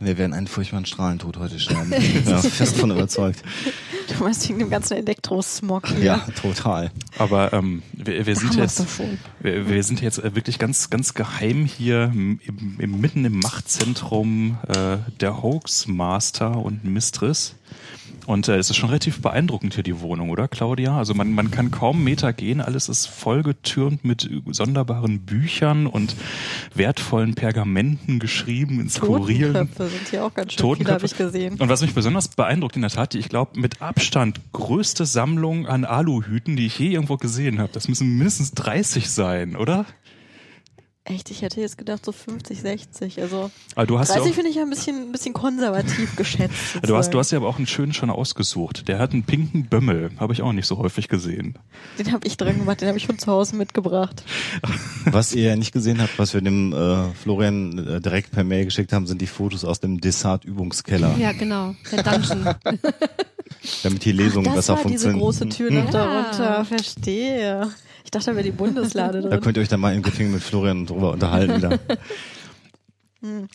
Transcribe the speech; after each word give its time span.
Wir 0.00 0.18
werden 0.18 0.32
einen 0.32 0.46
furchtbaren 0.46 0.86
Strahlentod 0.86 1.38
heute 1.38 1.58
sterben. 1.58 1.92
Ich 1.98 2.24
bin 2.24 2.38
fest 2.38 2.76
von 2.76 2.90
überzeugt. 2.90 3.42
Du 4.08 4.24
meinst 4.24 4.48
wegen 4.48 4.58
dem 4.58 4.70
ganzen 4.70 4.96
Elektrosmog 4.98 5.88
hier. 5.88 6.04
Ja, 6.04 6.18
total. 6.40 6.90
Aber 7.18 7.52
ähm, 7.52 7.82
wir, 7.92 8.26
wir 8.26 8.36
sind 8.36 8.54
jetzt 8.54 8.84
wir, 9.40 9.68
wir 9.68 9.82
sind 9.82 10.00
jetzt 10.00 10.18
äh, 10.18 10.34
wirklich 10.34 10.58
ganz 10.58 10.90
ganz 10.90 11.14
geheim 11.14 11.64
hier 11.64 12.10
im, 12.12 12.40
im, 12.78 13.00
mitten 13.00 13.24
im 13.24 13.38
Machtzentrum 13.38 14.58
äh, 14.68 14.98
der 15.20 15.42
Hoax 15.42 15.86
Master 15.86 16.56
und 16.56 16.84
Mistress. 16.84 17.56
Und 18.26 18.48
äh, 18.48 18.56
es 18.56 18.70
ist 18.70 18.76
schon 18.76 18.88
relativ 18.88 19.20
beeindruckend 19.20 19.74
hier 19.74 19.82
die 19.82 20.00
Wohnung, 20.00 20.30
oder 20.30 20.48
Claudia? 20.48 20.96
Also 20.96 21.14
man, 21.14 21.32
man 21.32 21.50
kann 21.50 21.70
kaum 21.70 22.02
Meter 22.04 22.32
gehen, 22.32 22.60
alles 22.60 22.88
ist 22.88 23.06
vollgetürmt 23.06 24.04
mit 24.04 24.28
sonderbaren 24.50 25.20
Büchern 25.20 25.86
und 25.86 26.16
wertvollen 26.74 27.34
Pergamenten 27.34 28.18
geschrieben 28.18 28.80
in 28.80 28.88
skurrilen 28.88 29.52
Totenköpfe 29.52 29.88
sind 29.88 30.08
hier 30.08 30.24
auch 30.24 30.34
ganz 30.34 30.52
schön 30.52 30.76
viele, 30.76 30.92
habe 30.92 31.06
ich 31.06 31.16
gesehen. 31.16 31.60
Und 31.60 31.68
was 31.68 31.82
mich 31.82 31.94
besonders 31.94 32.28
beeindruckt 32.28 32.76
in 32.76 32.82
der 32.82 32.90
Tat, 32.90 33.12
die, 33.12 33.18
ich 33.18 33.28
glaube, 33.28 33.58
mit 33.58 33.82
Abstand 33.82 34.40
größte 34.52 35.06
Sammlung 35.06 35.66
an 35.66 35.84
Aluhüten, 35.84 36.56
die 36.56 36.66
ich 36.66 36.78
je 36.78 36.92
irgendwo 36.92 37.16
gesehen 37.16 37.60
habe. 37.60 37.72
Das 37.72 37.88
müssen 37.88 38.16
mindestens 38.16 38.52
30 38.52 39.10
sein, 39.10 39.56
oder? 39.56 39.86
Echt, 41.06 41.30
ich 41.30 41.42
hätte 41.42 41.60
jetzt 41.60 41.76
gedacht 41.76 42.02
so 42.02 42.12
50, 42.12 42.62
60. 42.62 43.20
Also 43.20 43.50
Aber 43.74 43.86
du 43.86 43.98
hast 43.98 44.08
ja 44.08 44.14
30 44.14 44.30
auch, 44.30 44.34
finde 44.36 44.48
ich 44.50 44.56
ja 44.56 44.62
ein 44.62 44.70
bisschen, 44.70 45.08
ein 45.08 45.12
bisschen 45.12 45.34
konservativ 45.34 46.16
geschätzt. 46.16 46.54
du 46.82 46.96
hast, 46.96 47.10
du 47.10 47.18
hast 47.18 47.30
ja 47.30 47.36
aber 47.36 47.46
auch 47.48 47.58
einen 47.58 47.66
schönen 47.66 47.92
schon 47.92 48.08
ausgesucht. 48.08 48.88
Der 48.88 48.98
hat 48.98 49.12
einen 49.12 49.22
pinken 49.22 49.66
Bömmel, 49.66 50.12
habe 50.18 50.32
ich 50.32 50.40
auch 50.40 50.52
nicht 50.54 50.66
so 50.66 50.78
häufig 50.78 51.08
gesehen. 51.08 51.58
Den 51.98 52.10
habe 52.10 52.26
ich 52.26 52.38
dran 52.38 52.58
gemacht, 52.58 52.80
den 52.80 52.88
habe 52.88 52.96
ich 52.96 53.04
von 53.06 53.18
zu 53.18 53.26
Hause 53.30 53.54
mitgebracht. 53.56 54.24
Was 55.04 55.34
ihr 55.34 55.42
ja 55.50 55.56
nicht 55.56 55.72
gesehen 55.72 56.00
habt, 56.00 56.18
was 56.18 56.32
wir 56.32 56.40
dem 56.40 56.72
äh, 56.72 57.12
Florian 57.12 57.76
äh, 57.86 58.00
direkt 58.00 58.30
per 58.30 58.42
Mail 58.42 58.64
geschickt 58.64 58.94
haben, 58.94 59.06
sind 59.06 59.20
die 59.20 59.26
Fotos 59.26 59.62
aus 59.66 59.80
dem 59.80 60.00
Dessart-Übungskeller, 60.00 61.18
Ja, 61.18 61.32
genau. 61.32 61.74
Der 61.92 62.02
Dungeon. 62.02 62.54
damit 63.82 64.04
die 64.06 64.12
Lesungen 64.12 64.46
das 64.46 64.54
besser 64.54 64.72
war 64.76 64.84
diese 64.84 65.10
funktionieren. 65.10 65.20
große 65.20 65.48
Tür 65.50 65.70
noch 65.70 65.84
Ja. 65.84 65.90
darunter, 65.90 66.64
verstehe. 66.64 67.70
Ich 68.04 68.10
dachte, 68.10 68.26
da 68.26 68.32
wäre 68.36 68.44
die 68.44 68.52
Bundeslade 68.52 69.22
Da 69.22 69.28
drin. 69.30 69.40
könnt 69.40 69.56
ihr 69.56 69.62
euch 69.62 69.68
dann 69.68 69.80
mal 69.80 69.94
in 69.94 70.02
Göttingen 70.02 70.32
mit 70.32 70.42
Florian 70.42 70.86
drüber 70.86 71.12
unterhalten 71.12 71.56
wieder. 71.56 71.78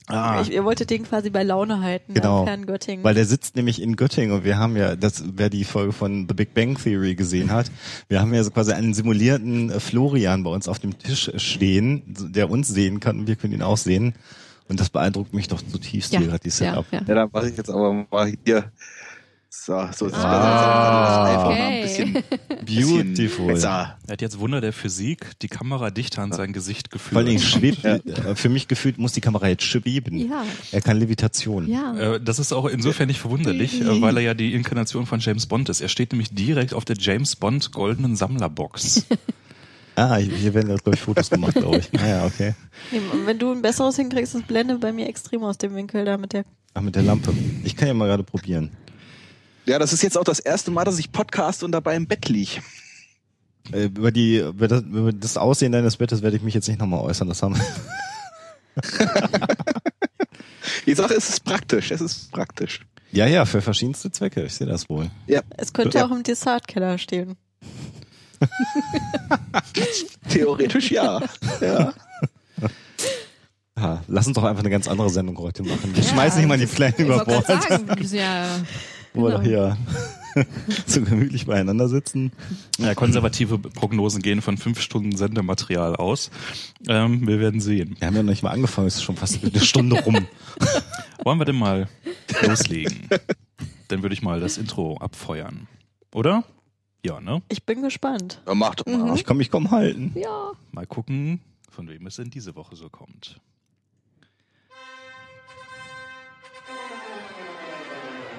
ah, 0.08 0.42
Ich, 0.42 0.52
ihr 0.52 0.64
wolltet 0.66 0.90
den 0.90 1.04
quasi 1.04 1.30
bei 1.30 1.44
Laune 1.44 1.82
halten, 1.82 2.16
Genau. 2.16 2.46
Fern 2.46 2.66
Göttingen. 2.66 3.04
weil 3.04 3.14
der 3.14 3.26
sitzt 3.26 3.56
nämlich 3.56 3.82
in 3.82 3.96
Göttingen 3.96 4.32
und 4.32 4.44
wir 4.44 4.58
haben 4.58 4.76
ja, 4.76 4.96
das, 4.96 5.24
wer 5.36 5.50
die 5.52 5.64
Folge 5.64 5.94
von 5.94 6.26
The 6.28 6.34
Big 6.34 6.54
Bang 6.56 6.76
Theory 6.82 7.14
gesehen 7.16 7.52
hat, 7.52 7.72
wir 8.08 8.20
haben 8.22 8.34
ja 8.34 8.44
so 8.44 8.50
quasi 8.52 8.72
einen 8.74 8.94
simulierten 8.96 9.70
äh, 9.70 9.80
Florian 9.80 10.44
bei 10.44 10.50
uns 10.50 10.68
auf 10.68 10.80
dem 10.80 10.98
Tisch 10.98 11.32
stehen, 11.38 12.02
der 12.08 12.50
uns 12.50 12.68
sehen 12.70 13.00
kann 13.00 13.20
und 13.20 13.28
wir 13.28 13.36
können 13.36 13.54
ihn 13.54 13.62
auch 13.62 13.78
sehen. 13.78 14.14
Und 14.68 14.80
das 14.80 14.90
beeindruckt 14.90 15.34
mich 15.34 15.48
doch 15.48 15.62
zutiefst 15.64 16.14
Ja, 16.14 16.20
hier 16.20 16.28
gerade, 16.30 16.42
die 16.42 16.50
ja, 16.50 16.54
Setup. 16.54 16.86
ja. 16.92 17.02
Ja, 17.08 17.16
dann 17.16 17.30
mache 17.32 17.50
ich 17.50 17.58
jetzt 17.58 17.70
aber 17.72 18.06
mal 18.12 18.32
hier. 18.46 18.72
So, 19.52 19.74
so 19.96 20.06
ist 20.06 20.14
es 20.14 20.20
Ah, 20.24 21.26
besser. 21.26 21.46
Mal 21.46 21.54
ein 21.56 21.84
okay. 21.84 22.24
bisschen, 22.64 23.04
Beautiful. 23.16 23.48
besser. 23.48 23.98
Er 24.06 24.12
hat 24.14 24.22
jetzt 24.22 24.40
Wunder 24.40 24.62
der 24.62 24.74
Physik, 24.74 25.40
die 25.42 25.48
Kamera 25.48 25.90
dichter 25.90 26.22
an 26.22 26.32
sein 26.32 26.54
Gesicht 26.54 26.92
geführt. 26.92 27.14
Vor 27.14 27.24
Dingen 27.24 27.40
schwebt, 27.40 27.84
äh, 27.84 28.36
für 28.36 28.50
mich 28.50 28.68
gefühlt 28.68 29.00
muss 29.00 29.14
die 29.14 29.22
Kamera 29.22 29.48
jetzt 29.48 29.64
schweben. 29.64 30.18
Ja. 30.30 30.46
Er 30.72 30.82
kann 30.82 30.98
Levitation. 31.00 31.68
Ja. 31.68 31.96
Äh, 31.98 32.22
Das 32.22 32.38
ist 32.38 32.54
auch 32.54 32.66
insofern 32.68 33.08
nicht 33.08 33.20
verwunderlich, 33.20 33.82
äh, 33.82 34.02
weil 34.02 34.18
er 34.18 34.24
ja 34.24 34.34
die 34.36 34.54
Inkarnation 34.54 35.08
von 35.08 35.20
James 35.20 35.48
Bond 35.48 35.68
ist. 35.70 35.82
Er 35.82 35.90
steht 35.90 36.12
nämlich 36.12 36.30
direkt 36.34 36.76
auf 36.76 36.86
der 36.86 36.98
James 37.00 37.36
Bond 37.36 37.72
goldenen 37.72 38.16
Sammlerbox. 38.16 39.06
Ah, 39.96 40.16
hier 40.16 40.54
werden 40.54 40.70
jetzt, 40.70 40.86
glaube 40.86 40.96
ich, 40.96 41.02
Fotos 41.02 41.30
gemacht, 41.30 41.56
glaube 41.56 41.80
ich. 41.80 41.90
Ah 42.00 42.08
ja, 42.08 42.26
okay. 42.26 42.54
Nee, 42.90 43.02
wenn 43.26 43.38
du 43.38 43.52
ein 43.52 43.62
besseres 43.62 43.98
hinkriegst, 43.98 44.34
das 44.34 44.44
blende 44.44 44.78
bei 44.78 44.94
mir 44.94 45.10
extrem 45.10 45.44
aus 45.44 45.58
dem 45.58 45.76
Winkel 45.76 46.06
da 46.06 46.16
mit 46.18 46.32
der. 46.32 46.46
Ach, 46.74 46.82
mit 46.82 46.96
der 46.96 47.04
Lampe. 47.04 47.34
Ich 47.66 47.76
kann 47.76 47.90
ja 47.90 47.94
mal 47.94 48.06
gerade 48.08 48.24
probieren. 48.24 48.72
Ja, 49.70 49.78
das 49.78 49.94
ist 49.94 50.02
jetzt 50.02 50.18
auch 50.18 50.24
das 50.24 50.40
erste 50.40 50.72
Mal, 50.72 50.84
dass 50.84 50.98
ich 50.98 51.12
podcast 51.12 51.64
und 51.64 51.72
dabei 51.74 51.96
im 51.96 52.08
Bett 52.08 52.28
lieg. 52.28 52.60
Äh, 53.72 53.84
über, 53.86 54.12
die, 54.12 54.40
über, 54.40 54.68
das, 54.68 54.82
über 54.82 55.14
das 55.14 55.38
Aussehen 55.38 55.72
deines 55.72 55.98
Bettes 55.98 56.24
werde 56.24 56.38
ich 56.38 56.42
mich 56.42 56.56
jetzt 56.56 56.68
nicht 56.68 56.80
nochmal 56.80 57.02
äußern. 57.02 57.28
Das 57.28 57.44
haben 57.44 57.54
Die 60.88 60.96
Sache 60.96 61.14
ist, 61.14 61.26
es 61.26 61.30
ist 61.36 61.44
praktisch. 61.44 61.92
Es 61.92 62.02
ist 62.02 62.32
praktisch. 62.32 62.80
Ja, 63.12 63.28
ja, 63.28 63.46
für 63.46 63.62
verschiedenste 63.62 64.12
Zwecke. 64.12 64.44
Ich 64.44 64.56
sehe 64.56 64.66
das 64.66 64.90
wohl. 64.90 65.12
Ja, 65.28 65.42
Es 65.56 65.72
könnte 65.72 66.00
Ja. 66.00 66.08
auch 66.08 66.12
im 66.12 66.24
Dessertkeller 66.24 66.98
stehen. 66.98 67.38
theoretisch 70.30 70.90
ja. 70.90 71.22
ja. 71.62 71.94
Lass 74.08 74.26
uns 74.26 74.34
doch 74.36 74.46
einfach 74.46 74.62
eine 74.64 74.72
ganz 74.72 74.88
andere 74.88 75.12
Sendung 75.12 75.38
heute 75.38 75.62
machen. 75.62 75.96
Wir 75.96 76.02
schmeißen 76.02 76.40
hier 76.40 76.48
mal 76.48 76.58
die 76.58 76.66
Pläne 76.66 76.96
über 76.98 77.24
Bord, 77.24 77.46
sagen, 77.46 77.88
ja, 78.12 78.48
wo 79.14 79.24
wir 79.24 79.30
genau. 79.30 79.38
doch 79.38 79.44
hier 79.44 79.78
so 80.86 81.02
gemütlich 81.02 81.46
beieinander 81.46 81.88
sitzen. 81.88 82.32
Ja, 82.78 82.96
konservative 82.96 83.58
Prognosen 83.58 84.22
gehen 84.22 84.42
von 84.42 84.58
fünf 84.58 84.82
Stunden 84.82 85.16
Sendematerial 85.16 85.96
aus. 85.96 86.32
Ähm, 86.88 87.28
wir 87.28 87.40
werden 87.40 87.62
sehen. 87.62 87.96
Wir 88.00 88.08
haben 88.08 88.16
ja 88.16 88.24
noch 88.24 88.30
nicht 88.30 88.44
mal 88.44 88.52
angefangen, 88.52 88.88
es 88.88 88.96
ist 88.96 89.04
schon 89.04 89.18
fast 89.18 89.44
eine 89.44 89.60
Stunde 89.60 90.00
rum. 90.02 90.28
Wollen 91.24 91.40
wir 91.40 91.46
denn 91.46 91.58
mal 91.58 91.88
loslegen? 92.42 93.10
Dann 93.88 94.02
würde 94.02 94.14
ich 94.14 94.22
mal 94.22 94.40
das 94.40 94.58
Intro 94.58 94.98
abfeuern. 94.98 95.68
Oder? 96.14 96.44
Ja, 97.06 97.20
ne? 97.22 97.42
Ich 97.50 97.66
bin 97.66 97.82
gespannt. 97.82 98.42
ja 98.46 98.56
mach 98.56 98.76
doch 98.76 98.86
mal. 98.86 99.16
Ich 99.16 99.26
komm, 99.26 99.40
ich 99.42 99.50
komm 99.50 99.72
halten. 99.72 100.12
ja. 100.16 100.52
Mal 100.72 100.86
gucken, 100.86 101.42
von 101.70 101.88
wem 101.88 102.06
es 102.08 102.18
denn 102.18 102.30
diese 102.30 102.56
Woche 102.56 102.76
so 102.76 102.90
kommt. 102.90 103.40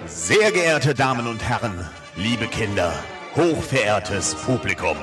Sehr 0.06 0.50
geehrte 0.50 0.94
Damen 0.94 1.26
und 1.26 1.42
Herren, 1.42 1.86
liebe 2.16 2.46
Kinder, 2.46 2.92
hochverehrtes 3.36 4.34
Publikum. 4.34 4.96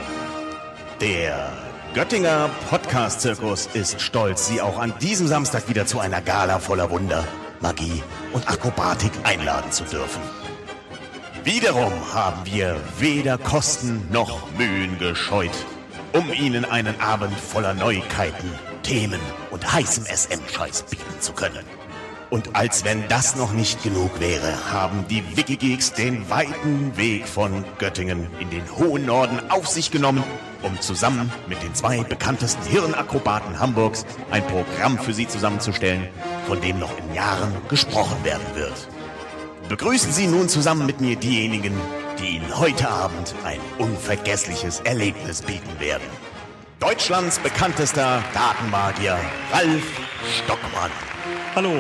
Der 1.00 1.52
Göttinger 1.94 2.50
Podcast-Zirkus 2.70 3.70
ist 3.74 4.02
stolz, 4.02 4.48
Sie 4.48 4.60
auch 4.60 4.80
an 4.80 4.94
diesem 5.00 5.28
Samstag 5.28 5.70
wieder 5.70 5.86
zu 5.86 6.00
einer 6.00 6.22
Gala 6.22 6.60
voller 6.60 6.90
Wunder, 6.90 7.24
Magie 7.60 8.02
und 8.34 8.50
Akrobatik 8.50 9.12
einladen 9.24 9.72
zu 9.72 9.84
dürfen. 9.84 10.22
Wiederum 11.44 11.94
haben 12.14 12.46
wir 12.46 12.76
weder 12.98 13.38
Kosten 13.38 14.08
noch 14.12 14.50
Mühen 14.58 14.98
gescheut, 14.98 15.66
um 16.14 16.34
Ihnen 16.34 16.66
einen 16.66 17.00
Abend 17.00 17.38
voller 17.40 17.76
Neuigkeiten, 17.76 18.52
Themen 18.82 19.22
und 19.52 19.72
heißem 19.72 20.06
SM-Scheiß 20.06 20.84
bieten 20.84 21.22
zu 21.22 21.34
können. 21.34 21.77
Und 22.30 22.56
als 22.58 22.84
wenn 22.84 23.08
das 23.08 23.38
noch 23.38 23.54
nicht 23.54 23.84
genug 23.84 24.20
wäre, 24.20 24.72
haben 24.72 25.06
die 25.08 25.38
Wikigeeks 25.38 25.94
den 25.94 26.30
weiten 26.30 26.98
Weg 26.98 27.26
von 27.26 27.64
Göttingen 27.78 28.28
in 28.40 28.50
den 28.50 28.64
hohen 28.78 29.06
Norden 29.06 29.40
auf 29.50 29.68
sich 29.68 29.92
genommen, 29.92 30.24
um 30.62 30.80
zusammen 30.82 31.32
mit 31.48 31.64
den 31.64 31.74
zwei 31.74 32.04
bekanntesten 32.04 32.64
Hirnakrobaten 32.64 33.60
Hamburgs 33.60 34.06
ein 34.30 34.46
Programm 34.48 34.98
für 34.98 35.14
sie 35.14 35.28
zusammenzustellen, 35.28 36.10
von 36.48 36.60
dem 36.60 36.80
noch 36.80 36.92
in 36.98 37.14
Jahren 37.14 37.54
gesprochen 37.70 38.22
werden 38.24 38.46
wird. 38.56 38.88
Begrüßen 39.70 40.12
Sie 40.12 40.28
nun 40.28 40.50
zusammen 40.50 40.86
mit 40.86 41.00
mir 41.00 41.16
diejenigen, 41.16 41.80
die 42.20 42.38
Ihnen 42.38 42.58
heute 42.58 42.90
Abend 42.90 43.36
ein 43.44 43.60
unvergessliches 43.78 44.82
Erlebnis 44.82 45.42
bieten 45.42 45.80
werden. 45.80 46.08
Deutschlands 46.80 47.40
bekanntester 47.40 48.24
Datenmagier 48.34 49.18
Ralf 49.52 49.84
Stockmann. 50.44 50.92
Hallo. 51.58 51.74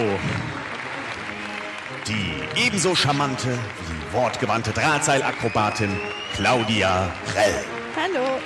Die 2.07 2.65
ebenso 2.65 2.95
charmante 2.95 3.49
wie 3.51 4.11
wortgewandte 4.11 4.71
Drahtseilakrobatin 4.71 5.95
Claudia 6.33 7.13
Grell. 7.31 7.63
Hallo. 7.95 8.39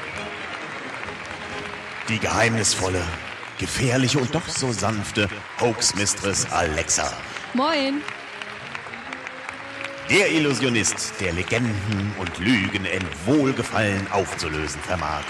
Die 2.10 2.20
geheimnisvolle, 2.20 3.02
gefährliche 3.58 4.20
und 4.20 4.36
doch 4.36 4.46
so 4.46 4.74
sanfte 4.74 5.30
Hoax-Mistress 5.62 6.52
Alexa. 6.52 7.10
Moin. 7.54 8.02
Der 10.10 10.30
Illusionist, 10.32 11.14
der 11.22 11.32
Legenden 11.32 12.14
und 12.20 12.40
Lügen 12.40 12.84
in 12.84 13.08
Wohlgefallen 13.26 14.06
aufzulösen 14.12 14.82
vermag. 14.82 15.24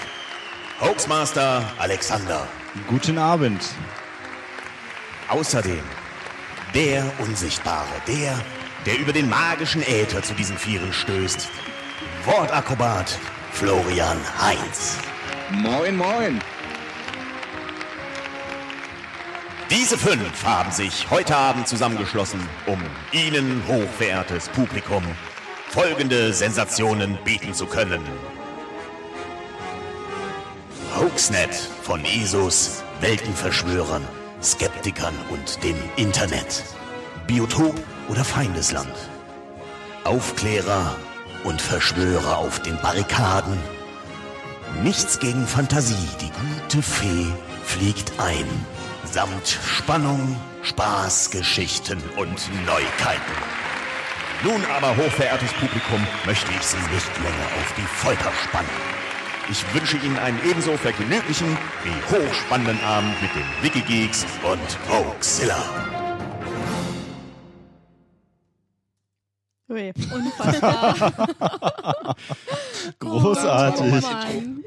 Hoaxmaster 0.80 1.62
Alexander. 1.78 2.48
Guten 2.88 3.18
Abend. 3.18 3.62
Außerdem 5.32 5.80
der 6.74 7.10
Unsichtbare, 7.18 7.88
der, 8.06 8.38
der 8.84 8.98
über 8.98 9.14
den 9.14 9.30
magischen 9.30 9.82
Äther 9.82 10.22
zu 10.22 10.34
diesen 10.34 10.58
Vieren 10.58 10.92
stößt. 10.92 11.48
Wortakrobat 12.26 13.18
Florian 13.50 14.18
Heinz. 14.38 14.98
Moin, 15.50 15.96
moin. 15.96 16.38
Diese 19.70 19.96
fünf 19.96 20.44
haben 20.44 20.70
sich 20.70 21.10
heute 21.10 21.34
Abend 21.34 21.66
zusammengeschlossen, 21.66 22.46
um 22.66 22.78
Ihnen, 23.12 23.62
hochverehrtes 23.66 24.50
Publikum, 24.50 25.02
folgende 25.70 26.34
Sensationen 26.34 27.16
bieten 27.24 27.54
zu 27.54 27.64
können. 27.64 28.02
Hoaxnet 30.94 31.54
von 31.82 32.04
ISOs, 32.04 32.84
Weltenverschwörern, 33.00 34.06
Skeptikern 34.42 35.14
und 35.30 35.62
dem 35.62 35.76
Internet. 35.96 36.64
Biotop 37.26 37.74
oder 38.08 38.24
Feindesland. 38.24 38.92
Aufklärer 40.04 40.96
und 41.44 41.62
Verschwörer 41.62 42.38
auf 42.38 42.60
den 42.60 42.76
Barrikaden. 42.78 43.56
Nichts 44.82 45.18
gegen 45.20 45.46
Fantasie, 45.46 46.08
die 46.20 46.30
gute 46.30 46.82
Fee 46.82 47.26
fliegt 47.64 48.12
ein. 48.18 48.46
Samt 49.04 49.46
Spannung, 49.46 50.36
Spaß, 50.62 51.30
Geschichten 51.30 52.02
und 52.16 52.40
Neuigkeiten. 52.66 53.32
Nun 54.42 54.64
aber, 54.76 54.96
hochverehrtes 54.96 55.52
Publikum, 55.52 56.04
möchte 56.26 56.50
ich 56.50 56.62
Sie 56.62 56.76
nicht 56.76 57.18
länger 57.18 57.46
auf 57.60 57.74
die 57.76 57.82
Folter 57.82 58.32
spannen. 58.44 59.01
Ich 59.50 59.74
wünsche 59.74 59.96
Ihnen 59.96 60.18
einen 60.18 60.38
ebenso 60.48 60.76
vergnüglichen 60.76 61.58
wie 61.84 62.16
hochspannenden 62.16 62.82
Abend 62.84 63.20
mit 63.20 63.30
den 63.34 63.44
Wikigeeks 63.62 64.24
und 64.42 64.78
Hoaxilla. 64.88 66.01
Ui. 69.68 69.92
Unfassbar. 70.12 71.14
Großartig. 72.98 73.82
Oh 73.82 74.06
Mann. 74.06 74.64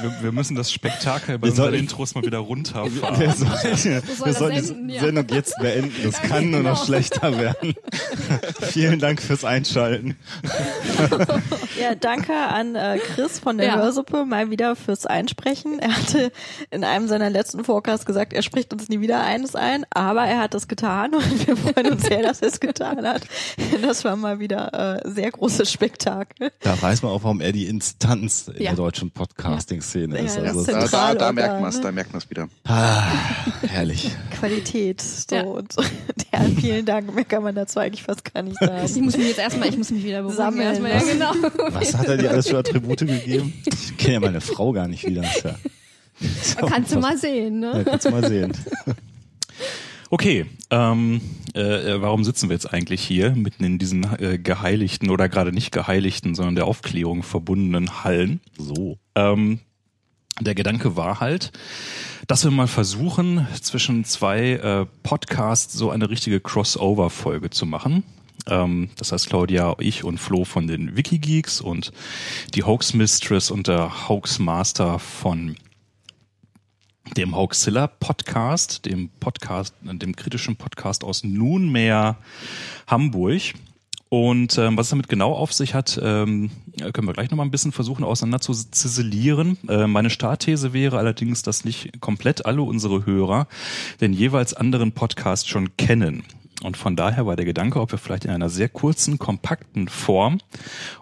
Wir, 0.00 0.22
wir 0.22 0.32
müssen 0.32 0.54
das 0.54 0.70
Spektakel 0.70 1.38
bei 1.38 1.48
unseren 1.48 1.66
sollten- 1.70 1.78
Intros 1.80 2.14
mal 2.14 2.22
wieder 2.24 2.38
runterfahren. 2.38 3.18
Wir 3.20 3.32
sollen, 3.32 4.52
wir 4.52 4.58
enden, 4.58 4.88
die 4.88 4.94
ja. 4.94 5.00
Sendung 5.00 5.26
jetzt 5.30 5.58
beenden. 5.58 5.92
Das 6.04 6.20
kann 6.22 6.50
nur 6.50 6.60
noch 6.60 6.74
genau. 6.74 6.84
schlechter 6.84 7.36
werden. 7.38 7.74
Vielen 8.60 9.00
Dank 9.00 9.20
fürs 9.20 9.44
Einschalten. 9.44 10.16
Ja, 11.80 11.94
danke 11.94 12.32
an 12.34 12.74
äh, 12.76 12.98
Chris 12.98 13.38
von 13.40 13.58
der 13.58 13.66
Ja. 13.68 13.76
Hörsuppe 13.76 14.24
mal 14.24 14.50
wieder 14.50 14.76
fürs 14.76 15.06
Einsprechen. 15.06 15.78
Er 15.80 15.96
hatte 15.96 16.30
in 16.70 16.84
einem 16.84 17.08
seiner 17.08 17.30
letzten 17.30 17.64
Forecasts 17.64 18.06
gesagt, 18.06 18.32
er 18.32 18.42
spricht 18.42 18.72
uns 18.72 18.88
nie 18.88 19.00
wieder 19.00 19.20
eines 19.22 19.54
ein, 19.56 19.84
aber 19.90 20.22
er 20.24 20.38
hat 20.40 20.54
es 20.54 20.68
getan 20.68 21.14
und 21.14 21.46
wir 21.46 21.56
freuen 21.56 21.92
uns 21.92 22.04
sehr, 22.06 22.22
dass 22.22 22.40
er 22.40 22.48
es 22.48 22.60
getan 22.60 22.97
hat. 23.06 23.22
Das 23.82 24.04
war 24.04 24.16
mal 24.16 24.40
wieder 24.40 25.02
äh, 25.04 25.08
sehr 25.08 25.30
großes 25.30 25.70
Spektakel. 25.70 26.50
Da 26.60 26.80
weiß 26.80 27.02
man 27.02 27.12
auch, 27.12 27.22
warum 27.22 27.40
er 27.40 27.52
die 27.52 27.66
Instanz 27.66 28.48
in 28.48 28.62
Ja. 28.62 28.70
der 28.70 28.76
deutschen 28.76 29.10
Podcasting-Szene 29.10 30.18
Ja, 30.18 30.24
ist. 30.24 30.38
Also, 30.38 30.64
Da, 30.64 30.86
da, 30.86 31.14
da 31.14 31.32
merkt 31.32 31.60
man 31.60 31.68
es, 31.70 31.76
ne? 31.76 31.82
da 31.82 31.92
merkt 31.92 32.12
man 32.12 32.18
es 32.22 32.28
wieder. 32.30 32.48
ah, 32.66 33.02
herrlich. 33.68 34.10
Qualität. 34.38 35.00
So 35.00 35.34
Ja. 35.36 35.42
und 35.42 35.72
so. 35.72 35.82
Ja, 36.32 36.40
vielen 36.60 36.84
Dank. 36.84 37.14
Mehr 37.14 37.24
kann 37.24 37.42
man 37.42 37.54
dazu 37.54 37.78
eigentlich 37.80 38.02
fast 38.02 38.32
gar 38.34 38.42
nicht 38.42 38.56
Ich 38.60 38.66
sagen. 38.68 39.04
muss 39.04 39.16
mich 39.16 39.28
jetzt 39.28 39.38
erstmal, 39.38 39.68
ich 39.70 39.78
muss 39.78 39.90
mich 39.90 40.04
wieder 40.04 40.22
beruhigen. 40.22 40.60
Erstmal, 40.60 40.90
ja, 40.90 41.00
genau. 41.00 41.32
Was 41.72 41.94
hat 41.96 42.06
er 42.06 42.16
dir 42.18 42.30
alles 42.30 42.48
für 42.48 42.58
Attribute 42.58 42.98
gegeben? 42.98 43.54
Ich 43.64 43.96
kenne 43.96 44.14
ja 44.14 44.20
meine 44.20 44.40
Frau 44.42 44.72
gar 44.72 44.88
nicht 44.88 45.06
wieder. 45.06 45.22
Ja- 45.22 45.30
ja 45.50 46.68
Kannst 46.68 46.92
du 46.92 46.98
mal 46.98 47.16
sehen, 47.16 47.62
Ja, 47.62 47.74
ne? 47.78 47.84
kannst 47.84 48.04
du 48.06 48.10
mal 48.10 48.26
sehen. 48.28 48.52
Okay, 50.10 50.46
ähm, 50.70 51.20
äh, 51.52 52.00
warum 52.00 52.24
sitzen 52.24 52.48
wir 52.48 52.54
jetzt 52.54 52.72
eigentlich 52.72 53.02
hier 53.02 53.32
mitten 53.32 53.62
in 53.64 53.78
diesen 53.78 54.04
äh, 54.18 54.38
geheiligten 54.38 55.10
oder 55.10 55.28
gerade 55.28 55.52
nicht 55.52 55.70
geheiligten, 55.70 56.34
sondern 56.34 56.54
der 56.54 56.66
Aufklärung 56.66 57.22
verbundenen 57.22 58.04
Hallen? 58.04 58.40
So. 58.56 58.98
Ähm, 59.14 59.60
der 60.40 60.54
Gedanke 60.54 60.96
war 60.96 61.20
halt, 61.20 61.52
dass 62.26 62.44
wir 62.44 62.50
mal 62.50 62.68
versuchen, 62.68 63.46
zwischen 63.60 64.04
zwei 64.04 64.52
äh, 64.52 64.86
Podcasts 65.02 65.74
so 65.74 65.90
eine 65.90 66.08
richtige 66.08 66.40
Crossover-Folge 66.40 67.50
zu 67.50 67.66
machen. 67.66 68.04
Ähm, 68.46 68.88
das 68.96 69.12
heißt, 69.12 69.28
Claudia, 69.28 69.74
ich 69.78 70.04
und 70.04 70.18
Flo 70.18 70.44
von 70.44 70.66
den 70.66 70.96
Wikigeeks 70.96 71.60
und 71.60 71.92
die 72.54 72.62
Hoax 72.62 72.94
Mistress 72.94 73.50
und 73.50 73.66
der 73.66 74.08
Hoax 74.08 74.38
Master 74.38 74.98
von 74.98 75.56
dem 77.16 77.36
Hoaxilla 77.36 77.86
Podcast, 77.86 78.84
dem 78.84 79.08
Podcast, 79.20 79.74
dem 79.82 80.14
kritischen 80.14 80.56
Podcast 80.56 81.04
aus 81.04 81.24
nunmehr 81.24 82.16
Hamburg. 82.86 83.54
Und 84.10 84.56
ähm, 84.56 84.76
was 84.76 84.86
es 84.86 84.90
damit 84.90 85.08
genau 85.08 85.32
auf 85.34 85.52
sich 85.52 85.74
hat, 85.74 86.00
ähm, 86.02 86.50
können 86.92 87.06
wir 87.06 87.12
gleich 87.12 87.30
nochmal 87.30 87.46
ein 87.46 87.50
bisschen 87.50 87.72
versuchen 87.72 88.04
auseinander 88.04 88.40
zu 88.40 88.54
ziselieren. 88.54 89.58
Äh, 89.68 89.86
meine 89.86 90.08
Startthese 90.08 90.72
wäre 90.72 90.98
allerdings, 90.98 91.42
dass 91.42 91.64
nicht 91.64 92.00
komplett 92.00 92.46
alle 92.46 92.62
unsere 92.62 93.04
Hörer 93.04 93.48
den 94.00 94.14
jeweils 94.14 94.54
anderen 94.54 94.92
Podcast 94.92 95.48
schon 95.48 95.76
kennen. 95.76 96.24
Und 96.62 96.76
von 96.76 96.96
daher 96.96 97.26
war 97.26 97.36
der 97.36 97.44
Gedanke, 97.44 97.80
ob 97.80 97.92
wir 97.92 97.98
vielleicht 97.98 98.24
in 98.24 98.30
einer 98.30 98.48
sehr 98.48 98.68
kurzen, 98.68 99.18
kompakten 99.18 99.88
Form 99.88 100.40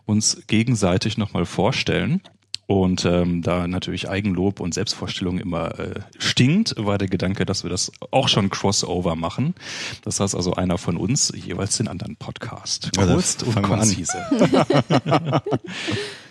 uns 0.05 0.43
gegenseitig 0.49 1.17
nochmal 1.17 1.47
vorstellen. 1.47 2.21
Und 2.67 3.05
ähm, 3.05 3.43
da 3.43 3.69
natürlich 3.69 4.09
Eigenlob 4.09 4.59
und 4.61 4.75
Selbstvorstellung 4.75 5.39
immer 5.39 5.79
äh, 5.79 6.01
stinkt, 6.19 6.75
war 6.77 6.99
der 6.99 7.09
Gedanke, 7.09 7.47
dass 7.47 7.63
wir 7.63 7.71
das 7.71 7.93
auch 8.11 8.29
schon 8.29 8.51
Crossover 8.51 9.15
machen. 9.15 9.55
Das 10.03 10.19
heißt 10.19 10.35
also 10.35 10.55
einer 10.55 10.77
von 10.77 10.97
uns 10.97 11.33
jeweils 11.35 11.77
den 11.77 11.87
anderen 11.87 12.17
Podcast. 12.17 12.91
Dann 12.97 13.09
Kurz 13.09 13.43
und 13.43 13.55
wir 13.55 13.65
an. 13.65 13.71
konzise. 13.71 14.19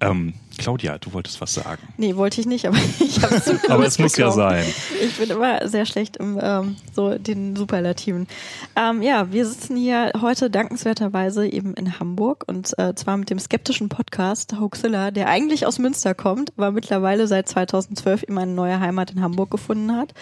ähm, 0.00 0.34
Claudia, 0.58 0.98
du 0.98 1.12
wolltest 1.12 1.40
was 1.40 1.54
sagen. 1.54 1.82
Nee, 1.96 2.16
wollte 2.16 2.40
ich 2.40 2.46
nicht, 2.46 2.66
aber 2.66 2.76
ich 3.00 3.22
habe 3.22 3.34
es 3.34 3.48
Aber 3.70 3.86
es 3.86 3.98
muss 3.98 4.16
ja 4.16 4.30
sein. 4.30 4.64
Ich 5.02 5.16
bin 5.16 5.30
immer 5.30 5.66
sehr 5.68 5.86
schlecht 5.86 6.16
im 6.16 6.38
ähm, 6.42 6.76
so 6.94 7.16
den 7.18 7.56
Superlativen. 7.56 8.26
Ähm, 8.74 9.02
ja, 9.02 9.32
wir 9.32 9.46
sitzen 9.46 9.76
hier 9.76 10.12
heute 10.20 10.50
dankenswerterweise 10.50 11.46
eben 11.48 11.74
in 11.74 11.98
Hamburg 11.98 12.44
und 12.46 12.78
äh, 12.78 12.94
zwar 12.94 13.16
mit 13.16 13.30
dem 13.30 13.38
skeptischen 13.38 13.88
Podcast 13.88 14.58
Hoaxilla, 14.58 15.10
der 15.10 15.28
eigentlich 15.28 15.66
aus 15.66 15.78
Münster 15.78 16.14
kommt, 16.14 16.52
aber 16.56 16.70
mittlerweile 16.70 17.26
seit 17.26 17.48
2012 17.48 18.24
eben 18.24 18.38
eine 18.38 18.52
neue 18.52 18.80
Heimat 18.80 19.10
in 19.10 19.22
Hamburg 19.22 19.50
gefunden 19.50 19.96
hat. 19.96 20.14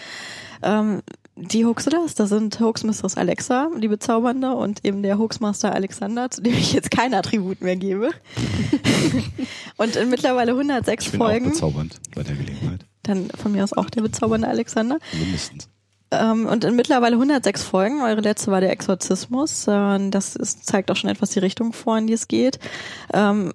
Ähm, 0.63 1.01
die 1.37 1.65
Hoaxillas, 1.65 2.15
das 2.15 2.29
sind 2.29 2.59
Hoaxmistress 2.59 3.17
Alexa, 3.17 3.69
die 3.77 3.89
Bezaubernde, 3.89 4.55
und 4.55 4.85
eben 4.85 5.03
der 5.03 5.17
Hoaxmaster 5.17 5.73
Alexander, 5.73 6.31
zu 6.31 6.41
dem 6.41 6.53
ich 6.53 6.73
jetzt 6.73 6.91
kein 6.91 7.13
Attribut 7.13 7.61
mehr 7.61 7.75
gebe. 7.75 8.11
und 9.77 9.95
in 9.97 10.09
mittlerweile 10.09 10.51
106 10.51 11.05
Ich 11.05 11.11
bin 11.11 11.19
Folgen, 11.19 11.47
auch 11.47 11.51
bezaubernd 11.51 11.95
bei 12.15 12.23
der 12.23 12.35
Gelegenheit. 12.35 12.85
dann 13.03 13.29
von 13.29 13.51
mir 13.51 13.63
aus 13.63 13.73
auch 13.73 13.89
der 13.89 14.01
bezaubernde 14.01 14.47
Alexander. 14.47 14.97
Mindestens. 15.11 15.67
Ähm, 16.11 16.45
und 16.45 16.63
in 16.63 16.75
mittlerweile 16.75 17.15
106 17.15 17.63
Folgen, 17.63 18.01
eure 18.01 18.21
letzte 18.21 18.51
war 18.51 18.61
der 18.61 18.71
Exorzismus, 18.71 19.67
äh, 19.67 20.09
das 20.09 20.37
ist, 20.37 20.65
zeigt 20.65 20.89
auch 20.89 20.95
schon 20.95 21.09
etwas 21.09 21.31
die 21.31 21.39
Richtung 21.39 21.73
vor, 21.73 21.97
in 21.97 22.07
die 22.07 22.13
es 22.13 22.29
geht. 22.29 22.59
Ähm, 23.13 23.53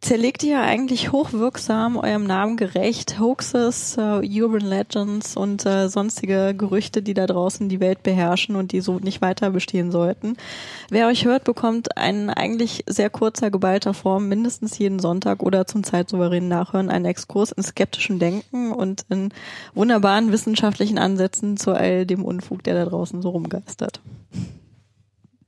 zerlegt 0.00 0.42
ihr 0.42 0.60
eigentlich 0.60 1.12
hochwirksam 1.12 1.96
eurem 1.96 2.24
Namen 2.24 2.56
gerecht 2.56 3.18
Hoaxes, 3.20 3.96
äh, 3.96 4.20
Urban 4.42 4.60
Legends 4.60 5.36
und 5.36 5.66
äh, 5.66 5.88
sonstige 5.88 6.54
Gerüchte, 6.56 7.02
die 7.02 7.14
da 7.14 7.26
draußen 7.26 7.68
die 7.68 7.80
Welt 7.80 8.02
beherrschen 8.02 8.56
und 8.56 8.72
die 8.72 8.80
so 8.80 8.98
nicht 8.98 9.20
weiter 9.22 9.50
bestehen 9.50 9.90
sollten. 9.90 10.36
Wer 10.90 11.06
euch 11.08 11.24
hört, 11.24 11.44
bekommt 11.44 11.96
einen 11.96 12.30
eigentlich 12.30 12.84
sehr 12.86 13.10
kurzer, 13.10 13.50
geballter 13.50 13.94
Form, 13.94 14.28
mindestens 14.28 14.78
jeden 14.78 14.98
Sonntag 14.98 15.42
oder 15.42 15.66
zum 15.66 15.84
zeitsouveränen 15.84 16.48
Nachhören 16.48 16.88
einen 16.90 17.04
Exkurs 17.04 17.52
in 17.52 17.62
skeptischem 17.62 18.18
Denken 18.18 18.72
und 18.72 19.04
in 19.10 19.32
wunderbaren 19.74 20.32
wissenschaftlichen 20.32 20.98
Ansätzen 20.98 21.56
zu 21.56 21.72
all 21.72 22.06
dem 22.06 22.24
Unfug, 22.24 22.62
der 22.62 22.74
da 22.74 22.84
draußen 22.84 23.20
so 23.22 23.30
rumgeistert. 23.30 24.00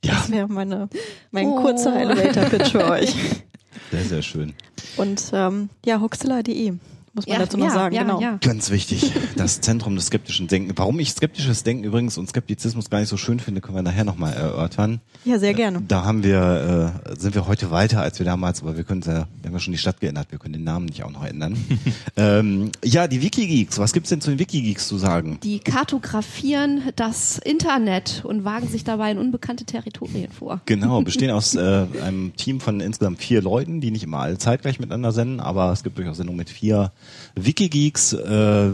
Ja, 0.04 0.12
Das 0.14 0.30
wäre 0.30 0.49
meine, 0.49 0.88
mein 1.30 1.47
Oh. 1.47 1.57
kurzer 1.62 1.99
Elevator-Pitch 1.99 2.73
für 2.73 2.90
euch. 2.90 3.14
sehr, 3.90 4.04
sehr 4.04 4.23
schön. 4.23 4.54
Und 4.97 5.31
ähm, 5.33 5.71
ja, 5.85 6.00
hoaxilla.de 6.00 6.75
muss 7.14 7.26
man 7.26 7.35
Ja, 7.35 7.44
dazu 7.44 7.56
noch 7.56 7.66
ja, 7.66 7.73
sagen. 7.73 7.94
ja, 7.94 8.02
genau. 8.02 8.21
ja. 8.21 8.38
Ganz 8.40 8.71
wichtig, 8.71 9.12
das 9.37 9.61
Zentrum 9.61 9.94
des 9.94 10.06
skeptischen 10.06 10.49
Denkens. 10.49 10.76
Warum 10.76 10.99
ich 10.99 11.12
skeptisches 11.12 11.62
Denken 11.62 11.85
übrigens 11.85 12.18
und 12.18 12.28
Skeptizismus 12.28 12.90
gar 12.90 12.99
nicht 12.99 13.09
so 13.09 13.16
schön 13.16 13.38
finde, 13.38 13.61
können 13.61 13.76
wir 13.76 13.83
nachher 13.83 14.04
nochmal 14.04 14.33
erörtern. 14.33 15.00
Ja, 15.25 15.38
sehr 15.38 15.54
gerne. 15.54 15.83
Da 15.87 16.04
haben 16.04 16.25
wir, 16.25 16.94
äh, 17.06 17.18
sind 17.18 17.35
wir 17.35 17.47
heute 17.47 17.71
weiter 17.71 18.00
als 18.02 18.18
wir 18.18 18.26
damals, 18.26 18.62
aber 18.62 18.76
wir 18.76 18.85
können 18.85 19.02
ja, 19.02 19.28
wir 19.40 19.47
haben 19.47 19.52
ja 19.52 19.59
schon 19.61 19.73
die 19.73 19.78
Stadt 19.78 20.00
geändert, 20.00 20.28
wir 20.30 20.38
können 20.38 20.54
den 20.54 20.64
Namen 20.64 20.87
nicht 20.87 21.04
auch 21.04 21.11
noch 21.11 21.25
ändern. 21.25 21.56
ähm, 22.16 22.73
ja, 22.85 23.06
die 23.06 23.23
Wikigeeks, 23.23 23.78
was 23.78 23.92
gibt's 23.92 24.09
denn 24.09 24.21
zu 24.21 24.30
den 24.30 24.38
Wikigeeks 24.40 24.88
zu 24.88 24.99
sagen? 24.99 25.38
Die 25.42 25.61
kartografieren 25.61 26.83
das 26.97 27.38
Internet 27.38 28.23
und 28.25 28.44
wagen 28.44 28.68
sich 28.68 28.83
dabei 28.85 29.12
in 29.12 29.18
unbekannte 29.18 29.64
Territorien 29.64 30.33
vor. 30.33 30.61
Genau, 30.66 31.00
bestehen 31.04 31.30
aus 31.30 31.54
äh, 31.54 31.87
einem 32.04 32.35
Team 32.37 32.61
von 32.61 32.80
insgesamt 32.80 33.21
vier 33.21 33.40
Leuten, 33.40 33.80
die 33.80 33.90
nicht 33.90 34.02
immer 34.02 34.18
alle 34.18 34.38
zeitgleich 34.38 34.80
miteinander 34.80 35.12
senden, 35.12 35.40
aber 35.40 35.71
es 35.73 35.85
gibt 35.85 35.97
durchaus 35.97 36.16
Sendungen 36.16 36.38
mit 36.38 36.50
vier 36.50 36.90
Wikigeeks 37.34 38.12
äh, 38.12 38.70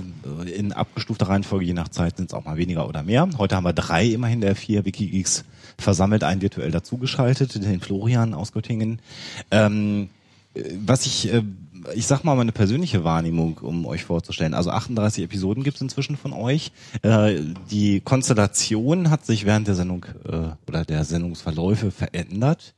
in 0.54 0.72
abgestufter 0.72 1.28
Reihenfolge, 1.28 1.64
je 1.64 1.72
nach 1.72 1.88
Zeit 1.88 2.16
sind 2.16 2.30
es 2.30 2.34
auch 2.34 2.44
mal 2.44 2.56
weniger 2.56 2.88
oder 2.88 3.02
mehr. 3.02 3.28
Heute 3.38 3.56
haben 3.56 3.64
wir 3.64 3.72
drei 3.72 4.06
immerhin 4.06 4.40
der 4.40 4.56
vier 4.56 4.84
Wikigeeks 4.84 5.44
versammelt, 5.78 6.24
einen 6.24 6.42
virtuell 6.42 6.70
dazugeschaltet, 6.70 7.54
den 7.54 7.80
Florian 7.80 8.34
aus 8.34 8.52
Göttingen. 8.52 9.00
Ähm, 9.50 10.10
äh, 10.54 10.62
was 10.84 11.06
ich, 11.06 11.32
äh, 11.32 11.42
ich 11.94 12.06
sag 12.06 12.24
mal 12.24 12.34
meine 12.34 12.52
persönliche 12.52 13.04
Wahrnehmung, 13.04 13.58
um 13.58 13.86
euch 13.86 14.04
vorzustellen. 14.04 14.54
Also 14.54 14.70
38 14.70 15.24
Episoden 15.24 15.62
gibt 15.62 15.76
es 15.76 15.82
inzwischen 15.82 16.16
von 16.16 16.32
euch. 16.32 16.72
Äh, 17.02 17.40
die 17.70 18.00
Konstellation 18.00 19.10
hat 19.10 19.24
sich 19.24 19.46
während 19.46 19.66
der 19.66 19.74
Sendung 19.74 20.06
äh, 20.24 20.50
oder 20.68 20.84
der 20.84 21.04
Sendungsverläufe 21.04 21.90
verändert. 21.90 22.74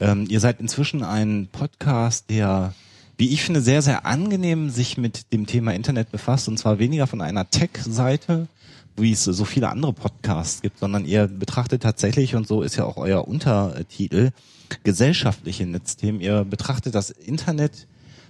Ähm, 0.00 0.26
ihr 0.28 0.40
seid 0.40 0.60
inzwischen 0.60 1.02
ein 1.02 1.48
Podcast, 1.50 2.30
der, 2.30 2.74
wie 3.18 3.28
ich 3.28 3.42
finde, 3.42 3.60
sehr, 3.60 3.82
sehr 3.82 4.06
angenehm 4.06 4.70
sich 4.70 4.98
mit 4.98 5.32
dem 5.32 5.46
Thema 5.46 5.72
Internet 5.74 6.10
befasst 6.10 6.48
und 6.48 6.58
zwar 6.58 6.78
weniger 6.78 7.06
von 7.06 7.20
einer 7.20 7.48
Tech-Seite, 7.48 8.48
wie 8.96 9.12
es 9.12 9.24
so 9.24 9.44
viele 9.44 9.68
andere 9.68 9.92
Podcasts 9.92 10.62
gibt, 10.62 10.78
sondern 10.78 11.04
ihr 11.04 11.26
betrachtet 11.26 11.82
tatsächlich, 11.82 12.34
und 12.34 12.46
so 12.46 12.62
ist 12.62 12.76
ja 12.76 12.84
auch 12.84 12.96
euer 12.96 13.26
Untertitel, 13.26 14.30
gesellschaftliche 14.84 15.66
Netzthemen. 15.66 16.20
Ihr 16.20 16.44
betrachtet 16.44 16.94
das 16.94 17.10
Internet 17.10 17.86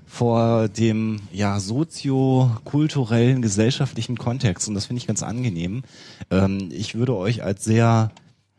vor 0.06 0.68
dem 0.68 1.20
ja 1.32 1.58
sozio-kulturellen, 1.58 3.40
gesellschaftlichen 3.40 4.18
Kontext 4.18 4.68
und 4.68 4.74
das 4.74 4.86
finde 4.86 4.98
ich 4.98 5.06
ganz 5.06 5.22
angenehm. 5.22 5.84
Ähm, 6.30 6.68
ich 6.70 6.94
würde 6.94 7.16
euch 7.16 7.42
als 7.42 7.64
sehr 7.64 8.10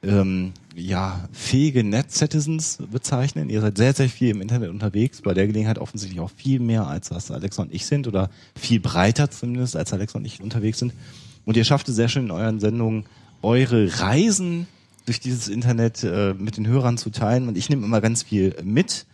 ähm, 0.01 0.53
ja, 0.75 1.27
fähige 1.31 1.83
Net-Citizens 1.83 2.79
bezeichnen. 2.91 3.49
Ihr 3.49 3.61
seid 3.61 3.77
sehr, 3.77 3.93
sehr 3.93 4.09
viel 4.09 4.29
im 4.29 4.41
Internet 4.41 4.69
unterwegs, 4.69 5.21
bei 5.21 5.33
der 5.33 5.47
Gelegenheit 5.47 5.77
offensichtlich 5.77 6.19
auch 6.19 6.31
viel 6.31 6.59
mehr, 6.59 6.87
als 6.87 7.11
was 7.11 7.31
Alexa 7.31 7.61
und 7.61 7.73
ich 7.73 7.85
sind 7.85 8.07
oder 8.07 8.29
viel 8.55 8.79
breiter 8.79 9.29
zumindest, 9.29 9.75
als 9.75 9.93
Alexa 9.93 10.17
und 10.17 10.25
ich 10.25 10.41
unterwegs 10.41 10.79
sind. 10.79 10.93
Und 11.45 11.57
ihr 11.57 11.63
schafft 11.63 11.89
es 11.89 11.95
sehr 11.95 12.09
schön 12.09 12.25
in 12.25 12.31
euren 12.31 12.59
Sendungen, 12.59 13.05
eure 13.41 13.99
Reisen 13.99 14.67
durch 15.05 15.19
dieses 15.19 15.47
Internet 15.47 16.03
äh, 16.03 16.33
mit 16.33 16.57
den 16.57 16.67
Hörern 16.67 16.97
zu 16.97 17.09
teilen. 17.09 17.47
Und 17.47 17.57
ich 17.57 17.69
nehme 17.69 17.85
immer 17.85 18.01
ganz 18.01 18.23
viel 18.23 18.55
mit. 18.63 19.05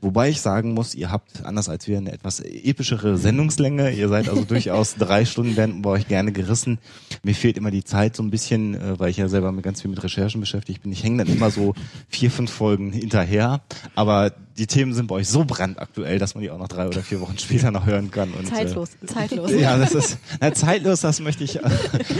Wobei 0.00 0.28
ich 0.28 0.40
sagen 0.40 0.72
muss, 0.72 0.94
ihr 0.94 1.10
habt, 1.10 1.44
anders 1.44 1.68
als 1.68 1.86
wir, 1.86 1.98
eine 1.98 2.12
etwas 2.12 2.40
epischere 2.40 3.18
Sendungslänge. 3.18 3.90
Ihr 3.90 4.08
seid 4.08 4.28
also 4.28 4.44
durchaus 4.44 4.94
drei 4.98 5.24
Stunden 5.24 5.56
werden 5.56 5.82
bei 5.82 5.90
euch 5.90 6.08
gerne 6.08 6.32
gerissen. 6.32 6.78
Mir 7.22 7.34
fehlt 7.34 7.56
immer 7.56 7.70
die 7.70 7.84
Zeit 7.84 8.16
so 8.16 8.22
ein 8.22 8.30
bisschen, 8.30 8.74
äh, 8.74 8.98
weil 8.98 9.10
ich 9.10 9.16
ja 9.16 9.28
selber 9.28 9.52
mit 9.52 9.64
ganz 9.64 9.82
viel 9.82 9.90
mit 9.90 10.02
Recherchen 10.02 10.40
beschäftigt 10.40 10.82
bin. 10.82 10.92
Ich 10.92 11.02
hänge 11.02 11.24
dann 11.24 11.34
immer 11.34 11.50
so 11.50 11.74
vier, 12.08 12.30
fünf 12.30 12.50
Folgen 12.50 12.92
hinterher. 12.92 13.62
Aber 13.94 14.32
die 14.58 14.66
Themen 14.66 14.94
sind 14.94 15.06
bei 15.06 15.16
euch 15.16 15.28
so 15.28 15.44
brandaktuell, 15.44 16.18
dass 16.18 16.34
man 16.34 16.42
die 16.42 16.50
auch 16.50 16.58
noch 16.58 16.68
drei 16.68 16.86
oder 16.86 17.02
vier 17.02 17.20
Wochen 17.20 17.38
später 17.38 17.70
noch 17.70 17.86
hören 17.86 18.10
kann. 18.10 18.32
Und, 18.32 18.46
Zeitlos, 18.48 18.90
zeitlos. 19.06 19.50
Äh, 19.50 19.60
ja, 19.60 19.76
das 19.76 19.94
ist 19.94 20.18
na, 20.40 20.52
zeitlos, 20.52 21.00
das 21.00 21.20
möchte 21.20 21.44
ich, 21.44 21.56
äh, 21.56 21.70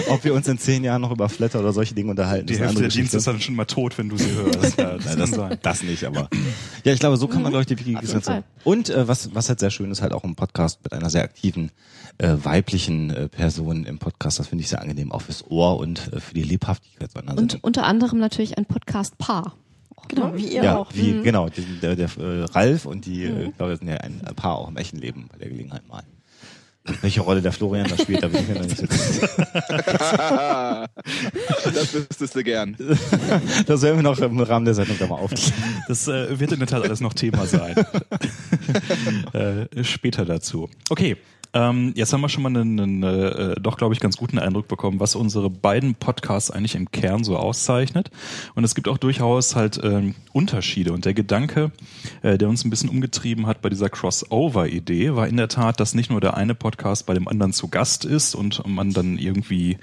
ob 0.08 0.24
wir 0.24 0.34
uns 0.34 0.46
in 0.48 0.58
zehn 0.58 0.84
Jahren 0.84 1.02
noch 1.02 1.10
über 1.10 1.28
Flatter 1.28 1.60
oder 1.60 1.72
solche 1.72 1.94
Dinge 1.94 2.10
unterhalten. 2.10 2.46
Die 2.46 2.58
Hälfte 2.58 2.74
der 2.74 2.82
Dienst 2.88 2.96
Geschichte. 2.96 3.16
ist 3.16 3.26
dann 3.26 3.40
schon 3.40 3.54
mal 3.54 3.64
tot, 3.64 3.96
wenn 3.98 4.08
du 4.08 4.16
sie 4.18 4.30
hörst. 4.32 4.76
Ja, 4.86 4.98
das 4.98 5.16
das, 5.16 5.30
sein. 5.30 5.58
das 5.62 5.82
nicht, 5.82 6.04
aber 6.04 6.28
ja, 6.84 6.92
ich 6.92 7.00
glaube, 7.00 7.16
so 7.16 7.28
kann 7.28 7.42
man 7.42 7.50
glaube 7.50 7.62
ich 7.62 7.66
die 7.66 7.78
Wiki 7.78 7.96
jeden 8.00 8.20
Fall. 8.22 8.44
Und 8.64 8.90
äh, 8.90 9.08
was 9.08 9.34
was 9.34 9.48
halt 9.48 9.60
sehr 9.60 9.70
schön 9.70 9.90
ist, 9.90 10.02
halt 10.02 10.12
auch 10.12 10.24
ein 10.24 10.34
Podcast 10.34 10.80
mit 10.84 10.92
einer 10.92 11.08
sehr 11.08 11.22
aktiven 11.22 11.70
äh, 12.18 12.34
weiblichen 12.42 13.10
äh, 13.10 13.28
Person 13.28 13.84
im 13.84 13.98
Podcast. 13.98 14.38
Das 14.38 14.48
finde 14.48 14.62
ich 14.62 14.68
sehr 14.68 14.80
angenehm, 14.82 15.12
auch 15.12 15.22
fürs 15.22 15.44
Ohr 15.48 15.78
und 15.78 16.12
äh, 16.12 16.20
für 16.20 16.34
die 16.34 16.42
Lebhaftigkeit 16.42 17.10
so 17.12 17.20
Und 17.20 17.28
Sendung. 17.28 17.60
unter 17.62 17.84
anderem 17.84 18.18
natürlich 18.18 18.58
ein 18.58 18.66
Podcast-Paar. 18.66 19.54
Genau, 20.08 20.34
wie 20.34 20.46
ihr 20.46 20.62
ja, 20.62 20.76
auch. 20.76 20.90
wie 20.94 21.22
genau, 21.22 21.48
die, 21.48 21.62
der, 21.80 21.96
der 21.96 22.08
äh, 22.18 22.44
Ralf 22.44 22.86
und 22.86 23.06
die, 23.06 23.24
äh, 23.24 23.48
ich 23.48 23.56
glaube, 23.56 23.76
sind 23.76 23.88
ja 23.88 23.96
ein 23.96 24.20
Paar 24.34 24.56
auch 24.56 24.68
im 24.68 24.76
echten 24.76 24.98
Leben 24.98 25.28
bei 25.30 25.38
der 25.38 25.48
Gelegenheit 25.48 25.86
mal. 25.88 26.02
Welche 27.00 27.20
Rolle 27.20 27.42
der 27.42 27.52
Florian 27.52 27.88
da 27.88 27.98
spielt, 27.98 28.22
da 28.22 28.28
bin 28.28 28.42
ich 28.42 28.48
mir 28.48 28.54
noch 28.54 28.62
nicht 28.62 28.76
sicher. 28.76 29.28
das 31.64 31.94
wüsstest 31.94 32.34
du 32.34 32.44
gern. 32.44 32.76
Das 33.66 33.82
werden 33.82 33.96
wir 33.96 34.02
noch 34.02 34.18
im 34.18 34.38
Rahmen 34.40 34.64
der 34.64 34.74
Sendung 34.74 34.96
da 34.98 35.06
mal 35.08 35.16
aufklären. 35.16 35.52
Das 35.88 36.06
äh, 36.06 36.38
wird 36.38 36.52
in 36.52 36.60
der 36.60 36.68
Tat 36.68 36.84
alles 36.84 37.00
noch 37.00 37.12
Thema 37.12 37.46
sein. 37.46 37.74
äh, 39.32 39.82
später 39.82 40.24
dazu. 40.24 40.70
Okay. 40.88 41.16
Ähm, 41.56 41.92
jetzt 41.96 42.12
haben 42.12 42.20
wir 42.20 42.28
schon 42.28 42.42
mal 42.42 42.50
einen, 42.50 42.78
einen 42.78 43.02
äh, 43.02 43.54
doch, 43.58 43.78
glaube 43.78 43.94
ich, 43.94 44.00
ganz 44.00 44.18
guten 44.18 44.38
Eindruck 44.38 44.68
bekommen, 44.68 45.00
was 45.00 45.16
unsere 45.16 45.48
beiden 45.48 45.94
Podcasts 45.94 46.50
eigentlich 46.50 46.74
im 46.74 46.90
Kern 46.90 47.24
so 47.24 47.38
auszeichnet. 47.38 48.10
Und 48.54 48.64
es 48.64 48.74
gibt 48.74 48.88
auch 48.88 48.98
durchaus 48.98 49.56
halt 49.56 49.80
ähm, 49.82 50.14
Unterschiede. 50.34 50.92
Und 50.92 51.06
der 51.06 51.14
Gedanke, 51.14 51.72
äh, 52.20 52.36
der 52.36 52.50
uns 52.50 52.62
ein 52.66 52.68
bisschen 52.68 52.90
umgetrieben 52.90 53.46
hat 53.46 53.62
bei 53.62 53.70
dieser 53.70 53.88
Crossover-Idee, 53.88 55.16
war 55.16 55.28
in 55.28 55.38
der 55.38 55.48
Tat, 55.48 55.80
dass 55.80 55.94
nicht 55.94 56.10
nur 56.10 56.20
der 56.20 56.36
eine 56.36 56.54
Podcast 56.54 57.06
bei 57.06 57.14
dem 57.14 57.26
anderen 57.26 57.54
zu 57.54 57.68
Gast 57.68 58.04
ist 58.04 58.34
und 58.34 58.62
man 58.66 58.92
dann 58.92 59.16
irgendwie 59.16 59.78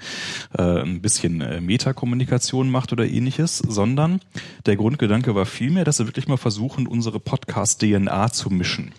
äh, 0.56 0.62
ein 0.62 1.00
bisschen 1.00 1.40
äh, 1.40 1.60
Metakommunikation 1.60 2.70
macht 2.70 2.92
oder 2.92 3.04
ähnliches, 3.04 3.58
sondern 3.58 4.20
der 4.66 4.76
Grundgedanke 4.76 5.34
war 5.34 5.44
vielmehr, 5.44 5.84
dass 5.84 5.98
wir 5.98 6.06
wirklich 6.06 6.28
mal 6.28 6.36
versuchen, 6.36 6.86
unsere 6.86 7.18
Podcast-DNA 7.18 8.30
zu 8.30 8.50
mischen. 8.50 8.92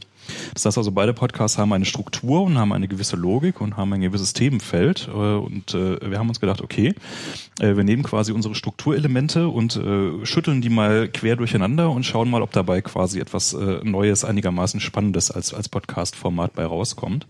Das 0.54 0.66
heißt 0.66 0.78
also, 0.78 0.92
beide 0.92 1.14
Podcasts 1.14 1.58
haben 1.58 1.74
eine 1.74 1.86
Struktur 1.86 2.44
und 2.44 2.58
haben 2.58 2.72
eine 2.72 2.88
gewisse 2.88 3.16
Logik 3.16 3.62
und 3.62 3.78
haben 3.78 3.94
ein 3.94 4.02
gewisses 4.02 4.34
Themenfeld. 4.34 5.08
äh, 5.08 5.12
Und 5.12 5.74
äh, 5.74 6.10
wir 6.10 6.20
haben 6.20 6.30
uns 6.30 6.40
gedacht, 6.40 6.62
okay, 6.62 6.94
äh, 7.60 7.76
wir 7.76 7.84
nehmen 7.84 8.04
quasi 8.04 8.32
unsere 8.32 8.56
Strukturelemente 8.56 9.48
und 9.48 9.80
schütteln 10.24 10.62
die 10.62 10.70
mal 10.70 11.08
quer 11.10 11.36
durcheinander 11.36 11.92
und 11.92 12.06
schauen 12.06 12.30
mal, 12.30 12.42
ob 12.42 12.52
dabei 12.52 12.82
quasi 12.82 13.20
etwas 13.20 13.56
Neues, 13.84 14.24
einigermaßen 14.24 14.80
Spannendes 14.80 15.32
als, 15.32 15.54
als 15.54 15.70
Podcast-Format 15.70 16.54
bei 16.54 16.66
rauskommt. 16.66 17.28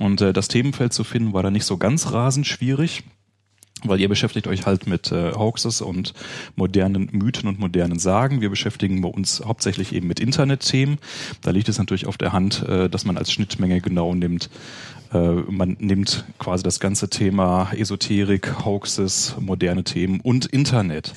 Und 0.00 0.20
das 0.20 0.48
Themenfeld 0.48 0.92
zu 0.92 1.04
finden 1.04 1.32
war 1.32 1.42
da 1.42 1.50
nicht 1.50 1.64
so 1.64 1.76
ganz 1.76 2.12
rasend 2.12 2.46
schwierig 2.46 3.04
weil 3.84 4.00
ihr 4.00 4.08
beschäftigt 4.08 4.46
euch 4.46 4.66
halt 4.66 4.86
mit 4.86 5.12
äh, 5.12 5.32
Hoaxes 5.32 5.80
und 5.80 6.14
modernen 6.54 7.08
Mythen 7.12 7.48
und 7.48 7.58
modernen 7.58 7.98
Sagen. 7.98 8.40
Wir 8.40 8.50
beschäftigen 8.50 9.02
bei 9.02 9.08
uns 9.08 9.42
hauptsächlich 9.44 9.94
eben 9.94 10.06
mit 10.06 10.20
Internetthemen. 10.20 10.98
Da 11.42 11.50
liegt 11.50 11.68
es 11.68 11.78
natürlich 11.78 12.06
auf 12.06 12.16
der 12.16 12.32
Hand, 12.32 12.62
äh, 12.66 12.88
dass 12.88 13.04
man 13.04 13.16
als 13.16 13.30
Schnittmenge 13.30 13.80
genau 13.80 14.14
nimmt. 14.14 14.50
Äh, 15.12 15.18
man 15.18 15.76
nimmt 15.78 16.24
quasi 16.38 16.62
das 16.62 16.80
ganze 16.80 17.10
Thema 17.10 17.70
Esoterik, 17.72 18.64
Hoaxes, 18.64 19.36
moderne 19.40 19.84
Themen 19.84 20.20
und 20.20 20.46
Internet. 20.46 21.14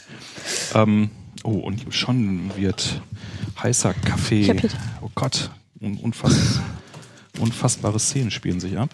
Ähm, 0.76 1.10
oh, 1.44 1.52
und 1.52 1.94
schon 1.94 2.52
wird 2.58 3.02
heißer 3.62 3.94
Kaffee. 3.94 4.54
Oh 5.02 5.10
Gott, 5.16 5.52
un 5.80 5.98
unfass 5.98 6.60
unfassbare 7.40 8.00
Szenen 8.00 8.32
spielen 8.32 8.60
sich 8.60 8.78
ab. 8.78 8.90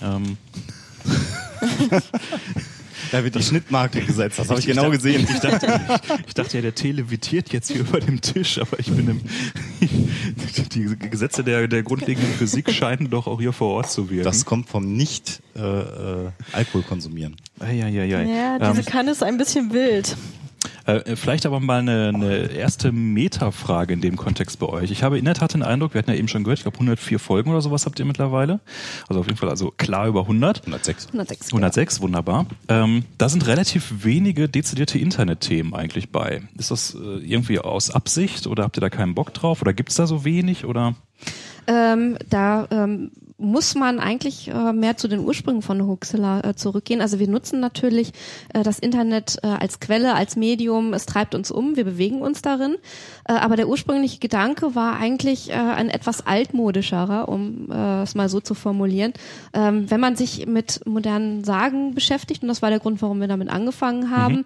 Ähm, 0.00 0.38
Da 3.12 3.24
wird 3.24 3.34
die 3.34 3.42
Schnittmarke 3.42 4.00
gesetzt, 4.00 4.38
das 4.38 4.48
habe 4.48 4.60
ich 4.60 4.66
genau 4.66 4.82
dachte- 4.84 4.96
gesehen. 4.96 5.26
Ich 5.28 5.40
dachte, 5.40 5.66
ich, 6.20 6.26
ich 6.28 6.34
dachte 6.34 6.56
ja, 6.58 6.62
der 6.62 6.74
Tee 6.74 6.92
levitiert 6.92 7.52
jetzt 7.52 7.70
hier 7.70 7.80
über 7.80 8.00
dem 8.00 8.20
Tisch, 8.20 8.58
aber 8.58 8.78
ich 8.78 8.90
bin 8.90 9.08
im, 9.08 9.20
die 10.74 10.96
Gesetze 11.10 11.42
der, 11.44 11.68
der 11.68 11.82
grundlegenden 11.82 12.32
Physik 12.34 12.70
scheinen 12.72 13.10
doch 13.10 13.26
auch 13.26 13.40
hier 13.40 13.52
vor 13.52 13.70
Ort 13.74 13.90
zu 13.90 14.10
wirken. 14.10 14.24
Das 14.24 14.44
kommt 14.44 14.68
vom 14.68 14.96
nicht 14.96 15.40
äh, 15.56 15.60
äh, 15.60 16.30
Alkohol 16.52 16.82
konsumieren. 16.82 17.36
ja, 17.60 17.88
ja, 17.88 18.04
ja. 18.04 18.22
Ja, 18.22 18.58
diese 18.72 18.80
ähm, 18.80 18.86
Kanne 18.86 19.10
ist 19.12 19.22
ein 19.22 19.38
bisschen 19.38 19.72
wild. 19.72 20.16
Äh, 20.86 21.16
vielleicht 21.16 21.46
aber 21.46 21.60
mal 21.60 21.80
eine, 21.80 22.12
eine 22.14 22.52
erste 22.52 22.92
Metafrage 22.92 23.92
in 23.92 24.00
dem 24.00 24.16
Kontext 24.16 24.58
bei 24.58 24.66
euch. 24.66 24.90
Ich 24.90 25.02
habe 25.02 25.18
in 25.18 25.24
der 25.24 25.34
Tat 25.34 25.54
den 25.54 25.62
Eindruck, 25.62 25.94
wir 25.94 26.00
hatten 26.00 26.10
ja 26.10 26.16
eben 26.16 26.28
schon 26.28 26.44
gehört, 26.44 26.58
ich 26.58 26.64
glaube 26.64 26.76
104 26.76 27.18
Folgen 27.18 27.50
oder 27.50 27.60
sowas 27.60 27.86
habt 27.86 27.98
ihr 27.98 28.04
mittlerweile. 28.04 28.60
Also 29.08 29.20
auf 29.20 29.26
jeden 29.26 29.38
Fall 29.38 29.48
also 29.48 29.72
klar 29.76 30.06
über 30.06 30.22
100. 30.22 30.60
106. 30.60 31.06
106. 31.08 31.48
106, 31.48 32.00
wunderbar. 32.00 32.46
Ähm, 32.68 33.04
da 33.18 33.28
sind 33.28 33.46
relativ 33.46 34.04
wenige 34.04 34.48
dezidierte 34.48 34.98
Internetthemen 34.98 35.74
eigentlich 35.74 36.10
bei. 36.10 36.42
Ist 36.56 36.70
das 36.70 36.94
äh, 36.94 36.98
irgendwie 36.98 37.58
aus 37.58 37.90
Absicht 37.90 38.46
oder 38.46 38.64
habt 38.64 38.76
ihr 38.76 38.80
da 38.80 38.90
keinen 38.90 39.14
Bock 39.14 39.32
drauf 39.34 39.62
oder 39.62 39.72
gibt's 39.72 39.96
da 39.96 40.06
so 40.06 40.24
wenig 40.24 40.64
oder? 40.64 40.94
Ähm, 41.66 42.16
da 42.28 42.66
ähm, 42.70 43.12
muss 43.40 43.74
man 43.74 43.98
eigentlich 43.98 44.48
äh, 44.48 44.72
mehr 44.72 44.96
zu 44.96 45.08
den 45.08 45.20
Ursprüngen 45.20 45.62
von 45.62 45.86
Hoaxilla 45.86 46.40
äh, 46.40 46.54
zurückgehen. 46.54 47.00
Also 47.00 47.18
wir 47.18 47.28
nutzen 47.28 47.58
natürlich 47.58 48.12
äh, 48.52 48.62
das 48.62 48.78
Internet 48.78 49.38
äh, 49.42 49.46
als 49.46 49.80
Quelle, 49.80 50.14
als 50.14 50.36
Medium. 50.36 50.92
Es 50.92 51.06
treibt 51.06 51.34
uns 51.34 51.50
um, 51.50 51.76
wir 51.76 51.84
bewegen 51.84 52.20
uns 52.20 52.42
darin. 52.42 52.76
Äh, 53.26 53.32
aber 53.32 53.56
der 53.56 53.68
ursprüngliche 53.68 54.18
Gedanke 54.18 54.74
war 54.74 54.96
eigentlich 54.96 55.50
äh, 55.50 55.54
ein 55.54 55.88
etwas 55.88 56.26
altmodischerer, 56.26 57.28
um 57.28 57.70
äh, 57.70 58.02
es 58.02 58.14
mal 58.14 58.28
so 58.28 58.40
zu 58.40 58.54
formulieren. 58.54 59.14
Ähm, 59.54 59.90
wenn 59.90 60.00
man 60.00 60.16
sich 60.16 60.46
mit 60.46 60.86
modernen 60.86 61.42
Sagen 61.42 61.94
beschäftigt, 61.94 62.42
und 62.42 62.48
das 62.48 62.60
war 62.62 62.70
der 62.70 62.80
Grund, 62.80 63.00
warum 63.00 63.20
wir 63.20 63.28
damit 63.28 63.48
angefangen 63.48 64.10
haben, 64.10 64.44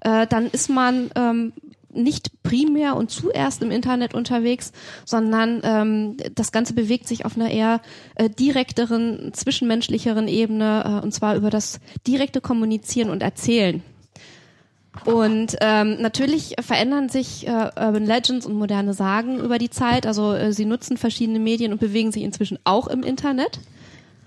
äh, 0.00 0.26
dann 0.28 0.46
ist 0.46 0.70
man 0.70 1.10
ähm, 1.16 1.52
nicht 1.96 2.42
primär 2.42 2.96
und 2.96 3.10
zuerst 3.10 3.62
im 3.62 3.70
Internet 3.70 4.14
unterwegs, 4.14 4.72
sondern 5.04 5.60
ähm, 5.64 6.16
das 6.34 6.52
Ganze 6.52 6.74
bewegt 6.74 7.08
sich 7.08 7.24
auf 7.24 7.36
einer 7.36 7.50
eher 7.50 7.80
äh, 8.14 8.30
direkteren, 8.30 9.32
zwischenmenschlicheren 9.32 10.28
Ebene, 10.28 11.00
äh, 11.00 11.04
und 11.04 11.12
zwar 11.12 11.36
über 11.36 11.50
das 11.50 11.80
direkte 12.06 12.40
Kommunizieren 12.40 13.10
und 13.10 13.22
Erzählen. 13.22 13.82
Und 15.04 15.56
ähm, 15.60 16.00
natürlich 16.00 16.56
verändern 16.60 17.08
sich 17.08 17.46
äh, 17.46 17.50
Urban 17.50 18.06
Legends 18.06 18.46
und 18.46 18.54
moderne 18.54 18.94
Sagen 18.94 19.38
über 19.38 19.58
die 19.58 19.70
Zeit. 19.70 20.06
Also 20.06 20.32
äh, 20.32 20.52
sie 20.52 20.64
nutzen 20.64 20.96
verschiedene 20.96 21.38
Medien 21.38 21.72
und 21.72 21.80
bewegen 21.80 22.12
sich 22.12 22.22
inzwischen 22.22 22.58
auch 22.64 22.86
im 22.86 23.02
Internet. 23.02 23.60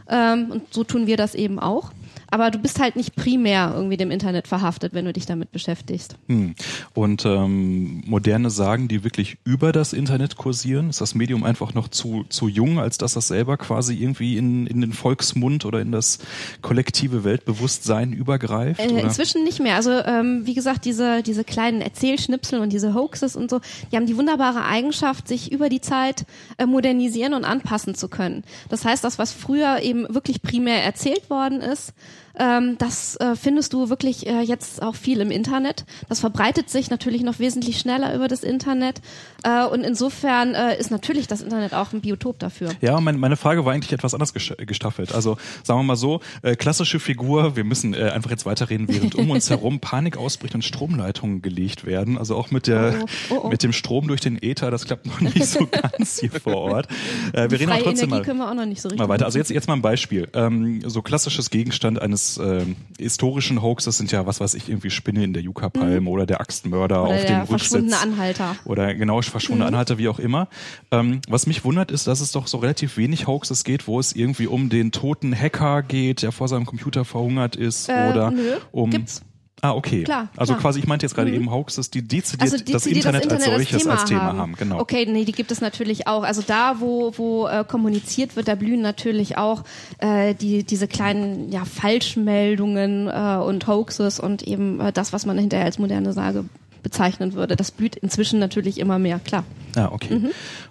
Ähm, 0.07 0.51
und 0.51 0.73
so 0.73 0.83
tun 0.83 1.07
wir 1.07 1.17
das 1.17 1.35
eben 1.35 1.59
auch. 1.59 1.91
Aber 2.31 2.51
du 2.51 2.59
bist 2.59 2.79
halt 2.79 2.95
nicht 2.95 3.15
primär 3.15 3.71
irgendwie 3.75 3.97
dem 3.97 4.11
Internet 4.11 4.47
verhaftet, 4.47 4.93
wenn 4.93 5.05
du 5.05 5.13
dich 5.13 5.25
damit 5.25 5.51
beschäftigst. 5.51 6.15
Hm. 6.27 6.55
Und 6.93 7.25
ähm, 7.25 8.03
moderne 8.05 8.49
Sagen, 8.49 8.87
die 8.87 9.03
wirklich 9.03 9.37
über 9.43 9.71
das 9.71 9.93
Internet 9.93 10.35
kursieren, 10.35 10.89
ist 10.89 11.01
das 11.01 11.15
Medium 11.15 11.43
einfach 11.43 11.73
noch 11.73 11.87
zu, 11.87 12.25
zu 12.29 12.47
jung, 12.47 12.79
als 12.79 12.97
dass 12.97 13.13
das 13.13 13.27
selber 13.27 13.57
quasi 13.57 13.95
irgendwie 13.95 14.37
in, 14.37 14.67
in 14.67 14.81
den 14.81 14.93
Volksmund 14.93 15.65
oder 15.65 15.81
in 15.81 15.91
das 15.91 16.19
kollektive 16.61 17.23
Weltbewusstsein 17.23 18.13
übergreift? 18.13 18.79
Äh, 18.79 18.99
inzwischen 18.99 19.43
nicht 19.43 19.59
mehr. 19.59 19.75
Also 19.75 19.91
ähm, 19.91 20.41
wie 20.45 20.53
gesagt, 20.53 20.85
diese 20.85 21.23
diese 21.23 21.43
kleinen 21.43 21.81
Erzählschnipsel 21.81 22.59
und 22.59 22.73
diese 22.73 22.93
Hoaxes 22.93 23.35
und 23.35 23.49
so, 23.49 23.61
die 23.91 23.95
haben 23.95 24.05
die 24.05 24.17
wunderbare 24.17 24.65
Eigenschaft, 24.65 25.27
sich 25.27 25.51
über 25.51 25.69
die 25.69 25.81
Zeit 25.81 26.25
äh, 26.57 26.65
modernisieren 26.65 27.33
und 27.33 27.45
anpassen 27.45 27.95
zu 27.95 28.07
können. 28.07 28.43
Das 28.69 28.85
heißt, 28.85 29.03
das, 29.03 29.19
was 29.19 29.31
früher 29.31 29.81
eben 29.81 30.13
wirklich 30.13 30.41
primär 30.41 30.83
erzählt 30.83 31.29
worden 31.29 31.61
ist, 31.61 31.93
Ähm, 32.39 32.77
das 32.77 33.17
äh, 33.17 33.35
findest 33.35 33.73
du 33.73 33.89
wirklich 33.89 34.25
äh, 34.25 34.41
jetzt 34.41 34.81
auch 34.81 34.95
viel 34.95 35.19
im 35.19 35.29
Internet. 35.29 35.85
Das 36.07 36.21
verbreitet 36.21 36.69
sich 36.69 36.89
natürlich 36.89 37.21
noch 37.21 37.39
wesentlich 37.39 37.77
schneller 37.79 38.15
über 38.15 38.29
das 38.29 38.43
Internet. 38.43 39.01
Äh, 39.43 39.65
und 39.65 39.81
insofern 39.83 40.55
äh, 40.55 40.79
ist 40.79 40.89
natürlich 40.89 41.27
das 41.27 41.41
Internet 41.41 41.73
auch 41.73 41.91
ein 41.91 41.99
Biotop 41.99 42.39
dafür. 42.39 42.71
Ja, 42.79 42.99
mein, 43.01 43.19
meine 43.19 43.35
Frage 43.35 43.65
war 43.65 43.73
eigentlich 43.73 43.91
etwas 43.91 44.13
anders 44.13 44.33
gestaffelt. 44.33 45.13
Also 45.13 45.37
sagen 45.63 45.81
wir 45.81 45.83
mal 45.83 45.95
so, 45.97 46.21
äh, 46.41 46.55
klassische 46.55 46.99
Figur, 46.99 47.57
wir 47.57 47.65
müssen 47.65 47.93
äh, 47.93 48.09
einfach 48.09 48.31
jetzt 48.31 48.45
weiterreden, 48.45 48.87
während 48.87 49.15
um 49.15 49.29
uns 49.31 49.49
herum 49.49 49.81
Panik 49.81 50.15
ausbricht 50.15 50.55
und 50.55 50.63
Stromleitungen 50.63 51.41
gelegt 51.41 51.85
werden. 51.85 52.17
Also 52.17 52.35
auch 52.35 52.51
mit 52.51 52.67
der 52.67 52.79
Oh, 52.99 53.05
oh, 53.29 53.41
oh. 53.43 53.49
mit 53.49 53.63
dem 53.63 53.73
Strom 53.73 54.07
durch 54.07 54.21
den 54.21 54.41
Äther, 54.41 54.71
das 54.71 54.85
klappt 54.85 55.05
noch 55.05 55.19
nicht 55.19 55.45
so 55.45 55.67
ganz 55.71 56.19
hier 56.19 56.31
vor 56.31 56.55
Ort. 56.55 56.87
Wir 57.33 57.43
reden 57.51 57.65
aber 57.65 57.73
Freie 57.73 57.83
trotzdem 57.83 58.09
Energie 58.09 58.09
mal. 58.09 58.21
können 58.23 58.39
wir 58.39 58.49
auch 58.49 58.55
noch 58.55 58.65
nicht 58.65 58.81
so 58.81 58.89
richtig. 58.89 58.99
Mal 58.99 59.09
weiter. 59.09 59.25
Also 59.25 59.37
jetzt, 59.37 59.49
jetzt 59.51 59.67
mal 59.67 59.75
ein 59.75 59.81
Beispiel. 59.81 60.27
Ähm, 60.33 60.81
so 60.87 61.01
klassisches 61.01 61.49
Gegenstand 61.49 62.01
eines 62.01 62.28
ähm, 62.37 62.75
historischen 62.97 63.61
Hoaxes 63.61 63.97
sind 63.97 64.11
ja, 64.11 64.25
was 64.25 64.39
weiß 64.39 64.53
ich, 64.53 64.69
irgendwie 64.69 64.89
Spinne 64.89 65.23
in 65.23 65.33
der 65.33 65.41
Yucca-Palme 65.41 66.09
oder 66.09 66.25
der 66.25 66.41
Axtmörder 66.41 66.99
Mhm. 67.03 67.07
Oder 67.07 67.15
auf 67.15 67.25
der 67.25 67.39
dem 67.39 67.47
verschwundene 67.47 67.95
Rücksitz. 67.95 68.03
Anhalter. 68.13 68.55
Oder 68.65 68.93
genau, 68.93 69.21
verschwundene 69.21 69.67
Anhalter, 69.67 69.97
wie 69.97 70.07
auch 70.09 70.19
immer. 70.19 70.47
Ähm, 70.91 71.21
was 71.27 71.47
mich 71.47 71.63
wundert, 71.63 71.91
ist, 71.91 72.07
dass 72.07 72.21
es 72.21 72.31
doch 72.31 72.47
so 72.47 72.57
relativ 72.57 72.97
wenig 72.97 73.27
Hoaxes 73.27 73.63
geht, 73.63 73.87
wo 73.87 73.99
es 73.99 74.13
irgendwie 74.13 74.47
um 74.47 74.69
den 74.69 74.91
toten 74.91 75.33
Hacker 75.35 75.81
geht, 75.83 76.21
der 76.21 76.31
vor 76.31 76.47
seinem 76.47 76.65
Computer 76.65 77.05
verhungert 77.05 77.55
ist 77.55 77.89
Äh, 77.89 78.09
oder 78.11 78.31
nö, 78.31 78.57
um. 78.71 78.89
gibt's. 78.91 79.21
Ah, 79.61 79.73
okay. 79.73 80.03
Klar, 80.03 80.29
also 80.37 80.53
klar. 80.53 80.61
quasi, 80.61 80.79
ich 80.79 80.87
meinte 80.87 81.05
jetzt 81.05 81.15
gerade 81.15 81.29
Mhm. 81.29 81.35
eben 81.35 81.51
Hoaxes, 81.51 81.89
die 81.91 82.01
dezidiert, 82.01 82.41
Also 82.41 82.57
das, 82.57 82.65
dezidiert 82.83 83.05
Internet 83.05 83.31
als 83.31 83.45
solches 83.45 83.87
als 83.87 84.05
Thema 84.05 84.37
haben. 84.37 84.55
Genau. 84.55 84.79
Okay, 84.79 85.05
nee, 85.05 85.25
die 85.25 85.31
gibt 85.33 85.51
es 85.51 85.61
natürlich 85.61 86.07
auch. 86.07 86.23
Also 86.23 86.41
da, 86.45 86.79
wo, 86.79 87.13
wo 87.17 87.47
äh, 87.47 87.63
kommuniziert 87.67 88.35
wird, 88.35 88.47
da 88.47 88.55
blühen 88.55 88.81
natürlich 88.81 89.37
auch 89.37 89.63
äh, 89.97 90.33
die, 90.33 90.63
diese 90.63 90.87
kleinen 90.87 91.51
ja, 91.51 91.65
Falschmeldungen 91.65 93.07
äh, 93.07 93.37
und 93.43 93.67
Hoaxes 93.67 94.19
und 94.19 94.43
eben 94.43 94.79
äh, 94.79 94.91
das, 94.91 95.13
was 95.13 95.25
man 95.25 95.37
hinterher 95.37 95.65
als 95.65 95.79
moderne 95.79 96.13
Sage 96.13 96.45
bezeichnen 96.83 97.33
würde. 97.33 97.55
Das 97.55 97.71
blüht 97.71 97.95
inzwischen 97.97 98.39
natürlich 98.39 98.79
immer 98.79 98.99
mehr, 98.99 99.19
klar. 99.19 99.43
Ja, 99.75 99.91
okay. 99.91 100.15
Mhm. 100.15 100.29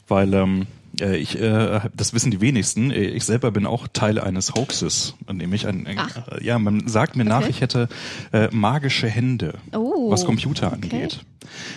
Weil 0.09 0.33
ähm, 0.35 0.63
äh, 0.63 0.65
ich, 1.01 1.41
äh, 1.41 1.81
das 1.97 2.13
wissen 2.15 2.31
die 2.31 2.41
wenigsten. 2.41 2.91
Äh, 2.91 3.05
Ich 3.09 3.25
selber 3.25 3.51
bin 3.51 3.67
auch 3.67 3.87
Teil 3.93 4.19
eines 4.19 4.55
Hoaxes, 4.55 5.15
nämlich 5.33 5.67
ein, 5.67 5.87
ein 5.87 5.99
äh, 5.99 6.45
ja, 6.45 6.59
man 6.59 6.87
sagt 6.89 7.17
mir 7.17 7.25
nach, 7.25 7.39
Okay. 7.43 7.51
ich 7.51 7.61
hätte 7.61 7.89
äh, 8.33 8.49
magische 8.53 9.09
Hände, 9.09 9.55
Oh, 9.73 10.11
was 10.11 10.25
Computer 10.25 10.67
okay. 10.73 10.75
angeht. 10.75 11.21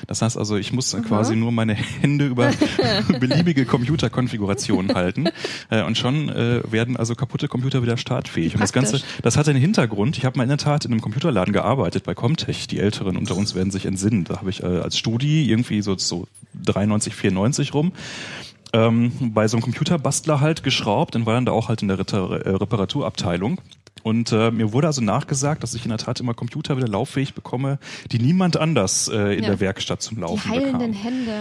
Das 0.07 0.21
heißt 0.21 0.37
also, 0.37 0.57
ich 0.57 0.73
muss 0.73 0.95
quasi 1.07 1.35
nur 1.35 1.51
meine 1.51 1.73
Hände 1.75 2.25
über 2.27 2.51
beliebige 3.19 3.65
Computerkonfigurationen 3.65 4.95
halten 4.95 5.29
äh, 5.69 5.83
und 5.83 5.97
schon 5.97 6.29
äh, 6.29 6.61
werden 6.71 6.97
also 6.97 7.15
kaputte 7.15 7.47
Computer 7.47 7.81
wieder 7.81 7.95
startfähig. 7.97 8.55
Und 8.55 8.61
das 8.61 8.73
Ganze, 8.73 9.01
das 9.21 9.37
hat 9.37 9.47
einen 9.47 9.59
Hintergrund. 9.61 10.17
Ich 10.17 10.25
habe 10.25 10.37
mal 10.37 10.43
in 10.43 10.49
der 10.49 10.57
Tat 10.57 10.83
in 10.85 10.91
einem 10.91 11.01
Computerladen 11.01 11.53
gearbeitet 11.53 12.03
bei 12.03 12.13
Comtech. 12.13 12.67
Die 12.67 12.79
Älteren 12.79 13.15
unter 13.15 13.37
uns 13.37 13.55
werden 13.55 13.71
sich 13.71 13.85
entsinnen. 13.85 14.25
Da 14.25 14.37
habe 14.37 14.49
ich 14.49 14.61
äh, 14.61 14.65
als 14.65 14.97
Studi 14.97 15.49
irgendwie 15.49 15.81
so, 15.81 15.97
so 15.97 16.27
93, 16.65 17.15
94 17.15 17.73
rum 17.73 17.93
ähm, 18.73 19.11
bei 19.33 19.47
so 19.47 19.57
einem 19.57 19.63
Computerbastler 19.63 20.39
halt 20.39 20.63
geschraubt 20.63 21.15
und 21.15 21.25
war 21.25 21.33
dann 21.33 21.45
da 21.45 21.51
auch 21.51 21.69
halt 21.69 21.81
in 21.81 21.87
der 21.87 21.97
äh, 21.99 22.49
Reparaturabteilung. 22.49 23.61
Und 24.03 24.31
äh, 24.31 24.49
mir 24.49 24.73
wurde 24.73 24.87
also 24.87 25.01
nachgesagt, 25.01 25.61
dass 25.61 25.75
ich 25.75 25.83
in 25.85 25.89
der 25.89 25.99
Tat 25.99 26.19
immer 26.19 26.33
Computer 26.33 26.75
wieder 26.75 26.87
lauffähig 26.87 27.35
bekomme, 27.35 27.77
die 28.11 28.17
niemand 28.17 28.57
anders 28.57 29.07
äh, 29.09 29.35
in 29.37 29.43
Ja. 29.43 29.49
der 29.49 29.59
Werkstatt 29.59 30.01
zum 30.01 30.15
Die 30.15 30.21
Laufen 30.21 30.49
heilenden 30.49 30.91
bekam. 30.93 31.03
Hände. 31.03 31.31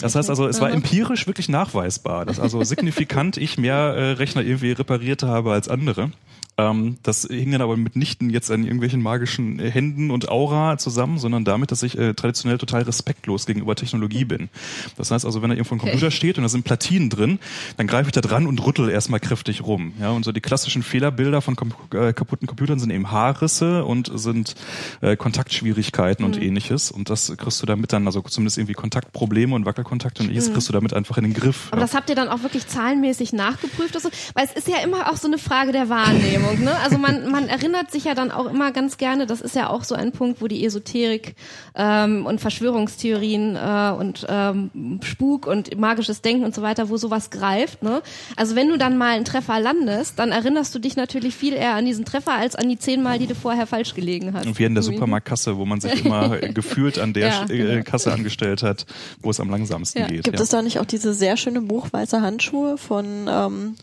Das 0.00 0.14
heißt 0.14 0.28
also, 0.28 0.46
es 0.46 0.60
war 0.60 0.70
empirisch 0.70 1.26
wirklich 1.26 1.48
nachweisbar, 1.48 2.26
dass 2.26 2.38
also 2.38 2.62
signifikant 2.64 3.38
ich 3.38 3.56
mehr 3.56 3.74
äh, 3.96 4.10
Rechner 4.12 4.42
irgendwie 4.42 4.72
repariert 4.72 5.22
habe 5.22 5.52
als 5.52 5.68
andere. 5.68 6.10
Ähm, 6.60 6.98
das 7.02 7.26
hing 7.30 7.52
dann 7.52 7.62
aber 7.62 7.76
mitnichten 7.76 8.30
jetzt 8.30 8.50
an 8.50 8.62
irgendwelchen 8.62 9.02
magischen 9.02 9.58
äh, 9.58 9.70
Händen 9.70 10.10
und 10.10 10.28
Aura 10.28 10.78
zusammen, 10.78 11.18
sondern 11.18 11.44
damit, 11.44 11.70
dass 11.72 11.82
ich 11.82 11.98
äh, 11.98 12.14
traditionell 12.14 12.58
total 12.58 12.82
respektlos 12.82 13.46
gegenüber 13.46 13.74
Technologie 13.74 14.24
bin. 14.24 14.48
Das 14.96 15.10
heißt 15.10 15.24
also, 15.24 15.42
wenn 15.42 15.50
da 15.50 15.56
irgendwo 15.56 15.74
ein 15.74 15.78
Computer 15.78 16.10
steht 16.10 16.38
und 16.38 16.42
da 16.42 16.48
sind 16.48 16.64
Platinen 16.64 17.10
drin, 17.10 17.38
dann 17.76 17.86
greife 17.86 18.08
ich 18.08 18.12
da 18.12 18.20
dran 18.20 18.46
und 18.46 18.64
rüttel 18.64 18.88
erstmal 18.88 19.20
kräftig 19.20 19.62
rum. 19.62 19.92
Ja, 20.00 20.10
und 20.10 20.24
so 20.24 20.32
die 20.32 20.40
klassischen 20.40 20.82
Fehlerbilder 20.82 21.42
von 21.42 21.56
kom 21.56 21.72
äh, 21.92 22.12
kaputten 22.12 22.46
Computern 22.46 22.78
sind 22.78 22.90
eben 22.90 23.10
Haarrisse 23.10 23.84
und 23.84 24.10
sind 24.14 24.54
äh, 25.00 25.16
Kontaktschwierigkeiten 25.16 26.20
Mhm. 26.20 26.24
und 26.32 26.42
ähnliches. 26.42 26.90
Und 26.90 27.10
das 27.10 27.32
kriegst 27.36 27.62
du 27.62 27.66
damit 27.66 27.92
dann, 27.92 28.06
also 28.06 28.20
zumindest 28.22 28.58
irgendwie 28.58 28.74
Kontaktprobleme 28.74 29.54
und 29.54 29.64
Wackelkontakte 29.64 30.22
und 30.22 30.28
ähnliches 30.28 30.52
kriegst 30.52 30.68
du 30.68 30.72
damit 30.72 30.92
einfach 30.92 31.16
in 31.18 31.24
den 31.24 31.34
Griff. 31.34 31.66
Mhm. 31.66 31.72
Aber 31.72 31.80
ja. 31.80 31.86
das 31.86 31.94
habt 31.94 32.10
ihr 32.10 32.16
dann 32.16 32.28
auch 32.28 32.42
wirklich 32.42 32.66
zahlenmäßig 32.66 33.32
nachgeprüft? 33.32 33.94
Also, 33.94 34.10
weil 34.34 34.44
es 34.44 34.52
ist 34.52 34.68
ja 34.68 34.78
immer 34.82 35.10
auch 35.10 35.16
so 35.16 35.26
eine 35.26 35.38
Frage 35.38 35.72
der 35.72 35.88
Wahrnehmung. 35.88 36.49
Ne? 36.58 36.72
Also 36.82 36.98
man, 36.98 37.30
man 37.30 37.48
erinnert 37.48 37.90
sich 37.90 38.04
ja 38.04 38.14
dann 38.14 38.30
auch 38.30 38.46
immer 38.46 38.72
ganz 38.72 38.96
gerne, 38.98 39.26
das 39.26 39.40
ist 39.40 39.54
ja 39.54 39.70
auch 39.70 39.84
so 39.84 39.94
ein 39.94 40.12
Punkt, 40.12 40.40
wo 40.40 40.48
die 40.48 40.64
Esoterik 40.64 41.34
ähm, 41.74 42.26
und 42.26 42.40
Verschwörungstheorien 42.40 43.56
äh, 43.56 43.92
und 43.96 44.26
ähm, 44.28 45.00
Spuk 45.02 45.46
und 45.46 45.78
magisches 45.78 46.22
Denken 46.22 46.44
und 46.44 46.54
so 46.54 46.62
weiter, 46.62 46.88
wo 46.88 46.96
sowas 46.96 47.30
greift. 47.30 47.82
Ne? 47.82 48.02
Also 48.36 48.56
wenn 48.56 48.68
du 48.68 48.78
dann 48.78 48.98
mal 48.98 49.14
einen 49.14 49.24
Treffer 49.24 49.60
landest, 49.60 50.18
dann 50.18 50.30
erinnerst 50.32 50.74
du 50.74 50.78
dich 50.78 50.96
natürlich 50.96 51.34
viel 51.34 51.54
eher 51.54 51.74
an 51.74 51.84
diesen 51.84 52.04
Treffer 52.04 52.32
als 52.32 52.56
an 52.56 52.68
die 52.68 52.78
zehnmal, 52.78 53.18
die 53.18 53.26
du 53.26 53.34
vorher 53.34 53.66
falsch 53.66 53.94
gelegen 53.94 54.32
hast. 54.34 54.46
Und 54.46 54.58
wie 54.58 54.64
in 54.64 54.74
der 54.74 54.82
Supermarktkasse, 54.82 55.56
wo 55.56 55.64
man 55.64 55.80
sich 55.80 56.04
immer 56.04 56.38
gefühlt 56.54 56.98
an 56.98 57.12
der 57.12 57.28
Ja, 57.28 57.44
äh, 57.44 57.56
genau. 57.56 57.82
Kasse 57.84 58.12
angestellt 58.12 58.62
hat, 58.62 58.86
wo 59.20 59.30
es 59.30 59.40
am 59.40 59.50
langsamsten 59.50 60.02
Ja. 60.02 60.08
geht. 60.08 60.24
Gibt 60.24 60.38
ja. 60.38 60.42
es 60.42 60.50
da 60.50 60.62
nicht 60.62 60.78
auch 60.78 60.84
diese 60.86 61.14
sehr 61.14 61.36
schöne 61.36 61.60
buchweiße 61.60 62.20
Handschuhe 62.20 62.78
von 62.78 63.26
ähm, 63.28 63.74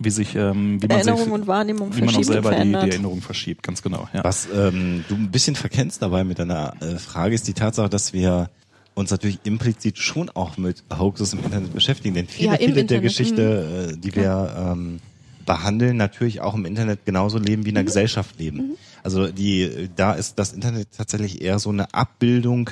wie 0.00 0.10
sich, 0.10 0.34
ähm, 0.34 0.82
wie 0.82 0.86
man 0.86 0.98
Erinnerung 0.98 1.24
sich, 1.24 1.32
und 1.32 1.46
Wahrnehmung 1.46 1.94
wie 1.94 2.02
man 2.02 2.16
auch 2.16 2.22
selber 2.22 2.50
die, 2.54 2.68
die? 2.68 2.74
Erinnerung 2.74 3.20
verschiebt, 3.20 3.62
ganz 3.62 3.82
genau. 3.82 4.08
Ja. 4.12 4.24
Was 4.24 4.48
ähm, 4.54 5.04
du 5.08 5.14
ein 5.14 5.30
bisschen 5.30 5.54
verkennst 5.54 6.02
dabei 6.02 6.24
mit 6.24 6.38
deiner 6.38 6.74
äh, 6.80 6.96
Frage 6.96 7.34
ist 7.34 7.46
die 7.46 7.52
Tatsache, 7.52 7.88
dass 7.88 8.12
wir 8.12 8.50
uns 8.94 9.10
natürlich 9.10 9.38
implizit 9.44 9.98
schon 9.98 10.28
auch 10.30 10.56
mit 10.58 10.82
Hoaxes 10.90 11.32
im 11.32 11.44
Internet 11.44 11.72
beschäftigen, 11.72 12.14
denn 12.14 12.26
viele, 12.26 12.52
Ja, 12.52 12.56
viele 12.56 12.72
der 12.72 12.82
Internet, 12.82 13.02
Geschichte, 13.02 13.92
äh, 13.92 13.96
die 13.96 14.14
wir 14.14 14.54
ähm, 14.58 15.00
behandeln, 15.46 15.96
natürlich 15.96 16.40
auch 16.40 16.54
im 16.54 16.64
Internet 16.64 17.04
genauso 17.04 17.38
leben 17.38 17.64
wie 17.64 17.70
in 17.70 17.74
der 17.74 17.84
Gesellschaft 17.84 18.38
leben. 18.38 18.76
Also 19.02 19.28
die, 19.28 19.88
da 19.96 20.12
ist 20.12 20.38
das 20.38 20.52
Internet 20.52 20.88
tatsächlich 20.96 21.40
eher 21.42 21.58
so 21.58 21.70
eine 21.70 21.92
Abbildung 21.92 22.70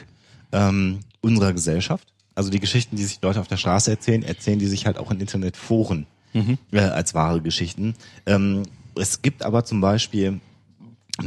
ähm, 0.53 1.01
unserer 1.21 1.53
Gesellschaft. 1.53 2.07
Also 2.35 2.51
die 2.51 2.61
Geschichten, 2.61 2.97
die 2.97 3.05
sich 3.05 3.21
Leute 3.23 3.41
auf 3.41 3.49
der 3.49 3.57
Straße 3.57 3.91
erzählen, 3.91 4.23
erzählen 4.23 4.59
die 4.59 4.69
sich 4.69 4.87
halt 4.87 4.99
auch 4.99 5.11
in 5.11 5.21
Internetforen 5.21 6.07
äh, 6.73 6.79
als 6.81 7.15
wahre 7.15 7.41
Geschichten. 7.41 7.95
Ähm, 8.27 8.65
es 8.97 9.23
gibt 9.23 9.45
aber 9.45 9.65
zum 9.65 9.81
Beispiel 9.81 10.41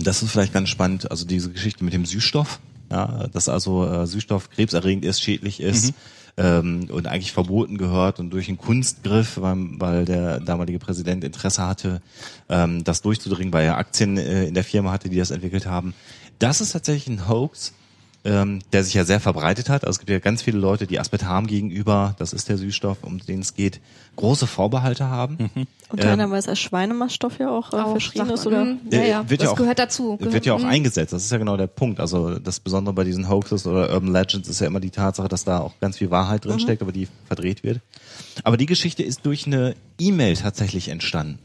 das 0.01 0.23
ist 0.23 0.31
vielleicht 0.31 0.53
ganz 0.53 0.69
spannend, 0.69 1.11
also 1.11 1.25
diese 1.25 1.51
Geschichte 1.51 1.83
mit 1.83 1.93
dem 1.93 2.05
Süßstoff, 2.05 2.59
ja, 2.91 3.27
dass 3.31 3.49
also 3.49 3.85
äh, 3.85 4.07
Süßstoff 4.07 4.49
krebserregend 4.49 5.05
ist, 5.05 5.21
schädlich 5.21 5.59
ist 5.59 5.93
ähm, 6.37 6.87
und 6.89 7.07
eigentlich 7.07 7.31
verboten 7.31 7.77
gehört 7.77 8.19
und 8.19 8.31
durch 8.31 8.47
einen 8.47 8.57
Kunstgriff, 8.57 9.39
weil, 9.39 9.57
weil 9.79 10.05
der 10.05 10.39
damalige 10.39 10.79
Präsident 10.79 11.23
Interesse 11.23 11.65
hatte, 11.65 12.01
ähm, 12.49 12.83
das 12.83 13.01
durchzudringen, 13.01 13.53
weil 13.53 13.65
er 13.65 13.77
Aktien 13.77 14.17
äh, 14.17 14.45
in 14.45 14.53
der 14.53 14.63
Firma 14.63 14.91
hatte, 14.91 15.09
die 15.09 15.17
das 15.17 15.31
entwickelt 15.31 15.65
haben. 15.65 15.93
Das 16.39 16.61
ist 16.61 16.71
tatsächlich 16.71 17.07
ein 17.07 17.27
Hoax, 17.27 17.73
ähm, 18.25 18.59
der 18.71 18.83
sich 18.83 18.93
ja 18.93 19.03
sehr 19.03 19.19
verbreitet 19.19 19.69
hat. 19.69 19.83
Also 19.83 19.95
es 19.95 19.99
gibt 19.99 20.09
ja 20.09 20.19
ganz 20.19 20.41
viele 20.41 20.57
Leute, 20.57 20.88
die 20.88 20.99
Aspartam 20.99 21.45
gegenüber, 21.47 22.15
das 22.19 22.31
ist 22.33 22.47
der 22.49 22.57
Süßstoff, 22.57 22.99
um 23.03 23.19
den 23.19 23.41
es 23.41 23.53
geht, 23.53 23.81
große 24.15 24.47
Vorbehalte 24.47 25.09
haben. 25.09 25.49
Unter 25.89 26.12
anderem, 26.12 26.31
weil 26.31 26.39
es 26.39 26.47
als 26.47 26.59
Schweinemaststoff 26.59 27.39
ja 27.39 27.49
auch, 27.49 27.73
äh, 27.73 27.77
Auch, 27.77 27.91
verschrien 27.91 28.25
sagt 28.25 28.39
ist, 28.39 28.47
oder? 28.47 28.77
Ja, 28.91 28.99
Äh, 28.99 29.09
ja, 29.09 29.29
wird 29.29 29.41
das 29.41 29.47
ja 29.47 29.51
auch- 29.51 29.57
gehört 29.57 29.77
dazu. 29.79 30.17
Wird 30.21 30.45
ja 30.45 30.53
auch 30.53 30.59
Mhm. 30.59 30.65
eingesetzt. 30.69 31.12
Das 31.13 31.23
ist 31.23 31.31
ja 31.31 31.38
genau 31.38 31.57
der 31.57 31.67
Punkt. 31.67 31.99
Also 31.99 32.39
das 32.39 32.59
Besondere 32.59 32.93
bei 32.95 33.03
diesen 33.03 33.27
Hoaxes 33.29 33.67
oder 33.67 33.91
Urban 33.93 34.12
Legends 34.13 34.47
ist 34.47 34.62
ja 34.62 34.67
immer 34.67 34.79
die 34.79 34.91
Tatsache, 34.91 35.27
dass 35.27 35.43
da 35.43 35.59
auch 35.59 35.73
ganz 35.81 35.97
viel 35.97 36.09
Wahrheit 36.09 36.45
drin 36.45 36.59
steckt, 36.59 36.81
aber 36.81 36.91
die 36.91 37.07
verdreht 37.27 37.63
wird. 37.63 37.81
Aber 38.43 38.57
die 38.57 38.65
Geschichte 38.65 39.03
ist 39.03 39.25
durch 39.25 39.45
eine 39.47 39.75
E-Mail 39.99 40.36
tatsächlich 40.38 40.88
entstanden. 40.89 41.39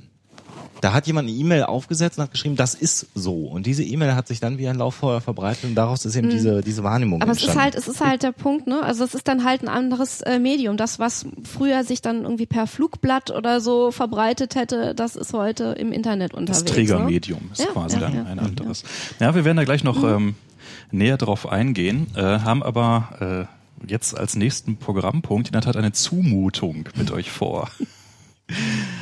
Da 0.80 0.92
hat 0.92 1.06
jemand 1.06 1.28
eine 1.28 1.36
E-Mail 1.36 1.64
aufgesetzt 1.64 2.18
und 2.18 2.24
hat 2.24 2.30
geschrieben, 2.30 2.56
das 2.56 2.74
ist 2.74 3.06
so. 3.14 3.46
Und 3.46 3.66
diese 3.66 3.82
E-Mail 3.82 4.14
hat 4.14 4.28
sich 4.28 4.40
dann 4.40 4.58
wie 4.58 4.68
ein 4.68 4.76
Lauffeuer 4.76 5.20
verbreitet 5.20 5.64
und 5.64 5.74
daraus 5.74 6.04
ist 6.04 6.14
eben 6.16 6.30
diese, 6.30 6.60
diese 6.62 6.82
Wahrnehmung 6.84 7.18
Mhm. 7.18 7.22
Aber 7.22 7.32
es 7.32 7.38
ist 7.38 7.44
entstanden. 7.44 7.62
halt, 7.64 7.74
es 7.74 7.88
ist 7.88 8.00
halt 8.00 8.22
der 8.22 8.32
Punkt, 8.32 8.66
ne? 8.66 8.82
Also 8.82 9.04
es 9.04 9.14
ist 9.14 9.26
dann 9.28 9.44
halt 9.44 9.62
ein 9.62 9.68
anderes 9.68 10.20
äh, 10.22 10.38
Medium. 10.38 10.76
Das, 10.76 10.98
was 10.98 11.26
früher 11.44 11.84
sich 11.84 12.02
dann 12.02 12.22
irgendwie 12.22 12.46
per 12.46 12.66
Flugblatt 12.66 13.30
oder 13.30 13.60
so 13.60 13.90
verbreitet 13.90 14.54
hätte, 14.54 14.94
das 14.94 15.16
ist 15.16 15.32
heute 15.32 15.74
im 15.78 15.92
Internet 15.92 16.32
Das 16.32 16.38
unterwegs. 16.38 16.64
Ne? 16.64 16.70
Trägermedium 16.74 17.40
ist 17.52 17.60
Ja, 17.60 17.66
quasi 17.66 17.96
ja, 17.96 18.00
dann 18.00 18.14
ja. 18.14 18.24
ein 18.24 18.38
anderes. 18.38 18.84
Ja, 19.20 19.34
wir 19.34 19.44
werden 19.44 19.56
da 19.56 19.64
gleich 19.64 19.84
noch 19.84 20.02
ähm, 20.04 20.34
näher 20.90 21.16
drauf 21.16 21.48
eingehen, 21.48 22.06
äh, 22.14 22.20
haben 22.22 22.62
aber 22.62 23.48
äh, 23.82 23.88
jetzt 23.90 24.16
als 24.18 24.36
nächsten 24.36 24.76
Programmpunkt 24.76 25.48
in 25.48 25.52
der 25.52 25.62
Tat 25.62 25.76
eine 25.76 25.92
Zumutung 25.92 26.88
mit 26.96 27.10
euch 27.10 27.30
vor. 27.30 27.70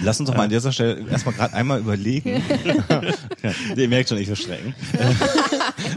Lass 0.03 0.19
uns 0.19 0.29
doch 0.29 0.37
mal 0.37 0.45
an 0.45 0.51
dieser 0.51 0.73
Stelle 0.73 1.05
erstmal 1.09 1.35
gerade 1.35 1.55
einmal 1.55 1.79
überlegen. 1.81 2.43
ja, 3.43 3.53
ihr 3.77 3.89
merkt 3.89 4.09
schon, 4.09 4.19
ich 4.19 4.27
verschrecken. 4.27 4.75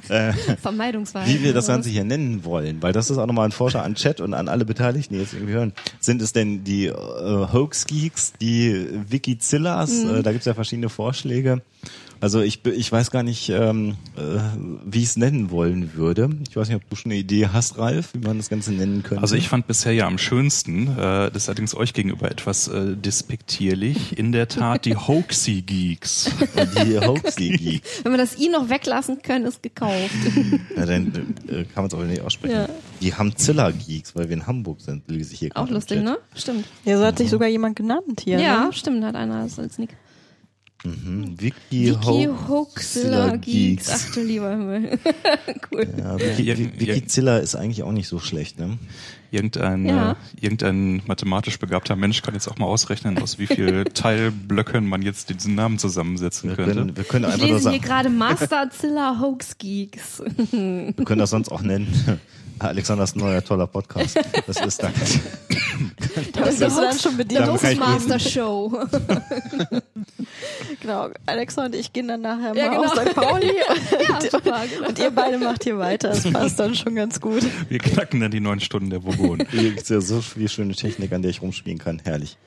Vermeidungsweise. 0.61 1.31
wie 1.31 1.43
wir 1.43 1.53
das 1.53 1.67
Ganze 1.67 1.89
hier 1.89 2.03
nennen 2.03 2.43
wollen, 2.43 2.81
weil 2.81 2.93
das 2.93 3.09
ist 3.09 3.17
auch 3.17 3.25
nochmal 3.25 3.45
ein 3.45 3.51
Vorschlag 3.51 3.83
an 3.83 3.95
Chat 3.95 4.21
und 4.21 4.33
an 4.33 4.47
alle 4.47 4.65
Beteiligten, 4.65 5.15
die 5.15 5.19
jetzt 5.19 5.33
irgendwie 5.33 5.53
hören. 5.53 5.73
Sind 5.99 6.21
es 6.21 6.33
denn 6.33 6.63
die 6.63 6.87
äh, 6.87 6.93
Hoax-Geeks, 6.93 8.33
die 8.39 8.87
Wikizillas? 9.09 10.03
Äh, 10.03 10.23
da 10.23 10.31
gibt's 10.31 10.45
ja 10.45 10.53
verschiedene 10.53 10.89
Vorschläge. 10.89 11.61
Also 12.21 12.41
ich, 12.41 12.63
be- 12.63 12.71
ich 12.73 12.91
weiß 12.91 13.11
gar 13.11 13.23
nicht, 13.23 13.49
ähm, 13.49 13.95
äh, 14.17 14.21
wie 14.85 14.99
ich 14.99 15.05
es 15.05 15.17
nennen 15.17 15.51
wollen 15.51 15.93
würde. 15.93 16.29
Ich 16.49 16.55
weiß 16.55 16.67
nicht, 16.67 16.75
ob 16.75 16.89
du 16.89 16.95
schon 16.97 17.11
eine 17.11 17.19
Idee 17.19 17.47
hast, 17.47 17.77
Ralf, 17.77 18.09
wie 18.13 18.19
man 18.19 18.37
das 18.37 18.49
Ganze 18.49 18.73
nennen 18.73 19.03
könnte. 19.03 19.21
Also 19.21 19.35
ich 19.35 19.47
fand 19.47 19.67
bisher 19.67 19.93
ja 19.93 20.05
am 20.05 20.17
schönsten, 20.17 20.87
äh, 20.97 21.31
das 21.31 21.43
ist 21.43 21.49
allerdings 21.49 21.75
euch 21.75 21.93
gegenüber 21.93 22.29
etwas 22.29 22.67
äh, 22.67 22.95
despektierlich, 22.97 24.17
in 24.17 24.31
der 24.31 24.47
Tat 24.47 24.85
die 24.85 24.95
Hoaxy 25.07 25.61
Geeks. 25.61 26.29
die 26.85 26.99
Hoaxy 26.99 27.49
Geeks. 27.49 28.03
Wenn 28.03 28.11
wir 28.11 28.17
das 28.17 28.37
I 28.37 28.49
noch 28.49 28.69
weglassen 28.69 29.21
können, 29.21 29.45
ist 29.45 29.63
gekauft. 29.63 30.09
Ja, 30.75 30.85
dann 30.85 31.07
äh, 31.47 31.63
kann 31.65 31.83
man 31.83 31.85
es 31.87 31.93
aber 31.93 32.05
nicht 32.05 32.21
aussprechen. 32.21 32.55
Ja. 32.55 32.69
Die 33.01 33.13
Hamzilla 33.13 33.71
Geeks, 33.71 34.15
weil 34.15 34.29
wir 34.29 34.35
in 34.35 34.45
Hamburg 34.47 34.81
sind, 34.81 35.03
lese 35.09 35.33
ich 35.33 35.39
hier 35.39 35.49
Auch 35.55 35.69
lustig, 35.69 36.01
ne? 36.03 36.17
Stimmt. 36.35 36.65
Ja, 36.85 36.97
so 36.97 37.05
hat 37.05 37.17
sich 37.17 37.29
sogar 37.29 37.47
jemand 37.49 37.75
genannt 37.75 38.21
hier. 38.23 38.39
Ja, 38.39 38.65
Ne? 38.65 38.73
stimmt, 38.73 39.03
hat 39.03 39.15
einer 39.15 39.43
das 39.43 39.57
als 39.59 39.77
Nick. 39.77 39.89
Mhm. 40.83 41.35
Wiki, 41.39 41.53
Wiki 41.71 41.93
Hoaxilla 41.95 42.47
Hoaxilla 42.47 43.35
Geeks. 43.35 43.89
Ach 43.91 44.13
du 44.13 44.23
lieber 44.23 44.49
Himmel. 44.51 44.97
cool. 45.73 45.87
Ja, 45.97 46.17
Wiki. 46.19 46.71
Wikizilla 46.79 47.37
ist 47.39 47.55
eigentlich 47.55 47.83
auch 47.83 47.91
nicht 47.91 48.07
so 48.07 48.19
schlecht, 48.19 48.59
ne? 48.59 48.77
Irgendein, 49.31 49.85
Ja. 49.85 50.11
äh, 50.13 50.15
irgendein 50.41 51.01
mathematisch 51.05 51.59
begabter 51.59 51.95
Mensch 51.95 52.21
kann 52.21 52.33
jetzt 52.33 52.47
auch 52.47 52.57
mal 52.57 52.65
ausrechnen, 52.65 53.17
aus 53.21 53.37
wie 53.39 53.47
viel 53.47 53.83
Teilblöcken 53.93 54.87
man 54.87 55.01
jetzt 55.01 55.29
diesen 55.29 55.53
Namen 55.53 55.77
zusammensetzen 55.79 56.49
Wir 56.49 56.55
könnte. 56.55 56.73
können, 56.75 56.97
wir 56.97 57.03
können 57.03 57.25
Ich 57.25 57.33
einfach 57.33 57.47
nur 57.47 57.57
lese 57.57 57.69
hier 57.71 57.79
gerade 57.79 58.09
Masterzilla 58.09 59.19
Hoax 59.19 59.57
Geeks. 59.57 60.23
wir 60.51 60.93
können 61.05 61.19
das 61.19 61.29
sonst 61.31 61.49
auch 61.51 61.61
nennen. 61.61 61.87
Alexanders 62.59 63.15
neuer 63.15 63.43
toller 63.43 63.67
Podcast. 63.67 64.19
Das 64.47 64.59
ist 64.61 64.83
dann. 64.83 64.93
Da 66.33 66.41
bist 66.41 66.61
du 66.61 66.67
dann 66.67 66.99
schon 66.99 67.15
bedient. 67.15 67.45
Kann 67.45 67.55
ich 67.55 67.79
Hoaxmaster 67.79 68.19
Show. 68.19 68.83
Genau. 70.81 71.09
Alexa 71.25 71.65
und 71.65 71.75
ich 71.75 71.91
gehen 71.91 72.07
dann 72.07 72.21
nachher 72.21 72.55
Ja, 72.55 72.67
mal 72.67 72.77
genau. 72.77 72.83
auf 72.83 72.93
St. 72.97 73.15
Pauli. 73.15 73.47
ja, 74.09 74.21
super, 74.21 74.61
genau. 74.73 74.87
Und 74.87 74.99
ihr 74.99 75.11
beide 75.11 75.37
macht 75.37 75.63
hier 75.63 75.77
weiter. 75.77 76.09
Das 76.09 76.31
passt 76.31 76.59
dann 76.59 76.75
schon 76.75 76.95
ganz 76.95 77.19
gut. 77.19 77.43
Wir 77.67 77.79
knacken 77.79 78.19
dann 78.21 78.31
die 78.31 78.39
neun 78.39 78.59
Stunden 78.59 78.89
der 78.89 79.03
Vogon. 79.03 79.45
Hier 79.51 79.71
gibt's 79.71 79.89
ja 79.89 79.99
so 80.01 80.21
viel 80.21 80.47
schöne 80.47 80.73
Technik, 80.75 81.11
an 81.11 81.21
der 81.21 81.31
ich 81.31 81.41
rumspielen 81.41 81.79
kann. 81.79 82.01
Herrlich. 82.03 82.37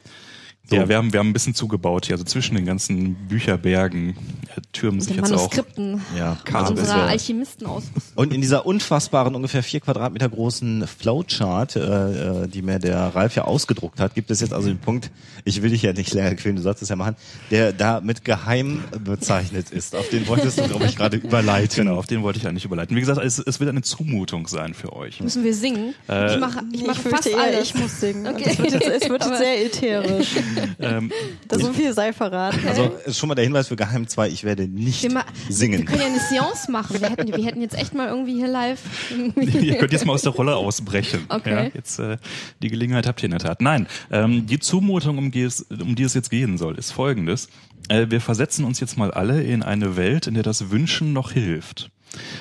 So. 0.71 0.77
Ja, 0.77 0.89
wir 0.89 0.97
haben, 0.97 1.13
wir 1.13 1.19
haben 1.19 1.29
ein 1.31 1.33
bisschen 1.33 1.55
zugebaut 1.55 2.07
hier. 2.07 2.15
Also 2.15 2.25
zwischen 2.25 2.55
den 2.55 2.65
ganzen 2.65 3.15
Bücherbergen 3.29 4.11
äh, 4.11 4.61
türmen 4.73 5.01
sich 5.01 5.17
jetzt 5.17 5.25
auch 5.27 5.31
Manuskripten 5.31 6.01
Ja, 6.17 6.31
mit 6.35 6.45
Kabel. 6.45 6.79
unserer 6.79 7.03
Alchemisten 7.09 7.67
aus. 7.67 7.83
Und 8.15 8.33
in 8.33 8.41
dieser 8.41 8.65
unfassbaren, 8.65 9.35
ungefähr 9.35 9.63
vier 9.65 9.81
Quadratmeter 9.81 10.29
großen 10.29 10.87
Flowchart, 10.87 11.75
äh, 11.77 12.45
äh, 12.45 12.47
die 12.49 12.63
mir 12.63 12.79
der 12.79 12.99
Ralf 13.15 13.35
ja 13.35 13.45
ausgedruckt 13.45 13.99
hat, 13.99 14.15
gibt 14.15 14.31
es 14.31 14.41
jetzt 14.41 14.53
also 14.53 14.69
den 14.69 14.79
Punkt, 14.79 15.11
ich 15.45 15.63
will 15.63 15.71
dich 15.71 15.83
ja 15.83 15.93
nicht 15.93 16.15
länger 16.15 16.35
quälen, 16.37 16.55
du 16.57 16.63
sollst 16.63 16.81
es 16.81 16.89
ja 16.89 16.97
machen, 16.97 17.17
der 17.51 17.73
da 17.73 18.01
mit 18.01 18.25
geheim 18.25 18.85
bezeichnet 19.05 19.71
ist. 19.71 19.97
Auf 19.97 20.09
den 20.11 20.27
wolltest 20.29 20.59
du, 20.59 20.63
glaube 20.69 20.87
ich, 20.87 20.95
gerade 20.97 21.17
überleiten. 21.17 21.85
Genau, 21.85 21.97
auf 21.99 22.07
den 22.07 22.23
wollte 22.23 22.39
ich 22.39 22.47
eigentlich 22.47 22.65
überleiten. 22.65 22.97
Wie 22.97 23.01
gesagt, 23.01 23.21
es, 23.23 23.41
es 23.41 23.59
wird 23.59 23.69
eine 23.69 23.83
Zumutung 23.83 24.47
sein 24.47 24.75
für 24.75 24.93
euch. 24.95 25.21
Müssen 25.21 25.43
wir 25.43 25.55
singen? 25.55 25.95
Äh, 26.09 26.35
ich 26.35 26.41
mache 26.41 26.63
ich 26.73 26.81
Ich, 26.83 26.87
mache 26.87 27.01
fürchte 27.01 27.31
fast 27.31 27.35
alles. 27.35 27.63
ich 27.69 27.75
muss 27.75 28.01
singen. 28.01 28.27
Okay. 28.29 28.45
Es 28.47 28.59
wird 28.59 28.73
jetzt, 28.73 28.87
es 28.87 29.09
wird 29.11 29.25
jetzt 29.27 29.39
sehr 29.39 29.67
ätherisch. 29.67 30.37
Ähm, 30.81 31.13
Das 31.49 31.61
so 31.63 31.73
viel 31.73 31.93
sei 31.95 32.13
verraten. 32.13 32.61
Also 32.67 32.93
ist 33.05 33.19
schon 33.19 33.29
mal 33.29 33.35
der 33.35 33.45
Hinweis 33.45 33.69
für 33.69 33.77
Geheim 33.77 34.07
2, 34.09 34.29
ich 34.29 34.45
werde 34.45 34.67
nicht 34.69 35.03
wir, 35.03 35.13
ma- 35.13 35.25
wir 35.47 35.55
singen. 35.55 35.85
können 35.85 36.01
ja 36.01 36.07
eine 36.07 36.19
Seance 36.21 36.71
machen. 36.71 37.01
Wir 37.01 37.09
hätten, 37.11 37.29
wir 37.37 37.45
hätten 37.45 37.61
jetzt 37.61 37.75
echt 37.77 37.95
mal 37.95 38.09
irgendwie 38.09 38.35
hier 38.35 38.49
live. 38.49 38.81
ihr 39.37 39.77
könnt 39.79 39.93
jetzt 39.93 40.05
mal 40.07 40.13
aus 40.15 40.23
der 40.23 40.33
Rolle 40.33 40.57
ausbrechen. 40.57 41.25
Okay. 41.29 41.51
Ja, 41.67 41.71
jetzt 41.75 41.99
äh, 41.99 42.17
die 42.63 42.69
Gelegenheit 42.69 43.07
habt 43.07 43.23
ihr 43.23 43.27
in 43.27 43.31
der 43.33 43.41
Tat. 43.41 43.61
Nein, 43.61 43.87
ähm, 44.11 44.47
die 44.47 44.59
Zumutung, 44.59 45.19
um 45.19 45.31
die, 45.31 45.43
es, 45.43 45.63
um 45.63 45.95
die 45.95 46.03
es 46.03 46.15
jetzt 46.15 46.31
gehen 46.31 46.59
soll, 46.59 46.77
ist 46.79 46.91
folgendes. 46.93 47.49
Äh, 47.89 48.07
wir 48.11 48.21
versetzen 48.21 48.65
uns 48.65 48.81
jetzt 48.81 48.97
mal 48.99 49.11
alle 49.13 49.43
in 49.43 49.63
eine 49.63 49.97
Welt, 49.97 50.27
in 50.27 50.35
der 50.35 50.43
das 50.43 50.71
Wünschen 50.71 51.13
noch 51.13 51.33
hilft. 51.33 51.91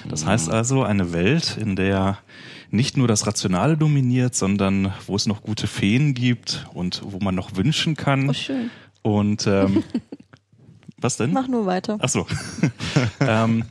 Das 0.09 0.25
heißt 0.25 0.49
also 0.49 0.83
eine 0.83 1.13
Welt, 1.13 1.57
in 1.59 1.75
der 1.75 2.17
nicht 2.71 2.97
nur 2.97 3.07
das 3.07 3.27
Rationale 3.27 3.77
dominiert, 3.77 4.35
sondern 4.35 4.93
wo 5.05 5.15
es 5.15 5.27
noch 5.27 5.41
gute 5.43 5.67
Feen 5.67 6.13
gibt 6.13 6.65
und 6.73 7.01
wo 7.05 7.19
man 7.19 7.35
noch 7.35 7.55
wünschen 7.55 7.95
kann. 7.95 8.29
Oh, 8.29 8.33
schön. 8.33 8.71
Und 9.01 9.45
ähm, 9.47 9.83
was 10.97 11.17
denn? 11.17 11.33
Mach 11.33 11.47
nur 11.47 11.65
weiter. 11.65 11.97
Ach 11.99 12.09
so. 12.09 12.25
ähm, 13.19 13.65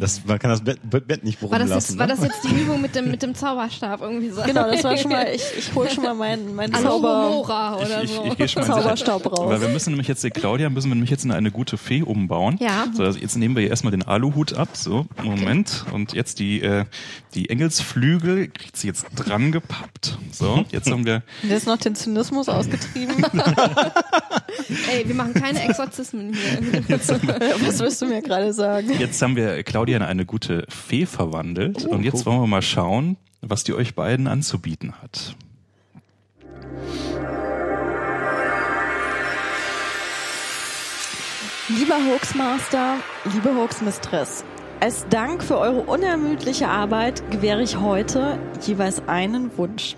Das, 0.00 0.24
man 0.24 0.38
kann 0.38 0.50
das 0.50 0.62
Bett, 0.62 0.78
Bett 0.82 1.22
nicht 1.22 1.40
War 1.42 1.50
brummen 1.50 1.60
das, 1.60 1.70
lassen. 1.70 1.92
jetzt, 1.92 1.98
war 1.98 2.06
ne? 2.06 2.14
das 2.14 2.24
jetzt 2.24 2.44
die 2.44 2.60
Übung 2.60 2.80
mit 2.80 2.94
dem, 2.96 3.10
mit 3.10 3.22
dem 3.22 3.34
Zauberstab 3.34 4.00
irgendwie 4.00 4.30
so? 4.30 4.42
Genau, 4.42 4.70
das 4.70 4.82
war 4.82 4.96
schon 4.96 5.10
mal, 5.10 5.26
ich, 5.34 5.42
ich 5.58 5.74
hol 5.74 5.88
schon 5.90 6.04
mal 6.04 6.14
meinen 6.14 6.54
mein 6.54 6.72
Zauber, 6.72 7.38
oder 7.38 8.02
ich, 8.02 8.10
so. 8.10 8.24
ich, 8.24 8.32
ich 8.32 8.38
gehe 8.38 8.48
schon 8.48 8.66
mal 8.66 8.80
Zauberstab 8.80 9.24
Weil 9.26 9.32
raus. 9.32 9.60
wir 9.60 9.68
müssen 9.68 9.90
nämlich 9.90 10.08
jetzt 10.08 10.24
die 10.24 10.30
Claudia 10.30 10.70
müssen 10.70 10.88
wir 10.88 10.94
nämlich 10.94 11.10
jetzt 11.10 11.24
in 11.24 11.32
eine 11.32 11.50
gute 11.50 11.76
Fee 11.76 12.02
umbauen. 12.02 12.56
Ja. 12.60 12.86
So, 12.94 13.04
also 13.04 13.18
jetzt 13.18 13.36
nehmen 13.36 13.54
wir 13.54 13.60
hier 13.60 13.70
erstmal 13.70 13.90
den 13.90 14.02
Aluhut 14.02 14.54
ab, 14.54 14.70
so 14.72 15.06
Moment 15.22 15.84
und 15.92 16.14
jetzt 16.14 16.38
die 16.38 16.62
äh, 16.62 16.86
die 17.34 17.50
Engelsflügel 17.50 18.48
kriegt 18.48 18.76
sie 18.76 18.88
jetzt 18.88 19.06
dran 19.14 19.52
gepappt. 19.52 20.18
So, 20.32 20.64
jetzt 20.70 20.90
haben 20.90 21.04
wir 21.04 21.22
Und 21.42 21.50
jetzt 21.50 21.66
noch 21.66 21.76
den 21.76 21.94
Zynismus 21.94 22.48
ausgetrieben. 22.48 23.24
Ey, 24.90 25.06
wir 25.06 25.14
machen 25.14 25.34
keine 25.34 25.62
Exorzismen 25.62 26.34
hier. 26.34 26.82
Was 26.88 27.78
willst 27.78 28.02
du 28.02 28.06
mir 28.06 28.22
gerade 28.22 28.52
sagen? 28.52 28.90
jetzt 28.98 29.20
haben 29.22 29.36
wir 29.36 29.62
Claudia 29.62 29.89
in 29.96 30.02
eine 30.02 30.26
gute 30.26 30.64
Fee 30.68 31.06
verwandelt 31.06 31.86
Oh, 31.88 31.92
und 31.92 32.02
jetzt 32.02 32.26
wollen 32.26 32.40
wir 32.40 32.46
mal 32.46 32.62
schauen, 32.62 33.16
was 33.40 33.64
die 33.64 33.74
euch 33.74 33.94
beiden 33.94 34.26
anzubieten 34.26 34.94
hat. 35.00 35.36
Lieber 41.68 41.96
Hoaxmaster, 42.04 42.96
liebe 43.32 43.54
Hoaxmistress, 43.54 44.44
als 44.80 45.06
Dank 45.08 45.42
für 45.42 45.58
eure 45.58 45.82
unermüdliche 45.82 46.68
Arbeit 46.68 47.22
gewähre 47.30 47.62
ich 47.62 47.78
heute 47.78 48.38
jeweils 48.66 49.06
einen 49.06 49.56
Wunsch. 49.56 49.94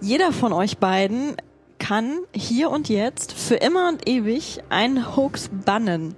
Jeder 0.00 0.32
von 0.32 0.52
euch 0.52 0.78
beiden 0.78 1.36
kann 1.78 2.18
hier 2.34 2.70
und 2.70 2.88
jetzt 2.88 3.32
für 3.32 3.56
immer 3.56 3.88
und 3.88 4.08
ewig 4.08 4.60
einen 4.68 5.16
Hoax 5.16 5.50
bannen. 5.64 6.14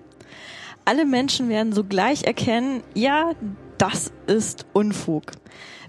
Alle 0.87 1.07
Menschen 1.07 1.49
werden 1.49 1.73
sogleich 1.73 2.25
erkennen, 2.25 2.83
ja, 2.95 3.33
das 3.79 4.13
ist 4.27 4.67
Unfug. 4.75 5.33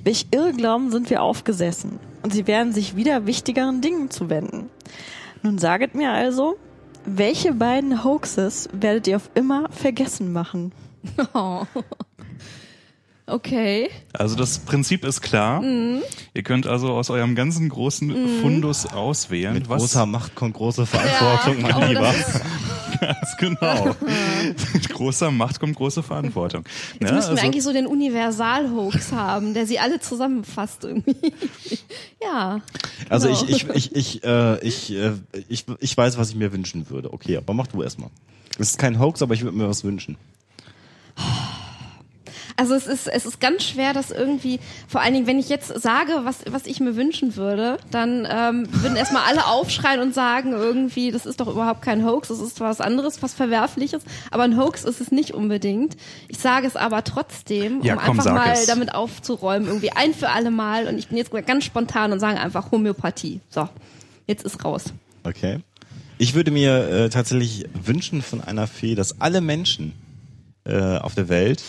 Welch 0.04 0.28
Irrglauben 0.32 0.92
sind 0.92 1.10
wir 1.10 1.22
aufgesessen 1.22 2.00
und 2.24 2.32
sie 2.32 2.48
werden 2.48 2.72
sich 2.72 2.96
wieder 2.96 3.26
wichtigeren 3.26 3.82
Dingen 3.82 4.10
zuwenden. 4.10 4.70
Nun 5.44 5.58
saget 5.58 5.96
mir 5.96 6.12
also, 6.12 6.56
welche 7.06 7.54
beiden 7.54 8.04
Hoaxes 8.04 8.70
werdet 8.72 9.08
ihr 9.08 9.18
auf 9.18 9.30
immer 9.36 9.70
vergessen 9.70 10.32
machen? 10.32 10.72
Oh. 11.34 11.66
Okay. 13.28 13.90
Also 14.14 14.36
das 14.36 14.60
Prinzip 14.60 15.04
ist 15.04 15.22
klar. 15.22 15.62
Mhm. 15.62 16.02
Ihr 16.36 16.44
könnt 16.44 16.68
also 16.68 16.92
aus 16.92 17.10
eurem 17.10 17.34
ganzen 17.34 17.70
großen 17.70 18.42
Fundus 18.42 18.86
auswählen, 18.86 19.56
Mit 19.56 19.68
was 19.68 19.82
großer 19.82 20.06
Macht 20.06 20.36
kommt 20.36 20.54
große 20.54 20.86
Verantwortung, 20.86 21.60
Ja, 21.60 21.76
mein 21.80 21.84
oh, 21.84 21.88
Lieber. 21.88 22.14
Ganz 23.02 23.38
genau. 23.38 23.96
Mit 24.74 24.90
großer 24.90 25.32
Macht 25.32 25.60
kommt 25.60 25.76
große 25.76 26.04
Verantwortung. 26.04 26.66
Jetzt 27.00 27.10
Ja, 27.10 27.16
müssten 27.16 27.32
wir 27.32 27.38
also- 27.38 27.46
eigentlich 27.46 27.64
so 27.64 27.74
den 27.74 27.88
Universal-Hoax 27.88 29.12
haben, 29.12 29.54
der 29.56 29.66
sie 29.66 29.80
alle 29.80 30.00
zusammenfasst 30.00 30.84
irgendwie. 30.84 31.16
ja. 32.22 32.62
Also 33.10 33.28
genau. 33.28 33.44
ich, 33.44 33.50
ich, 33.50 33.70
ich, 33.70 33.96
ich, 33.96 34.24
äh, 34.24 34.60
ich, 34.60 34.94
äh, 34.94 35.14
ich, 35.50 35.66
ich 35.80 35.98
weiß, 35.98 36.18
was 36.20 36.30
ich 36.30 36.36
mir 36.36 36.54
wünschen 36.54 36.90
würde. 36.92 37.12
Okay, 37.12 37.38
aber 37.38 37.56
mach 37.56 37.68
du 37.68 37.82
erstmal. 37.82 38.12
Es 38.60 38.70
ist 38.70 38.78
kein 38.78 39.00
Hoax, 39.00 39.24
aber 39.24 39.34
ich 39.34 39.42
würde 39.42 39.58
mir 39.58 39.68
was 39.68 39.84
wünschen. 39.84 40.18
Also 42.58 42.74
es 42.74 42.88
ist, 42.88 43.08
es 43.08 43.26
ist 43.26 43.42
ganz 43.42 43.64
schwer, 43.64 43.92
das 43.92 44.12
irgendwie, 44.12 44.60
vor 44.88 45.02
allen 45.02 45.14
Dingen, 45.14 45.28
wenn 45.28 45.40
ich 45.40 45.50
jetzt 45.50 45.68
sage, 45.82 46.22
was, 46.24 46.38
was 46.50 46.66
ich 46.66 46.80
mir 46.80 46.96
wünschen 46.96 47.36
würde, 47.36 47.78
dann 47.92 48.26
ähm, 48.30 48.68
würden 48.72 48.96
erstmal 48.96 49.24
alle 49.24 49.46
aufschreien 49.48 50.00
und 50.00 50.14
sagen 50.14 50.54
irgendwie, 50.54 51.12
das 51.12 51.26
ist 51.26 51.42
doch 51.42 51.48
überhaupt 51.50 51.82
kein 51.82 52.06
Hoax, 52.06 52.30
das 52.30 52.40
ist 52.40 52.62
was 52.62 52.80
anderes, 52.80 53.22
was 53.22 53.34
Verwerfliches, 53.34 54.04
aber 54.32 54.44
ein 54.44 54.58
Hoax 54.58 54.86
ist 54.86 55.02
es 55.02 55.12
nicht 55.12 55.34
unbedingt. 55.34 55.98
Ich 56.30 56.38
sage 56.38 56.66
es 56.66 56.78
aber 56.78 57.04
trotzdem, 57.04 57.80
um 57.80 57.86
Ja, 57.86 57.98
komm, 57.98 58.20
einfach 58.20 58.34
mal 58.34 58.54
es. 58.54 58.68
damit 58.68 58.94
aufzuräumen, 58.96 59.68
irgendwie 59.68 59.92
ein 59.92 60.14
für 60.14 60.30
alle 60.30 60.50
Mal 60.50 60.88
und 60.88 60.98
ich 60.98 61.10
bin 61.10 61.18
jetzt 61.18 61.32
ganz 61.46 61.66
spontan 61.66 62.14
und 62.14 62.22
sage 62.22 62.40
einfach 62.40 62.72
Homöopathie. 62.72 63.42
So, 63.50 63.68
jetzt 64.28 64.46
ist 64.46 64.64
raus. 64.64 64.86
Okay. 65.24 65.60
Ich 66.18 66.36
würde 66.36 66.52
mir 66.52 66.88
äh, 66.88 67.10
tatsächlich 67.10 67.66
wünschen 67.84 68.22
von 68.22 68.40
einer 68.40 68.68
Fee, 68.68 68.96
dass 68.96 69.20
alle 69.20 69.42
Menschen 69.42 69.92
äh, 70.64 70.98
auf 70.98 71.16
der 71.16 71.28
Welt 71.28 71.62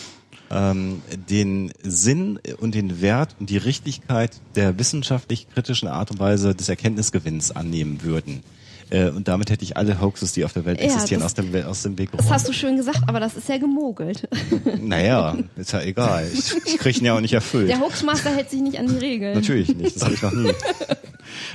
ähm, 0.51 1.01
den 1.29 1.71
Sinn 1.83 2.39
und 2.59 2.75
den 2.75 3.01
Wert 3.01 3.35
und 3.39 3.49
die 3.49 3.57
Richtigkeit 3.57 4.39
der 4.55 4.77
wissenschaftlich-kritischen 4.79 5.87
Art 5.87 6.11
und 6.11 6.19
Weise 6.19 6.55
des 6.55 6.69
Erkenntnisgewinns 6.69 7.51
annehmen 7.51 8.03
würden. 8.03 8.43
Äh, 8.89 9.09
und 9.09 9.27
damit 9.27 9.49
hätte 9.49 9.63
ich 9.63 9.75
alle 9.77 9.99
Hoaxes, 9.99 10.31
die 10.33 10.45
auf 10.45 10.53
der 10.53 10.65
Welt 10.65 10.79
Ja, 10.79 10.85
existieren, 10.85 11.21
das- 11.21 11.31
aus 11.31 11.33
dem, 11.35 11.65
aus 11.65 11.83
dem 11.83 11.97
Weg 11.97 12.11
Das 12.11 12.19
geräumt. 12.19 12.33
hast 12.33 12.47
du 12.47 12.53
schön 12.53 12.77
gesagt, 12.77 13.01
aber 13.07 13.19
das 13.19 13.35
ist 13.35 13.49
ja 13.49 13.57
gemogelt. 13.57 14.27
Naja, 14.81 15.35
ist 15.57 15.73
ja 15.73 15.81
egal. 15.81 16.25
Ich, 16.33 16.55
ich 16.65 16.77
kriege 16.77 16.99
ihn 16.99 17.05
ja 17.05 17.13
auch 17.15 17.19
nicht 17.21 17.33
erfüllt. 17.33 17.67
Der 17.69 17.79
Hoaxmaster 17.79 18.29
hält 18.33 18.49
sich 18.49 18.61
nicht 18.61 18.79
an 18.79 18.87
die 18.87 18.95
Regeln. 18.97 19.35
Natürlich 19.35 19.75
nicht, 19.75 19.95
das 19.95 20.03
habe 20.03 20.13
ich 20.13 20.21
noch 20.21 20.31
nie. 20.31 20.51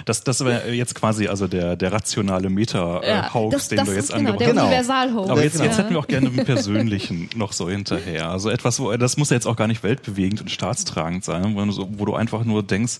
Das, 0.05 0.23
das 0.23 0.45
wäre 0.45 0.71
jetzt 0.73 0.95
quasi 0.95 1.29
also 1.29 1.47
der, 1.49 1.77
der 1.77 1.93
rationale 1.93 2.51
Meta-Hoax, 2.51 3.53
das, 3.55 3.69
den 3.69 3.79
das 3.79 3.89
du 3.89 3.95
jetzt 3.95 4.09
genau, 4.09 4.19
angebracht 4.19 4.41
der 4.41 4.49
Genau. 4.49 4.67
Universal-Hoax. 4.67 5.31
Aber 5.31 5.43
jetzt, 5.43 5.59
ja. 5.59 5.65
jetzt 5.65 5.79
hätten 5.79 5.91
wir 5.91 5.99
auch 5.99 6.07
gerne 6.07 6.29
einen 6.29 6.45
persönlichen 6.45 7.31
noch 7.37 7.53
so 7.53 7.71
hinterher. 7.71 8.29
Also 8.29 8.51
etwas, 8.51 8.79
wo 8.81 8.95
das 8.97 9.17
muss 9.17 9.31
ja 9.31 9.37
jetzt 9.37 9.47
auch 9.47 9.57
gar 9.57 9.69
nicht 9.69 9.83
weltbewegend 9.83 10.43
und 10.43 10.51
staatstragend 10.51 11.25
sein, 11.25 11.55
wo 11.57 11.65
du, 11.65 11.73
so, 11.73 11.89
wo 11.97 12.05
du 12.05 12.15
einfach 12.15 12.45
nur 12.45 12.63
denkst, 12.63 12.99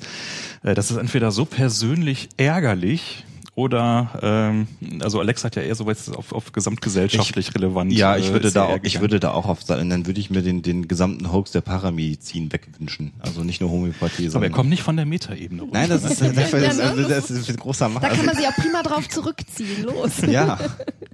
äh, 0.63 0.75
das 0.75 0.91
ist 0.91 0.97
entweder 0.97 1.31
so 1.31 1.45
persönlich 1.45 2.31
ärgerlich 2.39 3.25
oder 3.55 4.19
ähm, 4.23 4.67
also 5.03 5.21
Alex 5.21 5.45
hat 5.45 5.57
ja 5.57 5.63
eher 5.63 5.75
so 5.75 5.85
was 5.85 6.09
auf, 6.09 6.33
auf 6.33 6.53
gesamtgesellschaftlich 6.53 7.55
relevant. 7.55 7.93
Ja, 7.93 8.17
ich 8.17 8.31
äh, 8.31 8.33
würde 8.33 8.49
ist 8.49 8.57
er 8.57 8.67
da 8.67 8.75
auch, 8.75 8.79
ich 8.83 9.01
würde 9.01 9.21
da 9.21 9.33
auch 9.33 9.47
auf, 9.47 9.65
dann 9.65 10.07
würde 10.07 10.21
ich 10.21 10.31
mir 10.31 10.43
den, 10.43 10.63
den 10.63 10.89
gesamten 10.89 11.33
Hoax 11.33 11.51
der 11.53 11.61
Paramedizin 11.61 12.51
wegwünschen. 12.53 13.13
Also 13.19 13.45
nicht 13.45 13.61
nur 13.61 13.71
Homöopathie, 13.71 14.31
Aber 14.35 14.45
er 14.45 14.51
kommt 14.51 14.71
nicht 14.71 14.83
von 14.83 14.97
der 14.97 15.05
Metaebene. 15.05 15.67
Nein, 15.71 15.91
das 15.91 16.03
ist, 16.03 16.21
das 16.23 16.31
ist, 16.31 16.53
Ja, 16.53 16.61
das 16.61 16.77
ne? 16.79 17.03
ist, 17.03 17.11
das 17.11 17.31
ist 17.31 17.51
ein 17.51 17.57
großer 17.57 17.89
Macht. 17.91 18.05
Da 18.05 18.09
kann 18.09 18.25
man 18.25 18.37
sich 18.37 18.47
auch 18.47 18.55
prima 18.55 18.83
drauf 18.83 19.09
zurückziehen. 19.09 19.83
Los. 19.85 20.23
ja, 20.27 20.59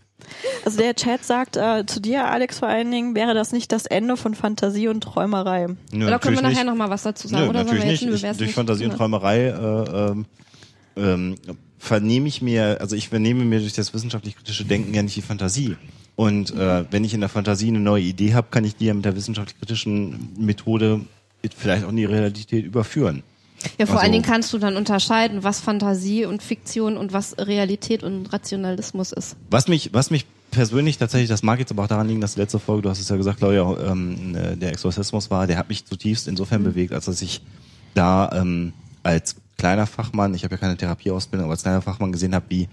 Also 0.65 0.79
der 0.79 0.95
Chat 0.95 1.25
sagt 1.25 1.57
äh, 1.57 1.85
zu 1.87 2.01
dir, 2.01 2.27
Alex, 2.27 2.59
vor 2.59 2.69
allen 2.69 2.91
Dingen, 2.91 3.15
wäre 3.15 3.35
das 3.35 3.53
nicht 3.53 3.73
das 3.73 3.87
Ende 3.87 4.17
von 4.17 4.35
Fantasie 4.35 4.89
und 4.89 5.03
Träumerei? 5.03 5.69
Nö, 5.93 6.07
Oder 6.07 6.19
können 6.19 6.37
wir 6.37 6.43
nachher 6.43 6.57
nicht. 6.57 6.67
noch 6.67 6.75
mal 6.75 6.91
was 6.91 7.03
dazu 7.03 7.29
sagen? 7.29 7.45
Nö, 7.45 7.51
oder 7.51 7.65
sollen 7.65 7.79
natürlich 7.79 8.03
wir 8.03 8.09
jetzt 8.09 8.23
nicht. 8.23 8.33
Ich, 8.33 8.39
durch 8.39 8.55
Fantasie 8.55 8.85
und 8.85 8.93
Träumerei 8.97 9.47
äh, 9.47 10.11
ähm, 10.11 10.27
ähm, 10.97 11.35
vernehme 11.79 12.29
ich 12.29 12.43
mir, 12.43 12.79
also 12.81 12.97
ich 12.97 13.09
vernehme 13.09 13.45
mir 13.45 13.61
durch 13.61 13.73
das 13.73 13.95
wissenschaftlich-kritische 13.95 14.65
Denken 14.65 14.95
ja 14.95 15.03
nicht 15.03 15.17
die 15.17 15.23
Fantasie. 15.23 15.77
Und 16.17 16.51
äh, 16.55 16.85
wenn 16.91 17.05
ich 17.05 17.15
in 17.15 17.21
der 17.21 17.29
Fantasie 17.29 17.69
eine 17.69 17.79
neue 17.81 18.03
Idee 18.03 18.35
habe, 18.35 18.49
kann 18.51 18.65
ich 18.65 18.75
die 18.77 18.87
ja 18.87 18.95
mit 18.95 19.05
der 19.05 19.15
wissenschaftlich-kritischen 19.15 20.31
Methode 20.39 21.01
vielleicht 21.57 21.85
auch 21.85 21.91
in 21.91 21.97
die 21.97 22.05
Realität 22.05 22.65
überführen. 22.65 23.23
Ja, 23.79 23.87
vor 23.87 23.95
Also- 23.97 24.03
allen 24.05 24.13
Dingen 24.13 24.25
kannst 24.25 24.53
du 24.53 24.59
dann 24.59 24.77
unterscheiden, 24.77 25.45
was 25.45 25.61
Fantasie 25.61 26.25
und 26.25 26.43
Fiktion 26.43 26.97
und 26.97 27.13
was 27.13 27.37
Realität 27.39 28.03
und 28.03 28.33
Rationalismus 28.33 29.13
ist. 29.13 29.37
Was 29.51 29.69
mich, 29.69 29.91
was 29.93 30.11
mich 30.11 30.27
persönlich 30.51 30.99
tatsächlich, 30.99 31.29
das 31.29 31.43
mag 31.43 31.59
jetzt 31.59 31.71
aber 31.71 31.85
auch 31.85 31.89
daran 31.89 32.09
liegen, 32.09 32.21
dass 32.21 32.35
die 32.35 32.41
letzte 32.41 32.59
Folge, 32.59 32.83
du 32.83 32.91
hast 32.91 33.01
es 33.01 33.09
ja 33.09 33.17
gesagt, 33.17 33.39
Claudia, 33.39 33.91
ähm, 33.93 34.35
äh, 34.35 34.57
der 34.57 34.71
Exorzismus 34.73 35.31
war, 35.31 35.47
der 35.47 35.59
hat 35.59 35.69
mich 35.69 35.85
zutiefst 35.85 36.27
insofern 36.27 36.65
bewegt, 36.65 36.93
als 36.93 37.05
dass 37.05 37.21
ich 37.23 37.41
da 37.95 38.31
ähm, 38.33 38.73
als 39.03 39.37
kleiner 39.59 39.87
Fachmann, 39.87 40.35
ich 40.35 40.45
habe 40.45 40.55
ja 40.55 40.59
keine 40.59 40.77
Therapieausbildung, 40.77 41.45
aber 41.45 41.53
als 41.53 41.63
kleiner 41.63 41.83
Fachmann 41.83 42.13
gesehen 42.13 42.35
habe, 42.35 42.47
wie 42.49 42.69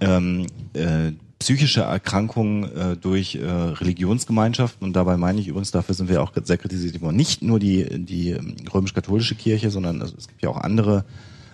ähm, 0.00 0.46
äh, 0.74 1.12
psychische 1.38 1.82
Erkrankungen 1.82 2.64
äh, 2.64 2.96
durch 2.96 3.36
äh, 3.36 3.44
Religionsgemeinschaften 3.44 4.86
und 4.86 4.94
dabei 4.94 5.16
meine 5.16 5.40
ich 5.40 5.48
übrigens, 5.48 5.70
dafür 5.70 5.94
sind 5.94 6.08
wir 6.08 6.22
auch 6.22 6.32
sehr 6.42 6.58
kritisiert 6.58 7.00
worden, 7.00 7.16
nicht 7.16 7.42
nur 7.42 7.58
die, 7.58 8.04
die 8.04 8.30
ähm, 8.30 8.56
römisch-katholische 8.72 9.34
Kirche, 9.34 9.70
sondern 9.70 10.02
also 10.02 10.14
es 10.16 10.28
gibt 10.28 10.42
ja 10.42 10.48
auch 10.50 10.58
andere 10.58 11.04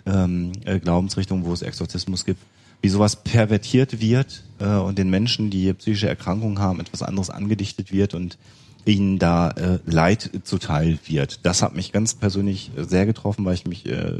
ähm, 0.06 0.52
äh, 0.64 0.78
Glaubensrichtungen, 0.78 1.44
wo 1.44 1.52
es 1.52 1.62
Exorzismus 1.62 2.24
gibt, 2.24 2.40
wie 2.82 2.88
sowas 2.88 3.22
pervertiert 3.22 4.00
wird 4.00 4.44
äh, 4.58 4.66
und 4.66 4.98
den 4.98 5.10
Menschen, 5.10 5.50
die 5.50 5.72
psychische 5.74 6.08
Erkrankungen 6.08 6.58
haben, 6.58 6.80
etwas 6.80 7.02
anderes 7.02 7.30
angedichtet 7.30 7.92
wird 7.92 8.14
und 8.14 8.38
ihnen 8.84 9.18
da 9.18 9.50
äh, 9.50 9.78
Leid 9.86 10.30
zuteil 10.44 10.98
wird. 11.06 11.40
Das 11.44 11.62
hat 11.62 11.74
mich 11.74 11.92
ganz 11.92 12.14
persönlich 12.14 12.70
äh, 12.76 12.84
sehr 12.84 13.06
getroffen, 13.06 13.44
weil 13.44 13.54
ich 13.54 13.66
mich 13.66 13.86
äh, 13.86 14.14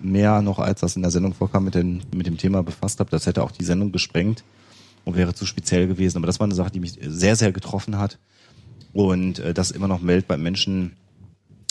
mehr 0.00 0.42
noch 0.42 0.58
als 0.58 0.80
das 0.80 0.96
in 0.96 1.02
der 1.02 1.10
Sendung 1.10 1.34
vorkam 1.34 1.64
mit, 1.64 1.74
den, 1.74 2.02
mit 2.14 2.26
dem 2.26 2.36
Thema 2.36 2.62
befasst 2.62 3.00
habe. 3.00 3.10
Das 3.10 3.26
hätte 3.26 3.42
auch 3.42 3.50
die 3.50 3.64
Sendung 3.64 3.92
gesprengt 3.92 4.44
und 5.04 5.16
wäre 5.16 5.34
zu 5.34 5.46
speziell 5.46 5.86
gewesen. 5.86 6.18
Aber 6.18 6.26
das 6.26 6.40
war 6.40 6.44
eine 6.44 6.54
Sache, 6.54 6.70
die 6.70 6.80
mich 6.80 6.98
sehr, 7.00 7.36
sehr 7.36 7.52
getroffen 7.52 7.98
hat 7.98 8.18
und 8.92 9.38
äh, 9.38 9.54
das 9.54 9.70
immer 9.70 9.88
noch 9.88 10.06
weltweit 10.06 10.38
Menschen 10.38 10.96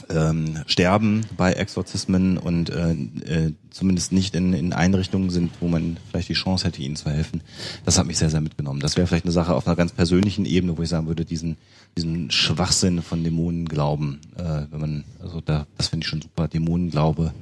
ähm, 0.10 0.64
sterben 0.68 1.26
bei 1.36 1.54
Exorzismen 1.54 2.38
und 2.38 2.70
äh, 2.70 2.92
äh, 2.92 3.54
zumindest 3.70 4.12
nicht 4.12 4.36
in, 4.36 4.54
in 4.54 4.74
Einrichtungen 4.74 5.30
sind, 5.30 5.52
wo 5.60 5.68
man 5.68 5.98
vielleicht 6.10 6.30
die 6.30 6.34
Chance 6.34 6.66
hätte, 6.66 6.82
ihnen 6.82 6.96
zu 6.96 7.10
helfen. 7.10 7.42
Das 7.84 7.98
hat 7.98 8.08
mich 8.08 8.18
sehr, 8.18 8.30
sehr 8.30 8.42
mitgenommen. 8.42 8.80
Das 8.80 8.96
wäre 8.96 9.08
vielleicht 9.08 9.26
eine 9.26 9.34
Sache 9.34 9.54
auf 9.54 9.68
einer 9.68 9.76
ganz 9.76 9.92
persönlichen 9.92 10.46
Ebene, 10.46 10.78
wo 10.78 10.82
ich 10.82 10.90
sagen 10.90 11.08
würde, 11.08 11.26
diesen, 11.26 11.58
diesen 11.98 12.32
Schwachsinn 12.32 13.02
von 13.02 13.24
Dämonen 13.24 13.68
glauben, 13.68 14.20
äh, 14.38 14.64
wenn 14.72 14.80
man, 14.80 15.04
also 15.22 15.42
da, 15.42 15.68
das 15.78 15.90
finde 15.90 16.06
ich 16.06 16.10
schon 16.10 16.22
super, 16.22 16.48
Dämonenglaube, 16.48 17.34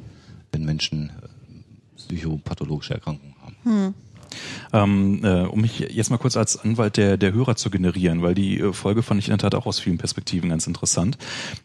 wenn 0.56 0.66
Menschen 0.66 1.10
äh, 1.10 1.98
psychopathologische 1.98 2.94
Erkrankungen 2.94 3.36
haben. 3.42 3.94
ähm, 4.74 5.22
äh, 5.24 5.44
um 5.44 5.62
mich 5.62 5.80
jetzt 5.80 6.10
mal 6.10 6.18
kurz 6.18 6.38
als 6.38 6.58
Anwalt 6.58 6.98
der, 6.98 7.18
der 7.18 7.34
Hörer 7.34 7.56
zu 7.56 7.70
generieren, 7.70 8.22
weil 8.22 8.34
die 8.34 8.60
äh, 8.60 8.74
Folge 8.74 9.04
fand 9.04 9.20
ich 9.20 9.28
in 9.28 9.32
der 9.32 9.38
Tat 9.40 9.56
auch 9.56 9.66
aus 9.66 9.80
vielen 9.80 9.98
Perspektiven 9.98 10.50
ganz 10.50 10.68
interessant. 10.68 11.18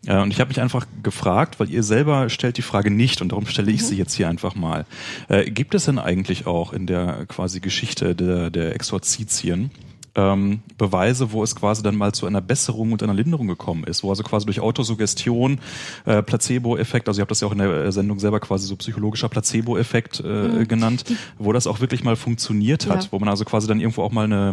Äh, 0.06 0.18
und 0.18 0.32
ich 0.32 0.40
habe 0.40 0.48
mich 0.48 0.60
einfach 0.60 0.86
gefragt, 1.02 1.60
weil 1.60 1.70
ihr 1.70 1.82
selber 1.82 2.28
stellt 2.28 2.56
die 2.56 2.62
Frage 2.62 2.90
nicht 2.90 3.22
und 3.22 3.30
darum 3.30 3.46
stelle 3.46 3.70
ich 3.70 3.84
sie 3.84 3.96
jetzt 3.96 4.14
hier 4.14 4.28
einfach 4.28 4.54
mal. 4.54 4.86
Äh, 5.28 5.50
gibt 5.50 5.74
es 5.74 5.84
denn 5.84 5.98
eigentlich 5.98 6.46
auch 6.46 6.72
in 6.72 6.86
der 6.86 7.26
quasi 7.26 7.60
Geschichte 7.60 8.14
der, 8.14 8.50
der 8.50 8.74
Exorzitien 8.74 9.70
ähm, 10.14 10.60
Beweise, 10.76 11.32
wo 11.32 11.42
es 11.42 11.54
quasi 11.54 11.82
dann 11.82 11.96
mal 11.96 12.12
zu 12.12 12.26
einer 12.26 12.40
Besserung 12.40 12.92
und 12.92 13.02
einer 13.02 13.14
Linderung 13.14 13.46
gekommen 13.46 13.84
ist, 13.84 14.02
wo 14.02 14.10
also 14.10 14.22
quasi 14.22 14.46
durch 14.46 14.60
Autosuggestion, 14.60 15.60
äh, 16.04 16.22
Placebo-Effekt, 16.22 17.08
also 17.08 17.20
ihr 17.20 17.22
habt 17.22 17.30
das 17.30 17.40
ja 17.40 17.48
auch 17.48 17.52
in 17.52 17.58
der 17.58 17.70
äh, 17.70 17.92
Sendung 17.92 18.18
selber 18.18 18.40
quasi 18.40 18.66
so 18.66 18.76
psychologischer 18.76 19.28
Placebo-Effekt 19.28 20.20
äh, 20.20 20.64
genannt, 20.66 21.04
wo 21.38 21.52
das 21.52 21.66
auch 21.66 21.80
wirklich 21.80 22.02
mal 22.04 22.16
funktioniert 22.16 22.88
hat, 22.88 23.04
Ja. 23.04 23.12
wo 23.12 23.18
man 23.18 23.28
also 23.28 23.44
quasi 23.44 23.66
dann 23.68 23.80
irgendwo 23.80 24.02
auch 24.02 24.12
mal 24.12 24.24
eine, 24.24 24.48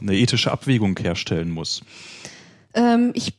eine 0.00 0.14
ethische 0.16 0.50
Abwägung 0.50 0.98
herstellen 0.98 1.50
muss. 1.50 1.82
Ähm, 2.74 3.12
ich 3.14 3.34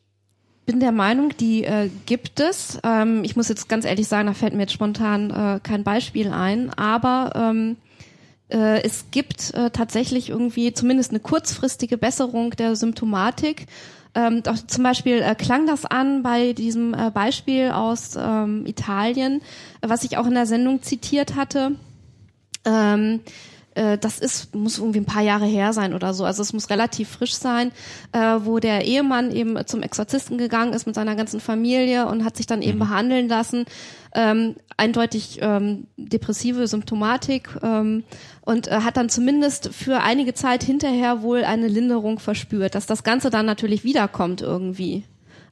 bin 0.65 0.79
der 0.79 0.91
Meinung, 0.93 1.34
die 1.39 1.65
äh, 1.65 1.89
gibt 2.06 2.39
es. 2.39 2.79
Ähm, 2.84 3.23
ich 3.23 3.36
muss 3.36 3.49
jetzt 3.49 3.67
ganz 3.67 3.84
ehrlich 3.86 4.08
sagen, 4.08 4.27
da 4.27 4.34
fällt 4.34 4.53
mir 4.53 4.62
jetzt 4.62 4.73
spontan 4.73 5.29
äh, 5.29 5.60
kein 5.62 5.84
Beispiel 5.84 6.32
ein, 6.32 6.69
aber 6.71 7.34
ähm, 7.36 7.71
äh, 7.71 7.75
es 8.58 9.06
gibt 9.12 9.54
äh, 9.54 9.70
tatsächlich 9.72 10.30
irgendwie 10.30 10.74
zumindest 10.74 11.12
eine 11.12 11.20
kurzfristige 11.20 11.98
Besserung 11.98 12.52
der 12.52 12.76
Symptomatik. 12.76 13.68
Ähm, 14.16 14.44
doch 14.44 14.58
zum 14.68 14.84
Beispiel 14.84 15.22
äh, 15.22 15.34
klang 15.34 15.66
das 15.66 15.86
an 15.86 16.22
bei 16.22 16.54
diesem 16.54 16.94
äh, 16.94 17.10
Beispiel 17.12 17.72
aus 17.72 18.16
ähm, 18.16 18.66
Italien, 18.68 19.42
äh, 19.82 19.89
was 19.89 20.04
ich 20.04 20.18
auch 20.18 20.28
in 20.28 20.36
der 20.36 20.46
Sendung 20.46 20.84
zitiert 20.84 21.36
hatte. 21.36 21.72
Ähm, 22.63 23.22
äh, 23.74 23.98
das 23.98 24.20
ist, 24.20 24.54
muss 24.54 24.78
irgendwie 24.78 25.00
ein 25.00 25.06
paar 25.06 25.24
Jahre 25.24 25.46
her 25.46 25.74
sein 25.74 25.96
oder 25.96 26.13
so. 26.13 26.26
Also 26.26 26.44
es 26.44 26.54
muss 26.54 26.70
relativ 26.70 27.10
frisch 27.10 27.34
sein, 27.34 27.72
äh, 28.12 28.20
wo 28.44 28.60
der 28.60 28.86
Ehemann 28.86 29.32
eben 29.32 29.66
zum 29.66 29.82
Exorzisten 29.82 30.38
gegangen 30.38 30.74
ist 30.74 30.86
mit 30.86 30.94
seiner 30.94 31.16
ganzen 31.16 31.39
Familie 31.39 32.06
und 32.08 32.24
hat 32.24 32.38
sich 32.38 32.46
dann 32.46 32.62
eben 32.62 32.78
behandeln 32.78 33.28
lassen. 33.28 33.66
Ähm, 34.15 34.56
eindeutig 34.78 35.39
ähm, 35.41 35.88
depressive 35.97 36.67
Symptomatik 36.67 37.49
ähm, 37.63 38.04
und 38.41 38.67
äh, 38.67 38.82
hat 38.82 38.95
dann 38.97 39.10
zumindest 39.10 39.73
für 39.73 40.02
einige 40.02 40.34
Zeit 40.36 40.63
hinterher 40.63 41.23
wohl 41.23 41.43
eine 41.43 41.67
Linderung 41.67 42.19
verspürt. 42.19 42.76
Dass 42.76 42.86
das 42.86 43.04
Ganze 43.04 43.30
dann 43.32 43.45
natürlich 43.47 43.84
wiederkommt 43.84 44.41
irgendwie. 44.41 45.04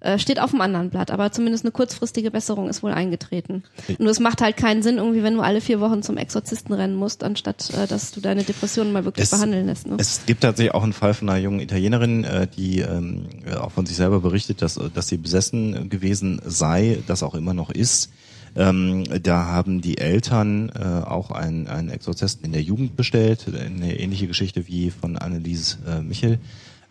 Äh, 0.04 0.18
steht 0.18 0.40
auf 0.40 0.50
dem 0.50 0.62
anderen 0.62 0.90
Blatt, 0.90 1.12
aber 1.12 1.32
zumindest 1.32 1.64
eine 1.64 1.72
kurzfristige 1.72 2.32
Besserung 2.32 2.68
ist 2.70 2.82
wohl 2.82 2.92
eingetreten. 2.92 3.62
Nur 4.00 4.10
es 4.10 4.20
macht 4.20 4.42
halt 4.42 4.58
keinen 4.58 4.82
Sinn, 4.82 4.98
irgendwie, 4.98 5.22
wenn 5.22 5.36
du 5.36 5.42
alle 5.42 5.62
vier 5.62 5.80
Wochen 5.80 6.02
zum 6.02 6.18
Exorzisten 6.18 6.74
rennen 6.74 6.96
musst, 6.96 7.24
anstatt 7.24 7.70
äh, 7.76 7.86
dass 7.86 8.12
du 8.12 8.20
deine 8.20 8.44
Depressionen 8.44 8.94
mal 8.94 9.06
wirklich 9.06 9.26
Es- 9.26 9.30
behandeln 9.30 9.68
lässt. 9.68 9.86
Ne? 9.86 9.98
Es 10.00 10.22
gibt 10.26 10.42
tatsächlich 10.42 10.74
auch 10.74 10.82
einen 10.82 10.94
Fall 10.94 11.14
von 11.14 11.30
einer 11.30 11.38
jungen 11.40 11.60
Italienerin, 11.60 12.24
äh, 12.24 12.48
die 12.48 12.80
ähm, 12.80 13.28
auch 13.60 13.72
von 13.72 13.86
sich 13.86 13.96
selber 13.96 14.22
berichtet, 14.22 14.64
dass, 14.64 14.80
dass 14.94 15.08
sie 15.08 15.18
besessen 15.18 15.88
gewesen 15.90 16.42
sei, 16.46 16.98
das 17.06 17.22
auch 17.22 17.36
immer 17.36 17.54
noch 17.54 17.70
ist. 17.70 18.12
Ähm, 18.56 19.04
da 19.24 19.46
haben 19.46 19.82
die 19.82 19.98
Eltern 19.98 20.70
äh, 20.70 21.08
auch 21.08 21.32
einen, 21.32 21.68
einen 21.68 21.90
Exorzisten 21.90 22.46
in 22.46 22.52
der 22.52 22.62
Jugend 22.62 22.96
bestellt, 22.96 23.46
eine 23.48 23.98
ähnliche 23.98 24.28
Geschichte 24.28 24.68
wie 24.68 24.90
von 24.90 25.18
Annelies 25.18 25.80
äh, 25.88 26.02
Michel. 26.02 26.40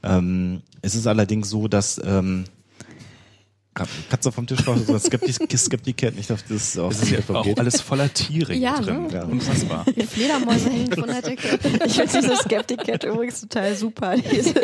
Ähm, 0.02 0.62
es 0.82 0.94
ist 0.94 1.06
allerdings 1.06 1.50
so, 1.50 1.68
dass 1.68 2.00
ähm, 2.02 2.44
Katze 3.72 4.32
vom 4.32 4.46
Tisch 4.48 4.66
raus, 4.66 4.80
so 4.86 4.98
Skeptik, 4.98 5.56
Skeptiker 5.58 6.10
nicht 6.10 6.30
auf 6.32 6.42
das 6.48 6.76
auf 6.76 6.92
Es 6.92 7.02
ist 7.04 7.10
ja 7.12 7.18
das 7.26 7.30
auch 7.36 7.44
geht. 7.44 7.58
alles 7.60 7.80
voller 7.80 8.12
Tiere 8.12 8.52
hier 8.52 8.62
Ja, 8.62 8.80
drin. 8.80 9.06
ne? 9.06 9.12
Ja. 9.12 9.24
Unfassbar. 9.24 9.84
Fledermäuse 10.12 10.70
hängen 10.70 10.92
von 10.92 11.06
der 11.06 11.22
Decke. 11.22 11.58
Ich 11.86 11.92
finde 11.94 12.20
diese 12.20 12.36
Skeptic-Cat 12.36 13.04
übrigens 13.04 13.40
total 13.42 13.74
super. 13.76 14.16
Diese, 14.16 14.54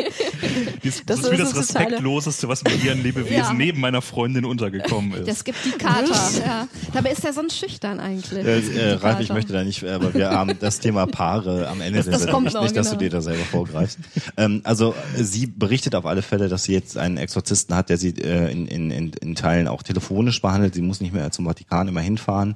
Dies, 0.83 1.03
Das 1.05 1.17
das, 1.21 1.25
ist 1.27 1.31
wie 1.31 1.37
das 1.37 1.55
Respektloseste, 1.55 2.47
was 2.49 2.63
mir 2.65 2.71
hier 2.71 2.91
ein 2.91 3.01
Lebewesen 3.01 3.33
Ja. 3.33 3.53
neben 3.53 3.79
meiner 3.79 4.01
Freundin 4.01 4.43
untergekommen 4.45 5.13
ist. 5.13 5.25
Der 5.27 5.35
Skeptikator. 5.35 6.15
ja. 6.45 6.67
Dabei 6.93 7.11
ist 7.11 7.23
er 7.23 7.31
sonst 7.33 7.57
schüchtern 7.57 7.99
eigentlich. 7.99 8.45
Äh, 8.45 8.59
äh. 8.59 8.93
Ralf, 8.93 9.21
ich 9.21 9.29
möchte 9.29 9.53
da 9.53 9.63
nicht, 9.63 9.83
äh, 9.83 9.89
aber 9.91 10.13
wir 10.13 10.29
haben 10.31 10.51
das 10.59 10.79
Thema 10.79 11.07
Paare 11.07 11.69
am 11.69 11.79
Ende 11.81 11.99
das 12.03 12.05
Sendung. 12.07 12.29
kommt 12.31 12.43
Nicht, 12.45 12.53
noch, 12.55 12.63
nicht, 12.63 12.75
dass 12.75 12.87
genau. 12.87 12.99
du 12.99 13.05
dir 13.05 13.09
da 13.09 13.21
selber 13.21 13.43
vorgreifst. 13.45 13.99
ähm, 14.35 14.61
also 14.65 14.93
sie 15.15 15.47
berichtet 15.47 15.95
auf 15.95 16.05
alle 16.05 16.21
Fälle, 16.21 16.49
dass 16.49 16.65
sie 16.65 16.73
jetzt 16.73 16.97
einen 16.97 17.17
Exorzisten 17.17 17.73
hat, 17.75 17.89
der 17.89 17.97
sie 17.97 18.09
äh, 18.09 18.51
in, 18.51 18.67
in, 18.67 18.91
in, 18.97 19.11
in 19.21 19.35
Teilen 19.35 19.67
auch 19.67 19.83
telefonisch 19.83 20.41
behandelt. 20.41 20.73
Sie 20.73 20.81
muss 20.81 20.99
nicht 20.99 21.13
mehr 21.13 21.31
zum 21.31 21.45
Vatikan 21.45 21.87
immer 21.87 22.01
hinfahren. 22.01 22.55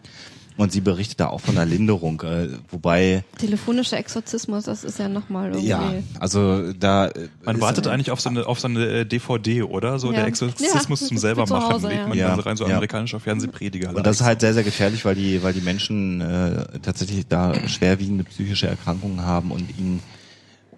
Und 0.58 0.72
sie 0.74 0.82
berichtet 0.82 1.22
da 1.22 1.28
auch 1.28 1.40
von 1.40 1.56
einer 1.58 1.66
Linderung, 1.66 2.22
äh, 2.22 2.50
wobei 2.70 3.24
Telefonischer 3.38 3.98
Exorzismus, 3.98 4.66
das 4.66 4.84
ist 4.84 5.00
ja 5.00 5.08
nochmal 5.08 5.48
irgendwie. 5.52 5.68
ja, 5.70 5.94
also 6.20 6.74
da 6.74 7.08
äh, 7.08 7.30
Man 7.46 7.62
wartet 7.62 7.88
eigentlich 7.88 8.12
auf 8.12 8.20
so 8.20 8.30
eine, 8.30 8.46
auf 8.46 8.60
so 8.60 8.68
eine 8.68 8.86
äh, 8.86 9.06
DVD, 9.06 9.64
oder? 9.64 9.98
So 9.98 10.10
Ja. 10.12 10.18
der 10.20 10.28
Exorzismus 10.28 11.02
Ja, 11.02 11.08
zum 11.08 11.18
selber 11.18 11.46
zu 11.48 11.54
machen. 11.54 11.82
Legt 11.84 11.96
ja. 12.02 12.08
man 12.08 12.18
Ja, 12.18 12.28
dann 12.28 12.36
so 12.36 12.42
rein, 12.44 12.58
so 12.58 12.66
ja. 12.68 12.72
amerikanischer 12.76 13.22
Fernsehprediger. 13.22 13.96
Und 13.96 14.06
das 14.06 14.18
ist 14.18 14.26
halt 14.26 14.42
sehr, 14.42 14.54
sehr 14.54 14.64
gefährlich, 14.64 15.06
weil 15.06 15.16
die, 15.16 15.42
weil 15.42 15.54
die 15.54 15.62
Menschen 15.62 16.20
äh, 16.20 16.66
tatsächlich 16.82 17.26
da 17.28 17.54
schwerwiegende 17.68 18.26
psychische 18.26 18.68
Erkrankungen 18.68 19.22
haben 19.26 19.52
und 19.52 19.64
ihnen 19.80 20.04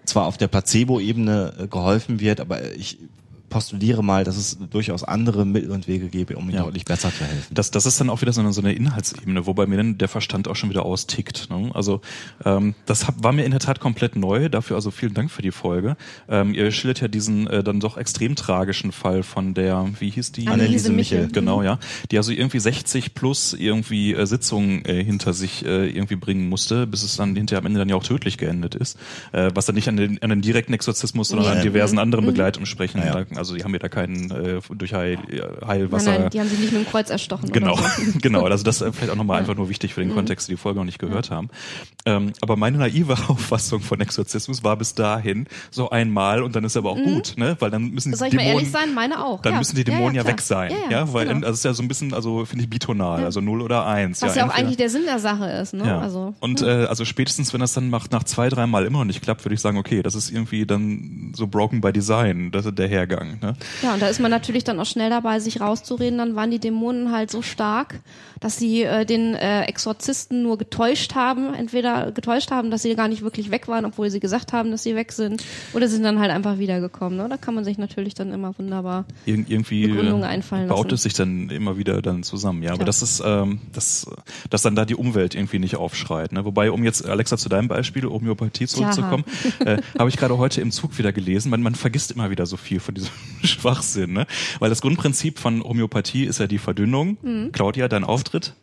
zwar 0.06 0.28
auf 0.28 0.38
der 0.38 0.48
Placebo-Ebene 0.50 1.54
äh, 1.64 1.68
geholfen 1.68 2.20
wird, 2.20 2.40
aber 2.40 2.72
ich 2.74 3.00
postuliere 3.54 4.04
mal, 4.04 4.24
dass 4.24 4.38
es 4.38 4.58
durchaus 4.70 5.04
andere 5.04 5.46
Mittel 5.46 5.72
und 5.72 5.88
Wege 5.88 6.08
gäbe, 6.10 6.36
um 6.36 6.46
ihnen 6.46 6.56
Ja. 6.56 6.64
deutlich 6.64 6.86
besser 6.86 7.10
zu 7.12 7.24
helfen. 7.24 7.54
Das, 7.54 7.72
das 7.72 7.86
ist 7.86 8.00
dann 8.00 8.10
auch 8.10 8.22
wieder 8.22 8.34
so 8.34 8.42
eine, 8.42 8.52
so 8.54 8.62
eine 8.62 8.74
Inhaltsebene, 8.74 9.46
wobei 9.46 9.66
mir 9.68 9.78
dann 9.78 9.98
der 9.98 10.08
Verstand 10.08 10.48
auch 10.48 10.56
schon 10.56 10.70
wieder 10.70 10.86
austickt. 10.86 11.50
Ne? 11.50 11.72
Also 11.74 12.02
ähm, 12.46 12.76
das 12.86 13.08
hab, 13.08 13.24
war 13.24 13.32
mir 13.32 13.46
in 13.46 13.52
der 13.52 13.60
Tat 13.60 13.80
komplett 13.80 14.16
neu. 14.16 14.50
Dafür 14.50 14.76
also 14.76 14.92
vielen 14.92 15.14
Dank 15.14 15.32
für 15.32 15.42
die 15.42 15.52
Folge. 15.52 15.96
Ähm, 16.28 16.54
ihr 16.54 16.72
schildert 16.72 17.02
ja 17.02 17.08
diesen 17.08 17.48
äh, 17.48 17.64
dann 17.64 17.80
doch 17.80 17.98
extrem 17.98 18.36
tragischen 18.36 18.92
Fall 18.92 19.24
von 19.24 19.54
der, 19.54 19.88
wie 20.00 20.10
hieß 20.10 20.32
die? 20.32 20.48
Anneliese 20.48 20.92
Michel. 20.92 21.30
Genau, 21.32 21.62
ja. 21.62 21.80
Die 22.12 22.18
also 22.18 22.32
irgendwie 22.32 22.60
60 22.60 23.14
plus 23.14 23.54
irgendwie 23.54 24.14
äh, 24.14 24.26
Sitzungen 24.26 24.84
äh, 24.86 25.04
hinter 25.04 25.34
sich 25.34 25.66
äh, 25.66 25.88
irgendwie 25.90 26.16
bringen 26.16 26.50
musste, 26.50 26.88
bis 26.88 27.04
es 27.04 27.16
dann 27.16 27.36
hinterher 27.36 27.60
am 27.60 27.66
Ende 27.68 27.80
dann 27.80 27.90
ja 27.90 27.96
auch 27.96 28.04
tödlich 28.04 28.38
geendet 28.38 28.76
ist. 28.76 28.98
Äh, 29.32 29.52
was 29.54 29.66
dann 29.66 29.76
nicht 29.76 29.88
an 29.88 29.98
den, 29.98 30.22
an 30.22 30.30
den 30.30 30.42
direkten 30.42 30.74
Exorzismus, 30.74 31.30
sondern 31.30 31.48
Ja. 31.48 31.54
an 31.54 31.62
diversen 31.62 32.00
anderen 32.00 32.26
Begleitumsprechen. 32.26 33.02
Ja, 33.02 33.20
ja. 33.20 33.26
Also 33.44 33.56
die 33.56 33.64
haben 33.64 33.74
ja 33.74 33.80
da 33.80 33.90
keinen 33.90 34.32
äh, 34.32 34.62
durch 34.70 34.94
Heil, 34.94 35.18
Nein, 35.28 35.68
Heilwasser. 35.68 36.20
nein, 36.20 36.30
die 36.30 36.40
haben 36.40 36.48
sich 36.48 36.60
nicht 36.60 36.72
mit 36.72 36.86
dem 36.86 36.90
Kreuz 36.90 37.10
erstochen. 37.10 37.52
Genau, 37.52 37.76
so. 37.76 37.84
genau. 38.22 38.46
Also 38.46 38.64
das 38.64 38.80
ist 38.80 38.96
vielleicht 38.96 39.12
auch 39.12 39.18
nochmal 39.18 39.40
einfach 39.40 39.56
nur 39.56 39.68
wichtig 39.68 39.94
für 39.94 40.02
den 40.02 40.14
Kontext, 40.14 40.48
die 40.48 40.54
die 40.54 40.58
Folge 40.58 40.80
noch 40.80 40.86
nicht 40.86 41.00
gehört 41.00 41.32
haben. 41.32 41.50
Ähm, 42.06 42.32
aber 42.42 42.56
meine 42.56 42.78
naive 42.78 43.14
Auffassung 43.28 43.82
von 43.82 44.00
Exorzismus 44.00 44.64
war 44.64 44.78
bis 44.78 44.94
dahin 44.94 45.48
so 45.72 45.90
einmal 45.90 46.42
und 46.44 46.56
dann 46.56 46.64
ist 46.64 46.78
aber 46.78 46.92
auch 46.92 47.02
gut, 47.04 47.34
ne? 47.38 47.58
Weil 47.60 47.72
dann 47.72 47.90
müssen 47.90 48.12
die 48.12 48.18
Soll 48.18 48.28
ich 48.28 48.34
mal 48.34 48.40
Dämonen, 48.40 48.60
ehrlich 48.60 48.72
sein? 48.72 48.94
Meine 48.94 49.24
auch. 49.26 49.42
dann 49.42 49.54
ja. 49.54 49.60
müssen 49.60 49.76
die 49.76 49.84
Dämonen 49.84 50.16
ja, 50.16 50.26
weg 50.26 50.42
sein, 50.42 50.72
ja, 50.72 50.78
Ja, 50.90 50.92
ja, 51.00 51.14
weil 51.14 51.28
genau. 51.28 51.48
es 51.48 51.58
ist 51.58 51.66
ja 51.66 51.74
so 51.74 51.84
ein 51.84 51.88
bisschen, 51.88 52.14
also 52.14 52.46
finde 52.46 52.64
ich 52.64 52.70
bitonal, 52.70 53.24
also 53.24 53.42
null 53.42 53.62
oder 53.62 53.86
eins. 53.86 54.22
Was 54.22 54.36
ja, 54.36 54.48
auch 54.48 54.54
eigentlich 54.54 54.78
der 54.78 54.90
Sinn 54.90 55.04
der 55.06 55.20
Sache 55.20 55.50
ist, 55.50 55.74
ne? 55.74 55.86
ja. 55.86 56.00
Also, 56.00 56.34
und 56.40 56.62
äh, 56.62 56.86
also 56.86 57.06
spätestens, 57.06 57.54
wenn 57.54 57.62
das 57.62 57.74
dann 57.74 57.90
macht, 57.90 58.12
nach 58.12 58.24
zwei, 58.24 58.50
drei 58.50 58.68
Mal 58.68 58.86
immer 58.86 59.00
noch 59.00 59.06
nicht 59.06 59.22
klappt, 59.22 59.44
würde 59.46 59.56
ich 59.56 59.62
sagen, 59.62 59.78
okay, 59.78 60.04
das 60.04 60.16
ist 60.16 60.32
irgendwie 60.32 60.66
dann 60.66 61.34
so 61.36 61.48
broken 61.48 61.82
by 61.82 61.92
design, 61.92 62.52
das 62.52 62.66
ist 62.66 62.78
der 62.78 62.88
Hergang. 62.88 63.33
Ne? 63.42 63.56
ja, 63.82 63.94
und 63.94 64.02
da 64.02 64.08
ist 64.08 64.20
man 64.20 64.32
natürlich 64.32 64.64
dann 64.64 64.80
auch 64.80 64.86
schnell 64.86 65.10
dabei, 65.10 65.40
sich 65.40 65.62
rauszureden. 65.62 66.18
Dann 66.18 66.36
waren 66.36 66.52
die 66.52 66.60
Dämonen 66.60 67.12
halt 67.12 67.32
so 67.32 67.42
stark, 67.42 68.00
dass 68.40 68.58
sie 68.58 68.84
äh, 68.84 69.06
den 69.06 69.36
äh, 69.36 69.64
Exorzisten 69.64 70.44
nur 70.44 70.58
getäuscht 70.58 71.16
haben. 71.16 71.54
Entweder 71.54 72.12
getäuscht 72.12 72.52
haben, 72.52 72.72
dass 72.72 72.82
sie 72.82 72.96
gar 72.96 73.08
nicht 73.08 73.22
wirklich 73.22 73.52
weg 73.52 73.68
waren, 73.68 73.86
obwohl 73.86 74.10
sie 74.10 74.20
gesagt 74.20 74.54
haben, 74.54 74.72
dass 74.72 74.84
sie 74.84 74.96
weg 74.96 75.12
sind, 75.12 75.44
oder 75.74 75.88
sind 75.88 76.04
dann 76.04 76.20
halt 76.20 76.32
einfach 76.32 76.60
wiedergekommen. 76.60 77.18
Ne? 77.18 77.28
Da 77.30 77.38
kann 77.38 77.56
man 77.56 77.64
sich 77.64 77.78
natürlich 77.78 78.14
dann 78.14 78.32
immer 78.34 78.58
wunderbar. 78.58 79.06
Ir 79.26 79.38
irgendwie 79.48 79.88
Begründungen 79.88 80.24
äh, 80.24 80.28
einfallen 80.28 80.68
baut 80.68 80.86
lassen. 80.86 80.96
es 80.96 81.04
sich 81.04 81.14
dann 81.14 81.50
immer 81.50 81.78
wieder 81.78 82.02
dann 82.02 82.24
zusammen. 82.24 82.64
Ja, 82.64 82.72
aber 82.72 82.80
Klar. 82.80 82.88
das 82.88 83.02
ist, 83.02 83.24
ähm, 83.26 83.60
das, 83.72 84.08
dass 84.50 84.62
dann 84.62 84.76
da 84.76 84.86
die 84.86 84.96
Umwelt 84.96 85.36
irgendwie 85.36 85.60
nicht 85.60 85.78
aufschreit. 85.78 86.32
Ne? 86.32 86.44
Wobei, 86.46 86.72
um 86.72 86.84
jetzt 86.84 87.06
Alexa 87.06 87.38
zu 87.38 87.50
deinem 87.50 87.68
Beispiel 87.68 88.04
Homöopathie 88.04 88.68
zurückzukommen, 88.68 89.24
äh, 89.60 89.78
habe 89.98 90.10
ich 90.10 90.18
gerade 90.18 90.38
heute 90.38 90.62
im 90.62 90.72
Zug 90.72 90.98
wieder 90.98 91.14
gelesen. 91.14 91.50
Man, 91.50 91.62
man 91.62 91.76
vergisst 91.76 92.12
immer 92.12 92.30
wieder 92.30 92.46
so 92.46 92.58
viel 92.58 92.80
von 92.80 92.94
diesem 92.94 93.12
Schwachsinn, 93.44 94.14
ne? 94.14 94.26
Weil 94.60 94.70
das 94.70 94.82
Grundprinzip 94.82 95.40
von 95.40 95.64
Homöopathie 95.64 96.26
ist 96.26 96.40
ja 96.40 96.48
die 96.48 96.58
Verdünnung. 96.58 97.18
Mhm. 97.22 97.52
Claudia, 97.52 97.88
dein 97.88 98.04
Auftritt. 98.04 98.56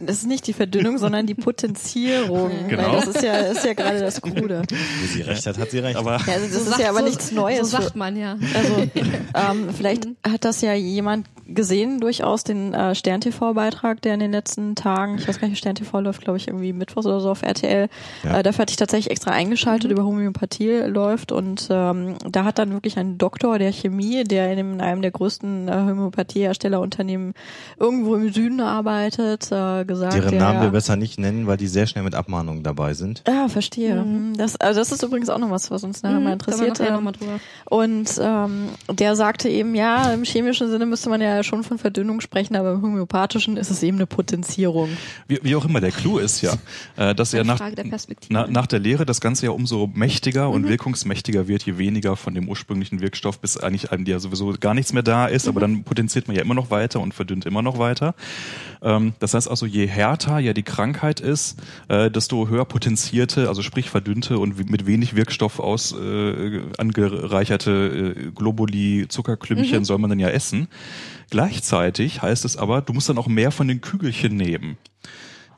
Das 0.00 0.16
ist 0.18 0.26
nicht 0.26 0.46
die 0.46 0.52
Verdünnung, 0.52 0.98
sondern 0.98 1.26
die 1.26 1.34
Potenzierung. 1.34 2.50
Genau. 2.68 2.82
Weil 2.82 2.92
das 2.96 3.06
ist 3.06 3.22
ja, 3.22 3.36
ist 3.36 3.64
ja 3.64 3.72
gerade 3.72 4.00
das 4.00 4.20
Krude. 4.20 4.62
Wo 4.68 5.06
sie 5.06 5.22
recht 5.22 5.46
hat, 5.46 5.56
hat 5.56 5.70
sie 5.70 5.78
recht. 5.78 5.96
Aber 5.96 6.18
Ja, 6.26 6.34
also 6.34 6.46
das 6.46 6.52
So 6.52 6.58
ist 6.60 6.68
sagt- 6.68 6.80
ja 6.82 6.90
aber 6.90 6.98
so- 6.98 7.04
nichts 7.06 7.32
Neues. 7.32 7.70
So 7.70 7.78
sagt 7.78 7.96
man 7.96 8.16
ja. 8.16 8.36
Also 8.54 8.74
ähm, 9.34 9.68
vielleicht 9.74 10.08
hat 10.26 10.44
das 10.44 10.60
ja 10.60 10.74
jemand 10.74 11.26
gesehen, 11.46 12.00
durchaus 12.00 12.42
den 12.44 12.74
äh, 12.74 12.94
Stern 12.94 13.20
TV-Beitrag, 13.20 14.00
der 14.02 14.14
in 14.14 14.20
den 14.20 14.32
letzten 14.32 14.74
Tagen, 14.74 15.16
ich 15.18 15.28
weiß 15.28 15.40
gar 15.40 15.48
nicht, 15.48 15.58
Stern 15.58 15.74
TV 15.74 16.00
läuft, 16.00 16.22
glaube 16.22 16.38
ich, 16.38 16.48
irgendwie 16.48 16.72
mittwochs 16.72 17.06
oder 17.06 17.20
so 17.20 17.30
auf 17.30 17.42
RTL. 17.42 17.88
Ja. 18.24 18.38
Äh, 18.38 18.42
dafür 18.42 18.62
hatte 18.62 18.70
ich 18.72 18.76
tatsächlich 18.76 19.10
extra 19.10 19.30
eingeschaltet, 19.30 19.90
über 19.90 20.04
Homöopathie 20.04 20.80
läuft 20.86 21.32
und 21.32 21.68
ähm, 21.70 22.16
da 22.28 22.44
hat 22.44 22.58
dann 22.58 22.72
wirklich 22.72 22.98
ein 22.98 23.16
Doktor 23.18 23.58
der 23.58 23.72
Chemie, 23.72 24.24
der 24.24 24.46
in, 24.52 24.58
einem- 24.58 24.72
in 24.74 24.80
einem 24.80 25.02
der 25.02 25.10
größten 25.10 25.68
äh, 25.68 25.72
Homöopathieherstellerunternehmen 25.72 27.34
irgendwo 27.78 28.14
im 28.14 28.32
Süden 28.32 28.60
arbeitet, 28.60 29.50
äh, 29.54 29.84
gesagt, 29.84 30.14
Deren 30.14 30.34
ja, 30.34 30.40
Namen 30.40 30.56
ja, 30.56 30.62
wir 30.64 30.70
besser 30.70 30.96
nicht 30.96 31.18
nennen, 31.18 31.46
weil 31.46 31.56
die 31.56 31.68
sehr 31.68 31.86
schnell 31.86 32.04
mit 32.04 32.14
Abmahnungen 32.14 32.62
dabei 32.62 32.94
sind. 32.94 33.22
Ja, 33.26 33.48
verstehe. 33.48 34.02
Mhm. 34.02 34.36
Das, 34.36 34.56
also 34.56 34.80
das 34.80 34.92
ist 34.92 35.02
übrigens 35.02 35.30
auch 35.30 35.38
noch 35.38 35.50
was, 35.50 35.70
was 35.70 35.84
uns 35.84 36.02
nachher 36.02 36.20
mal 36.20 36.34
Mhm, 36.34 36.46
wir 36.46 36.66
interessiert. 36.66 36.90
noch 36.90 37.00
mal 37.00 37.12
drüber. 37.12 37.40
Und 37.66 38.10
ähm, 38.20 38.68
der 38.90 39.16
sagte 39.16 39.48
eben, 39.48 39.74
ja, 39.74 40.12
im 40.12 40.24
chemischen 40.24 40.70
Sinne 40.70 40.86
müsste 40.86 41.08
man 41.08 41.20
ja 41.20 41.42
schon 41.42 41.62
von 41.62 41.78
Verdünnung 41.78 42.20
sprechen, 42.20 42.56
aber 42.56 42.72
im 42.72 42.82
homöopathischen 42.82 43.56
ist 43.56 43.70
es 43.70 43.82
eben 43.82 43.98
eine 43.98 44.06
Potenzierung. 44.06 44.88
wie, 45.28 45.40
wie 45.42 45.56
auch 45.56 45.64
immer, 45.64 45.80
der 45.80 45.92
Clou 45.92 46.18
ist 46.18 46.40
ja, 46.40 46.54
äh, 46.96 47.14
dass 47.14 47.32
er 47.34 47.44
nach, 47.44 47.58
der 47.70 47.84
na, 48.28 48.46
nach 48.46 48.66
der 48.66 48.78
Lehre 48.78 49.06
das 49.06 49.20
Ganze 49.20 49.46
ja 49.46 49.52
umso 49.52 49.90
mächtiger 49.94 50.50
und 50.50 50.68
wirkungsmächtiger 50.68 51.48
wird, 51.48 51.62
je 51.64 51.78
weniger 51.78 52.16
von 52.16 52.34
dem 52.34 52.48
ursprünglichen 52.48 53.00
Wirkstoff, 53.00 53.38
bis 53.38 53.56
eigentlich 53.56 53.92
an 53.92 54.04
ja 54.04 54.18
sowieso 54.18 54.52
gar 54.58 54.74
nichts 54.74 54.92
mehr 54.92 55.02
da 55.02 55.26
ist, 55.26 55.48
aber 55.48 55.60
dann 55.60 55.84
potenziert 55.84 56.28
man 56.28 56.36
ja 56.36 56.42
immer 56.42 56.54
noch 56.54 56.70
weiter 56.70 57.00
und 57.00 57.14
verdünnt 57.14 57.46
immer 57.46 57.62
noch 57.62 57.78
weiter. 57.78 58.14
Ähm, 58.82 59.14
das 59.18 59.34
heißt 59.34 59.43
also, 59.48 59.66
je 59.66 59.86
härter 59.86 60.38
ja 60.38 60.52
die 60.52 60.62
Krankheit 60.62 61.20
ist, 61.20 61.60
äh, 61.88 62.10
desto 62.10 62.48
höher 62.48 62.64
potenzierte, 62.64 63.48
also 63.48 63.62
sprich 63.62 63.90
verdünnte 63.90 64.38
und 64.38 64.70
mit 64.70 64.86
wenig 64.86 65.14
Wirkstoff 65.16 65.58
aus 65.58 65.92
äh, 65.92 66.60
angereicherte 66.78 68.14
äh, 68.16 68.30
Globuli, 68.30 69.06
Zuckerklümpchen 69.08 69.84
soll 69.84 69.98
man 69.98 70.10
dann 70.10 70.18
ja 70.18 70.28
essen. 70.28 70.68
Gleichzeitig 71.30 72.22
heißt 72.22 72.44
es 72.44 72.56
aber, 72.56 72.80
du 72.80 72.92
musst 72.92 73.08
dann 73.08 73.18
auch 73.18 73.28
mehr 73.28 73.50
von 73.50 73.68
den 73.68 73.80
Kügelchen 73.80 74.36
nehmen. 74.36 74.76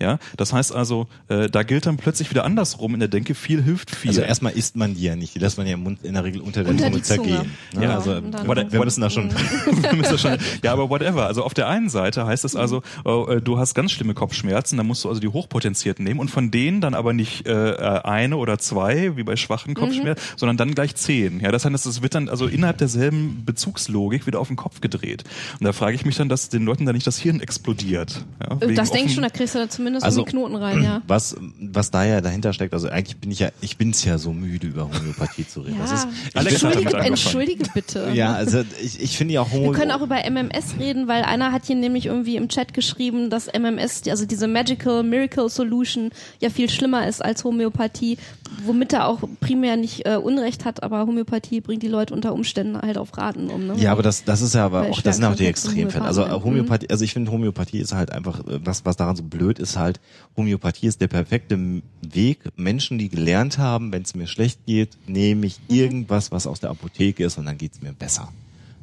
Ja, 0.01 0.19
das 0.37 0.53
heißt 0.53 0.75
also, 0.75 1.07
äh, 1.29 1.49
da 1.49 1.63
gilt 1.63 1.87
dann 1.87 1.97
plötzlich 1.97 2.31
wieder 2.31 2.45
andersrum 2.45 2.95
in 2.95 3.01
der 3.01 3.09
Denke, 3.09 3.35
viel 3.35 3.63
hilft 3.63 3.95
viel. 3.95 4.11
Also 4.11 4.21
erstmal 4.23 4.53
isst 4.53 4.77
man 4.77 4.95
die 4.95 5.03
ja 5.03 5.17
nicht, 5.17 5.35
die 5.35 5.39
lässt 5.39 5.59
man 5.59 5.67
ja 5.67 5.75
im 5.75 5.83
Mund 5.83 6.01
in 6.05 6.15
der 6.15 6.25
Regel 6.25 6.41
unter 6.41 6.63
der 6.65 6.73
Unter 6.73 6.85
Zunge 6.85 6.97
die 6.97 7.03
Zunge. 7.03 7.29
zergehen. 7.29 7.51
Ne? 7.75 7.85
Ja, 7.85 7.95
also 7.97 8.21
dann- 8.21 8.47
wir, 8.73 8.85
müssen 8.85 9.01
da 9.01 9.11
schon. 9.11 9.31
Wir 9.33 9.95
müssen 9.95 10.19
schon, 10.19 10.37
ja, 10.63 10.73
aber 10.73 10.91
whatever. 10.91 11.27
Also 11.27 11.43
auf 11.45 11.55
der 11.55 11.69
einen 11.69 11.89
Seite 11.89 12.27
heißt 12.27 12.45
es 12.45 12.57
also, 12.57 12.83
oh, 13.05 13.27
äh, 13.29 13.41
du 13.41 13.59
hast 13.59 13.75
ganz 13.75 13.93
schlimme 13.93 14.15
Kopfschmerzen, 14.15 14.77
dann 14.77 14.87
musst 14.87 15.05
du 15.05 15.09
also 15.09 15.21
die 15.21 15.29
hochpotenzierten 15.29 16.05
nehmen 16.05 16.21
und 16.21 16.31
von 16.31 16.51
denen 16.51 16.81
dann 16.81 16.95
aber 16.95 17.13
nicht 17.13 17.47
äh, 17.47 17.53
äh, 17.73 18.01
eine 18.03 18.37
oder 18.37 18.59
zwei, 18.59 19.17
wie 19.17 19.23
bei 19.23 19.37
schwachen 19.37 19.75
Kopfschmerzen, 19.75 20.23
sondern 20.37 20.57
dann 20.57 20.75
gleich 20.75 20.95
zehn. 20.95 21.41
Ja, 21.41 21.51
das 21.53 21.65
heißt, 21.65 21.87
es 21.87 22.03
wird 22.03 22.15
dann 22.15 22.29
also 22.29 22.47
innerhalb 22.47 22.79
derselben 22.79 23.43
Bezugslogik 23.45 24.27
wieder 24.27 24.41
auf 24.41 24.49
den 24.49 24.57
Kopf 24.57 24.81
gedreht. 24.81 25.25
Und 25.59 25.65
da 25.65 25.73
frage 25.73 25.95
ich 25.97 26.05
mich 26.05 26.17
dann, 26.17 26.29
dass 26.29 26.49
den 26.49 26.65
Leuten 26.65 26.87
da 26.87 26.93
nicht 26.93 27.07
das 27.07 27.19
Hirn 27.19 27.41
explodiert. 27.41 28.25
Ja, 28.43 28.61
wegen 28.61 28.75
Das 28.75 28.91
denke 28.91 29.09
ich 29.09 29.15
schon, 29.15 29.23
da 29.23 29.29
kriegst 29.31 29.55
du 29.55 29.59
da 29.59 29.69
zumindest 29.87 30.05
Also- 30.05 30.21
in 30.21 30.27
die 30.27 30.31
Knoten 30.33 30.57
rein, 30.57 30.83
ja. 30.83 31.03
Was, 31.07 31.37
was 31.61 31.91
da 31.93 32.05
ja 32.05 32.21
dahinter 32.21 32.53
steckt, 32.53 32.75
also 32.75 32.89
eigentlich 32.89 33.17
bin 33.19 33.31
ich 33.31 33.39
ja, 33.39 33.51
ich 33.61 33.77
bin's 33.77 34.05
ja 34.05 34.19
so 34.19 34.33
müde 34.33 34.67
über 34.67 34.83
Homöopathie 34.91 35.47
zu 35.47 35.61
reden. 35.61 35.77
Das 35.79 35.91
Ja, 35.91 35.97
ist, 35.97 36.07
hat 36.07 36.13
damit 36.35 36.53
entschuldige, 36.53 36.97
entschuldige 36.99 37.65
bitte. 37.73 38.11
ja, 38.15 38.33
also 38.35 38.63
ich, 38.83 39.01
ich 39.01 39.17
finde 39.17 39.35
ja 39.35 39.43
auch 39.43 39.53
Homo 39.53 39.67
Wir 39.67 39.73
können 39.79 39.93
auch 39.93 40.03
über 40.03 40.17
MMS 40.29 40.75
reden, 40.81 41.07
weil 41.09 41.23
einer 41.23 41.53
hat 41.53 41.67
hier 41.67 41.77
nämlich 41.77 42.07
irgendwie 42.07 42.37
im 42.37 42.49
Chat 42.49 42.75
geschrieben, 42.75 43.31
dass 43.31 43.47
MMS, 43.47 44.03
also 44.09 44.27
diese 44.27 44.49
Magical 44.49 45.03
Miracle 45.05 45.49
Solution, 45.49 46.11
ja 46.41 46.51
viel 46.51 46.69
schlimmer 46.69 47.07
ist 47.07 47.25
als 47.25 47.45
Homöopathie, 47.45 48.19
womit 48.65 48.93
er 48.93 49.07
auch 49.07 49.21
primär 49.41 49.77
nicht 49.77 50.07
äh, 50.07 50.17
Unrecht 50.17 50.65
hat, 50.65 50.83
aber 50.83 51.07
Homöopathie 51.07 51.61
bringt 51.61 51.83
die 51.83 51.89
Leute 51.89 52.15
unter 52.15 52.33
Umständen 52.33 52.81
halt 52.81 52.99
auf 52.99 53.17
Raten 53.17 53.51
um. 53.51 53.67
Ne? 53.67 53.75
Ja, 53.77 53.93
aber 53.93 54.03
das, 54.03 54.25
das 54.25 54.43
ist 54.43 54.55
ja 54.55 54.65
aber 54.67 54.83
Bei 54.83 54.91
auch, 54.91 55.01
das 55.01 55.17
sind 55.17 55.25
auch 55.25 55.35
die 55.35 55.47
Extremfälle. 55.47 56.05
Also 56.05 56.23
Homöopathen. 56.23 56.45
Homöopathie, 56.45 56.91
also 56.91 57.05
ich 57.05 57.13
finde 57.13 57.31
Homöopathie 57.31 57.79
ist 57.79 57.93
halt 57.93 58.13
einfach, 58.13 58.41
äh, 58.41 58.61
was, 58.65 58.85
was 58.85 58.97
daran 58.97 59.17
so 59.17 59.23
blöd 59.23 59.59
ist 59.59 59.77
halt, 59.77 60.01
Homöopathie 60.37 60.87
ist 60.87 61.01
der 61.01 61.09
perfekte 61.09 61.59
Weg. 62.03 62.41
Menschen, 62.57 62.99
die 62.99 63.09
gelernt 63.09 63.59
haben, 63.59 63.93
wenn 63.93 64.03
es 64.03 64.15
mir 64.15 64.27
schlecht 64.27 64.67
geht, 64.67 64.97
nehme 65.07 65.47
ich 65.47 65.61
irgendwas, 65.69 66.33
was 66.33 66.47
aus 66.47 66.61
der 66.61 66.71
Apotheke 66.71 67.25
ist 67.25 67.39
und 67.39 67.47
dann 67.47 67.59
geht's 67.59 67.81
mir 67.81 67.93
besser. 67.93 68.29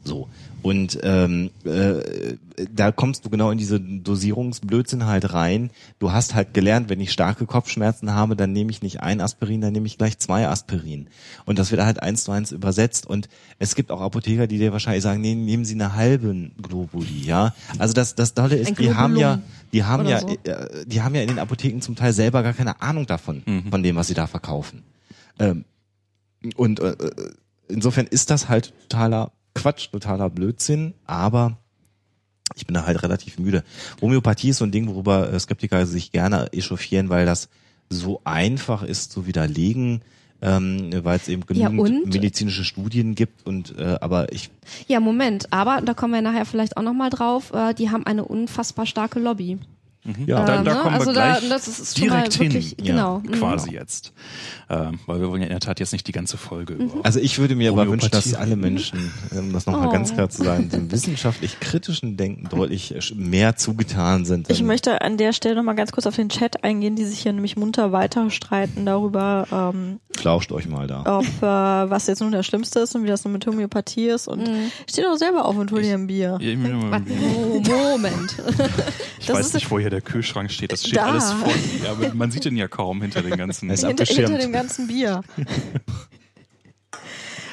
So. 0.03 0.27
Und 0.63 0.97
ähm, 1.03 1.51
äh, 1.65 2.37
da 2.73 2.93
kommst 2.93 3.25
du 3.25 3.29
genau 3.29 3.51
in 3.51 3.57
diese 3.57 3.81
Dosierungsblödsinn 3.81 5.05
halt 5.05 5.33
rein. 5.33 5.71
Du 5.99 6.13
hast 6.13 6.35
halt 6.35 6.53
gelernt, 6.53 6.87
wenn 6.87 7.01
ich 7.01 7.11
starke 7.11 7.45
Kopfschmerzen 7.45 8.13
habe, 8.13 8.37
dann 8.37 8.53
nehme 8.53 8.71
ich 8.71 8.81
nicht 8.81 9.01
ein 9.01 9.19
Aspirin, 9.19 9.59
dann 9.59 9.73
nehme 9.73 9.87
ich 9.87 9.97
gleich 9.97 10.19
zwei 10.19 10.47
Aspirin. 10.47 11.07
Und 11.45 11.59
das 11.59 11.71
wird 11.71 11.81
halt 11.81 12.01
eins 12.01 12.23
zu 12.23 12.31
eins 12.31 12.53
übersetzt. 12.53 13.05
Und 13.05 13.27
es 13.59 13.75
gibt 13.75 13.91
auch 13.91 13.99
Apotheker, 13.99 14.47
die 14.47 14.57
dir 14.57 14.71
wahrscheinlich 14.71 15.03
sagen, 15.03 15.19
nee, 15.19 15.35
nehmen 15.35 15.65
Sie 15.65 15.73
eine 15.73 15.95
halbe 15.95 16.49
Globuli, 16.61 17.25
ja. 17.25 17.53
Also 17.77 17.93
das, 17.93 18.15
das 18.15 18.33
Tolle 18.33 18.55
ist, 18.55 18.79
die 18.79 18.95
haben 18.95 19.17
ja, 19.17 19.41
die 19.73 19.83
haben 19.83 20.07
ja, 20.07 20.21
so. 20.21 20.29
äh, 20.29 20.85
die 20.85 21.01
haben 21.01 21.13
ja 21.13 21.21
in 21.21 21.27
den 21.27 21.39
Apotheken 21.39 21.81
zum 21.81 21.97
Teil 21.97 22.13
selber 22.13 22.41
gar 22.41 22.53
keine 22.53 22.81
Ahnung 22.81 23.05
davon, 23.05 23.43
von 23.69 23.83
dem, 23.83 23.97
was 23.97 24.07
sie 24.07 24.13
da 24.13 24.27
verkaufen. 24.27 24.83
Ähm, 25.39 25.65
und 26.55 26.79
äh, 26.79 26.95
insofern 27.67 28.07
ist 28.07 28.29
das 28.29 28.47
halt 28.47 28.73
totaler 28.87 29.31
Quatsch, 29.55 29.89
totaler 29.91 30.29
Blödsinn, 30.29 30.93
aber 31.05 31.57
Ich 32.55 32.67
bin 32.67 32.73
da 32.75 32.85
halt 32.85 33.01
relativ 33.01 33.39
müde. 33.39 33.63
Homöopathie 34.01 34.49
ist 34.49 34.57
so 34.57 34.65
ein 34.65 34.71
Ding, 34.71 34.87
worüber 34.87 35.31
äh, 35.31 35.39
Skeptiker 35.39 35.85
sich 35.85 36.11
gerne 36.11 36.51
echauffieren, 36.53 37.09
weil 37.09 37.25
das 37.25 37.49
so 37.89 38.21
einfach 38.25 38.83
ist 38.83 39.11
zu 39.11 39.25
widerlegen, 39.25 40.01
ähm, 40.41 40.89
weil 41.03 41.17
es 41.17 41.27
eben 41.29 41.43
Ja, 41.53 41.69
genügend 41.69 41.79
und? 42.05 42.13
medizinische 42.13 42.63
Studien 42.63 43.15
gibt 43.15 43.45
und 43.47 43.77
äh, 43.77 43.97
aber 44.01 44.31
ich 44.33 44.49
Ja, 44.87 44.99
Moment, 44.99 45.51
aber 45.51 45.81
da 45.81 45.93
kommen 45.93 46.13
wir 46.13 46.21
nachher 46.21 46.45
vielleicht 46.45 46.77
auch 46.77 46.81
nochmal 46.83 47.09
drauf. 47.09 47.51
Äh, 47.53 47.73
die 47.73 47.89
haben 47.89 48.05
eine 48.05 48.25
unfassbar 48.25 48.85
starke 48.85 49.19
Lobby. 49.19 49.57
Ja, 50.25 50.45
Da, 50.45 50.61
da 50.61 50.73
ne? 50.75 50.79
kommen 50.81 50.95
also 50.95 51.07
wir 51.07 51.13
da- 51.13 51.37
gleich 51.39 51.49
das 51.49 51.67
ist 51.67 51.97
schon 51.97 52.07
direkt 52.09 52.37
mal 52.39 52.45
wirklich, 52.45 52.67
hin, 52.69 52.85
genau. 52.85 53.19
Mhm. 53.19 53.31
quasi 53.31 53.71
jetzt. 53.71 54.13
Ähm, 54.69 54.99
weil 55.05 55.19
wir 55.21 55.29
wollen 55.29 55.41
ja 55.41 55.47
in 55.47 55.51
der 55.53 55.59
Tat 55.59 55.79
jetzt 55.79 55.91
nicht 55.93 56.07
die 56.07 56.11
ganze 56.11 56.37
Folge 56.37 56.73
über. 56.73 56.93
Also 57.03 57.19
ich 57.19 57.37
würde 57.39 57.55
mir 57.55 57.71
aber 57.71 57.87
wünschen, 57.87 58.09
dass 58.11 58.33
alle 58.33 58.55
Menschen, 58.55 59.11
um 59.31 59.53
das 59.53 59.65
nochmal 59.65 59.87
Oh. 59.87 59.91
ganz 59.91 60.13
klar 60.13 60.29
zu 60.29 60.43
sagen, 60.43 60.69
dem 60.69 60.91
wissenschaftlich 60.91 61.59
kritischen 61.59 62.17
Denken 62.17 62.47
deutlich 62.49 63.13
mehr 63.15 63.55
zugetan 63.55 64.25
sind. 64.25 64.49
Ich 64.49 64.63
möchte 64.63 65.01
an 65.01 65.17
der 65.17 65.31
Stelle 65.33 65.55
noch 65.55 65.63
mal 65.63 65.73
ganz 65.73 65.91
kurz 65.91 66.07
auf 66.07 66.15
den 66.15 66.29
Chat 66.29 66.63
eingehen, 66.63 66.95
die 66.95 67.05
sich 67.05 67.19
hier 67.19 67.33
nämlich 67.33 67.55
munter 67.55 67.91
weiter 67.91 68.29
streiten 68.29 68.85
darüber, 68.85 69.47
ähm, 69.51 69.99
Lauscht 70.23 70.51
euch 70.51 70.67
mal 70.67 70.87
da. 70.87 71.17
ob 71.19 71.25
äh, 71.25 71.89
was 71.89 72.07
jetzt 72.07 72.21
nun 72.21 72.31
das 72.31 72.45
Schlimmste 72.45 72.79
ist 72.79 72.95
und 72.95 73.03
wie 73.03 73.07
das 73.07 73.23
nun 73.25 73.33
mit 73.33 73.45
Homöopathie 73.45 74.07
ist. 74.07 74.27
Und 74.27 74.47
steht 74.89 75.05
auch 75.05 75.17
selber 75.17 75.45
auf 75.45 75.55
und 75.57 75.71
hol 75.71 75.81
dir 75.81 75.93
ein 75.95 76.07
Bier. 76.07 76.37
Ich, 76.39 76.57
Warte, 76.61 77.05
oh, 77.35 77.59
Moment. 77.97 78.35
ich 79.19 79.25
das 79.27 79.37
weiß 79.37 79.45
ist- 79.47 79.53
nicht, 79.55 79.69
wo 79.71 79.79
hier 79.79 79.89
der 79.93 80.01
Kühlschrank 80.01 80.51
steht. 80.51 80.71
Das 80.71 80.81
steht 80.83 80.97
Da. 80.97 81.05
alles 81.05 81.31
vor. 81.31 81.51
Ja, 81.83 81.91
aber 81.91 82.13
man 82.13 82.31
sieht 82.31 82.45
den 82.45 82.55
ja 82.57 82.67
kaum 82.67 83.01
hinter 83.01 83.21
den 83.21 83.37
ganzen. 83.37 83.69
Ist 83.69 83.85
hinter, 83.85 84.03
hinter 84.05 84.37
dem 84.37 84.51
ganzen 84.51 84.87
Bier. 84.87 85.21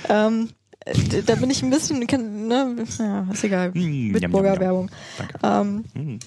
ähm, 0.08 0.48
äh, 0.84 1.22
da 1.24 1.34
bin 1.36 1.50
ich 1.50 1.62
ein 1.62 1.70
bisschen, 1.70 2.00
ne, 2.00 2.76
ja, 2.98 3.26
ist 3.32 3.44
egal. 3.44 3.70
Mm, 3.74 4.12
Bitburger 4.12 4.58
Werbung. 4.58 4.90
Danke. 5.18 5.84
Ähm, 5.94 6.18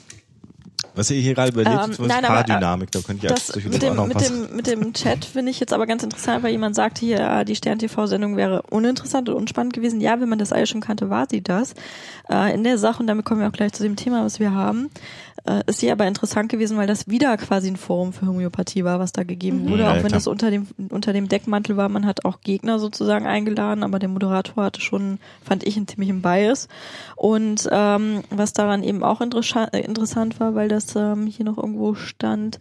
Was 0.95 1.09
ihr 1.09 1.19
hier 1.21 1.33
gerade 1.33 1.51
überlegt, 1.51 1.83
Ähm, 1.85 1.91
ist 1.91 1.99
nein, 1.99 2.23
Paardynamik, 2.23 2.91
da 2.91 2.99
könnt 3.01 3.23
ihr 3.23 3.29
Das 3.29 3.55
mit 3.55 3.81
dem, 3.81 3.95
noch 3.95 4.05
mit, 4.05 4.15
was. 4.15 4.27
dem, 4.27 4.55
mit 4.55 4.67
dem 4.67 4.93
Chat 4.93 5.25
finde 5.25 5.49
ich 5.49 5.59
jetzt 5.59 5.73
aber 5.73 5.87
ganz 5.87 6.03
interessant, 6.03 6.43
weil 6.43 6.51
jemand 6.51 6.75
sagte 6.75 7.03
hier, 7.03 7.19
äh, 7.19 7.45
die 7.45 7.55
Stern-TV-Sendung 7.55 8.37
wäre 8.37 8.61
uninteressant 8.69 9.27
und 9.29 9.35
unspannend 9.35 9.73
gewesen. 9.73 9.99
Ja, 10.01 10.21
wenn 10.21 10.29
man 10.29 10.37
das 10.39 10.53
alles 10.53 10.69
schon 10.69 10.81
kannte, 10.81 11.09
war 11.09 11.25
sie 11.29 11.41
das. 11.41 11.73
Äh, 12.29 12.53
in 12.53 12.63
der 12.63 12.77
Sache, 12.77 12.99
und 12.99 13.07
damit 13.07 13.25
kommen 13.25 13.41
wir 13.41 13.47
auch 13.47 13.51
gleich 13.53 13.73
zu 13.73 13.81
dem 13.81 13.95
Thema, 13.95 14.23
was 14.23 14.39
wir 14.39 14.53
haben, 14.53 14.89
ist 15.65 15.79
sie 15.79 15.91
aber 15.91 16.07
interessant 16.07 16.49
gewesen, 16.49 16.77
weil 16.77 16.87
das 16.87 17.07
wieder 17.07 17.35
quasi 17.37 17.67
ein 17.67 17.75
Forum 17.75 18.13
für 18.13 18.27
Homöopathie 18.27 18.83
war, 18.83 18.99
was 18.99 19.11
da 19.11 19.23
gegeben 19.23 19.69
wurde, 19.69 19.83
Ja, 19.83 19.91
auch 19.91 19.97
ja, 19.97 20.03
wenn 20.03 20.11
das 20.11 20.27
unter 20.27 20.49
dem, 20.51 20.67
unter 20.89 21.11
dem 21.11 21.27
Deckmantel 21.27 21.75
war. 21.75 21.89
Man 21.89 22.05
hat 22.05 22.23
auch 22.23 22.39
Gegner 22.41 22.79
sozusagen 22.79 23.27
eingeladen, 23.27 23.83
aber 23.83 23.99
der 23.99 24.09
Moderator 24.09 24.63
hatte 24.63 24.79
schon, 24.79 25.19
fand 25.43 25.65
ich, 25.65 25.75
einen 25.75 25.87
ziemlichen 25.87 26.21
Bias. 26.21 26.69
Und 27.15 27.67
ähm, 27.71 28.23
was 28.29 28.53
daran 28.53 28.83
eben 28.83 29.03
auch 29.03 29.19
äh, 29.19 29.81
interessant 29.81 30.39
war, 30.39 30.55
weil 30.55 30.69
das 30.69 30.95
ähm, 30.95 31.27
hier 31.27 31.45
noch 31.45 31.57
irgendwo 31.57 31.93
stand, 31.95 32.59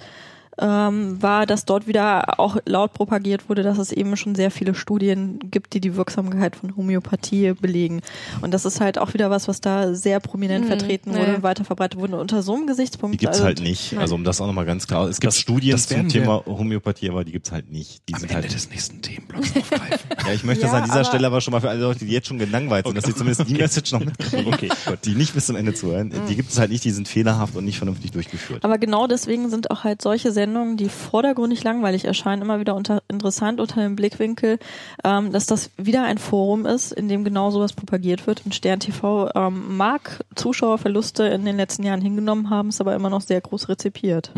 ähm, 0.59 1.21
war, 1.23 1.47
dass 1.47 1.65
dort 1.65 1.87
wieder 1.87 2.39
auch 2.39 2.57
laut 2.67 2.93
propagiert 2.93 3.49
wurde, 3.49 3.63
dass 3.63 3.79
es 3.79 3.91
eben 3.91 4.17
schon 4.17 4.35
sehr 4.35 4.51
viele 4.51 4.75
Studien 4.75 5.39
gibt, 5.51 5.73
die 5.73 5.81
die 5.81 5.97
Wirksamkeit 5.97 6.57
von 6.57 6.77
Homöopathie 6.77 7.53
belegen. 7.55 8.03
Und 8.43 8.53
das 8.53 8.65
ist 8.67 8.81
halt 8.81 8.99
auch 8.99 9.15
wieder 9.15 9.31
was, 9.31 9.49
was 9.49 9.61
da 9.61 9.95
sehr 9.95 10.21
prominent 10.21 10.65
Mhm, 10.65 10.69
vertreten 10.69 11.13
wurde 11.13 11.29
nee. 11.31 11.35
und 11.37 11.43
weiter 11.43 11.65
verbreitet 11.65 11.99
wurde. 11.99 12.15
Und 12.15 12.21
unter 12.21 12.43
so 12.43 12.55
einem 12.55 12.67
Gesichtspunkt. 12.67 13.15
Die 13.15 13.19
gibt's 13.19 13.37
also, 13.39 13.47
halt 13.47 13.61
nicht. 13.61 13.93
nein. 13.93 14.03
Also 14.03 14.15
um 14.15 14.25
das 14.25 14.41
auch 14.41 14.47
nochmal 14.47 14.67
ganz 14.67 14.87
klar. 14.87 15.09
Es 15.09 15.21
gibt 15.21 15.33
Das- 15.33 15.39
Studien 15.39 15.73
das 15.73 15.89
zum 15.89 16.09
Thema 16.09 16.43
Homöopathie, 16.47 17.09
aber 17.09 17.25
die 17.25 17.33
gibt's 17.33 17.51
halt 17.51 17.71
nicht. 17.71 18.03
Die 18.09 18.15
Am 18.15 18.21
sind 18.21 18.31
Ende 18.31 18.43
halt. 18.43 18.55
des 18.55 18.69
nächsten 18.71 19.01
Themenblocks 19.03 19.57
aufgreifen. 19.57 19.99
Ja, 20.27 20.33
ich 20.35 20.45
möchte 20.45 20.63
das 20.63 20.73
Ja, 20.73 20.79
an 20.79 20.85
dieser 20.85 20.97
aber- 20.97 21.05
Stelle 21.05 21.27
aber 21.27 21.41
schon 21.41 21.53
mal 21.53 21.61
für 21.61 21.71
alle 21.71 21.81
Leute, 21.81 22.05
die 22.05 22.13
jetzt 22.13 22.29
schon 22.29 22.39
gelangweilt 22.39 22.87
sind, 22.87 22.97
dass 22.97 23.05
sie 23.07 23.15
zumindest 23.15 23.49
die 23.49 23.55
Message 23.55 23.91
noch 23.93 24.01
mitkriegen. 24.05 24.53
Okay, 24.53 24.69
gut. 24.87 24.99
Die 25.05 25.15
nicht 25.15 25.35
bis 25.35 25.47
zum 25.47 25.57
Ende 25.57 25.75
zuhören. 25.75 26.09
Mhm. 26.09 26.27
Die 26.29 26.37
gibt 26.37 26.51
es 26.51 26.59
halt 26.59 26.71
nicht, 26.71 26.85
die 26.85 26.91
sind 26.91 27.09
fehlerhaft 27.09 27.57
und 27.57 27.65
nicht 27.65 27.79
vernünftig 27.79 28.13
durchgeführt. 28.13 28.65
Aber 28.65 28.79
genau 28.79 29.07
deswegen 29.07 29.51
sind 29.51 29.71
auch 29.71 29.83
halt 29.85 30.01
solche 30.03 30.31
Sendungen, 30.43 30.77
die 30.77 30.89
vordergründig 30.89 31.63
langweilig 31.63 32.05
erscheinen, 32.05 32.43
immer 32.43 32.59
wieder 32.59 32.75
unter, 32.75 33.03
interessant 33.09 33.61
unter 33.61 33.81
dem 33.81 33.95
Blickwinkel, 33.95 34.59
ähm, 35.05 35.31
dass 35.31 35.47
das 35.47 35.71
wieder 35.77 36.03
ein 36.03 36.19
Forum 36.19 36.67
ist, 36.67 36.91
in 36.93 37.09
dem 37.09 37.23
genau 37.23 37.51
sowas 37.51 37.75
propagiert 37.75 38.27
wird. 38.27 38.43
Und 38.45 38.53
Stern 38.53 38.81
TV 38.81 39.31
ähm, 39.37 39.77
mag 39.77 40.25
Zuschauerverluste 40.35 41.25
in 41.25 41.45
den 41.45 41.57
letzten 41.57 41.85
Jahren 41.85 42.01
hingenommen 42.01 42.51
haben, 42.51 42.71
ist 42.71 42.81
aber 42.81 42.97
immer 42.97 43.09
noch 43.09 43.21
sehr 43.21 43.41
groß 43.41 43.69
rezipiert. 43.69 44.33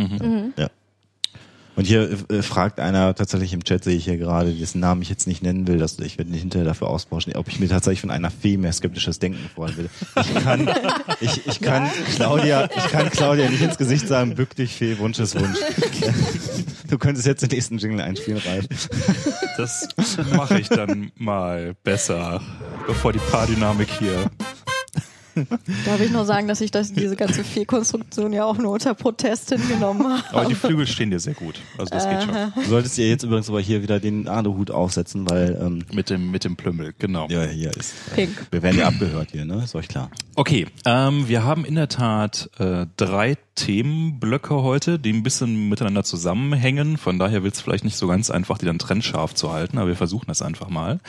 Ja. 0.59 0.69
Und 1.77 1.87
hier 1.87 2.11
äh, 2.31 2.43
fragt 2.43 2.79
einer 2.79 3.15
tatsächlich 3.15 3.53
im 3.53 3.65
Chat, 3.65 3.85
sehe 3.85 3.97
ich 3.97 4.05
hier 4.05 4.17
gerade, 4.17 4.53
dessen 4.53 4.81
Namen 4.81 5.03
ich 5.03 5.09
jetzt 5.09 5.27
nicht 5.27 5.43
nennen 5.43 5.67
will, 5.67 5.79
dass 5.79 5.99
ich 5.99 6.19
werde 6.19 6.31
nicht 6.31 6.43
hinterher 6.43 6.67
dafür 6.67 6.89
austauschen, 6.89 7.35
ob 7.37 7.49
ich 7.49 7.59
mir 7.59 7.69
tatsächlich 7.69 8.01
von 8.01 8.11
einer 8.11 8.31
Fee 8.31 8.57
mehr 8.57 8.73
skeptisches 8.73 9.19
Denken 9.19 9.51
freuen 9.55 9.77
will. 9.77 9.91
Ich 10.17 10.35
kann, 10.35 10.71
ich, 11.21 11.47
ich 11.47 11.61
kann 11.61 11.91
Claudia, 12.15 12.69
ich 12.77 12.89
kann 12.89 13.11
Claudia 13.11 13.49
nicht 13.49 13.63
ins 13.63 13.79
Gesicht 13.79 14.07
sagen, 14.07 14.35
bück 14.35 14.55
dich 14.55 14.73
Fee, 14.75 14.99
Wunsch 14.99 15.19
ist 15.19 15.35
Wunsch. 15.39 15.59
Du 16.89 16.99
könntest 16.99 17.27
jetzt 17.27 17.43
den 17.43 17.51
nächsten 17.51 17.79
Jingle 17.79 18.01
einspielen, 18.01 18.41
Ralf. 18.47 18.67
Das 19.57 19.89
mache 20.33 20.61
ich 20.61 20.69
dann 20.69 21.11
mal 21.17 21.75
besser, 21.83 22.41
bevor 22.87 23.13
die 23.13 23.19
Paardynamik 23.19 23.89
hier. 23.99 24.31
Darf 25.85 26.01
ich 26.01 26.11
nur 26.11 26.25
sagen, 26.25 26.49
dass 26.49 26.61
ich 26.61 26.71
das, 26.71 26.93
diese 26.93 27.17
ganze 27.17 27.45
Fehlkonstruktion 27.45 28.33
ja 28.33 28.45
auch 28.45 28.57
nur 28.57 28.73
unter 28.73 28.95
Protest 28.95 29.51
hingenommen 29.51 30.07
habe. 30.07 30.23
Aber 30.37 30.45
die 30.47 30.55
Flügel 30.55 30.87
stehen 30.87 31.11
dir 31.11 31.21
sehr 31.21 31.35
gut. 31.35 31.61
Also 31.79 31.91
das 31.91 32.09
geht 32.09 32.23
schon. 32.23 32.53
Du 32.55 32.69
solltest 32.69 32.97
dir 32.97 33.09
jetzt 33.09 33.23
übrigens 33.25 33.49
aber 33.49 33.61
hier 33.61 33.83
wieder 33.83 34.01
den 34.01 34.29
Aluhut 34.29 34.71
aufsetzen, 34.71 35.29
weil 35.29 35.59
ähm, 35.61 35.85
Mit 35.93 36.11
dem, 36.11 36.31
mit 36.31 36.45
dem 36.45 36.57
Plümmel, 36.57 36.95
genau. 36.99 37.27
ja 37.29 37.43
hier 37.45 37.77
ist. 37.77 37.95
Pink. 38.15 38.47
Wir 38.51 38.63
werden 38.63 38.79
ja 38.79 38.87
abgehört 38.87 39.31
hier, 39.33 39.45
ne? 39.45 39.63
Ist 39.65 39.75
euch 39.75 39.89
klar. 39.89 40.11
Okay, 40.37 40.67
ähm, 40.85 41.29
wir 41.29 41.45
haben 41.45 41.65
in 41.65 41.75
der 41.75 41.89
Tat 41.89 42.51
äh, 42.59 42.87
drei 42.97 43.37
Themenblöcke 43.55 44.63
heute, 44.63 44.99
die 44.99 45.13
ein 45.13 45.23
bisschen 45.23 45.69
miteinander 45.69 46.05
zusammenhängen. 46.05 46.97
Von 46.97 47.19
daher 47.19 47.43
wird 47.43 47.55
es 47.55 47.61
vielleicht 47.61 47.85
nicht 47.85 47.97
so 47.97 48.07
ganz 48.07 48.31
einfach, 48.31 48.59
die 48.59 48.67
dann 48.67 48.79
trennscharf 48.79 49.35
zu 49.35 49.53
halten, 49.53 49.79
aber 49.79 49.89
wir 49.89 49.97
versuchen 49.97 50.27
das 50.27 50.43
einfach 50.43 50.69
mal. 50.69 51.01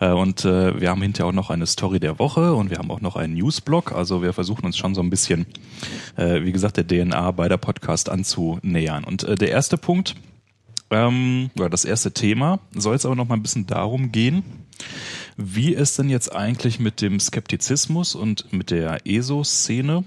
Äh, 0.00 0.10
und 0.10 0.44
äh, 0.44 0.80
wir 0.80 0.90
haben 0.90 1.02
hinterher 1.02 1.28
auch 1.28 1.32
noch 1.32 1.50
eine 1.50 1.66
Story 1.66 2.00
der 2.00 2.18
Woche 2.18 2.54
und 2.54 2.70
wir 2.70 2.78
haben 2.78 2.90
auch 2.90 3.00
noch 3.00 3.16
einen 3.16 3.34
Newsblog. 3.34 3.92
Also 3.92 4.22
wir 4.22 4.32
versuchen 4.32 4.64
uns 4.66 4.76
schon 4.76 4.94
so 4.94 5.00
ein 5.00 5.10
bisschen, 5.10 5.46
äh, 6.16 6.42
wie 6.42 6.52
gesagt, 6.52 6.76
der 6.76 6.86
DNA 6.86 7.30
beider 7.32 7.58
Podcast 7.58 8.08
anzunähern. 8.08 9.04
Und 9.04 9.26
der 9.40 9.50
erste 9.50 9.78
Punkt, 9.78 10.16
ähm, 10.90 11.50
oder 11.56 11.70
das 11.70 11.84
erste 11.84 12.12
Thema, 12.12 12.60
soll 12.74 12.96
es 12.96 13.06
aber 13.06 13.16
noch 13.16 13.28
mal 13.28 13.36
ein 13.36 13.42
bisschen 13.42 13.66
darum 13.66 14.12
gehen, 14.12 14.42
wie 15.36 15.74
es 15.74 15.96
denn 15.96 16.08
jetzt 16.08 16.34
eigentlich 16.34 16.80
mit 16.80 17.00
dem 17.00 17.20
Skeptizismus 17.20 18.14
und 18.14 18.52
mit 18.52 18.70
der 18.70 19.06
ESO-Szene 19.06 20.04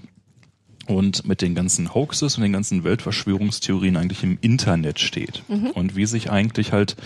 und 0.86 1.26
mit 1.26 1.42
den 1.42 1.54
ganzen 1.54 1.94
Hoaxes 1.94 2.36
und 2.36 2.42
den 2.42 2.52
ganzen 2.52 2.84
Weltverschwörungstheorien 2.84 3.96
eigentlich 3.96 4.22
im 4.22 4.38
Internet 4.40 5.00
steht. 5.00 5.42
Und 5.74 5.96
wie 5.96 6.06
sich 6.06 6.30
eigentlich 6.30 6.72
halt 6.72 6.96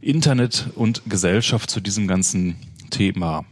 Internet 0.00 0.68
und 0.74 1.02
Gesellschaft 1.06 1.70
zu 1.70 1.80
diesem 1.80 2.08
ganzen 2.08 2.56
Thema 2.90 3.44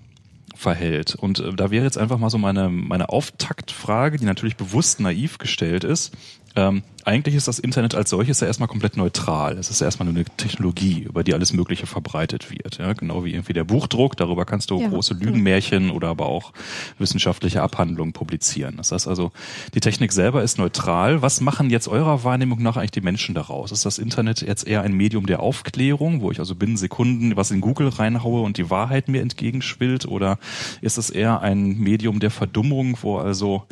verhält. 0.55 1.15
Und 1.15 1.39
äh, 1.39 1.53
da 1.55 1.71
wäre 1.71 1.85
jetzt 1.85 1.97
einfach 1.97 2.19
mal 2.19 2.29
so 2.31 2.39
meine, 2.39 2.69
meine 2.69 3.09
Auftaktfrage, 3.09 4.19
die 4.19 4.27
natürlich 4.27 4.57
bewusst 4.57 5.01
naiv 5.01 5.39
gestellt 5.39 5.85
ist. 5.85 6.13
Ähm, 6.55 6.83
eigentlich 7.05 7.35
ist 7.35 7.49
das 7.49 7.59
Internet 7.59 7.95
als 7.95 8.11
solches 8.11 8.41
ja 8.41 8.47
erstmal 8.47 8.69
komplett 8.69 8.97
neutral. 8.97 9.59
Es 9.59 9.71
ist 9.71 9.81
ja 9.81 9.87
erstmal 9.87 10.07
nur 10.07 10.15
eine 10.15 10.25
Technologie, 10.37 11.03
über 11.03 11.25
die 11.25 11.35
alles 11.35 11.53
Mögliche 11.53 11.87
verbreitet 11.87 12.51
wird. 12.51 12.79
Ja? 12.79 12.93
Genau 12.93 13.25
wie 13.25 13.33
irgendwie 13.33 13.53
der 13.53 13.65
Buchdruck, 13.65 14.17
darüber 14.17 14.45
kannst 14.45 14.71
du 14.71 14.81
Ja. 14.81 14.89
große 14.89 15.15
Lügenmärchen 15.15 15.91
oder 15.91 16.09
aber 16.09 16.27
auch 16.27 16.53
wissenschaftliche 16.99 17.63
Abhandlungen 17.63 18.13
publizieren. 18.13 18.77
Das 18.77 18.93
heißt 18.93 19.09
also, 19.09 19.33
die 19.75 19.81
Technik 19.81 20.13
selber 20.13 20.43
ist 20.43 20.59
neutral. 20.59 21.23
Was 21.23 21.41
machen 21.41 21.71
jetzt 21.71 21.89
eurer 21.89 22.25
Wahrnehmung 22.25 22.63
nach 22.63 22.77
eigentlich 22.77 22.91
die 22.91 23.01
Menschen 23.01 23.35
daraus? 23.35 23.73
Ist 23.73 23.87
das 23.87 23.99
Internet 23.99 24.43
jetzt 24.43 24.67
eher 24.67 24.83
ein 24.83 24.93
Medium 24.93 25.27
der 25.27 25.41
Aufklärung, 25.41 26.21
wo 26.21 26.31
ich 26.31 26.39
also 26.39 26.55
binnen 26.55 26.77
Sekunden 26.77 27.37
was 27.37 27.51
in 27.51 27.61
Google 27.61 27.89
reinhaue 27.89 28.43
und 28.43 28.57
die 28.57 28.71
Wahrheit 28.71 29.09
mir 29.09 29.23
entgegenschwillt? 29.23 30.07
Oder 30.07 30.39
ist 30.81 30.99
es 30.99 31.11
eher 31.11 31.41
ein 31.41 31.79
Medium 31.79 32.21
der 32.21 32.31
Verdummung, 32.31 32.99
wo 33.03 33.19
also 33.19 33.65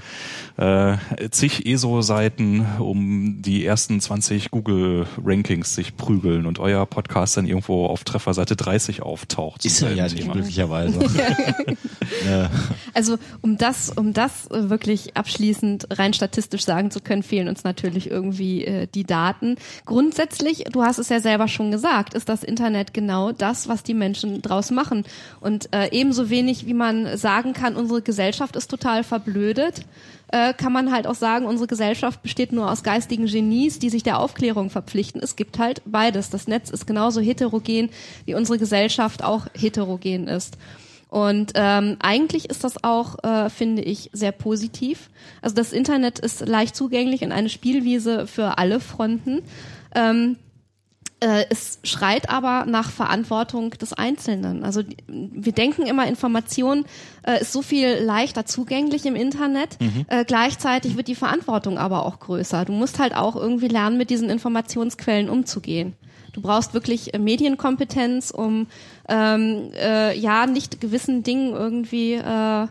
äh, 0.56 0.96
zig 1.30 1.66
ESO-Seiten 1.66 2.66
um 2.78 3.17
die 3.42 3.64
ersten 3.64 4.00
20 4.00 4.50
Google-Rankings 4.50 5.74
sich 5.74 5.96
prügeln 5.96 6.46
und 6.46 6.58
euer 6.58 6.86
Podcast 6.86 7.36
dann 7.36 7.46
irgendwo 7.46 7.86
auf 7.86 8.04
Trefferseite 8.04 8.56
30 8.56 9.02
auftaucht? 9.02 9.64
Ist 9.64 9.80
ja 9.80 9.90
nicht, 9.90 10.16
Thema? 10.16 10.32
glücklicherweise. 10.32 10.98
ja. 12.26 12.50
Also 12.94 13.18
um 13.42 13.58
das, 13.58 13.90
um 13.90 14.12
das 14.12 14.50
äh, 14.50 14.70
wirklich 14.70 15.16
abschließend 15.16 15.98
rein 15.98 16.12
statistisch 16.12 16.64
sagen 16.64 16.90
zu 16.90 17.00
können, 17.00 17.22
fehlen 17.22 17.48
uns 17.48 17.64
natürlich 17.64 18.10
irgendwie 18.10 18.64
äh, 18.64 18.86
die 18.92 19.04
Daten. 19.04 19.56
Grundsätzlich, 19.84 20.64
du 20.64 20.82
hast 20.82 20.98
es 20.98 21.08
ja 21.08 21.20
selber 21.20 21.48
schon 21.48 21.70
gesagt, 21.70 22.14
ist 22.14 22.28
das 22.28 22.42
Internet 22.42 22.94
genau 22.94 23.32
das, 23.32 23.68
was 23.68 23.82
die 23.82 23.94
Menschen 23.94 24.42
draus 24.42 24.70
machen. 24.70 25.04
Und 25.40 25.72
äh, 25.74 25.88
ebenso 25.92 26.30
wenig, 26.30 26.66
wie 26.66 26.74
man 26.74 27.16
sagen 27.16 27.52
kann, 27.52 27.76
unsere 27.76 28.02
Gesellschaft 28.02 28.56
ist 28.56 28.68
total 28.68 29.04
verblödet, 29.04 29.84
äh, 30.30 30.52
kann 30.54 30.72
man 30.72 30.92
halt 30.92 31.06
auch 31.06 31.14
sagen, 31.14 31.46
unsere 31.46 31.66
Gesellschaft 31.66 32.22
besteht 32.22 32.52
nur 32.52 32.70
aus 32.70 32.82
geistigen 32.82 33.26
Genies, 33.26 33.78
die 33.78 33.90
sich 33.90 34.02
der 34.02 34.18
Aufklärung 34.18 34.70
verpflichten. 34.70 35.22
Es 35.22 35.36
gibt 35.36 35.58
halt 35.58 35.82
beides. 35.84 36.30
Das 36.30 36.48
Netz 36.48 36.70
ist 36.70 36.86
genauso 36.86 37.20
heterogen, 37.20 37.90
wie 38.24 38.34
unsere 38.34 38.58
Gesellschaft 38.58 39.24
auch 39.24 39.46
heterogen 39.54 40.28
ist. 40.28 40.58
Und 41.08 41.52
ähm, 41.54 41.96
eigentlich 42.00 42.50
ist 42.50 42.64
das 42.64 42.84
auch, 42.84 43.22
äh, 43.24 43.48
finde 43.48 43.82
ich, 43.82 44.10
sehr 44.12 44.32
positiv. 44.32 45.08
Also 45.40 45.56
das 45.56 45.72
Internet 45.72 46.18
ist 46.18 46.46
leicht 46.46 46.76
zugänglich 46.76 47.22
und 47.22 47.32
eine 47.32 47.48
Spielwiese 47.48 48.26
für 48.26 48.58
alle 48.58 48.78
Fronten. 48.78 49.42
Ähm, 49.94 50.36
äh, 51.20 51.44
es 51.50 51.80
schreit 51.82 52.30
aber 52.30 52.64
nach 52.66 52.90
Verantwortung 52.90 53.70
des 53.70 53.92
Einzelnen. 53.92 54.64
Also 54.64 54.82
wir 55.06 55.52
denken 55.52 55.82
immer, 55.82 56.06
Information 56.06 56.84
äh, 57.26 57.40
ist 57.40 57.52
so 57.52 57.62
viel 57.62 57.98
leichter 58.00 58.46
zugänglich 58.46 59.04
im 59.06 59.16
Internet. 59.16 59.78
Äh, 60.08 60.24
gleichzeitig 60.24 60.96
wird 60.96 61.08
die 61.08 61.14
Verantwortung 61.14 61.78
aber 61.78 62.06
auch 62.06 62.20
größer. 62.20 62.64
Du 62.64 62.72
musst 62.72 62.98
halt 62.98 63.14
auch 63.14 63.36
irgendwie 63.36 63.68
lernen, 63.68 63.98
mit 63.98 64.10
diesen 64.10 64.30
Informationsquellen 64.30 65.28
umzugehen. 65.28 65.94
Du 66.32 66.42
brauchst 66.42 66.72
wirklich 66.72 67.14
äh, 67.14 67.18
Medienkompetenz, 67.18 68.30
um 68.30 68.66
ähm, 69.08 69.70
äh, 69.74 70.16
ja 70.16 70.46
nicht 70.46 70.80
gewissen 70.80 71.24
Dingen 71.24 71.52
irgendwie 71.52 72.14
äh, 72.14 72.66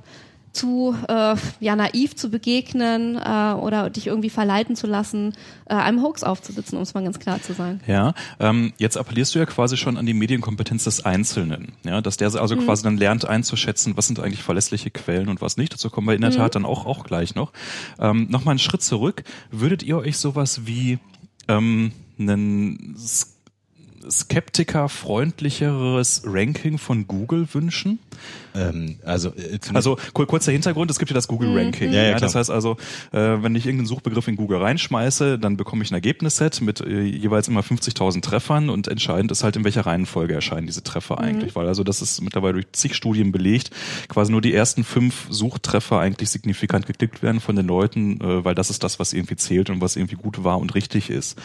zu 0.58 0.96
äh, 1.08 1.36
ja 1.60 1.76
naiv 1.76 2.16
zu 2.16 2.30
begegnen 2.30 3.16
äh, 3.16 3.54
oder 3.54 3.90
dich 3.90 4.08
irgendwie 4.08 4.30
verleiten 4.30 4.76
zu 4.76 4.88
lassen, 4.88 5.34
äh, 5.66 5.76
einem 5.76 6.02
Hoax 6.02 6.24
aufzusitzen, 6.24 6.78
um 6.78 6.84
es 6.84 6.94
mal 6.94 7.04
ganz 7.04 7.20
klar 7.20 7.42
zu 7.42 7.54
sagen. 7.54 7.80
Ja, 7.88 8.14
ähm, 8.40 8.74
jetzt 8.78 8.98
appellierst 8.98 9.36
du 9.36 9.40
ja 9.40 9.46
quasi 9.46 9.78
schon 9.78 9.98
an 9.98 10.06
die 10.06 10.14
Medienkompetenz 10.14 10.84
des 10.86 11.06
Einzelnen, 11.06 11.74
ja, 11.84 12.02
dass 12.02 12.18
der 12.18 12.28
also 12.36 12.58
quasi 12.58 12.84
dann 12.84 12.98
lernt 12.98 13.26
einzuschätzen, 13.26 13.96
was 13.96 14.08
sind 14.08 14.20
eigentlich 14.20 14.44
verlässliche 14.44 14.90
Quellen 14.90 15.30
und 15.30 15.42
was 15.42 15.58
nicht. 15.58 15.74
Dazu 15.74 15.90
kommen 15.90 16.08
wir 16.08 16.16
in 16.16 16.22
der 16.22 16.32
Tat 16.32 16.56
dann 16.56 16.66
auch 16.66 16.86
auch 16.86 17.04
gleich 17.04 17.36
noch. 17.36 17.54
Ähm, 18.00 18.28
noch 18.30 18.44
mal 18.44 18.52
einen 18.52 18.60
Schritt 18.60 18.82
zurück. 18.82 19.24
Würdet 19.52 19.84
ihr 19.84 19.98
euch 19.98 20.18
sowas 20.18 20.66
wie 20.66 21.00
ähm, 21.48 21.92
einen 22.20 22.96
skeptikerfreundlicheres 24.10 26.24
Ranking 26.26 26.78
von 26.78 27.08
Google 27.08 27.48
wünschen? 27.54 28.00
Ähm, 28.56 28.98
also, 29.04 29.30
äh, 29.30 29.60
Also 29.74 29.98
kur 30.14 30.28
kurzer 30.28 30.52
Hintergrund, 30.52 30.92
es 30.92 31.00
gibt 31.00 31.12
ja 31.12 31.16
das 31.16 31.28
Google 31.28 31.58
Ranking. 31.58 31.92
Ja, 31.92 32.04
ja, 32.04 32.12
das 32.14 32.32
klar. 32.32 32.40
heißt 32.40 32.50
also, 32.50 32.78
äh, 33.12 33.42
wenn 33.42 33.56
ich 33.56 33.66
irgendeinen 33.66 33.88
Suchbegriff 33.88 34.28
in 34.28 34.36
Google 34.36 34.60
reinschmeiße, 34.60 35.40
dann 35.40 35.58
bekomme 35.58 35.84
ich 35.84 35.92
ein 35.92 35.96
Ergebnisset 35.96 36.62
mit 36.62 36.82
äh, 36.82 37.02
jeweils 37.02 37.48
immer 37.48 37.62
50.000 37.62 38.22
Treffern 38.22 38.70
und 38.70 38.88
entscheidend 38.88 39.32
ist 39.32 39.44
halt, 39.44 39.56
in 39.56 39.64
welcher 39.64 39.86
Reihenfolge 39.86 40.34
erscheinen 40.34 40.68
diese 40.68 40.84
Treffer 40.84 41.20
eigentlich. 41.20 41.56
Weil 41.56 41.68
also 41.68 41.84
das 41.84 42.02
ist 42.02 42.22
mittlerweile 42.22 42.54
durch 42.54 42.72
zig 42.72 42.96
Studien 42.96 43.32
belegt, 43.32 43.72
quasi 44.08 44.32
nur 44.32 44.42
die 44.42 44.54
ersten 44.54 44.84
fünf 44.84 45.28
Suchtreffer 45.30 46.00
eigentlich 46.00 46.30
signifikant 46.30 46.88
geklickt 46.88 47.22
werden 47.22 47.40
von 47.40 47.56
den 47.56 47.68
Leuten, 47.68 48.20
äh, 48.22 48.44
weil 48.44 48.56
das 48.56 48.70
ist 48.70 48.84
das, 48.84 49.00
was 49.00 49.14
irgendwie 49.14 49.36
zählt 49.36 49.70
und 49.70 49.82
was 49.82 49.96
irgendwie 49.96 50.16
gut 50.16 50.44
war 50.44 50.60
und 50.60 50.76
richtig 50.76 51.10
ist. 51.10 51.38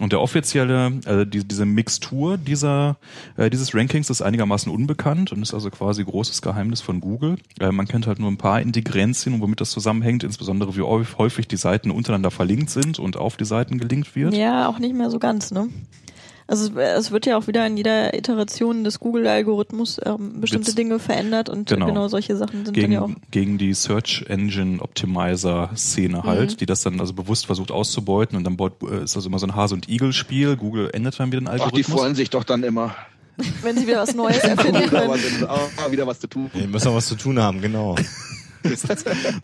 Und 0.00 0.12
der 0.12 0.20
offizielle, 0.20 0.92
äh, 1.04 1.26
die, 1.26 1.46
diese 1.46 1.66
Mixtur 2.06 2.38
dieser, 2.38 2.96
äh, 3.36 3.50
dieses 3.50 3.74
Rankings 3.74 4.10
ist 4.10 4.22
einigermaßen 4.22 4.70
unbekannt 4.70 5.32
und 5.32 5.42
ist 5.42 5.54
also 5.54 5.70
quasi 5.70 6.04
großes 6.04 6.40
Geheimnis 6.40 6.80
von 6.80 7.00
Google. 7.00 7.36
Äh, 7.58 7.72
man 7.72 7.88
kennt 7.88 8.06
halt 8.06 8.18
nur 8.18 8.30
ein 8.30 8.36
paar 8.36 8.60
Indigrenzien, 8.60 9.40
womit 9.40 9.60
das 9.60 9.70
zusammenhängt, 9.70 10.22
insbesondere 10.22 10.76
wie 10.76 10.82
häufig 10.82 11.48
die 11.48 11.56
Seiten 11.56 11.90
untereinander 11.90 12.30
verlinkt 12.30 12.70
sind 12.70 12.98
und 12.98 13.16
auf 13.16 13.36
die 13.36 13.44
Seiten 13.44 13.78
gelinkt 13.78 14.14
wird. 14.14 14.34
Ja, 14.34 14.68
auch 14.68 14.78
nicht 14.78 14.94
mehr 14.94 15.10
so 15.10 15.18
ganz, 15.18 15.50
ne? 15.50 15.68
Also 16.48 16.78
es- 16.78 17.06
es 17.06 17.10
wird 17.10 17.26
ja 17.26 17.36
auch 17.36 17.48
wieder 17.48 17.66
in 17.66 17.76
jeder 17.76 18.14
Iteration 18.14 18.84
des 18.84 19.00
Google-Algorithmus 19.00 19.98
ähm, 20.04 20.40
bestimmte 20.40 20.68
Wird's- 20.68 20.74
Dinge 20.76 20.98
verändert 21.00 21.48
und 21.48 21.68
Genau. 21.68 21.86
genau, 21.86 22.06
solche 22.08 22.36
Sachen 22.36 22.64
sind 22.64 22.76
dann 22.76 22.92
ja 22.92 23.00
auch. 23.02 23.08
gegen, 23.08 23.20
gegen 23.32 23.58
die 23.58 23.74
Search 23.74 24.24
Engine 24.28 24.80
Optimizer 24.80 25.70
Szene 25.76 26.22
halt, 26.22 26.60
die 26.60 26.66
das 26.66 26.82
dann 26.82 27.00
also 27.00 27.14
bewusst 27.14 27.46
versucht 27.46 27.70
auszubeuten 27.72 28.36
und 28.36 28.44
dann 28.44 28.56
baut, 28.56 28.74
äh, 28.82 29.02
ist 29.02 29.16
das 29.16 29.26
immer 29.26 29.38
so 29.40 29.46
ein 29.46 29.56
Hase- 29.56 29.74
und 29.74 29.88
Igel-Spiel. 29.88 30.56
Google 30.56 30.90
ändert 30.92 31.18
dann 31.18 31.32
wieder 31.32 31.40
den 31.40 31.48
Ach, 31.48 31.54
die 31.56 31.62
Algorithmus. 31.62 32.00
freuen 32.00 32.14
sich 32.14 32.30
doch 32.30 32.44
dann 32.44 32.62
immer. 32.62 32.94
Wenn 33.62 33.76
sie 33.76 33.86
wieder 33.86 33.98
was 33.98 34.14
Neues 34.14 34.38
erfinden 34.44 34.88
können. 34.88 35.10
ah, 35.48 35.90
wieder 35.90 36.06
was 36.06 36.20
zu 36.20 36.26
tun. 36.28 36.48
wir 36.54 36.68
müssen 36.68 36.88
auch 36.88 36.94
was 36.94 37.06
zu 37.08 37.16
tun 37.16 37.38
haben, 37.40 37.60
genau. 37.60 37.96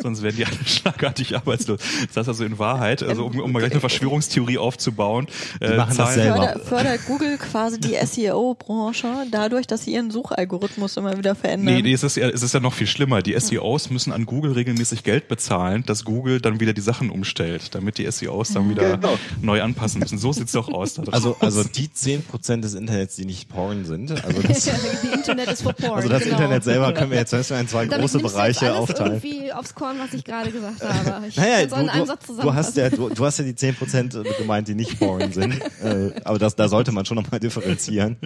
Sonst 0.03 0.23
werden 0.23 0.37
die 0.37 0.45
alle 0.47 0.57
schlagartig 0.67 1.37
arbeitslos. 1.37 1.81
Das 2.09 2.17
heißt 2.17 2.29
also 2.29 2.45
in 2.45 2.59
Wahrheit, 2.59 3.03
also 3.03 3.27
um, 3.27 3.39
um 3.41 3.53
mal 3.53 3.61
gleich 3.61 3.73
eine 3.73 3.81
Verschwörungstheorie 3.81 4.59
aufzubauen, 4.59 5.27
äh, 5.61 5.77
machen 5.77 5.97
das 5.97 6.15
selber. 6.15 6.37
Fördert, 6.37 6.65
fördert 6.67 7.07
Google 7.07 7.39
quasi 7.39 7.81
die 7.81 7.97
SEO-Branche 8.05 9.27
dadurch, 9.31 9.67
dass 9.67 9.85
sie 9.85 9.93
ihren 9.95 10.11
Suchalgorithmus 10.11 10.97
immer 10.97 11.17
wieder 11.17 11.35
verändern. 11.35 11.75
Nee, 11.77 11.83
nee, 11.83 11.93
es 11.93 12.03
ist, 12.03 12.17
ja, 12.17 12.29
es 12.29 12.43
ist 12.43 12.55
ja 12.55 12.61
noch 12.61 12.73
viel 12.75 12.87
schlimmer. 12.87 13.23
Die 13.23 13.39
SEOs 13.39 13.91
müssen 13.91 14.13
an 14.13 14.27
Google 14.27 14.53
regelmäßig 14.53 15.03
Geld 15.05 15.29
bezahlen, 15.29 15.85
dass 15.87 16.05
Google 16.05 16.41
dann 16.41 16.61
wieder 16.61 16.73
die 16.73 16.81
Sachen 16.81 17.11
umstellt, 17.11 17.75
damit 17.75 17.99
die 17.99 18.11
SEOs 18.11 18.53
dann 18.53 18.69
wieder 18.71 18.97
Genau. 18.97 19.19
neu 19.41 19.63
anpassen 19.63 20.01
müssen. 20.01 20.19
So 20.19 20.33
sieht's 20.33 20.53
doch 20.53 20.69
aus. 20.69 20.99
Also, 21.11 21.37
also 21.41 21.65
die 21.65 21.89
10% 21.89 22.61
des 22.61 22.75
Internets, 22.75 23.17
die 23.17 23.25
nicht 23.25 23.49
Porn 23.49 23.85
sind, 23.85 24.11
also 24.25 24.43
das, 24.49 24.65
Die 25.03 25.09
Internet 25.13 25.49
ist 25.53 25.63
for 25.63 25.73
porn. 25.73 25.93
also 25.97 26.09
das 26.09 26.23
genau. 26.25 26.37
Internet 26.37 26.65
selber 26.65 26.93
können 26.93 27.11
wir 27.11 27.19
jetzt 27.19 27.33
erstmal 27.33 27.61
in 27.61 27.69
zwei 27.69 27.87
Damit 27.87 28.01
große 28.01 28.19
Bereiche 28.19 28.75
aufteilen. 28.75 29.12
Irgendwie 29.15 29.53
aufs 29.53 29.75
Korn, 29.75 29.99
was 29.99 30.13
ich 30.15 30.25
gerade 30.25 30.51
gesagt 30.51 30.83
habe. 30.83 31.27
Ich 31.29 31.37
Naja, 31.37 31.67
du, 31.67 32.07
Satz 32.07 32.27
du, 32.27 32.41
du, 32.41 32.55
hast 32.55 32.77
ja, 32.77 32.91
du, 32.91 33.09
du 33.09 33.25
hast 33.25 33.39
ja 33.39 33.45
die 33.45 33.55
10% 33.55 34.39
gemeint, 34.39 34.69
die 34.69 34.75
nicht 34.75 34.99
Porn 34.99 35.33
sind. 35.33 35.61
Äh, 35.83 36.13
aber 36.25 36.39
das, 36.39 36.57
da 36.57 36.69
sollte 36.69 36.93
man 36.93 37.05
schon 37.05 37.17
nochmal 37.17 37.41
differenzieren. 37.41 38.17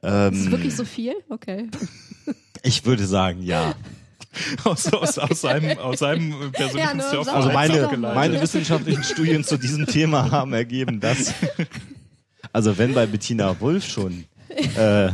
Das 0.00 0.32
ist 0.34 0.46
Ähm, 0.46 0.50
wirklich 0.52 0.76
so 0.76 0.84
viel? 0.84 1.14
Okay. 1.28 1.68
ich 2.62 2.84
würde 2.84 3.06
sagen, 3.06 3.42
ja. 3.42 3.74
aus, 4.64 4.92
aus, 4.92 5.18
aus 5.18 5.40
seinem, 5.40 5.78
aus 5.78 6.00
seinem 6.00 6.50
persönlichen 6.52 6.98
Ja, 6.98 7.10
Surf 7.10 7.28
Also 7.28 7.50
meine, 7.50 7.96
meine 7.96 8.40
wissenschaftlichen 8.40 9.04
Studien 9.04 9.44
zu 9.44 9.56
diesem 9.56 9.86
Thema 9.86 10.30
haben 10.30 10.52
ergeben, 10.52 10.98
dass, 11.00 11.32
also 12.52 12.76
wenn 12.76 12.94
bei 12.94 13.06
Bettina 13.06 13.60
Wulff 13.60 13.86
schon, 13.86 14.24
äh, 14.76 15.10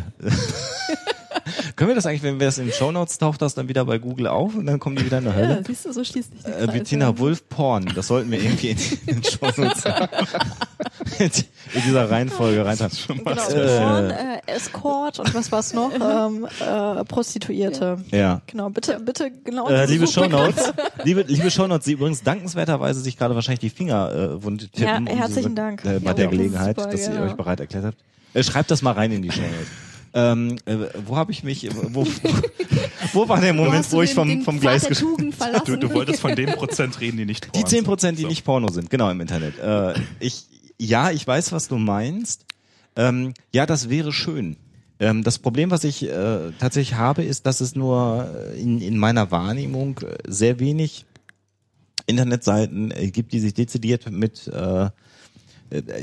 können 1.81 1.93
wir 1.93 1.95
das 1.95 2.05
eigentlich, 2.05 2.23
wenn 2.23 2.39
wir 2.39 2.47
das 2.47 2.59
in 2.59 2.67
den 2.67 2.75
Shownotes 2.75 3.17
taucht 3.17 3.41
das 3.41 3.55
dann 3.55 3.67
wieder 3.69 3.87
bei 3.87 3.97
Google 3.97 4.27
auf 4.27 4.55
und 4.55 4.67
dann 4.67 4.79
kommen 4.79 4.97
die 4.97 5.07
wieder 5.07 5.17
in 5.17 5.25
der 5.25 5.35
Hölle? 5.35 5.55
Ja, 5.55 5.65
siehst 5.67 5.87
du, 5.87 5.93
so 5.95 6.05
schließt 6.05 6.31
die 6.47 6.51
Äh. 6.51 6.67
Bettina 6.67 7.17
Wulff 7.19 7.49
Porn, 7.49 7.91
das 7.95 8.07
sollten 8.09 8.31
wir 8.31 8.39
irgendwie 8.43 8.69
in 8.69 8.77
den 9.07 9.25
Shownotes 9.25 9.85
in 11.19 11.83
dieser 11.87 12.11
Reihenfolge 12.11 12.67
reintun. 12.67 12.91
Genau, 13.09 13.31
Äh. 13.31 13.79
Porn, 13.79 14.11
äh, 14.11 14.41
Escort 14.47 15.19
und 15.21 15.35
was 15.35 15.51
war's 15.53 15.73
noch? 15.73 15.91
ähm, 15.95 16.47
äh, 16.61 17.03
Prostituierte. 17.05 17.97
Ja. 18.11 18.43
Genau, 18.47 18.69
bitte, 18.69 19.01
bitte 19.01 19.31
genau. 19.43 19.67
Äh, 19.71 19.87
liebe. 19.87 20.07
Shownotes, 20.07 20.75
liebe, 21.05 21.23
liebe 21.29 21.51
Shownotes, 21.51 21.87
die 21.87 21.93
übrigens 21.93 22.23
dankenswerterweise 22.23 23.01
sich 23.01 23.17
gerade 23.17 23.35
wahrscheinlich 23.35 23.61
die 23.61 23.71
Finger 23.71 24.13
äh, 24.13 24.43
wund 24.45 24.71
tippen. 24.73 24.83
Ja, 24.87 24.97
um 24.99 25.07
herzlichen 25.07 25.43
diese- 25.43 25.55
Dank. 25.55 25.85
Äh, 25.87 25.99
bei 26.01 26.11
Ja, 26.11 26.15
der 26.15 26.27
Gelegenheit, 26.29 26.77
super, 26.79 26.91
dass 26.91 27.01
ihr 27.07 27.13
genau. 27.15 27.25
euch 27.25 27.35
bereit 27.35 27.61
erklärt 27.61 27.85
habt. 27.87 27.97
Äh, 28.35 28.43
schreibt 28.43 28.71
das 28.71 28.83
mal 28.83 28.93
rein 28.93 29.13
in 29.13 29.23
die 29.23 29.31
Shownotes. 29.33 29.69
Ähm, 30.13 30.59
äh, 30.65 30.77
wo 31.07 31.17
habe 31.17 31.31
ich 31.31 31.45
mich, 31.45 31.69
wo, 31.93 32.05
wo 33.13 33.29
war 33.29 33.41
der 33.41 33.55
Moment, 33.55 33.91
wo 33.93 33.99
den, 33.99 34.05
ich 34.05 34.15
vom, 34.15 34.29
den 34.29 34.43
vom 34.43 34.59
Gleis 34.59 34.87
verlassen. 34.87 35.65
Du, 35.67 35.77
du 35.77 35.93
wolltest 35.93 36.21
von 36.21 36.35
den 36.35 36.51
Prozent 36.51 37.01
reden, 37.01 37.19
die 37.19 37.27
nicht 37.27 37.47
Die 37.47 37.51
Porn 37.51 37.67
10 37.67 37.85
Prozent, 37.85 38.19
die 38.19 38.23
sind. 38.23 38.31
nicht 38.31 38.45
Porno 38.45 38.69
sind, 38.71 38.91
genau 38.91 39.09
im 39.11 39.21
Internet. 39.21 39.59
Äh, 39.59 39.95
ich, 40.19 40.47
ja, 40.79 41.11
ich 41.11 41.27
weiß, 41.27 41.53
was 41.53 41.69
du 41.69 41.77
meinst. 41.77 42.45
Ähm, 42.97 43.35
ja, 43.53 43.67
das 43.67 43.89
wäre 43.89 44.13
schön. 44.13 44.57
Ähm, 44.99 45.23
das 45.23 45.39
Problem, 45.39 45.71
was 45.71 45.85
ich 45.85 46.03
äh, 46.03 46.51
tatsächlich 46.59 46.99
habe, 46.99 47.23
ist, 47.23 47.47
dass 47.47 47.61
es 47.61 47.77
nur 47.77 48.29
äh, 48.35 48.61
in, 48.61 48.81
in 48.81 48.99
meiner 48.99 49.31
Wahrnehmung 49.31 49.99
äh, 50.01 50.17
sehr 50.27 50.59
wenig 50.59 51.07
Internetseiten 52.07 52.91
äh, 52.91 53.11
gibt, 53.11 53.33
die 53.33 53.41
sich 53.41 53.55
dezidiert 53.55 54.11
mit 54.11 54.49
äh, 54.49 54.91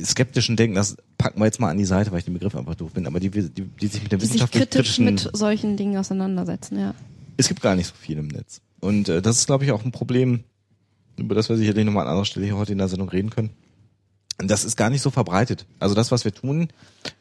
skeptischen 0.03 0.55
Denken, 0.55 0.75
das 0.75 0.97
packen 1.17 1.39
wir 1.39 1.45
jetzt 1.45 1.59
mal 1.59 1.69
an 1.69 1.77
die 1.77 1.85
Seite, 1.85 2.11
weil 2.11 2.19
ich 2.19 2.25
den 2.25 2.33
Begriff 2.33 2.55
einfach 2.55 2.75
doof 2.75 2.93
bin, 2.93 3.05
aber 3.05 3.19
die, 3.19 3.29
die, 3.29 3.49
die 3.49 3.87
sich 3.87 4.01
mit 4.03 4.11
dem 4.11 4.19
die 4.19 4.25
sich 4.25 4.35
wissenschaftlich 4.35 4.69
kritisch 4.69 4.99
mit 4.99 5.29
solchen 5.33 5.77
Dingen 5.77 5.97
auseinandersetzen, 5.97 6.79
ja. 6.79 6.93
es 7.37 7.47
gibt 7.47 7.61
gar 7.61 7.75
nicht 7.75 7.87
so 7.87 7.93
viel 7.95 8.17
im 8.17 8.27
Netz. 8.27 8.61
Und 8.79 9.09
äh, 9.09 9.21
das 9.21 9.39
ist, 9.39 9.47
glaube 9.47 9.65
ich, 9.65 9.71
auch 9.71 9.83
ein 9.83 9.91
Problem, 9.91 10.43
über 11.17 11.35
das 11.35 11.49
wir 11.49 11.57
sicherlich 11.57 11.85
nochmal 11.85 12.03
an 12.03 12.09
anderer 12.09 12.25
Stelle 12.25 12.45
hier 12.45 12.57
heute 12.57 12.71
in 12.71 12.77
der 12.77 12.87
Sendung 12.87 13.09
reden 13.09 13.29
können. 13.29 13.49
Und 14.39 14.51
das 14.51 14.63
ist 14.63 14.75
gar 14.77 14.91
nicht 14.91 15.01
so 15.01 15.09
verbreitet. 15.09 15.65
Also 15.79 15.95
das, 15.95 16.11
was 16.11 16.23
wir 16.23 16.33
tun, 16.33 16.67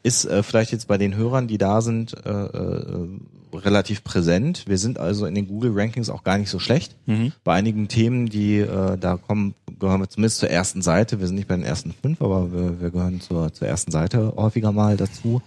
ist 0.03 0.25
äh, 0.25 0.43
vielleicht 0.43 0.71
jetzt 0.71 0.87
bei 0.87 0.99
den 0.99 1.15
Hörern, 1.15 1.47
die 1.47 1.57
da 1.57 1.81
sind, 1.81 2.13
äh, 2.25 2.29
äh, 2.29 3.07
relativ 3.53 4.03
präsent. 4.03 4.65
Wir 4.67 4.77
sind 4.77 4.99
also 4.99 5.25
in 5.25 5.33
den 5.33 5.47
Google 5.47 5.71
Rankings 5.73 6.09
auch 6.09 6.23
gar 6.23 6.37
nicht 6.37 6.49
so 6.49 6.59
schlecht. 6.59 6.95
Bei 7.43 7.53
einigen 7.53 7.87
Themen, 7.87 8.27
die 8.27 8.59
äh, 8.59 8.97
da 8.97 9.17
kommen, 9.17 9.55
gehören 9.79 10.01
wir 10.01 10.09
zumindest 10.09 10.39
zur 10.39 10.49
ersten 10.49 10.81
Seite. 10.81 11.19
Wir 11.19 11.27
sind 11.27 11.35
nicht 11.35 11.47
bei 11.47 11.55
den 11.55 11.65
ersten 11.65 11.93
fünf, 11.93 12.21
aber 12.21 12.51
wir, 12.51 12.81
wir 12.81 12.89
gehören 12.91 13.21
zur, 13.21 13.53
zur 13.53 13.67
ersten 13.67 13.91
Seite 13.91 14.33
häufiger 14.35 14.71
mal 14.71 14.97
dazu. 14.97 15.41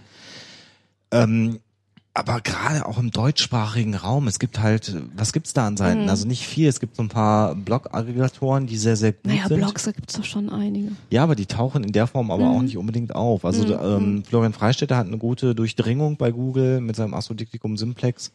Ähm, 1.11 1.59
aber 2.13 2.41
gerade 2.41 2.87
auch 2.87 2.99
im 2.99 3.13
deutschsprachigen 3.13 3.95
Raum, 3.95 4.27
es 4.27 4.41
gibt 4.41 4.59
halt, 4.59 4.97
was 5.15 5.33
gibt's 5.33 5.53
da 5.53 5.69
an 5.69 5.77
Seiten? 5.77 6.09
Also 6.09 6.27
nicht 6.27 6.45
viel. 6.45 6.69
Es 6.69 6.81
gibt 6.81 6.97
so 6.97 7.03
ein 7.03 7.09
paar 7.09 7.55
Blog-Aggregatoren, 7.55 8.67
die 8.67 8.77
sehr, 8.77 8.97
sehr 8.97 9.13
gut 9.13 9.27
Naja, 9.27 9.47
sind. 9.47 9.59
Blogs, 9.59 9.85
da 9.85 9.93
gibt's 9.93 10.15
doch 10.15 10.25
schon 10.25 10.51
einige. 10.51 10.91
Ja, 11.11 11.23
aber 11.23 11.37
die 11.37 11.47
tauchen 11.47 11.85
in 11.85 11.93
der 11.93 12.09
Form 12.09 12.33
aber 12.33 12.51
auch 12.51 12.63
nicht 12.63 12.77
unbedingt 12.77 13.15
auf. 13.15 13.45
Also 13.45 13.79
ähm, 13.79 14.25
Florian 14.25 14.53
Freistetter 14.53 14.97
hat 14.97 15.07
eine 15.07 15.19
gute 15.19 15.55
Durchdringung 15.55 16.17
bei 16.17 16.33
Google 16.33 16.81
mit 16.81 16.97
seinem 16.97 17.15
Astrodiktikum 17.15 17.77
Simplex. 17.77 18.33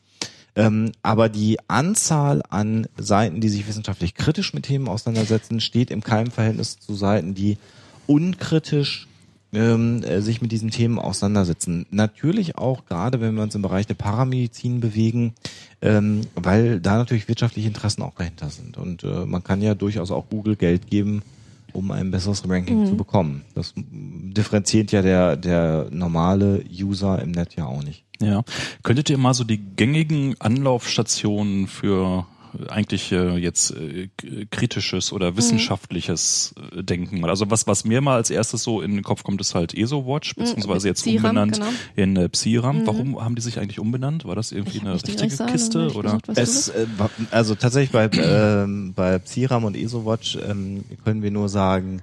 Ähm, 0.56 0.92
aber 1.02 1.30
die 1.30 1.58
Anzahl 1.68 2.42
an 2.50 2.88
Seiten, 2.98 3.42
die 3.42 3.50
sich 3.50 3.68
wissenschaftlich 3.68 4.16
kritisch 4.16 4.54
mit 4.54 4.64
Themen 4.64 4.88
auseinandersetzen, 4.88 5.60
steht 5.60 5.92
im 5.92 6.02
Keimverhältnis 6.02 6.80
zu 6.80 6.94
Seiten, 6.94 7.36
die 7.36 7.58
unkritisch 8.08 9.08
ähm, 9.54 10.04
äh, 10.04 10.22
sich 10.22 10.42
mit 10.42 10.52
diesen 10.52 10.70
Themen 10.70 11.00
auseinandersetzen. 11.00 11.86
Natürlich 11.92 12.58
auch, 12.58 12.86
gerade 12.86 13.22
wenn 13.22 13.36
wir 13.36 13.44
uns 13.44 13.56
im 13.56 13.62
Bereich 13.62 13.88
der 13.88 13.94
Paramedizin 13.96 14.80
bewegen, 14.80 15.34
ähm, 15.82 16.22
weil 16.36 16.80
da 16.80 16.98
natürlich 16.98 17.28
wirtschaftliche 17.28 17.68
Interessen 17.68 18.02
auch 18.02 18.16
dahinter 18.16 18.50
sind. 18.50 18.78
Und 18.78 19.04
äh, 19.04 19.26
man 19.26 19.44
kann 19.44 19.62
ja 19.62 19.76
durchaus 19.76 20.12
auch 20.12 20.30
Google 20.30 20.56
Geld 20.56 20.90
geben, 20.90 21.22
um 21.76 21.92
ein 21.92 22.12
besseres 22.12 22.48
Ranking 22.48 22.86
zu 22.86 22.96
bekommen. 22.98 23.44
Das 23.54 23.74
differenziert 23.76 24.92
ja 24.92 25.02
der, 25.02 25.36
der 25.36 25.88
normale 25.92 26.64
User 26.72 27.22
im 27.22 27.32
Netz 27.32 27.56
ja 27.56 27.66
auch 27.66 27.84
nicht. 27.84 28.06
Ja. 28.22 28.44
Könntet 28.84 29.10
ihr 29.10 29.18
mal 29.18 29.34
so 29.34 29.44
die 29.44 29.58
gängigen 29.58 30.36
Anlaufstationen 30.40 31.68
für 31.68 32.26
eigentlich 32.70 33.12
äh, 33.12 33.38
jetzt 33.38 33.72
äh, 33.72 34.10
kritisches 34.52 35.12
oder 35.12 35.38
wissenschaftliches 35.38 36.56
äh, 36.76 36.84
Denken. 36.84 37.24
Also 37.26 37.50
was 37.50 37.68
was 37.68 37.86
mir 37.86 38.02
mal 38.02 38.16
als 38.16 38.30
erstes 38.30 38.64
so 38.64 38.82
in 38.82 38.96
den 38.96 39.04
Kopf 39.04 39.24
kommt, 39.24 39.42
ist 39.42 39.56
halt 39.56 39.74
ESO-Watch, 39.74 40.36
beziehungsweise 40.36 40.88
jetzt 40.88 41.04
Psiram, 41.04 41.26
umbenannt 41.26 41.54
genau. 41.56 41.70
in 41.96 42.16
äh, 42.16 42.30
Psiram. 42.30 42.86
Warum 42.86 43.24
haben 43.24 43.36
die 43.36 43.42
sich 43.42 43.60
eigentlich 43.60 43.80
umbenannt? 43.80 44.26
War 44.26 44.36
das 44.36 44.52
irgendwie 44.52 44.80
eine 44.80 44.94
richtige 44.96 45.30
sagen, 45.30 45.52
Kiste 45.52 45.92
oder? 45.94 46.20
gesagt, 46.20 46.38
Es, 46.38 46.70
äh, 46.70 46.86
also 47.32 47.56
tatsächlich 47.56 47.92
bei, 47.92 48.10
ähm, 48.18 48.94
bei 48.94 49.20
Psiram 49.20 49.66
und 49.66 49.76
ESOWatch 49.76 50.38
ähm, 50.48 50.84
können 51.04 51.22
wir 51.22 51.32
nur 51.32 51.50
sagen, 51.50 52.02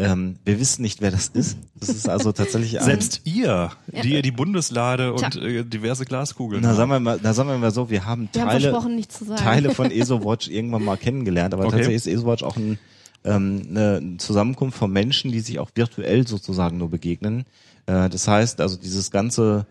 ähm, 0.00 0.38
wir 0.44 0.58
wissen 0.58 0.82
nicht, 0.82 1.00
wer 1.00 1.10
das 1.10 1.28
ist. 1.28 1.58
Das 1.74 1.90
ist 1.90 2.08
also 2.08 2.32
tatsächlich 2.32 2.78
ein, 2.78 2.84
Selbst 2.84 3.22
ihr, 3.24 3.70
die 3.88 4.14
ihr 4.14 4.22
die 4.22 4.30
Bundeslade 4.30 5.12
und 5.12 5.36
äh, 5.36 5.64
diverse 5.64 6.04
Glaskugeln 6.04 6.62
na, 6.62 6.74
sagen 6.74 6.90
wir 6.90 7.00
mal, 7.00 7.20
na, 7.22 7.34
sagen 7.34 7.48
wir 7.48 7.58
mal 7.58 7.70
so, 7.70 7.90
wir 7.90 8.04
haben 8.04 8.28
Wir 8.32 8.42
haben 8.42 8.48
Teile, 8.48 8.70
versprochen, 8.70 8.96
nichts 8.96 9.18
zu 9.18 9.24
sagen. 9.24 9.42
Teile 9.42 9.74
von 9.74 9.90
ESOWatch 9.90 10.48
irgendwann 10.48 10.84
mal 10.84 10.96
kennengelernt, 10.96 11.54
aber 11.54 11.64
Okay. 11.64 11.76
tatsächlich 11.76 11.96
ist 11.96 12.06
ESOWatch 12.06 12.42
auch 12.42 12.56
ein, 12.56 12.78
ähm, 13.24 13.62
eine 13.70 14.16
Zusammenkunft 14.18 14.78
von 14.78 14.90
Menschen, 14.90 15.32
die 15.32 15.40
sich 15.40 15.58
auch 15.58 15.70
virtuell 15.74 16.26
sozusagen 16.26 16.78
nur 16.78 16.90
begegnen. 16.90 17.44
Äh, 17.86 18.08
das 18.08 18.26
heißt, 18.26 18.60
also 18.60 18.76
dieses 18.76 19.10
ganze 19.10 19.66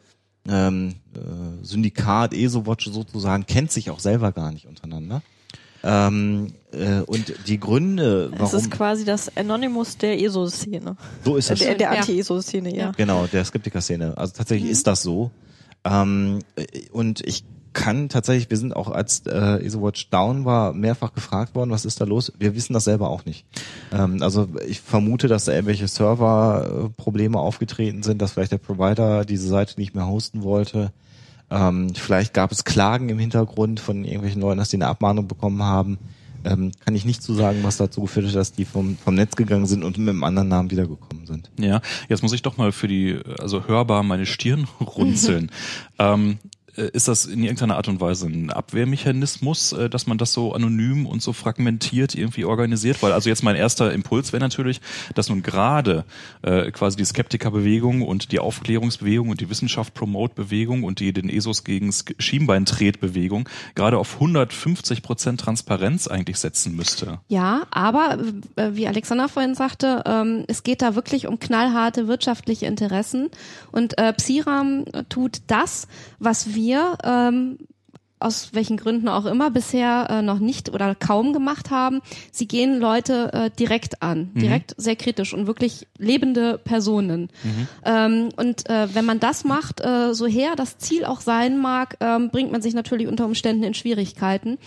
ähm, 0.47 0.95
äh, 1.15 1.63
Syndikat 1.65 2.33
ESOWatch 2.33 2.89
sozusagen 2.91 3.45
kennt 3.45 3.71
sich 3.71 3.89
auch 3.89 3.99
selber 3.99 4.31
gar 4.31 4.51
nicht 4.51 4.65
untereinander. 4.67 5.21
Ähm, 5.83 6.53
äh, 6.71 6.99
und 7.01 7.33
die 7.47 7.59
Gründe, 7.59 8.29
Es 8.33 8.39
warum 8.39 8.59
ist 8.59 8.71
quasi 8.71 9.05
das 9.05 9.35
Anonymous 9.37 9.97
der 9.97 10.19
ESO-Szene. 10.21 10.97
so 11.23 11.35
ist 11.37 11.49
Äh, 11.49 11.53
es. 11.53 11.59
Der, 11.59 11.75
der 11.75 11.93
Ja. 11.93 11.99
Anti-ESO-Szene, 11.99 12.75
ja. 12.75 12.91
Genau, 12.97 13.27
der 13.27 13.45
Skeptiker-Szene. 13.45 14.17
Also 14.17 14.33
tatsächlich 14.35 14.69
ist 14.69 14.87
das 14.87 15.01
so. 15.01 15.31
Ähm, 15.85 16.39
äh, 16.55 16.65
und 16.91 17.25
ich 17.25 17.43
kann 17.71 18.09
tatsächlich, 18.09 18.49
wir 18.49 18.57
sind 18.57 18.75
auch 18.75 18.89
als 18.89 19.23
äh, 19.27 19.63
ESOWatch 19.63 20.09
down 20.09 20.43
war, 20.43 20.73
mehrfach 20.73 21.13
gefragt 21.13 21.53
worden, 21.55 21.69
was 21.69 21.85
ist 21.85 22.01
da 22.01 22.05
los? 22.05 22.33
Wir 22.37 22.55
wissen 22.55 22.73
das 22.73 22.83
selber 22.83 23.09
auch 23.09 23.25
nicht. 23.25 23.45
Ähm, 23.93 24.21
also 24.21 24.47
ich 24.67 24.81
vermute, 24.81 25.27
dass 25.27 25.45
da 25.45 25.53
irgendwelche 25.53 25.87
Server-Probleme 25.87 27.37
aufgetreten 27.39 28.03
sind, 28.03 28.21
dass 28.21 28.33
vielleicht 28.33 28.51
der 28.51 28.57
Provider 28.57 29.23
diese 29.23 29.47
Seite 29.47 29.79
nicht 29.79 29.95
mehr 29.95 30.07
hosten 30.07 30.43
wollte. 30.43 30.91
Ähm, 31.51 31.93
vielleicht 31.95 32.33
gab 32.33 32.51
es 32.51 32.63
Klagen 32.63 33.09
im 33.09 33.19
Hintergrund 33.19 33.79
von 33.79 34.03
irgendwelchen 34.03 34.41
Leuten, 34.41 34.59
dass 34.59 34.69
die 34.69 34.77
eine 34.77 34.87
Abmahnung 34.87 35.27
bekommen 35.27 35.63
haben. 35.63 35.97
Ähm, 36.45 36.71
kann 36.85 36.95
ich 36.95 37.03
nicht 37.03 37.21
zu 37.21 37.33
sagen, 37.33 37.59
was 37.63 37.77
dazu 37.77 38.01
geführt 38.01 38.27
hat, 38.27 38.35
dass 38.35 38.53
die 38.53 38.63
vom, 38.63 38.97
vom 38.97 39.15
Netz 39.15 39.35
gegangen 39.35 39.65
sind 39.65 39.83
und 39.83 39.97
mit 39.97 40.09
einem 40.09 40.23
anderen 40.23 40.47
Namen 40.47 40.71
wiedergekommen 40.71 41.25
sind. 41.25 41.51
Ja, 41.59 41.81
jetzt 42.07 42.23
muss 42.23 42.31
ich 42.31 42.41
doch 42.41 42.55
mal 42.57 42.71
für 42.71 42.87
die, 42.87 43.19
also 43.39 43.67
hörbar 43.67 44.03
meine 44.03 44.25
Stirn 44.25 44.67
runzeln. 44.79 45.51
ähm, 45.99 46.37
äh, 46.41 46.58
ist 46.87 47.07
das 47.07 47.25
in 47.25 47.43
irgendeiner 47.43 47.75
Art 47.75 47.87
und 47.87 48.01
Weise 48.01 48.27
ein 48.27 48.49
Abwehrmechanismus, 48.51 49.73
äh, 49.73 49.89
dass 49.89 50.07
man 50.07 50.17
das 50.17 50.33
so 50.33 50.53
anonym 50.53 51.05
und 51.05 51.21
so 51.21 51.33
fragmentiert 51.33 52.15
irgendwie 52.15 52.45
organisiert? 52.45 53.01
Weil 53.01 53.11
also 53.11 53.29
jetzt 53.29 53.43
mein 53.43 53.55
erster 53.55 53.91
Impuls 53.93 54.33
wäre 54.33 54.41
natürlich, 54.41 54.81
dass 55.15 55.29
nun 55.29 55.43
gerade 55.43 56.05
äh, 56.41 56.71
quasi 56.71 56.97
die 56.97 57.05
Skeptikerbewegung 57.05 58.01
und 58.01 58.31
die 58.31 58.39
Aufklärungsbewegung 58.39 59.29
und 59.29 59.41
die 59.41 59.49
Wissenschaft-Promote-Bewegung 59.49 60.83
und 60.83 60.99
die 60.99 61.13
den 61.13 61.29
ESOS 61.29 61.63
gegen 61.63 61.89
Sk- 61.89 62.15
Schienbein 62.19 62.65
dreht 62.65 62.99
Bewegung 62.99 63.47
gerade 63.75 63.97
auf 63.97 64.15
150 64.15 65.01
Prozent 65.01 65.39
Transparenz 65.41 66.07
eigentlich 66.07 66.37
setzen 66.37 66.75
müsste. 66.75 67.19
Ja, 67.27 67.63
aber 67.71 68.17
äh, 68.55 68.71
wie 68.73 68.87
Alexander 68.87 69.27
vorhin 69.29 69.55
sagte, 69.55 70.03
ähm, 70.05 70.43
es 70.47 70.63
geht 70.63 70.81
da 70.81 70.95
wirklich 70.95 71.27
um 71.27 71.39
knallharte 71.39 72.07
wirtschaftliche 72.07 72.65
Interessen 72.65 73.29
und 73.71 73.97
äh, 73.97 74.13
Psiram 74.13 74.85
tut 75.09 75.41
das, 75.47 75.87
was 76.19 76.53
wir 76.53 76.68
ähm, 77.03 77.57
aus 78.19 78.49
welchen 78.53 78.75
Gründen 78.77 79.07
auch 79.07 79.25
immer 79.25 79.49
bisher 79.49 80.07
äh, 80.09 80.21
noch 80.21 80.39
nicht 80.39 80.69
oder 80.69 80.93
kaum 80.93 81.31
gemacht 81.31 81.71
haben. 81.71 82.01
Sie 82.31 82.47
gehen 82.47 82.79
Leute 82.79 83.31
äh, 83.33 83.49
direkt 83.49 84.01
an, 84.01 84.31
direkt 84.41 84.75
sehr 84.77 84.97
kritisch 84.97 85.33
und 85.33 85.47
wirklich 85.47 85.87
lebende 85.97 86.57
Personen. 86.57 87.29
Ähm, 87.85 88.29
und 88.35 88.69
äh, 88.69 88.93
wenn 88.93 89.05
man 89.05 89.21
das 89.21 89.45
macht, 89.45 89.79
äh, 89.79 90.13
so 90.13 90.27
her 90.27 90.55
das 90.57 90.77
Ziel 90.77 91.05
auch 91.05 91.21
sein 91.21 91.57
mag, 91.57 91.95
ähm, 92.01 92.29
bringt 92.29 92.51
man 92.51 92.61
sich 92.61 92.73
natürlich 92.73 93.07
unter 93.07 93.25
Umständen 93.25 93.63
in 93.63 93.73
Schwierigkeiten. 93.73 94.57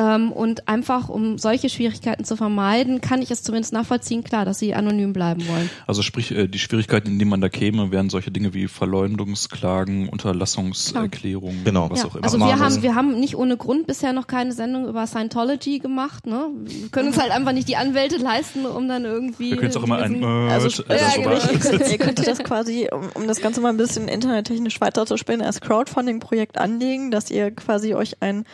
Ähm, 0.00 0.30
und 0.30 0.68
einfach, 0.68 1.08
um 1.08 1.38
solche 1.38 1.68
Schwierigkeiten 1.68 2.22
zu 2.24 2.36
vermeiden, 2.36 3.00
kann 3.00 3.20
ich 3.20 3.32
es 3.32 3.42
zumindest 3.42 3.72
nachvollziehen, 3.72 4.22
klar, 4.22 4.44
dass 4.44 4.60
sie 4.60 4.72
anonym 4.72 5.12
bleiben 5.12 5.46
wollen. 5.48 5.68
Also 5.88 6.02
sprich, 6.02 6.30
äh, 6.30 6.46
die 6.46 6.60
Schwierigkeiten, 6.60 7.08
in 7.08 7.18
die 7.18 7.24
man 7.24 7.40
da 7.40 7.48
käme, 7.48 7.90
wären 7.90 8.08
solche 8.08 8.30
Dinge 8.30 8.54
wie 8.54 8.68
Verleumdungsklagen, 8.68 10.08
Unterlassungserklärungen, 10.08 11.64
Genau. 11.64 11.90
was 11.90 12.00
Ja, 12.00 12.06
auch 12.06 12.14
immer. 12.14 12.24
also 12.24 12.38
wir 12.38 12.58
haben, 12.60 12.82
wir 12.82 12.94
haben 12.94 13.18
nicht 13.18 13.36
ohne 13.36 13.56
Grund 13.56 13.88
bisher 13.88 14.12
noch 14.12 14.28
keine 14.28 14.52
Sendung 14.52 14.86
über 14.86 15.06
Scientology 15.08 15.80
gemacht. 15.80 16.26
Ne? 16.26 16.46
Wir 16.64 16.88
können 16.90 17.08
uns 17.08 17.18
halt 17.18 17.32
einfach 17.32 17.52
nicht 17.52 17.68
die 17.68 17.76
Anwälte 17.76 18.18
leisten, 18.18 18.66
um 18.66 18.86
dann 18.88 19.04
irgendwie. 19.04 19.50
Wir 19.50 19.56
können 19.56 19.70
es 19.70 19.76
auch 19.76 19.82
immer 19.84 19.98
ein 19.98 20.22
Also, 20.24 20.82
äh, 20.84 20.96
ja, 20.96 21.10
genau. 21.16 21.32
ihr, 21.32 21.58
könnt, 21.60 21.90
ihr 21.90 21.98
könntet 21.98 22.26
das 22.28 22.38
quasi, 22.38 22.88
um, 22.92 23.08
um 23.14 23.26
das 23.26 23.40
Ganze 23.40 23.60
mal 23.60 23.70
ein 23.70 23.76
bisschen 23.76 24.06
internettechnisch 24.06 24.80
weiterzuspinnen, 24.80 25.44
als 25.44 25.60
Crowdfunding-Projekt 25.60 26.56
anlegen, 26.58 27.10
dass 27.10 27.30
ihr 27.30 27.50
quasi 27.50 27.94
euch 27.94 28.22
ein, 28.22 28.44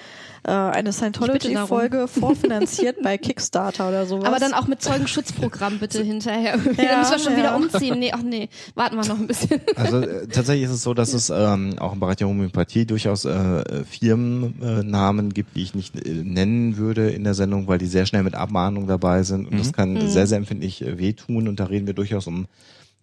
äh, 0.45 0.51
eine 0.51 0.93
Scientology-Folge 0.93 2.07
vorfinanziert 2.09 3.03
bei 3.03 3.19
Kickstarter 3.19 3.89
oder 3.89 4.07
sowas. 4.07 4.27
aber 4.27 4.39
dann 4.39 4.53
auch 4.53 4.67
mit 4.67 4.83
Zeugenschutzprogramm 4.83 5.79
bitte 5.79 6.03
hinterher. 6.03 6.59
Ja, 6.77 6.89
dann 6.91 6.99
müssen 7.01 7.13
wir 7.13 7.19
schon 7.19 7.33
ja. 7.33 7.39
wieder 7.39 7.57
umziehen. 7.57 7.99
Nee, 7.99 8.13
ach 8.13 8.23
nee, 8.23 8.49
warten 8.75 8.97
wir 8.97 9.07
noch 9.07 9.19
ein 9.19 9.27
bisschen. 9.27 9.61
Also 9.77 10.01
äh, 10.01 10.27
tatsächlich 10.27 10.65
ist 10.65 10.73
es 10.73 10.83
so, 10.83 10.93
dass 10.93 11.13
es 11.13 11.31
ähm, 11.31 11.79
auch 11.79 11.93
im 11.95 12.01
Bereich 12.01 12.17
der 12.17 12.29
Homöopathie 12.29 12.85
durchaus 12.85 13.25
äh, 13.25 13.85
Firmennamen 13.85 15.33
gibt, 15.33 15.57
die 15.57 15.63
ich 15.63 15.75
nicht 15.75 16.07
äh, 16.07 16.11
nennen 16.11 16.77
würde 16.77 17.11
in 17.11 17.25
der 17.25 17.35
Sendung, 17.35 17.69
weil 17.69 17.79
die 17.79 17.87
sehr 17.87 18.07
schnell 18.07 18.23
mit 18.23 18.35
Abmahnung 18.35 18.87
dabei 18.87 19.23
sind 19.23 19.47
und 19.47 19.59
das 19.59 19.73
kann 19.73 20.09
sehr, 20.09 20.27
sehr 20.27 20.39
empfindlich 20.39 20.83
äh, 20.83 20.99
wehtun 20.99 21.49
und 21.49 21.61
da 21.61 21.65
reden 21.65 21.87
wir 21.87 21.95
durchaus 21.95 22.27
um 22.27 22.47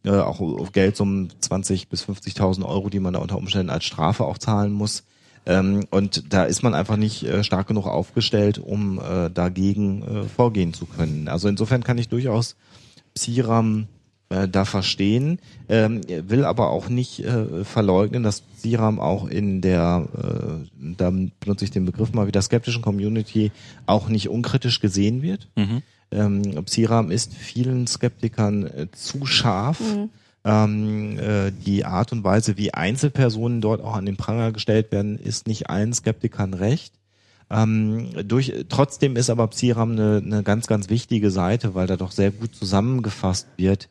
äh, 0.04 0.12
auch 0.12 0.39
auf 0.39 0.72
Geldsummen 0.72 1.32
20 1.39 1.88
bis 1.88 2.04
50.000 2.04 2.66
Euro, 2.66 2.89
die 2.89 3.00
man 3.00 3.14
da 3.14 3.20
unter 3.20 3.38
Umständen 3.38 3.70
als 3.70 3.86
Strafe 3.86 4.26
auch 4.26 4.38
zahlen 4.38 4.72
muss. 4.72 5.04
Ähm, 5.46 5.86
und 5.89 6.34
da 6.34 6.44
ist 6.44 6.62
man 6.64 6.76
einfach 6.76 6.98
nicht 6.98 7.24
äh, 7.24 7.44
stark 7.44 7.68
genug 7.68 7.88
aufgestellt, 7.88 8.60
um 8.60 9.00
äh, 9.00 9.30
dagegen 9.30 10.04
äh, 10.04 10.24
vorgehen 10.24 10.74
zu 10.74 10.86
können. 10.86 11.28
Also 11.28 11.48
insofern 11.48 11.84
kann 11.84 11.98
ich 11.98 12.10
durchaus 12.10 12.56
Psiram 13.16 13.88
äh, 14.30 14.48
da 14.48 14.66
verstehen, 14.66 15.39
ähm, 15.68 16.02
will 16.08 16.46
aber 16.46 16.70
auch 16.70 16.89
nicht 16.89 17.20
äh, 17.20 17.66
verleugnen, 17.66 18.24
dass 18.24 18.42
Psiram 18.42 19.00
auch 19.00 19.28
in 19.28 19.62
der, 19.62 20.08
äh, 20.16 20.94
da 20.96 21.10
benutze 21.10 21.66
ich 21.66 21.72
den 21.72 21.86
Begriff 21.86 22.14
mal 22.14 22.28
wieder, 22.28 22.42
skeptischen 22.42 22.82
Community 22.82 23.52
auch 23.88 24.10
nicht 24.10 24.30
unkritisch 24.30 24.80
gesehen 24.80 25.22
wird. 25.22 25.50
Mhm. 25.56 25.82
Ähm, 26.12 26.64
Psiram 26.66 27.10
ist 27.12 27.34
vielen 27.34 27.88
Skeptikern 27.88 28.68
äh, 28.68 28.88
zu 28.92 29.26
scharf. 29.26 29.82
Ähm, 30.44 31.20
äh, 31.20 31.52
die 31.52 31.86
Art 31.86 32.12
und 32.12 32.24
Weise, 32.24 32.58
wie 32.58 32.74
Einzelpersonen 32.74 33.62
dort 33.62 33.82
auch 33.82 33.96
an 33.96 34.06
den 34.06 34.18
Pranger 34.18 34.52
gestellt 34.52 34.92
werden, 34.92 35.20
ist 35.20 35.48
nicht 35.48 35.70
allen 35.70 35.94
Skeptikern 35.94 36.54
recht. 36.54 36.94
Ähm, 37.52 38.10
durch, 38.28 38.54
trotzdem 38.70 39.18
ist 39.18 39.30
aber 39.30 39.48
Psiram 39.48 39.92
eine, 39.92 40.22
eine 40.26 40.42
ganz, 40.42 40.68
ganz 40.68 40.89
wichtige 40.89 41.32
Seite, 41.32 41.76
weil 41.76 41.86
da 41.86 41.98
doch 41.98 42.12
sehr 42.12 42.32
gut 42.32 42.56
zusammengefasst 42.56 43.48
wird, 43.58 43.89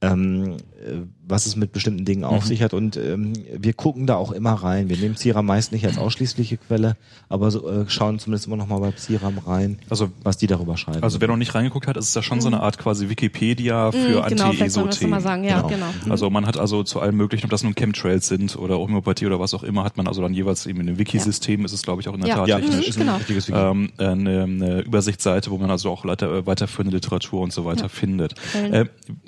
ähm, 0.00 0.56
äh, 0.84 1.02
was 1.32 1.46
es 1.46 1.56
mit 1.56 1.72
bestimmten 1.72 2.04
Dingen 2.04 2.22
auf 2.22 2.46
sich 2.46 2.62
hat. 2.62 2.72
Und 2.74 2.96
ähm, 2.96 3.32
wir 3.58 3.72
gucken 3.72 4.06
da 4.06 4.14
auch 4.14 4.30
immer 4.30 4.52
rein. 4.52 4.88
Wir 4.88 4.96
nehmen 4.96 5.14
Psiram 5.16 5.44
meist 5.46 5.72
nicht 5.72 5.84
als 5.84 5.98
ausschließliche 5.98 6.58
Quelle, 6.58 6.96
aber 7.28 7.50
so, 7.50 7.68
äh, 7.68 7.88
schauen 7.88 8.20
zumindest 8.20 8.46
immer 8.46 8.56
noch 8.56 8.68
mal 8.68 8.78
bei 8.78 8.92
Psiram 8.92 9.38
rein, 9.38 9.78
Also 9.90 10.10
was 10.22 10.36
die 10.38 10.46
darüber 10.46 10.76
schreiben. 10.76 11.02
Also 11.02 11.20
wer 11.20 11.26
noch 11.28 11.36
nicht 11.36 11.54
reingeguckt 11.56 11.88
hat, 11.88 11.96
ist 11.96 12.08
es 12.08 12.14
ja 12.14 12.22
schon 12.22 12.40
so 12.40 12.46
eine 12.46 12.60
Art 12.60 12.78
quasi 12.78 13.08
Wikipedia 13.08 13.90
für 13.90 13.98
Mhm, 13.98 14.28
genau, 14.28 14.44
Anti-ESO-Themen. 14.50 15.20
sagen. 15.20 15.44
Ja, 15.44 15.56
Genau. 15.62 15.68
genau. 15.68 15.86
Mhm. 16.04 16.10
Also 16.12 16.30
man 16.30 16.46
hat 16.46 16.56
also 16.58 16.82
zu 16.84 17.00
allem 17.00 17.16
möglichen, 17.16 17.46
ob 17.46 17.50
das 17.50 17.64
nun 17.64 17.74
Chemtrails 17.74 18.28
sind 18.28 18.54
oder 18.56 18.78
Homöopathie 18.78 19.26
oder 19.26 19.40
was 19.40 19.54
auch 19.54 19.62
immer, 19.62 19.84
hat 19.84 19.96
man 19.96 20.06
also 20.06 20.22
dann 20.22 20.34
jeweils 20.34 20.66
eben 20.66 20.80
in 20.80 20.86
dem 20.86 20.98
Wiki-System, 20.98 21.64
ist 21.64 21.72
es 21.72 21.82
glaube 21.82 22.02
ich 22.02 22.08
auch 22.08 22.14
in 22.14 22.20
der 22.20 22.28
Ja. 22.28 22.36
Tat 22.36 22.48
ja, 22.48 22.60
technisch, 22.60 22.88
ist 22.88 22.98
genau. 22.98 23.12
ein 23.12 23.18
richtiges 23.18 23.48
Wiki. 23.48 23.58
ähm, 23.58 23.90
eine, 23.98 24.42
eine 24.42 24.80
Übersichtsseite, 24.82 25.50
wo 25.50 25.58
man 25.58 25.70
also 25.70 25.90
auch 25.90 26.04
weiter, 26.04 26.30
äh, 26.38 26.46
weiterführende 26.46 26.94
Literatur 26.96 27.40
und 27.40 27.52
so 27.52 27.64
weiter 27.64 27.88
findet. 27.88 28.34
Äh, 28.54 28.84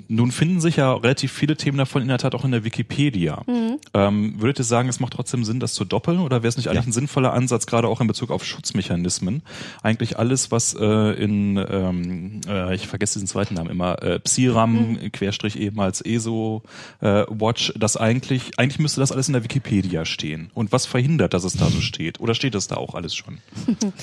nun 0.07 0.31
finden 0.31 0.59
sich 0.61 0.75
ja 0.77 0.93
relativ 0.93 1.31
viele 1.31 1.55
Themen 1.57 1.77
davon 1.77 1.94
wertvollen 1.95 2.07
Inhalt 2.07 2.23
hat, 2.23 2.35
auch 2.35 2.45
in 2.45 2.51
der 2.51 2.63
Wikipedia. 2.63 3.41
Mhm. 3.47 3.79
Ähm, 3.93 4.41
würdet 4.41 4.59
ihr 4.59 4.63
sagen, 4.63 4.89
es 4.89 4.99
macht 4.99 5.13
trotzdem 5.13 5.43
Sinn, 5.43 5.59
das 5.59 5.73
zu 5.73 5.85
doppeln 5.85 6.19
oder 6.19 6.43
wäre 6.43 6.49
es 6.49 6.57
nicht 6.57 6.69
eigentlich 6.69 6.87
ein 6.87 6.91
sinnvoller 6.91 7.33
Ansatz, 7.33 7.65
gerade 7.65 7.87
auch 7.87 8.01
in 8.01 8.07
Bezug 8.07 8.31
auf 8.31 8.43
Schutzmechanismen? 8.43 9.41
Eigentlich 9.81 10.19
alles, 10.19 10.51
was 10.51 10.75
äh, 10.79 10.85
in, 10.85 11.57
ähm, 11.57 12.41
äh, 12.47 12.75
ich 12.75 12.87
vergesse 12.87 13.13
diesen 13.15 13.27
zweiten 13.27 13.55
Namen 13.55 13.69
immer, 13.69 14.01
äh, 14.03 14.19
Psiram, 14.19 14.75
Mhm. 14.75 15.11
Querstrich 15.11 15.57
ehemals 15.59 16.01
ESO, 16.01 16.63
äh, 16.99 17.23
Watch, 17.29 17.73
das 17.77 17.95
eigentlich, 17.97 18.59
eigentlich 18.59 18.79
müsste 18.79 18.99
das 18.99 19.11
alles 19.11 19.27
in 19.27 19.33
der 19.33 19.43
Wikipedia 19.43 20.05
stehen. 20.05 20.49
Und 20.53 20.71
was 20.71 20.85
verhindert, 20.85 21.33
dass 21.33 21.43
es 21.43 21.53
da 21.53 21.69
so 21.69 21.79
steht? 21.79 22.19
Oder 22.19 22.35
steht 22.35 22.55
das 22.55 22.67
da 22.67 22.75
auch 22.75 22.93
alles 22.95 23.15
schon? 23.15 23.37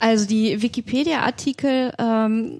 Also 0.00 0.28
die 0.28 0.62
Wikipedia-Artikel, 0.62 1.92
ähm, 1.98 2.58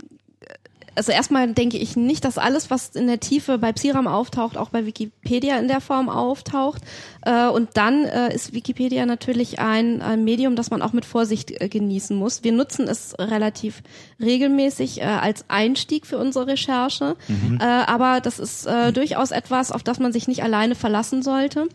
also 0.99 1.13
erstmal 1.13 1.53
denke 1.55 1.79
ich 1.79 1.97
nicht, 1.97 2.25
dass 2.25 2.39
alles, 2.39 2.71
was 2.71 2.89
in 2.89 3.07
der 3.07 3.21
Tiefe 3.21 3.57
bei 3.59 3.73
Psiram 3.73 4.09
auftaucht, 4.09 4.57
auch 4.57 4.71
bei 4.71 4.85
Wikipedia 4.85 5.57
in 5.59 5.69
der 5.69 5.81
Form 5.81 6.09
auftaucht. 6.09 6.83
Äh, 7.23 7.47
und 7.47 7.71
dann 7.75 8.05
äh, 8.05 8.35
ist 8.35 8.53
Wikipedia 8.53 9.07
natürlich 9.07 9.61
ein, 9.61 10.03
ein 10.03 10.25
Medium, 10.25 10.57
das 10.57 10.71
man 10.71 10.83
auch 10.83 10.93
mit 10.93 11.05
Vorsicht 11.05 11.53
äh, 11.53 11.69
genießen 11.69 12.17
muss. 12.17 12.43
Wir 12.43 12.51
nutzen 12.51 12.89
es 12.89 13.15
relativ 13.17 13.83
regelmäßig 14.21 15.05
als 15.05 15.45
Einstieg 15.49 16.05
für 16.05 16.19
unsere 16.19 16.49
Recherche, 16.49 17.17
äh, 17.29 17.63
aber 17.63 18.21
das 18.21 18.41
ist 18.41 18.67
durchaus 18.93 19.31
etwas, 19.31 19.71
auf 19.71 19.85
das 19.85 20.01
man 20.01 20.13
sich 20.13 20.27
nicht 20.27 20.43
alleine 20.43 20.75
verlassen 20.75 21.23
sollte. 21.23 21.69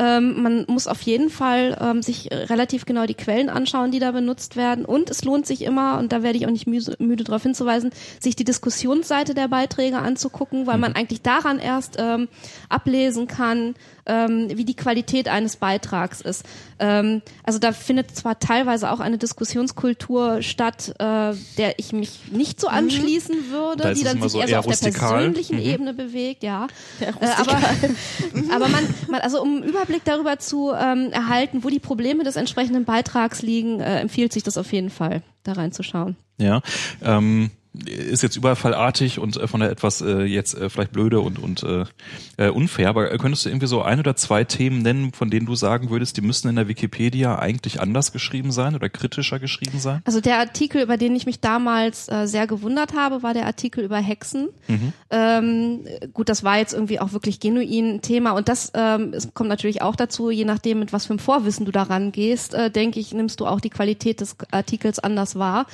Ähm, 0.00 0.42
man 0.42 0.64
muss 0.66 0.86
auf 0.86 1.02
jeden 1.02 1.28
Fall 1.28 1.76
ähm, 1.78 2.00
sich 2.00 2.30
relativ 2.32 2.86
genau 2.86 3.04
die 3.04 3.14
Quellen 3.14 3.50
anschauen, 3.50 3.90
die 3.90 3.98
da 3.98 4.12
benutzt 4.12 4.56
werden. 4.56 4.86
Und 4.86 5.10
es 5.10 5.24
lohnt 5.24 5.46
sich 5.46 5.60
immer, 5.60 5.98
und 5.98 6.10
da 6.10 6.22
werde 6.22 6.38
ich 6.38 6.46
auch 6.46 6.50
nicht 6.50 6.66
müde, 6.66 6.96
müde 6.98 7.22
darauf 7.22 7.42
hinzuweisen, 7.42 7.90
sich 8.18 8.34
die 8.34 8.44
Diskussionsseite 8.44 9.34
der 9.34 9.48
Beiträge 9.48 9.98
anzugucken, 9.98 10.66
weil 10.66 10.78
man 10.78 10.94
eigentlich 10.94 11.20
daran 11.20 11.58
erst 11.58 11.96
ähm, 11.98 12.28
ablesen 12.70 13.26
kann, 13.26 13.74
ähm, 14.06 14.48
wie 14.54 14.64
die 14.64 14.74
Qualität 14.76 15.28
eines 15.28 15.56
Beitrags 15.56 16.20
ist. 16.20 16.44
Ähm, 16.78 17.22
also 17.44 17.58
da 17.58 17.72
findet 17.72 18.14
zwar 18.16 18.38
teilweise 18.38 18.90
auch 18.90 19.00
eine 19.00 19.18
Diskussionskultur 19.18 20.42
statt, 20.42 20.94
äh, 20.98 21.34
der 21.58 21.78
ich 21.78 21.92
mich 21.92 22.32
nicht 22.32 22.60
so 22.60 22.68
anschließen 22.68 23.50
würde, 23.50 23.82
Da 23.82 23.94
die 23.94 24.02
dann 24.04 24.20
sich 24.22 24.32
so 24.32 24.40
eher 24.40 24.48
so 24.48 24.56
auf 24.56 24.64
der 24.66 24.72
rustikal. 24.72 25.10
persönlichen 25.10 25.56
Mhm. 25.56 25.62
Ebene 25.62 25.94
bewegt, 25.94 26.42
ja. 26.42 26.66
Äh, 27.00 27.26
aber 27.38 27.58
aber 28.54 28.68
man, 28.68 28.86
man, 29.08 29.20
also 29.20 29.40
um 29.42 29.56
einen 29.56 29.64
Überblick 29.64 30.02
darüber 30.04 30.38
zu 30.38 30.72
ähm, 30.72 31.10
erhalten, 31.12 31.64
wo 31.64 31.68
die 31.68 31.80
Probleme 31.80 32.24
des 32.24 32.36
entsprechenden 32.36 32.84
Beitrags 32.84 33.42
liegen, 33.42 33.80
äh, 33.80 34.00
empfiehlt 34.00 34.32
sich 34.32 34.42
das 34.42 34.56
auf 34.56 34.72
jeden 34.72 34.90
Fall, 34.90 35.22
da 35.42 35.52
reinzuschauen. 35.52 36.16
Ja. 36.38 36.62
Ähm, 37.02 37.50
ist 37.86 38.22
jetzt 38.22 38.36
überfallartig 38.36 39.18
und 39.18 39.36
äh, 39.36 39.46
von 39.46 39.60
der 39.60 39.70
etwas 39.70 40.00
äh, 40.00 40.22
jetzt 40.22 40.54
äh, 40.54 40.68
vielleicht 40.68 40.92
blöde 40.92 41.20
und 41.20 41.38
und 41.38 41.62
äh, 41.62 41.84
äh, 42.36 42.50
unfair, 42.50 42.88
aber 42.88 43.08
könntest 43.18 43.44
du 43.44 43.48
irgendwie 43.48 43.68
so 43.68 43.82
ein 43.82 44.00
oder 44.00 44.16
zwei 44.16 44.42
Themen 44.42 44.82
nennen, 44.82 45.12
von 45.12 45.30
denen 45.30 45.46
du 45.46 45.54
sagen 45.54 45.90
würdest, 45.90 46.16
die 46.16 46.20
müssten 46.20 46.48
in 46.48 46.56
der 46.56 46.66
Wikipedia 46.66 47.38
eigentlich 47.38 47.80
anders 47.80 48.12
geschrieben 48.12 48.50
sein 48.50 48.74
oder 48.74 48.88
kritischer 48.88 49.38
geschrieben 49.38 49.78
sein? 49.78 50.02
Also 50.04 50.20
der 50.20 50.38
Artikel, 50.38 50.82
über 50.82 50.96
den 50.96 51.14
ich 51.14 51.26
mich 51.26 51.40
damals 51.40 52.08
äh, 52.08 52.26
sehr 52.26 52.48
gewundert 52.48 52.94
habe, 52.94 53.22
war 53.22 53.34
der 53.34 53.46
Artikel 53.46 53.84
über 53.84 53.98
Hexen. 53.98 54.48
Ähm, 55.10 55.86
gut, 56.12 56.28
das 56.28 56.42
war 56.42 56.58
jetzt 56.58 56.72
irgendwie 56.72 57.00
auch 57.00 57.12
wirklich 57.12 57.40
genuin 57.40 57.96
ein 57.96 58.02
Thema 58.02 58.32
und 58.32 58.48
das 58.48 58.72
ähm, 58.74 59.12
es 59.12 59.32
kommt 59.34 59.48
natürlich 59.48 59.82
auch 59.82 59.96
dazu, 59.96 60.30
je 60.30 60.44
nachdem, 60.44 60.78
mit 60.78 60.92
was 60.92 61.06
für 61.06 61.10
einem 61.10 61.18
Vorwissen 61.18 61.66
du 61.66 61.72
daran 61.72 62.12
gehst, 62.12 62.54
äh, 62.54 62.70
denke 62.70 63.00
ich, 63.00 63.12
nimmst 63.12 63.40
du 63.40 63.46
auch 63.46 63.60
die 63.60 63.70
Qualität 63.70 64.20
des 64.20 64.36
Artikels 64.50 64.98
anders 64.98 65.36
wahr. 65.36 65.66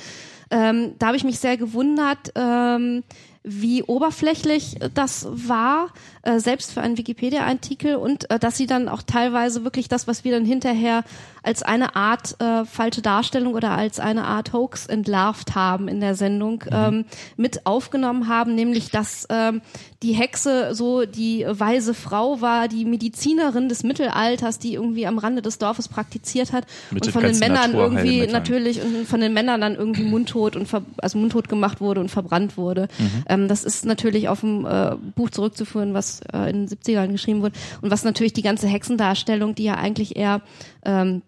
Ähm, 0.51 0.95
da 0.99 1.07
habe 1.07 1.17
ich 1.17 1.23
mich 1.23 1.39
sehr 1.39 1.57
gewundert, 1.57 2.31
ähm, 2.35 3.03
wie 3.43 3.83
oberflächlich 3.83 4.77
das 4.93 5.27
war, 5.29 5.89
äh, 6.23 6.39
selbst 6.39 6.73
für 6.73 6.81
einen 6.81 6.97
Wikipedia-Artikel 6.97 7.95
und 7.95 8.29
äh, 8.29 8.39
dass 8.39 8.57
sie 8.57 8.67
dann 8.67 8.89
auch 8.89 9.01
teilweise 9.01 9.63
wirklich 9.63 9.87
das, 9.87 10.07
was 10.07 10.23
wir 10.23 10.33
dann 10.33 10.45
hinterher 10.45 11.03
als 11.43 11.63
eine 11.63 11.95
Art 11.95 12.35
äh, 12.41 12.65
falsche 12.65 13.01
Darstellung 13.01 13.53
oder 13.53 13.71
als 13.71 13.99
eine 13.99 14.25
Art 14.25 14.51
Hoax 14.51 14.85
entlarvt 14.85 15.55
haben 15.55 15.87
in 15.87 16.01
der 16.01 16.15
Sendung, 16.15 16.63
ähm, 16.69 17.05
mit 17.37 17.65
aufgenommen 17.65 18.27
haben, 18.27 18.53
nämlich 18.53 18.91
dass 18.91 19.25
ähm, 19.29 19.61
die 20.03 20.13
Hexe 20.13 20.75
so 20.75 21.05
die 21.05 21.45
weise 21.47 21.93
Frau 21.93 22.41
war, 22.41 22.67
die 22.67 22.85
Medizinerin 22.85 23.69
des 23.69 23.83
Mittelalters, 23.83 24.59
die 24.59 24.73
irgendwie 24.73 25.07
am 25.07 25.17
Rande 25.17 25.41
des 25.41 25.57
Dorfes 25.57 25.87
praktiziert 25.87 26.51
hat 26.51 26.65
Mit 26.91 27.05
und 27.05 27.11
von 27.13 27.23
den 27.23 27.39
Männern 27.39 27.73
irgendwie 27.73 28.19
Naturheilmitteln. 28.19 28.31
natürlich 28.31 28.81
und 28.81 29.07
von 29.07 29.21
den 29.21 29.33
Männern 29.33 29.61
dann 29.61 29.75
irgendwie 29.75 30.03
mundtot 30.03 30.55
und 30.55 30.67
ver 30.67 30.83
also 30.97 31.17
mundtot 31.17 31.49
gemacht 31.49 31.81
wurde 31.81 32.01
und 32.01 32.09
verbrannt 32.09 32.57
wurde. 32.57 32.89
Ähm, 33.27 33.47
das 33.47 33.63
ist 33.63 33.85
natürlich 33.85 34.29
auf 34.29 34.43
ein 34.43 34.65
äh, 34.65 34.95
Buch 35.15 35.29
zurückzuführen, 35.29 35.93
was 35.93 36.21
äh, 36.33 36.49
in 36.49 36.65
den 36.65 36.77
70ern 36.77 37.11
geschrieben 37.11 37.41
wurde 37.41 37.57
und 37.81 37.91
was 37.91 38.03
natürlich 38.03 38.33
die 38.33 38.41
ganze 38.41 38.67
Hexendarstellung, 38.67 39.55
die 39.55 39.65
ja 39.65 39.75
eigentlich 39.75 40.15
eher 40.15 40.41
ähm, 40.85 41.21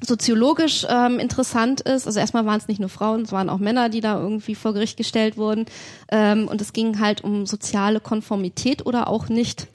soziologisch 0.00 0.86
ähm, 0.88 1.18
interessant 1.18 1.80
ist. 1.80 2.06
Also 2.06 2.20
erstmal 2.20 2.46
waren 2.46 2.58
es 2.58 2.68
nicht 2.68 2.80
nur 2.80 2.88
Frauen, 2.88 3.22
es 3.22 3.32
waren 3.32 3.50
auch 3.50 3.58
Männer, 3.58 3.88
die 3.88 4.00
da 4.00 4.18
irgendwie 4.18 4.54
vor 4.54 4.72
Gericht 4.72 4.96
gestellt 4.96 5.36
wurden. 5.36 5.66
Ähm, 6.10 6.48
und 6.48 6.60
es 6.60 6.72
ging 6.72 7.00
halt 7.00 7.24
um 7.24 7.46
soziale 7.46 8.00
Konformität 8.00 8.86
oder 8.86 9.08
auch 9.08 9.28
nicht. 9.28 9.68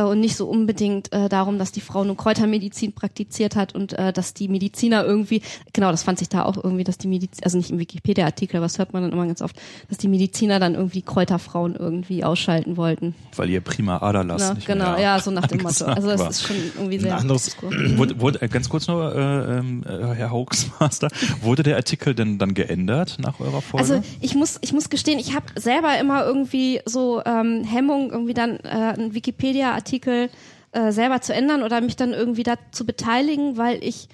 Äh, 0.00 0.04
und 0.04 0.20
nicht 0.20 0.36
so 0.36 0.46
unbedingt 0.46 1.12
äh, 1.12 1.28
darum, 1.28 1.58
dass 1.58 1.72
die 1.72 1.80
Frau 1.80 2.04
nun 2.04 2.16
Kräutermedizin 2.16 2.92
praktiziert 2.92 3.56
hat 3.56 3.74
und 3.74 3.92
äh, 3.98 4.12
dass 4.12 4.34
die 4.34 4.48
Mediziner 4.48 5.04
irgendwie, 5.04 5.42
genau, 5.72 5.90
das 5.90 6.02
fand 6.02 6.18
sich 6.18 6.28
da 6.28 6.44
auch 6.44 6.56
irgendwie, 6.56 6.84
dass 6.84 6.98
die 6.98 7.08
Medizin, 7.08 7.44
also 7.44 7.58
nicht 7.58 7.70
im 7.70 7.78
Wikipedia-Artikel, 7.78 8.56
aber 8.56 8.66
das 8.66 8.78
hört 8.78 8.92
man 8.92 9.02
dann 9.02 9.12
immer 9.12 9.26
ganz 9.26 9.42
oft, 9.42 9.56
dass 9.88 9.98
die 9.98 10.08
Mediziner 10.08 10.58
dann 10.58 10.74
irgendwie 10.74 11.02
Kräuterfrauen 11.02 11.76
irgendwie 11.76 12.24
ausschalten 12.24 12.76
wollten. 12.76 13.14
Weil 13.36 13.50
ihr 13.50 13.60
prima 13.60 13.98
Aderlass 13.98 14.42
Na, 14.48 14.54
nicht 14.54 14.66
genau, 14.66 14.92
mehr 14.92 15.00
ja, 15.00 15.20
so 15.20 15.30
nach 15.30 15.46
dem 15.46 15.62
Motto. 15.62 15.84
Also 15.84 16.08
das 16.08 16.20
war. 16.20 16.30
ist 16.30 16.42
schon 16.42 16.56
irgendwie 16.76 16.98
sehr. 16.98 17.14
Ein 17.14 17.20
anderes, 17.20 17.56
Wurde, 17.96 18.20
wurde, 18.20 18.42
äh, 18.42 18.48
ganz 18.48 18.68
kurz 18.68 18.88
nur, 18.88 19.14
äh, 19.14 19.58
ähm, 19.58 19.84
äh, 19.86 20.14
Herr 20.14 20.30
Hoaxmaster, 20.30 21.08
wurde 21.42 21.62
der 21.62 21.76
Artikel 21.76 22.14
denn 22.14 22.38
dann 22.38 22.54
geändert 22.54 23.18
nach 23.20 23.40
eurer 23.40 23.60
Folge? 23.60 23.82
Also 23.82 24.02
ich 24.20 24.34
muss, 24.34 24.58
ich 24.62 24.72
muss 24.72 24.88
gestehen, 24.88 25.18
ich 25.18 25.34
habe 25.34 25.46
selber 25.56 25.98
immer 25.98 26.24
irgendwie 26.24 26.80
so 26.86 27.22
ähm, 27.24 27.64
Hemmung, 27.64 28.10
irgendwie 28.10 28.34
dann 28.34 28.58
äh, 28.60 28.68
einen 28.68 29.14
Wikipedia-Artikel 29.14 29.89
äh, 29.98 30.92
selber 30.92 31.20
zu 31.20 31.34
ändern 31.34 31.62
oder 31.62 31.80
mich 31.80 31.96
dann 31.96 32.12
irgendwie 32.12 32.42
da 32.42 32.54
zu 32.70 32.86
beteiligen, 32.86 33.56
weil 33.56 33.82
ich 33.82 34.08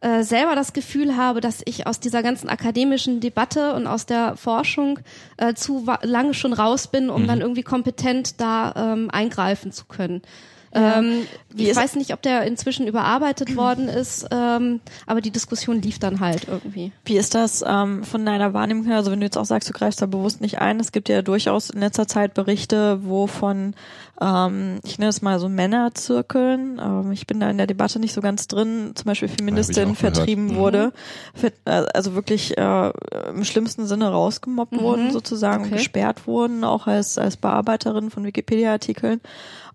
äh, 0.00 0.22
selber 0.22 0.54
das 0.54 0.72
Gefühl 0.72 1.16
habe, 1.16 1.40
dass 1.40 1.62
ich 1.64 1.86
aus 1.86 2.00
dieser 2.00 2.22
ganzen 2.22 2.48
akademischen 2.48 3.20
Debatte 3.20 3.74
und 3.74 3.86
aus 3.86 4.06
der 4.06 4.36
Forschung 4.36 4.98
äh, 5.36 5.54
zu 5.54 5.86
lange 6.02 6.34
schon 6.34 6.52
raus 6.52 6.86
bin, 6.86 7.10
um 7.10 7.26
dann 7.26 7.42
irgendwie 7.42 7.62
kompetent 7.62 8.40
da 8.40 8.72
ähm, 8.76 9.10
eingreifen 9.10 9.72
zu 9.72 9.84
können. 9.84 10.22
Ähm, 10.72 11.26
Wie 11.52 11.68
ich 11.68 11.76
weiß 11.76 11.96
nicht, 11.96 12.12
ob 12.12 12.22
der 12.22 12.44
inzwischen 12.44 12.86
überarbeitet 12.86 13.56
worden 13.56 13.88
ist, 13.88 14.26
ähm, 14.30 14.80
aber 15.06 15.20
die 15.20 15.32
Diskussion 15.32 15.82
lief 15.82 15.98
dann 15.98 16.20
halt 16.20 16.46
irgendwie. 16.46 16.92
Wie 17.04 17.16
ist 17.16 17.34
das 17.34 17.64
ähm, 17.66 18.04
von 18.04 18.24
deiner 18.24 18.54
Wahrnehmung 18.54 18.84
her? 18.84 18.96
Also 18.96 19.10
wenn 19.10 19.18
du 19.20 19.26
jetzt 19.26 19.36
auch 19.36 19.44
sagst, 19.44 19.68
du 19.68 19.72
greifst 19.72 20.00
da 20.00 20.06
bewusst 20.06 20.40
nicht 20.40 20.58
ein, 20.60 20.78
es 20.78 20.92
gibt 20.92 21.08
ja 21.08 21.22
durchaus 21.22 21.70
in 21.70 21.80
letzter 21.80 22.06
Zeit 22.06 22.34
Berichte, 22.34 23.00
wo 23.02 23.26
von, 23.26 23.74
ähm, 24.20 24.78
ich 24.84 24.98
nenne 24.98 25.08
es 25.10 25.22
mal 25.22 25.40
so 25.40 25.48
Männerzirkeln, 25.48 26.80
ähm, 26.82 27.10
ich 27.12 27.26
bin 27.26 27.40
da 27.40 27.50
in 27.50 27.58
der 27.58 27.66
Debatte 27.66 27.98
nicht 27.98 28.12
so 28.14 28.20
ganz 28.20 28.46
drin, 28.46 28.92
zum 28.94 29.04
Beispiel 29.06 29.28
Feministin 29.28 29.96
vertrieben 29.96 30.46
Mhm. 30.46 30.54
wurde, 30.54 30.92
äh, 31.42 31.70
also 31.94 32.14
wirklich 32.14 32.56
äh, 32.56 32.92
im 33.28 33.42
schlimmsten 33.44 33.86
Sinne 33.86 34.08
rausgemobbt 34.10 34.76
wurden 34.78 35.10
sozusagen, 35.10 35.62
und 35.64 35.68
Okay. 35.70 35.76
gesperrt 35.78 36.26
wurden, 36.26 36.62
auch 36.64 36.86
als, 36.86 37.18
als 37.18 37.36
Bearbeiterin 37.36 38.10
von 38.10 38.24
Wikipedia-Artikeln. 38.24 39.20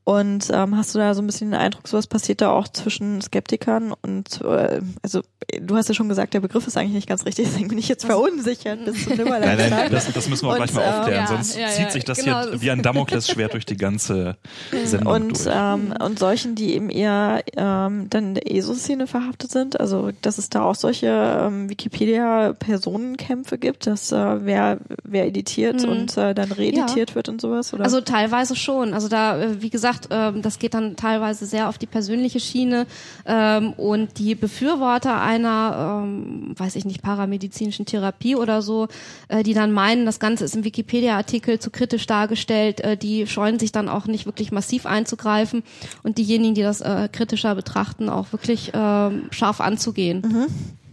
Und 0.06 0.49
ähm, 0.53 0.78
hast 0.78 0.93
du 0.93 0.99
da 0.99 1.14
so 1.16 1.22
ein 1.24 1.26
bisschen 1.26 1.49
den 1.49 1.60
Eindruck, 1.60 1.88
sowas 1.88 2.06
passiert 2.06 2.39
da 2.39 2.51
auch 2.51 2.68
zwischen 2.68 3.22
Skeptikern 3.22 3.91
und 4.03 4.39
äh, 4.41 4.80
also 5.01 5.22
du 5.60 5.76
hast 5.76 5.88
ja 5.89 5.95
schon 5.95 6.10
gesagt, 6.10 6.36
der 6.36 6.41
Begriff 6.41 6.68
ist 6.68 6.78
eigentlich 6.78 6.93
nicht 6.93 7.10
ganz 7.10 7.26
richtig, 7.26 7.45
deswegen 7.49 7.70
bin 7.70 7.80
ich 7.80 7.88
jetzt 7.88 8.06
verunsichert 8.06 8.86
bis 8.86 9.03
zum 9.03 9.18
Nein, 9.26 9.41
nein, 9.58 9.88
das, 9.89 10.14
das 10.14 10.30
müssen 10.30 10.45
wir 10.45 10.49
auch 10.49 10.53
Und, 10.53 10.58
gleich 10.58 10.74
mal 10.74 10.84
äh, 10.84 10.99
aufklären, 10.99 11.22
ja, 11.24 11.28
sonst 11.28 11.58
ja, 11.58 11.68
zieht 11.70 11.86
ja, 11.86 11.91
sich 11.91 12.03
das 12.03 12.20
genau. 12.20 12.43
hier 12.43 12.62
wie 12.62 12.70
ein 12.70 12.84
Damoklesschwert 12.84 13.53
durch 13.53 13.66
die 13.66 13.78
ganze 13.78 14.38
Sendung 14.86 15.12
Und, 15.12 15.43
durch. 15.45 15.56
ähm, 15.56 15.93
und 15.99 16.20
solchen, 16.20 16.53
die 16.53 16.76
eben 16.76 16.91
eher 16.91 17.43
ähm, 17.58 18.08
dann 18.12 18.26
in 18.26 18.34
der 18.36 18.56
ESO-Szene 18.56 19.08
verhaftet 19.08 19.51
sind, 19.51 19.80
also 19.80 20.12
dass 20.22 20.38
es 20.38 20.49
da 20.49 20.62
auch 20.62 20.76
solche 20.76 21.08
ähm, 21.08 21.68
Wikipedia-Personenkämpfe 21.70 23.58
gibt, 23.58 23.88
dass 23.88 24.12
äh, 24.12 24.45
wer, 24.45 24.78
wer 25.03 25.26
editiert 25.26 25.82
Mhm. 25.84 25.89
und 25.89 26.18
äh, 26.18 26.34
dann 26.36 26.51
reeditiert 26.51 27.16
wird 27.16 27.30
und 27.30 27.41
sowas? 27.41 27.74
Oder? 27.74 27.84
Also 27.84 28.01
teilweise 28.01 28.56
schon. 28.56 28.93
Also 28.93 29.08
da, 29.08 29.39
äh, 29.41 29.62
wie 29.62 29.70
gesagt, 29.70 29.95
ähm, 30.10 30.41
das 30.41 30.60
geht 30.60 30.74
dann 30.74 30.96
teilweise 30.96 31.46
sehr 31.46 31.70
auf 31.70 31.78
die 31.78 31.86
persönliche 31.86 32.39
Schiene 32.39 32.86
ähm, 33.26 33.74
und 33.74 34.18
die 34.20 34.36
Befürworter 34.36 35.22
einer, 35.22 36.04
ähm, 36.04 36.54
weiß 36.58 36.76
ich 36.76 36.86
nicht, 36.86 37.02
paramedizinischen 37.02 37.86
Therapie 37.86 38.36
oder 38.36 38.62
so, 38.62 38.88
äh, 39.28 39.43
die 39.43 39.54
dann 39.54 39.72
meinen, 39.72 40.06
das 40.06 40.20
Ganze 40.20 40.46
ist 40.46 40.56
im 40.56 40.64
Wikipedia-Artikel 40.64 41.60
zu 41.60 41.72
kritisch 41.72 42.06
dargestellt, 42.06 42.82
äh, 42.82 42.98
die 42.98 43.28
scheuen 43.28 43.60
sich 43.60 43.72
dann 43.72 43.89
auch 43.89 44.06
nicht 44.08 44.26
wirklich 44.26 44.52
massiv 44.52 44.86
einzugreifen 44.86 45.64
und 46.04 46.18
diejenigen, 46.18 46.56
die 46.56 46.62
das 46.62 46.82
äh, 46.82 47.10
kritischer 47.12 47.56
betrachten, 47.56 48.10
auch 48.10 48.32
wirklich 48.32 48.72
ähm, 48.74 49.28
scharf 49.32 49.62
anzugehen. 49.62 50.22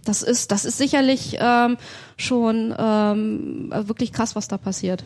Das 0.04 0.22
ist, 0.22 0.50
das 0.50 0.64
ist 0.64 0.78
sicherlich 0.78 1.36
ähm, 1.40 1.76
schon 2.16 2.74
ähm, 2.76 3.70
wirklich 3.70 4.12
krass, 4.12 4.34
was 4.34 4.48
da 4.48 4.58
passiert. 4.58 5.04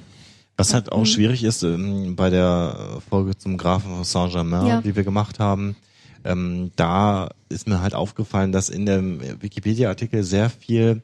Was 0.57 0.73
halt 0.73 0.91
auch 0.91 1.05
schwierig 1.05 1.45
ist 1.45 1.63
ähm, 1.63 2.17
bei 2.17 2.31
der 2.31 2.99
Folge 3.09 3.37
zum 3.37 3.59
Grafen 3.59 3.91
von 3.95 4.05
Saint-Germain, 4.05 4.67
Ja. 4.67 4.81
die 4.81 4.97
wir 4.97 5.05
gemacht 5.05 5.39
haben, 5.39 5.77
ähm, 6.25 6.71
da 6.77 7.29
ist 7.49 7.69
mir 7.69 7.81
halt 7.83 7.95
aufgefallen, 7.95 8.53
dass 8.53 8.69
in 8.69 8.87
dem 8.87 9.21
Wikipedia-Artikel 9.43 10.25
sehr 10.25 10.49
viel 10.51 11.03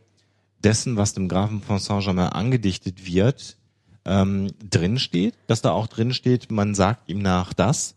dessen, 0.64 0.96
was 0.96 1.12
dem 1.12 1.28
Grafen 1.28 1.60
von 1.60 1.78
Saint-Germain 1.78 2.28
angedichtet 2.30 3.06
wird, 3.06 3.56
ähm, 4.04 4.48
drin 4.68 4.98
steht, 4.98 5.34
dass 5.46 5.60
da 5.62 5.70
auch 5.72 5.86
drin 5.86 6.12
steht, 6.14 6.50
man 6.50 6.74
sagt 6.74 7.08
ihm 7.08 7.20
nach 7.20 7.52
das, 7.52 7.94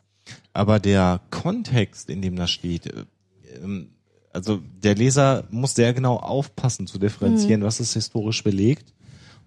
aber 0.54 0.80
der 0.80 1.22
Kontext, 1.32 2.10
in 2.10 2.22
dem 2.22 2.36
das 2.36 2.52
steht, 2.52 2.88
äh, 2.88 3.06
ähm, 3.64 3.90
also 4.34 4.60
der 4.84 4.96
Leser 4.96 5.46
muss 5.50 5.74
sehr 5.76 5.94
genau 5.94 6.18
aufpassen 6.18 6.88
zu 6.88 7.00
differenzieren, 7.00 7.64
was 7.64 7.80
ist 7.80 7.94
historisch 7.94 8.44
belegt 8.44 8.94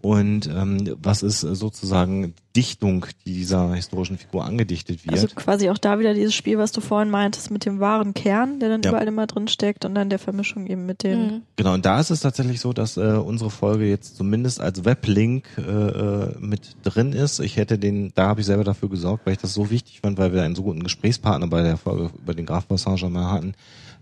und 0.00 0.46
ähm, 0.46 0.96
was 1.02 1.22
ist 1.22 1.42
äh, 1.42 1.54
sozusagen 1.54 2.34
Dichtung, 2.54 3.06
die 3.26 3.34
dieser 3.34 3.74
historischen 3.74 4.18
Figur 4.18 4.44
angedichtet 4.44 5.04
wird. 5.04 5.14
Also 5.14 5.28
quasi 5.34 5.70
auch 5.70 5.78
da 5.78 5.98
wieder 5.98 6.14
dieses 6.14 6.34
Spiel, 6.34 6.58
was 6.58 6.72
du 6.72 6.80
vorhin 6.80 7.10
meintest, 7.10 7.50
mit 7.50 7.64
dem 7.64 7.78
wahren 7.80 8.14
Kern, 8.14 8.58
der 8.60 8.68
dann 8.68 8.82
Ja. 8.82 8.90
überall 8.90 9.06
immer 9.08 9.26
drin 9.26 9.48
steckt 9.48 9.84
und 9.84 9.94
dann 9.94 10.08
der 10.08 10.18
Vermischung 10.18 10.66
eben 10.66 10.86
mit 10.86 11.02
den. 11.02 11.26
Mhm. 11.26 11.42
Genau, 11.56 11.74
und 11.74 11.84
da 11.84 12.00
ist 12.00 12.10
es 12.10 12.20
tatsächlich 12.20 12.60
so, 12.60 12.72
dass 12.72 12.96
äh, 12.96 13.00
unsere 13.00 13.50
Folge 13.50 13.88
jetzt 13.88 14.16
zumindest 14.16 14.60
als 14.60 14.84
Weblink 14.84 15.46
äh, 15.58 15.62
äh, 15.62 16.34
mit 16.38 16.76
drin 16.84 17.12
ist. 17.12 17.40
Ich 17.40 17.56
hätte 17.56 17.78
den, 17.78 18.12
da 18.14 18.28
habe 18.28 18.40
ich 18.40 18.46
selber 18.46 18.64
dafür 18.64 18.88
gesorgt, 18.88 19.26
weil 19.26 19.32
ich 19.34 19.40
das 19.40 19.54
so 19.54 19.70
wichtig 19.70 20.00
fand, 20.00 20.18
weil 20.18 20.32
wir 20.32 20.42
einen 20.42 20.54
so 20.54 20.62
guten 20.62 20.82
Gesprächspartner 20.82 21.46
bei 21.48 21.62
der 21.62 21.76
Folge 21.76 22.10
über 22.20 22.34
den 22.34 22.46
Graf 22.46 22.66
von 22.66 22.76
Saint-Germain 22.76 23.30
hatten. 23.30 23.54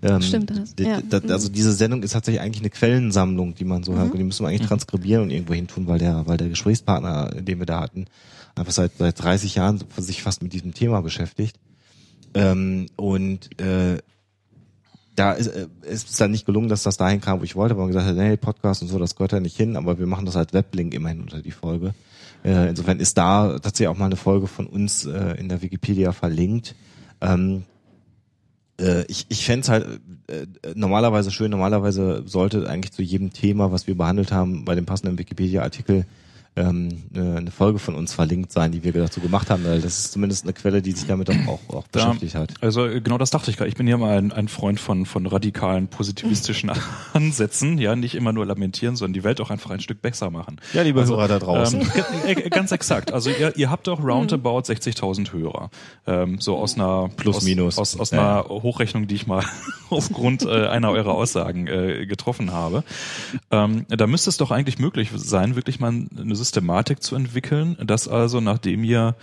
Ähm, 0.03 0.21
Stimmt, 0.23 0.51
das, 0.51 0.75
ja. 0.79 1.01
Also 1.29 1.49
diese 1.49 1.73
Sendung 1.73 2.03
ist 2.03 2.13
tatsächlich 2.13 2.41
eigentlich 2.41 2.61
eine 2.63 2.71
Quellensammlung, 2.71 3.55
die 3.55 3.65
man 3.65 3.83
so 3.83 3.93
Mhm. 3.93 3.99
hat. 3.99 4.11
Und 4.13 4.19
die 4.19 4.25
müssen 4.25 4.45
wir 4.45 4.49
eigentlich 4.49 4.69
transkribieren 4.69 5.23
und 5.25 5.31
irgendwo 5.31 5.55
hin 5.55 5.67
tun, 5.67 5.87
weil 5.87 5.99
der, 5.99 6.27
weil 6.27 6.37
der 6.37 6.49
Gesprächspartner, 6.49 7.31
den 7.41 7.59
wir 7.59 7.67
da 7.67 7.81
hatten, 7.81 8.07
einfach 8.55 8.73
seit, 8.73 8.93
seit 8.99 9.23
30 9.23 9.55
Jahren 9.55 9.83
sich 9.97 10.23
fast 10.23 10.43
mit 10.43 10.53
diesem 10.53 10.75
Thema 10.75 11.01
beschäftigt. 11.01 11.57
Ähm, 12.35 12.87
und 12.97 13.59
äh, 13.61 13.99
da 15.15 15.33
ist, 15.33 15.47
äh, 15.49 15.67
ist 15.83 16.11
es 16.11 16.17
dann 16.17 16.31
nicht 16.31 16.45
gelungen, 16.45 16.69
dass 16.69 16.83
das 16.83 16.99
dahin 16.99 17.21
kam, 17.23 17.41
wo 17.41 17.45
ich 17.45 17.57
wollte, 17.57 17.73
aber 17.73 17.83
man 17.83 17.89
gesagt 17.89 18.07
hat, 18.07 18.17
nee, 18.17 18.37
Podcast 18.37 18.83
und 18.83 18.89
so, 18.89 18.99
das 18.99 19.17
gehört 19.17 19.33
da 19.33 19.41
nicht 19.41 19.57
hin, 19.57 19.77
aber 19.77 19.99
wir 19.99 20.07
machen 20.07 20.27
das 20.27 20.37
als 20.37 20.53
Weblink 20.53 20.93
immerhin 20.93 21.23
unter 21.23 21.41
die 21.41 21.51
Folge. 21.51 21.95
Äh, 22.45 22.69
insofern 22.69 23.01
ist 23.01 23.17
da 23.17 23.59
tatsächlich 23.59 23.89
auch 23.89 23.97
mal 23.99 24.07
eine 24.07 24.17
Folge 24.17 24.47
von 24.47 24.67
uns 24.67 25.07
äh, 25.07 25.33
in 25.39 25.49
der 25.49 25.63
Wikipedia 25.63 26.13
verlinkt. 26.13 26.75
Ähm, 27.23 27.65
äh, 28.81 29.05
ich 29.09 29.27
ich 29.29 29.45
fände 29.45 29.69
halt 29.69 30.01
äh, 30.29 30.47
normalerweise 30.75 31.31
schön, 31.31 31.51
normalerweise 31.51 32.23
sollte 32.27 32.69
eigentlich 32.69 32.93
zu 32.93 33.03
jedem 33.03 33.33
Thema, 33.33 33.73
was 33.73 33.87
wir 33.87 33.97
behandelt 33.97 34.33
haben, 34.33 34.65
bei 34.65 34.75
dem 34.75 34.87
passenden 34.87 35.19
Wikipedia-Artikel 35.19 36.05
ähm, 36.57 37.05
äh, 37.15 37.21
eine 37.21 37.51
Folge 37.51 37.79
von 37.79 37.95
uns 37.95 38.13
verlinkt 38.15 38.51
sein, 38.51 38.73
die 38.73 38.83
wir 38.83 38.93
dazu 38.93 39.21
gemacht 39.21 39.51
haben, 39.51 39.65
weil 39.65 39.81
das 39.81 39.99
ist 39.99 40.13
zumindest 40.13 40.45
eine 40.45 40.53
Quelle, 40.55 40.81
die 40.83 40.93
sich 40.93 41.07
damit 41.07 41.29
auch, 41.31 41.75
auch, 41.75 41.85
Da- 41.93 42.07
beschäftigt 42.07 42.35
hat. 42.35 42.55
Also 42.63 42.87
äh, 42.87 43.01
genau 43.01 43.19
das 43.19 43.31
dachte 43.31 43.51
ich 43.51 43.57
gerade. 43.57 43.69
Ich 43.69 43.77
bin 43.77 43.87
ja 43.87 43.97
mal 43.99 44.17
ein, 44.19 44.33
ein 44.33 44.49
Freund 44.49 44.81
von, 44.81 45.07
von 45.07 45.27
radikalen, 45.27 45.89
positivistischen 45.89 46.71
Ansätzen. 47.13 47.79
Ja, 47.79 47.95
nicht 47.97 48.15
immer 48.15 48.33
nur 48.33 48.47
lamentieren, 48.47 48.97
sondern 48.97 49.13
die 49.15 49.25
Welt 49.25 49.41
auch 49.41 49.51
einfach 49.51 49.71
ein 49.71 49.81
Stück 49.81 50.01
besser 50.03 50.31
machen. 50.31 50.57
Ja, 50.73 50.83
liebe 50.83 51.05
Hörer 51.05 51.29
da 51.29 51.39
draußen. 51.39 51.81
Ähm, 51.81 51.89
g- 52.25 52.33
äh, 52.43 52.49
ganz 52.51 52.73
exakt. 52.73 53.13
Also 53.13 53.31
ihr, 53.31 53.57
ihr 53.57 53.71
habt 53.71 53.87
doch 53.87 54.01
roundabout 54.03 54.61
60.000 54.61 55.33
Hörer. 55.33 55.71
Ähm, 56.07 56.41
so 56.41 56.57
aus 56.57 56.75
einer 56.77 57.11
Plus, 57.17 57.37
aus, 57.37 57.45
minus. 57.45 57.79
aus, 57.79 57.99
aus 57.99 58.11
Ja, 58.11 58.41
einer 58.41 58.49
Hochrechnung, 58.49 59.07
die 59.07 59.15
ich 59.15 59.27
mal 59.27 59.45
aufgrund 59.91 60.43
äh, 60.45 60.67
einer 60.69 60.91
eurer 60.91 61.13
Aussagen 61.15 61.67
äh, 61.67 62.07
getroffen 62.07 62.53
habe. 62.53 62.83
Ähm, 63.51 63.85
da 63.89 64.07
müsste 64.07 64.31
es 64.31 64.37
doch 64.37 64.51
eigentlich 64.51 64.79
möglich 64.79 65.11
sein, 65.15 65.57
wirklich 65.57 65.81
mal 65.81 65.89
eine 66.19 66.37
Systematik 66.47 67.03
zu 67.03 67.17
entwickeln, 67.17 67.77
dass 67.85 68.07
also 68.07 68.41
nachdem 68.41 68.85
ihr 68.85 69.17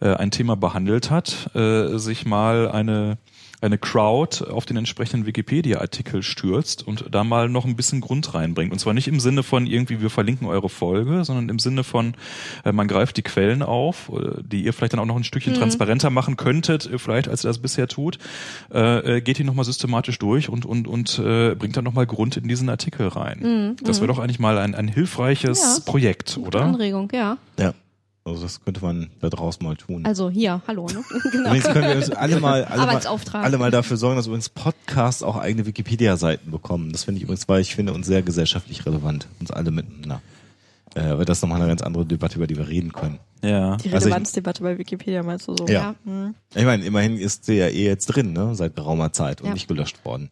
äh, 0.00 0.14
ein 0.14 0.30
Thema 0.30 0.56
behandelt 0.56 1.10
hat, 1.10 1.54
äh, 1.54 1.96
sich 1.98 2.26
mal 2.26 2.68
eine 2.70 3.16
eine 3.60 3.78
Crowd 3.78 4.44
auf 4.44 4.66
den 4.66 4.76
entsprechenden 4.76 5.26
Wikipedia-Artikel 5.26 6.22
stürzt 6.22 6.86
und 6.86 7.06
da 7.10 7.24
mal 7.24 7.48
noch 7.48 7.64
ein 7.64 7.76
bisschen 7.76 8.00
Grund 8.00 8.34
reinbringt. 8.34 8.72
Und 8.72 8.78
zwar 8.78 8.94
nicht 8.94 9.08
im 9.08 9.20
Sinne 9.20 9.42
von 9.42 9.66
irgendwie, 9.66 10.00
wir 10.02 10.10
verlinken 10.10 10.46
eure 10.46 10.68
Folge, 10.68 11.24
sondern 11.24 11.48
im 11.48 11.58
Sinne 11.58 11.84
von, 11.84 12.14
äh, 12.64 12.72
man 12.72 12.88
greift 12.88 13.16
die 13.16 13.22
Quellen 13.22 13.62
auf, 13.62 14.10
äh, 14.12 14.42
die 14.42 14.64
ihr 14.64 14.72
vielleicht 14.72 14.92
dann 14.92 15.00
auch 15.00 15.06
noch 15.06 15.16
ein 15.16 15.24
Stückchen 15.24 15.54
transparenter 15.54 16.10
machen 16.10 16.36
könntet, 16.36 16.86
äh, 16.86 16.98
vielleicht 16.98 17.28
als 17.28 17.44
ihr 17.44 17.48
das 17.48 17.58
bisher 17.58 17.88
tut. 17.88 18.18
Äh, 18.70 19.20
geht 19.20 19.38
die 19.38 19.44
nochmal 19.44 19.64
systematisch 19.64 20.18
durch 20.18 20.48
und, 20.48 20.66
und, 20.66 20.86
und 20.86 21.18
äh, 21.18 21.54
bringt 21.54 21.76
dann 21.76 21.84
nochmal 21.84 22.06
Grund 22.06 22.36
in 22.36 22.48
diesen 22.48 22.68
Artikel 22.68 23.08
rein. 23.08 23.76
Das 23.82 24.00
wäre 24.00 24.08
doch 24.08 24.18
eigentlich 24.18 24.38
mal 24.38 24.58
ein, 24.58 24.74
ein 24.74 24.88
hilfreiches 24.88 25.60
Ja. 25.78 25.90
Projekt, 25.90 26.38
oder? 26.38 26.62
Anregung, 26.62 27.10
ja. 27.12 27.38
Ja. 27.58 27.72
Also 28.26 28.42
das 28.42 28.64
könnte 28.64 28.80
man 28.82 29.10
da 29.20 29.28
draußen 29.28 29.62
mal 29.66 29.76
tun. 29.76 30.06
Also 30.06 30.30
hier, 30.30 30.62
hallo, 30.66 30.86
ne? 30.86 31.04
genau. 31.30 31.48
Übrigens 31.50 31.64
können 31.66 31.88
wir 31.88 31.96
uns 31.96 32.10
alle 32.10 32.40
mal, 32.40 32.64
alle 32.64 32.86
mal, 32.86 33.02
alle 33.42 33.58
mal 33.58 33.70
dafür 33.70 33.98
sorgen, 33.98 34.16
dass 34.16 34.26
übrigens 34.26 34.48
Podcasts 34.48 35.22
auch 35.22 35.36
eigene 35.36 35.66
Wikipedia-Seiten 35.66 36.50
bekommen. 36.50 36.90
Das 36.92 37.04
finde 37.04 37.18
ich 37.18 37.24
übrigens, 37.24 37.46
weil 37.48 37.60
ich 37.60 37.74
finde 37.74 37.92
uns 37.92 38.06
sehr 38.06 38.22
gesellschaftlich 38.22 38.86
relevant. 38.86 39.28
Uns 39.40 39.50
alle 39.50 39.70
miteinander. 39.70 40.22
Äh, 40.94 41.00
aber 41.02 41.26
das 41.26 41.38
ist 41.38 41.42
nochmal 41.42 41.58
eine 41.60 41.68
ganz 41.68 41.82
andere 41.82 42.06
Debatte, 42.06 42.36
über 42.36 42.46
die 42.46 42.56
wir 42.56 42.66
reden 42.68 42.92
können. 42.92 43.18
Ja. 43.42 43.76
Die 43.76 43.88
Also 43.92 44.06
ich- 44.08 44.14
Relevanzdebatte 44.14 44.62
bei 44.62 44.78
Wikipedia 44.78 45.22
meinst 45.22 45.46
du 45.46 45.56
so? 45.58 45.66
Ja. 45.66 45.94
Hm. 46.04 46.34
Ich 46.54 46.64
meine, 46.64 46.82
immerhin 46.84 47.18
ist 47.18 47.44
sie 47.44 47.54
ja 47.58 47.66
eh 47.66 47.84
jetzt 47.84 48.06
drin, 48.06 48.32
ne? 48.32 48.54
Seit 48.54 48.74
geraumer 48.74 49.12
Zeit 49.12 49.42
und 49.42 49.48
Ja. 49.48 49.52
nicht 49.52 49.68
gelöscht 49.68 50.02
worden. 50.04 50.30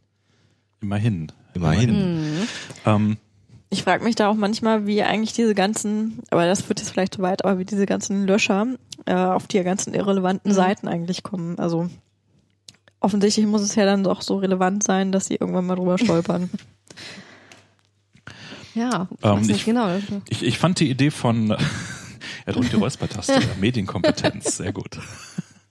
Immerhin. 0.80 1.30
Immerhin. 1.54 2.46
Ähm, 2.86 3.18
Ich 3.72 3.84
frage 3.84 4.04
mich 4.04 4.14
da 4.16 4.28
auch 4.28 4.34
manchmal, 4.34 4.86
wie 4.86 5.02
eigentlich 5.02 5.32
diese 5.32 5.54
ganzen, 5.54 6.18
aber 6.30 6.44
das 6.44 6.68
wird 6.68 6.78
jetzt 6.80 6.90
vielleicht 6.90 7.14
zu 7.14 7.22
weit, 7.22 7.42
aber 7.42 7.58
wie 7.58 7.64
diese 7.64 7.86
ganzen 7.86 8.26
Löscher 8.26 8.66
äh, 9.06 9.14
auf 9.14 9.46
die 9.46 9.62
ganzen 9.62 9.94
irrelevanten 9.94 10.52
Seiten 10.52 10.88
eigentlich 10.88 11.22
kommen. 11.22 11.58
Also 11.58 11.88
offensichtlich 13.00 13.46
muss 13.46 13.62
es 13.62 13.74
ja 13.74 13.86
dann 13.86 14.04
doch 14.04 14.20
so 14.20 14.36
relevant 14.36 14.84
sein, 14.84 15.10
dass 15.10 15.24
sie 15.26 15.36
irgendwann 15.36 15.66
mal 15.66 15.76
drüber 15.76 15.96
stolpern. 15.98 16.50
Ja, 18.74 19.06
Ähm, 19.22 19.40
weiß 19.40 19.46
nicht 19.48 19.56
ich- 19.56 19.64
genau. 19.66 19.94
Ich, 20.30 20.42
ich 20.42 20.58
fand 20.58 20.80
die 20.80 20.88
Idee 20.88 21.10
von, 21.10 21.50
er 22.46 22.52
drückt 22.54 22.72
die 22.72 22.76
Räuspertaste, 22.76 23.38
Medienkompetenz, 23.60 24.56
sehr 24.56 24.72
gut. 24.72 24.98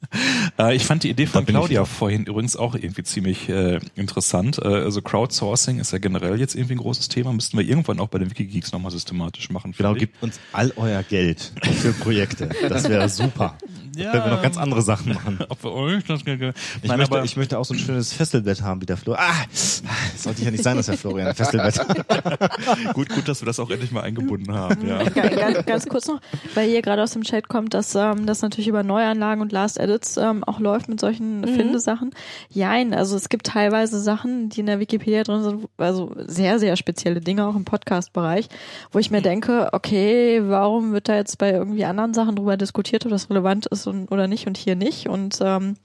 Äh, 0.58 0.76
Ich 0.76 0.86
fand 0.86 1.04
die 1.04 1.10
Idee 1.10 1.26
von 1.26 1.46
Claudia 1.46 1.86
vorhin 1.86 2.26
übrigens 2.26 2.58
auch 2.58 2.76
irgendwie 2.76 3.04
ziemlich 3.04 3.48
äh, 3.50 3.80
interessant. 3.96 4.58
Äh, 4.58 4.68
also 4.68 5.02
Crowdsourcing 5.02 5.80
ist 5.80 5.94
ja 5.94 6.00
generell 6.00 6.40
jetzt 6.40 6.56
irgendwie 6.56 6.74
ein 6.74 6.80
großes 6.80 7.08
Thema. 7.08 7.32
Müssten 7.32 7.58
wir 7.58 7.66
irgendwann 7.66 8.00
auch 8.00 8.10
bei 8.10 8.20
den 8.20 8.30
Wikigeeks 8.30 8.72
nochmal 8.72 8.92
systematisch 8.92 9.50
machen. 9.50 9.74
Genau, 9.78 9.94
ich. 9.94 10.00
gebt 10.00 10.22
uns 10.22 10.40
all 10.52 10.74
euer 10.76 11.04
Geld 11.04 11.54
für 11.82 11.94
Projekte. 11.94 12.50
Das 12.68 12.90
wäre 12.90 13.08
super. 13.10 13.58
Ja. 13.96 14.12
Können 14.12 14.26
wir 14.26 14.32
noch 14.32 14.42
ganz 14.42 14.58
andere 14.58 14.82
Sachen 14.82 15.14
machen. 15.14 15.40
Ob 15.50 15.64
wir 15.64 15.72
euch 15.74 16.04
das 16.06 16.24
ge- 16.24 16.54
Ich, 16.82 16.88
Nein, 16.90 17.00
möchte, 17.00 17.22
ich 17.24 17.36
möchte 17.38 17.58
auch 17.60 17.66
so 17.66 17.74
ein 17.74 17.80
schönes 17.80 18.14
Fesselbett 18.14 18.62
haben 18.62 18.82
wie 18.82 18.86
der 18.86 18.98
Florian. 18.98 19.26
Ah, 19.30 19.44
das 19.52 19.84
sollte 20.18 20.44
ja 20.44 20.52
nicht 20.52 20.64
sein, 20.64 20.78
dass 20.78 20.86
der 20.86 20.98
Florian 20.98 21.28
ein 21.28 21.36
Fesselbett 21.36 21.80
hat. 21.80 22.94
gut, 22.94 23.10
gut, 23.10 23.28
dass 23.28 23.42
wir 23.42 23.46
das 23.46 23.60
auch 23.60 23.70
endlich 23.70 23.92
mal 23.92 24.02
eingebunden 24.02 24.54
haben. 24.54 24.88
Ja. 24.88 25.04
Ga- 25.04 25.28
ganz, 25.30 25.66
ganz 25.66 25.86
kurz 25.88 26.08
noch, 26.08 26.22
weil 26.56 26.70
hier 26.70 26.82
gerade 26.82 27.04
aus 27.04 27.12
dem 27.12 27.24
Chat 27.24 27.50
kommt, 27.50 27.74
dass 27.74 27.94
ähm, 27.96 28.26
das 28.26 28.42
natürlich 28.42 28.68
über 28.68 28.84
Neuanlagen 28.84 29.42
und 29.42 29.52
Last 29.52 29.78
Edits 29.80 30.18
ähm, 30.18 30.44
auch 30.44 30.60
läuft 30.60 30.88
mit 30.88 31.00
solchen 31.00 31.46
Findesachen. 31.46 32.12
Jein, 32.50 32.94
also 32.94 33.16
es 33.16 33.30
gibt 33.30 33.48
teilweise 33.48 34.00
Sachen, 34.00 34.50
die 34.50 34.62
in 34.62 34.66
der 34.68 34.80
Wikipedia 34.80 35.24
drin 35.24 35.44
sind, 35.44 35.66
also 35.78 36.14
sehr, 36.28 36.60
sehr 36.60 36.76
spezielle 36.76 37.20
Dinge, 37.22 37.46
auch 37.46 37.56
im 37.56 37.66
Podcast-Bereich, 37.66 38.48
wo 38.92 39.00
ich 39.00 39.12
mir 39.12 39.22
denke, 39.22 39.70
okay, 39.74 40.42
warum 40.46 40.94
wird 40.94 41.10
da 41.10 41.16
jetzt 41.16 41.38
bei 41.38 41.52
irgendwie 41.52 41.86
anderen 41.86 42.14
Sachen 42.14 42.36
drüber 42.36 42.58
diskutiert, 42.58 43.06
ob 43.06 43.12
das 43.12 43.30
relevant 43.30 43.66
ist 43.68 43.81
und, 43.88 44.12
oder 44.12 44.28
nicht 44.28 44.48
und 44.48 44.58
hier 44.58 44.76
nicht 44.76 45.08
und 45.08 45.40
ähm, 45.42 45.76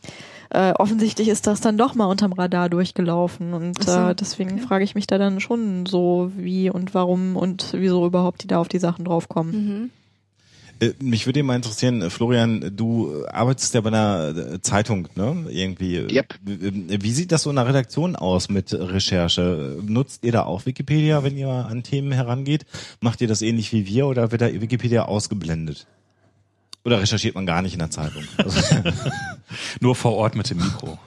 äh, 0.51 0.73
offensichtlich 0.73 1.29
ist 1.29 1.47
das 1.47 1.61
dann 1.61 1.77
doch 1.77 1.95
mal 1.95 2.07
unterm 2.07 2.33
Radar 2.33 2.69
durchgelaufen 2.69 3.53
und 3.53 3.83
so, 3.83 3.91
äh, 3.91 4.15
deswegen 4.15 4.59
frage 4.61 4.85
ich 4.85 4.95
mich 4.95 5.07
da 5.07 5.19
dann 5.19 5.41
schon 5.41 5.87
so, 5.87 6.31
wie 6.37 6.71
und 6.71 6.95
warum 6.95 7.37
und 7.37 7.73
wieso 7.73 8.07
überhaupt 8.07 8.43
die 8.43 8.47
da 8.47 8.61
auf 8.61 8.69
die 8.69 8.79
Sachen 8.79 9.05
draufkommen. 9.05 9.53
Mhm. 9.53 9.91
Äh, 10.81 10.93
Mich 11.01 11.27
würde 11.27 11.43
mal 11.43 11.57
interessieren, 11.57 12.03
äh, 12.03 12.11
Florian, 12.11 12.73
du 12.77 13.25
arbeitest 13.27 13.75
ja 13.75 13.81
bei 13.81 13.89
einer 13.89 14.37
äh, 14.37 14.61
Zeitung, 14.61 15.09
ne? 15.15 15.47
Irgendwie. 15.49 15.99
Yep. 15.99 16.35
Wie 16.43 17.03
wie 17.03 17.13
sieht 17.13 17.33
das 17.33 17.43
so 17.43 17.51
in 17.51 17.57
der 17.57 17.67
Redaktion 17.67 18.17
aus 18.17 18.49
mit 18.49 18.73
Recherche? 18.73 19.79
Nutzt 19.83 20.25
ihr 20.25 20.33
da 20.33 20.45
auch 20.45 20.67
Wikipedia, 20.67 21.23
wenn 21.25 21.37
ihr 21.37 21.49
an 21.49 21.83
Themen 21.83 22.13
herangeht? 22.13 22.67
Macht 23.01 23.21
ihr 23.21 23.29
das 23.29 23.43
ähnlich 23.43 23.73
wie 23.73 23.87
wir 23.87 24.07
oder 24.07 24.33
wird 24.33 24.43
da 24.43 24.53
Wikipedia 24.53 25.07
ausgeblendet? 25.07 25.87
Oder 26.87 27.01
recherchiert 27.01 27.35
man 27.35 27.47
gar 27.47 27.63
nicht 27.63 27.73
in 27.73 27.81
der 27.81 27.91
Zeitung? 27.91 28.23
Also, 28.39 28.61
Nur 29.81 29.97
vor 29.97 30.15
Ort 30.15 30.37
mit 30.37 30.49
dem 30.51 30.59
Mikro. 30.59 30.99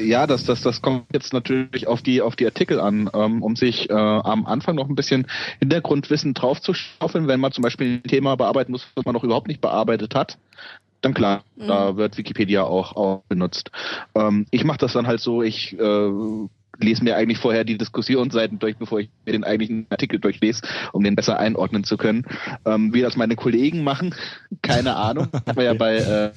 Ja, 0.00 0.26
das, 0.26 0.44
das, 0.44 0.62
das 0.62 0.82
kommt 0.82 1.04
jetzt 1.12 1.32
natürlich 1.32 1.86
auf 1.86 2.02
die, 2.02 2.20
auf 2.20 2.34
die 2.34 2.46
Artikel 2.46 2.80
an, 2.80 3.08
ähm, 3.14 3.40
um 3.42 3.54
sich 3.54 3.88
äh, 3.90 3.92
am 3.92 4.44
Anfang 4.44 4.74
noch 4.74 4.88
ein 4.88 4.96
bisschen 4.96 5.28
Hintergrundwissen 5.60 6.34
drauf 6.34 6.60
zu 6.60 6.74
schaufeln, 6.74 7.28
wenn 7.28 7.38
man 7.38 7.52
zum 7.52 7.62
Beispiel 7.62 8.00
ein 8.04 8.08
Thema 8.08 8.36
bearbeiten 8.36 8.72
muss, 8.72 8.88
was 8.96 9.04
man 9.04 9.14
noch 9.14 9.22
überhaupt 9.22 9.46
nicht 9.46 9.60
bearbeitet 9.60 10.16
hat. 10.16 10.36
Dann 11.00 11.14
klar, 11.14 11.44
da 11.56 11.96
wird 11.96 12.16
Wikipedia 12.16 12.64
auch, 12.64 12.96
auch 12.96 13.22
benutzt. 13.28 13.70
Ähm, 14.16 14.46
ich 14.50 14.64
mache 14.64 14.78
das 14.78 14.94
dann 14.94 15.06
halt 15.06 15.20
so, 15.20 15.42
ich 15.42 15.78
äh, 15.78 16.10
lese 16.78 17.04
mir 17.04 17.16
eigentlich 17.16 17.38
vorher 17.38 17.64
die 17.64 17.78
Diskussionsseiten 17.78 18.58
durch, 18.58 18.76
bevor 18.76 19.00
ich 19.00 19.10
mir 19.24 19.32
den 19.32 19.44
eigentlichen 19.44 19.86
Artikel 19.90 20.18
durchlese, 20.18 20.62
um 20.92 21.02
den 21.02 21.16
besser 21.16 21.38
einordnen 21.38 21.84
zu 21.84 21.96
können. 21.96 22.26
Ähm, 22.64 22.92
wie 22.94 23.02
das 23.02 23.16
meine 23.16 23.36
Kollegen 23.36 23.82
machen, 23.84 24.14
keine 24.62 24.96
Ahnung. 24.96 25.28
Haben 25.46 25.56
wir 25.56 25.64
ja 25.64 25.74
bei 25.74 25.96
äh, 25.96 26.32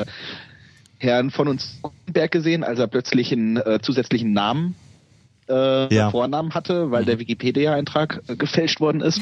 Herrn 0.99 1.31
von 1.31 1.47
uns 1.47 1.79
Berg 2.11 2.31
gesehen, 2.31 2.63
als 2.63 2.79
er 2.79 2.87
plötzlich 2.87 3.31
einen 3.31 3.57
äh, 3.57 3.79
zusätzlichen 3.81 4.33
Namen 4.33 4.75
äh, 5.49 5.93
Ja. 5.93 6.11
Vornamen 6.11 6.53
hatte, 6.53 6.91
weil 6.91 7.05
der 7.05 7.19
Wikipedia-Eintrag 7.19 8.21
äh, 8.27 8.35
gefälscht 8.35 8.79
worden 8.79 9.01
ist. 9.01 9.21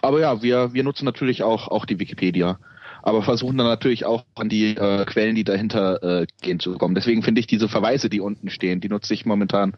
Aber 0.00 0.20
ja, 0.20 0.42
wir, 0.42 0.72
wir 0.72 0.82
nutzen 0.82 1.04
natürlich 1.04 1.42
auch, 1.42 1.68
auch 1.68 1.86
die 1.86 2.00
Wikipedia. 2.00 2.58
Aber 3.02 3.22
versuchen 3.22 3.58
dann 3.58 3.66
natürlich 3.66 4.04
auch 4.04 4.24
an 4.34 4.48
die 4.48 4.76
äh, 4.76 5.04
Quellen, 5.04 5.34
die 5.34 5.44
dahinter 5.44 6.02
äh, 6.22 6.26
gehen, 6.40 6.60
zu 6.60 6.78
kommen. 6.78 6.94
Deswegen 6.94 7.22
finde 7.22 7.40
ich 7.40 7.46
diese 7.46 7.68
Verweise, 7.68 8.08
die 8.08 8.20
unten 8.20 8.48
stehen, 8.50 8.80
die 8.80 8.88
nutze 8.88 9.12
ich 9.14 9.26
momentan 9.26 9.74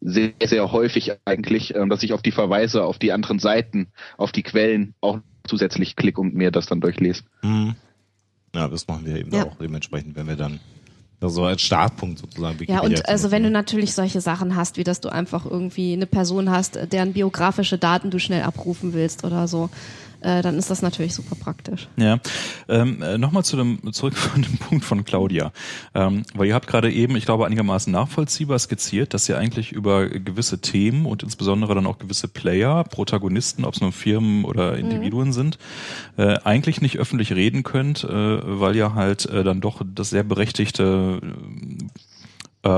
sehr, 0.00 0.32
sehr 0.44 0.70
häufig 0.70 1.12
eigentlich, 1.24 1.74
ähm, 1.74 1.88
dass 1.88 2.02
ich 2.02 2.12
auf 2.12 2.22
die 2.22 2.30
Verweise, 2.30 2.84
auf 2.84 2.98
die 2.98 3.12
anderen 3.12 3.38
Seiten, 3.38 3.88
auf 4.16 4.32
die 4.32 4.42
Quellen 4.42 4.94
auch 5.00 5.18
zusätzlich 5.46 5.96
klicke 5.96 6.20
und 6.20 6.34
mir 6.34 6.50
das 6.50 6.66
dann 6.66 6.80
durchlese. 6.80 7.22
Mhm. 7.42 7.74
Ja, 8.54 8.68
das 8.68 8.86
machen 8.86 9.06
wir 9.06 9.16
eben 9.16 9.32
Ja. 9.32 9.44
auch 9.44 9.56
dementsprechend, 9.56 10.16
wenn 10.16 10.28
wir 10.28 10.36
dann 10.36 10.60
so 11.20 11.44
als 11.44 11.62
Startpunkt 11.62 12.18
sozusagen 12.20 12.54
Ja, 12.54 12.60
Wikipedia 12.60 12.80
und 12.82 12.96
zu 12.98 13.08
also 13.08 13.30
wenn 13.32 13.42
du 13.42 13.50
natürlich 13.50 13.92
solche 13.92 14.20
Sachen 14.20 14.54
hast, 14.54 14.76
wie 14.76 14.84
dass 14.84 15.00
du 15.00 15.08
einfach 15.08 15.44
irgendwie 15.46 15.92
eine 15.92 16.06
Person 16.06 16.50
hast, 16.50 16.78
deren 16.92 17.12
biografische 17.12 17.76
Daten 17.76 18.10
du 18.10 18.18
schnell 18.20 18.42
abrufen 18.42 18.92
willst 18.92 19.24
oder 19.24 19.48
so, 19.48 19.68
äh, 20.20 20.42
dann 20.42 20.58
ist 20.58 20.70
das 20.70 20.82
natürlich 20.82 21.14
super 21.14 21.36
praktisch. 21.36 21.88
Ja, 21.96 22.18
ähm, 22.68 23.02
äh, 23.02 23.18
nochmal 23.18 23.44
zu 23.44 23.56
dem 23.56 23.92
zurück 23.92 24.14
von 24.16 24.42
dem 24.42 24.58
Punkt 24.58 24.84
von 24.84 25.04
Claudia, 25.04 25.52
ähm, 25.94 26.22
weil 26.34 26.48
ihr 26.48 26.54
habt 26.54 26.66
gerade 26.66 26.92
eben, 26.92 27.16
ich 27.16 27.24
glaube 27.24 27.46
einigermaßen 27.46 27.92
nachvollziehbar 27.92 28.58
skizziert, 28.58 29.14
dass 29.14 29.28
ihr 29.28 29.38
eigentlich 29.38 29.72
über 29.72 30.08
gewisse 30.08 30.60
Themen 30.60 31.06
und 31.06 31.22
insbesondere 31.22 31.74
dann 31.74 31.86
auch 31.86 31.98
gewisse 31.98 32.28
Player, 32.28 32.84
Protagonisten, 32.84 33.64
ob 33.64 33.74
es 33.74 33.80
nun 33.80 33.92
Firmen 33.92 34.44
oder 34.44 34.76
Individuen 34.76 35.32
sind, 35.32 35.58
äh, 36.16 36.38
eigentlich 36.44 36.80
nicht 36.80 36.98
öffentlich 36.98 37.32
reden 37.32 37.62
könnt, 37.62 38.04
äh, 38.04 38.10
weil 38.10 38.76
ihr 38.76 38.94
halt 38.94 39.26
äh, 39.26 39.44
dann 39.44 39.60
doch 39.60 39.82
das 39.84 40.10
sehr 40.10 40.24
berechtigte 40.24 41.20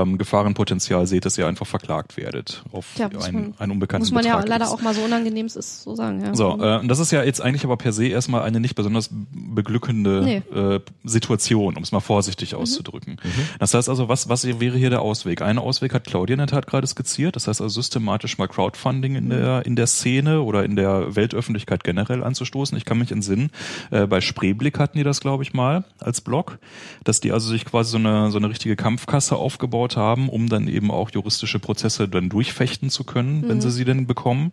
ähm, 0.01 0.17
Gefahrenpotenzial 0.17 1.05
seht, 1.07 1.25
dass 1.25 1.37
ihr 1.37 1.47
einfach 1.47 1.67
verklagt 1.67 2.17
werdet 2.17 2.63
auf 2.71 2.85
muss 3.13 3.25
ein, 3.25 3.33
man- 3.33 3.53
einen 3.57 3.71
unbekannten 3.73 4.03
Muss 4.03 4.11
man 4.11 4.25
ja 4.25 4.35
Betrag 4.35 4.49
leider 4.49 4.65
X. 4.65 4.73
auch 4.73 4.81
mal 4.81 4.93
so 4.93 5.01
unangenehm 5.01 5.45
es 5.45 5.55
ist, 5.55 5.83
so 5.83 5.95
sagen. 5.95 6.23
Ja. 6.23 6.35
So, 6.35 6.57
äh, 6.61 6.79
und 6.79 6.87
das 6.87 6.99
ist 6.99 7.11
ja 7.11 7.23
jetzt 7.23 7.41
eigentlich 7.41 7.63
aber 7.63 7.77
per 7.77 7.91
se 7.93 8.07
erstmal 8.07 8.43
eine 8.43 8.59
nicht 8.59 8.75
besonders 8.75 9.09
beglückende 9.11 10.21
Nee. 10.23 10.37
äh, 10.57 10.79
Situation, 11.03 11.75
um 11.77 11.83
es 11.83 11.91
mal 11.91 11.99
vorsichtig 11.99 12.55
auszudrücken. 12.55 13.17
Das 13.59 13.73
heißt 13.73 13.89
also, 13.89 14.07
was, 14.07 14.29
was 14.29 14.45
wäre 14.59 14.77
hier 14.77 14.89
der 14.89 15.01
Ausweg? 15.01 15.41
Ein 15.41 15.57
Ausweg 15.57 15.93
hat 15.93 16.05
Claudia 16.05 16.33
in 16.35 16.37
der 16.39 16.47
Tat 16.47 16.67
gerade 16.67 16.87
skizziert, 16.87 17.35
das 17.35 17.47
heißt 17.47 17.61
also 17.61 17.81
systematisch 17.81 18.37
mal 18.37 18.47
Crowdfunding 18.47 19.15
in 19.15 19.29
der, 19.29 19.65
in 19.65 19.75
der 19.75 19.87
Szene 19.87 20.41
oder 20.41 20.63
in 20.63 20.75
der 20.75 21.15
Weltöffentlichkeit 21.15 21.83
generell 21.83 22.23
anzustoßen. 22.23 22.77
Ich 22.77 22.85
kann 22.85 22.97
mich 22.99 23.11
entsinnen, 23.11 23.49
äh, 23.91 24.05
bei 24.07 24.21
Spreeblick 24.21 24.79
hatten 24.79 24.97
die 24.97 25.03
das, 25.03 25.19
glaube 25.21 25.43
ich, 25.43 25.53
mal 25.53 25.83
als 25.99 26.21
Blog, 26.21 26.59
dass 27.03 27.19
die 27.19 27.31
also 27.31 27.49
sich 27.49 27.65
quasi 27.65 27.91
so 27.91 27.97
eine, 27.97 28.31
so 28.31 28.37
eine 28.37 28.49
richtige 28.49 28.75
Kampfkasse 28.75 29.35
aufgebaut 29.35 29.80
haben, 29.95 30.29
um 30.29 30.49
dann 30.49 30.67
eben 30.67 30.91
auch 30.91 31.09
juristische 31.11 31.59
Prozesse 31.59 32.07
dann 32.07 32.29
durchfechten 32.29 32.89
zu 32.89 33.03
können, 33.03 33.47
wenn 33.47 33.61
sie 33.61 33.71
sie 33.71 33.85
denn 33.85 34.07
bekommen. 34.07 34.51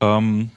Ähm, 0.00 0.50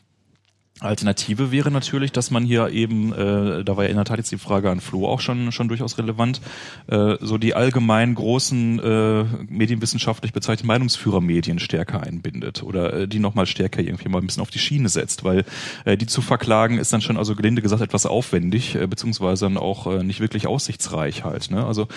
Alternative 0.81 1.51
wäre 1.51 1.69
natürlich, 1.69 2.11
dass 2.11 2.31
man 2.31 2.43
hier 2.43 2.69
eben, 2.69 3.13
äh, 3.13 3.63
da 3.63 3.77
war 3.77 3.83
ja 3.83 3.89
in 3.91 3.95
der 3.95 4.05
Tat 4.05 4.17
jetzt 4.17 4.31
die 4.31 4.39
Frage 4.39 4.71
an 4.71 4.81
Flo 4.81 5.07
auch 5.07 5.19
schon 5.19 5.51
schon 5.51 5.67
durchaus 5.67 5.99
relevant, 5.99 6.41
äh, 6.87 7.17
so 7.21 7.37
die 7.37 7.53
allgemein 7.53 8.15
großen 8.15 8.79
äh, 8.79 9.23
medienwissenschaftlich 9.47 10.33
bezeichneten 10.33 10.67
Meinungsführermedien 10.67 11.59
stärker 11.59 12.01
einbindet 12.01 12.63
oder 12.63 12.93
äh, 12.93 13.07
die 13.07 13.19
nochmal 13.19 13.45
stärker 13.45 13.81
irgendwie 13.81 14.09
mal 14.09 14.19
ein 14.19 14.25
bisschen 14.25 14.41
auf 14.41 14.49
die 14.49 14.57
Schiene 14.57 14.89
setzt, 14.89 15.23
weil 15.23 15.45
äh, 15.85 15.97
die 15.97 16.07
zu 16.07 16.21
verklagen 16.21 16.79
ist 16.79 16.91
dann 16.91 17.01
schon 17.01 17.17
also 17.17 17.35
gelinde 17.35 17.61
gesagt 17.61 17.83
etwas 17.83 18.07
aufwendig, 18.07 18.73
äh, 18.73 18.87
beziehungsweise 18.87 19.45
dann 19.45 19.57
auch 19.57 19.85
äh, 19.85 20.03
nicht 20.03 20.19
wirklich 20.19 20.47
aussichtsreich 20.47 21.23
halt. 21.23 21.51
Ne? 21.51 21.63
Also 21.63 21.89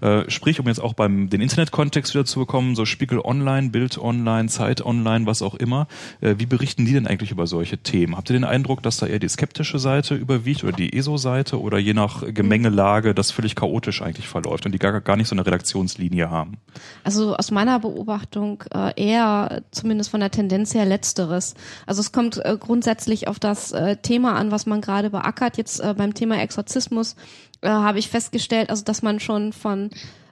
äh, 0.00 0.28
sprich, 0.30 0.60
um 0.60 0.66
jetzt 0.66 0.80
auch 0.80 0.94
beim 0.94 1.28
den 1.28 1.42
Internetkontext 1.42 2.14
wieder 2.14 2.24
zu 2.24 2.40
bekommen, 2.40 2.74
so 2.74 2.86
Spiegel 2.86 3.20
Online, 3.20 3.68
Bild 3.68 3.98
Online, 3.98 4.48
Zeit 4.48 4.84
Online, 4.84 5.26
was 5.26 5.42
auch 5.42 5.56
immer, 5.56 5.88
äh, 6.22 6.36
wie 6.38 6.46
berichten 6.46 6.86
die 6.86 6.94
denn 6.94 7.06
eigentlich 7.06 7.32
über 7.32 7.46
solche 7.46 7.76
Themen? 7.76 8.16
Habt 8.16 8.29
ihr 8.30 8.34
den 8.34 8.44
Eindruck, 8.44 8.82
dass 8.82 8.96
da 8.96 9.06
eher 9.06 9.18
die 9.18 9.28
skeptische 9.28 9.78
Seite 9.78 10.14
überwiegt 10.14 10.64
oder 10.64 10.72
die 10.72 10.96
ESO-Seite 10.96 11.60
oder 11.60 11.78
je 11.78 11.94
nach 11.94 12.22
Gemengelage 12.26 13.14
das 13.14 13.30
völlig 13.30 13.56
chaotisch 13.56 14.02
eigentlich 14.02 14.28
verläuft 14.28 14.66
und 14.66 14.72
die 14.72 14.78
gar, 14.78 15.00
gar 15.00 15.16
nicht 15.16 15.28
so 15.28 15.34
eine 15.34 15.44
Redaktionslinie 15.44 16.30
haben? 16.30 16.58
Also 17.04 17.36
aus 17.36 17.50
meiner 17.50 17.80
Beobachtung 17.80 18.64
äh, 18.72 18.92
eher 18.96 19.62
zumindest 19.70 20.10
von 20.10 20.20
der 20.20 20.30
Tendenz 20.30 20.74
her 20.74 20.84
letzteres. 20.84 21.54
Also 21.86 22.00
es 22.00 22.12
kommt 22.12 22.44
äh, 22.44 22.56
grundsätzlich 22.58 23.28
auf 23.28 23.38
das 23.38 23.72
äh, 23.72 23.96
Thema 23.96 24.36
an, 24.36 24.50
was 24.50 24.66
man 24.66 24.80
gerade 24.80 25.10
beackert. 25.10 25.56
Jetzt 25.56 25.80
äh, 25.80 25.94
beim 25.96 26.14
Thema 26.14 26.40
Exorzismus 26.40 27.16
äh, 27.62 27.68
habe 27.68 27.98
ich 27.98 28.08
festgestellt, 28.08 28.70
also 28.70 28.84
dass 28.84 29.02
man 29.02 29.20
schon 29.20 29.52
von 29.52 29.90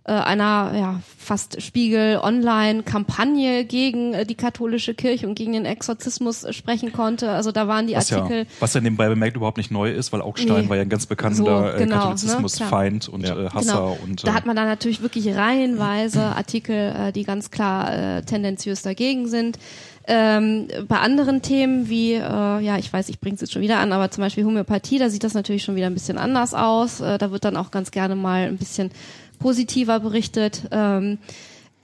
äh, 0.08 0.12
einer 0.12 0.72
ja, 0.74 1.00
fast 1.18 1.60
Spiegel 1.60 2.18
Online 2.22 2.82
Kampagne 2.82 3.64
gegen 3.66 4.14
äh, 4.14 4.24
die 4.24 4.34
katholische 4.34 4.94
Kirche 4.94 5.28
und 5.28 5.34
gegen 5.34 5.52
den 5.52 5.66
Exorzismus 5.66 6.44
äh, 6.44 6.52
sprechen 6.54 6.92
konnte. 6.92 7.30
Also 7.30 7.52
da 7.52 7.68
waren 7.68 7.86
die 7.86 7.94
Was 7.94 8.08
ja, 8.08 8.22
Artikel 8.22 8.46
was 8.60 8.72
ja 8.72 8.80
nebenbei 8.80 9.08
bemerkt 9.08 9.36
überhaupt 9.36 9.58
nicht 9.58 9.70
neu 9.70 9.90
ist, 9.92 10.12
weil 10.12 10.22
Augstein 10.22 10.64
Nee. 10.64 10.68
war 10.70 10.76
ja 10.76 10.82
ein 10.82 10.88
ganz 10.88 11.04
bekannter 11.06 11.36
So, 11.36 11.46
äh, 11.46 11.78
genau, 11.78 11.96
ne, 11.96 12.00
Katholizismusfeind 12.00 13.08
und 13.08 13.26
Ja. 13.26 13.36
äh, 13.38 13.50
Hasser 13.50 13.72
Genau. 13.72 13.98
und 14.02 14.26
da 14.26 14.30
äh, 14.30 14.34
hat 14.34 14.46
man 14.46 14.56
dann 14.56 14.66
natürlich 14.66 15.02
wirklich 15.02 15.28
reihenweise 15.36 16.22
Artikel, 16.22 16.94
äh, 16.96 17.12
die 17.12 17.24
ganz 17.24 17.50
klar 17.50 18.16
äh, 18.18 18.22
tendenziös 18.22 18.82
dagegen 18.82 19.28
sind. 19.28 19.58
Ähm, 20.10 20.68
bei 20.88 21.00
anderen 21.00 21.42
Themen 21.42 21.90
wie, 21.90 22.14
äh, 22.14 22.18
ja, 22.20 22.78
ich 22.78 22.90
weiß, 22.90 23.10
ich 23.10 23.20
bringe 23.20 23.34
es 23.34 23.42
jetzt 23.42 23.52
schon 23.52 23.60
wieder 23.60 23.78
an, 23.78 23.92
aber 23.92 24.10
zum 24.10 24.22
Beispiel 24.24 24.44
Homöopathie, 24.46 24.98
da 24.98 25.10
sieht 25.10 25.22
das 25.22 25.34
natürlich 25.34 25.62
schon 25.64 25.76
wieder 25.76 25.86
ein 25.86 25.92
bisschen 25.92 26.16
anders 26.16 26.54
aus. 26.54 27.00
Äh, 27.02 27.18
da 27.18 27.30
wird 27.30 27.44
dann 27.44 27.58
auch 27.58 27.70
ganz 27.70 27.90
gerne 27.90 28.16
mal 28.16 28.44
ein 28.46 28.56
bisschen 28.56 28.90
positiver 29.38 30.00
berichtet. 30.00 30.62
Ähm, 30.70 31.18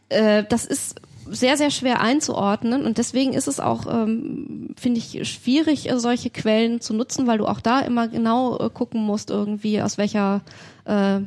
äh, 0.08 0.44
das 0.48 0.64
ist 0.64 1.00
sehr, 1.26 1.56
sehr 1.56 1.70
schwer 1.70 2.00
einzuordnen 2.00 2.84
und 2.84 2.98
deswegen 2.98 3.32
ist 3.32 3.48
es 3.48 3.60
auch, 3.60 3.86
ähm, 3.86 4.74
finde 4.76 4.98
ich, 4.98 5.28
schwierig, 5.28 5.90
äh, 5.90 5.98
solche 5.98 6.30
Quellen 6.30 6.80
zu 6.80 6.94
nutzen, 6.94 7.26
weil 7.26 7.38
du 7.38 7.46
auch 7.46 7.60
da 7.60 7.80
immer 7.80 8.08
genau 8.08 8.58
äh, 8.58 8.70
gucken 8.70 9.02
musst, 9.02 9.30
irgendwie 9.30 9.80
aus 9.80 9.96
welcher 9.98 10.42
äh, 10.84 11.20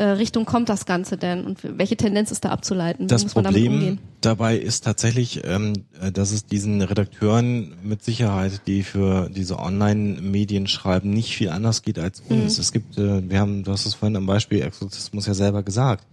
Richtung 0.00 0.46
kommt 0.46 0.68
das 0.68 0.86
Ganze 0.86 1.16
denn 1.18 1.44
und 1.44 1.58
welche 1.62 1.96
Tendenz 1.96 2.30
ist 2.30 2.44
da 2.44 2.50
abzuleiten? 2.50 3.04
Wie 3.04 3.08
Das 3.08 3.24
muss 3.24 3.34
man 3.34 3.44
damit 3.44 3.60
Problem 3.62 3.74
umgehen? 3.74 3.98
dabei 4.22 4.56
ist 4.56 4.84
tatsächlich, 4.84 5.42
ähm, 5.44 5.74
äh, 6.00 6.10
dass 6.10 6.32
es 6.32 6.46
diesen 6.46 6.80
Redakteuren 6.80 7.74
mit 7.82 8.02
Sicherheit, 8.02 8.62
die 8.66 8.84
für 8.84 9.28
diese 9.28 9.58
Online-Medien 9.58 10.66
schreiben, 10.66 11.10
nicht 11.10 11.34
viel 11.36 11.50
anders 11.50 11.82
geht 11.82 11.98
als 11.98 12.22
Mhm. 12.28 12.42
uns. 12.42 12.58
Es 12.58 12.72
gibt, 12.72 12.96
äh, 12.96 13.28
wir 13.28 13.38
haben, 13.38 13.64
du 13.64 13.72
hast 13.72 13.84
es 13.84 13.94
vorhin 13.94 14.16
am 14.16 14.26
Beispiel 14.26 14.62
Exorzismus 14.62 15.26
ja 15.26 15.34
selber 15.34 15.62
gesagt. 15.62 16.06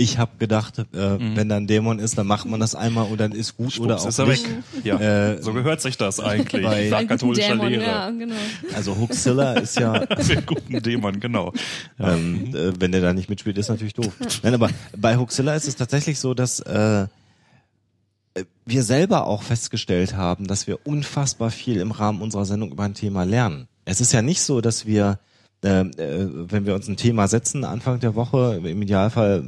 Ich 0.00 0.16
habe 0.16 0.32
gedacht, 0.38 0.78
äh, 0.78 0.84
wenn 0.92 1.50
da 1.50 1.56
ein 1.56 1.66
Dämon 1.66 1.98
ist, 1.98 2.16
dann 2.16 2.26
macht 2.26 2.46
man 2.46 2.58
das 2.58 2.74
einmal 2.74 3.04
und 3.06 3.20
dann 3.20 3.32
ist 3.32 3.56
gut 3.58 3.78
oder 3.78 3.98
Schwupps, 3.98 4.04
auch 4.04 4.08
ist 4.08 4.18
er 4.18 4.26
nicht. 4.26 4.44
weg. 4.48 4.84
Ja, 4.84 4.98
Äh, 5.32 5.42
so 5.42 5.52
gehört 5.52 5.82
sich 5.82 5.98
das 5.98 6.20
eigentlich 6.20 6.62
bei- 6.64 6.88
nach 6.88 7.06
katholischer 7.06 7.48
Dämon, 7.50 7.68
Lehre. 7.68 7.82
Ja, 7.84 8.10
genau. 8.10 8.34
Also 8.74 8.96
Huxilla 8.96 9.52
ist 9.54 9.78
ja 9.78 10.06
Sehr 10.22 10.40
guten 10.42 10.80
Dämon, 10.82 11.20
genau. 11.20 11.52
Ja. 11.98 12.14
Ähm, 12.14 12.54
äh, 12.54 12.72
wenn 12.80 12.92
der 12.92 13.02
da 13.02 13.12
nicht 13.12 13.28
mitspielt, 13.28 13.58
ist 13.58 13.68
natürlich 13.68 13.92
doof. 13.94 14.12
Nein, 14.42 14.54
aber 14.54 14.70
bei 14.96 15.16
Huxilla 15.18 15.54
ist 15.54 15.68
es 15.68 15.76
tatsächlich 15.76 16.18
so, 16.18 16.32
dass 16.32 16.60
äh, 16.60 17.02
äh, 17.02 17.06
wir 18.64 18.82
selber 18.82 19.26
auch 19.26 19.42
festgestellt 19.42 20.14
haben, 20.16 20.46
dass 20.46 20.66
wir 20.66 20.86
unfassbar 20.86 21.50
viel 21.50 21.78
im 21.80 21.90
Rahmen 21.90 22.22
unserer 22.22 22.46
Sendung 22.46 22.72
über 22.72 22.84
ein 22.84 22.94
Thema 22.94 23.24
lernen. 23.24 23.68
Es 23.84 24.00
ist 24.00 24.12
ja 24.12 24.22
nicht 24.22 24.40
so, 24.40 24.60
dass 24.60 24.86
wir, 24.86 25.18
äh, 25.62 25.80
äh, 25.80 26.28
wenn 26.32 26.64
wir 26.64 26.74
uns 26.74 26.88
ein 26.88 26.96
Thema 26.96 27.28
setzen, 27.28 27.64
Anfang 27.64 28.00
der 28.00 28.14
Woche, 28.14 28.60
im 28.64 28.80
Idealfall 28.80 29.44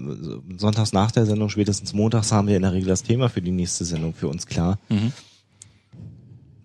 sonntags 0.58 0.92
nach 0.92 1.10
der 1.10 1.24
Sendung, 1.24 1.48
spätestens 1.48 1.94
montags 1.94 2.32
haben 2.32 2.48
wir 2.48 2.56
in 2.56 2.62
der 2.62 2.72
Regel 2.72 2.88
das 2.88 3.02
Thema 3.02 3.30
für 3.30 3.40
die 3.40 3.50
nächste 3.50 3.84
Sendung 3.86 4.12
für 4.12 4.28
uns 4.28 4.46
klar. 4.46 4.78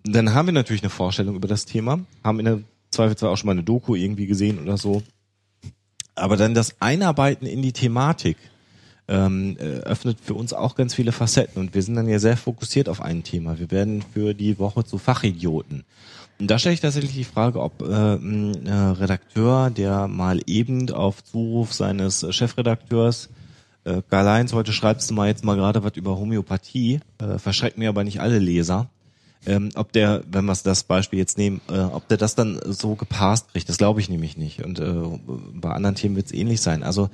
Dann 0.04 0.34
haben 0.34 0.46
wir 0.46 0.52
natürlich 0.52 0.82
eine 0.82 0.90
Vorstellung 0.90 1.34
über 1.34 1.48
das 1.48 1.64
Thema, 1.64 2.00
haben 2.22 2.38
in 2.40 2.44
der 2.44 2.60
Zweifelsfall 2.90 3.30
auch 3.30 3.36
schon 3.36 3.46
mal 3.46 3.52
eine 3.52 3.62
Doku 3.62 3.94
irgendwie 3.94 4.26
gesehen 4.26 4.58
oder 4.58 4.76
so. 4.76 5.02
Aber 6.14 6.36
dann 6.36 6.54
das 6.54 6.76
Einarbeiten 6.80 7.46
in 7.46 7.62
die 7.62 7.72
Thematik 7.72 8.36
ähm, 9.08 9.56
äh, 9.58 9.80
öffnet 9.80 10.18
für 10.22 10.34
uns 10.34 10.52
auch 10.52 10.74
ganz 10.74 10.94
viele 10.94 11.12
Facetten 11.12 11.60
und 11.60 11.74
wir 11.74 11.82
sind 11.82 11.94
dann 11.94 12.08
ja 12.08 12.18
sehr 12.18 12.36
fokussiert 12.36 12.88
auf 12.88 13.00
ein 13.00 13.22
Thema. 13.24 13.58
Wir 13.58 13.70
werden 13.70 14.02
für 14.12 14.34
die 14.34 14.58
Woche 14.58 14.84
zu 14.84 14.98
Fachidioten. 14.98 15.84
Da 16.40 16.58
stelle 16.58 16.74
ich 16.74 16.80
tatsächlich 16.80 17.14
die 17.14 17.24
Frage, 17.24 17.60
ob 17.60 17.82
äh, 17.82 18.14
ein 18.14 18.66
äh, 18.66 18.72
Redakteur, 18.72 19.70
der 19.70 20.06
mal 20.06 20.40
eben 20.46 20.88
auf 20.90 21.24
Zuruf 21.24 21.74
seines 21.74 22.22
äh, 22.22 22.32
Chefredakteurs 22.32 23.28
äh, 23.84 24.02
Karl-Heinz, 24.08 24.52
heute 24.52 24.72
schreibst 24.72 25.10
du 25.10 25.14
mal 25.14 25.28
jetzt 25.28 25.44
mal 25.44 25.56
gerade 25.56 25.82
was 25.82 25.96
über 25.96 26.16
Homöopathie, 26.16 27.00
äh, 27.18 27.38
verschreckt 27.38 27.78
mir 27.78 27.88
aber 27.88 28.04
nicht 28.04 28.20
alle 28.20 28.38
Leser. 28.38 28.88
Ähm, 29.46 29.70
ob 29.76 29.92
der, 29.92 30.22
wenn 30.30 30.44
wir 30.44 30.56
das 30.62 30.82
Beispiel 30.82 31.18
jetzt 31.18 31.38
nehmen, 31.38 31.60
äh, 31.68 31.78
ob 31.78 32.08
der 32.08 32.18
das 32.18 32.34
dann 32.34 32.60
so 32.64 32.96
gepasst 32.96 33.48
kriegt, 33.52 33.68
das 33.68 33.78
glaube 33.78 34.00
ich 34.00 34.08
nämlich 34.08 34.36
nicht. 34.36 34.64
Und 34.64 34.78
äh, 34.78 34.92
bei 35.54 35.70
anderen 35.70 35.94
Themen 35.94 36.16
wird 36.16 36.26
es 36.26 36.32
ähnlich 36.32 36.60
sein. 36.60 36.82
Also 36.82 37.08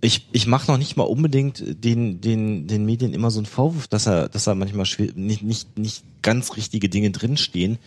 ich, 0.00 0.28
ich 0.32 0.46
mache 0.46 0.70
noch 0.70 0.78
nicht 0.78 0.96
mal 0.96 1.04
unbedingt 1.04 1.84
den, 1.84 2.20
den, 2.20 2.68
den 2.68 2.84
Medien 2.84 3.12
immer 3.12 3.30
so 3.30 3.40
einen 3.40 3.46
Vorwurf, 3.46 3.88
dass 3.88 4.06
er, 4.06 4.28
dass 4.28 4.46
er 4.46 4.54
manchmal 4.54 4.86
nicht, 5.14 5.42
nicht, 5.42 5.76
nicht 5.78 6.04
ganz 6.22 6.56
richtige 6.56 6.88
Dinge 6.88 7.10
drinstehen, 7.10 7.78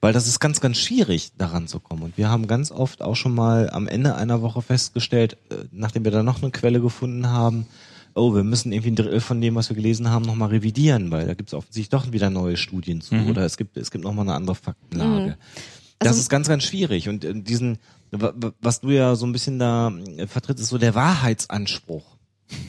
weil 0.00 0.12
das 0.12 0.26
ist 0.26 0.40
ganz, 0.40 0.60
ganz 0.60 0.78
schwierig, 0.78 1.32
daran 1.36 1.68
zu 1.68 1.78
kommen. 1.80 2.02
Und 2.02 2.16
wir 2.18 2.28
haben 2.28 2.46
ganz 2.46 2.70
oft 2.70 3.02
auch 3.02 3.16
schon 3.16 3.34
mal 3.34 3.68
am 3.70 3.86
Ende 3.86 4.14
einer 4.14 4.40
Woche 4.42 4.62
festgestellt, 4.62 5.36
äh, 5.50 5.56
nachdem 5.72 6.04
wir 6.04 6.10
da 6.10 6.22
noch 6.22 6.42
eine 6.42 6.50
Quelle 6.50 6.80
gefunden 6.80 7.28
haben, 7.28 7.66
oh, 8.14 8.34
wir 8.34 8.42
müssen 8.42 8.72
irgendwie 8.72 8.90
ein 8.90 8.96
Drittel 8.96 9.20
von 9.20 9.40
dem, 9.40 9.54
was 9.54 9.68
wir 9.68 9.76
gelesen 9.76 10.08
haben, 10.10 10.24
nochmal 10.24 10.48
revidieren, 10.48 11.10
weil 11.10 11.26
da 11.26 11.34
gibt 11.34 11.50
es 11.50 11.54
offensichtlich 11.54 11.90
doch 11.90 12.10
wieder 12.12 12.28
neue 12.30 12.56
Studien 12.56 13.00
zu 13.00 13.14
Mhm. 13.14 13.28
oder 13.30 13.44
es 13.44 13.56
gibt, 13.56 13.76
es 13.76 13.90
gibt 13.90 14.02
nochmal 14.04 14.24
eine 14.26 14.34
andere 14.34 14.56
Faktenlage. 14.56 15.30
Mhm. 15.30 15.34
Das 16.00 16.08
Also- 16.08 16.20
ist 16.20 16.28
ganz, 16.30 16.48
ganz 16.48 16.64
schwierig. 16.64 17.08
Und 17.08 17.24
äh, 17.24 17.34
diesen, 17.34 17.78
wa- 18.10 18.32
wa- 18.34 18.52
was 18.60 18.80
du 18.80 18.90
ja 18.90 19.14
so 19.14 19.26
ein 19.26 19.32
bisschen 19.32 19.58
da 19.58 19.92
äh, 20.16 20.26
vertrittst, 20.26 20.62
ist 20.62 20.70
so 20.70 20.78
der 20.78 20.94
Wahrheitsanspruch 20.94 22.04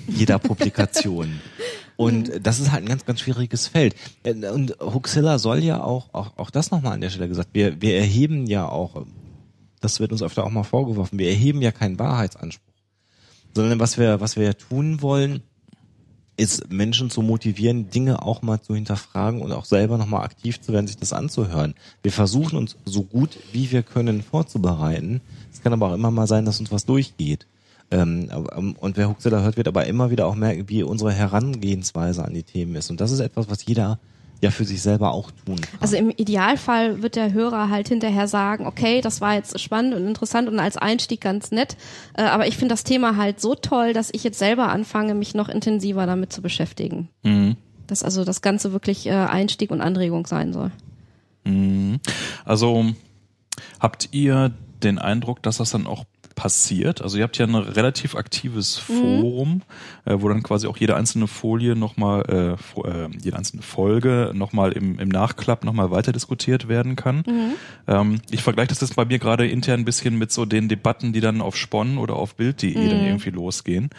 jeder 0.08 0.38
Publikation. 0.38 1.40
Und 2.02 2.30
äh, 2.30 2.42
das 2.42 2.60
ist 2.60 2.72
halt 2.72 2.84
ein 2.84 2.90
ganz, 2.90 3.06
ganz 3.06 3.20
schwieriges 3.20 3.68
Feld. 3.68 3.96
Äh, 4.24 4.34
Und 4.50 4.76
Huxilla 4.80 5.38
soll 5.38 5.60
ja 5.64 5.84
auch, 5.84 6.14
auch, 6.14 6.38
auch 6.38 6.50
das 6.50 6.72
nochmal 6.72 6.94
an 6.94 7.02
der 7.02 7.12
Stelle 7.12 7.28
gesagt, 7.28 7.50
wir, 7.54 7.80
wir 7.82 7.96
erheben 7.96 8.48
ja 8.48 8.68
auch, 8.68 9.06
das 9.82 10.00
wird 10.00 10.12
uns 10.12 10.24
öfter 10.24 10.44
auch 10.44 10.50
mal 10.50 10.64
vorgeworfen, 10.64 11.20
wir 11.20 11.30
erheben 11.30 11.62
ja 11.62 11.72
keinen 11.72 12.00
Wahrheitsanspruch. 12.00 12.74
Sondern 13.54 13.80
was 13.80 14.00
wir, 14.00 14.20
was 14.20 14.36
wir 14.36 14.46
ja 14.46 14.54
tun 14.54 15.02
wollen, 15.04 15.44
ist 16.38 16.72
Menschen 16.72 17.12
zu 17.12 17.22
motivieren, 17.22 17.92
Dinge 17.92 18.24
auch 18.24 18.42
mal 18.42 18.60
zu 18.60 18.74
hinterfragen 18.74 19.42
und 19.42 19.52
auch 19.52 19.66
selber 19.66 20.00
nochmal 20.00 20.24
aktiv 20.24 20.60
zu 20.60 20.74
werden, 20.74 20.88
sich 20.88 20.98
das 20.98 21.14
anzuhören. 21.14 21.76
Wir 22.02 22.12
versuchen 22.12 22.58
uns 22.58 22.78
so 22.84 23.04
gut 23.04 23.38
wie 23.52 23.72
wir 23.72 23.84
können 23.84 24.24
vorzubereiten. 24.24 25.22
Es 25.54 25.62
kann 25.62 25.74
aber 25.74 25.90
auch 25.90 25.94
immer 25.94 26.10
mal 26.10 26.26
sein, 26.26 26.46
dass 26.46 26.60
uns 26.60 26.72
was 26.72 26.86
durchgeht. 26.86 27.46
Ähm, 27.92 28.30
ähm, 28.56 28.76
und 28.80 28.98
wer 28.98 29.10
Huxilla 29.10 29.42
hört, 29.42 29.58
wird 29.58 29.68
aber 29.68 29.86
immer 29.86 30.10
wieder 30.10 30.26
auch 30.26 30.36
merken, 30.36 30.70
wie 30.70 30.84
unsere 30.84 31.12
Herangehensweise 31.12 32.24
an 32.24 32.34
die 32.34 32.44
Themen 32.44 32.76
ist. 32.76 32.90
Und 32.90 33.02
das 33.02 33.12
ist 33.12 33.20
etwas, 33.20 33.50
was 33.50 33.66
jeder 33.66 34.00
ja 34.42 34.50
für 34.50 34.66
sich 34.66 34.82
selber 34.82 35.12
auch 35.12 35.30
tun 35.46 35.62
kann. 35.62 35.80
Also 35.80 35.96
im 35.96 36.10
Idealfall 36.10 37.04
wird 37.04 37.16
der 37.16 37.32
Hörer 37.32 37.70
halt 37.70 37.88
hinterher 37.88 38.28
sagen, 38.28 38.66
okay, 38.66 39.02
das 39.02 39.22
war 39.22 39.36
jetzt 39.36 39.60
spannend 39.60 39.94
und 39.94 40.08
interessant 40.08 40.50
und 40.50 40.60
als 40.60 40.78
Einstieg 40.78 41.22
ganz 41.22 41.52
nett, 41.52 41.78
äh, 42.16 42.24
aber 42.24 42.48
ich 42.48 42.58
finde 42.58 42.74
das 42.74 42.84
Thema 42.84 43.18
halt 43.18 43.40
so 43.40 43.56
toll, 43.56 43.94
dass 43.94 44.10
ich 44.12 44.24
jetzt 44.24 44.40
selber 44.40 44.70
anfange, 44.70 45.14
mich 45.14 45.36
noch 45.36 45.48
intensiver 45.48 46.06
damit 46.08 46.34
zu 46.34 46.42
beschäftigen. 46.42 47.10
Mhm. 47.24 47.56
Dass 47.86 48.04
also 48.04 48.26
das 48.26 48.42
Ganze 48.42 48.74
wirklich 48.74 49.06
äh, 49.06 49.12
Einstieg 49.12 49.70
und 49.70 49.82
Anregung 49.82 50.26
sein 50.26 50.54
soll. 50.54 50.72
Mhm. 51.44 52.00
Also 52.44 52.86
habt 53.80 54.10
ihr 54.12 54.52
den 54.82 54.98
Eindruck, 54.98 55.44
dass 55.44 55.58
das 55.58 55.70
dann 55.72 55.86
auch 55.86 56.06
passiert? 56.42 57.04
Also 57.04 57.18
ihr 57.18 57.24
habt 57.24 57.38
ja 57.38 57.46
ein 57.46 57.54
relativ 57.54 58.16
aktives 58.16 58.82
Mhm. 58.90 58.94
Forum, 59.22 59.62
äh, 60.06 60.16
wo 60.18 60.28
dann 60.28 60.42
quasi 60.42 60.66
auch 60.66 60.76
jede 60.78 60.96
einzelne 60.96 61.28
Folie 61.28 61.76
nochmal, 61.76 62.58
äh, 62.76 62.80
äh, 62.88 63.10
jede 63.22 63.38
einzelne 63.38 63.62
Folge 63.62 64.32
nochmal 64.34 64.72
im, 64.72 64.98
im 64.98 65.08
Nachklapp 65.10 65.64
nochmal 65.64 65.92
weiter 65.92 66.12
diskutiert 66.12 66.68
werden 66.68 66.96
kann. 66.96 67.18
Mhm. 67.28 67.52
Ähm, 67.88 68.22
ich 68.32 68.42
vergleiche 68.42 68.70
das 68.70 68.82
jetzt 68.82 68.96
bei 68.96 69.06
mir 69.06 69.20
gerade 69.20 69.48
intern 69.48 69.82
ein 69.82 69.86
bisschen 69.86 70.18
mit 70.18 70.32
so 70.32 70.46
den 70.46 70.68
Debatten, 70.68 71.14
die 71.14 71.20
dann 71.22 71.42
auf 71.42 71.56
Spon 71.56 72.00
oder 72.00 72.16
auf 72.16 72.34
Bild.de 72.36 72.76
Mhm. 72.76 72.90
dann 72.90 73.04
irgendwie 73.06 73.30
losgehen, 73.30 73.92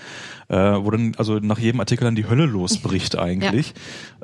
äh, 0.48 0.56
wo 0.56 0.90
dann 0.90 1.12
also 1.18 1.38
nach 1.38 1.60
jedem 1.60 1.78
Artikel 1.78 2.04
dann 2.04 2.16
die 2.16 2.28
Hölle 2.28 2.46
losbricht 2.46 3.16
eigentlich. 3.18 3.72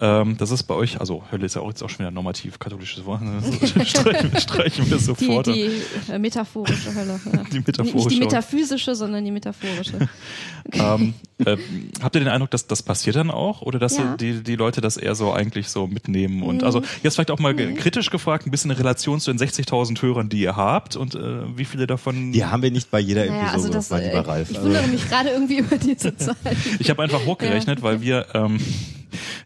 Ähm, 0.01 0.37
das 0.39 0.51
ist 0.51 0.65
bei 0.65 0.75
euch, 0.75 0.99
also 1.01 1.23
Hölle 1.31 1.47
ist 1.47 1.55
ja 1.55 1.63
auch 1.63 1.69
jetzt 1.69 1.83
auch 1.85 1.89
schon 1.89 2.01
wieder 2.01 2.11
normativ 2.11 2.59
katholisches 2.59 3.05
Wort, 3.07 3.21
streichen, 3.87 4.37
streichen 4.41 4.91
wir 4.91 4.97
Die, 4.99 5.05
sofort. 5.05 5.47
die 5.47 5.71
äh, 6.11 6.19
metaphorische 6.19 6.93
Hölle. 6.97 7.21
Ja. 7.33 7.43
Die 7.53 7.59
metaphorische 7.61 8.08
Nicht 8.09 8.21
die 8.21 8.25
metaphysische, 8.25 8.95
sondern 8.95 9.25
die 9.25 9.31
metaphorische. 9.31 10.09
ähm, 10.73 11.15
äh, 11.45 11.57
habt 12.03 12.15
ihr 12.17 12.21
den 12.21 12.29
Eindruck, 12.29 12.51
dass 12.51 12.67
das 12.67 12.83
passiert 12.83 13.17
dann 13.17 13.31
auch? 13.31 13.63
Oder 13.63 13.79
dass 13.79 13.97
Ja. 13.97 14.17
die, 14.17 14.43
die 14.43 14.57
Leute 14.57 14.81
das 14.81 14.97
eher 14.97 15.15
so 15.15 15.33
eigentlich 15.33 15.69
so 15.69 15.87
mitnehmen? 15.87 16.43
Und 16.43 16.59
Mhm. 16.63 16.65
also 16.65 16.83
jetzt 17.03 17.15
vielleicht 17.15 17.31
auch 17.31 17.39
mal 17.39 17.55
ge- 17.55 17.75
kritisch 17.75 18.11
gefragt, 18.11 18.47
ein 18.47 18.51
bisschen 18.51 18.71
in 18.71 18.77
Relation 18.77 19.21
zu 19.21 19.33
den 19.33 19.39
60.000 19.39 20.01
Hörern, 20.03 20.29
die 20.29 20.41
ihr 20.41 20.57
habt 20.57 20.97
und 20.97 21.15
äh, 21.15 21.57
wie 21.57 21.65
viele 21.65 21.87
davon... 21.87 22.33
die 22.33 22.45
haben 22.45 22.63
wir 22.63 22.71
nicht 22.71 22.91
bei 22.91 23.01
jeder 23.01 23.27
Naja, 23.27 23.51
Episode, 23.53 23.55
also 23.79 23.95
das, 23.95 24.03
lieber 24.03 24.13
äh, 24.15 24.19
Ralf. 24.19 24.51
ich 24.51 24.57
Also- 24.57 24.69
wundere 24.69 24.87
mich 24.89 25.09
gerade 25.09 25.29
irgendwie 25.31 25.59
über 25.59 25.77
diese 25.79 26.17
Zahl. 26.17 26.37
Ich 26.79 26.91
habe 26.91 27.03
einfach 27.03 27.25
hochgerechnet, 27.25 27.83
weil 27.83 28.01
wir, 28.01 28.27
ähm, 28.35 28.59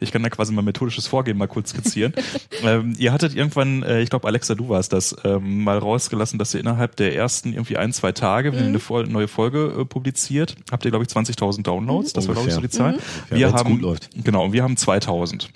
ich 0.00 0.12
kann 0.12 0.22
da 0.22 0.28
quasi 0.28 0.52
mal 0.52 0.62
methodisches 0.62 1.06
Vorgehen 1.06 1.38
mal 1.38 1.48
kurz 1.48 1.70
skizzieren. 1.70 2.12
ähm, 2.62 2.94
ihr 2.98 3.12
hattet 3.12 3.34
irgendwann, 3.34 3.82
äh, 3.82 4.00
ich 4.00 4.10
glaube 4.10 4.28
Alexa, 4.28 4.54
du 4.54 4.68
warst 4.68 4.92
das, 4.92 5.16
ähm, 5.24 5.64
mal 5.64 5.78
rausgelassen, 5.78 6.38
dass 6.38 6.54
ihr 6.54 6.60
innerhalb 6.60 6.96
der 6.96 7.14
ersten 7.14 7.52
irgendwie 7.52 7.76
ein, 7.76 7.92
zwei 7.92 8.12
Tage, 8.12 8.52
wenn 8.52 8.60
ihr 8.60 8.66
eine 8.66 8.78
Fol 8.78 9.06
neue 9.06 9.28
Folge 9.28 9.74
äh, 9.80 9.84
publiziert, 9.84 10.56
habt 10.70 10.84
ihr 10.84 10.90
glaube 10.90 11.04
ich 11.04 11.10
20.000 11.10 11.62
Downloads, 11.62 12.12
das 12.12 12.28
war 12.28 12.34
glaube 12.34 12.48
ich 12.48 12.54
so 12.54 12.60
die 12.60 12.68
Zahl. 12.68 12.94
Ja, 13.30 13.36
Wir 13.36 13.46
wenn's 13.48 13.58
haben, 13.60 13.70
gut 13.72 13.82
läuft. 13.82 14.10
Genau, 14.22 14.44
und 14.44 14.52
wir 14.52 14.62
haben 14.62 14.76
2000 14.76 15.50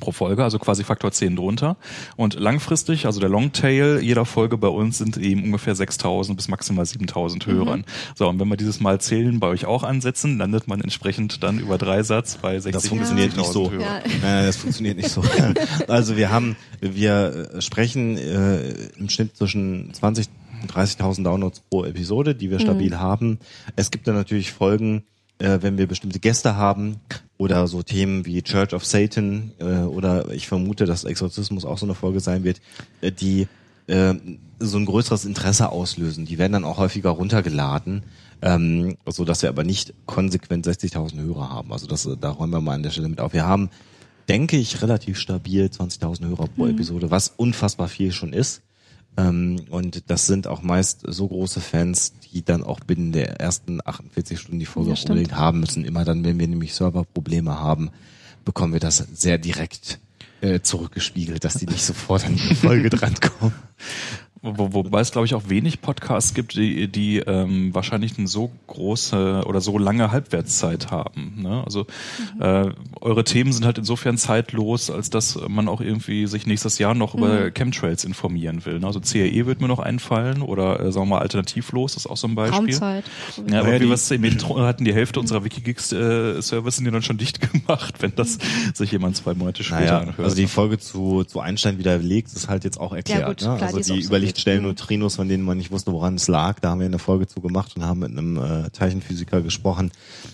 pro 0.00 0.12
Folge, 0.12 0.44
also 0.44 0.58
quasi 0.58 0.84
Faktor 0.84 1.10
10 1.10 1.36
drunter. 1.36 1.76
Und 2.16 2.34
langfristig, 2.34 3.06
also 3.06 3.20
der 3.20 3.28
Longtail 3.28 4.00
jeder 4.00 4.24
Folge 4.24 4.56
bei 4.58 4.68
uns 4.68 4.98
sind 4.98 5.16
eben 5.16 5.42
ungefähr 5.44 5.74
6000 5.74 6.36
bis 6.36 6.48
maximal 6.48 6.86
7000 6.86 7.46
Hörern. 7.46 7.84
So, 8.14 8.28
und 8.28 8.38
wenn 8.38 8.48
wir 8.48 8.56
dieses 8.56 8.80
Mal 8.80 9.00
zählen 9.00 9.40
bei 9.40 9.48
euch 9.48 9.66
auch 9.66 9.82
ansetzen, 9.82 10.38
landet 10.38 10.68
man 10.68 10.80
entsprechend 10.80 11.42
dann 11.42 11.58
über 11.58 11.78
drei 11.78 12.02
Satz 12.02 12.36
bei 12.36 12.54
60 12.54 12.72
Das 12.72 12.88
funktioniert 12.88 13.36
nicht 13.36 13.52
so. 13.52 13.72
Ja. 13.72 14.00
Nein, 14.22 14.46
das 14.46 14.56
funktioniert 14.56 14.96
nicht 14.96 15.10
so. 15.10 15.22
Also 15.88 16.16
wir 16.16 16.30
haben, 16.30 16.56
wir 16.80 17.50
äh, 17.54 17.60
sprechen 17.60 18.16
äh, 18.16 18.88
im 18.98 19.08
Schnitt 19.08 19.36
zwischen 19.36 19.92
20 19.92 20.28
und 20.62 20.72
30.000 20.72 21.22
Downloads 21.22 21.60
pro 21.60 21.84
Episode, 21.84 22.34
die 22.34 22.50
wir 22.50 22.58
stabil 22.60 22.98
haben. 22.98 23.38
Es 23.76 23.90
gibt 23.90 24.06
dann 24.08 24.14
natürlich 24.14 24.52
Folgen, 24.52 25.04
äh, 25.38 25.58
wenn 25.60 25.78
wir 25.78 25.86
bestimmte 25.86 26.18
Gäste 26.18 26.56
haben 26.56 27.00
oder 27.38 27.66
so 27.66 27.82
Themen 27.82 28.24
wie 28.24 28.42
Church 28.42 28.72
of 28.72 28.84
Satan 28.84 29.52
äh, 29.58 29.82
oder 29.82 30.30
ich 30.30 30.48
vermute, 30.48 30.86
dass 30.86 31.04
Exorzismus 31.04 31.64
auch 31.64 31.78
so 31.78 31.86
eine 31.86 31.94
Folge 31.94 32.20
sein 32.20 32.44
wird, 32.44 32.60
äh, 33.00 33.12
die 33.12 33.48
äh, 33.86 34.14
so 34.58 34.78
ein 34.78 34.86
größeres 34.86 35.24
Interesse 35.24 35.70
auslösen. 35.70 36.24
Die 36.24 36.38
werden 36.38 36.52
dann 36.52 36.64
auch 36.64 36.78
häufiger 36.78 37.10
runtergeladen, 37.10 38.02
ähm, 38.42 38.96
so 39.06 39.24
dass 39.24 39.42
wir 39.42 39.48
aber 39.48 39.64
nicht 39.64 39.92
konsequent 40.06 40.66
60.000 40.66 41.20
Hörer 41.20 41.50
haben. 41.50 41.72
Also 41.72 41.86
das, 41.86 42.06
äh, 42.06 42.16
da 42.18 42.30
räumen 42.30 42.52
wir 42.52 42.60
mal 42.60 42.74
an 42.74 42.82
der 42.82 42.90
Stelle 42.90 43.08
mit 43.08 43.20
auf. 43.20 43.32
Wir 43.32 43.46
haben, 43.46 43.70
denke 44.28 44.56
ich, 44.56 44.82
relativ 44.82 45.18
stabil 45.18 45.66
20.000 45.66 46.26
Hörer 46.28 46.48
pro 46.48 46.66
Episode, 46.66 47.10
was 47.10 47.32
unfassbar 47.36 47.88
viel 47.88 48.12
schon 48.12 48.32
ist. 48.32 48.62
Ähm, 49.16 49.64
und 49.70 50.10
das 50.10 50.26
sind 50.26 50.46
auch 50.46 50.62
meist 50.62 51.02
so 51.06 51.28
große 51.28 51.60
Fans, 51.60 52.12
die 52.32 52.44
dann 52.44 52.62
auch 52.62 52.80
binnen 52.80 53.12
der 53.12 53.40
ersten 53.40 53.80
48 53.84 54.38
Stunden 54.38 54.58
die 54.58 54.66
Folge 54.66 54.90
Ja, 54.90 54.96
unbedingt 55.00 55.36
haben 55.36 55.60
müssen. 55.60 55.84
Immer 55.84 56.04
dann, 56.04 56.24
wenn 56.24 56.38
wir 56.38 56.48
nämlich 56.48 56.74
Serverprobleme 56.74 57.58
haben, 57.58 57.90
bekommen 58.44 58.72
wir 58.72 58.80
das 58.80 58.98
sehr 58.98 59.38
direkt 59.38 59.98
äh, 60.40 60.60
zurückgespiegelt, 60.60 61.44
dass 61.44 61.54
die 61.54 61.66
nicht 61.66 61.82
sofort 61.84 62.26
an 62.26 62.36
die 62.36 62.54
Folge 62.54 62.90
drankommen. 62.90 63.54
Wo, 64.46 64.72
wobei 64.72 65.00
es, 65.00 65.10
glaube 65.10 65.26
ich, 65.26 65.34
auch 65.34 65.48
wenig 65.48 65.80
Podcasts 65.80 66.32
gibt, 66.34 66.54
die, 66.54 66.88
die 66.88 67.18
ähm, 67.18 67.74
wahrscheinlich 67.74 68.16
eine 68.18 68.28
so 68.28 68.50
große 68.68 69.42
oder 69.46 69.60
so 69.60 69.76
lange 69.78 70.12
Halbwertszeit 70.12 70.90
haben. 70.90 71.34
Ne? 71.42 71.62
Also 71.64 71.86
äh, 72.40 72.70
eure 73.00 73.24
Themen 73.24 73.52
sind 73.52 73.64
halt 73.64 73.78
insofern 73.78 74.16
zeitlos, 74.18 74.90
als 74.90 75.10
dass 75.10 75.38
man 75.48 75.68
auch 75.68 75.80
irgendwie 75.80 76.26
sich 76.26 76.46
nächstes 76.46 76.78
Jahr 76.78 76.94
noch 76.94 77.14
über 77.14 77.50
Chemtrails 77.50 78.04
informieren 78.04 78.64
will. 78.66 78.78
Ne? 78.78 78.86
Also 78.86 79.00
CAE 79.00 79.46
wird 79.46 79.60
mir 79.60 79.68
noch 79.68 79.78
einfallen 79.80 80.42
oder 80.42 80.78
äh, 80.80 80.92
sagen 80.92 81.06
wir 81.08 81.16
mal 81.16 81.18
alternativlos 81.22 81.96
ist 81.96 82.06
auch 82.06 82.16
so 82.16 82.28
ein 82.28 82.34
Beispiel. 82.34 82.58
Raumzeit. 82.58 83.04
Ja, 83.36 83.42
aber 83.42 83.50
Naja, 83.50 83.72
wir 83.72 83.78
die- 83.80 83.90
was 83.90 84.10
im 84.10 84.24
Intro 84.24 84.60
hatten 84.60 84.84
die 84.84 84.94
Hälfte 84.94 85.18
unserer 85.20 85.42
Wikigeeks-Server 85.44 86.70
sind 86.70 86.84
ja 86.84 86.90
dann 86.90 87.02
schon 87.02 87.18
dicht 87.18 87.40
gemacht, 87.52 87.94
wenn 88.00 88.12
das 88.14 88.38
sich 88.74 88.92
jemand 88.92 89.16
zwei 89.16 89.34
Monate 89.34 89.64
später 89.64 89.80
Naja, 89.80 89.98
anhört. 89.98 90.20
also 90.20 90.36
die 90.36 90.46
Folge 90.46 90.78
zu, 90.78 91.24
zu 91.24 91.40
Einstein 91.40 91.78
widerlegt 91.78 92.32
ist 92.32 92.48
halt 92.48 92.64
jetzt 92.64 92.78
auch 92.80 92.92
erklärt. 92.92 93.26
gut, 93.40 93.48
ne? 93.48 93.56
klar, 93.56 93.62
also 93.74 93.78
die 93.78 93.84
die 93.84 93.92
obsolet. 94.04 94.35
Mhm. 94.44 94.62
Neutrinos, 94.62 95.16
von 95.16 95.28
denen 95.28 95.44
man 95.44 95.58
nicht 95.58 95.70
wusste, 95.70 95.92
woran 95.92 96.16
es 96.16 96.28
lag, 96.28 96.60
da 96.60 96.70
haben 96.70 96.80
wir 96.80 96.86
eine 96.86 96.98
Folge 96.98 97.26
zu 97.26 97.40
gemacht 97.40 97.72
und 97.76 97.84
haben 97.84 98.00
mit 98.00 98.10
einem 98.10 98.36
äh, 98.36 98.70
Teilchenphysiker 98.70 99.42
gesprochen 99.42 99.92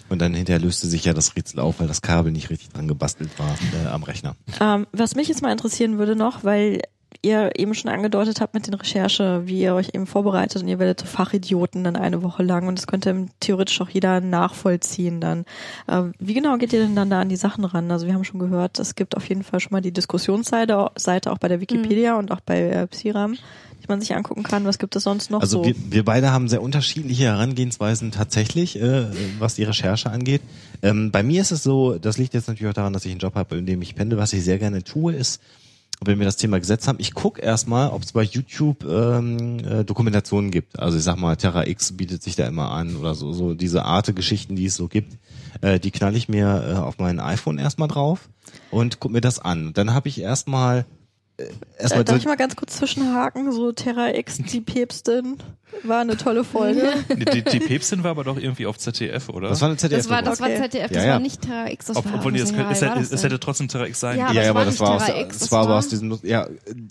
und 0.09 0.20
dann 0.20 0.34
hinterher 0.34 0.61
löste 0.61 0.86
sich 0.86 1.05
ja 1.05 1.14
das 1.14 1.36
Rätsel 1.36 1.61
auf, 1.61 1.80
weil 1.80 1.88
das 1.88 2.03
Kabel 2.03 2.32
nicht 2.32 2.50
richtig 2.50 2.70
dran 2.70 2.88
gebastelt 2.88 3.30
war 3.38 3.55
äh, 3.84 3.88
am 3.88 4.03
Rechner. 4.03 4.36
Ähm, 4.61 4.86
was 4.92 5.14
mich 5.14 5.28
jetzt 5.28 5.42
mal 5.42 5.53
interessieren 5.53 5.98
würde 5.98 6.16
noch, 6.16 6.44
weil 6.44 6.82
ihr 7.23 7.53
eben 7.57 7.75
schon 7.75 7.91
angedeutet 7.91 8.41
habt 8.41 8.53
mit 8.53 8.66
den 8.66 8.75
Recherche, 8.75 9.43
wie 9.47 9.61
ihr 9.61 9.75
euch 9.75 9.91
eben 9.95 10.07
vorbereitet 10.07 10.61
und 10.61 10.68
ihr 10.68 10.81
werdet 10.81 11.03
Fachidioten 11.03 11.84
dann 11.84 11.96
eine 11.96 12.22
Woche 12.22 12.42
lang 12.42 12.67
und 12.67 12.79
das 12.79 12.88
könnte 12.88 13.26
theoretisch 13.38 13.80
auch 13.80 13.88
jeder 13.88 14.21
nachvollziehen 14.21 15.21
dann. 15.21 15.45
Ähm, 15.88 16.14
wie 16.18 16.34
genau 16.34 16.59
geht 16.59 16.72
ihr 16.72 16.80
denn 16.80 16.96
dann 16.96 17.11
da 17.11 17.21
an 17.21 17.29
die 17.29 17.37
Sachen 17.37 17.64
ran? 17.64 17.91
Also 17.91 18.07
wir 18.07 18.14
haben 18.14 18.25
schon 18.25 18.41
gehört, 18.41 18.79
es 18.80 18.96
gibt 18.96 19.17
auf 19.17 19.29
jeden 19.29 19.45
Fall 19.45 19.61
schon 19.61 19.72
mal 19.72 19.80
die 19.80 19.92
Diskussionsseite 19.92 20.91
Seite 20.96 21.30
auch 21.30 21.38
bei 21.38 21.49
der 21.49 21.61
Wikipedia 21.61 22.18
und 22.18 22.33
auch 22.33 22.41
bei 22.41 22.61
äh, 22.61 22.87
Psiram, 22.88 23.34
die 23.34 23.88
man 23.88 24.01
sich 24.01 24.14
angucken 24.14 24.42
kann. 24.42 24.64
Was 24.64 24.79
gibt 24.79 24.96
es 24.96 25.05
sonst 25.05 25.30
noch 25.30 25.41
Also 25.41 25.63
so? 25.63 25.64
wir, 25.68 25.75
wir 25.91 26.05
beide 26.05 26.33
haben 26.33 26.49
sehr 26.49 26.63
unterschiedliche 26.63 27.25
Herangehensweisen 27.25 28.11
tatsächlich, 28.11 28.80
äh, 28.80 29.07
was 29.38 29.55
die 29.55 29.64
Recherche 29.64 30.11
angeht. 30.11 30.42
Ähm, 30.83 31.13
bei 31.13 31.22
mir 31.22 31.41
ist 31.41 31.53
es 31.53 31.63
so, 31.63 31.99
das 31.99 32.18
liegt 32.18 32.34
jetzt 32.34 32.49
natürlich 32.49 32.71
auch 32.71 32.75
daran, 32.75 32.92
dass 32.92 33.05
ich 33.05 33.13
einen 33.13 33.21
Job 33.21 33.37
habe, 33.37 33.57
in 33.57 33.67
dem 33.67 33.80
ich 33.80 33.95
pendel. 33.95 34.18
Was 34.18 34.33
ich 34.33 34.42
sehr 34.42 34.59
gerne 34.59 34.83
tue, 34.83 35.13
ist 35.13 35.41
Und 36.03 36.08
wenn 36.08 36.18
wir 36.18 36.26
das 36.26 36.34
Thema 36.34 36.58
gesetzt 36.58 36.88
haben, 36.88 36.99
ich 36.99 37.14
gucke 37.14 37.41
erstmal, 37.41 37.91
ob 37.91 38.03
es 38.03 38.11
bei 38.11 38.24
YouTube 38.24 38.84
ähm, 38.84 39.61
äh, 39.61 39.84
Dokumentationen 39.84 40.50
gibt. 40.50 40.76
Also 40.80 40.99
ich 40.99 41.04
sag 41.04 41.16
mal, 41.16 41.37
Terra 41.37 41.68
X 41.68 41.96
bietet 41.96 42.24
sich 42.24 42.34
da 42.34 42.45
immer 42.49 42.72
an 42.72 42.96
oder 42.96 43.14
so, 43.14 43.33
so 43.33 43.54
diese 43.54 43.84
Arte-Geschichten, 43.84 44.57
die 44.57 44.66
es 44.66 44.74
so 44.74 44.88
gibt. 44.88 45.16
Äh, 45.61 45.79
die 45.79 45.92
knall 45.92 46.16
ich 46.16 46.29
mir 46.29 46.70
äh, 46.70 46.74
auf 46.74 46.99
mein 46.99 47.20
iPhone 47.20 47.57
erstmal 47.57 47.87
drauf 47.87 48.29
und 48.72 48.99
guck 48.99 49.12
mir 49.12 49.20
das 49.20 49.38
an. 49.38 49.74
Dann 49.74 49.95
habe 49.95 50.08
ich 50.08 50.20
erstmal 50.20 50.87
äh, 51.37 51.45
erstmal 51.79 52.00
Äh, 52.00 52.04
Darf 52.07 52.16
ich 52.16 52.24
mal 52.24 52.37
ganz 52.37 52.57
kurz 52.57 52.79
zwischenhaken? 52.79 53.53
So 53.53 53.70
Terra 53.70 54.12
X, 54.12 54.38
die 54.38 54.61
Päpstin, 54.61 55.37
war 55.84 56.00
eine 56.00 56.16
tolle 56.16 56.44
Folge. 56.44 56.82
Die, 57.11 57.42
die, 57.42 57.61
Päpstin 57.61 58.03
war 58.04 58.12
aber 58.12 58.24
doch 58.24 58.36
irgendwie 58.36 58.66
auf 58.66 58.78
ZDF, 58.78 59.28
oder? 59.28 59.49
das 59.49 59.61
war 59.61 59.68
eine 59.68 59.76
ZDF. 59.76 59.99
Das 60.00 60.08
war, 60.11 60.22
das 60.22 60.40
war 60.40 60.49
Okay. 60.49 60.62
ZDF, 60.62 60.88
das 60.88 60.96
Ja, 60.96 61.04
ja. 61.04 61.12
war 61.14 61.20
nicht 61.20 61.40
Terra 61.42 61.70
X, 61.70 61.86
das 61.86 61.96
Ob, 61.96 62.04
war 62.07 62.14
obwohl 62.16 62.32
das, 62.32 62.50
es, 62.50 62.57
war 62.57 62.68
hätte, 62.74 63.14
es 63.14 63.22
hätte 63.22 63.40
trotzdem 63.40 63.68
Terra 63.68 63.86
X 63.86 64.00
sein 64.00 64.18
Ja, 64.18 64.26
können. 64.26 64.36
ja, 64.36 64.44
ja, 64.44 64.50
aber 64.50 64.64
das 64.64 64.78
war 64.80 65.00
war, 65.00 65.08
aus, 65.08 65.20
X, 65.22 65.38
das 65.40 65.53
war 65.53 65.61
aber 65.62 65.70
war- 65.70 65.78
aus 65.78 65.88
diesem, 65.88 66.18
ja, 66.22 66.46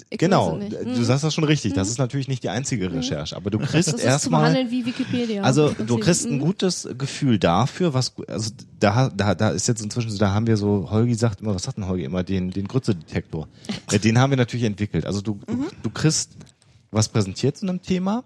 Ich 0.09 0.17
genau. 0.17 0.57
es. 0.57 0.69
Du 0.69 0.89
Mhm. 0.89 1.03
sagst 1.03 1.23
das 1.23 1.33
schon 1.33 1.43
richtig. 1.43 1.73
Das 1.73 1.89
ist 1.89 1.97
natürlich 1.99 2.27
nicht 2.27 2.43
die 2.43 2.49
einzige 2.49 2.91
Recherche, 2.91 3.35
aber 3.35 3.49
du 3.49 3.59
kriegst 3.59 3.87
Das 3.87 3.95
ist 3.95 4.01
zu 4.01 4.07
erstmal, 4.07 4.41
behandeln 4.41 4.71
wie 4.71 4.85
Wikipedia. 4.85 5.43
also 5.43 5.69
du 5.71 5.97
kriegst 5.97 6.25
ein 6.25 6.35
Mhm. 6.35 6.39
gutes 6.39 6.87
Gefühl 6.97 7.39
dafür, 7.39 7.93
was, 7.93 8.13
also 8.27 8.51
da, 8.79 9.09
da, 9.15 9.35
da 9.35 9.49
ist 9.51 9.67
jetzt 9.67 9.81
inzwischen 9.83 10.09
so, 10.11 10.17
da 10.17 10.31
haben 10.33 10.47
wir 10.47 10.57
so, 10.57 10.87
Holgi 10.91 11.13
sagt 11.15 11.41
immer, 11.41 11.53
was 11.55 11.63
sagt 11.63 11.77
denn 11.77 11.87
Holgi 11.87 12.03
immer, 12.03 12.23
den, 12.23 12.49
den 12.51 12.67
Grütze-Detektor. 12.67 13.47
Den 14.03 14.19
haben 14.19 14.31
wir 14.31 14.37
natürlich 14.37 14.65
entwickelt. 14.65 15.05
Also 15.05 15.21
du, 15.21 15.39
du, 15.47 15.65
du 15.83 15.89
kriegst 15.89 16.31
was 16.93 17.07
präsentiert 17.07 17.55
zu 17.55 17.65
einem 17.67 17.81
Thema, 17.81 18.23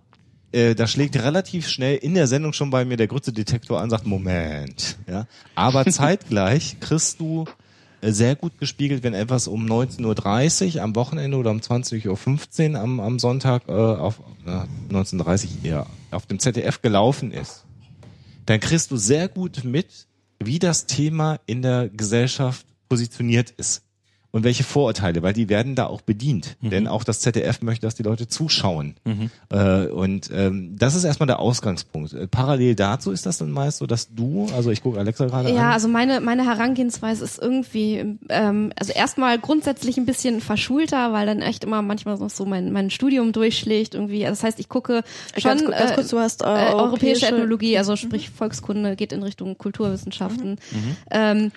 äh, 0.56 0.74
da 0.74 0.88
schlägt 0.88 1.18
relativ 1.18 1.68
schnell 1.68 1.98
in 1.98 2.16
der 2.16 2.28
Sendung 2.28 2.54
schon 2.54 2.70
bei 2.70 2.86
mir 2.86 2.96
der 2.96 3.08
Grütze-Detektor 3.08 3.82
an, 3.82 3.90
sagt, 3.90 4.08
Moment, 4.08 4.98
ja. 5.08 5.28
Aber 5.54 5.86
zeitgleich 5.92 6.80
kriegst 6.80 7.20
du 7.20 7.46
äh, 8.02 8.12
sehr 8.12 8.36
gut 8.36 8.58
gespiegelt, 8.58 9.04
wenn 9.04 9.14
etwas 9.14 9.48
um 9.48 9.66
19.30 9.66 10.76
Uhr 10.76 10.84
am 10.84 10.96
Wochenende 10.96 11.38
oder 11.38 11.52
um 11.52 11.58
20.15 11.58 12.72
Uhr 12.72 12.80
am, 12.80 13.00
am 13.00 13.20
Sonntag 13.20 13.68
äh, 13.68 13.72
auf 13.72 14.22
äh, 14.46 14.94
19.30 14.94 15.18
Uhr 15.20 15.66
eher 15.66 15.88
auf 16.12 16.26
dem 16.26 16.40
ZDF 16.40 16.82
gelaufen 16.82 17.32
ist. 17.32 17.66
Dann 18.46 18.60
kriegst 18.60 18.92
du 18.92 18.98
sehr 18.98 19.28
gut 19.28 19.64
mit, 19.64 20.08
wie 20.40 20.60
das 20.60 20.86
Thema 20.86 21.40
in 21.46 21.62
der 21.62 21.90
Gesellschaft 21.90 22.66
positioniert 22.88 23.52
ist. 23.52 23.85
Und 24.36 24.44
welche 24.44 24.66
Vorurteile, 24.66 25.24
weil 25.24 25.32
die 25.32 25.48
werden 25.48 25.76
da 25.76 25.86
auch 25.86 26.02
bedient. 26.02 26.58
Denn 26.60 26.90
auch 26.90 27.06
das 27.06 27.22
ZDF 27.22 27.62
möchte, 27.62 27.88
dass 27.88 27.96
die 27.96 28.04
Leute 28.04 28.28
zuschauen. 28.28 28.96
Äh, 29.50 29.86
und 29.88 30.30
ähm, 30.34 30.76
das 30.78 30.94
ist 30.94 31.06
erstmal 31.06 31.28
der 31.28 31.40
Ausgangspunkt. 31.40 32.12
Äh, 32.12 32.28
parallel 32.28 32.76
dazu 32.76 33.12
ist 33.12 33.26
das 33.26 33.38
dann 33.38 33.50
meist 33.52 33.78
so, 33.78 33.86
dass 33.88 34.14
du, 34.14 34.48
also 34.54 34.72
ich 34.72 34.84
gucke 34.84 35.00
Alexa 35.00 35.26
gerade 35.28 35.48
an. 35.48 35.56
Ja, 35.56 35.72
also 35.72 35.88
meine, 35.88 36.20
meine 36.20 36.44
Herangehensweise 36.46 37.24
ist 37.24 37.42
irgendwie, 37.42 38.18
ähm, 38.28 38.74
also 38.78 38.92
erstmal 38.92 39.40
grundsätzlich 39.40 39.96
ein 39.96 40.06
bisschen 40.06 40.42
verschulter, 40.42 41.14
weil 41.14 41.26
dann 41.28 41.42
echt 41.42 41.64
immer 41.64 41.82
manchmal 41.82 42.18
noch 42.18 42.30
so 42.30 42.46
mein, 42.46 42.74
mein 42.74 42.90
Studium 42.90 43.32
durchschlägt 43.32 43.96
irgendwie. 43.96 44.26
Also 44.26 44.42
das 44.42 44.44
heißt, 44.44 44.60
ich 44.60 44.68
gucke 44.68 45.04
schon 45.38 45.44
Ganz, 45.52 45.64
kurz- 45.64 45.78
ganz 45.78 45.94
kurz, 45.94 46.08
du 46.10 46.20
hast, 46.20 46.42
äh, 46.42 46.46
äh, 46.46 46.50
europäische 46.50 46.76
europäische- 46.82 47.26
Ethnologie, 47.28 47.78
also 47.78 47.96
sprich 47.96 48.30
Volkskunde, 48.32 48.98
geht 48.98 49.14
in 49.14 49.24
Richtung 49.24 49.58
Kulturwissenschaften. 49.58 50.58
Ähm, 51.10 51.54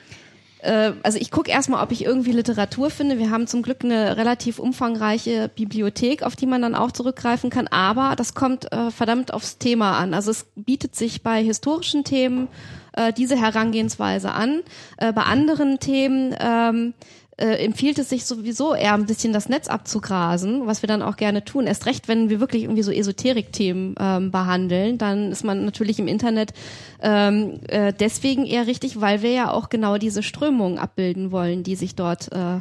äh, 0.69 0.93
also 1.03 1.19
ich 1.19 1.31
gucke 1.31 1.51
erstmal, 1.51 1.83
ob 1.83 1.93
ich 1.93 2.05
irgendwie 2.05 2.33
Literatur 2.33 2.91
finde. 2.91 3.19
Wir 3.19 3.31
haben 3.31 3.47
zum 3.47 3.63
Glück 3.63 3.83
eine 3.83 4.17
relativ 4.17 4.59
umfangreiche 4.59 5.49
Bibliothek, 5.55 6.23
auf 6.23 6.37
die 6.37 6.47
man 6.47 6.61
dann 6.63 6.75
auch 6.75 6.93
zurückgreifen 6.93 7.49
kann. 7.51 7.69
Aber 7.69 8.15
das 8.17 8.35
kommt 8.35 8.71
äh, 8.71 8.91
verdammt 8.91 9.33
aufs 9.33 9.59
Thema 9.59 9.99
an. 9.99 10.13
Also 10.13 10.31
es 10.31 10.47
bietet 10.55 10.95
sich 10.95 11.23
bei 11.23 11.43
historischen 11.43 12.05
Themen 12.05 12.49
äh, 12.93 13.13
diese 13.13 13.41
Herangehensweise 13.41 14.33
an. 14.33 14.61
Äh, 14.99 15.13
bei 15.13 15.23
anderen 15.23 15.81
Themen 15.81 16.35
ähm, 16.39 16.95
äh, 17.39 17.65
empfiehlt 17.65 17.99
es 17.99 18.09
sich 18.09 18.25
sowieso 18.25 18.75
eher 18.75 18.95
ein 18.95 19.07
bisschen 19.07 19.33
das 19.33 19.49
Netz 19.49 19.69
abzugrasen, 19.69 20.67
was 20.67 20.83
wir 20.83 20.89
dann 20.89 21.03
auch 21.03 21.17
gerne 21.17 21.45
tun. 21.45 21.67
Erst 21.67 21.87
recht, 21.87 22.09
wenn 22.09 22.29
wir 22.29 22.41
wirklich 22.41 22.65
irgendwie 22.65 22.83
so 22.83 22.91
Esoterik-Themen 22.91 23.95
ähm, 23.99 24.31
behandeln, 24.31 24.99
dann 24.99 25.31
ist 25.31 25.45
man 25.45 25.65
natürlich 25.65 26.01
im 26.01 26.09
Internet 26.09 26.53
ähm, 27.01 27.61
äh, 27.69 27.93
deswegen 27.93 28.45
eher 28.45 28.67
richtig, 28.67 29.01
weil 29.01 29.23
wir 29.23 29.31
ja 29.31 29.53
auch 29.53 29.69
genau 29.69 29.99
diese 29.99 30.23
Strömungen 30.23 30.79
abbilden 30.79 31.31
wollen, 31.31 31.63
die 31.63 31.77
sich 31.77 31.95
dort 31.95 32.33
äh, 32.33 32.61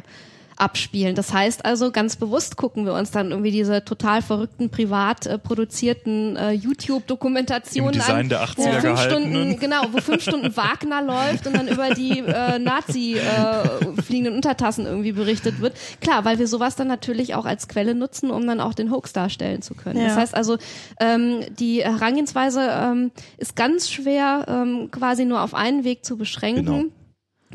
abspielen. 0.60 1.14
Das 1.14 1.32
heißt 1.32 1.64
also, 1.64 1.90
ganz 1.90 2.16
bewusst 2.16 2.56
gucken 2.56 2.84
wir 2.84 2.94
uns 2.94 3.10
dann 3.10 3.30
irgendwie 3.30 3.50
diese 3.50 3.84
total 3.84 4.22
verrückten, 4.22 4.70
privat 4.70 5.26
äh, 5.26 5.38
produzierten 5.38 6.36
äh, 6.36 6.52
YouTube-Dokumentationen 6.52 7.94
Im 7.94 8.00
Design 8.00 8.20
an. 8.20 8.28
der 8.28 8.40
wo 8.40 8.62
80er 8.62 8.70
fünf 8.70 8.82
gehaltenen. 8.82 9.32
Stunden, 9.32 9.60
genau, 9.60 9.82
wo 9.92 9.98
fünf 9.98 10.22
Stunden 10.22 10.56
Wagner 10.56 11.02
läuft 11.02 11.46
und 11.46 11.56
dann 11.56 11.68
über 11.68 11.94
die 11.94 12.18
äh, 12.20 12.58
Nazi 12.58 13.14
äh, 13.14 14.02
fliegenden 14.02 14.34
Untertassen 14.34 14.86
irgendwie 14.86 15.12
berichtet 15.12 15.60
wird. 15.60 15.74
Klar, 16.00 16.24
weil 16.24 16.38
wir 16.38 16.48
sowas 16.48 16.76
dann 16.76 16.88
natürlich 16.88 17.34
auch 17.34 17.44
als 17.44 17.68
Quelle 17.68 17.94
nutzen, 17.94 18.30
um 18.30 18.46
dann 18.46 18.60
auch 18.60 18.74
den 18.74 18.90
Hoax 18.90 19.12
darstellen 19.12 19.62
zu 19.62 19.74
können. 19.74 20.00
Ja. 20.00 20.08
Das 20.08 20.16
heißt 20.16 20.34
also, 20.34 20.58
ähm, 21.00 21.40
die 21.58 21.82
Herangehensweise 21.82 22.68
ähm, 22.70 23.10
ist 23.36 23.56
ganz 23.56 23.90
schwer 23.90 24.44
ähm, 24.48 24.90
quasi 24.90 25.24
nur 25.24 25.42
auf 25.42 25.54
einen 25.54 25.84
Weg 25.84 26.04
zu 26.04 26.16
beschränken. 26.16 26.64
Genau. 26.64 26.84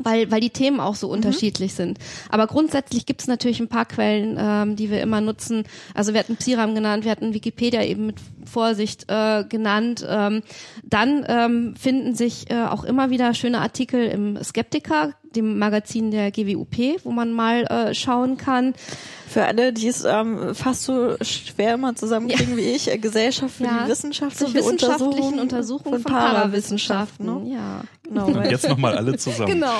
Weil, 0.02 0.30
weil 0.30 0.40
die 0.40 0.50
Themen 0.50 0.80
auch 0.80 0.96
so 0.96 1.08
unterschiedlich 1.08 1.74
sind. 1.74 1.98
Aber 2.28 2.48
grundsätzlich 2.48 3.06
gibt 3.06 3.20
es 3.20 3.28
natürlich 3.28 3.60
ein 3.60 3.68
paar 3.68 3.84
Quellen, 3.84 4.36
ähm, 4.38 4.74
die 4.74 4.90
wir 4.90 5.00
immer 5.00 5.20
nutzen. 5.20 5.64
Also 5.94 6.12
wir 6.12 6.20
hatten 6.20 6.36
Psiram 6.36 6.74
genannt, 6.74 7.04
wir 7.04 7.12
hatten 7.12 7.32
Wikipedia 7.32 7.82
eben 7.84 8.06
mit 8.06 8.16
Vorsicht 8.44 9.04
äh, 9.08 9.44
genannt. 9.44 10.04
Ähm, 10.08 10.42
dann 10.82 11.24
ähm, 11.28 11.76
finden 11.76 12.14
sich 12.14 12.50
äh, 12.50 12.64
auch 12.64 12.82
immer 12.82 13.10
wieder 13.10 13.34
schöne 13.34 13.60
Artikel 13.60 14.04
im 14.06 14.42
Skeptiker, 14.42 15.14
dem 15.36 15.58
Magazin 15.58 16.10
der 16.10 16.30
GWUP, 16.30 17.04
wo 17.04 17.10
man 17.10 17.32
mal 17.32 17.64
äh, 17.64 17.94
schauen 17.94 18.36
kann. 18.36 18.74
Für 19.28 19.44
alle, 19.46 19.72
die 19.72 19.88
es 19.88 20.04
ähm, 20.04 20.54
fast 20.54 20.84
so 20.84 21.16
schwer 21.22 21.74
immer 21.74 21.96
zusammenkriegen 21.96 22.56
wie 22.56 22.60
ich, 22.60 22.90
äh, 22.90 22.98
Gesellschaft 22.98 23.56
für 23.56 23.64
Ja, 23.64 23.84
die 23.84 23.90
wissenschaftliche 23.90 24.52
Zur 24.52 24.54
wissenschaftlichen 24.54 25.38
Untersuchung 25.40 25.92
Untersuchung 25.92 25.92
von, 25.94 26.02
Parawissenschaften. 26.04 27.26
Parawissenschaften. 27.26 27.44
Ne? 27.48 27.54
Ja, 27.54 27.84
Genau, 28.06 28.26
Und 28.26 28.50
jetzt 28.50 28.68
nochmal 28.68 28.98
alle 28.98 29.16
zusammen. 29.16 29.52
genau. 29.52 29.74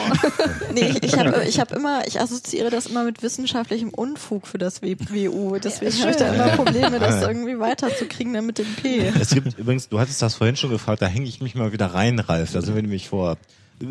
nee, 0.73 0.89
ich, 0.89 1.03
ich 1.03 1.19
habe 1.19 1.45
ich 1.47 1.61
hab 1.61 1.73
immer, 1.73 2.07
ich 2.07 2.19
assoziiere 2.19 2.71
das 2.71 2.87
immer 2.87 3.05
mit 3.05 3.23
wissenschaftlichem 3.23 3.91
Unfug 3.91 4.47
für 4.47 4.57
das 4.57 4.81
WU. 4.83 5.59
Deswegen 5.59 5.93
habe 6.01 6.11
ich 6.11 6.17
da 6.17 6.33
immer 6.33 6.49
Probleme, 6.49 6.99
das 6.99 7.23
irgendwie 7.23 7.59
weiterzukriegen 7.59 8.33
dann 8.33 8.47
mit 8.47 8.57
dem 8.59 8.75
P. 8.77 9.13
Es 9.21 9.35
gibt 9.35 9.59
übrigens, 9.59 9.91
du 9.91 10.01
hattest 10.01 10.23
das 10.23 10.35
vorhin 10.37 10.57
schon 10.57 10.71
gefragt, 10.71 11.03
da 11.03 11.07
hänge 11.07 11.27
ich 11.27 11.43
mich 11.43 11.55
mal 11.55 11.73
wieder 11.73 11.87
rein, 11.89 12.19
Ralf. 12.19 12.53
Da 12.53 12.63
sind 12.63 12.75
wir 12.75 12.83
nämlich 12.83 13.09
vor, 13.11 13.37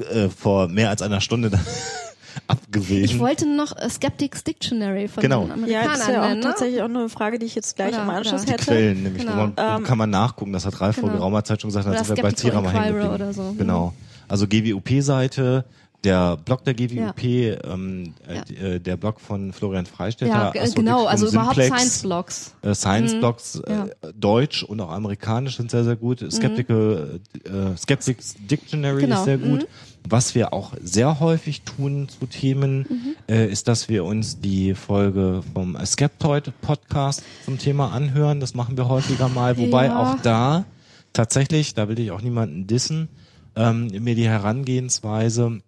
äh, 0.02 0.30
vor 0.30 0.68
mehr 0.68 0.90
als 0.90 1.02
einer 1.02 1.22
Stunde 1.22 1.50
da 1.50 1.60
abgewesen. 2.48 3.04
Ich 3.16 3.20
wollte 3.20 3.46
noch 3.46 3.76
Skeptics 3.90 4.44
Dictionary 4.44 5.08
von 5.08 5.22
Genau. 5.22 5.42
den 5.42 5.50
Ja, 5.50 5.54
Amerikanern 5.54 5.90
das 5.92 6.00
ist 6.02 6.08
ja 6.10 6.22
auch 6.24 6.28
nennen. 6.30 6.40
Ne? 6.40 6.46
tatsächlich 6.46 6.82
auch 6.82 6.86
eine 6.90 7.10
Frage, 7.10 7.40
die 7.40 7.46
ich 7.46 7.56
jetzt 7.56 7.76
gleich 7.76 7.94
Oder- 7.94 8.04
im 8.04 8.10
Anschluss 8.10 8.42
oder- 8.42 8.46
die 8.46 8.52
hätte. 8.54 8.64
Quellen, 8.66 9.04
nämlich 9.04 9.22
Genau. 9.24 9.34
wo 9.36 9.38
man, 9.42 9.54
wo 9.58 9.62
Ähm, 9.62 9.84
kann 9.84 9.98
man 9.98 10.10
nachgucken. 10.10 10.54
Das 10.54 10.66
hat 10.66 10.80
Ralf 10.82 10.96
vor 10.96 11.04
genau. 11.10 11.20
geraumer 11.20 11.44
Zeit 11.44 11.62
schon 11.62 11.70
gesagt, 11.70 11.86
dann 11.86 11.94
Oder 11.94 12.04
sind 12.04 12.18
wir 12.18 12.24
bei 12.24 12.62
mal 12.62 12.74
hängen. 12.74 13.58
Genau. 13.58 13.94
Also 14.28 14.48
GWUP-Seite, 14.48 15.66
der 16.04 16.38
Blog 16.38 16.64
der 16.66 16.74
GWUP, 16.74 17.24
ähm, 17.24 18.14
äh, 18.28 18.36
Ja. 18.36 18.68
äh, 18.74 18.80
der 18.80 18.98
Blog 18.98 19.20
von 19.22 19.54
Florian 19.54 19.86
Freistetter. 19.86 20.32
Ja, 20.32 20.52
g- 20.52 20.60
Astrodiktrum 20.60 20.86
genau, 20.86 21.06
also 21.06 21.28
überhaupt 21.28 21.56
Simplex, 21.56 21.76
Science-Blogs. 21.78 22.54
Äh, 22.62 22.76
Science-Blogs, 22.76 23.62
ja. 23.68 23.86
äh, 23.86 23.90
Deutsch 24.20 24.64
und 24.64 24.82
auch 24.82 24.92
amerikanisch 24.92 25.58
sind 25.58 25.72
sehr, 25.72 25.84
sehr 25.84 25.96
gut. 25.96 26.20
Skeptical, 26.32 27.20
äh, 27.46 27.78
Skeptics 27.78 28.36
Dictionary 28.40 29.02
Genau, 29.02 29.16
ist 29.20 29.26
sehr 29.26 29.38
gut. 29.38 29.68
Was 30.10 30.36
wir 30.36 30.52
auch 30.52 30.74
sehr 30.84 31.22
häufig 31.22 31.62
tun 31.62 32.10
zu 32.10 32.26
Themen, 32.26 33.16
äh, 33.30 33.48
ist, 33.50 33.70
dass 33.70 33.88
wir 33.88 34.04
uns 34.04 34.42
die 34.42 34.74
Folge 34.74 35.42
vom 35.54 35.78
Skeptoid 35.86 36.52
Podcast 36.60 37.24
zum 37.46 37.58
Thema 37.58 37.94
anhören. 37.94 38.42
Das 38.42 38.54
machen 38.54 38.76
wir 38.76 38.90
häufiger 38.90 39.30
mal, 39.30 39.58
wobei 39.58 39.86
Ja. 39.86 40.00
auch 40.02 40.22
da 40.22 40.66
tatsächlich, 41.14 41.74
da 41.76 41.88
will 41.88 41.98
ich 42.00 42.12
auch 42.12 42.22
niemanden 42.22 42.68
dissen, 42.68 43.08
ähm, 43.56 43.88
mir 44.02 44.16
die 44.16 44.28
Herangehensweise 44.28 45.62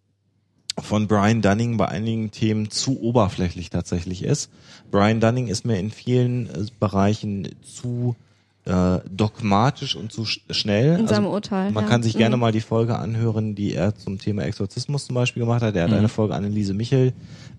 von 0.82 1.08
Brian 1.08 1.42
Dunning 1.42 1.78
bei 1.78 1.88
einigen 1.88 2.32
Themen 2.32 2.70
zu 2.70 3.00
oberflächlich 3.02 3.70
tatsächlich 3.70 4.24
ist. 4.24 4.50
Brian 4.92 5.20
Dunning 5.22 5.48
ist 5.48 5.66
mir 5.66 5.80
in 5.80 5.90
vielen 5.92 6.48
äh, 6.50 6.66
Bereichen 6.80 7.50
zu 7.64 8.16
äh, 8.66 9.00
dogmatisch 9.10 9.96
und 9.96 10.12
zu 10.12 10.26
sch 10.26 10.42
schnell. 10.50 11.00
In 11.00 11.08
seinem 11.08 11.28
Urteil, 11.28 11.72
Man 11.72 11.84
ja. 11.84 11.90
kann 11.90 12.02
sich 12.04 12.18
gerne 12.18 12.36
Mhm. 12.36 12.42
mal 12.42 12.52
die 12.52 12.62
Folge 12.62 12.98
anhören, 12.98 13.54
die 13.54 13.74
er 13.76 13.96
zum 13.96 14.18
Thema 14.18 14.42
Exorzismus 14.44 15.06
zum 15.06 15.14
Beispiel 15.14 15.42
gemacht 15.44 15.62
hat. 15.62 15.76
Er 15.76 15.88
Mhm. 15.88 15.92
hat 15.92 16.00
eine 16.00 16.10
Folge 16.10 16.34
Anneliese 16.34 16.74
Michel 16.74 17.14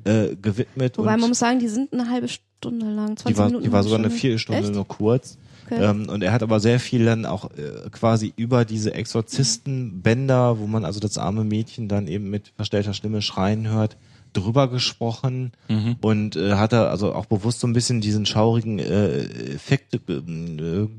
äh, 0.05 0.35
gewidmet. 0.37 0.99
Wobei 0.99 1.17
man 1.17 1.29
muss 1.29 1.39
sagen, 1.39 1.59
die 1.61 1.69
sind 1.69 1.93
eine 1.93 2.11
halbe 2.11 2.27
Stunde 2.29 2.87
lang, 2.87 3.17
20 3.17 3.25
die 3.27 3.39
war, 3.39 3.47
Minuten. 3.47 3.65
die 3.65 3.73
war 3.73 3.83
sogar 3.85 3.99
eine 3.99 4.07
Stunde. 4.09 4.21
Viertelstunde 4.21 4.63
Echt? 4.63 4.75
nur 4.75 4.87
kurz. 4.89 5.39
Okay. 5.67 5.83
Ähm, 5.83 6.09
und 6.09 6.23
er 6.23 6.33
hat 6.33 6.43
aber 6.43 6.61
sehr 6.61 6.79
viel 6.81 7.05
dann 7.05 7.27
auch 7.27 7.51
äh, 7.51 7.91
quasi 7.91 8.33
über 8.37 8.65
diese 8.65 8.95
Exorzistenbänder, 8.95 10.59
wo 10.59 10.67
man 10.67 10.85
also 10.85 11.01
das 11.01 11.19
arme 11.19 11.45
Mädchen 11.45 11.89
dann 11.89 12.07
eben 12.09 12.31
mit 12.31 12.53
verstellter 12.57 12.95
Stimme 12.95 13.23
schreien 13.23 13.69
hört, 13.69 13.97
drüber 14.33 14.69
gesprochen 14.69 15.53
und 16.03 16.37
äh, 16.37 16.53
hat 16.55 16.75
er 16.75 16.91
also 16.91 17.15
auch 17.15 17.25
bewusst 17.25 17.61
so 17.61 17.67
ein 17.67 17.73
bisschen 17.73 18.03
diesen 18.03 18.27
schaurigen 18.27 18.79
äh, 18.79 19.23
Effekt 19.55 19.95
äh, 19.95 20.21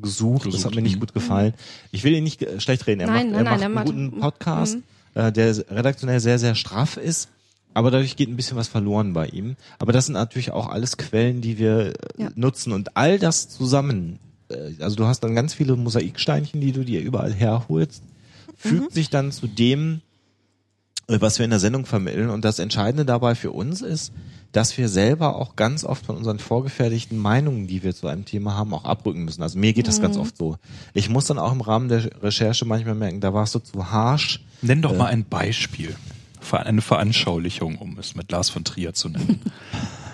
gesucht. 0.02 0.52
Das 0.52 0.66
hat 0.66 0.74
mir 0.74 0.82
nicht 0.82 0.96
mhm. 0.96 1.02
gut 1.02 1.14
gefallen. 1.14 1.54
Ich 1.92 2.04
will 2.04 2.14
ihn 2.16 2.24
nicht 2.24 2.42
äh, 2.42 2.60
schlecht 2.60 2.88
reden. 2.88 3.02
Er 3.02 3.08
Nein, 3.08 3.32
macht, 3.32 3.44
nein, 3.44 3.46
er 3.46 3.60
nein, 3.60 3.74
macht 3.74 3.88
er 3.88 3.94
einen 3.94 4.10
guten 4.10 4.22
Podcast, 4.22 4.78
mhm. 4.78 4.84
äh, 5.22 5.32
der 5.32 5.56
redaktionell 5.70 6.20
sehr, 6.20 6.40
sehr 6.40 6.56
straff 6.56 6.98
ist. 6.98 7.30
aber 7.76 7.92
dadurch 7.92 8.16
geht 8.16 8.28
ein 8.28 8.36
bisschen 8.38 8.58
was 8.58 8.68
verloren 8.68 9.14
bei 9.14 9.28
ihm. 9.28 9.56
Aber 9.78 9.92
das 9.94 10.08
sind 10.08 10.14
natürlich 10.14 10.50
auch 10.52 10.68
alles 10.70 10.98
Quellen, 10.98 11.42
die 11.42 11.60
wir 11.60 11.90
äh, 12.18 12.24
Ja. 12.24 12.30
nutzen 12.34 12.74
und 12.74 12.98
all 12.98 13.20
das 13.20 13.50
zusammen. 13.50 14.18
Äh, 14.50 14.82
Also 14.82 14.96
du 14.96 15.06
hast 15.06 15.22
dann 15.22 15.36
ganz 15.36 15.54
viele 15.54 15.76
Mosaiksteinchen, 15.76 16.62
die 16.62 16.72
du 16.72 16.84
dir 16.84 17.02
überall 17.02 17.34
herholst, 17.34 18.04
fügt 18.58 18.94
sich 18.94 19.10
dann 19.10 19.32
zu 19.32 19.48
dem, 19.48 20.02
äh, 21.08 21.20
was 21.22 21.40
wir 21.40 21.46
in 21.46 21.52
der 21.52 21.60
Sendung 21.60 21.86
vermitteln. 21.86 22.30
Und 22.30 22.44
das 22.46 22.60
Entscheidende 22.60 23.06
dabei 23.06 23.36
für 23.36 23.52
uns 23.52 23.82
ist, 23.82 24.12
dass 24.52 24.78
wir 24.78 24.90
selber 24.90 25.36
auch 25.36 25.56
ganz 25.56 25.84
oft 25.84 26.06
von 26.06 26.18
unseren 26.18 26.40
vorgefertigten 26.40 27.18
Meinungen, 27.18 27.68
die 27.68 27.84
wir 27.84 27.94
zu 27.94 28.08
einem 28.08 28.26
Thema 28.26 28.56
haben, 28.56 28.74
auch 28.74 28.86
abrücken 28.86 29.26
müssen. 29.26 29.44
Also 29.44 29.60
mir 29.60 29.74
geht 29.74 29.88
das 29.88 30.02
ganz 30.02 30.18
oft 30.18 30.38
so. 30.38 30.58
Ich 30.94 31.10
muss 31.10 31.26
dann 31.26 31.38
auch 31.38 31.52
im 31.52 31.62
Rahmen 31.62 31.90
der 31.90 32.24
Recherche 32.24 32.66
manchmal 32.66 32.96
merken, 32.96 33.20
da 33.20 33.34
warst 33.34 33.56
du 33.56 33.60
zu 33.60 33.92
harsh. 33.92 34.44
Nenn 34.62 34.82
doch 34.82 34.96
mal 34.96 35.08
ein 35.08 35.26
Beispiel. 35.26 35.96
Eine 36.50 36.82
Veranschaulichung, 36.82 37.78
um 37.78 38.00
es 38.00 38.16
mit 38.16 38.32
Lars 38.32 38.50
von 38.50 38.64
Trier 38.64 38.94
zu 38.94 39.10
nennen. 39.10 39.42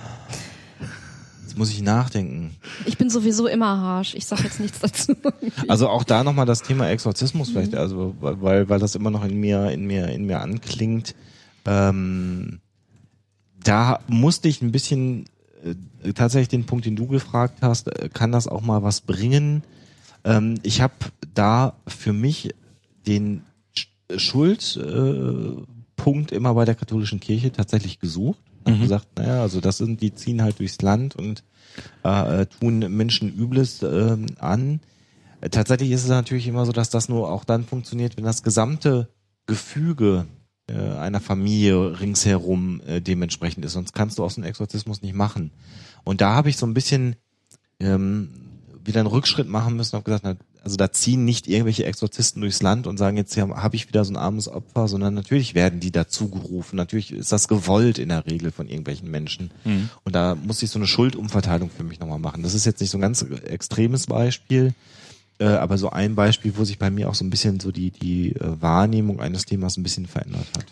Jetzt 1.53 1.59
muss 1.59 1.69
ich 1.69 1.83
nachdenken. 1.83 2.55
Ich 2.87 2.97
bin 2.97 3.11
sowieso 3.11 3.45
immer 3.45 3.79
harsh. 3.79 4.15
Ich 4.15 4.25
sag 4.25 4.43
jetzt 4.43 4.59
nichts 4.59 4.79
dazu. 4.79 5.13
Also 5.67 5.87
auch 5.87 6.03
da 6.03 6.23
nochmal 6.23 6.47
das 6.47 6.63
Thema 6.63 6.89
Exorzismus 6.89 7.51
vielleicht, 7.51 7.75
also 7.75 8.15
weil, 8.19 8.69
weil 8.69 8.79
das 8.79 8.95
immer 8.95 9.11
noch 9.11 9.23
in 9.23 9.39
mir, 9.39 9.69
in 9.69 9.85
mir, 9.85 10.07
in 10.07 10.25
mir 10.25 10.41
anklingt. 10.41 11.13
Ähm, 11.65 12.59
da 13.63 13.99
musste 14.07 14.47
ich 14.47 14.63
ein 14.63 14.71
bisschen 14.71 15.25
äh, 15.63 15.75
tatsächlich 16.13 16.49
den 16.49 16.65
Punkt, 16.65 16.87
den 16.87 16.95
du 16.95 17.05
gefragt 17.05 17.59
hast, 17.61 17.87
äh, 17.87 18.09
kann 18.11 18.31
das 18.31 18.47
auch 18.47 18.61
mal 18.61 18.81
was 18.81 19.01
bringen? 19.01 19.61
Ähm, 20.23 20.55
ich 20.63 20.81
habe 20.81 20.95
da 21.35 21.75
für 21.85 22.13
mich 22.13 22.49
den 23.05 23.43
Sch- 23.77 24.19
Schuldpunkt 24.19 26.31
äh, 26.31 26.35
immer 26.35 26.55
bei 26.55 26.65
der 26.65 26.73
katholischen 26.73 27.19
Kirche 27.19 27.51
tatsächlich 27.51 27.99
gesucht. 27.99 28.39
Hab 28.71 28.81
gesagt, 28.81 29.07
naja, 29.17 29.41
also 29.41 29.61
das 29.61 29.77
sind, 29.77 30.01
die 30.01 30.13
ziehen 30.13 30.41
halt 30.41 30.59
durchs 30.59 30.81
Land 30.81 31.15
und 31.15 31.43
äh, 32.03 32.45
tun 32.45 32.79
Menschen 32.95 33.33
Übles 33.33 33.83
ähm, 33.83 34.27
an. 34.39 34.81
Äh, 35.41 35.49
Tatsächlich 35.49 35.91
ist 35.91 36.03
es 36.03 36.09
natürlich 36.09 36.47
immer 36.47 36.65
so, 36.65 36.71
dass 36.71 36.89
das 36.89 37.09
nur 37.09 37.31
auch 37.31 37.43
dann 37.43 37.65
funktioniert, 37.65 38.17
wenn 38.17 38.23
das 38.23 38.43
gesamte 38.43 39.09
Gefüge 39.45 40.27
äh, 40.67 40.73
einer 40.75 41.19
Familie 41.19 41.99
ringsherum 41.99 42.81
äh, 42.85 43.01
dementsprechend 43.01 43.65
ist. 43.65 43.73
Sonst 43.73 43.93
kannst 43.93 44.17
du 44.17 44.23
aus 44.23 44.35
dem 44.35 44.43
Exorzismus 44.43 45.01
nicht 45.01 45.15
machen. 45.15 45.51
Und 46.03 46.21
da 46.21 46.35
habe 46.35 46.49
ich 46.49 46.57
so 46.57 46.65
ein 46.65 46.73
bisschen 46.73 47.15
ähm, 47.79 48.29
wieder 48.85 48.99
einen 48.99 49.07
Rückschritt 49.07 49.47
machen 49.47 49.75
müssen 49.75 49.93
habe 49.93 50.03
gesagt, 50.03 50.23
na, 50.23 50.35
also 50.63 50.77
da 50.77 50.91
ziehen 50.91 51.25
nicht 51.25 51.47
irgendwelche 51.47 51.85
Exorzisten 51.85 52.41
durchs 52.41 52.61
Land 52.61 52.87
und 52.87 52.97
sagen, 52.97 53.17
jetzt 53.17 53.35
habe 53.37 53.61
hab 53.61 53.73
ich 53.73 53.87
wieder 53.87 54.05
so 54.05 54.13
ein 54.13 54.17
armes 54.17 54.47
Opfer, 54.47 54.87
sondern 54.87 55.13
natürlich 55.13 55.55
werden 55.55 55.79
die 55.79 55.91
dazu 55.91 56.29
gerufen. 56.29 56.77
Natürlich 56.77 57.11
ist 57.11 57.31
das 57.31 57.47
gewollt 57.47 57.99
in 57.99 58.09
der 58.09 58.25
Regel 58.25 58.51
von 58.51 58.67
irgendwelchen 58.67 59.11
Menschen. 59.11 59.51
Und 60.03 60.15
da 60.15 60.35
muss 60.35 60.63
ich 60.63 60.69
so 60.69 60.79
eine 60.79 60.87
Schuldumverteilung 60.87 61.69
für 61.69 61.83
mich 61.83 61.99
nochmal 61.99 62.19
machen. 62.19 62.43
Das 62.43 62.53
ist 62.53 62.65
jetzt 62.65 62.79
nicht 62.79 62.91
so 62.91 62.97
ein 62.97 63.01
ganz 63.01 63.21
extremes 63.21 64.07
Beispiel, 64.07 64.73
äh, 65.39 65.45
aber 65.45 65.77
so 65.77 65.89
ein 65.89 66.15
Beispiel, 66.15 66.53
wo 66.55 66.63
sich 66.63 66.79
bei 66.79 66.89
mir 66.89 67.09
auch 67.09 67.15
so 67.15 67.25
ein 67.25 67.29
bisschen 67.29 67.59
so 67.59 67.71
die, 67.71 67.91
die 67.91 68.33
äh, 68.35 68.61
Wahrnehmung 68.61 69.19
eines 69.19 69.45
Themas 69.45 69.77
ein 69.77 69.83
bisschen 69.83 70.05
verändert 70.05 70.47
hat. 70.55 70.65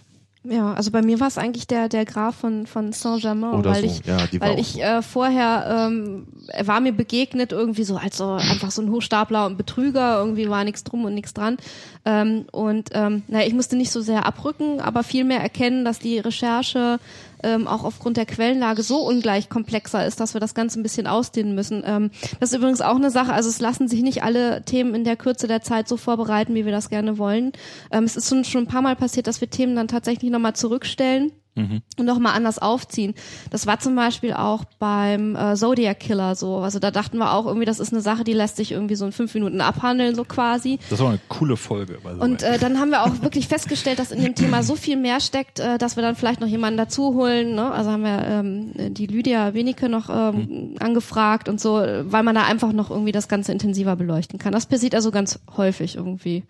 Ja, 0.44 0.74
also 0.74 0.90
bei 0.90 1.04
mir 1.04 1.20
war 1.20 1.28
es 1.28 1.38
eigentlich 1.38 1.68
der 1.68 1.88
der 1.88 2.04
Graf 2.04 2.36
von 2.36 2.66
von 2.66 2.94
Saint-Germain, 2.94 3.64
weil 3.64 3.82
so. 3.82 3.86
ich 3.86 4.06
Ja, 4.06 4.18
weil 4.40 4.60
ich 4.60 4.82
äh, 4.82 5.04
vorher 5.04 5.88
ähm, 5.88 6.26
er 6.48 6.66
war 6.66 6.80
mir 6.80 6.94
begegnet 6.94 7.52
irgendwie 7.52 7.84
so 7.84 7.96
als 7.96 8.18
so 8.18 8.32
einfach 8.32 8.72
so 8.72 8.82
ein 8.82 8.90
Hochstapler 8.90 9.46
und 9.46 9.58
Betrüger, 9.58 10.18
irgendwie 10.18 10.50
war 10.50 10.64
nichts 10.64 10.84
drum 10.84 11.06
und 11.06 11.14
nichts 11.14 11.36
dran. 11.36 11.58
Ähm, 12.06 12.46
und 12.52 12.90
ähm, 12.94 13.22
naja, 13.28 13.46
ich 13.46 13.54
musste 13.54 13.76
nicht 13.76 13.92
so 13.92 14.02
sehr 14.02 14.26
abrücken, 14.26 14.82
aber 14.82 15.04
vielmehr 15.04 15.42
erkennen, 15.42 15.86
dass 15.86 16.00
die 16.00 16.18
Recherche 16.18 17.00
ähm, 17.44 17.68
auch 17.68 17.84
aufgrund 17.84 18.18
der 18.18 18.26
Quellenlage 18.26 18.84
so 18.84 19.00
ungleich 19.00 19.50
komplexer 19.50 20.06
ist, 20.06 20.20
dass 20.20 20.34
wir 20.34 20.42
das 20.42 20.54
Ganze 20.54 20.80
ein 20.80 20.84
bisschen 20.84 21.08
ausdehnen 21.08 21.56
müssen. 21.56 21.84
Ähm, 21.86 22.12
das 22.40 22.52
ist 22.52 22.58
übrigens 22.58 22.82
auch 22.82 22.96
eine 22.96 23.12
Sache, 23.12 23.34
also 23.34 23.50
es 23.50 23.60
lassen 23.60 23.88
sich 23.88 24.02
nicht 24.02 24.24
alle 24.24 24.64
Themen 24.64 24.94
in 24.96 25.04
der 25.04 25.16
Kürze 25.16 25.48
der 25.48 25.62
Zeit 25.62 25.88
so 25.88 25.98
vorbereiten, 25.98 26.56
wie 26.56 26.66
wir 26.66 26.72
das 26.72 26.90
gerne 26.90 27.18
wollen. 27.18 27.52
Ähm, 27.92 28.04
es 28.04 28.16
ist 28.16 28.30
schon, 28.30 28.44
schon 28.44 28.64
ein 28.64 28.68
paar 28.68 28.82
Mal 28.82 28.96
passiert, 28.96 29.28
dass 29.28 29.42
wir 29.42 29.50
Themen 29.50 29.76
dann 29.76 29.88
tatsächlich 29.88 30.32
nochmal 30.32 30.56
zurückstellen 30.56 31.32
und 31.54 32.06
nochmal 32.06 32.34
anders 32.34 32.60
aufziehen. 32.60 33.14
Das 33.50 33.68
war 33.68 33.80
zum 33.80 33.96
Beispiel 33.96 34.34
auch 34.34 34.64
beim 34.80 35.36
äh, 35.36 35.56
Zodiac 35.56 36.00
Killer 36.00 36.36
so. 36.36 36.58
Also 36.58 36.80
da 36.80 36.92
dachten 36.92 37.18
wir 37.18 37.34
auch 37.34 37.46
irgendwie, 37.46 37.66
das 37.66 37.80
ist 37.80 37.92
eine 37.92 38.02
Sache, 38.02 38.24
die 38.24 38.34
lässt 38.34 38.56
sich 38.56 38.72
irgendwie 38.72 38.96
so 38.96 39.06
in 39.06 39.12
fünf 39.12 39.34
Minuten 39.34 39.60
abhandeln, 39.60 40.16
so 40.16 40.24
quasi. 40.24 40.80
Das 40.90 41.00
war 41.00 41.10
eine 41.10 41.20
coole 41.28 41.58
Folge. 41.58 42.00
Und 42.20 42.42
äh, 42.42 42.58
dann 42.58 42.80
haben 42.80 42.92
wir 42.92 43.04
auch 43.04 43.22
wirklich 43.22 43.50
festgestellt, 43.50 44.00
dass 44.00 44.12
in 44.12 44.24
dem 44.24 44.34
Thema 44.34 44.64
so 44.64 44.76
viel 44.76 44.96
mehr 44.96 45.20
steckt, 45.20 45.60
äh, 45.60 45.78
dass 45.78 45.98
wir 45.98 46.04
dann 46.04 46.16
vielleicht 46.16 46.40
noch 46.40 46.48
jemanden 46.48 46.78
dazu 46.78 47.14
holen. 47.16 47.56
Ne? 47.56 47.70
Also 47.70 47.92
haben 47.92 48.04
wir 48.04 48.24
ähm, 48.26 48.94
die 48.94 49.08
Lydia 49.08 49.54
Wenike 49.54 49.90
noch 49.90 50.10
ähm, 50.10 50.76
angefragt 50.80 51.50
und 51.50 51.60
so, 51.60 51.74
weil 51.74 52.24
man 52.24 52.36
da 52.36 52.44
einfach 52.46 52.72
noch 52.72 52.90
irgendwie 52.90 53.12
das 53.12 53.28
Ganze 53.28 53.52
intensiver 53.52 53.98
beleuchten 53.98 54.40
kann. 54.40 54.54
Das 54.54 54.68
passiert 54.68 54.96
also 54.96 55.12
ganz 55.12 55.40
häufig 55.58 55.96
irgendwie. 55.96 56.44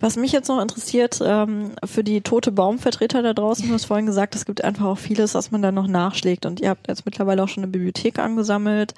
Was 0.00 0.14
mich 0.14 0.30
jetzt 0.30 0.48
noch 0.48 0.60
interessiert, 0.62 1.20
ähm, 1.24 1.72
für 1.84 2.04
die 2.04 2.20
tote 2.20 2.52
Baumvertreter 2.52 3.20
da 3.20 3.34
draußen, 3.34 3.66
du 3.66 3.74
hast 3.74 3.86
vorhin 3.86 4.06
gesagt, 4.06 4.36
es 4.36 4.44
gibt 4.44 4.62
einfach 4.62 4.84
auch 4.84 4.98
vieles, 4.98 5.34
was 5.34 5.50
man 5.50 5.60
da 5.60 5.72
noch 5.72 5.88
nachschlägt. 5.88 6.46
Und 6.46 6.60
ihr 6.60 6.70
habt 6.70 6.86
jetzt 6.86 7.04
mittlerweile 7.04 7.42
auch 7.42 7.48
schon 7.48 7.64
eine 7.64 7.72
Bibliothek 7.72 8.20
angesammelt. 8.20 8.94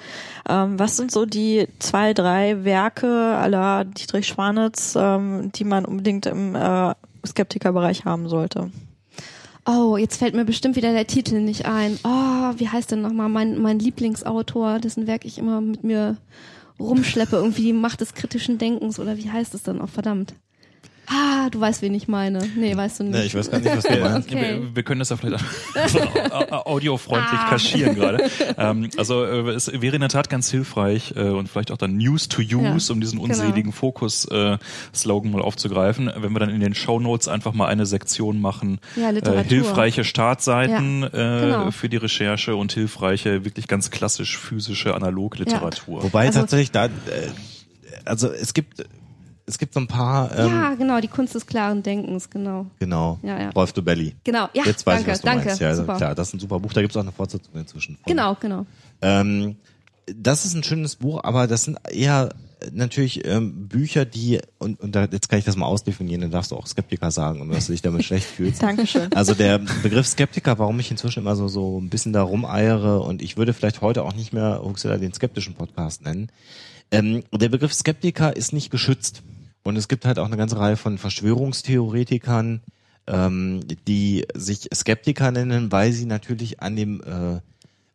Ähm, 0.47 0.79
was 0.79 0.99
sind 0.99 1.11
so 1.11 1.25
die 1.25 1.69
zwei, 1.79 2.13
drei 2.13 2.65
Werke 2.65 3.09
aller 3.09 3.87
Dietrich 3.87 4.27
Schwanitz, 4.27 4.95
ähm, 4.95 5.51
die 5.55 5.65
man 5.65 5.87
unbedingt 5.87 6.27
im 6.27 6.55
äh, 6.55 6.95
Skeptikerbereich 7.27 8.05
haben 8.05 8.29
sollte? 8.29 8.71
Oh, 9.67 9.97
jetzt 9.97 10.17
fällt 10.17 10.35
mir 10.35 10.45
bestimmt 10.45 10.77
wieder 10.77 10.93
der 10.93 11.07
Titel 11.07 11.41
nicht 11.41 11.65
ein. 11.65 11.99
Oh, 12.05 12.53
wie 12.57 12.69
heißt 12.69 12.91
denn 12.91 13.01
nochmal 13.01 13.31
mein, 13.31 13.61
mein 13.61 13.79
Lieblingsautor, 13.79 14.81
dessen 14.81 15.07
Werk 15.07 15.25
ich 15.25 15.39
immer 15.39 15.63
mit 15.63 15.83
mir 15.83 16.19
rumschleppe, 16.79 17.37
irgendwie 17.37 17.63
die 17.63 17.73
Macht 17.73 18.03
des 18.03 18.15
kritischen 18.15 18.59
Denkens 18.59 18.99
oder 18.99 19.17
wie 19.17 19.31
heißt 19.31 19.55
es 19.55 19.63
dann 19.63 19.81
auch, 19.81 19.89
verdammt. 19.89 20.35
Ah, 21.13 21.51
du 21.51 21.61
weißt, 21.61 21.83
wen 21.83 21.93
ich 21.95 22.07
meine. 22.07 22.41
Nee, 22.57 22.77
weißt 22.77 23.01
du 23.01 23.05
nicht. 23.05 23.13
Nee, 23.15 23.23
ich 23.25 23.35
weiß 23.35 23.51
gar 23.51 23.59
nicht, 23.59 23.77
was 23.77 23.83
du 23.85 23.97
meinst. 24.01 24.29
Okay. 24.31 24.61
Wir, 24.61 24.77
wir 24.77 24.83
können 24.85 25.01
das 25.01 25.09
ja 25.09 25.17
vielleicht 25.17 25.45
au- 26.33 26.37
au- 26.53 26.67
audiofreundlich 26.75 27.41
kaschieren 27.49 27.95
gerade. 27.97 28.31
Ähm, 28.57 28.89
also 28.97 29.25
äh, 29.25 29.51
es 29.51 29.73
wäre 29.81 29.97
in 29.97 30.01
der 30.01 30.09
Tat 30.09 30.31
ganz 30.31 30.51
hilfreich 30.51 31.15
äh, 31.17 31.23
und 31.31 31.49
vielleicht 31.49 31.73
auch 31.73 31.77
dann 31.79 31.97
News 31.97 32.29
to 32.29 32.43
Use, 32.43 32.53
Ja, 32.89 32.93
um 32.95 33.01
diesen 33.01 33.19
genau. 33.19 33.23
unseligen 33.25 33.73
Fokus-Slogan 33.73 35.33
mal 35.33 35.43
aufzugreifen, 35.43 36.11
wenn 36.17 36.33
wir 36.33 36.39
dann 36.41 36.51
in 36.51 36.61
den 36.61 36.75
Show 36.75 37.01
Notes 37.01 37.29
einfach 37.29 37.53
mal 37.55 37.67
eine 37.67 37.87
Sektion 37.87 38.41
machen, 38.41 38.79
Ja, 38.97 39.11
äh, 39.11 39.45
hilfreiche 39.45 40.05
Startseiten 40.05 41.03
Ja, 41.03 41.09
äh, 41.09 41.41
genau. 41.41 41.71
für 41.73 41.89
die 41.89 41.97
Recherche 41.97 42.55
und 42.55 42.73
hilfreiche, 42.73 43.45
wirklich 43.45 43.67
ganz 43.69 43.91
klassisch 43.91 44.39
physische 44.39 44.95
Analogliteratur. 44.95 46.03
Wobei 46.05 46.27
Also- 46.27 46.41
tatsächlich 46.41 46.71
da, 46.71 46.87
äh, 46.87 46.89
also 48.05 48.29
es 48.31 48.55
gibt, 48.55 48.85
es 49.51 49.59
gibt 49.59 49.75
so 49.75 49.81
ein 49.81 49.87
paar, 49.87 50.37
ähm, 50.39 50.49
ja, 50.49 50.75
genau, 50.75 51.01
die 51.01 51.09
Kunst 51.09 51.35
des 51.35 51.47
klaren 51.47 51.83
Denkens, 51.83 52.31
genau. 52.31 52.67
genau, 52.79 53.19
Ja, 53.23 53.39
ja. 53.41 53.51
Rolf 53.51 53.73
Dubelli. 53.73 54.15
Genau, 54.25 54.49
ja, 54.55 54.65
Jetzt 54.65 54.87
weiß 54.87 54.97
danke, 54.97 55.03
ich, 55.03 55.13
was 55.13 55.21
du 55.21 55.27
danke. 55.27 55.47
meinst. 55.47 55.61
Ja, 55.61 55.75
super. 55.75 55.97
klar, 55.97 56.15
das 56.15 56.29
ist 56.29 56.35
ein 56.35 56.41
super 56.41 56.61
Buch. 56.61 56.73
Da 56.73 56.81
gibt 56.81 56.93
es 56.93 56.97
auch 56.97 57.03
eine 57.03 57.13
Fortsetzung 57.13 57.55
inzwischen. 57.55 57.97
von. 57.97 58.05
Genau, 58.07 58.37
genau. 58.41 58.65
Ähm, 59.03 59.57
das 60.07 60.45
ist 60.45 60.55
ein 60.55 60.63
schönes 60.63 60.97
Buch, 60.97 61.21
aber 61.23 61.47
das 61.47 61.65
sind 61.65 61.79
eher 61.91 62.31
natürlich 62.73 63.27
ähm, 63.27 63.69
Bücher, 63.69 64.05
die, 64.05 64.41
und, 64.59 64.81
und 64.81 64.95
da, 64.95 65.05
jetzt 65.05 65.29
kann 65.29 65.39
ich 65.39 65.45
das 65.45 65.57
mal 65.57 65.67
ausdefinieren, 65.67 66.21
dann 66.21 66.31
darfst 66.31 66.51
du 66.51 66.57
auch 66.57 66.67
Skeptiker 66.67 67.11
sagen 67.11 67.41
und 67.41 67.49
dass 67.51 67.67
du 67.67 67.73
dich 67.73 67.83
damit 67.83 68.05
schlecht 68.05 68.27
fühlst. 68.37 68.63
Dankeschön. 68.63 69.13
Also 69.15 69.35
der 69.35 69.59
Begriff 69.83 70.07
Skeptiker, 70.07 70.59
warum 70.59 70.79
ich 70.79 70.91
inzwischen 70.91 71.21
immer 71.21 71.37
so, 71.37 71.49
so 71.49 71.81
ein 71.81 71.89
bisschen 71.89 72.13
da 72.13 72.23
rumeiere 72.23 73.03
und 73.03 73.23
ich 73.23 73.37
würde 73.37 73.53
vielleicht 73.53 73.81
heute 73.81 74.03
auch 74.05 74.15
nicht 74.15 74.33
mehr 74.33 74.61
Huxilla 74.63 74.99
den 74.99 75.13
skeptischen 75.13 75.55
Podcast 75.55 76.03
nennen. 76.03 76.31
Ähm, 76.91 77.23
der 77.33 77.49
Begriff 77.49 77.73
Skeptiker 77.73 78.37
ist 78.37 78.53
nicht 78.53 78.71
geschützt. 78.71 79.23
Und 79.63 79.77
es 79.77 79.89
gibt 79.89 80.05
halt 80.05 80.19
auch 80.19 80.27
eine 80.27 80.37
ganze 80.37 80.59
Reihe 80.59 80.77
von 80.77 80.99
Verschwörungstheoretikern, 80.99 82.63
ähm, 83.07 83.61
die 83.87 84.27
sich 84.35 84.69
Skeptiker 84.75 85.31
nennen, 85.31 85.73
weil 85.73 85.93
sie 85.93 86.07
natürlich 86.07 86.61
an 86.61 86.77
dem 86.77 87.01
äh, 87.03 87.41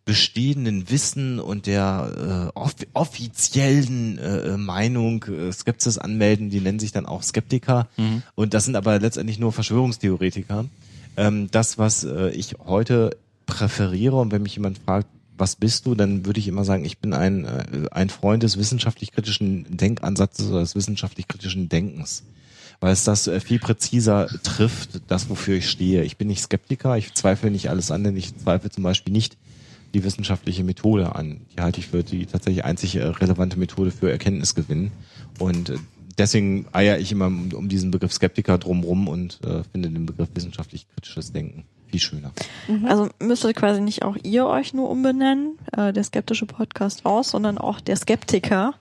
bestehenden 0.05 0.89
Wissen 0.91 1.39
und 1.39 1.65
der 1.65 2.51
äh, 2.55 2.59
off 2.59 2.75
offiziellen 2.93 4.19
äh, 4.19 4.55
Meinung 4.57 5.23
äh, 5.23 5.51
Skepsis 5.51 5.97
anmelden, 5.97 6.51
die 6.51 6.61
nennen 6.61 6.79
sich 6.79 6.91
dann 6.91 7.07
auch 7.07 7.23
Skeptiker. 7.23 7.87
Und 8.35 8.53
das 8.53 8.65
sind 8.65 8.75
aber 8.75 8.99
letztendlich 8.99 9.39
nur 9.39 9.51
Verschwörungstheoretiker. 9.51 10.65
Ähm, 11.17 11.49
das, 11.49 11.79
was 11.79 12.03
äh, 12.03 12.29
ich 12.29 12.55
heute 12.65 13.17
präferiere 13.47 14.17
und 14.17 14.31
wenn 14.31 14.43
mich 14.43 14.55
jemand 14.55 14.77
fragt, 14.77 15.07
was 15.37 15.55
bist 15.55 15.85
du, 15.85 15.95
dann 15.95 16.25
würde 16.25 16.39
ich 16.39 16.47
immer 16.47 16.63
sagen, 16.63 16.85
ich 16.85 16.99
bin 16.99 17.13
ein, 17.13 17.45
äh, 17.45 17.87
ein 17.91 18.09
Freund 18.09 18.43
des 18.43 18.57
wissenschaftlich-kritischen 18.57 19.77
Denkansatzes 19.77 20.49
oder 20.49 20.61
des 20.61 20.75
wissenschaftlich-kritischen 20.75 21.69
Denkens. 21.69 22.23
Weil 22.79 22.93
es 22.93 23.03
das 23.03 23.27
äh, 23.27 23.39
viel 23.39 23.59
präziser 23.59 24.27
trifft, 24.43 25.01
das, 25.07 25.29
wofür 25.29 25.57
ich 25.57 25.69
stehe. 25.69 26.03
Ich 26.03 26.17
bin 26.17 26.27
nicht 26.27 26.41
Skeptiker, 26.41 26.97
ich 26.97 27.13
zweifle 27.13 27.51
nicht 27.51 27.69
alles 27.69 27.91
an, 27.91 28.03
denn 28.03 28.17
ich 28.17 28.37
zweifle 28.37 28.69
zum 28.69 28.83
Beispiel 28.83 29.13
nicht 29.13 29.37
die 29.93 30.03
wissenschaftliche 30.03 30.63
Methode 30.63 31.15
an. 31.15 31.41
Die 31.55 31.61
halte 31.61 31.79
ich 31.79 31.87
für 31.87 32.03
die 32.03 32.25
tatsächlich 32.25 32.65
einzig 32.65 32.95
äh, 32.95 33.03
relevante 33.03 33.57
Methode 33.59 33.91
für 33.91 34.11
Erkenntnisgewinn. 34.11 34.91
Und 35.39 35.73
deswegen 36.17 36.65
eier 36.71 36.97
ich 36.97 37.11
immer 37.11 37.27
um, 37.27 37.69
diesen 37.69 37.91
Begriff 37.91 38.13
Skeptiker 38.13 38.57
drumrum 38.57 39.07
und 39.07 39.39
äh, 39.43 39.63
finde 39.71 39.89
den 39.89 40.05
Begriff 40.05 40.29
wissenschaftlich 40.33 40.87
kritisches 40.89 41.31
Denken 41.31 41.65
viel 41.89 41.99
schöner. 41.99 42.31
Also 42.87 43.09
müsstet 43.19 43.55
quasi 43.55 43.81
nicht 43.81 44.03
auch 44.03 44.17
ihr 44.23 44.45
euch 44.45 44.73
nur 44.73 44.89
umbenennen, 44.89 45.57
äh, 45.75 45.93
der 45.93 46.03
skeptische 46.03 46.45
Podcast 46.45 47.05
raus, 47.05 47.31
sondern 47.31 47.57
auch 47.57 47.79
der 47.81 47.95
Skeptiker. 47.95 48.73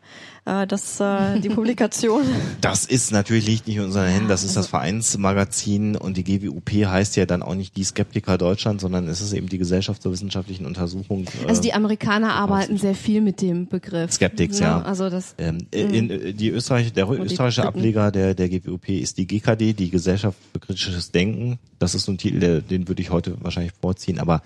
Äh, 0.47 0.67
dass 0.67 1.01
äh, 1.01 1.41
die 1.41 1.49
Publikation 1.49 2.23
Das 2.61 2.85
ist 2.85 3.13
natürlich 3.13 3.47
liegt 3.47 3.67
nicht 3.67 3.77
in 3.79 3.85
unseren 3.85 4.09
Händen, 4.09 4.29
das 4.29 4.45
ist 4.45 4.57
das 4.57 4.67
Vereinsmagazin 4.67 5.97
und 5.97 6.19
die 6.19 6.25
GWUP 6.25 6.71
heißt 6.87 7.17
ja 7.17 7.25
dann 7.25 7.43
auch 7.43 7.55
nicht 7.55 7.77
die 7.79 7.85
Skeptiker 7.85 8.37
Deutschland, 8.37 8.81
sondern 8.81 9.09
es 9.09 9.23
ist 9.23 9.33
eben 9.33 9.49
die 9.49 9.57
Gesellschaft 9.57 10.03
zur 10.03 10.13
wissenschaftlichen 10.13 10.67
Untersuchung. 10.67 11.25
äh, 11.25 11.49
Also 11.49 11.63
die 11.63 11.73
Amerikaner 11.73 12.35
arbeiten 12.35 12.77
sehr 12.77 12.95
viel 12.95 13.23
mit 13.23 13.41
dem 13.41 13.69
Begriff. 13.69 14.13
Skeptics, 14.13 14.61
Ne? 14.61 14.67
ja. 14.67 14.83
Also 14.83 15.09
das 15.09 15.35
Ähm, 15.39 15.67
in, 15.71 16.11
in, 16.11 16.37
die 16.37 16.51
Österreich, 16.51 16.93
der 16.93 17.09
österreichische. 17.09 17.65
Ableger 17.65 18.11
der, 18.11 18.35
der 18.35 18.51
GWUP 18.51 18.91
ist 18.91 19.17
die 19.17 19.27
GKD, 19.27 19.73
die 19.73 19.89
Gesellschaft 19.89 20.37
für 20.53 20.61
kritisches 20.61 21.11
Denken. 21.11 21.59
Das 21.79 21.95
ist 21.95 22.05
so 22.05 22.13
ein 22.13 22.19
Titel, 22.19 22.41
der, 22.41 22.61
den 22.61 22.87
würde 22.89 23.01
ich 23.01 23.11
heute 23.11 23.37
wahrscheinlich 23.41 23.73
vorziehen, 23.81 24.19
aber 24.19 24.43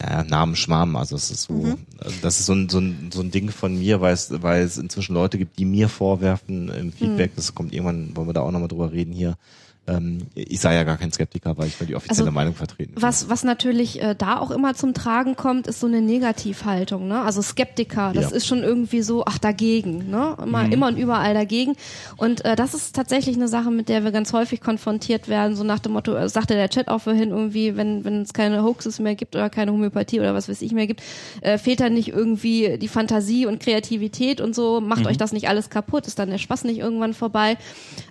äh, 0.00 0.24
Namen 0.24 0.56
Schmarrn, 0.56 0.96
also 0.96 1.16
es 1.16 1.30
ist 1.30 1.42
so, 1.42 1.76
also 1.98 2.16
das 2.22 2.40
ist 2.40 2.46
so 2.46 2.54
ein, 2.54 2.68
so 2.68 2.78
ein, 2.78 3.10
so 3.12 3.20
ein 3.20 3.30
Ding 3.30 3.50
von 3.50 3.78
mir, 3.78 4.00
weil 4.00 4.14
es, 4.14 4.30
weil 4.42 4.62
es 4.62 4.78
inzwischen 4.78 5.14
Leute 5.14 5.38
gibt, 5.38 5.58
die 5.58 5.64
mir 5.64 5.88
vorwerfen 5.88 6.68
im 6.70 6.92
Feedback, 6.92 7.32
das 7.36 7.54
kommt 7.54 7.72
irgendwann, 7.74 8.16
wollen 8.16 8.28
wir 8.28 8.32
da 8.32 8.40
auch 8.40 8.50
nochmal 8.50 8.68
drüber 8.68 8.92
reden 8.92 9.12
hier. 9.12 9.36
Ähm, 9.96 10.18
ich 10.34 10.60
sei 10.60 10.74
ja 10.74 10.84
gar 10.84 10.96
kein 10.96 11.12
Skeptiker, 11.12 11.56
weil 11.58 11.68
ich 11.68 11.78
nur 11.80 11.86
die 11.86 11.94
offizielle 11.96 12.20
Also, 12.28 12.32
Meinung 12.32 12.54
vertreten. 12.54 12.94
Was, 12.96 13.28
was 13.28 13.44
natürlich 13.44 14.00
äh, 14.02 14.14
da 14.16 14.38
auch 14.38 14.50
immer 14.50 14.74
zum 14.74 14.94
Tragen 14.94 15.36
kommt, 15.36 15.66
ist 15.66 15.80
so 15.80 15.86
eine 15.86 16.00
Negativhaltung. 16.00 17.08
Ne? 17.08 17.20
Also 17.20 17.42
Skeptiker, 17.42 18.12
das 18.14 18.30
Ja. 18.30 18.36
ist 18.36 18.46
schon 18.46 18.62
irgendwie 18.62 19.02
so, 19.02 19.24
ach 19.26 19.38
dagegen, 19.38 20.10
ne? 20.10 20.36
immer, 20.42 20.64
Mhm. 20.64 20.72
immer 20.72 20.86
und 20.88 20.96
überall 20.98 21.34
dagegen. 21.34 21.74
Und 22.16 22.44
äh, 22.44 22.56
das 22.56 22.74
ist 22.74 22.94
tatsächlich 22.94 23.36
eine 23.36 23.48
Sache, 23.48 23.70
mit 23.70 23.88
der 23.88 24.04
wir 24.04 24.12
ganz 24.12 24.32
häufig 24.32 24.60
konfrontiert 24.60 25.28
werden, 25.28 25.56
so 25.56 25.64
nach 25.64 25.78
dem 25.80 25.92
Motto, 25.92 26.14
äh, 26.14 26.28
sagte 26.28 26.54
der 26.54 26.68
Chat 26.68 26.88
auch 26.88 27.00
vorhin 27.00 27.30
irgendwie, 27.30 27.76
wenn 27.76 28.04
wenn 28.04 28.22
es 28.22 28.32
keine 28.32 28.62
Hoaxes 28.62 28.98
mehr 29.00 29.14
gibt 29.14 29.34
oder 29.34 29.50
keine 29.50 29.72
Homöopathie 29.72 30.20
oder 30.20 30.34
was 30.34 30.48
weiß 30.48 30.62
ich 30.62 30.72
mehr 30.72 30.86
gibt, 30.86 31.02
äh, 31.40 31.58
fehlt 31.58 31.80
dann 31.80 31.94
nicht 31.94 32.08
irgendwie 32.08 32.78
die 32.78 32.88
Fantasie 32.88 33.46
und 33.46 33.60
Kreativität 33.60 34.40
und 34.40 34.54
so, 34.54 34.80
macht 34.80 35.06
euch 35.06 35.16
das 35.16 35.32
nicht 35.32 35.48
alles 35.48 35.70
kaputt, 35.70 36.06
ist 36.06 36.18
dann 36.18 36.30
der 36.30 36.38
Spaß 36.38 36.64
nicht 36.64 36.78
irgendwann 36.78 37.14
vorbei. 37.14 37.56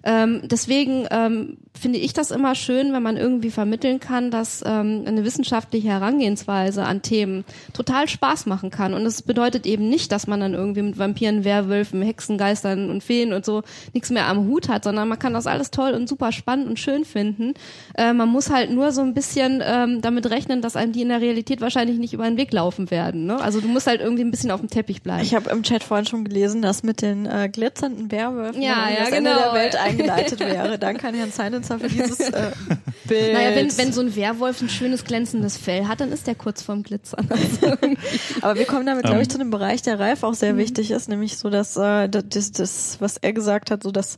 Ähm, 0.03 0.41
deswegen 0.45 1.05
ähm, 1.11 1.57
finde 1.77 1.99
ich 1.99 2.13
das 2.13 2.31
immer 2.31 2.55
schön, 2.55 2.93
wenn 2.93 3.03
man 3.03 3.15
irgendwie 3.17 3.51
vermitteln 3.51 3.99
kann, 3.99 4.31
dass 4.31 4.63
ähm, 4.65 5.03
eine 5.05 5.23
wissenschaftliche 5.23 5.87
Herangehensweise 5.87 6.83
an 6.83 7.01
Themen 7.01 7.45
total 7.73 8.09
Spaß 8.09 8.45
machen 8.47 8.69
kann. 8.69 8.93
Und 8.93 9.05
es 9.05 9.21
bedeutet 9.21 9.65
eben 9.65 9.87
nicht, 9.89 10.11
dass 10.11 10.27
man 10.27 10.39
dann 10.41 10.53
irgendwie 10.53 10.81
mit 10.81 10.97
Vampiren, 10.97 11.45
Werwölfen, 11.45 12.01
Hexengeistern 12.01 12.89
und 12.89 13.03
Feen 13.03 13.33
und 13.33 13.45
so 13.45 13.63
nichts 13.93 14.09
mehr 14.09 14.27
am 14.27 14.47
Hut 14.47 14.67
hat, 14.67 14.83
sondern 14.83 15.07
man 15.07 15.19
kann 15.19 15.33
das 15.33 15.47
alles 15.47 15.71
toll 15.71 15.91
und 15.91 16.09
super 16.09 16.31
spannend 16.31 16.67
und 16.67 16.79
schön 16.79 17.05
finden. 17.05 17.53
Äh, 17.95 18.13
man 18.13 18.29
muss 18.29 18.49
halt 18.49 18.71
nur 18.71 18.91
so 18.91 19.01
ein 19.01 19.13
bisschen 19.13 19.63
ähm, 19.65 20.01
damit 20.01 20.29
rechnen, 20.29 20.61
dass 20.61 20.75
einem 20.75 20.91
die 20.91 21.01
in 21.01 21.09
der 21.09 21.21
Realität 21.21 21.61
wahrscheinlich 21.61 21.97
nicht 21.97 22.13
über 22.13 22.25
den 22.25 22.37
Weg 22.37 22.51
laufen 22.51 22.91
werden. 22.91 23.25
Ne? 23.25 23.39
Also 23.39 23.61
du 23.61 23.67
musst 23.67 23.87
halt 23.87 24.01
irgendwie 24.01 24.23
ein 24.23 24.31
bisschen 24.31 24.51
auf 24.51 24.59
dem 24.59 24.69
Teppich 24.69 25.01
bleiben. 25.01 25.23
Ich 25.23 25.33
habe 25.33 25.49
im 25.49 25.63
Chat 25.63 25.83
vorhin 25.83 26.05
schon 26.05 26.25
gelesen, 26.25 26.61
dass 26.61 26.83
mit 26.83 27.01
den 27.01 27.25
äh, 27.25 27.47
glitzernden 27.49 28.11
Werwölfen 28.11 28.61
Ja, 28.61 28.89
ja, 28.89 28.99
das 28.99 29.11
Ende 29.11 29.29
genau. 29.29 29.41
der 29.41 29.53
Welt 29.53 29.75
eingeleitet 29.77 30.39
wäre. 30.41 30.77
Danke 30.77 31.07
an 31.07 31.13
Herrn 31.13 31.31
Silencer 31.69 31.79
für 31.79 31.87
dieses 31.89 32.19
äh, 32.19 32.51
Bild. 33.07 33.33
naja, 33.33 33.55
wenn, 33.55 33.77
wenn 33.77 33.93
so 33.93 34.01
ein 34.01 34.15
Werwolf 34.15 34.61
ein 34.61 34.69
schönes 34.69 35.03
glänzendes 35.03 35.57
Fell 35.57 35.87
hat, 35.87 36.01
dann 36.01 36.11
ist 36.11 36.27
der 36.27 36.35
kurz 36.35 36.61
vorm 36.61 36.83
Glitzern. 36.83 37.27
Also, 37.29 37.67
Aber 38.41 38.55
wir 38.57 38.65
kommen 38.65 38.85
damit, 38.85 39.03
glaube 39.03 39.17
Ähm. 39.17 39.21
ich, 39.21 39.29
zu 39.29 39.39
einem 39.39 39.49
Bereich, 39.51 39.81
der 39.81 39.99
Ralf 39.99 40.23
auch 40.23 40.31
Mhm. 40.31 40.35
sehr 40.35 40.57
wichtig 40.57 40.91
ist, 40.91 41.09
nämlich 41.09 41.37
so, 41.37 41.49
dass 41.49 41.75
äh, 41.77 42.07
das, 42.09 42.51
das, 42.51 42.97
was 42.99 43.17
er 43.17 43.33
gesagt 43.33 43.71
hat, 43.71 43.83
so 43.83 43.91
das 43.91 44.17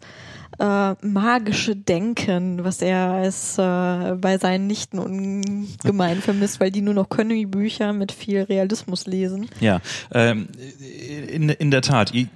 äh, 0.60 0.94
magische 1.02 1.76
Denken, 1.76 2.64
was 2.64 2.82
er 2.82 2.98
als 3.12 3.58
äh, 3.58 4.16
bei 4.16 4.38
seinen 4.38 4.68
Nichten 4.68 5.00
ungemein 5.00 6.22
vermisst, 6.22 6.60
weil 6.60 6.72
die 6.72 6.82
nur 6.82 6.94
noch 6.94 7.10
Könny-Bücher 7.10 7.94
mit 7.94 8.12
viel 8.12 8.42
Realismus 8.42 9.08
lesen. 9.08 9.48
Ja, 9.60 9.80
ähm, 10.14 10.48
in, 11.30 11.50
in 11.50 11.72
der 11.72 11.82
Tat. 11.82 12.14
I- 12.14 12.28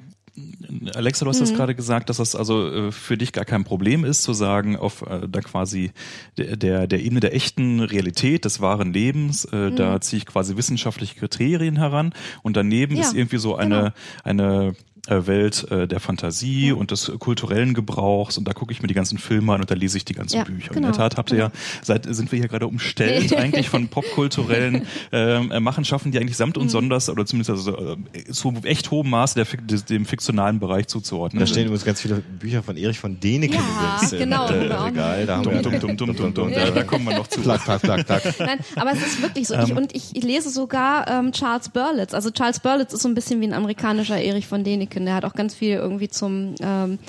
Alexa, 0.94 1.26
du 1.26 1.30
hast 1.30 1.42
das 1.42 1.54
gerade 1.54 1.76
gesagt, 1.76 2.10
dass 2.10 2.18
das 2.18 2.36
also 2.36 2.68
äh, 2.70 2.92
für 2.92 3.18
dich 3.18 3.34
gar 3.34 3.46
kein 3.46 3.64
Problem 3.64 4.06
ist, 4.06 4.24
zu 4.24 4.34
sagen, 4.34 4.76
auf 4.76 5.02
äh, 5.02 5.28
da 5.28 5.42
quasi 5.42 5.92
der, 6.38 6.56
der, 6.58 6.88
der 6.88 7.02
Ebene 7.02 7.20
der 7.20 7.34
echten 7.36 7.80
Realität, 7.80 8.46
des 8.46 8.62
wahren 8.62 8.94
Lebens, 8.94 9.46
äh, 9.46 9.72
da 9.72 10.02
ziehe 10.02 10.20
ich 10.20 10.26
quasi 10.26 10.58
wissenschaftliche 10.58 11.16
Kriterien 11.16 11.78
heran 11.78 12.14
und 12.44 12.58
daneben 12.58 12.96
Ja, 12.96 13.02
ist 13.02 13.14
irgendwie 13.14 13.38
so 13.38 13.56
eine, 13.56 13.94
eine 14.24 14.68
äh, 14.70 14.74
Welt 15.08 15.70
äh, 15.72 15.88
der 15.88 16.00
Fantasie 16.00 16.72
und 16.72 16.92
des 16.92 17.12
kulturellen 17.20 17.74
Gebrauchs 17.74 18.38
und 18.38 18.48
da 18.48 18.54
gucke 18.54 18.72
ich 18.72 18.82
mir 18.82 18.88
die 18.88 18.94
ganzen 18.94 19.18
Filme 19.18 19.54
an 19.54 19.62
und 19.62 19.70
da 19.72 19.76
lese 19.76 19.98
ich 19.98 20.06
die 20.06 20.14
ganzen 20.14 20.38
Ja, 20.38 20.44
Bücher. 20.44 20.74
genau, 20.74 20.88
in 20.88 20.94
der 20.94 21.00
Tat 21.02 21.18
habt 21.18 21.32
ihr 21.32 21.38
ja, 21.38 21.52
seit 21.82 22.06
sind 22.14 22.32
wir 22.32 22.40
hier 22.40 22.48
gerade 22.48 22.68
umstellt 22.68 23.34
eigentlich 23.38 23.70
von 23.70 23.88
popkulturellen 23.88 24.88
ähm, 25.12 25.52
äh, 25.52 25.60
Machenschaften, 25.60 26.12
die 26.12 26.20
eigentlich 26.20 26.38
samt 26.38 26.58
und 26.58 26.70
sonders 26.70 27.10
oder 27.10 27.26
zumindest 27.26 27.52
also, 27.52 27.78
äh, 27.78 28.32
zu 28.32 28.54
echt 28.64 28.92
hohem 28.92 29.10
Maße 29.10 29.36
der, 29.36 29.46
des, 29.62 29.86
dem 29.86 30.06
fiktionalen 30.06 30.60
Bereich 30.60 30.88
zuzuordnen. 30.88 31.40
da 31.40 31.48
stehen 31.48 31.66
übrigens 31.66 31.86
ganz 31.86 32.02
viele 32.02 32.16
Bücher 32.16 32.64
von 32.64 32.78
Erich 32.78 33.00
von 33.00 33.20
Däniken 33.20 33.56
Ja, 33.58 33.98
übrigens 33.98 34.12
genau, 34.12 34.48
im 34.50 34.56
äh, 34.56 34.64
genau. 34.64 34.86
Regal. 34.86 35.26
Da 35.26 35.38
haben 35.38 35.44
Dumm, 35.44 35.54
wir 35.54 35.62
dumm, 35.62 35.80
dumm, 35.80 35.98
dumm, 35.98 36.16
dumm, 36.16 36.34
dumm. 36.34 36.52
Da, 36.56 36.72
da 36.72 36.84
kommen 36.84 37.06
wir 37.06 37.18
noch 37.18 37.28
zu. 37.28 37.42
Plack, 37.42 37.64
plack, 37.64 37.82
plack, 37.82 38.06
plack. 38.06 38.24
Nein, 38.40 38.60
aber 38.76 38.94
es 38.94 39.06
ist 39.06 39.22
wirklich 39.22 39.48
so. 39.48 39.56
Ich, 39.56 39.74
und 39.74 39.94
ich, 39.96 40.16
ich 40.16 40.24
lese 40.24 40.50
sogar 40.50 41.08
ähm, 41.08 41.32
Charles 41.32 41.70
Berlitz. 41.70 42.14
Also 42.14 42.32
Charles 42.32 42.60
Berlitz 42.60 42.94
ist 42.94 43.02
so 43.02 43.10
ein 43.10 43.16
bisschen 43.16 43.42
wie 43.42 43.46
ein 43.48 43.54
amerikanischer 43.54 44.18
Erich 44.18 44.48
von 44.48 44.64
Däniken. 44.64 44.95
Der 45.04 45.16
hat 45.16 45.26
auch 45.26 45.34
ganz 45.34 45.54
viel 45.56 45.74
irgendwie 45.74 46.08
zum 46.08 46.56
ähm, 46.62 47.00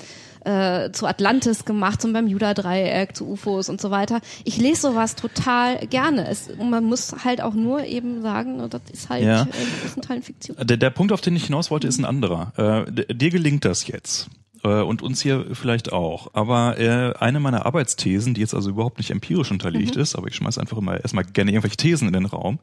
äh, 0.45 0.91
zu 0.91 1.05
Atlantis 1.07 1.65
gemacht, 1.65 2.01
zum 2.01 2.13
Bermuda-Dreieck, 2.13 3.15
zu 3.15 3.27
UFOs 3.27 3.69
und 3.69 3.81
so 3.81 3.91
weiter. 3.91 4.21
Ich 4.45 4.57
lese 4.57 4.81
sowas 4.81 5.15
total 5.15 5.85
gerne. 5.87 6.27
Es, 6.27 6.49
man 6.57 6.85
muss 6.85 7.13
halt 7.25 7.41
auch 7.41 7.53
nur 7.53 7.83
eben 7.85 8.21
sagen, 8.21 8.61
das 8.69 8.81
ist 8.91 9.09
halt 9.09 9.23
Ja. 9.25 9.41
äh, 9.41 9.45
in 9.45 9.81
großen 9.81 10.01
Teilen 10.01 10.23
Fiktion. 10.23 10.57
Der, 10.61 10.77
der 10.77 10.89
Punkt, 10.89 11.11
auf 11.11 11.21
den 11.21 11.35
ich 11.35 11.45
hinaus 11.45 11.69
wollte, 11.71 11.87
ist 11.87 11.97
ein 11.99 12.05
anderer. 12.05 12.85
Äh, 12.87 13.13
dir 13.13 13.29
gelingt 13.29 13.65
das 13.65 13.87
jetzt. 13.87 14.29
Äh, 14.63 14.69
Und 14.81 15.01
uns 15.01 15.21
hier 15.21 15.47
vielleicht 15.53 15.91
auch. 15.91 16.29
Aber 16.33 16.79
äh, 16.79 17.13
eine 17.19 17.39
meiner 17.41 17.65
Arbeitsthesen, 17.65 18.33
die 18.33 18.41
jetzt 18.41 18.53
also 18.53 18.69
überhaupt 18.69 18.99
nicht 18.99 19.11
empirisch 19.11 19.51
unterlegt 19.51 19.97
ist, 19.97 20.15
aber 20.15 20.27
ich 20.27 20.35
schmeiß 20.35 20.57
einfach 20.59 20.77
immer 20.77 20.99
erstmal 20.99 21.25
gerne 21.25 21.51
irgendwelche 21.51 21.77
Thesen 21.77 22.07
in 22.07 22.13
den 22.13 22.25
Raum. 22.25 22.59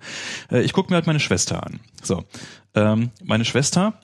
Äh, 0.50 0.62
ich 0.62 0.72
gucke 0.72 0.90
mir 0.90 0.94
halt 0.96 1.06
meine 1.06 1.20
Schwester 1.20 1.62
an. 1.66 1.80
So, 2.02 2.24
ähm, 2.74 3.10
meine 3.22 3.44
Schwester 3.44 3.94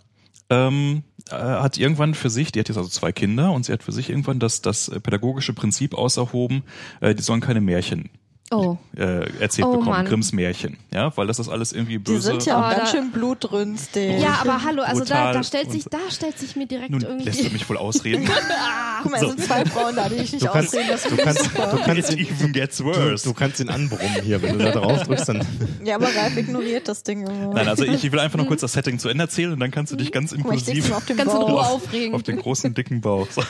ähm, 0.51 1.02
äh, 1.31 1.36
hat 1.36 1.78
irgendwann 1.78 2.15
für 2.15 2.31
sich, 2.31 2.52
die 2.52 2.61
hat 2.61 2.69
jetzt 2.69 2.78
also 2.78 2.89
zwei 2.89 3.12
Kinder 3.12 3.52
und 3.52 3.65
sie 3.65 3.73
hat 3.73 3.82
für 3.82 3.93
sich 3.93 4.11
irgendwann 4.11 4.39
das, 4.39 4.62
das 4.62 4.90
pädagogische 5.02 5.52
Prinzip 5.52 5.94
auserhoben, 5.94 6.62
äh, 7.01 7.15
die 7.15 7.23
sollen 7.23 7.40
keine 7.40 7.61
Märchen 7.61 8.11
Oh. 8.52 8.77
äh, 8.97 9.31
erzählt 9.40 9.66
Oh, 9.68 9.72
bekommen, 9.72 9.90
Mann. 9.90 10.06
Grimms 10.06 10.32
Märchen, 10.32 10.77
ja, 10.93 11.16
weil 11.16 11.28
das 11.28 11.39
ist 11.39 11.48
alles 11.48 11.72
irgendwie 11.72 11.98
Die 11.98 11.98
böse. 11.98 12.22
sind 12.32 12.47
ja 12.47 12.59
auch 12.70 12.77
ganz 12.77 12.90
schön 12.90 13.12
blutrünstig. 13.12 14.20
Ja, 14.20 14.39
aber 14.40 14.64
hallo, 14.64 14.82
also 14.82 15.05
da, 15.05 15.32
da 15.32 15.43
stellt 15.44 15.70
sich, 15.70 15.85
da 15.85 15.98
stellt 16.10 16.36
sich 16.39 16.56
mir 16.56 16.66
direkt 16.66 16.90
Nun 16.90 17.02
irgendwie. 17.02 17.27
lässt 17.27 17.44
du 17.44 17.51
mich 17.51 17.68
wohl 17.68 17.77
ausreden. 17.77 18.28
Guck 19.02 19.12
mal, 19.12 19.22
es 19.22 19.28
sind 19.31 19.44
zwei 19.44 19.64
Frauen 19.64 19.94
da, 19.94 20.09
die 20.09 20.16
ich 20.16 20.32
nicht 20.32 20.44
Du 20.44 20.48
kannst, 20.51 20.70
ausreden 20.74 20.90
lassen. 20.90 21.10
du 21.10 21.16
kannst, 21.22 21.47
du 21.47 21.78
kannst, 21.85 22.12
ihn, 22.12 22.18
even 22.27 22.52
gets 22.52 22.77
du, 22.78 22.85
worse. 22.86 23.24
du 23.24 23.35
kannst 23.35 23.60
ihn 23.60 23.68
anbrummen 23.68 24.20
hier, 24.22 24.43
wenn 24.43 24.59
du 24.59 24.64
da 24.64 24.72
drauf 24.72 25.02
drückst, 25.05 25.28
dann 25.28 25.47
Ja, 25.85 25.94
aber 25.94 26.06
Ralf 26.06 26.36
ignoriert 26.36 26.89
das 26.89 27.02
Ding 27.05 27.27
immer. 27.27 27.55
Nein, 27.55 27.68
also 27.68 27.85
ich 27.85 28.10
will 28.10 28.18
einfach 28.18 28.39
noch 28.39 28.47
kurz 28.48 28.62
das 28.62 28.72
Setting 28.72 28.98
zu 28.98 29.09
Ende 29.09 29.24
erzählen 29.24 29.52
und 29.52 29.60
dann 29.60 29.70
kannst 29.70 29.93
du 29.93 29.97
dich 29.97 30.10
ganz 30.12 30.32
ich 30.32 30.39
leg's 30.39 30.44
impulsiv 30.66 30.89
mir 30.89 30.97
auf 30.97 31.05
den 31.06 31.16
Ganz 31.16 31.31
aufregen. 31.31 32.14
auf 32.14 32.22
den 32.24 32.36
großen 32.39 32.74
dicken 32.74 33.01
Bauch. 33.01 33.28
So. 33.31 33.43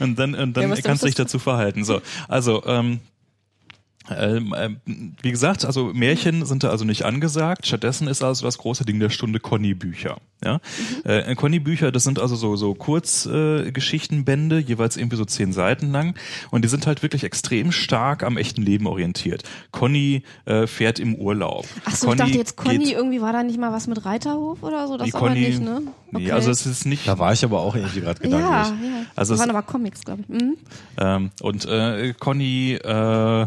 Und 0.00 0.18
dann, 0.18 0.34
und 0.34 0.54
dann 0.56 0.68
Ja, 0.70 0.76
kannst 0.82 1.02
du 1.02 1.06
dich 1.06 1.14
dazu 1.14 1.38
verhalten. 1.38 1.84
So, 1.84 2.00
also 2.28 2.62
ähm, 2.66 3.00
ähm, 4.10 4.54
ähm, 4.56 4.76
wie 5.22 5.30
gesagt, 5.30 5.64
also 5.64 5.92
Märchen 5.94 6.44
sind 6.44 6.62
da 6.62 6.70
also 6.70 6.84
nicht 6.84 7.04
angesagt. 7.04 7.66
Stattdessen 7.66 8.06
ist 8.08 8.22
also 8.22 8.44
das 8.44 8.58
große 8.58 8.84
Ding 8.84 9.00
der 9.00 9.10
Stunde 9.10 9.40
Conny-Bücher. 9.40 10.18
Ja? 10.44 10.60
Mhm. 11.04 11.10
Äh, 11.10 11.34
Conny-Bücher, 11.34 11.90
das 11.90 12.04
sind 12.04 12.18
also 12.18 12.36
so, 12.36 12.56
so 12.56 12.74
Kurzgeschichtenbände, 12.74 14.56
äh, 14.58 14.60
jeweils 14.60 14.96
irgendwie 14.96 15.16
so 15.16 15.24
zehn 15.24 15.52
Seiten 15.52 15.90
lang. 15.90 16.14
Und 16.50 16.64
die 16.64 16.68
sind 16.68 16.86
halt 16.86 17.02
wirklich 17.02 17.24
extrem 17.24 17.72
stark 17.72 18.22
am 18.22 18.36
echten 18.36 18.62
Leben 18.62 18.86
orientiert. 18.86 19.42
Conny 19.70 20.22
äh, 20.44 20.66
fährt 20.66 20.98
im 20.98 21.14
Urlaub. 21.14 21.66
Ach 21.84 21.94
so, 21.96 22.10
ich 22.12 22.18
dachte 22.18 22.36
jetzt 22.38 22.56
Conny, 22.56 22.92
irgendwie 22.92 23.20
war 23.22 23.32
da 23.32 23.42
nicht 23.42 23.58
mal 23.58 23.72
was 23.72 23.86
mit 23.86 24.04
Reiterhof 24.04 24.62
oder 24.62 24.86
so, 24.86 24.96
das 24.98 25.14
aber 25.14 25.28
Conny, 25.28 25.40
nicht, 25.40 25.62
ne? 25.62 25.82
nee, 26.10 26.30
also 26.30 26.50
es 26.50 26.66
ist 26.66 26.84
nicht, 26.84 27.08
da 27.08 27.18
war 27.18 27.32
ich 27.32 27.42
aber 27.44 27.60
auch 27.60 27.74
irgendwie 27.74 28.00
gerade 28.00 28.20
gedanklich. 28.20 28.50
ja, 28.50 28.62
ja. 28.66 29.06
Also 29.16 29.32
das 29.32 29.40
es- 29.40 29.46
waren 29.48 29.56
aber 29.56 29.62
Comics, 29.66 30.02
glaube 30.02 30.22
ich. 30.22 30.28
Mhm. 30.28 30.56
Ähm, 30.98 31.30
und 31.40 31.64
äh, 31.66 32.12
Conny, 32.18 32.72
äh, 32.74 33.46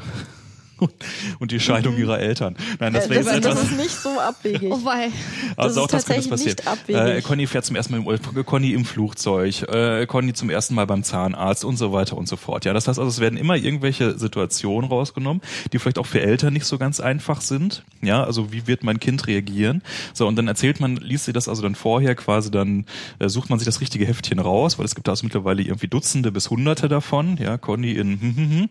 und, 1.39 1.51
die 1.51 1.59
Scheidung 1.59 1.97
ihrer 1.97 2.19
Eltern. 2.19 2.55
Nein, 2.79 2.93
das 2.93 3.07
Äh, 3.07 3.09
wäre 3.11 3.23
das, 3.23 3.33
jetzt 3.35 3.45
das 3.45 3.53
etwas. 3.55 3.71
ist 3.71 3.77
nicht 3.77 3.95
so 3.95 4.19
abwegig. 4.19 4.71
Oh 4.71 4.83
wei. 4.83 5.09
Das 5.55 5.57
Also 5.65 5.79
ist 5.81 5.85
auch 5.85 5.87
das 5.91 6.05
könnte 6.05 6.29
tatsächlich 6.29 6.29
passieren. 6.29 6.55
nicht 6.57 6.67
abwegig. 6.67 7.17
Äh, 7.17 7.21
Conny 7.21 7.47
fährt 7.47 7.65
zum 7.65 7.75
ersten 7.75 7.99
Mal 8.01 8.17
im, 8.17 8.45
Conny 8.45 8.71
im 8.73 8.85
Flugzeug, 8.85 9.63
äh, 9.63 10.05
Conny 10.05 10.33
zum 10.33 10.49
ersten 10.49 10.75
Mal 10.75 10.85
beim 10.87 11.03
Zahnarzt 11.03 11.65
und 11.65 11.77
so 11.77 11.91
weiter 11.93 12.17
und 12.17 12.27
so 12.27 12.35
fort. 12.35 12.65
Ja, 12.65 12.73
das 12.73 12.87
heißt 12.87 12.99
also, 12.99 13.09
es 13.09 13.19
werden 13.19 13.37
immer 13.37 13.55
irgendwelche 13.55 14.17
Situationen 14.17 14.89
rausgenommen, 14.89 15.41
die 15.73 15.79
vielleicht 15.79 15.97
auch 15.99 16.05
für 16.05 16.21
Eltern 16.21 16.53
nicht 16.53 16.65
so 16.65 16.77
ganz 16.77 16.99
einfach 16.99 17.41
sind. 17.41 17.83
Ja, 18.01 18.23
also 18.23 18.51
wie 18.51 18.67
wird 18.67 18.83
mein 18.83 18.99
Kind 18.99 19.25
reagieren? 19.27 19.81
So 20.13 20.27
und 20.27 20.35
dann 20.35 20.47
erzählt 20.47 20.79
man, 20.79 20.97
liest 20.97 21.25
sie 21.25 21.33
das 21.33 21.47
also 21.47 21.61
dann 21.61 21.75
vorher 21.75 22.15
quasi, 22.15 22.51
dann 22.51 22.85
äh, 23.19 23.29
sucht 23.29 23.49
man 23.49 23.57
sich 23.59 23.65
das 23.65 23.81
richtige 23.81 24.05
Heftchen 24.05 24.39
raus, 24.39 24.77
weil 24.77 24.85
es 24.85 24.93
gibt 24.95 25.07
da 25.07 25.13
also 25.13 25.25
mittlerweile 25.25 25.61
irgendwie 25.63 25.87
Dutzende 25.87 26.31
bis 26.31 26.49
Hunderte 26.49 26.87
davon. 26.87 27.37
Ja, 27.37 27.57
Conny 27.57 27.91
in 27.93 28.19
hm, 28.21 28.35
hm, 28.35 28.49
hm. 28.51 28.69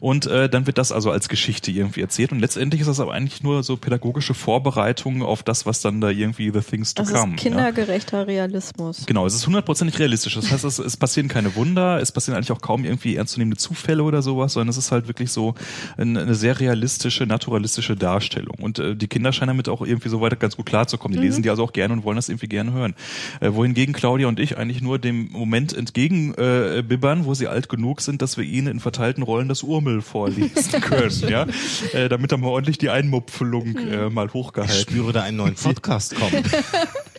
und 0.00 0.26
äh, 0.26 0.48
dann 0.48 0.66
wird 0.66 0.76
das 0.78 0.92
also 0.92 1.10
als 1.10 1.28
Geschichte 1.28 1.37
irgendwie 1.46 2.00
erzählt 2.00 2.32
und 2.32 2.40
letztendlich 2.40 2.80
ist 2.80 2.86
das 2.86 3.00
aber 3.00 3.12
eigentlich 3.12 3.42
nur 3.42 3.62
so 3.62 3.76
pädagogische 3.76 4.34
Vorbereitung 4.34 5.22
auf 5.22 5.42
das, 5.42 5.66
was 5.66 5.80
dann 5.80 6.00
da 6.00 6.10
irgendwie 6.10 6.50
the 6.52 6.60
things 6.60 6.94
to 6.94 7.02
Das 7.02 7.12
come. 7.12 7.34
ist 7.34 7.44
ja. 7.44 7.50
kindergerechter 7.50 8.26
Realismus. 8.26 9.06
Genau, 9.06 9.26
es 9.26 9.34
ist 9.34 9.46
hundertprozentig 9.46 9.98
realistisch. 9.98 10.34
Das 10.34 10.50
heißt, 10.50 10.64
es, 10.64 10.78
es 10.78 10.96
passieren 10.96 11.28
keine 11.28 11.54
Wunder, 11.54 12.00
es 12.00 12.12
passieren 12.12 12.36
eigentlich 12.36 12.52
auch 12.52 12.60
kaum 12.60 12.84
irgendwie 12.84 13.16
ernstzunehmende 13.16 13.56
Zufälle 13.56 14.02
oder 14.02 14.22
sowas, 14.22 14.54
sondern 14.54 14.68
es 14.68 14.76
ist 14.76 14.92
halt 14.92 15.08
wirklich 15.08 15.30
so 15.30 15.54
eine, 15.96 16.22
eine 16.22 16.34
sehr 16.34 16.58
realistische, 16.60 17.26
naturalistische 17.26 17.96
Darstellung. 17.96 18.56
Und 18.60 18.78
äh, 18.78 18.96
die 18.96 19.08
Kinder 19.08 19.32
scheinen 19.32 19.48
damit 19.48 19.68
auch 19.68 19.82
irgendwie 19.82 20.08
so 20.08 20.20
weiter 20.20 20.36
ganz 20.36 20.56
gut 20.56 20.66
klarzukommen. 20.66 21.16
Die 21.16 21.22
lesen 21.22 21.42
die 21.42 21.50
also 21.50 21.64
auch 21.64 21.72
gerne 21.72 21.94
und 21.94 22.04
wollen 22.04 22.16
das 22.16 22.28
irgendwie 22.28 22.48
gerne 22.48 22.72
hören. 22.72 22.94
Äh, 23.40 23.52
wohingegen 23.52 23.94
Claudia 23.94 24.28
und 24.28 24.40
ich 24.40 24.56
eigentlich 24.56 24.82
nur 24.82 24.98
dem 24.98 25.30
Moment 25.30 25.76
entgegen 25.76 26.34
äh, 26.34 26.82
bibbern, 26.86 27.24
wo 27.24 27.34
sie 27.34 27.48
alt 27.48 27.68
genug 27.68 28.00
sind, 28.00 28.22
dass 28.22 28.36
wir 28.36 28.44
ihnen 28.44 28.68
in 28.68 28.80
verteilten 28.80 29.22
Rollen 29.22 29.48
das 29.48 29.62
Urmel 29.62 30.02
vorlesen 30.02 30.80
können, 30.80 31.10
ja, 31.92 31.98
äh, 31.98 32.08
damit 32.08 32.32
dann 32.32 32.40
mal 32.40 32.48
ordentlich 32.48 32.78
die 32.78 32.90
Einmupfelung 32.90 33.76
äh, 33.76 34.10
mal 34.10 34.26
Ich 34.26 34.34
hochgehalten. 34.34 34.76
spüre 34.80 35.12
da 35.12 35.22
einen 35.22 35.36
neuen 35.36 35.54
Podcast 35.62 36.14
kommen. 36.16 36.42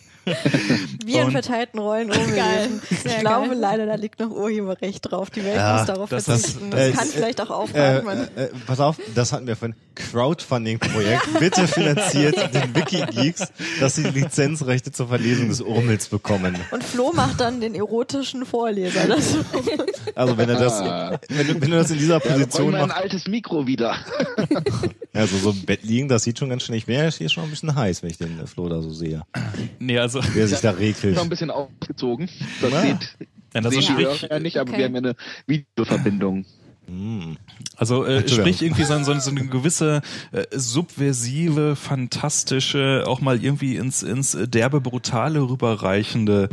Wir 1.06 1.24
in 1.24 1.32
verteilten 1.32 1.80
Rollen 1.80 2.10
umlesen. 2.12 2.82
Ich 2.90 3.04
glaube 3.20 3.50
geil. 3.50 3.58
leider, 3.58 3.86
da 3.86 3.96
liegt 3.96 4.20
noch 4.20 4.30
Urheberrecht 4.32 5.10
drauf. 5.12 5.30
Die 5.30 5.44
Welt 5.44 5.56
Ja, 5.58 5.78
muss 5.78 5.88
darauf 5.88 6.10
das- 6.10 6.26
verzichten. 6.26 6.72
das- 6.72 6.80
Das, 6.80 6.90
äh, 6.90 6.92
kann 6.94 7.08
äh, 7.08 7.12
vielleicht 7.12 7.42
auch 7.42 7.50
Äh, 7.50 7.54
aufräumen. 7.54 8.28
äh, 8.36 8.44
äh, 8.46 8.50
pass 8.68 8.80
auf, 8.80 8.98
das 9.16 9.32
hatten 9.34 9.48
wir 9.48 9.56
von 9.56 9.74
Crowdfunding-Projekt. 9.96 11.28
Bitte 11.40 11.68
finanziert 11.68 12.36
den 12.54 12.76
Wikigeeks, 12.76 13.52
dass 13.80 13.96
sie 13.96 14.04
Lizenzrechte 14.04 14.92
zur 14.92 15.08
Verlesung 15.08 15.50
des 15.50 15.62
Urmels 15.62 16.08
bekommen. 16.08 16.56
Und 16.72 16.84
Flo 16.84 17.12
macht 17.14 17.40
dann 17.42 17.60
den 17.62 17.76
erotischen 17.76 18.46
Vorleser. 18.46 19.08
Das 19.08 19.36
Also 20.16 20.38
wenn 20.38 20.50
er 20.50 20.60
das, 20.60 20.80
wenn 21.30 21.48
du, 21.48 21.62
wenn 21.62 21.72
du 21.72 21.78
das 21.78 21.92
in 21.92 21.98
dieser 22.00 22.16
Ja, 22.16 22.20
Position 22.20 22.50
brauchen 22.50 22.72
mal 22.72 22.82
ein 22.82 22.88
machst, 22.90 23.02
altes 23.02 23.28
Mikro 23.28 23.68
wieder. 23.68 23.96
also 25.14 25.38
so 25.38 25.52
im 25.52 25.66
Bett 25.66 25.84
liegen, 25.84 26.08
das 26.10 26.24
sieht 26.24 26.40
schon 26.40 26.50
ganz 26.50 26.64
schön. 26.64 26.76
Ich 26.76 26.88
wäre 26.88 27.10
hier 27.10 27.30
schon 27.30 27.44
ein 27.46 27.50
bisschen 27.50 27.76
heiß, 27.76 28.04
wenn 28.04 28.10
ich 28.10 28.18
den 28.18 28.46
Flo 28.48 28.68
da 28.70 28.82
so 28.82 28.92
sehe. 28.92 29.22
Nee, 29.80 29.98
also 30.00 30.19
Wer 30.34 30.48
sich 30.48 30.60
da 30.60 30.72
regelt. 30.72 31.16
noch 31.16 31.24
ein 31.24 31.30
bisschen 31.30 31.52
ausgezogen. 31.52 32.30
Das 32.62 32.72
Ja. 32.72 32.82
sieht 32.82 33.16
Ja, 33.54 33.62
das 33.62 33.72
sehen 33.74 33.80
ist 33.80 33.88
die 33.90 33.94
sprich- 33.94 34.06
Hörer 34.22 34.32
ja 34.32 34.40
nicht, 34.40 34.58
aber 34.58 34.70
Okay. 34.70 34.78
wir 34.80 34.86
haben 34.86 34.94
ja 34.96 35.00
eine 35.00 35.16
Videoverbindung. 35.48 36.46
Also 37.76 38.06
äh, 38.06 38.28
sprich 38.28 38.62
irgendwie 38.62 38.84
so, 38.84 39.02
so, 39.04 39.18
so 39.20 39.32
eine 39.32 39.46
gewisse 39.46 40.02
äh, 40.32 40.44
subversive, 40.52 41.76
fantastische, 41.76 43.04
auch 43.08 43.22
mal 43.22 43.44
irgendwie 43.44 43.78
ins 43.78 44.04
ins 44.04 44.38
derbe, 44.48 44.82
brutale 44.82 45.42
rüberreichende 45.42 46.50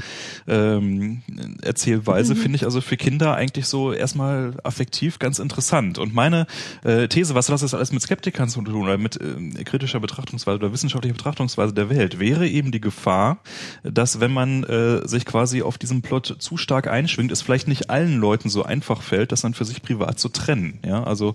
ähm, 0.46 1.22
Erzählweise 1.62 2.34
Mhm. 2.34 2.38
finde 2.38 2.56
ich 2.56 2.64
also 2.64 2.80
für 2.80 2.96
Kinder 2.96 3.34
eigentlich 3.34 3.66
so 3.66 3.92
erstmal 3.92 4.54
affektiv 4.62 5.18
ganz 5.18 5.38
interessant. 5.38 5.98
Und 5.98 6.14
meine 6.14 6.46
äh, 6.84 7.08
These, 7.08 7.34
was 7.34 7.48
hat 7.48 7.54
das 7.54 7.62
jetzt 7.62 7.74
alles 7.74 7.92
mit 7.92 8.02
Skeptikern 8.02 8.48
zu 8.48 8.62
tun 8.62 8.84
oder 8.84 8.98
mit 8.98 9.20
äh, 9.20 9.64
kritischer 9.64 10.00
Betrachtungsweise 10.00 10.58
oder 10.58 10.72
wissenschaftlicher 10.72 11.14
Betrachtungsweise 11.16 11.72
der 11.72 11.90
Welt, 11.90 12.18
wäre 12.18 12.48
eben 12.48 12.72
die 12.72 12.80
Gefahr, 12.80 13.38
dass 13.82 14.20
wenn 14.20 14.32
man 14.32 14.64
äh, 14.64 15.06
sich 15.06 15.24
quasi 15.24 15.62
auf 15.62 15.78
diesen 15.78 16.02
Plot 16.02 16.36
zu 16.38 16.56
stark 16.56 16.86
einschwingt, 16.88 17.32
es 17.32 17.42
vielleicht 17.42 17.68
nicht 17.68 17.90
allen 17.90 18.18
Leuten 18.18 18.48
so 18.48 18.62
einfach 18.62 19.02
fällt, 19.02 19.32
das 19.32 19.40
dann 19.40 19.54
für 19.54 19.64
sich 19.64 19.82
privat 19.82 20.18
zu 20.18 20.25
trennen. 20.28 20.78
Ja, 20.84 21.04
also 21.04 21.34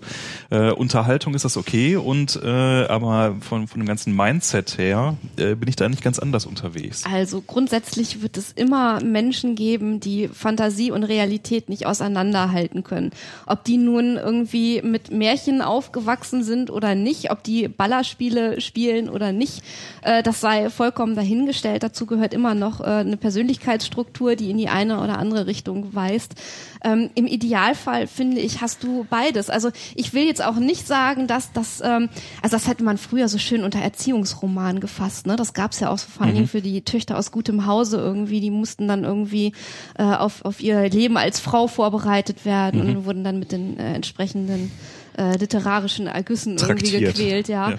äh, 0.50 0.70
Unterhaltung 0.72 1.34
ist 1.34 1.44
das 1.44 1.56
okay 1.56 1.96
und 1.96 2.40
äh, 2.42 2.48
aber 2.48 3.36
von 3.40 3.68
von 3.68 3.80
dem 3.80 3.86
ganzen 3.86 4.14
Mindset 4.14 4.78
her 4.78 5.16
äh, 5.36 5.54
bin 5.54 5.68
ich 5.68 5.76
da 5.76 5.88
nicht 5.88 6.02
ganz 6.02 6.18
anders 6.18 6.46
unterwegs. 6.46 7.04
Also 7.10 7.40
grundsätzlich 7.40 8.22
wird 8.22 8.36
es 8.36 8.52
immer 8.52 9.02
Menschen 9.02 9.54
geben, 9.54 10.00
die 10.00 10.28
Fantasie 10.28 10.90
und 10.90 11.04
Realität 11.04 11.68
nicht 11.68 11.86
auseinanderhalten 11.86 12.84
können. 12.84 13.10
Ob 13.46 13.64
die 13.64 13.76
nun 13.76 14.16
irgendwie 14.16 14.82
mit 14.82 15.10
Märchen 15.10 15.62
aufgewachsen 15.62 16.42
sind 16.44 16.70
oder 16.70 16.94
nicht, 16.94 17.30
ob 17.30 17.42
die 17.42 17.68
Ballerspiele 17.68 18.60
spielen 18.60 19.08
oder 19.08 19.32
nicht, 19.32 19.62
äh, 20.02 20.22
das 20.22 20.40
sei 20.40 20.70
vollkommen 20.70 21.14
dahingestellt. 21.14 21.82
Dazu 21.82 22.06
gehört 22.06 22.34
immer 22.34 22.54
noch 22.54 22.80
äh, 22.80 22.84
eine 22.84 23.16
Persönlichkeitsstruktur, 23.16 24.36
die 24.36 24.50
in 24.50 24.58
die 24.58 24.68
eine 24.68 25.00
oder 25.00 25.18
andere 25.18 25.46
Richtung 25.46 25.94
weist. 25.94 26.34
Ähm, 26.84 27.10
Im 27.14 27.26
Idealfall 27.26 28.06
finde 28.06 28.40
ich, 28.40 28.60
hast 28.60 28.82
du 28.82 29.06
beides. 29.08 29.50
Also 29.50 29.70
ich 29.94 30.14
will 30.14 30.24
jetzt 30.24 30.44
auch 30.44 30.56
nicht 30.56 30.86
sagen, 30.86 31.26
dass 31.26 31.52
das, 31.52 31.80
ähm, 31.84 32.08
also 32.42 32.56
das 32.56 32.68
hätte 32.68 32.84
man 32.84 32.98
früher 32.98 33.28
so 33.28 33.38
schön 33.38 33.64
unter 33.64 33.80
Erziehungsroman 33.80 34.80
gefasst. 34.80 35.26
Ne? 35.26 35.36
Das 35.36 35.54
gab's 35.54 35.80
ja 35.80 35.90
auch 35.90 35.98
so 35.98 36.08
vor 36.08 36.26
allen 36.26 36.34
Dingen 36.34 36.48
für 36.48 36.62
die 36.62 36.82
Töchter 36.82 37.18
aus 37.18 37.30
gutem 37.30 37.66
Hause 37.66 37.98
irgendwie. 37.98 38.40
Die 38.40 38.50
mussten 38.50 38.88
dann 38.88 39.04
irgendwie 39.04 39.52
äh, 39.98 40.02
auf, 40.02 40.44
auf 40.44 40.60
ihr 40.60 40.88
Leben 40.88 41.16
als 41.16 41.40
Frau 41.40 41.66
vorbereitet 41.66 42.44
werden 42.44 42.80
und 42.80 43.04
wurden 43.04 43.24
dann 43.24 43.38
mit 43.38 43.52
den 43.52 43.78
äh, 43.78 43.94
entsprechenden 43.94 44.70
äh, 45.16 45.36
literarischen 45.36 46.06
Ergüssen 46.06 46.56
irgendwie 46.58 46.90
Traktiert. 46.90 47.16
gequält. 47.16 47.48
Ja. 47.48 47.70
Ja. 47.70 47.76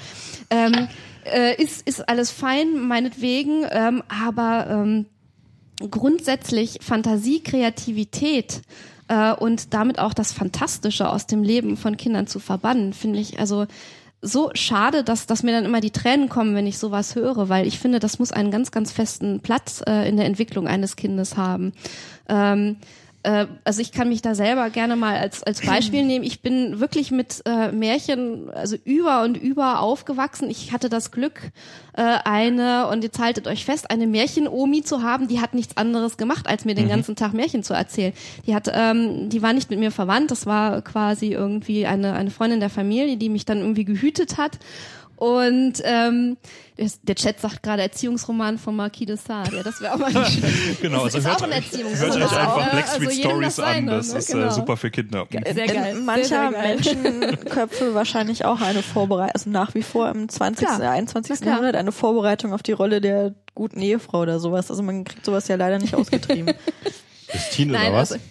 Ähm, 0.49 0.88
äh, 1.25 1.61
ist, 1.61 1.88
ist 1.88 2.07
alles 2.07 2.31
fein, 2.31 2.80
meinetwegen, 2.80 3.65
ähm, 3.71 4.03
aber 4.07 4.67
ähm, 4.69 5.05
grundsätzlich 5.89 6.80
Fantasie, 6.81 7.41
Kreativität 7.41 8.61
äh, 9.07 9.34
und 9.34 9.73
damit 9.73 9.99
auch 9.99 10.13
das 10.13 10.31
Fantastische 10.31 11.09
aus 11.09 11.27
dem 11.27 11.43
Leben 11.43 11.77
von 11.77 11.97
Kindern 11.97 12.27
zu 12.27 12.39
verbannen, 12.39 12.93
finde 12.93 13.19
ich 13.19 13.39
also 13.39 13.67
so 14.21 14.51
schade, 14.53 15.03
dass, 15.03 15.27
dass 15.27 15.43
mir 15.43 15.51
dann 15.51 15.65
immer 15.65 15.81
die 15.81 15.91
Tränen 15.91 16.30
kommen, 16.30 16.55
wenn 16.55 16.65
ich 16.65 16.77
sowas 16.77 17.15
höre, 17.15 17.49
weil 17.49 17.67
ich 17.67 17.77
finde, 17.77 17.99
das 17.99 18.19
muss 18.19 18.31
einen 18.31 18.51
ganz, 18.51 18.71
ganz 18.71 18.91
festen 18.91 19.41
Platz 19.41 19.84
äh, 19.85 20.07
in 20.07 20.15
der 20.15 20.25
Entwicklung 20.25 20.65
eines 20.65 20.95
Kindes 20.95 21.35
haben. 21.35 21.73
Ähm, 22.30 22.77
äh, 23.23 23.47
also 23.63 23.81
ich 23.81 23.91
kann 23.91 24.09
mich 24.09 24.21
da 24.21 24.35
selber 24.35 24.69
gerne 24.69 24.95
mal 24.95 25.17
als, 25.17 25.43
als 25.43 25.61
Beispiel 25.61 26.03
nehmen. 26.05 26.23
Ich 26.23 26.41
bin 26.41 26.79
wirklich 26.79 27.11
mit 27.11 27.41
äh, 27.45 27.71
Märchen, 27.71 28.49
also 28.49 28.75
über 28.83 29.23
und 29.23 29.37
über 29.37 29.79
aufgewachsen. 29.79 30.49
Ich 30.49 30.71
hatte 30.71 30.89
das 30.89 31.11
Glück, 31.11 31.51
äh, 31.93 32.01
eine, 32.01 32.87
und 32.87 33.03
jetzt 33.03 33.19
haltet 33.19 33.47
euch 33.47 33.65
fest, 33.65 33.89
eine 33.89 34.07
Märchen-Omi 34.07 34.83
zu 34.83 35.03
haben, 35.03 35.27
die 35.27 35.39
hat 35.39 35.53
nichts 35.53 35.77
anderes 35.77 36.17
gemacht, 36.17 36.47
als 36.47 36.65
mir 36.65 36.75
den 36.75 36.89
ganzen 36.89 37.15
Tag 37.15 37.33
Märchen 37.33 37.63
zu 37.63 37.73
erzählen. 37.73 38.13
Die 38.45 38.55
hat, 38.55 38.69
ähm, 38.73 39.29
die 39.29 39.41
war 39.41 39.53
nicht 39.53 39.69
mit 39.69 39.79
mir 39.79 39.91
verwandt, 39.91 40.31
das 40.31 40.45
war 40.45 40.81
quasi 40.81 41.27
irgendwie 41.27 41.85
eine, 41.85 42.13
eine 42.13 42.31
Freundin 42.31 42.59
der 42.59 42.69
Familie, 42.69 43.17
die 43.17 43.29
mich 43.29 43.45
dann 43.45 43.59
irgendwie 43.59 43.85
gehütet 43.85 44.37
hat. 44.37 44.59
Und 45.15 45.73
ähm, 45.84 46.38
das- 46.76 46.99
der 47.02 47.15
Chat 47.15 47.40
sagt 47.40 47.64
gerade 47.64 47.81
Erziehungsroman 47.84 48.57
von 48.57 48.76
Marquis 48.76 49.06
de 49.07 49.15
Sade. 49.15 49.56
Ja, 49.56 49.64
das 49.64 49.80
wäre 49.80 49.94
auch 49.94 49.98
mal 49.98 50.11
nicht 50.14 50.40
schlecht. 50.40 50.81
Genau, 50.81 51.06
ist, 51.06 51.15
also 51.15 51.18
ist 51.19 51.27
hört, 51.27 51.38
auch 51.38 51.44
ein 51.44 51.52
hört 51.53 51.64
Erziehungsroman. 51.65 52.22
euch 52.23 52.38
einfach. 52.38 52.72
Black 52.72 52.88
Also 52.90 52.99
Sweet 53.06 53.14
jedem 53.14 53.30
Stories 53.31 53.60
an, 53.60 53.65
seine, 53.65 53.91
das 53.91 54.11
ne? 54.14 54.19
ist 54.19 54.30
äh, 54.30 54.34
Genau. 54.34 54.52
super 54.52 54.77
für 54.77 54.91
Kinder. 54.91 55.27
in, 55.30 55.53
Sehr 55.56 55.68
geil. 55.68 55.95
in 55.98 56.06
mancher 56.06 56.26
Sehr, 56.26 56.49
sehr 56.49 56.52
geil. 56.52 56.76
Menschenköpfe 56.76 57.94
wahrscheinlich 57.94 58.45
auch 58.45 58.60
eine 58.61 58.81
Vorbereitung, 58.84 59.34
also 59.35 59.49
nach 59.49 59.76
wie 59.76 59.84
vor 59.84 60.10
im 60.10 60.27
20., 60.27 60.68
Klar. 60.68 60.81
21. 60.91 61.30
Na 61.30 61.35
klar. 61.38 61.49
Jahrhundert 61.53 61.76
eine 61.76 61.91
Vorbereitung 61.91 62.52
auf 62.53 62.64
die 62.64 62.72
Rolle 62.73 62.99
der 62.99 63.34
guten 63.56 63.81
Ehefrau 63.81 64.22
oder 64.22 64.40
sowas. 64.40 64.69
Also 64.72 64.81
man 64.84 65.03
kriegt 65.03 65.23
sowas 65.26 65.48
ja 65.48 65.56
leider 65.56 65.77
nicht 65.80 65.94
ausgetrieben. 65.95 66.53
Christine 67.27 67.73
Nein, 67.73 67.91
oder 67.91 67.98
was? 68.02 68.11
also, 68.14 68.23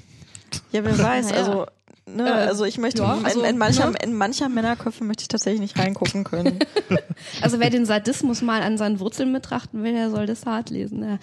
ja, 0.73 0.85
wer 0.85 0.99
weiß, 0.99 1.33
also 1.33 1.67
Ne, 2.05 2.29
Äh, 2.29 2.33
also 2.33 2.65
ich 2.65 2.79
möchte 2.79 3.03
ja, 3.03 3.15
in, 3.15 3.25
also, 3.25 3.43
in, 3.43 3.59
mancher, 3.59 3.91
ne? 3.91 3.97
in 4.03 4.15
mancher 4.15 4.49
Männerköpfe 4.49 5.05
möchte 5.05 5.23
ich 5.23 5.29
tatsächlich 5.29 5.61
nicht 5.61 5.79
reingucken 5.79 6.25
können. 6.25 6.59
also 7.43 7.61
wer 7.61 7.71
den 7.71 7.87
Sadismus 7.87 8.43
mal 8.43 8.63
an 8.63 8.77
seinen 8.77 8.99
Wurzeln 8.99 9.33
betrachten 9.33 9.85
will, 9.85 9.93
der 9.93 10.11
soll 10.11 10.27
das 10.27 10.45
hart 10.45 10.71
lesen. 10.71 11.03
Ja. 11.03 11.19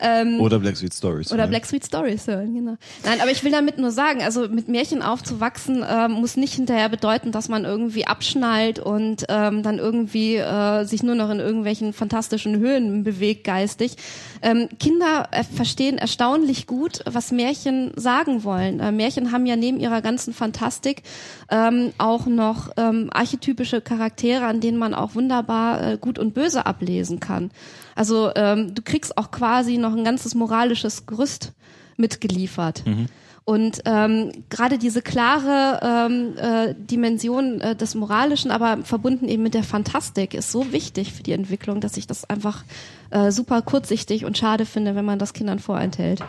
Ähm, 0.00 0.40
Oder 0.40 0.58
Black 0.58 0.76
Sweet 0.76 0.92
Stories. 0.92 1.32
Oder 1.32 1.44
ne? 1.44 1.50
Black 1.50 1.66
Sweet 1.66 1.86
Stories 1.86 2.26
hören, 2.26 2.52
genau. 2.52 2.76
Nein, 3.04 3.20
aber 3.20 3.30
ich 3.30 3.44
will 3.44 3.52
damit 3.52 3.78
nur 3.78 3.92
sagen, 3.92 4.22
also 4.22 4.48
mit 4.48 4.68
Märchen 4.68 5.02
aufzuwachsen 5.02 5.84
ähm, 5.88 6.12
muss 6.12 6.36
nicht 6.36 6.54
hinterher 6.54 6.88
bedeuten, 6.88 7.30
dass 7.30 7.48
man 7.48 7.64
irgendwie 7.64 8.06
abschnallt 8.06 8.80
und 8.80 9.26
ähm, 9.28 9.62
dann 9.62 9.78
irgendwie 9.78 10.36
äh, 10.36 10.84
sich 10.84 11.04
nur 11.04 11.14
noch 11.14 11.30
in 11.30 11.38
irgendwelchen 11.38 11.92
fantastischen 11.92 12.58
Höhen 12.58 13.04
bewegt 13.04 13.44
geistig. 13.44 13.96
Ähm, 14.44 14.68
Kinder 14.78 15.28
äh, 15.30 15.42
verstehen 15.42 15.96
erstaunlich 15.96 16.66
gut, 16.66 17.00
was 17.06 17.32
Märchen 17.32 17.92
sagen 17.96 18.44
wollen. 18.44 18.78
Äh, 18.78 18.92
Märchen 18.92 19.32
haben 19.32 19.46
ja 19.46 19.56
neben 19.56 19.80
ihrer 19.80 20.02
ganzen 20.02 20.34
Fantastik 20.34 21.02
ähm, 21.50 21.94
auch 21.96 22.26
noch 22.26 22.68
ähm, 22.76 23.08
archetypische 23.10 23.80
Charaktere, 23.80 24.44
an 24.44 24.60
denen 24.60 24.76
man 24.76 24.92
auch 24.92 25.14
wunderbar 25.14 25.82
äh, 25.82 25.98
gut 25.98 26.18
und 26.18 26.34
böse 26.34 26.66
ablesen 26.66 27.20
kann. 27.20 27.52
Also 27.94 28.32
ähm, 28.36 28.74
du 28.74 28.82
kriegst 28.82 29.16
auch 29.16 29.30
quasi 29.30 29.78
noch 29.78 29.96
ein 29.96 30.04
ganzes 30.04 30.34
moralisches 30.34 31.06
Gerüst 31.06 31.52
mitgeliefert. 31.96 32.86
Mhm. 32.86 33.06
Und 33.46 33.82
ähm, 33.84 34.32
gerade 34.48 34.78
diese 34.78 35.02
klare 35.02 35.80
ähm, 35.82 36.36
äh, 36.38 36.74
Dimension 36.74 37.60
äh, 37.60 37.76
des 37.76 37.94
Moralischen, 37.94 38.50
aber 38.50 38.78
verbunden 38.84 39.28
eben 39.28 39.42
mit 39.42 39.52
der 39.52 39.64
Fantastik, 39.64 40.32
ist 40.32 40.50
so 40.50 40.72
wichtig 40.72 41.12
für 41.12 41.22
die 41.22 41.32
Entwicklung, 41.32 41.82
dass 41.82 41.98
ich 41.98 42.06
das 42.06 42.28
einfach 42.28 42.64
äh, 43.10 43.30
super 43.30 43.60
kurzsichtig 43.60 44.24
und 44.24 44.38
schade 44.38 44.64
finde, 44.64 44.94
wenn 44.94 45.04
man 45.04 45.18
das 45.18 45.34
Kindern 45.34 45.58
vorenthält. 45.58 46.20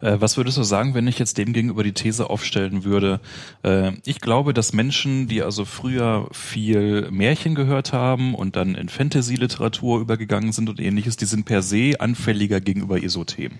Äh, 0.00 0.20
was 0.20 0.36
würdest 0.36 0.58
du 0.58 0.62
sagen, 0.62 0.94
wenn 0.94 1.08
ich 1.08 1.18
jetzt 1.18 1.38
dem 1.38 1.52
gegenüber 1.52 1.82
die 1.82 1.92
These 1.92 2.30
aufstellen 2.30 2.84
würde? 2.84 3.20
Äh, 3.64 3.92
ich 4.04 4.20
glaube, 4.20 4.54
dass 4.54 4.72
Menschen, 4.72 5.26
die 5.26 5.42
also 5.42 5.64
früher 5.64 6.28
viel 6.30 7.10
Märchen 7.10 7.56
gehört 7.56 7.92
haben 7.92 8.36
und 8.36 8.54
dann 8.54 8.76
in 8.76 8.88
Fantasy-Literatur 8.88 10.00
übergegangen 10.00 10.52
sind 10.52 10.68
und 10.68 10.78
ähnliches, 10.78 11.16
die 11.16 11.24
sind 11.24 11.46
per 11.46 11.62
se 11.62 11.94
anfälliger 11.98 12.60
gegenüber 12.60 13.02
Esothemen. 13.02 13.58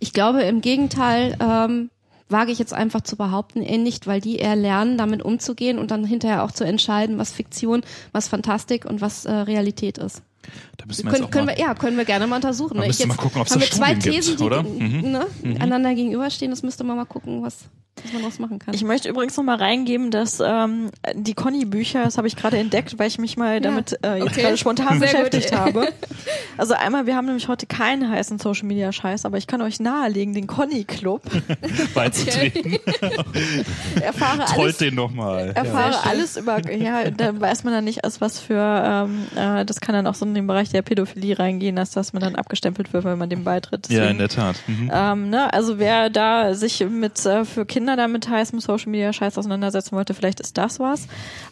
Ich 0.00 0.12
glaube 0.12 0.42
im 0.42 0.62
Gegenteil, 0.62 1.36
ähm, 1.40 1.90
wage 2.28 2.52
ich 2.52 2.58
jetzt 2.58 2.74
einfach 2.74 3.02
zu 3.02 3.16
behaupten, 3.16 3.62
eher 3.62 3.78
nicht, 3.78 4.06
weil 4.06 4.20
die 4.20 4.36
eher 4.36 4.56
lernen, 4.56 4.98
damit 4.98 5.22
umzugehen 5.22 5.78
und 5.78 5.90
dann 5.90 6.04
hinterher 6.04 6.42
auch 6.42 6.52
zu 6.52 6.64
entscheiden, 6.64 7.18
was 7.18 7.32
Fiktion, 7.32 7.82
was 8.12 8.28
Fantastik 8.28 8.84
und 8.84 9.00
was 9.00 9.24
äh, 9.24 9.32
Realität 9.32 9.98
ist. 9.98 10.22
Da 10.76 10.84
müssen 10.86 11.04
wir 11.04 11.10
Können, 11.10 11.22
jetzt 11.22 11.28
auch 11.28 11.30
können 11.30 11.46
mal, 11.46 11.56
wir, 11.56 11.62
ja, 11.64 11.74
können 11.74 11.96
wir 11.96 12.04
gerne 12.04 12.26
mal 12.26 12.36
untersuchen. 12.36 12.74
Da 12.74 12.80
ne? 12.82 12.86
müssten 12.88 13.04
wir 13.04 13.08
mal 13.14 13.16
gucken, 13.16 13.40
ob's 13.40 13.50
haben 13.52 13.60
da 13.60 13.66
wir 13.66 13.70
zwei 13.72 13.86
Studien 13.94 14.00
gibt, 14.00 14.14
Thesen, 14.16 14.36
die 14.36 14.42
oder? 14.44 14.62
die, 14.62 14.82
Mhm. 14.82 15.10
ne, 15.10 15.26
einander 15.60 15.94
gegenüberstehen. 15.94 16.50
Das 16.50 16.62
müsste 16.62 16.84
man 16.84 16.96
mal 16.96 17.04
gucken, 17.06 17.42
was, 17.42 17.56
was 18.02 18.12
man 18.12 18.22
daraus 18.22 18.38
machen 18.38 18.58
kann. 18.58 18.74
Ich 18.74 18.84
möchte 18.84 19.08
übrigens 19.08 19.36
noch 19.36 19.44
mal 19.44 19.56
reingeben, 19.56 20.10
dass 20.10 20.40
ähm, 20.44 20.90
die 21.14 21.32
Conny-Bücher, 21.34 22.04
das 22.04 22.18
habe 22.18 22.28
ich 22.28 22.36
gerade 22.36 22.58
entdeckt, 22.58 22.98
weil 22.98 23.08
ich 23.08 23.18
mich 23.18 23.36
mal 23.38 23.60
damit 23.60 23.98
äh, 24.04 24.16
jetzt 24.18 24.26
Okay. 24.32 24.42
gerade 24.42 24.56
spontan 24.58 24.98
Sehr 25.00 25.08
gut. 25.22 25.30
beschäftigt 25.30 25.52
habe. 25.58 25.88
Also 26.58 26.74
einmal, 26.74 27.06
wir 27.06 27.16
haben 27.16 27.26
nämlich 27.26 27.48
heute 27.48 27.66
keinen 27.66 28.10
heißen 28.10 28.38
Social-Media-Scheiß, 28.38 29.24
aber 29.24 29.38
ich 29.38 29.46
kann 29.46 29.62
euch 29.62 29.80
nahelegen, 29.80 30.34
den 30.34 30.46
Conny-Club. 30.46 31.22
beizutreten. 31.94 32.76
Erfahre 34.00 34.40
alles, 34.42 34.50
Trollt 34.52 34.80
den 34.80 34.96
doch 34.96 35.10
mal. 35.10 35.52
erfahre 35.54 36.04
alles 36.04 36.36
über, 36.36 36.60
ja, 36.70 37.10
da 37.10 37.38
weiß 37.40 37.64
man 37.64 37.72
dann 37.72 37.84
nicht, 37.84 38.04
als 38.04 38.20
was 38.20 38.38
für, 38.38 38.56
ähm, 38.60 39.26
äh, 39.36 39.64
das 39.64 39.80
kann 39.80 39.94
dann 39.94 40.06
auch 40.06 40.14
so 40.14 40.24
in 40.26 40.34
den 40.36 40.46
Bereich 40.46 40.70
der 40.70 40.82
Pädophilie 40.82 41.38
reingehen, 41.38 41.76
dass, 41.76 41.90
dass 41.90 42.12
man 42.12 42.22
dann 42.22 42.36
abgestempelt 42.36 42.92
wird, 42.92 43.04
wenn 43.04 43.18
man 43.18 43.28
dem 43.28 43.42
beitritt. 43.44 43.88
Ja, 43.88 44.08
in 44.08 44.18
Deswegen, 44.18 44.18
der 44.18 44.28
Tat. 44.28 44.56
Mhm. 44.66 44.90
ähm, 44.92 45.30
ne, 45.30 45.52
also 45.52 45.78
wer 45.78 46.10
da 46.10 46.54
sich 46.54 46.86
mit 46.88 47.24
äh, 47.26 47.44
für 47.44 47.66
Kinder 47.66 47.96
damit 47.96 48.28
heißem 48.28 48.60
Social 48.60 48.90
Media 48.90 49.12
Scheiß 49.12 49.36
auseinandersetzen 49.38 49.96
wollte, 49.96 50.14
vielleicht 50.14 50.40
ist 50.40 50.56
das 50.58 50.78
was. 50.78 51.08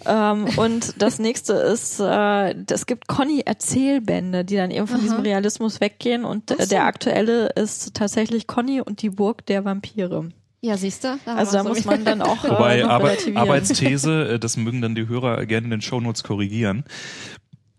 Ähm, 0.07 0.47
und 0.57 1.01
das 1.03 1.19
nächste 1.19 1.55
ist, 1.55 2.01
äh, 2.01 2.55
es 2.71 2.87
gibt 2.87 3.09
Conny 3.09 3.43
Erzählbände, 3.45 4.45
die 4.45 4.57
dann 4.57 4.71
eben 4.71 4.87
von 4.87 4.97
Aha. 4.97 5.03
diesem 5.03 5.21
Realismus 5.21 5.81
weggehen 5.81 6.25
und 6.25 6.51
äh, 6.51 6.57
so. 6.61 6.69
der 6.69 6.85
aktuelle 6.85 7.47
ist 7.49 7.95
tatsächlich 7.95 8.47
Conny 8.47 8.81
und 8.81 9.03
die 9.03 9.11
Burg 9.11 9.47
der 9.47 9.65
Vampire. 9.65 10.29
ja, 10.61 10.77
siehst 10.77 11.05
du? 11.05 11.19
Also 11.27 11.53
da 11.53 11.65
muss 11.65 11.85
man 11.85 12.05
dann 12.05 12.23
auch 12.23 12.45
äh, 12.45 12.51
Wobei 12.51 12.81
noch 12.83 12.91
Arbe. 12.91 13.17
Arbeitsthese, 13.35 14.35
äh, 14.35 14.39
das 14.39 14.57
mögen 14.57 14.81
dann 14.81 14.95
die 14.95 15.09
Hörer 15.09 15.45
gerne 15.47 15.67
in 15.67 15.71
den 15.71 15.83
Shownotes 15.83 16.23
korrigieren. 16.23 16.85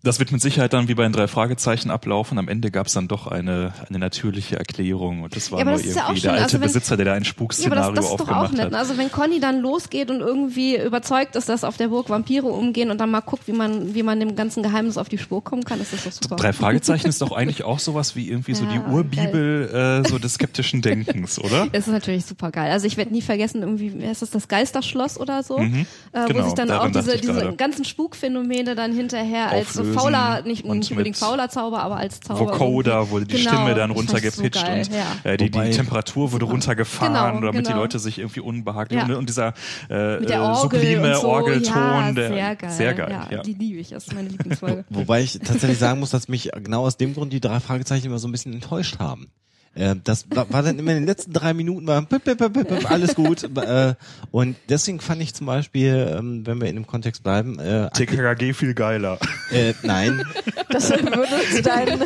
Das 0.05 0.19
wird 0.19 0.31
mit 0.31 0.41
Sicherheit 0.41 0.71
dann 0.71 0.87
wie 0.87 0.93
bei 0.95 1.03
den 1.03 1.11
drei 1.11 1.27
Fragezeichen 1.27 1.89
ablaufen. 1.89 2.37
Am 2.37 2.47
Ende 2.47 2.71
gab 2.71 2.87
es 2.87 2.93
dann 2.93 3.07
doch 3.07 3.27
eine, 3.27 3.73
eine 3.89 3.99
natürliche 3.99 4.55
Erklärung 4.57 5.23
und 5.23 5.35
das 5.35 5.51
war 5.51 5.59
Ja, 5.59 5.65
nur 5.65 5.73
das 5.73 5.81
ist 5.85 5.95
ja 5.95 6.03
irgendwie 6.03 6.19
auch 6.19 6.21
der 6.21 6.31
alte 6.33 6.43
Also 6.43 6.53
wenn- 6.59 6.61
Besitzer, 6.67 6.95
der 6.97 7.05
da 7.05 7.11
ein 7.13 7.15
Ja, 7.15 7.17
aber 7.21 7.25
Spukszenario 7.25 7.91
das, 7.95 8.05
das 8.05 8.05
ist 8.05 8.19
doch 8.19 8.27
auch 8.27 8.31
aufgemacht 8.43 8.51
nett. 8.53 8.61
hat. 8.65 8.71
ne? 8.71 8.77
Also 8.77 8.97
wenn 8.97 9.11
Conny 9.11 9.39
dann 9.39 9.59
losgeht 9.61 10.11
und 10.11 10.21
irgendwie 10.21 10.77
überzeugt 10.77 11.35
ist, 11.35 11.49
dass 11.49 11.63
auf 11.63 11.77
der 11.77 11.87
Burg 11.87 12.09
Vampire 12.09 12.45
umgehen 12.47 12.91
und 12.91 12.99
dann 12.99 13.09
mal 13.09 13.21
guckt, 13.21 13.47
wie 13.47 13.51
man, 13.53 13.95
wie 13.95 14.03
man 14.03 14.19
dem 14.19 14.35
ganzen 14.35 14.61
Geheimnis 14.63 14.97
auf 14.97 15.09
die 15.09 15.17
Spur 15.17 15.43
kommen 15.43 15.63
kann, 15.63 15.81
ist 15.81 15.91
das 15.91 16.03
doch 16.03 16.11
super. 16.11 16.35
Drei 16.35 16.53
Fragezeichen 16.53 17.07
ist 17.07 17.21
doch 17.21 17.31
eigentlich 17.35 17.63
auch 17.63 17.79
sowas 17.79 18.15
wie 18.15 18.29
irgendwie 18.29 18.53
so 18.53 18.63
Ja, 18.65 18.73
die 18.73 18.93
Urbibel 18.93 20.03
äh, 20.05 20.07
so 20.07 20.19
des 20.19 20.35
skeptischen 20.35 20.81
Denkens, 20.83 21.39
oder? 21.43 21.65
Das 21.71 21.87
ist 21.87 21.91
natürlich 21.93 22.25
super 22.25 22.51
geil. 22.51 22.71
Also 22.71 22.85
ich 22.85 22.95
werde 22.97 23.11
nie 23.11 23.21
vergessen, 23.23 23.61
irgendwie, 23.63 23.97
wie 23.99 24.05
heißt 24.07 24.21
das, 24.21 24.29
das 24.29 24.47
Geisterschloss 24.47 25.19
oder 25.19 25.41
so, 25.41 25.57
Mhm. 25.57 25.87
äh, 26.11 26.25
Genau, 26.27 26.41
wo 26.41 26.45
sich 26.45 26.53
dann 26.53 26.69
auch 26.69 26.91
diese, 26.91 27.17
diese 27.17 27.53
ganzen 27.57 27.85
Spukphänomene 27.85 28.75
dann 28.75 28.93
hinterher 28.93 29.49
als 29.49 29.73
so 29.73 29.94
fauler, 29.99 30.41
nicht, 30.43 30.65
nicht 30.65 30.91
unbedingt 30.91 31.17
fauler 31.17 31.49
Zauber, 31.49 31.81
aber 31.81 31.97
als 31.97 32.19
Zauber. 32.19 32.39
Vocoder 32.51 33.09
wurde 33.09 33.25
die 33.25 33.37
Genau, 33.37 33.49
Stimme 33.51 33.73
dann 33.75 33.89
so 33.91 33.95
runtergepitcht 33.97 34.63
geil, 34.65 34.85
und 34.87 34.93
ja. 34.93 35.31
äh, 35.31 35.37
die, 35.37 35.45
Wobei- 35.53 35.69
die 35.69 35.75
Temperatur 35.75 36.31
wurde 36.31 36.45
runtergefahren, 36.45 37.13
Genau, 37.13 37.45
damit 37.51 37.65
die 37.65 37.71
genau. 37.71 37.81
Leute 37.81 37.99
sich 37.99 38.19
irgendwie 38.19 38.39
unbehaglich 38.41 38.99
Ja. 38.99 39.05
und, 39.05 39.13
und 39.15 39.29
dieser 39.29 39.53
äh, 39.89 40.15
äh, 40.23 40.37
Orgel 40.37 40.79
sublime 40.79 41.15
und 41.15 41.21
so. 41.21 41.27
Orgelton, 41.27 41.73
ja, 41.75 42.11
der 42.11 42.27
sehr 42.29 42.55
geil. 42.55 42.69
sehr 42.71 42.93
geil, 42.93 43.11
ja, 43.11 43.37
ja. 43.37 43.41
Die 43.43 43.53
liebe 43.53 43.79
ich, 43.79 43.89
das 43.89 44.07
ist 44.07 44.13
meine 44.13 44.29
Lieblingsfolge. 44.29 44.85
Wobei 44.89 45.21
ich 45.21 45.39
tatsächlich 45.39 45.79
sagen 45.79 45.99
muss, 45.99 46.09
dass 46.11 46.27
mich 46.27 46.51
genau 46.63 46.85
aus 46.85 46.97
dem 46.97 47.13
Grund 47.13 47.33
die 47.33 47.41
drei 47.41 47.59
Fragezeichen 47.59 48.05
immer 48.07 48.19
so 48.19 48.27
ein 48.27 48.31
bisschen 48.31 48.53
enttäuscht 48.53 48.99
haben. 48.99 49.27
Äh, 49.75 49.95
das 50.03 50.25
war, 50.29 50.45
dann 50.63 50.79
immer 50.79 50.91
in 50.91 50.97
den 50.97 51.05
letzten 51.05 51.33
drei 51.33 51.53
Minuten 51.53 51.85
war 51.85 52.01
pip, 52.03 52.23
pip, 52.23 52.37
pip, 52.37 52.53
pip, 52.53 52.67
pip, 52.67 52.91
alles 52.91 53.13
gut. 53.15 53.43
Äh, 53.43 53.95
und 54.31 54.55
deswegen 54.69 54.99
fand 54.99 55.21
ich 55.21 55.33
zum 55.33 55.47
Beispiel, 55.47 56.15
ähm, 56.17 56.45
wenn 56.45 56.59
wir 56.61 56.67
in 56.69 56.75
dem 56.75 56.87
Kontext 56.87 57.23
bleiben, 57.23 57.59
äh, 57.59 57.89
TKKG 57.91 58.53
viel 58.53 58.73
geiler. 58.73 59.17
äh, 59.51 59.73
nein, 59.83 60.23
Das 60.69 60.89
würde 60.89 61.27
zu 61.53 61.61
deinen. 61.61 62.03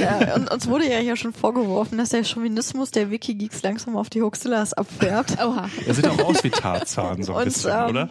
ja, 0.00 0.34
und 0.34 0.50
uns 0.50 0.66
wurde 0.66 0.90
ja 0.90 0.98
hier 0.98 1.16
schon 1.16 1.32
vorgeworfen, 1.32 1.98
dass 1.98 2.10
der 2.10 2.24
Chauvinismus 2.24 2.90
der 2.90 3.10
Wikigeeks 3.10 3.62
langsam 3.62 3.96
auf 3.96 4.10
die 4.10 4.22
Hoaxillas 4.22 4.72
abfärbt. 4.74 5.32
Oha. 5.42 5.68
Er 5.86 5.94
sieht 5.94 6.06
auch 6.06 6.18
aus 6.24 6.42
wie 6.44 6.50
Tarzan 6.50 7.22
so 7.22 7.32
ein 7.32 7.38
Und, 7.38 7.44
bisschen, 7.44 7.70
ähm, 7.70 7.86
oder? 7.90 8.10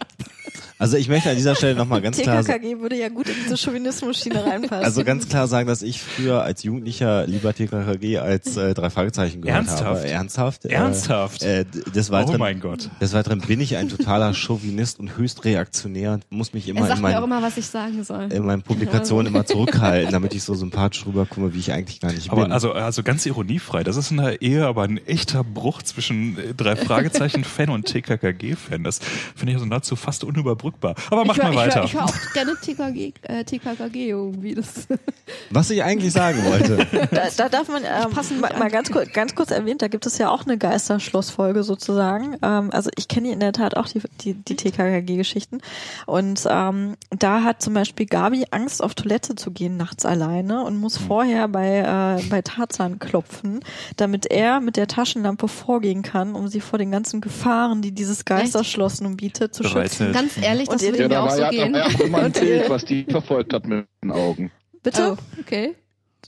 Also 0.79 0.97
ich 0.97 1.07
möchte 1.09 1.29
an 1.29 1.35
dieser 1.35 1.55
Stelle 1.55 1.75
nochmal 1.75 2.01
ganz 2.03 2.17
klar 2.17 2.43
sagen, 2.43 2.61
TKKG 2.63 2.79
würde 2.81 2.95
ja 2.97 3.09
gut 3.09 3.27
in 3.29 3.35
diese 3.43 3.57
Chauvinismus-Schiene 3.57 4.43
reinpassen. 4.45 4.85
also 4.85 5.03
ganz 5.03 5.27
klar 5.27 5.47
sagen, 5.47 5.67
dass 5.67 5.81
ich 5.81 6.01
früher 6.01 6.43
als 6.43 6.63
Jugendlicher 6.63 7.25
lieber 7.27 7.53
TKKG 7.53 8.19
als 8.19 8.57
äh, 8.57 8.73
drei 8.73 8.89
Fragezeichen 8.89 9.41
gehört 9.41 9.57
Ernsthaft? 9.67 9.83
habe. 9.83 10.07
Ernsthaft? 10.07 10.65
Äh, 10.65 10.69
Ernsthaft? 10.69 11.43
Äh, 11.43 11.65
des 11.65 12.09
Oh 12.09 12.13
Weiteren, 12.13 12.39
mein 12.39 12.59
Gott. 12.59 12.89
Des 13.01 13.13
Weiteren 13.13 13.39
bin 13.41 13.59
ich 13.59 13.75
ein 13.77 13.89
totaler 13.89 14.33
Chauvinist 14.33 14.99
und 14.99 15.17
höchst 15.17 15.45
reaktionär 15.45 16.13
und 16.13 16.31
muss 16.31 16.53
mich 16.53 16.67
immer 16.67 16.81
Er 16.81 16.83
in 16.83 16.87
sagt 16.89 17.01
mir 17.01 17.07
auch 17.07 17.11
meinen, 17.13 17.23
immer, 17.23 17.41
was 17.41 17.57
ich 17.57 17.65
sagen 17.65 18.03
soll. 18.03 18.31
in 18.31 18.45
meinen 18.45 18.61
Publikationen 18.61 19.27
immer 19.33 19.45
zurückhalten, 19.45 20.11
damit 20.11 20.33
ich 20.35 20.43
so 20.43 20.53
sympathisch 20.53 21.05
rüberkomme, 21.05 21.53
wie 21.53 21.59
ich 21.59 21.71
eigentlich 21.71 21.99
gar 21.99 22.11
nicht 22.11 22.29
Aber 22.31 22.43
bin. 22.43 22.51
also, 22.51 22.73
also 22.73 23.01
ganz 23.03 23.25
ironiefrei, 23.25 23.83
das 23.83 23.95
ist 23.97 24.11
in 24.11 24.17
der 24.17 24.41
Ehe 24.41 24.65
aber 24.67 24.83
ein 24.83 24.97
echter 25.07 25.43
Bruch 25.43 25.81
zwischen 25.81 26.37
äh, 26.37 26.53
drei 26.55 26.75
Fragezeichen-Fan 26.75 27.69
und 27.69 27.85
TKKG-Fan. 27.87 28.83
Das 28.83 28.99
finde 29.35 29.51
ich 29.53 29.55
also 29.57 29.65
nahezu 29.65 29.95
fast 29.95 30.23
unüberbrückbar. 30.23 30.66
Aber 30.81 31.25
mach 31.25 31.37
ich 31.37 31.43
mal 31.43 31.55
weiter. 31.55 31.83
Ich 31.83 31.93
höre 31.93 32.01
hör 32.01 32.09
auch 32.09 32.33
gerne 32.33 32.55
TKG, 32.61 33.13
äh, 33.23 33.43
TKKG 33.43 34.09
irgendwie. 34.09 34.55
Das 34.55 34.87
Was 35.49 35.69
ich 35.69 35.83
eigentlich 35.83 36.13
sagen 36.13 36.43
wollte. 36.45 36.87
da, 37.11 37.27
da 37.35 37.49
darf 37.49 37.67
man 37.67 37.83
ähm, 37.83 38.11
passen 38.11 38.39
mal, 38.39 38.51
mal 38.53 38.63
an. 38.65 38.71
ganz, 38.71 38.91
kurz, 38.91 39.11
ganz 39.13 39.35
kurz 39.35 39.51
erwähnt, 39.51 39.81
da 39.81 39.87
gibt 39.87 40.05
es 40.05 40.17
ja 40.17 40.29
auch 40.29 40.45
eine 40.45 40.57
Geisterschlossfolge 40.57 41.63
sozusagen. 41.63 42.37
Ähm, 42.41 42.69
also 42.71 42.89
ich 42.97 43.07
kenne 43.07 43.31
in 43.31 43.39
der 43.39 43.53
Tat 43.53 43.75
auch 43.77 43.87
die, 43.87 44.01
die, 44.21 44.33
die 44.33 44.55
TKKG-Geschichten. 44.55 45.61
Und 46.05 46.45
ähm, 46.49 46.95
da 47.09 47.43
hat 47.43 47.61
zum 47.61 47.73
Beispiel 47.73 48.05
Gabi 48.05 48.45
Angst, 48.51 48.83
auf 48.83 48.95
Toilette 48.95 49.35
zu 49.35 49.51
gehen 49.51 49.77
nachts 49.77 50.05
alleine 50.05 50.63
und 50.63 50.77
muss 50.77 50.97
vorher 50.97 51.47
bei, 51.47 52.19
äh, 52.19 52.23
bei 52.29 52.41
Tarzan 52.41 52.99
klopfen, 52.99 53.61
damit 53.97 54.25
er 54.25 54.59
mit 54.59 54.77
der 54.77 54.87
Taschenlampe 54.87 55.47
vorgehen 55.47 56.01
kann, 56.01 56.35
um 56.35 56.47
sie 56.47 56.61
vor 56.61 56.79
den 56.79 56.91
ganzen 56.91 57.21
Gefahren, 57.21 57.81
die 57.81 57.91
dieses 57.91 58.25
Geisterschloss 58.25 59.01
nun 59.01 59.17
bietet, 59.17 59.53
zu 59.53 59.63
Bereitet. 59.63 59.91
schützen. 59.91 60.13
ganz 60.13 60.37
ehrlich, 60.37 60.56
das 60.65 60.69
Und 60.69 60.81
ihr- 60.81 60.87
würde 60.89 60.97
Ja, 61.03 61.07
mir 61.07 61.13
da 61.15 61.21
auch 61.21 61.25
war, 61.27 61.31
so 61.35 61.41
ja, 61.41 61.45
da 61.45 61.51
gehen. 61.51 61.73
war 61.73 61.79
ja 61.79 61.85
auch 61.95 61.99
immer 61.99 62.17
ein 62.19 62.31
Bild, 62.31 62.69
was 62.69 62.85
die 62.85 63.03
verfolgt 63.05 63.53
hat 63.53 63.65
mit 63.67 63.85
den 64.03 64.11
Augen. 64.11 64.51
Bitte? 64.83 65.17
Oh, 65.17 65.39
okay. 65.41 65.75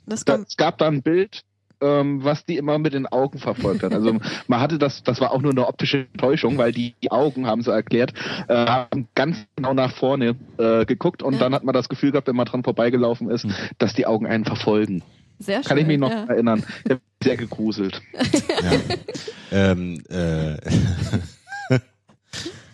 Das 0.06 0.26
Da, 0.26 0.36
es 0.36 0.58
gab 0.58 0.78
da 0.80 0.88
ein 0.88 1.02
Bild, 1.02 1.44
ähm, 1.82 2.24
was 2.24 2.46
die 2.46 2.58
immer 2.58 2.78
mit 2.78 2.94
den 2.94 3.06
Augen 3.08 3.40
verfolgt 3.40 3.84
hat. 3.84 3.94
Also 3.94 4.18
man 4.48 4.60
hatte 4.60 4.78
das, 4.80 5.02
das 5.04 5.22
war 5.22 5.32
auch 5.32 5.42
nur 5.42 5.52
eine 5.52 5.66
optische 5.68 6.08
Täuschung, 6.18 6.58
weil 6.58 6.72
die, 6.72 6.94
die 7.04 7.12
Augen, 7.12 7.48
haben 7.48 7.62
sie 7.62 7.72
erklärt, 7.72 8.14
äh, 8.48 8.54
haben 8.66 9.08
ganz 9.16 9.38
genau 9.56 9.74
nach 9.74 9.94
vorne 9.94 10.36
äh, 10.58 10.86
geguckt 10.86 11.24
und 11.24 11.34
Ja. 11.34 11.40
dann 11.40 11.54
hat 11.56 11.64
man 11.64 11.74
das 11.74 11.88
Gefühl 11.90 12.12
gehabt, 12.12 12.28
wenn 12.28 12.36
man 12.36 12.46
dran 12.48 12.64
vorbeigelaufen 12.64 13.30
ist, 13.30 13.48
dass 13.78 13.94
die 13.94 14.06
Augen 14.06 14.26
einen 14.28 14.46
verfolgen. 14.46 15.04
Sehr 15.42 15.58
schön. 15.58 15.64
Kann 15.70 15.78
ich 15.78 15.88
mich 15.88 15.98
noch 16.00 16.12
ja. 16.12 16.26
erinnern. 16.26 16.66
Ich 16.84 16.92
hab 16.92 17.00
sehr 17.24 17.38
gegruselt. 17.38 18.02
Ja. 19.52 19.72
ähm, 19.72 20.04
äh, 20.10 20.58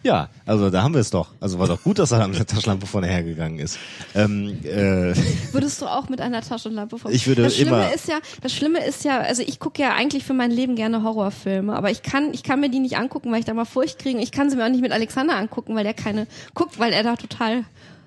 ja, 0.05 0.29
also 0.45 0.69
da 0.69 0.83
haben 0.83 0.93
wir 0.93 1.01
es 1.01 1.09
doch. 1.09 1.29
Also 1.41 1.57
war 1.59 1.67
doch 1.67 1.81
gut, 1.81 1.99
dass 1.99 2.11
er 2.11 2.25
mit 2.27 2.37
der 2.37 2.45
Taschenlampe 2.45 2.85
vorne 2.85 3.07
hergegangen 3.07 3.59
ist. 3.59 3.77
Ähm, 4.13 4.59
äh, 4.63 5.13
Würdest 5.51 5.81
du 5.81 5.87
auch 5.87 6.07
mit 6.09 6.21
einer 6.21 6.41
Taschenlampe 6.41 6.97
vom 6.99 7.11
Ich 7.11 7.25
würde 7.27 7.41
das 7.43 7.55
Schlimme 7.55 7.71
immer- 7.71 7.93
ist 7.93 8.07
ja, 8.07 8.19
das 8.41 8.53
Schlimme 8.53 8.85
ist 8.85 9.03
ja, 9.03 9.19
also 9.19 9.41
ich 9.45 9.59
gucke 9.59 9.81
ja 9.81 9.93
eigentlich 9.95 10.23
für 10.23 10.33
mein 10.33 10.51
Leben 10.51 10.75
gerne 10.75 11.03
Horrorfilme, 11.03 11.75
aber 11.75 11.89
ich 11.91 12.03
kann, 12.03 12.33
ich 12.33 12.43
kann 12.43 12.59
mir 12.59 12.69
die 12.69 12.79
nicht 12.79 12.97
angucken, 12.97 13.31
weil 13.31 13.39
ich 13.39 13.45
da 13.45 13.53
mal 13.53 13.65
Furcht 13.65 13.99
kriege. 13.99 14.19
Ich 14.19 14.31
kann 14.31 14.49
sie 14.49 14.55
mir 14.55 14.65
auch 14.65 14.69
nicht 14.69 14.81
mit 14.81 14.91
Alexander 14.91 15.35
angucken, 15.35 15.75
weil 15.75 15.83
der 15.83 15.93
keine 15.95 16.27
guckt, 16.53 16.79
weil 16.79 16.93
er 16.93 17.01
da 17.03 17.15
total, 17.15 17.63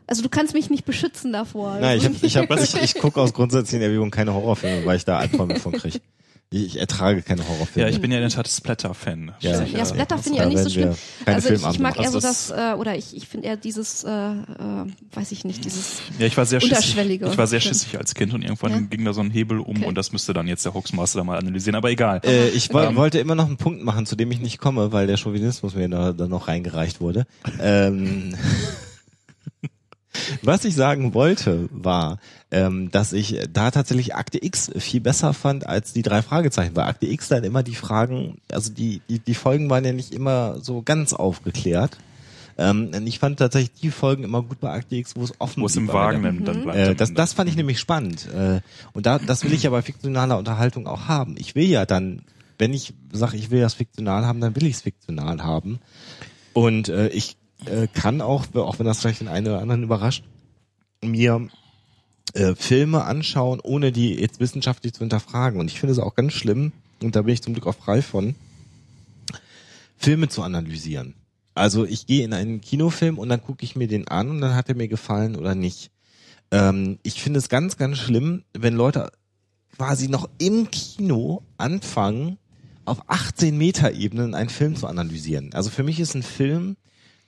also 0.07 0.23
du 0.23 0.29
kannst 0.29 0.55
mich 0.55 0.70
nicht 0.70 0.85
beschützen 0.85 1.33
davor. 1.33 1.79
nein, 1.81 1.99
ich 1.99 2.05
Also- 2.07 2.16
hab, 2.16 2.23
ich, 2.25 2.37
hab, 2.37 2.51
ich, 2.62 2.83
ich 2.83 2.95
gucke 3.01 3.20
aus 3.20 3.35
grundsätzlichen 3.35 3.83
Erwägungen 3.83 4.12
keine 4.12 4.33
Horrorfilme, 4.35 4.87
weil 4.87 4.97
ich 4.97 5.05
da 5.05 5.19
Albträume 5.19 5.57
von 5.57 5.73
kriege. 5.73 6.01
Ich, 6.51 6.79
ertrage 6.79 7.20
keine 7.20 7.47
Horrorfilme. 7.47 7.87
Ja, 7.91 7.95
ich 7.95 8.01
bin 8.01 8.11
ja 8.11 8.16
in 8.16 8.23
der 8.23 8.31
Tat 8.31 8.49
Splatter-Fan. 8.49 9.33
Ja. 9.41 9.62
Ja, 9.65 9.85
Splatter 9.85 10.16
finde 10.16 10.39
ich 10.39 10.45
auch 10.45 10.49
nicht 10.49 10.62
so 10.62 10.70
schlimm. 10.70 10.95
Also 11.27 11.51
ich, 11.51 11.62
ich 11.62 11.79
mag 11.79 11.99
eher 11.99 12.11
so 12.11 12.16
Also 12.16 12.20
das, 12.20 12.51
äh, 12.51 12.73
oder 12.73 12.97
ich, 12.97 13.15
ich 13.15 13.29
finde 13.29 13.49
eher 13.49 13.59
dieses, 13.59 14.03
äh, 14.05 14.09
äh, 14.09 14.87
weiß 15.12 15.31
ich 15.33 15.45
nicht, 15.45 15.66
dieses 15.66 16.01
Ja, 16.19 16.25
ich 16.25 16.35
war 16.39 16.47
sehr 16.47 16.61
schissig. 16.61 16.73
Unterschwellige. 16.77 17.27
Ich 17.29 17.37
war 17.37 17.47
sehr 17.47 17.61
schissig 17.61 17.99
als 17.99 18.15
Kind 18.15 18.33
und 18.33 18.41
irgendwann 18.41 18.73
Ja. 18.73 18.79
ging 18.81 19.05
da 19.05 19.12
so 19.12 19.20
ein 19.20 19.31
Hebel 19.31 19.61
um 19.61 19.77
Okay. 19.77 19.85
und 19.85 19.95
das 19.99 20.11
müsste 20.12 20.33
dann 20.33 20.49
jetzt 20.49 20.65
der 20.65 20.73
Hoaxmaster 20.73 21.23
mal 21.23 21.39
analysieren, 21.39 21.75
aber 21.77 21.91
egal. 21.91 22.23
Äh, 22.25 22.49
ich 22.49 22.75
Okay. 22.75 22.97
wollte 22.97 23.19
immer 23.19 23.35
noch 23.35 23.47
einen 23.47 23.59
Punkt 23.59 23.85
machen, 23.85 24.07
zu 24.07 24.16
dem 24.16 24.33
ich 24.33 24.41
nicht 24.41 24.57
komme, 24.59 24.91
weil 24.91 25.07
der 25.07 25.19
Chauvinismus 25.19 25.75
mir 25.75 25.89
da, 25.91 26.12
da 26.15 26.29
noch 26.29 26.49
reingereicht 26.49 27.03
wurde. 27.03 27.27
Ähm, 27.61 28.35
was 30.43 30.65
ich 30.65 30.74
sagen 30.74 31.15
wollte, 31.15 31.69
war, 31.73 32.19
ähm, 32.51 32.90
dass 32.90 33.12
ich 33.12 33.39
da 33.53 33.70
tatsächlich 33.70 34.15
Akte 34.15 34.43
X 34.43 34.70
viel 34.77 35.01
besser 35.01 35.35
fand 35.35 35.66
als 35.66 35.93
die 35.93 36.03
drei 36.03 36.23
Fragezeichen, 36.23 36.77
weil 36.77 36.86
Akte 36.86 37.07
X 37.07 37.28
dann 37.28 37.45
immer 37.45 37.62
die 37.62 37.74
Fragen, 37.74 38.39
also 38.51 38.73
die, 38.73 39.03
die, 39.09 39.19
die 39.19 39.35
Folgen 39.35 39.69
waren 39.70 39.85
ja 39.85 39.93
nicht 39.93 40.15
immer 40.15 40.59
so 40.61 40.82
ganz 40.82 41.12
aufgeklärt. 41.12 41.99
Ähm, 42.59 42.90
ich 43.07 43.20
fand 43.20 43.39
tatsächlich 43.39 43.73
die 43.81 43.90
Folgen 43.90 44.24
immer 44.24 44.43
gut 44.43 44.59
bei 44.61 44.73
Akte 44.73 44.97
X, 44.97 45.15
wo 45.15 45.23
es 45.23 45.32
offen 45.39 45.62
Wo 45.62 45.66
es 45.66 45.74
blieb 45.74 45.89
im. 45.89 45.95
Wagen 45.95 46.23
dann, 46.23 46.45
dann 46.45 46.62
bleibt. 46.62 46.78
Äh, 46.78 46.95
das, 46.97 47.15
das 47.15 47.32
fand 47.32 47.49
ich 47.49 47.57
nämlich 47.57 47.78
spannend. 47.78 48.28
Äh, 48.35 48.61
und 48.93 49.07
da, 49.07 49.20
das 49.20 49.45
will 49.45 49.53
ich 49.53 49.62
ja 49.62 49.70
bei 49.70 49.81
fiktionaler 49.81 50.39
Unterhaltung 50.39 50.89
auch 50.89 51.07
haben. 51.07 51.36
Ich 51.39 51.55
will 51.55 51.66
ja 51.69 51.86
dann, 51.86 52.23
wenn 52.59 52.74
ich 52.74 52.95
sage, 53.12 53.36
ich 53.36 53.53
will 53.53 53.61
das 53.61 53.74
fiktional 53.74 54.27
haben, 54.27 54.40
dann 54.40 54.57
will 54.57 54.66
ich 54.66 54.74
es 54.74 54.82
fiktional 54.82 55.45
haben. 55.45 55.78
Und 56.53 56.89
äh, 56.89 57.09
ich 57.09 57.36
äh, 57.66 57.89
kann 57.89 58.20
auch, 58.20 58.55
auch 58.55 58.78
wenn 58.78 58.86
das 58.86 59.01
vielleicht 59.01 59.20
den 59.20 59.28
einen 59.28 59.47
oder 59.47 59.60
anderen 59.60 59.82
überrascht, 59.82 60.24
mir 61.02 61.48
äh, 62.35 62.55
Filme 62.55 63.05
anschauen, 63.05 63.60
ohne 63.62 63.93
die 63.93 64.14
jetzt 64.14 64.40
wissenschaftlich 64.40 64.93
zu 64.93 65.01
hinterfragen. 65.01 65.60
Und 65.60 65.70
ich 65.70 65.80
finde 65.80 65.93
es 65.93 65.98
auch 65.98 66.14
ganz 66.14 66.32
schlimm, 66.32 66.72
und 67.02 67.16
da 67.16 67.22
bin 67.22 67.35
ich 67.35 67.43
zum 67.43 67.55
Glück 67.55 67.66
auch 67.66 67.76
frei 67.76 68.02
von, 68.02 68.35
Filme 69.97 70.28
zu 70.28 70.43
analysieren. 70.43 71.14
Also 71.55 71.85
ich 71.85 72.06
gehe 72.06 72.24
in 72.24 72.32
einen 72.32 72.60
Kinofilm 72.60 73.18
und 73.18 73.28
dann 73.28 73.43
gucke 73.43 73.64
ich 73.64 73.74
mir 73.74 73.89
den 73.89 74.06
an 74.06 74.30
und 74.30 74.40
dann 74.40 74.55
hat 74.55 74.68
er 74.68 74.76
mir 74.76 74.89
gefallen 74.89 75.35
oder 75.35 75.55
nicht. 75.55 75.90
Ähm, 76.52 76.98
ich 77.02 77.20
finde 77.20 77.39
es 77.39 77.48
ganz, 77.48 77.76
ganz 77.76 77.98
schlimm, 77.98 78.44
wenn 78.52 78.74
Leute 78.74 79.10
quasi 79.76 80.09
noch 80.09 80.28
im 80.39 80.70
Kino 80.70 81.43
anfangen, 81.56 82.39
auf 82.85 83.02
18 83.09 83.59
Meter 83.59 83.93
Ebenen 83.93 84.35
einen 84.35 84.48
Film 84.48 84.76
zu 84.76 84.86
analysieren. 84.86 85.52
Also 85.52 85.70
für 85.70 85.82
mich 85.82 86.01
ist 86.01 86.14
ein 86.14 86.22
Film 86.22 86.76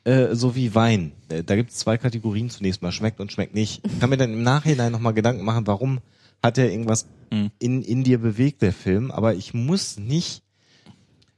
äh, 0.05 0.35
so 0.35 0.55
wie 0.56 0.74
Wein. 0.74 1.12
Äh, 1.28 1.43
Da 1.43 1.56
gibt 1.56 1.70
es 1.70 1.77
zwei 1.77 1.98
Kategorien 1.98 2.51
zunächst 2.51 2.82
mal, 2.82 2.93
schmeckt 2.93 3.20
und 3.20 3.31
schmeckt 3.32 3.55
nicht. 3.55 3.82
Ich 3.86 4.01
kann 4.01 4.10
mir 4.10 4.16
dann 4.16 4.32
im 4.32 4.43
Nachhinein 4.43 4.93
nochmal 4.93 5.14
Gedanken 5.14 5.44
machen, 5.44 5.66
warum 5.66 5.98
hat 6.43 6.59
er 6.59 6.70
irgendwas 6.70 7.06
Mhm. 7.32 7.51
in, 7.60 7.82
in 7.82 8.02
dir 8.02 8.18
bewegt, 8.18 8.60
der 8.60 8.72
Film, 8.72 9.12
aber 9.12 9.35
ich 9.36 9.55
muss 9.55 9.98
nicht 9.98 10.43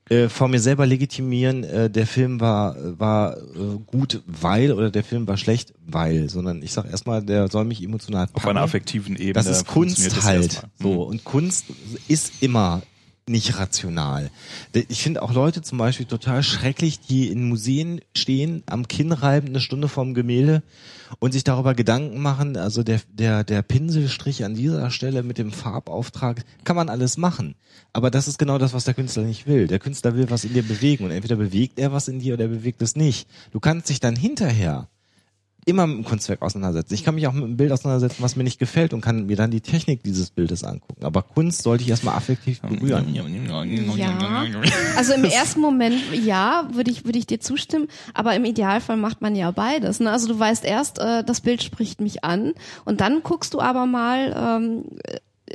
äh, 0.09 0.29
vor 0.31 0.49
mir 0.49 0.59
selber 0.59 0.87
legitimieren, 0.87 1.65
äh, 1.65 1.91
der 1.91 2.07
Film 2.07 2.41
war, 2.41 2.75
war 2.99 3.37
äh, 3.37 3.41
gut, 3.87 4.23
weil 4.27 4.73
oder 4.73 4.91
der 4.91 5.05
Film 5.05 5.27
war 5.29 5.37
schlecht, 5.37 5.75
weil, 5.87 6.29
sondern 6.31 6.63
ich 6.63 6.73
sag 6.73 6.87
erstmal, 6.91 7.23
der 7.23 7.49
soll 7.49 7.65
mich 7.67 7.83
emotional 7.83 8.27
packen. 8.27 8.37
Auf 8.39 8.47
einer 8.47 8.63
affektiven 8.63 9.17
Ebene. 9.17 9.33
Das 9.35 9.47
ist 9.49 9.67
Kunst 9.67 10.05
das 10.07 10.23
halt. 10.25 10.45
erstmal. 10.45 10.71
So. 10.81 10.93
Mhm. 10.93 10.99
Und 10.99 11.25
Kunst 11.25 11.67
ist 12.09 12.43
immer 12.43 12.83
nicht 13.29 13.59
rational. 13.59 14.31
Ich 14.89 15.03
finde 15.03 15.23
auch 15.23 15.33
Leute 15.33 15.63
zum 15.63 15.79
Beispiel 15.79 16.07
total 16.07 16.43
schrecklich, 16.43 17.01
die 17.01 17.29
in 17.29 17.49
Museen 17.49 18.01
stehen, 18.17 18.63
am 18.67 18.89
Kinn 18.89 19.13
reiben, 19.13 19.49
eine 19.49 19.61
Stunde 19.61 19.89
vorm 19.89 20.15
Gemälde 20.15 20.63
und 21.21 21.33
sich 21.33 21.45
darüber 21.45 21.75
Gedanken 21.75 22.21
machen, 22.21 22.57
also 22.57 22.83
der, 22.83 23.01
der, 23.13 23.45
der 23.45 23.63
Pinselstrich 23.63 24.45
an 24.45 24.55
dieser 24.55 24.91
Stelle 24.91 25.23
mit 25.23 25.39
dem 25.39 25.53
Farbauftrag, 25.53 26.45
kann 26.65 26.77
man 26.77 26.89
alles 26.89 27.17
machen. 27.17 27.55
Aber 27.93 28.11
das 28.11 28.27
ist 28.27 28.39
genau 28.39 28.59
das, 28.59 28.75
was 28.75 28.85
der 28.85 28.95
Künstler 28.95 29.23
nicht 29.23 29.47
will. 29.47 29.67
Der 29.69 29.79
Künstler 29.79 30.17
will 30.17 30.31
was 30.31 30.45
in 30.45 30.55
dir 30.55 30.63
bewegen 30.63 31.05
und 31.05 31.11
entweder 31.11 31.37
bewegt 31.37 31.79
er 31.79 31.93
was 31.93 32.09
in 32.09 32.19
dir 32.19 32.35
oder 32.35 32.45
er 32.45 32.51
bewegt 32.51 32.83
es 32.83 32.97
nicht. 32.97 33.29
Du 33.53 33.61
kannst 33.61 33.89
dich 33.89 34.01
dann 34.01 34.17
hinterher 34.17 34.89
immer 35.65 35.87
mit 35.87 35.99
dem 35.99 36.05
Kunstwerk 36.05 36.43
auseinandersetzen. 36.43 36.95
Ich 36.95 37.05
kann 37.05 37.15
mich 37.15 37.27
auch 37.27 37.33
mit 37.33 37.45
einem 37.45 37.57
Bild 37.57 37.71
auseinandersetzen, 37.71 38.23
was 38.23 38.35
mir 38.37 38.45
nicht 38.45 38.59
gefällt 38.59 38.93
und 38.93 39.01
kann 39.01 39.27
mir 39.27 39.37
dann 39.37 39.51
die 39.51 39.61
Technik 39.61 40.03
dieses 40.03 40.31
Bildes 40.31 40.65
angucken. 40.65 41.05
Aber 41.05 41.23
Kunst 41.23 41.63
sollte 41.63 41.85
ich 41.85 41.91
erstmal 41.91 42.17
affektiv 42.17 42.61
berühren. 42.61 43.15
Ja, 43.15 43.23
also 44.97 45.15
im 45.15 45.25
ersten 45.25 45.61
Moment 45.61 45.97
ja, 46.13 46.69
würde 46.73 46.91
ich 46.91 47.05
würde 47.05 47.19
ich 47.19 47.27
dir 47.27 47.41
zustimmen, 47.41 47.87
aber 48.15 48.35
im 48.35 48.45
Idealfall 48.45 48.97
macht 48.97 49.23
man 49.23 49.37
ja 49.37 49.51
beides. 49.51 50.01
Ne? 50.01 50.11
Also 50.11 50.29
du 50.29 50.39
weißt 50.39 50.65
erst, 50.65 50.99
äh, 50.99 51.23
das 51.23 51.41
Bild 51.41 51.63
spricht 51.63 52.01
mich 52.01 52.25
an 52.25 52.55
und 52.85 53.01
dann 53.01 53.23
guckst 53.23 53.55
du 53.55 53.61
aber 53.61 53.87
mal, 53.87 54.35
ähm, 54.37 54.85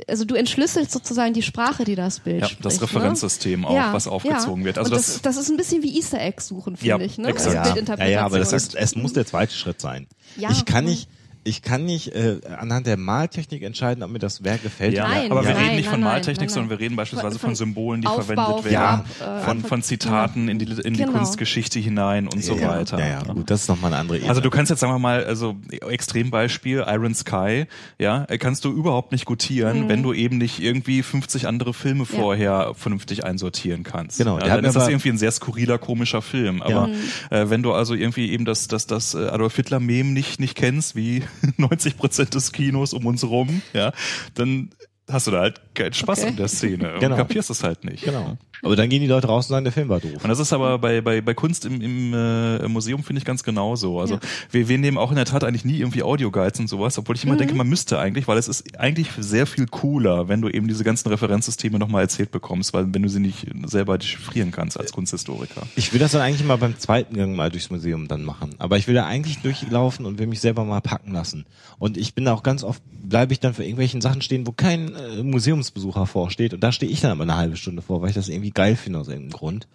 also 0.06 0.24
du 0.24 0.34
entschlüsselst 0.34 0.90
sozusagen 0.92 1.32
die 1.32 1.42
Sprache, 1.42 1.84
die 1.84 1.94
das 1.94 2.20
Bild 2.20 2.42
Ja, 2.42 2.46
spricht. 2.48 2.64
das 2.64 2.76
ne? 2.76 2.82
Referenzsystem 2.82 3.64
auch, 3.64 3.74
Ja, 3.74 3.92
was 3.92 4.06
aufgezogen 4.06 4.60
ja. 4.60 4.66
wird. 4.66 4.78
Also 4.78 4.90
das, 4.90 5.06
das, 5.14 5.22
das 5.22 5.36
ist 5.38 5.48
ein 5.50 5.56
bisschen 5.56 5.82
wie 5.82 5.96
Easter 5.96 6.20
Eggs 6.20 6.48
suchen, 6.48 6.76
finde 6.76 6.88
Ja, 6.88 6.98
ich. 7.00 7.18
Ne? 7.18 7.28
exakt. 7.28 7.54
Ja, 7.54 7.62
Also 7.62 8.02
ja, 8.02 8.06
ja, 8.08 8.24
aber 8.24 8.38
das 8.38 8.52
ist, 8.52 8.74
es 8.74 8.94
muss 8.96 9.14
der 9.14 9.26
zweite 9.26 9.54
Schritt 9.54 9.80
sein. 9.80 10.06
Ja, 10.36 10.50
ich 10.50 10.64
kann 10.66 10.84
nicht, 10.84 11.08
ich 11.48 11.62
kann 11.62 11.84
nicht 11.84 12.14
äh, 12.14 12.40
anhand 12.58 12.86
der 12.86 12.96
Maltechnik 12.96 13.62
entscheiden, 13.62 14.02
ob 14.02 14.10
mir 14.10 14.18
das 14.18 14.44
Werk 14.44 14.62
gefällt. 14.62 14.94
ja, 14.94 15.08
Nein, 15.08 15.30
aber 15.30 15.42
wir 15.42 15.50
nein, 15.54 15.62
reden 15.64 15.76
nicht 15.76 15.84
nein, 15.86 15.90
von 15.92 16.00
nein, 16.00 16.12
Maltechnik, 16.12 16.48
nein, 16.48 16.54
sondern 16.54 16.70
wir 16.70 16.78
reden 16.80 16.96
beispielsweise 16.96 17.38
Von- 17.38 17.48
von, 17.50 17.54
Symbolen, 17.56 18.00
die 18.02 18.06
Aufbau, 18.06 18.22
verwendet 18.22 18.64
werden, 18.70 19.04
Ja, 19.20 19.38
äh, 19.38 19.44
von, 19.44 19.60
von 19.64 19.82
Zitaten 19.82 20.48
in 20.48 20.58
die, 20.58 20.66
in 20.66 20.94
die 20.94 21.00
Genau. 21.04 21.12
Kunstgeschichte 21.12 21.78
hinein 21.78 22.28
und 22.28 22.44
so 22.44 22.54
ja, 22.56 22.68
weiter. 22.68 22.98
Ja, 22.98 23.06
ja, 23.06 23.22
gut, 23.22 23.50
das 23.50 23.62
ist 23.62 23.68
nochmal 23.68 23.92
eine 23.92 24.00
andere 24.00 24.16
Ebene. 24.18 24.28
Also 24.28 24.40
du 24.42 24.50
kannst 24.50 24.70
jetzt 24.70 24.80
sagen 24.80 24.92
wir 24.92 24.98
mal, 24.98 25.24
also 25.24 25.56
Extrembeispiel 26.02 26.84
Iron 26.88 27.14
Sky, 27.14 27.66
ja, 27.98 28.26
kannst 28.38 28.64
du 28.64 28.70
überhaupt 28.72 29.12
nicht 29.12 29.24
gutieren, 29.24 29.84
Mhm. 29.84 29.88
wenn 29.88 30.02
du 30.02 30.12
eben 30.12 30.38
nicht 30.38 30.60
irgendwie 30.60 31.02
50 31.02 31.46
andere 31.46 31.74
Filme 31.74 32.06
vorher 32.06 32.72
vernünftig 32.74 33.24
einsortieren 33.24 33.82
kannst. 33.82 34.18
Genau, 34.18 34.38
ja, 34.38 34.56
dann 34.56 34.64
ist 34.64 34.74
das 34.76 34.88
irgendwie 34.88 35.10
ein 35.10 35.18
sehr 35.18 35.32
skurriler, 35.32 35.78
komischer 35.78 36.22
Film. 36.22 36.62
Aber 36.62 36.88
äh, 37.30 37.50
wenn 37.50 37.62
du 37.62 37.72
also 37.72 37.94
irgendwie 37.94 38.30
eben 38.30 38.44
das, 38.44 38.68
das, 38.68 38.86
das 38.86 39.14
äh, 39.14 39.26
Adolf 39.28 39.56
Hitler 39.56 39.80
Mem 39.80 40.12
nicht 40.12 40.40
nicht 40.40 40.54
kennst, 40.54 40.94
wie 40.96 41.22
90 41.56 41.96
Prozent 41.96 42.34
des 42.34 42.52
Kinos 42.52 42.92
um 42.92 43.06
uns 43.06 43.24
rum, 43.24 43.62
ja, 43.72 43.92
dann 44.34 44.70
hast 45.10 45.26
du 45.26 45.30
da 45.30 45.40
halt 45.40 45.60
keinen 45.74 45.92
Spaß 45.94 46.18
Okay. 46.20 46.28
an 46.28 46.36
der 46.36 46.48
Szene 46.48 46.94
und 46.94 47.00
Genau. 47.00 47.16
kapierst 47.16 47.50
es 47.50 47.62
halt 47.62 47.84
nicht. 47.84 48.04
genau. 48.04 48.36
Aber 48.62 48.76
dann 48.76 48.88
gehen 48.88 49.00
die 49.00 49.06
Leute 49.06 49.26
raus 49.28 49.46
und 49.46 49.50
sagen, 49.50 49.64
der 49.64 49.72
Film 49.72 49.88
war 49.88 50.00
doof. 50.00 50.22
Und 50.22 50.28
das 50.28 50.38
ist 50.38 50.52
aber 50.52 50.78
bei, 50.78 51.00
bei, 51.00 51.20
bei 51.20 51.34
Kunst 51.34 51.64
im, 51.64 51.80
im 51.80 52.12
äh, 52.14 52.66
Museum 52.68 53.02
finde 53.04 53.18
ich 53.18 53.24
ganz 53.24 53.42
genauso. 53.42 54.00
Also 54.00 54.14
Ja. 54.14 54.20
wir, 54.50 54.68
wir 54.68 54.78
nehmen 54.78 54.98
auch 54.98 55.10
in 55.10 55.16
der 55.16 55.24
Tat 55.24 55.44
eigentlich 55.44 55.64
nie 55.64 55.78
irgendwie 55.78 56.02
Audioguides 56.02 56.60
und 56.60 56.68
sowas, 56.68 56.98
obwohl 56.98 57.16
ich 57.16 57.24
immer 57.24 57.36
denke, 57.36 57.54
man 57.54 57.68
müsste 57.68 57.98
eigentlich, 57.98 58.26
weil 58.28 58.38
es 58.38 58.48
ist 58.48 58.78
eigentlich 58.78 59.08
sehr 59.18 59.46
viel 59.46 59.66
cooler, 59.66 60.28
wenn 60.28 60.40
du 60.40 60.48
eben 60.48 60.66
diese 60.68 60.84
ganzen 60.84 61.08
Referenzsysteme 61.08 61.78
nochmal 61.78 62.02
erzählt 62.02 62.30
bekommst, 62.30 62.72
weil 62.74 62.92
wenn 62.92 63.02
du 63.02 63.08
sie 63.08 63.20
nicht 63.20 63.46
selber 63.66 63.98
dechiffrieren 63.98 64.50
kannst 64.50 64.78
als 64.78 64.92
Kunsthistoriker. 64.92 65.62
Ich 65.76 65.92
will 65.92 66.00
das 66.00 66.12
dann 66.12 66.22
eigentlich 66.22 66.46
mal 66.46 66.56
beim 66.56 66.78
zweiten 66.78 67.16
Gang 67.16 67.36
mal 67.36 67.50
durchs 67.50 67.70
Museum 67.70 68.08
dann 68.08 68.22
machen. 68.24 68.54
Aber 68.58 68.76
ich 68.76 68.86
will 68.88 68.94
da 68.94 69.06
eigentlich 69.06 69.38
durchlaufen 69.38 70.04
und 70.06 70.18
will 70.18 70.26
mich 70.26 70.40
selber 70.40 70.64
mal 70.64 70.80
packen 70.80 71.12
lassen. 71.12 71.46
Und 71.78 71.96
ich 71.96 72.14
bin 72.14 72.26
auch 72.28 72.42
ganz 72.42 72.64
oft, 72.64 72.82
bleibe 72.90 73.32
ich 73.32 73.40
dann 73.40 73.54
für 73.54 73.62
irgendwelchen 73.62 74.00
Sachen 74.00 74.22
stehen, 74.22 74.46
wo 74.46 74.52
kein 74.52 74.94
äh, 74.94 75.22
Museumsbesucher 75.22 76.06
vorsteht. 76.06 76.54
Und 76.54 76.62
da 76.62 76.72
stehe 76.72 76.90
ich 76.90 77.00
dann 77.00 77.12
aber 77.12 77.22
eine 77.22 77.36
halbe 77.36 77.56
Stunde 77.56 77.82
vor, 77.82 78.02
weil 78.02 78.08
ich 78.08 78.14
das 78.14 78.28
irgendwie 78.28 78.47
geil 78.50 78.76
finde 78.76 78.98
aus 79.00 79.08
irgendeinem 79.08 79.32
Grund. 79.32 79.68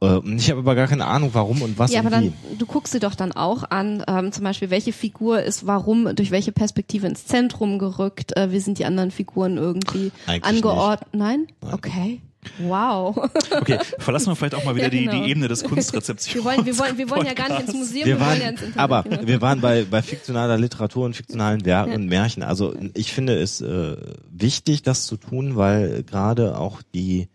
Äh, 0.00 0.06
und 0.16 0.38
ich 0.38 0.50
habe 0.50 0.60
aber 0.60 0.74
gar 0.74 0.86
keine 0.88 1.06
Ahnung, 1.06 1.30
warum 1.32 1.62
und 1.62 1.78
was 1.78 1.92
Ja, 1.92 2.00
aber 2.00 2.10
dann, 2.10 2.32
du 2.58 2.66
guckst 2.66 2.94
dir 2.94 3.00
doch 3.00 3.14
dann 3.14 3.32
auch 3.32 3.64
an, 3.70 4.02
ähm, 4.08 4.32
zum 4.32 4.44
Beispiel, 4.44 4.70
welche 4.70 4.92
Figur 4.92 5.42
ist 5.42 5.66
warum, 5.66 6.14
durch 6.16 6.30
welche 6.30 6.52
Perspektive 6.52 7.06
ins 7.06 7.26
Zentrum 7.26 7.78
gerückt, 7.78 8.36
äh, 8.36 8.50
wie 8.50 8.60
sind 8.60 8.78
die 8.78 8.84
anderen 8.84 9.10
Figuren 9.10 9.56
irgendwie 9.56 10.10
Eigentlich 10.26 10.44
angeordnet? 10.44 11.08
Nein? 11.14 11.46
Okay. 11.60 12.20
Wow. 12.58 13.16
Okay, 13.54 13.78
verlassen 13.98 14.26
wir 14.26 14.36
vielleicht 14.36 14.56
auch 14.56 14.64
mal 14.64 14.74
wieder 14.74 14.84
Ja, 14.86 14.90
die, 14.90 15.04
genau. 15.06 15.22
die 15.24 15.30
Ebene 15.30 15.48
des 15.48 15.62
Kunstrezeptions. 15.64 16.34
Wir 16.34 16.44
wollen, 16.44 16.66
wir 16.66 16.76
wollen, 16.78 16.98
wir 16.98 17.08
wollen 17.08 17.24
ja 17.24 17.32
gar 17.32 17.48
nicht 17.48 17.60
ins 17.68 17.72
Museum, 17.74 18.04
wir 18.04 18.18
wir 18.18 18.20
wollen 18.20 18.28
waren, 18.30 18.40
ja 18.42 18.48
ins 18.48 18.60
Internet. 18.62 18.78
aber 18.78 19.02
genau. 19.04 19.26
wir 19.26 19.40
waren 19.40 19.60
bei, 19.62 19.84
bei 19.84 20.02
fiktionaler 20.02 20.58
Literatur 20.58 21.06
und 21.06 21.14
fiktionalen 21.16 21.64
Werken 21.64 21.90
Ja. 21.92 21.96
und 21.96 22.06
Märchen. 22.06 22.42
Also 22.42 22.74
ich 22.94 23.12
finde 23.12 23.38
es 23.38 23.60
äh, 23.62 23.96
wichtig, 24.30 24.82
das 24.82 25.06
zu 25.06 25.16
tun, 25.16 25.56
weil 25.56 26.02
gerade 26.02 26.58
auch 26.58 26.82
die 26.94 27.28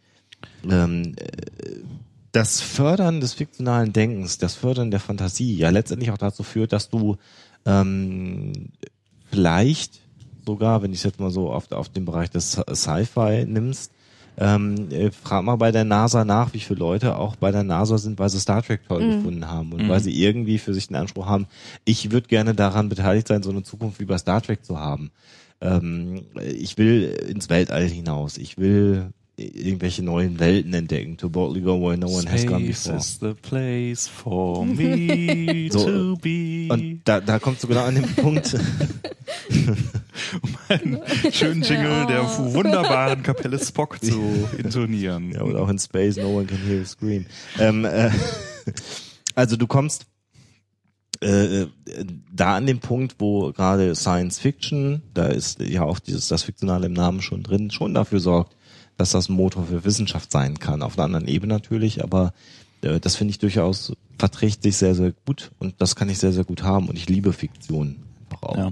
ähm, 0.69 1.15
äh, 1.17 1.27
das 2.31 2.61
Fördern 2.61 3.21
des 3.21 3.33
fiktionalen 3.33 3.91
Denkens, 3.91 4.37
das 4.37 4.55
Fördern 4.55 4.91
der 4.91 4.99
Fantasie 4.99 5.55
ja 5.55 5.69
letztendlich 5.69 6.11
auch 6.11 6.17
dazu 6.17 6.43
führt, 6.43 6.73
dass 6.73 6.89
du 6.89 7.17
ähm, 7.65 8.69
vielleicht 9.31 9.99
sogar, 10.45 10.81
wenn 10.81 10.91
ich 10.91 10.99
es 10.99 11.03
jetzt 11.03 11.19
mal 11.19 11.31
so 11.31 11.51
auf, 11.51 11.71
auf 11.71 11.89
den 11.89 12.05
Bereich 12.05 12.29
des 12.29 12.51
Sci-Fi 12.51 13.45
nimmst, 13.47 13.91
ähm, 14.37 14.89
äh, 14.91 15.11
frag 15.11 15.43
mal 15.43 15.57
bei 15.57 15.71
der 15.71 15.83
NASA 15.83 16.23
nach, 16.23 16.53
wie 16.53 16.59
viele 16.59 16.79
Leute 16.79 17.17
auch 17.17 17.35
bei 17.35 17.51
der 17.51 17.63
NASA 17.63 17.97
sind, 17.97 18.19
weil 18.19 18.29
sie 18.29 18.39
Star 18.39 18.63
Trek 18.63 18.81
toll 18.87 19.15
gefunden 19.15 19.47
haben 19.47 19.73
und 19.73 19.89
weil 19.89 19.99
sie 19.99 20.17
irgendwie 20.23 20.59
für 20.59 20.73
sich 20.73 20.87
den 20.87 20.95
Anspruch 20.95 21.25
haben, 21.25 21.47
ich 21.83 22.11
würde 22.11 22.29
gerne 22.29 22.55
daran 22.55 22.87
beteiligt 22.87 23.27
sein, 23.27 23.43
so 23.43 23.49
eine 23.49 23.63
Zukunft 23.63 23.99
wie 23.99 24.05
bei 24.05 24.17
Star 24.17 24.41
Trek 24.41 24.63
zu 24.63 24.79
haben. 24.79 25.11
Ähm, 25.59 26.21
ich 26.41 26.77
will 26.77 27.03
ins 27.27 27.49
Weltall 27.49 27.87
hinaus. 27.87 28.37
Ich 28.37 28.57
will 28.57 29.11
irgendwelche 29.39 30.03
neuen 30.03 30.39
Welten 30.39 30.73
entdecken. 30.73 31.17
To 31.17 31.29
boldly 31.29 31.61
go 31.61 31.79
where 31.81 31.97
no 31.97 32.07
one 32.07 32.29
has 32.29 32.45
gone 32.45 32.63
Space 32.65 32.83
before. 32.83 32.97
is 32.97 33.19
the 33.19 33.33
place 33.33 34.07
for 34.07 34.65
me 34.65 35.69
So, 35.71 35.85
to 35.85 36.17
be. 36.21 36.67
Und 36.69 37.01
da, 37.05 37.21
da 37.21 37.39
kommst 37.39 37.63
du 37.63 37.67
genau 37.67 37.85
an 37.85 37.95
den 37.95 38.03
Punkt. 38.15 38.55
einen 40.67 40.99
schönen 41.31 41.61
Jingle 41.63 42.05
der 42.07 42.23
wunderbaren 42.53 43.23
Kapelle 43.23 43.59
Spock 43.59 44.03
zu 44.03 44.47
intonieren. 44.57 45.31
Ja, 45.31 45.41
oder 45.43 45.61
auch 45.61 45.69
in 45.69 45.79
Space, 45.79 46.17
no 46.17 46.29
one 46.37 46.45
can 46.45 46.57
hear 46.57 46.77
you 46.79 46.85
scream. 46.85 47.25
Ähm, 47.59 47.85
äh, 47.85 48.11
also 49.35 49.55
du 49.55 49.67
kommst 49.67 50.05
äh, 51.21 51.61
äh, 51.63 51.67
da 52.33 52.55
an 52.57 52.65
den 52.65 52.79
Punkt, 52.79 53.15
wo 53.19 53.51
gerade 53.51 53.95
Science 53.95 54.39
Fiction, 54.39 55.01
da 55.13 55.27
ist 55.27 55.59
ja 55.59 55.83
auch 55.83 55.99
dieses 55.99 56.27
das 56.27 56.43
Fiktionale 56.43 56.85
im 56.87 56.93
Namen 56.93 57.21
schon 57.21 57.43
drin, 57.43 57.71
schon 57.71 57.93
dafür 57.93 58.19
sorgt, 58.19 58.55
dass 58.99 59.11
das 59.11 59.29
ein 59.29 59.33
Motor 59.33 59.65
für 59.65 59.85
Wissenschaft 59.85 60.31
sein 60.31 60.59
kann. 60.59 60.83
Auf 60.83 60.97
einer 60.97 61.05
anderen 61.05 61.27
Ebene 61.27 61.53
natürlich, 61.53 62.03
aber 62.03 62.33
äh, 62.81 62.99
das 62.99 63.15
finde 63.15 63.31
ich 63.31 63.39
durchaus 63.39 63.93
verträgt 64.17 64.63
sich 64.63 64.75
sehr, 64.75 64.93
sehr 64.93 65.13
gut 65.25 65.51
und 65.57 65.75
das 65.79 65.95
kann 65.95 66.09
ich 66.09 66.19
sehr, 66.19 66.33
sehr 66.33 66.43
gut 66.43 66.63
haben 66.63 66.89
und 66.89 66.97
ich 66.97 67.07
liebe 67.07 67.31
Fiktion 67.31 67.95
einfach 68.29 68.43
auch 68.43 68.57
Ja. 68.57 68.71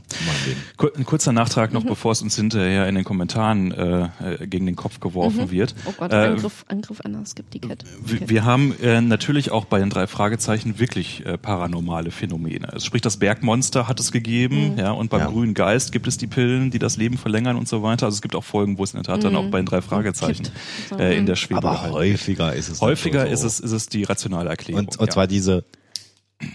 Kur- 0.77 0.91
Ein 0.95 1.05
kurzer 1.05 1.31
Nachtrag 1.31 1.73
noch, 1.73 1.83
bevor 1.83 2.11
es 2.11 2.21
uns 2.21 2.35
hinterher 2.35 2.87
in 2.87 2.95
den 2.95 3.03
Kommentaren 3.03 3.71
äh, 3.71 4.09
äh, 4.43 4.47
gegen 4.47 4.65
den 4.65 4.75
Kopf 4.75 4.99
geworfen 4.99 5.51
wird. 5.51 5.75
Oh 5.85 5.93
Gott, 5.97 6.11
Äh, 6.11 6.15
Angriff, 6.15 6.65
Angriff 6.67 7.01
an 7.01 7.13
das 7.13 7.31
Skeptiket. 7.31 7.83
Wir, 8.03 8.29
wir 8.29 8.45
haben 8.45 8.73
äh, 8.81 9.01
natürlich 9.01 9.51
auch 9.51 9.65
bei 9.65 9.79
den 9.79 9.89
drei 9.89 10.07
Fragezeichen 10.07 10.79
wirklich 10.79 11.25
äh, 11.25 11.37
paranormale 11.37 12.11
Phänomene. 12.11 12.71
Also 12.71 12.85
sprich, 12.85 13.01
das 13.01 13.17
Bergmonster 13.17 13.87
hat 13.87 13.99
es 13.99 14.11
gegeben, 14.11 14.73
ja, 14.77 14.91
und 14.91 15.09
beim 15.09 15.21
Ja. 15.21 15.27
grünen 15.27 15.53
Geist 15.53 15.91
gibt 15.91 16.07
es 16.07 16.17
die 16.17 16.27
Pillen, 16.27 16.71
die 16.71 16.79
das 16.79 16.97
Leben 16.97 17.17
verlängern 17.17 17.55
und 17.57 17.67
so 17.67 17.83
weiter. 17.83 18.05
Also 18.05 18.15
es 18.15 18.21
gibt 18.21 18.35
auch 18.35 18.43
Folgen, 18.43 18.77
wo 18.77 18.83
es 18.83 18.93
in 18.93 18.97
der 19.01 19.03
Tat 19.13 19.23
dann 19.23 19.35
auch 19.35 19.49
bei 19.49 19.57
den 19.59 19.65
drei 19.65 19.81
Fragezeichen. 19.81 20.47
So. 20.89 20.97
äh, 20.97 21.17
in 21.17 21.25
der 21.25 21.35
Schwebe 21.35 21.57
Aber 21.57 21.91
häufiger 21.91 22.53
ist 22.53 22.69
es 22.69 22.81
Häufiger 22.81 23.23
dann 23.23 23.33
ist 23.33 23.41
so. 23.41 23.47
es, 23.47 23.59
ist 23.59 23.71
es 23.71 23.87
die 23.89 24.03
rationale 24.03 24.49
Erklärung. 24.49 24.85
Und, 24.85 24.99
und 24.99 25.05
ja. 25.07 25.11
zwar 25.13 25.27
diese 25.27 25.63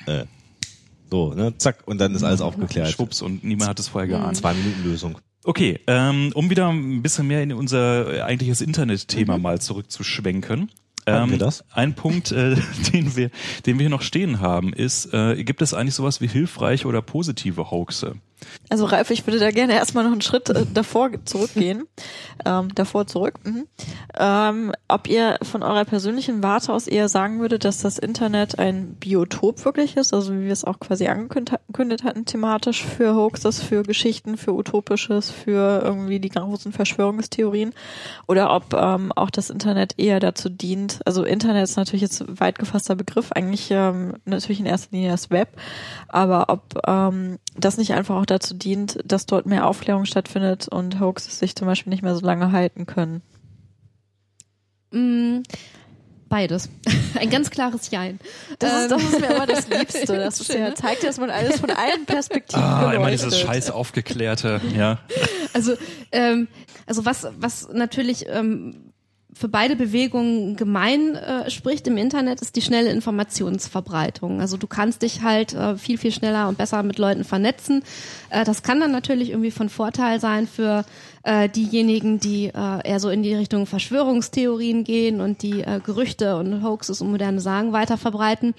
äh, 0.06 0.24
so, 1.12 1.34
ne, 1.34 1.52
zack, 1.58 1.82
und 1.84 1.98
dann 1.98 2.14
ist 2.14 2.22
alles 2.22 2.40
aufgeklärt. 2.40 2.88
Schwupps 2.88 3.20
und 3.20 3.44
niemand 3.44 3.68
hat 3.68 3.78
es 3.78 3.88
vorher 3.88 4.08
geahnt. 4.08 4.38
Zwei 4.38 4.54
Minuten 4.54 4.82
Lösung. 4.82 5.18
Okay, 5.44 5.78
ähm, 5.86 6.30
um 6.34 6.48
wieder 6.48 6.68
ein 6.70 7.02
bisschen 7.02 7.26
mehr 7.26 7.42
in 7.42 7.52
unser 7.52 8.24
eigentliches 8.24 8.62
Internetthema 8.62 9.36
mal 9.36 9.60
zurückzuschwenken. 9.60 10.70
Haben 11.06 11.30
wir 11.30 11.34
Ähm, 11.34 11.38
das? 11.38 11.64
Ein 11.70 11.94
Punkt, 11.94 12.32
äh, 12.32 12.56
den 12.94 13.14
wir, 13.14 13.28
den 13.66 13.78
wir 13.78 13.82
hier 13.84 13.90
noch 13.90 14.00
stehen 14.02 14.40
haben, 14.40 14.72
ist, 14.72 15.12
äh, 15.12 15.42
gibt 15.44 15.60
es 15.60 15.74
eigentlich 15.74 15.96
sowas 15.96 16.22
wie 16.22 16.28
hilfreiche 16.28 16.88
oder 16.88 17.02
positive 17.02 17.70
Hoaxe? 17.70 18.14
Also 18.68 18.86
Ralf, 18.86 19.10
ich 19.10 19.26
würde 19.26 19.38
da 19.38 19.50
gerne 19.50 19.74
erstmal 19.74 20.04
noch 20.04 20.12
einen 20.12 20.22
Schritt 20.22 20.48
äh, 20.50 20.66
davor 20.72 21.10
zurückgehen. 21.24 21.84
ähm, 22.44 22.74
davor 22.74 23.06
zurück. 23.06 23.34
Mhm. 23.44 23.66
Ähm, 24.18 24.72
ob 24.88 25.08
ihr 25.08 25.38
von 25.42 25.62
eurer 25.62 25.84
persönlichen 25.84 26.42
Warte 26.42 26.72
aus 26.72 26.86
eher 26.86 27.08
sagen 27.08 27.40
würdet, 27.40 27.64
dass 27.64 27.78
das 27.78 27.98
Internet 27.98 28.58
ein 28.58 28.94
Biotop 28.94 29.64
wirklich 29.64 29.96
ist, 29.96 30.12
also 30.12 30.34
wie 30.34 30.44
wir 30.44 30.52
es 30.52 30.64
auch 30.64 30.80
quasi 30.80 31.06
angekündigt 31.06 32.04
hatten, 32.04 32.24
thematisch 32.24 32.84
für 32.84 33.14
Hoaxes, 33.14 33.62
für 33.62 33.82
Geschichten, 33.82 34.36
für 34.36 34.54
Utopisches, 34.54 35.30
für 35.30 35.82
irgendwie 35.84 36.20
die 36.20 36.28
großen 36.28 36.72
Verschwörungstheorien. 36.72 37.72
Oder 38.26 38.54
ob 38.54 38.74
ähm, 38.74 39.12
auch 39.12 39.30
das 39.30 39.50
Internet 39.50 39.98
eher 39.98 40.20
dazu 40.20 40.48
dient, 40.48 41.00
also 41.04 41.24
Internet 41.24 41.64
ist 41.64 41.76
natürlich 41.76 42.02
jetzt 42.02 42.22
ein 42.22 42.40
weit 42.40 42.58
gefasster 42.58 42.94
Begriff, 42.94 43.32
eigentlich 43.32 43.70
ähm, 43.70 44.14
natürlich 44.24 44.60
in 44.60 44.66
erster 44.66 44.88
Linie 44.92 45.10
das 45.10 45.30
Web, 45.30 45.56
aber 46.08 46.48
ob 46.48 46.80
ähm, 46.86 47.38
das 47.56 47.76
nicht 47.76 47.92
einfach 47.94 48.16
auch 48.16 48.26
dazu 48.32 48.54
dient, 48.54 48.98
dass 49.04 49.26
dort 49.26 49.46
mehr 49.46 49.66
Aufklärung 49.66 50.04
stattfindet 50.04 50.68
und 50.68 50.98
Hoaxes 51.00 51.38
sich 51.38 51.54
zum 51.54 51.66
Beispiel 51.66 51.90
nicht 51.90 52.02
mehr 52.02 52.14
so 52.16 52.24
lange 52.24 52.50
halten 52.52 52.86
können. 52.86 53.22
Mm, 54.90 55.42
Beides. 56.28 56.70
Ein 57.20 57.28
ganz 57.28 57.50
klares 57.50 57.90
Jein. 57.90 58.18
Das, 58.58 58.72
ist, 58.72 58.82
Ähm, 58.84 58.88
das 58.98 59.02
ist 59.02 59.20
mir 59.20 59.36
aber 59.36 59.46
das 59.46 59.68
Liebste. 59.68 60.16
Das 60.16 60.40
ist 60.40 60.50
ja, 60.52 60.74
zeigt, 60.74 61.04
dass 61.04 61.18
man 61.18 61.28
alles 61.28 61.60
von 61.60 61.68
allen 61.70 62.06
Perspektiven 62.06 62.62
Ah, 62.64 62.92
immer 62.94 63.04
beleuchtet. 63.04 63.26
dieses 63.32 63.38
scheiß 63.40 63.70
aufgeklärte, 63.70 64.62
ja. 64.74 64.98
Also, 65.52 65.74
ähm, 66.10 66.48
also 66.86 67.04
was, 67.04 67.26
was 67.38 67.68
natürlich 67.70 68.24
ähm, 68.30 68.91
für 69.42 69.48
beide 69.48 69.74
Bewegungen 69.74 70.54
gemein 70.54 71.16
äh, 71.16 71.50
spricht 71.50 71.88
im 71.88 71.96
Internet, 71.96 72.40
ist 72.40 72.54
die 72.54 72.62
schnelle 72.62 72.90
Informationsverbreitung. 72.90 74.40
Also 74.40 74.56
du 74.56 74.68
kannst 74.68 75.02
dich 75.02 75.22
halt 75.22 75.52
äh, 75.52 75.76
viel, 75.76 75.98
viel 75.98 76.12
schneller 76.12 76.46
und 76.48 76.58
besser 76.58 76.84
mit 76.84 76.96
Leuten 76.96 77.24
vernetzen. 77.24 77.82
Äh, 78.30 78.44
das 78.44 78.62
kann 78.62 78.78
dann 78.78 78.92
natürlich 78.92 79.30
irgendwie 79.30 79.50
von 79.50 79.68
Vorteil 79.68 80.20
sein 80.20 80.46
für 80.46 80.84
äh, 81.24 81.48
diejenigen, 81.48 82.18
die 82.18 82.46
äh, 82.46 82.88
eher 82.88 83.00
so 83.00 83.08
in 83.08 83.22
die 83.22 83.34
Richtung 83.34 83.66
Verschwörungstheorien 83.66 84.84
gehen 84.84 85.20
und 85.20 85.42
die 85.42 85.60
äh, 85.60 85.80
Gerüchte 85.82 86.36
und 86.36 86.64
Hoaxes 86.64 87.00
und 87.00 87.10
moderne 87.10 87.40
Sagen 87.40 87.72
weiter 87.72 87.96
verbreiten. 87.96 88.54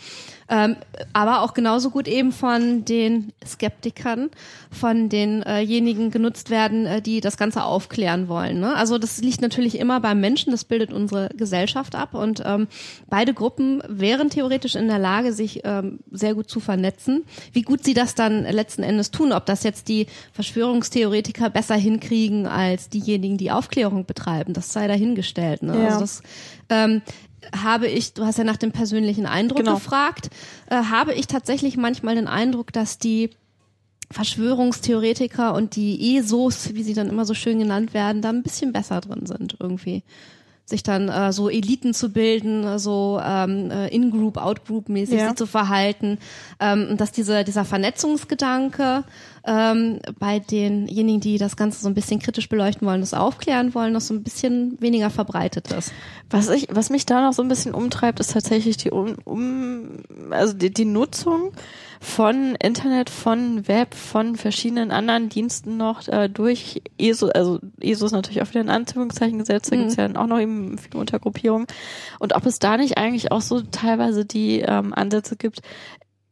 Ähm, 0.49 0.75
aber 1.13 1.41
auch 1.41 1.53
genauso 1.53 1.89
gut 1.89 2.07
eben 2.07 2.31
von 2.31 2.85
den 2.85 3.31
Skeptikern, 3.45 4.29
von 4.71 5.09
denjenigen 5.09 6.11
genutzt 6.11 6.49
werden, 6.49 6.85
äh, 6.85 7.01
die 7.01 7.21
das 7.21 7.37
Ganze 7.37 7.63
aufklären 7.63 8.27
wollen. 8.27 8.59
Ne? 8.59 8.75
Also 8.75 8.97
das 8.97 9.19
liegt 9.19 9.41
natürlich 9.41 9.79
immer 9.79 9.99
beim 9.99 10.19
Menschen, 10.19 10.51
das 10.51 10.63
bildet 10.63 10.91
unsere 10.91 11.29
Gesellschaft 11.29 11.95
ab 11.95 12.13
und 12.13 12.43
ähm, 12.45 12.67
beide 13.09 13.33
Gruppen 13.33 13.81
wären 13.87 14.29
theoretisch 14.29 14.75
in 14.75 14.87
der 14.87 14.99
Lage, 14.99 15.33
sich 15.33 15.61
ähm, 15.63 15.99
sehr 16.11 16.35
gut 16.35 16.49
zu 16.49 16.59
vernetzen. 16.59 17.23
Wie 17.53 17.61
gut 17.61 17.83
sie 17.83 17.93
das 17.93 18.13
dann 18.15 18.43
letzten 18.43 18.83
Endes 18.83 19.11
tun, 19.11 19.31
ob 19.31 19.45
das 19.45 19.63
jetzt 19.63 19.87
die 19.87 20.07
Verschwörungstheoretiker 20.33 21.49
besser 21.49 21.75
hinkriegen 21.75 22.47
als 22.53 22.89
diejenigen, 22.89 23.37
die 23.37 23.51
Aufklärung 23.51 24.05
betreiben, 24.05 24.53
das 24.53 24.71
sei 24.71 24.87
dahingestellt. 24.87 25.63
Ne? 25.63 25.77
Ja. 25.77 25.85
Also 25.87 25.99
das 25.99 26.21
ähm, 26.69 27.01
habe 27.63 27.87
ich, 27.87 28.13
du 28.13 28.25
hast 28.25 28.37
ja 28.37 28.43
nach 28.43 28.57
dem 28.57 28.71
persönlichen 28.71 29.25
Eindruck 29.25 29.59
Genau. 29.59 29.75
gefragt, 29.75 30.29
äh, 30.69 30.75
habe 30.75 31.13
ich 31.13 31.27
tatsächlich 31.27 31.75
manchmal 31.77 32.15
den 32.15 32.27
Eindruck, 32.27 32.71
dass 32.71 32.97
die 32.99 33.31
Verschwörungstheoretiker 34.11 35.53
und 35.53 35.75
die 35.75 36.17
ESOs, 36.17 36.73
wie 36.73 36.83
sie 36.83 36.93
dann 36.93 37.09
immer 37.09 37.25
so 37.25 37.33
schön 37.33 37.59
genannt 37.59 37.93
werden, 37.93 38.21
da 38.21 38.29
ein 38.29 38.43
bisschen 38.43 38.71
besser 38.71 39.01
drin 39.01 39.25
sind 39.25 39.57
irgendwie. 39.59 40.03
Sich 40.65 40.81
dann 40.81 41.09
äh, 41.09 41.33
so 41.33 41.49
Eliten 41.49 41.93
zu 41.93 42.09
bilden, 42.09 42.79
so 42.79 43.19
ähm, 43.21 43.69
äh, 43.69 43.89
In-Group, 43.89 44.37
Out-Group-mäßig 44.37 45.19
Ja. 45.19 45.27
sich 45.27 45.35
zu 45.35 45.45
verhalten. 45.45 46.19
Ähm, 46.59 46.87
und 46.91 47.01
dass 47.01 47.11
diese, 47.11 47.43
dieser 47.43 47.65
Vernetzungsgedanke 47.65 49.03
ähm, 49.45 49.99
bei 50.19 50.39
denjenigen, 50.39 51.19
die 51.19 51.37
das 51.37 51.57
Ganze 51.57 51.81
so 51.81 51.89
ein 51.89 51.93
bisschen 51.93 52.19
kritisch 52.19 52.47
beleuchten 52.47 52.87
wollen, 52.87 53.01
das 53.01 53.13
aufklären 53.13 53.73
wollen, 53.75 53.91
noch 53.91 54.01
so 54.01 54.13
ein 54.13 54.23
bisschen 54.23 54.79
weniger 54.79 55.09
verbreitet 55.09 55.71
ist. 55.71 55.91
Was 56.29 56.49
ich, 56.49 56.67
was 56.71 56.89
mich 56.89 57.05
da 57.05 57.21
noch 57.21 57.33
so 57.33 57.41
ein 57.41 57.49
bisschen 57.49 57.73
umtreibt, 57.73 58.21
ist 58.21 58.31
tatsächlich 58.31 58.77
die 58.77 58.91
um, 58.91 59.15
um 59.25 60.03
also 60.29 60.53
die, 60.53 60.73
die 60.73 60.85
Nutzung 60.85 61.51
von 62.03 62.55
Internet, 62.55 63.09
von 63.09 63.65
Web, 63.67 63.95
von 63.95 64.35
verschiedenen 64.35 64.91
anderen 64.91 65.29
Diensten 65.29 65.77
noch 65.77 66.05
äh, 66.09 66.27
durch 66.27 66.81
ESO, 66.97 67.29
also 67.29 67.59
ESO 67.79 68.05
ist 68.07 68.11
natürlich 68.11 68.41
auch 68.41 68.49
wieder 68.49 68.59
ein 68.59 68.69
Anführungszeichen 68.69 69.39
gesetzt, 69.39 69.71
da 69.71 69.77
gibt's 69.77 69.95
ja 69.95 70.07
dann 70.07 70.17
auch 70.17 70.27
noch 70.27 70.39
eben 70.39 70.77
viele 70.77 70.99
Untergruppierungen. 70.99 71.65
Und 72.19 72.35
ob 72.35 72.45
es 72.45 72.59
da 72.59 72.75
nicht 72.75 72.97
eigentlich 72.97 73.31
auch 73.31 73.41
so 73.41 73.61
teilweise 73.61 74.25
die 74.25 74.59
ähm, 74.59 74.93
Ansätze 74.93 75.37
gibt, 75.37 75.61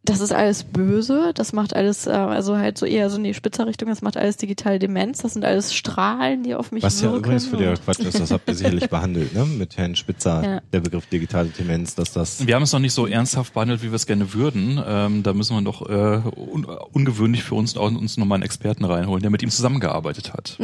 das 0.03 0.19
ist 0.19 0.31
alles 0.33 0.63
böse, 0.63 1.31
das 1.35 1.53
macht 1.53 1.75
alles, 1.75 2.07
äh, 2.07 2.11
also 2.11 2.57
halt 2.57 2.77
so 2.77 2.87
eher 2.87 3.09
so 3.11 3.17
in 3.17 3.23
die 3.23 3.35
Spitzerrichtung, 3.35 3.87
das 3.87 4.01
macht 4.01 4.17
alles 4.17 4.35
digitale 4.37 4.79
Demenz, 4.79 5.19
das 5.19 5.33
sind 5.33 5.45
alles 5.45 5.75
Strahlen, 5.75 6.41
die 6.41 6.55
auf 6.55 6.71
mich 6.71 6.81
Was 6.83 7.01
ja 7.01 7.11
wirken. 7.11 7.17
übrigens 7.25 7.45
für 7.45 7.57
der 7.57 7.75
Quatsch 7.77 7.99
ist, 7.99 8.19
das 8.19 8.31
habt 8.31 8.47
ihr 8.49 8.55
sicherlich 8.55 8.89
behandelt, 8.89 9.33
ne? 9.35 9.45
Mit 9.45 9.77
Herrn 9.77 9.95
Spitzer, 9.95 10.43
Ja. 10.43 10.61
der 10.73 10.79
Begriff 10.79 11.05
digitale 11.05 11.49
Demenz, 11.49 11.93
dass 11.93 12.11
das 12.13 12.47
Wir 12.47 12.55
haben 12.55 12.63
es 12.63 12.71
noch 12.73 12.79
nicht 12.79 12.93
so 12.93 13.05
ernsthaft 13.05 13.53
behandelt, 13.53 13.83
wie 13.83 13.87
wir 13.91 13.95
es 13.95 14.07
gerne 14.07 14.33
würden. 14.33 14.81
Ähm, 14.83 15.21
da 15.21 15.33
müssen 15.33 15.55
wir 15.55 15.61
doch 15.61 15.87
äh, 15.87 16.21
un 16.35 16.65
ungewöhnlich 16.65 17.43
für 17.43 17.53
uns, 17.55 17.77
auch 17.77 17.85
uns 17.91 18.17
nochmal 18.17 18.37
einen 18.37 18.43
Experten 18.43 18.85
reinholen, 18.85 19.21
der 19.21 19.29
mit 19.29 19.43
ihm 19.43 19.49
zusammengearbeitet 19.51 20.33
hat. 20.33 20.57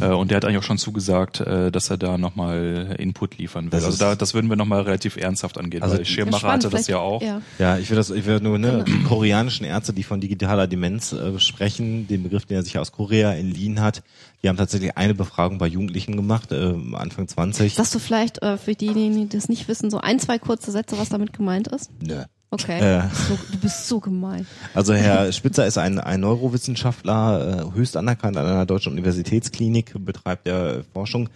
Äh, 0.00 0.06
und 0.06 0.30
der 0.30 0.36
hat 0.36 0.44
eigentlich 0.44 0.58
auch 0.58 0.62
schon 0.62 0.78
zugesagt, 0.78 1.40
äh, 1.40 1.70
dass 1.72 1.90
er 1.90 1.96
da 1.96 2.18
nochmal 2.18 2.94
Input 2.98 3.38
liefern 3.38 3.64
will. 3.64 3.70
Das 3.70 3.84
also 3.84 3.98
da, 3.98 4.14
das 4.14 4.34
würden 4.34 4.48
wir 4.48 4.56
nochmal 4.56 4.82
relativ 4.82 5.16
ernsthaft 5.16 5.58
angehen, 5.58 5.82
Also 5.82 5.96
weil 5.98 6.04
Schirmacher 6.04 6.52
hatte 6.52 6.70
das 6.70 6.86
ja 6.86 6.98
auch. 6.98 7.22
Ja. 7.22 7.40
Ja, 7.58 7.78
ich 7.78 7.90
will 7.90 7.96
das, 7.96 8.10
ich 8.10 8.26
will 8.26 8.27
nur, 8.40 8.58
ne, 8.58 8.84
die 8.86 9.02
koreanischen 9.02 9.64
Ärzte, 9.64 9.92
die 9.92 10.02
von 10.02 10.20
digitaler 10.20 10.66
Demenz 10.66 11.12
äh, 11.12 11.38
sprechen, 11.38 12.06
den 12.06 12.22
Begriff, 12.22 12.46
den 12.46 12.58
er 12.58 12.62
sich 12.62 12.78
aus 12.78 12.92
Korea 12.92 13.32
entliehen 13.32 13.80
hat, 13.80 14.02
die 14.42 14.48
haben 14.48 14.56
tatsächlich 14.56 14.96
eine 14.96 15.14
Befragung 15.14 15.58
bei 15.58 15.66
Jugendlichen 15.66 16.16
gemacht, 16.16 16.52
äh, 16.52 16.74
Anfang 16.92 17.26
20. 17.26 17.74
Sagst 17.74 17.94
du 17.94 17.98
vielleicht 17.98 18.42
äh, 18.42 18.56
für 18.56 18.74
diejenigen, 18.74 19.28
die 19.28 19.36
das 19.36 19.48
nicht 19.48 19.68
wissen, 19.68 19.90
so 19.90 19.98
ein, 19.98 20.20
zwei 20.20 20.38
kurze 20.38 20.70
Sätze, 20.70 20.98
was 20.98 21.08
damit 21.08 21.32
gemeint 21.32 21.68
ist? 21.68 21.90
Nö. 22.02 22.22
Okay. 22.50 22.80
Äh. 22.80 23.02
So, 23.28 23.38
du 23.52 23.58
bist 23.58 23.88
so 23.88 24.00
gemein. 24.00 24.46
Also 24.72 24.94
Herr 24.94 25.32
Spitzer 25.32 25.66
ist 25.66 25.76
ein, 25.76 25.98
ein 25.98 26.20
Neurowissenschaftler, 26.20 27.68
äh, 27.72 27.76
höchst 27.76 27.96
anerkannt 27.96 28.36
an 28.36 28.46
einer 28.46 28.66
deutschen 28.66 28.92
Universitätsklinik, 28.92 29.92
betreibt 30.04 30.46
er 30.46 30.84
Forschung, 30.92 31.28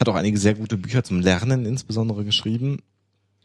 hat 0.00 0.08
auch 0.08 0.16
einige 0.16 0.38
sehr 0.38 0.54
gute 0.54 0.76
Bücher 0.76 1.04
zum 1.04 1.20
Lernen 1.20 1.66
insbesondere 1.66 2.24
geschrieben 2.24 2.80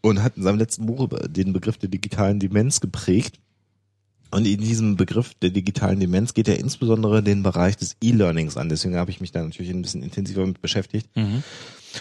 und 0.09 0.21
hat 0.21 0.37
in 0.37 0.43
seinem 0.43 0.59
letzten 0.59 0.85
Buch 0.85 1.09
den 1.27 1.51
Begriff 1.51 1.77
der 1.77 1.89
digitalen 1.89 2.39
Demenz 2.39 2.79
geprägt. 2.79 3.39
Und 4.31 4.45
in 4.45 4.59
diesem 4.59 4.97
Begriff 4.97 5.33
der 5.35 5.49
digitalen 5.49 5.99
Demenz 5.99 6.33
geht 6.33 6.47
er 6.47 6.59
insbesondere 6.59 7.23
den 7.23 7.41
Bereich 7.41 7.77
des 7.77 7.95
E-Learnings 8.03 8.57
an. 8.57 8.69
Deswegen 8.69 8.97
habe 8.97 9.09
ich 9.09 9.21
mich 9.21 9.31
da 9.31 9.41
natürlich 9.41 9.71
ein 9.71 9.81
bisschen 9.81 10.03
intensiver 10.03 10.45
mit 10.45 10.61
beschäftigt. 10.61 11.09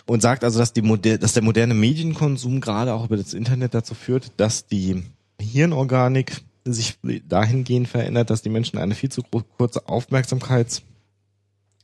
Und 0.07 0.23
sagt 0.23 0.45
also, 0.45 0.59
dass, 0.59 0.73
die 0.73 0.83
Moder 0.83 1.19
dass 1.19 1.35
der 1.35 1.43
moderne 1.43 1.75
Medienkonsum 1.75 2.61
gerade 2.61 2.93
auch 2.93 3.07
über 3.07 3.17
das 3.17 3.33
Internet 3.33 3.75
dazu 3.75 3.95
führt, 3.95 4.33
dass 4.37 4.67
die 4.67 5.05
Hirnorganik 5.41 6.43
sich 6.65 6.99
dahingehend 7.29 7.89
verändert, 7.89 8.31
dass 8.31 8.43
die 8.43 8.49
Menschen 8.49 8.79
eine 8.79 8.95
viel 8.95 9.11
zu 9.11 9.23
kurze 9.23 9.89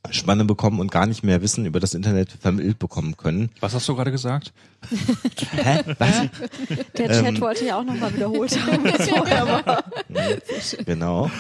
Aufmerksamkeitsspanne 0.03 0.45
bekommen 0.45 0.81
und 0.81 0.91
gar 0.91 1.07
nicht 1.07 1.23
mehr 1.23 1.43
Wissen 1.43 1.67
über 1.67 1.81
das 1.81 1.95
Internet 1.95 2.33
vermittelt 2.33 2.79
bekommen 2.79 3.17
können. 3.17 3.51
Was 3.61 3.75
hast 3.75 3.89
du 3.89 3.95
gerade 3.95 4.11
gesagt? 4.11 4.53
Hä? 5.53 5.81
Was? 5.99 6.29
Der 6.97 7.09
Chat 7.09 7.27
Ähm. 7.27 7.41
wollte 7.41 7.67
ja 7.67 7.79
auch 7.79 7.85
nochmal 7.85 8.15
wiederholt 8.15 8.59
haben, 8.67 8.85
was 8.85 9.09
vorher 9.09 9.47
war. 9.47 9.85
Genau. 10.87 11.31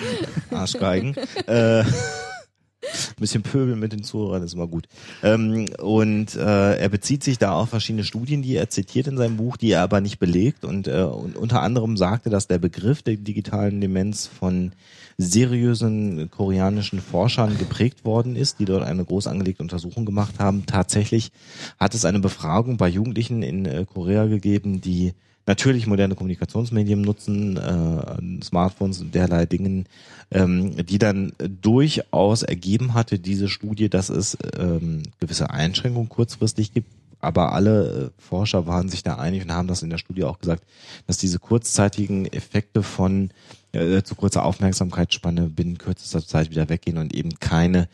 Arschgeigen. 0.50 1.14
äh, 1.46 1.84
bisschen 3.18 3.42
Pöbel 3.42 3.76
mit 3.76 3.92
den 3.92 4.02
Zuhörern 4.02 4.42
ist 4.42 4.54
immer 4.54 4.66
gut. 4.66 4.86
Ähm, 5.22 5.66
und 5.78 6.34
äh, 6.36 6.76
er 6.76 6.88
bezieht 6.88 7.22
sich 7.24 7.38
da 7.38 7.52
auf 7.52 7.70
verschiedene 7.70 8.04
Studien, 8.04 8.42
die 8.42 8.56
er 8.56 8.68
zitiert 8.70 9.06
in 9.06 9.16
seinem 9.16 9.36
Buch, 9.36 9.56
die 9.56 9.70
er 9.72 9.82
aber 9.82 10.00
nicht 10.00 10.18
belegt. 10.18 10.64
Und, 10.64 10.86
äh, 10.88 11.02
und 11.02 11.36
unter 11.36 11.62
anderem 11.62 11.96
sagte, 11.96 12.30
dass 12.30 12.46
der 12.46 12.58
Begriff 12.58 13.02
der 13.02 13.16
digitalen 13.16 13.80
Demenz 13.80 14.26
von 14.26 14.72
seriösen 15.20 16.30
koreanischen 16.30 17.00
Forschern 17.00 17.58
geprägt 17.58 18.04
worden 18.04 18.36
ist, 18.36 18.58
die 18.58 18.64
dort 18.64 18.84
eine 18.84 19.04
groß 19.04 19.26
angelegte 19.26 19.62
Untersuchung 19.62 20.06
gemacht 20.06 20.38
haben. 20.38 20.64
Tatsächlich 20.66 21.30
hat 21.78 21.94
es 21.94 22.04
eine 22.04 22.20
Befragung 22.20 22.76
bei 22.76 22.88
Jugendlichen 22.88 23.42
in 23.42 23.66
äh, 23.66 23.84
Korea 23.84 24.26
gegeben, 24.26 24.80
die 24.80 25.12
natürlich 25.46 25.86
moderne 25.86 26.14
Kommunikationsmedien 26.14 27.00
nutzen, 27.00 27.56
äh, 27.56 28.42
Smartphones 28.44 29.00
und 29.00 29.14
derlei 29.14 29.46
Dingen, 29.46 29.86
ähm, 30.30 30.76
die 30.86 30.98
dann 30.98 31.32
durchaus 31.60 32.42
ergeben 32.42 32.94
hatte, 32.94 33.18
diese 33.18 33.48
Studie, 33.48 33.88
dass 33.88 34.10
es 34.10 34.38
ähm, 34.56 35.02
gewisse 35.18 35.50
Einschränkungen 35.50 36.08
kurzfristig 36.08 36.72
gibt. 36.72 36.88
Aber 37.20 37.52
alle 37.52 38.12
äh, 38.16 38.20
Forscher 38.22 38.66
waren 38.66 38.88
sich 38.88 39.02
da 39.02 39.16
einig 39.16 39.42
und 39.42 39.52
haben 39.52 39.68
das 39.68 39.82
in 39.82 39.90
der 39.90 39.98
Studie 39.98 40.24
auch 40.24 40.38
gesagt, 40.38 40.64
dass 41.06 41.18
diese 41.18 41.38
kurzzeitigen 41.38 42.26
Effekte 42.26 42.82
von 42.82 43.30
äh, 43.72 44.02
zu 44.02 44.14
kurzer 44.14 44.44
Aufmerksamkeitsspanne 44.44 45.48
binnen 45.48 45.78
kürzester 45.78 46.26
Zeit 46.26 46.50
wieder 46.50 46.68
weggehen 46.68 46.98
und 46.98 47.14
eben 47.14 47.34
keine 47.38 47.88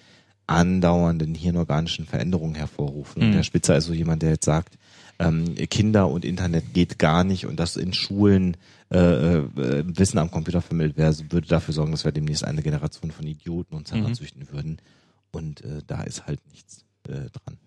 andauernden 0.46 1.34
hirnorganischen 1.34 2.06
Veränderungen 2.06 2.54
hervorrufen. 2.54 3.22
Und 3.22 3.28
Mhm. 3.30 3.32
der 3.32 3.42
Spitzer 3.42 3.76
ist 3.76 3.86
so 3.86 3.92
jemand, 3.92 4.22
der 4.22 4.30
jetzt 4.30 4.44
sagt, 4.44 4.78
ähm, 5.18 5.54
Kinder 5.70 6.08
und 6.08 6.24
Internet 6.24 6.72
geht 6.72 6.98
gar 6.98 7.24
nicht 7.24 7.46
und 7.46 7.58
dass 7.58 7.76
in 7.76 7.92
Schulen 7.92 8.56
äh, 8.92 8.98
äh, 9.38 9.44
Wissen 9.86 10.18
am 10.18 10.30
Computer 10.30 10.62
vermittelt 10.62 10.96
wäre, 10.96 11.12
würde 11.30 11.48
dafür 11.48 11.74
sorgen, 11.74 11.90
dass 11.90 12.04
wir 12.04 12.12
demnächst 12.12 12.44
eine 12.44 12.62
Generation 12.62 13.10
von 13.10 13.26
Idioten 13.26 13.74
uns 13.74 13.90
Mhm. 13.90 13.96
heranzüchten 13.96 14.46
würden. 14.52 14.78
Und 15.32 15.62
äh, 15.62 15.82
da 15.84 16.02
ist 16.02 16.26
halt 16.28 16.38
nichts 16.52 16.84
äh, 17.08 17.28
dran. 17.32 17.58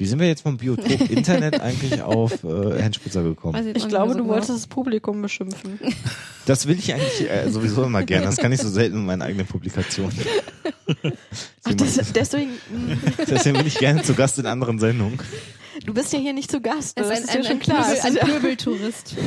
Wie 0.00 0.06
sind 0.06 0.18
wir 0.18 0.28
jetzt 0.28 0.40
vom 0.40 0.56
Biotop 0.56 1.10
Internet 1.10 1.60
eigentlich 1.60 2.00
auf 2.00 2.42
äh, 2.42 2.80
Herrn 2.80 2.94
Spitzer 2.94 3.22
gekommen? 3.22 3.72
Ich 3.74 3.86
glaube, 3.86 4.14
du 4.14 4.26
wolltest 4.26 4.48
das 4.48 4.66
Publikum 4.66 5.20
beschimpfen. 5.20 5.78
Das 6.46 6.66
will 6.66 6.78
ich 6.78 6.94
eigentlich 6.94 7.30
äh, 7.30 7.50
sowieso 7.50 7.84
immer 7.84 8.02
gerne. 8.02 8.24
Das 8.24 8.38
kann 8.38 8.50
ich 8.50 8.62
so 8.62 8.70
selten 8.70 8.96
in 8.96 9.04
meinen 9.04 9.20
eigenen 9.20 9.46
Publikationen. 9.46 10.18
Ach, 11.64 11.74
das, 11.74 12.12
deswegen, 12.14 12.52
Deswegen 13.18 13.58
bin 13.58 13.66
ich 13.66 13.78
gerne 13.78 14.02
zu 14.02 14.14
Gast 14.14 14.38
in 14.38 14.46
anderen 14.46 14.78
Sendungen. 14.78 15.18
du 15.84 15.92
bist 15.92 16.14
ja 16.14 16.18
hier 16.18 16.32
nicht 16.32 16.50
zu 16.50 16.62
Gast. 16.62 16.98
Das 16.98 17.20
ist 17.20 17.28
ja 17.28 17.40
ein, 17.40 17.44
schon 17.44 17.60
klar. 17.60 17.86
Ein 18.02 18.14
ja, 18.14 18.24
Pöbeltourist. 18.24 19.14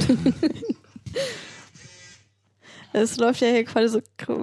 es 2.94 3.18
läuft 3.18 3.41
ja 3.41 3.48
hier 3.49 3.65
quasi 3.65 3.90
so 3.90 3.99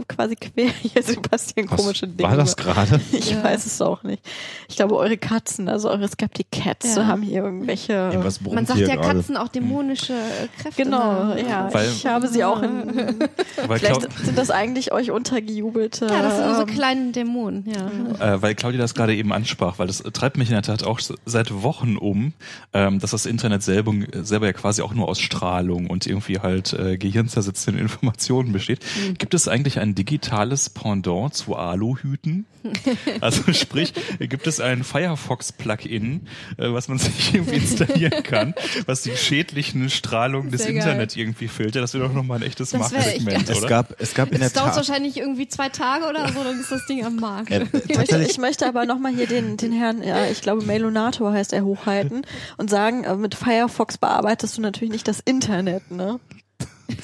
quasi 0.08 0.36
quer. 0.36 0.70
Hier 0.82 1.02
Was 1.30 1.54
komische 1.68 2.06
Dinge. 2.08 2.28
war 2.28 2.36
das 2.36 2.56
gerade? 2.56 3.00
Ich 3.12 3.30
Ja. 3.30 3.42
weiß 3.44 3.66
es 3.66 3.80
auch 3.80 4.02
nicht. 4.02 4.22
Ich 4.68 4.76
glaube, 4.76 4.96
eure 4.96 5.16
Katzen, 5.16 5.68
also 5.68 5.88
eure 5.90 6.08
Skeptic 6.08 6.50
Cats, 6.50 6.96
Ja. 6.96 7.06
haben 7.06 7.22
hier 7.22 7.44
irgendwelche. 7.44 7.92
Irgendwas 7.92 8.40
Man 8.40 8.66
sagt 8.66 8.80
ja 8.80 8.96
gerade. 8.96 9.18
Katzen 9.18 9.36
auch 9.36 9.48
dämonische 9.48 10.12
äh, 10.14 10.48
Kräfte. 10.62 10.82
Genau, 10.82 11.24
ne? 11.34 11.48
ja. 11.48 11.72
Weil- 11.72 11.88
ich 11.88 12.06
habe 12.06 12.28
sie 12.28 12.44
auch 12.44 12.62
in. 12.62 12.70
Weil, 13.66 13.78
Vielleicht 13.78 14.00
Clau 14.00 14.24
sind 14.24 14.36
das 14.38 14.50
eigentlich 14.50 14.92
euch 14.92 15.10
untergejubelte. 15.10 16.06
Ja, 16.06 16.22
das 16.22 16.36
sind 16.38 16.54
so 16.56 16.62
ähm, 16.62 16.66
kleine 16.66 17.12
Dämonen, 17.12 17.64
ja. 17.66 18.34
äh, 18.34 18.42
weil 18.42 18.54
Claudia 18.54 18.80
das 18.80 18.94
gerade 18.94 19.14
eben 19.14 19.32
ansprach, 19.32 19.78
weil 19.78 19.86
das 19.86 20.02
treibt 20.12 20.36
mich 20.38 20.48
in 20.48 20.54
der 20.54 20.62
Tat 20.62 20.82
auch 20.82 21.00
seit 21.24 21.62
Wochen 21.62 21.96
um, 21.96 22.32
ähm, 22.72 22.98
dass 22.98 23.10
das 23.12 23.26
Internet 23.26 23.62
selber, 23.62 23.92
selber 24.22 24.46
ja 24.46 24.52
quasi 24.52 24.82
auch 24.82 24.92
nur 24.94 25.08
aus 25.08 25.20
Strahlung 25.20 25.88
und 25.88 26.06
irgendwie 26.06 26.38
halt 26.40 26.72
äh, 26.72 26.96
gehirnzersetzenden 26.98 27.80
Informationen 27.82 28.39
besteht. 28.52 28.80
Gibt 29.18 29.34
es 29.34 29.46
eigentlich 29.48 29.78
ein 29.78 29.94
digitales 29.94 30.70
Pendant 30.70 31.34
zu 31.34 31.56
Aluhüten? 31.56 32.46
Also 33.22 33.52
sprich, 33.54 33.94
gibt 34.18 34.46
es 34.46 34.60
ein 34.60 34.84
Firefox-Plugin, 34.84 36.26
äh, 36.58 36.72
was 36.72 36.88
man 36.88 36.98
sich 36.98 37.34
irgendwie 37.34 37.56
installieren 37.56 38.22
kann, 38.22 38.54
was 38.86 39.02
die 39.02 39.16
schädlichen 39.16 39.88
Strahlungen 39.90 40.50
des 40.50 40.62
Sehr 40.62 40.72
geil. 40.72 40.82
Internet 40.82 41.16
irgendwie 41.16 41.48
filtert? 41.48 41.82
Das 41.82 41.94
wäre 41.94 42.06
doch 42.06 42.12
nochmal 42.14 42.38
ein 42.38 42.42
echtes 42.42 42.72
Marktsegment, 42.74 43.48
Es 43.48 43.58
oder? 43.58 43.68
gab, 43.68 44.00
es 44.00 44.14
gab 44.14 44.32
in 44.32 44.38
der 44.38 44.48
Es 44.48 44.52
dauert 44.52 44.68
Tat. 44.68 44.76
wahrscheinlich 44.76 45.16
irgendwie 45.16 45.48
zwei 45.48 45.68
Tage 45.70 46.06
oder 46.06 46.28
so, 46.32 46.42
dann 46.44 46.60
ist 46.60 46.70
das 46.70 46.84
Ding 46.86 47.04
am 47.04 47.16
Markt. 47.16 47.50
Äh, 47.50 47.64
Ich 47.88 47.96
möchte, 47.96 48.22
ich 48.22 48.38
möchte 48.38 48.66
aber 48.66 48.84
nochmal 48.86 49.14
hier 49.14 49.26
den, 49.26 49.56
den 49.56 49.72
Herrn, 49.72 50.02
ja, 50.02 50.26
ich 50.26 50.42
glaube 50.42 50.64
Mailonator 50.64 51.32
heißt 51.32 51.52
er, 51.52 51.64
hochhalten 51.64 52.26
und 52.58 52.68
sagen, 52.70 53.04
äh, 53.04 53.16
mit 53.16 53.34
Firefox 53.34 53.96
bearbeitest 53.98 54.58
du 54.58 54.62
natürlich 54.62 54.92
nicht 54.92 55.08
das 55.08 55.20
Internet, 55.20 55.90
ne? 55.90 56.20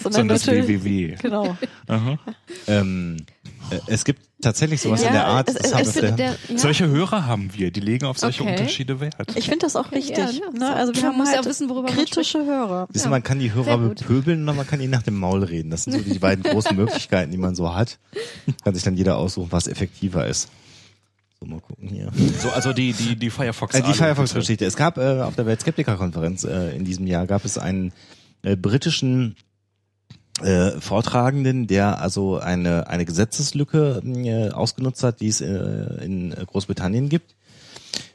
Sondern 0.02 0.28
das 0.28 0.47
www. 0.47 1.16
Genau. 1.20 1.56
Ähm, 2.66 3.16
äh, 3.70 3.78
es 3.86 4.05
gibt 4.05 4.20
tatsächlich 4.40 4.81
sowas 4.81 5.01
Ja, 5.02 5.09
in 5.09 5.12
der 5.14 5.27
Art. 5.27 5.48
es- 5.48 5.56
es- 5.56 5.73
es 5.89 5.93
der- 5.94 6.12
der, 6.12 6.36
ja, 6.48 6.59
Solche 6.59 6.89
Hörer 6.89 7.27
haben 7.27 7.51
wir, 7.55 7.70
die 7.70 7.81
legen 7.81 8.06
auf 8.06 8.18
solche 8.18 8.43
Okay. 8.43 8.52
Unterschiede 8.52 9.01
Wert. 9.01 9.14
Ich 9.35 9.44
finde 9.47 9.60
das 9.60 9.77
auch 9.77 9.93
richtig. 9.93 10.16
Ja, 10.18 10.31
ja, 10.31 10.51
ne? 10.51 10.74
Also 10.74 10.94
wir 10.94 11.02
man 11.02 11.10
haben 11.12 11.18
muss 11.18 11.31
ja 11.31 11.36
halt 11.36 11.47
wissen, 11.47 11.68
worüber 11.68 11.89
man 11.89 11.94
kritische 11.97 12.44
Hörer. 12.44 12.86
Wissen, 12.90 13.05
Ja. 13.06 13.10
man 13.10 13.23
kann 13.23 13.39
die 13.39 13.52
Hörer 13.52 13.78
bepöbeln 13.78 14.43
oder 14.43 14.52
man 14.52 14.66
kann 14.66 14.81
ihnen 14.81 14.90
nach 14.93 15.02
dem 15.02 15.16
Maul 15.18 15.43
reden. 15.44 15.70
Das 15.70 15.85
sind 15.85 15.93
so 15.94 16.01
die 16.01 16.18
beiden 16.18 16.43
großen 16.44 16.77
Möglichkeiten, 16.77 17.31
die 17.31 17.39
man 17.39 17.55
so 17.55 17.74
hat. 17.74 17.98
Kann 18.64 18.74
sich 18.74 18.82
dann 18.85 18.97
jeder 18.97 19.16
aussuchen, 19.16 19.48
was 19.51 19.66
effektiver 19.68 20.27
ist. 20.27 20.48
So, 21.40 21.47
mal 21.47 21.60
gucken 21.60 21.89
hier. 21.89 22.10
So, 22.40 22.51
also 22.51 22.73
die, 22.73 22.93
die, 22.94 23.16
die 23.16 23.31
Firefox. 23.31 23.74
Äh, 23.74 23.82
die 23.82 23.93
Firefox-Geschichte. 23.93 24.64
Es 24.64 24.77
gab 24.77 24.97
äh, 24.98 25.20
auf 25.20 25.35
der 25.35 25.44
Weltskeptiker-Konferenz 25.47 26.44
äh, 26.44 26.74
in 26.77 26.85
diesem 26.85 27.06
Jahr 27.06 27.27
gab 27.27 27.44
es 27.44 27.59
einen 27.59 27.93
äh, 28.43 28.56
britischen 28.56 29.36
äh, 30.42 30.72
Vortragenden, 30.80 31.66
der 31.66 32.00
also 32.00 32.38
eine 32.38 32.88
eine 32.88 33.04
Gesetzeslücke 33.04 34.02
äh, 34.04 34.50
ausgenutzt 34.50 35.02
hat, 35.02 35.20
die 35.20 35.28
es 35.28 35.40
äh, 35.40 36.04
in 36.04 36.30
Großbritannien 36.30 37.08
gibt. 37.08 37.34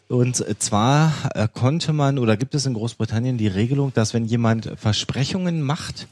Und 0.08 0.44
zwar 0.60 1.14
äh, 1.36 1.48
konnte 1.52 1.94
man 1.94 2.20
oder 2.20 2.36
gibt 2.36 2.54
es 2.54 2.66
in 2.66 2.74
Großbritannien 2.74 3.38
die 3.38 3.48
Regelung, 3.48 3.94
dass 3.94 4.14
wenn 4.14 4.26
jemand 4.26 4.72
Versprechungen 4.76 5.62
macht, 5.62 6.08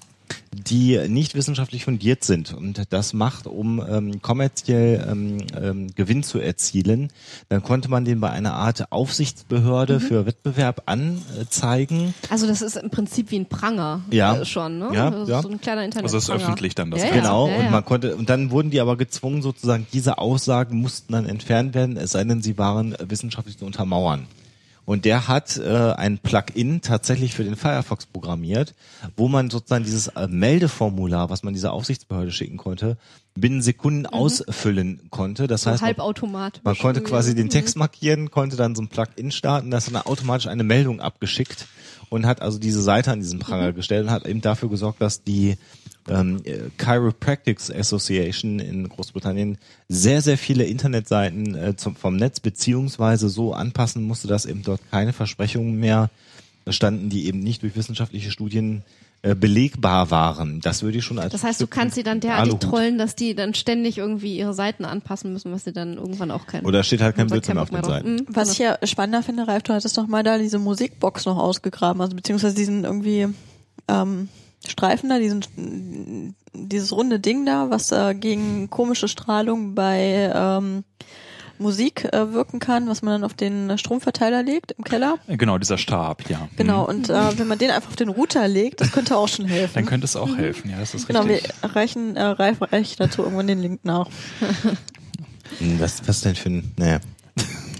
die 0.53 0.99
nicht 1.07 1.35
wissenschaftlich 1.35 1.85
fundiert 1.85 2.23
sind 2.23 2.53
und 2.53 2.81
das 2.91 3.13
macht, 3.13 3.47
um 3.47 3.83
ähm, 3.87 4.21
kommerziell 4.21 5.07
ähm, 5.09 5.37
ähm, 5.59 5.87
Gewinn 5.95 6.23
zu 6.23 6.39
erzielen, 6.39 7.11
dann 7.49 7.63
konnte 7.63 7.89
man 7.89 8.05
den 8.05 8.19
bei 8.19 8.29
einer 8.29 8.53
Art 8.53 8.91
Aufsichtsbehörde 8.91 9.99
für 9.99 10.25
Wettbewerb 10.25 10.83
anzeigen. 10.85 12.13
Also 12.29 12.47
das 12.47 12.61
ist 12.61 12.77
im 12.77 12.89
Prinzip 12.89 13.31
wie 13.31 13.39
ein 13.39 13.45
Pranger 13.47 14.01
Ja. 14.11 14.37
äh, 14.37 14.45
schon, 14.45 14.79
ne? 14.79 14.89
Ja, 14.93 15.09
Also 15.09 15.31
ja. 15.31 15.41
So 15.41 15.49
ein 15.49 15.61
kleiner 15.61 15.83
Internet. 15.85 16.05
Also 16.05 16.17
es 16.17 16.23
ist 16.25 16.29
öffentlich 16.29 16.75
dann 16.75 16.91
das 16.91 17.01
Ja, 17.01 17.07
Ganze. 17.07 17.21
Genau, 17.21 17.47
ja, 17.47 17.55
und 17.57 17.63
ja. 17.65 17.69
man 17.71 17.85
konnte, 17.85 18.15
und 18.15 18.29
dann 18.29 18.51
wurden 18.51 18.69
die 18.71 18.79
aber 18.81 18.97
gezwungen, 18.97 19.41
sozusagen, 19.41 19.87
diese 19.93 20.17
Aussagen 20.17 20.77
mussten 20.77 21.13
dann 21.13 21.25
entfernt 21.25 21.73
werden, 21.73 21.97
es 21.97 22.11
sei 22.11 22.23
denn, 22.23 22.41
sie 22.41 22.57
waren 22.57 22.93
äh, 22.95 23.09
wissenschaftlich 23.09 23.57
zu 23.57 23.65
untermauern. 23.65 24.27
Und 24.89 25.05
der 25.05 25.27
hat 25.27 25.55
äh, 25.57 25.91
ein 25.91 26.17
Plugin 26.17 26.81
tatsächlich 26.81 27.35
für 27.35 27.43
den 27.43 27.55
Firefox 27.55 28.07
programmiert, 28.07 28.73
wo 29.15 29.27
man 29.27 29.51
sozusagen 29.51 29.83
dieses 29.83 30.07
äh, 30.07 30.27
Meldeformular, 30.27 31.29
was 31.29 31.43
man 31.43 31.53
dieser 31.53 31.73
Aufsichtsbehörde 31.73 32.31
schicken 32.31 32.57
konnte, 32.57 32.97
binnen 33.35 33.61
Sekunden 33.61 34.07
ausfüllen 34.07 35.01
konnte. 35.11 35.45
Das 35.45 35.61
Mhm. 35.61 35.63
So 35.65 35.71
heißt, 35.73 35.81
man, 35.83 36.07
man 36.63 36.75
konnte 36.79 37.01
quasi 37.01 37.35
den 37.35 37.45
Mhm. 37.45 37.49
Text 37.51 37.75
markieren, 37.77 38.31
konnte 38.31 38.55
dann 38.55 38.73
so 38.73 38.81
ein 38.81 38.87
Plugin 38.87 39.29
starten, 39.29 39.69
das 39.69 39.85
hat 39.85 39.93
dann 39.93 40.01
automatisch 40.07 40.47
eine 40.47 40.63
Meldung 40.63 41.01
abgeschickt 41.01 41.67
und 42.09 42.25
hat 42.25 42.41
also 42.41 42.57
diese 42.57 42.81
Seite 42.81 43.11
an 43.11 43.19
diesen 43.19 43.37
Pranger 43.37 43.73
gestellt 43.73 44.05
und 44.05 44.11
hat 44.11 44.25
eben 44.25 44.41
dafür 44.41 44.69
gesorgt, 44.69 45.03
dass 45.03 45.23
die 45.23 45.57
ähm, 46.09 46.41
äh, 46.43 46.69
Chiropractics 46.77 47.71
Association 47.71 48.59
in 48.59 48.89
Großbritannien 48.89 49.57
sehr, 49.87 50.21
sehr 50.21 50.37
viele 50.37 50.65
Internetseiten 50.65 51.55
äh, 51.55 51.75
zum, 51.75 51.95
vom 51.95 52.15
Netz 52.15 52.39
beziehungsweise 52.39 53.29
so 53.29 53.53
anpassen 53.53 54.03
musste, 54.03 54.27
dass 54.27 54.45
eben 54.45 54.63
dort 54.63 54.81
keine 54.91 55.13
Versprechungen 55.13 55.79
mehr 55.79 56.09
standen, 56.67 57.09
die 57.09 57.27
eben 57.27 57.39
nicht 57.39 57.63
durch 57.63 57.75
wissenschaftliche 57.75 58.31
Studien 58.31 58.83
äh, 59.21 59.35
belegbar 59.35 60.11
waren. 60.11 60.61
Das 60.61 60.81
würde 60.81 60.99
ich 60.99 61.03
schon 61.03 61.19
als 61.19 61.33
Das 61.33 61.43
heißt, 61.43 61.59
du 61.59 61.65
Stück 61.65 61.71
kannst 61.71 61.95
sie 61.95 62.03
dann 62.03 62.21
derartig 62.21 62.53
Aluhut. 62.53 62.61
trollen, 62.61 62.97
dass 62.97 63.15
die 63.15 63.35
dann 63.35 63.53
ständig 63.53 63.97
irgendwie 63.97 64.37
ihre 64.37 64.53
Seiten 64.53 64.85
anpassen 64.85 65.33
müssen, 65.33 65.51
was 65.51 65.65
sie 65.65 65.73
dann 65.73 65.97
irgendwann 65.97 66.31
auch 66.31 66.47
kennen. 66.47 66.65
Oder 66.65 66.83
steht 66.83 67.01
halt 67.01 67.17
kein 67.17 67.27
Blödsinn 67.27 67.57
auf 67.57 67.69
den. 67.69 67.83
Seiten. 67.83 68.15
Mhm. 68.15 68.25
Was 68.29 68.53
ich 68.53 68.59
ja 68.59 68.77
spannender 68.83 69.21
finde, 69.21 69.45
Ralf, 69.45 69.63
du 69.63 69.73
hattest 69.73 69.97
doch 69.97 70.07
mal 70.07 70.23
da 70.23 70.37
diese 70.37 70.57
Musikbox 70.57 71.25
noch 71.25 71.37
ausgegraben, 71.37 72.01
also 72.01 72.15
beziehungsweise 72.15 72.55
diesen 72.55 72.85
irgendwie, 72.85 73.27
ähm, 73.89 74.29
Streifen 74.67 75.09
da, 75.09 75.19
diesen, 75.19 76.35
dieses 76.53 76.91
runde 76.91 77.19
Ding 77.19 77.45
da, 77.45 77.69
was 77.69 77.91
äh, 77.91 78.13
gegen 78.13 78.69
komische 78.69 79.07
Strahlung 79.07 79.73
bei 79.75 80.31
ähm, 80.33 80.83
Musik 81.57 82.05
äh, 82.13 82.31
wirken 82.33 82.59
kann, 82.59 82.87
was 82.87 83.01
man 83.01 83.13
dann 83.15 83.23
auf 83.23 83.33
den 83.33 83.77
Stromverteiler 83.77 84.43
legt 84.43 84.71
im 84.73 84.83
Keller. 84.83 85.17
Genau, 85.27 85.57
dieser 85.57 85.77
Stab, 85.77 86.29
ja. 86.29 86.47
Genau, 86.55 86.83
Mhm. 86.83 86.89
und 86.89 87.09
äh, 87.09 87.37
wenn 87.37 87.47
man 87.47 87.57
den 87.57 87.71
einfach 87.71 87.89
auf 87.89 87.95
den 87.97 88.09
Router 88.09 88.47
legt, 88.47 88.79
das 88.81 88.91
könnte 88.91 89.17
auch 89.17 89.27
schon 89.27 89.45
helfen. 89.45 89.73
Dann 89.75 89.85
könnte 89.85 90.05
es 90.05 90.15
auch 90.15 90.37
helfen, 90.37 90.69
ja, 90.69 90.79
das 90.79 90.93
ist 90.93 91.07
genau, 91.07 91.21
richtig. 91.23 91.51
wir 91.61 91.75
reichen, 91.75 92.15
äh, 92.15 92.23
Ralf 92.23 92.61
reicht 92.61 92.99
dazu 92.99 93.23
irgendwann 93.23 93.47
den 93.47 93.61
Link 93.61 93.83
nach. 93.83 94.07
Hm, 95.59 95.79
Was, 95.79 96.07
was 96.07 96.21
denn 96.21 96.35
für 96.35 96.49
ein, 96.49 96.71
naja. 96.77 96.99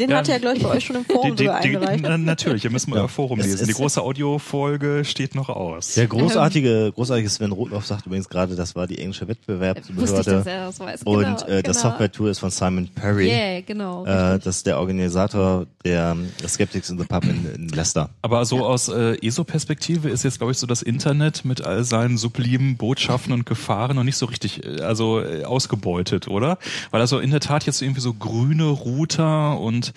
Den 0.00 0.10
Ja, 0.10 0.16
hat 0.16 0.28
er, 0.28 0.40
glaube 0.40 0.56
ich, 0.56 0.62
bei 0.62 0.70
euch 0.70 0.84
schon 0.84 0.96
im 0.96 1.04
Forum 1.04 1.30
Die- 1.36 1.36
die- 1.36 1.44
sogar 1.44 1.60
die- 1.60 1.68
eingereicht. 1.76 2.02
na, 2.02 2.18
natürlich, 2.18 2.64
ihr 2.64 2.70
müsst 2.70 2.88
mal 2.88 2.96
Ja. 2.96 3.02
euer 3.02 3.08
Forum 3.08 3.38
Es 3.40 3.46
lesen. 3.46 3.66
Die 3.66 3.72
große 3.74 4.00
Audiofolge 4.02 5.04
steht 5.04 5.34
noch 5.34 5.48
aus. 5.48 5.94
Der 5.94 6.06
großartige, 6.06 6.92
großartige 6.94 7.28
Sven 7.28 7.52
Rotloff 7.52 7.86
sagt 7.86 8.06
übrigens 8.06 8.28
gerade, 8.28 8.56
das 8.56 8.74
war 8.74 8.86
die 8.86 8.98
englische 8.98 9.20
Wusste 9.28 9.32
ich, 9.32 9.48
Wettbewerbsbehörde. 9.48 10.22
dass 10.24 10.46
er 10.46 10.66
das 10.66 10.80
weiß. 10.80 11.02
Und 11.04 11.18
genau, 11.24 11.36
äh, 11.46 11.62
das 11.62 11.76
genau. 11.78 11.90
Software-Tool 11.90 12.30
ist 12.30 12.38
von 12.38 12.50
Simon 12.50 12.88
Perry. 12.94 13.28
Yeah, 13.28 13.60
genau. 13.60 14.04
Äh, 14.06 14.38
das 14.38 14.56
ist 14.58 14.66
der 14.66 14.78
Organisator 14.78 15.66
der 15.84 16.12
ähm, 16.12 16.28
Skeptics 16.48 16.90
in 16.90 16.98
the 16.98 17.04
Pub 17.04 17.24
in, 17.24 17.46
in 17.54 17.68
Leicester. 17.68 18.10
Aber 18.22 18.44
so 18.44 18.64
aus 18.64 18.88
äh, 18.88 19.16
ESO-Perspektive 19.22 20.08
ist 20.08 20.24
jetzt, 20.24 20.38
glaube 20.38 20.52
ich, 20.52 20.58
so 20.58 20.66
das 20.66 20.82
Internet 20.82 21.44
mit 21.44 21.64
all 21.64 21.84
seinen 21.84 22.16
sublimen 22.18 22.76
Botschaften 22.76 23.32
und 23.32 23.46
Gefahren 23.46 23.96
noch 23.96 24.04
nicht 24.04 24.16
so 24.16 24.26
richtig 24.26 24.64
äh, 24.64 24.80
also 24.82 25.20
äh, 25.20 25.44
ausgebeutet, 25.44 26.28
oder? 26.28 26.58
Weil 26.90 27.00
also 27.00 27.18
in 27.18 27.30
der 27.30 27.40
Tat 27.40 27.66
jetzt 27.66 27.82
irgendwie 27.82 28.00
so 28.00 28.14
grüne 28.14 28.64
Router 28.64 29.58
und 29.60 29.89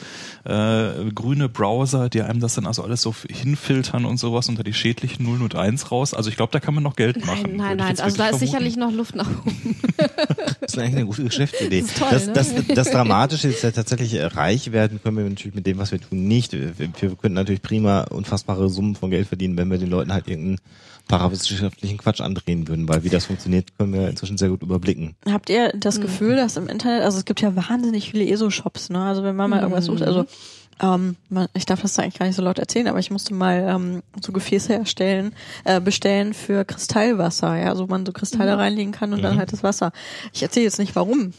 äh, 0.46 1.12
grüne 1.14 1.50
Browser, 1.50 2.10
die 2.10 2.22
einem 2.22 2.40
das 2.40 2.56
dann 2.56 2.66
also 2.66 2.84
alles 2.84 3.02
so 3.02 3.14
hinfiltern 3.30 4.06
und 4.06 4.18
sowas 4.18 4.50
unter 4.50 4.64
die 4.64 4.74
schädlichen 4.74 5.26
0 5.26 5.42
und 5.42 5.56
1 5.56 5.92
raus. 5.92 6.14
Also 6.14 6.30
ich 6.30 6.36
glaube, 6.36 6.52
da 6.52 6.60
kann 6.60 6.74
man 6.74 6.84
noch 6.84 6.96
Geld 6.96 7.26
machen. 7.26 7.56
Nein, 7.58 7.78
nein, 7.78 8.00
Also 8.00 8.18
da 8.18 8.30
ist 8.30 8.40
sicherlich 8.40 8.76
noch 8.78 8.92
Luft 8.92 9.16
nach 9.16 9.30
oben. 9.30 9.76
Das 10.62 10.74
ist 10.74 10.80
eigentlich 10.80 10.96
eine 10.96 11.06
gute 11.06 11.24
Geschäftsidee. 11.26 11.82
Das 11.82 11.90
ist 11.90 11.98
toll, 11.98 12.08
das, 12.12 12.28
ne? 12.28 12.64
das, 12.66 12.76
das 12.76 12.92
Dramatische 12.92 13.48
ist 13.48 13.64
ja 13.64 13.72
tatsächlich, 13.72 14.14
äh, 14.14 14.26
reich 14.26 14.72
werden 14.72 15.02
können 15.02 15.18
wir 15.18 15.24
natürlich 15.24 15.56
mit 15.56 15.66
dem, 15.66 15.78
was 15.78 15.92
wir 15.92 16.00
tun, 16.00 16.28
nicht. 16.28 16.54
Wir, 16.54 16.78
wir 16.78 16.88
könnten 16.90 17.34
natürlich 17.34 17.62
prima 17.62 18.02
unfassbare 18.02 18.70
Summen 18.70 18.96
von 18.96 19.10
Geld 19.10 19.28
verdienen, 19.28 19.58
wenn 19.58 19.70
wir 19.70 19.78
den 19.78 19.90
Leuten 19.90 20.14
halt 20.14 20.28
irgendeinen 20.28 20.60
parawissenschaftlichen 21.08 21.98
Quatsch 21.98 22.22
andrehen 22.22 22.68
würden, 22.68 22.88
weil 22.88 23.04
wie 23.04 23.10
das 23.10 23.26
funktioniert, 23.26 23.78
können 23.78 23.94
wir 23.94 24.08
inzwischen 24.10 24.38
sehr 24.38 24.50
gut 24.50 24.62
überblicken. 24.64 25.16
Habt 25.30 25.50
ihr 25.50 25.72
Mhm. 25.74 25.80
das 25.80 26.00
Gefühl, 26.02 26.36
dass 26.36 26.58
im 26.58 26.68
Internet, 26.68 27.04
also 27.04 27.18
es 27.18 27.26
gibt 27.26 27.42
ja 27.42 27.56
wahnsinnig 27.56 28.12
viele 28.12 28.26
ESO-Shops, 28.26 28.90
ne? 28.90 29.00
Also 29.04 29.24
wenn 29.24 29.36
man 29.36 29.50
mal 29.50 29.62
irgendwas 29.62 29.86
sucht, 29.86 30.02
also 30.02 30.26
ähm, 30.82 31.16
man, 31.30 31.48
ich 31.54 31.66
darf 31.66 31.82
das 31.82 32.00
eigentlich 32.00 32.18
gar 32.18 32.26
nicht 32.26 32.36
so 32.36 32.42
laut 32.42 32.58
erzählen, 32.58 32.88
aber 32.88 32.98
ich 33.00 33.12
musste 33.12 33.34
mal 33.36 33.68
ähm, 33.70 34.02
so 34.22 34.32
Gefäße 34.32 34.74
herstellen, 34.74 35.34
äh, 35.66 35.80
bestellen 35.80 36.34
für 36.34 36.66
Kristallwasser, 36.66 37.56
ja, 37.58 37.76
so 37.76 37.86
man 37.86 38.06
so 38.06 38.12
Kristalle 38.12 38.58
reinlegen 38.58 38.92
kann 38.92 39.14
und 39.14 39.22
dann 39.22 39.38
halt 39.38 39.54
das 39.54 39.62
Wasser. 39.62 39.92
Ich 40.34 40.42
erzähle 40.42 40.66
jetzt 40.66 40.80
nicht 40.80 40.96
warum. 40.96 41.34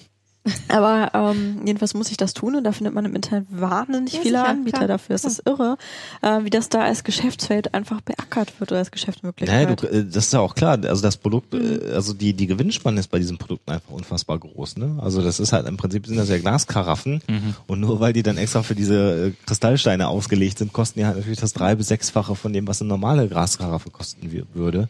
Aber 0.68 1.10
ähm, 1.14 1.62
jedenfalls 1.64 1.94
muss 1.94 2.10
ich 2.10 2.16
das 2.18 2.34
tun 2.34 2.54
und 2.54 2.64
da 2.64 2.72
findet 2.72 2.94
man 2.94 3.04
im 3.06 3.14
Internet 3.14 3.46
wahnsinnig 3.50 4.12
Ja, 4.12 4.20
viele 4.20 4.38
sicher, 4.38 4.48
Anbieter 4.48 4.76
klar, 4.78 4.88
dafür. 4.88 5.14
Es 5.16 5.24
ist 5.24 5.42
irre, 5.46 5.78
äh, 6.20 6.40
wie 6.44 6.50
das 6.50 6.68
da 6.68 6.82
als 6.82 7.02
Geschäftsfeld 7.02 7.72
einfach 7.72 8.00
beackert 8.02 8.52
wird 8.60 8.70
oder 8.72 8.78
als 8.80 8.90
Geschäftsmöglichkeit. 8.90 9.64
Naja, 9.68 9.74
du, 9.76 9.86
äh, 9.86 10.04
das 10.04 10.26
ist 10.26 10.32
ja 10.34 10.40
auch 10.40 10.54
klar. 10.54 10.78
Also 10.84 11.00
das 11.02 11.16
Produkt, 11.16 11.54
Mhm. 11.54 11.80
äh, 11.88 11.92
also 11.92 12.12
die 12.12 12.34
die 12.34 12.46
Gewinnspanne 12.46 13.00
ist 13.00 13.08
bei 13.08 13.18
diesen 13.18 13.38
Produkten 13.38 13.70
einfach 13.70 13.90
unfassbar 13.90 14.38
groß. 14.38 14.76
Ne? 14.76 14.98
Also 15.00 15.22
das 15.22 15.40
ist 15.40 15.52
halt 15.52 15.66
im 15.66 15.76
Prinzip 15.78 16.06
sind 16.06 16.16
das 16.16 16.28
ja 16.28 16.38
Glaskaraffen 16.38 17.22
Mhm. 17.26 17.54
und 17.66 17.80
nur 17.80 18.00
weil 18.00 18.12
die 18.12 18.22
dann 18.22 18.36
extra 18.36 18.62
für 18.62 18.74
diese 18.74 19.28
äh, 19.28 19.32
Kristallsteine 19.46 20.08
ausgelegt 20.08 20.58
sind, 20.58 20.72
kosten 20.72 20.98
die 21.00 21.06
halt 21.06 21.16
natürlich 21.16 21.40
das 21.40 21.52
drei 21.54 21.74
bis 21.74 21.88
sechsfache 21.88 22.34
von 22.34 22.52
dem, 22.52 22.66
was 22.68 22.80
eine 22.82 22.88
normale 22.88 23.28
Glaskaraffe 23.28 23.90
kosten 23.90 24.30
würde. 24.52 24.88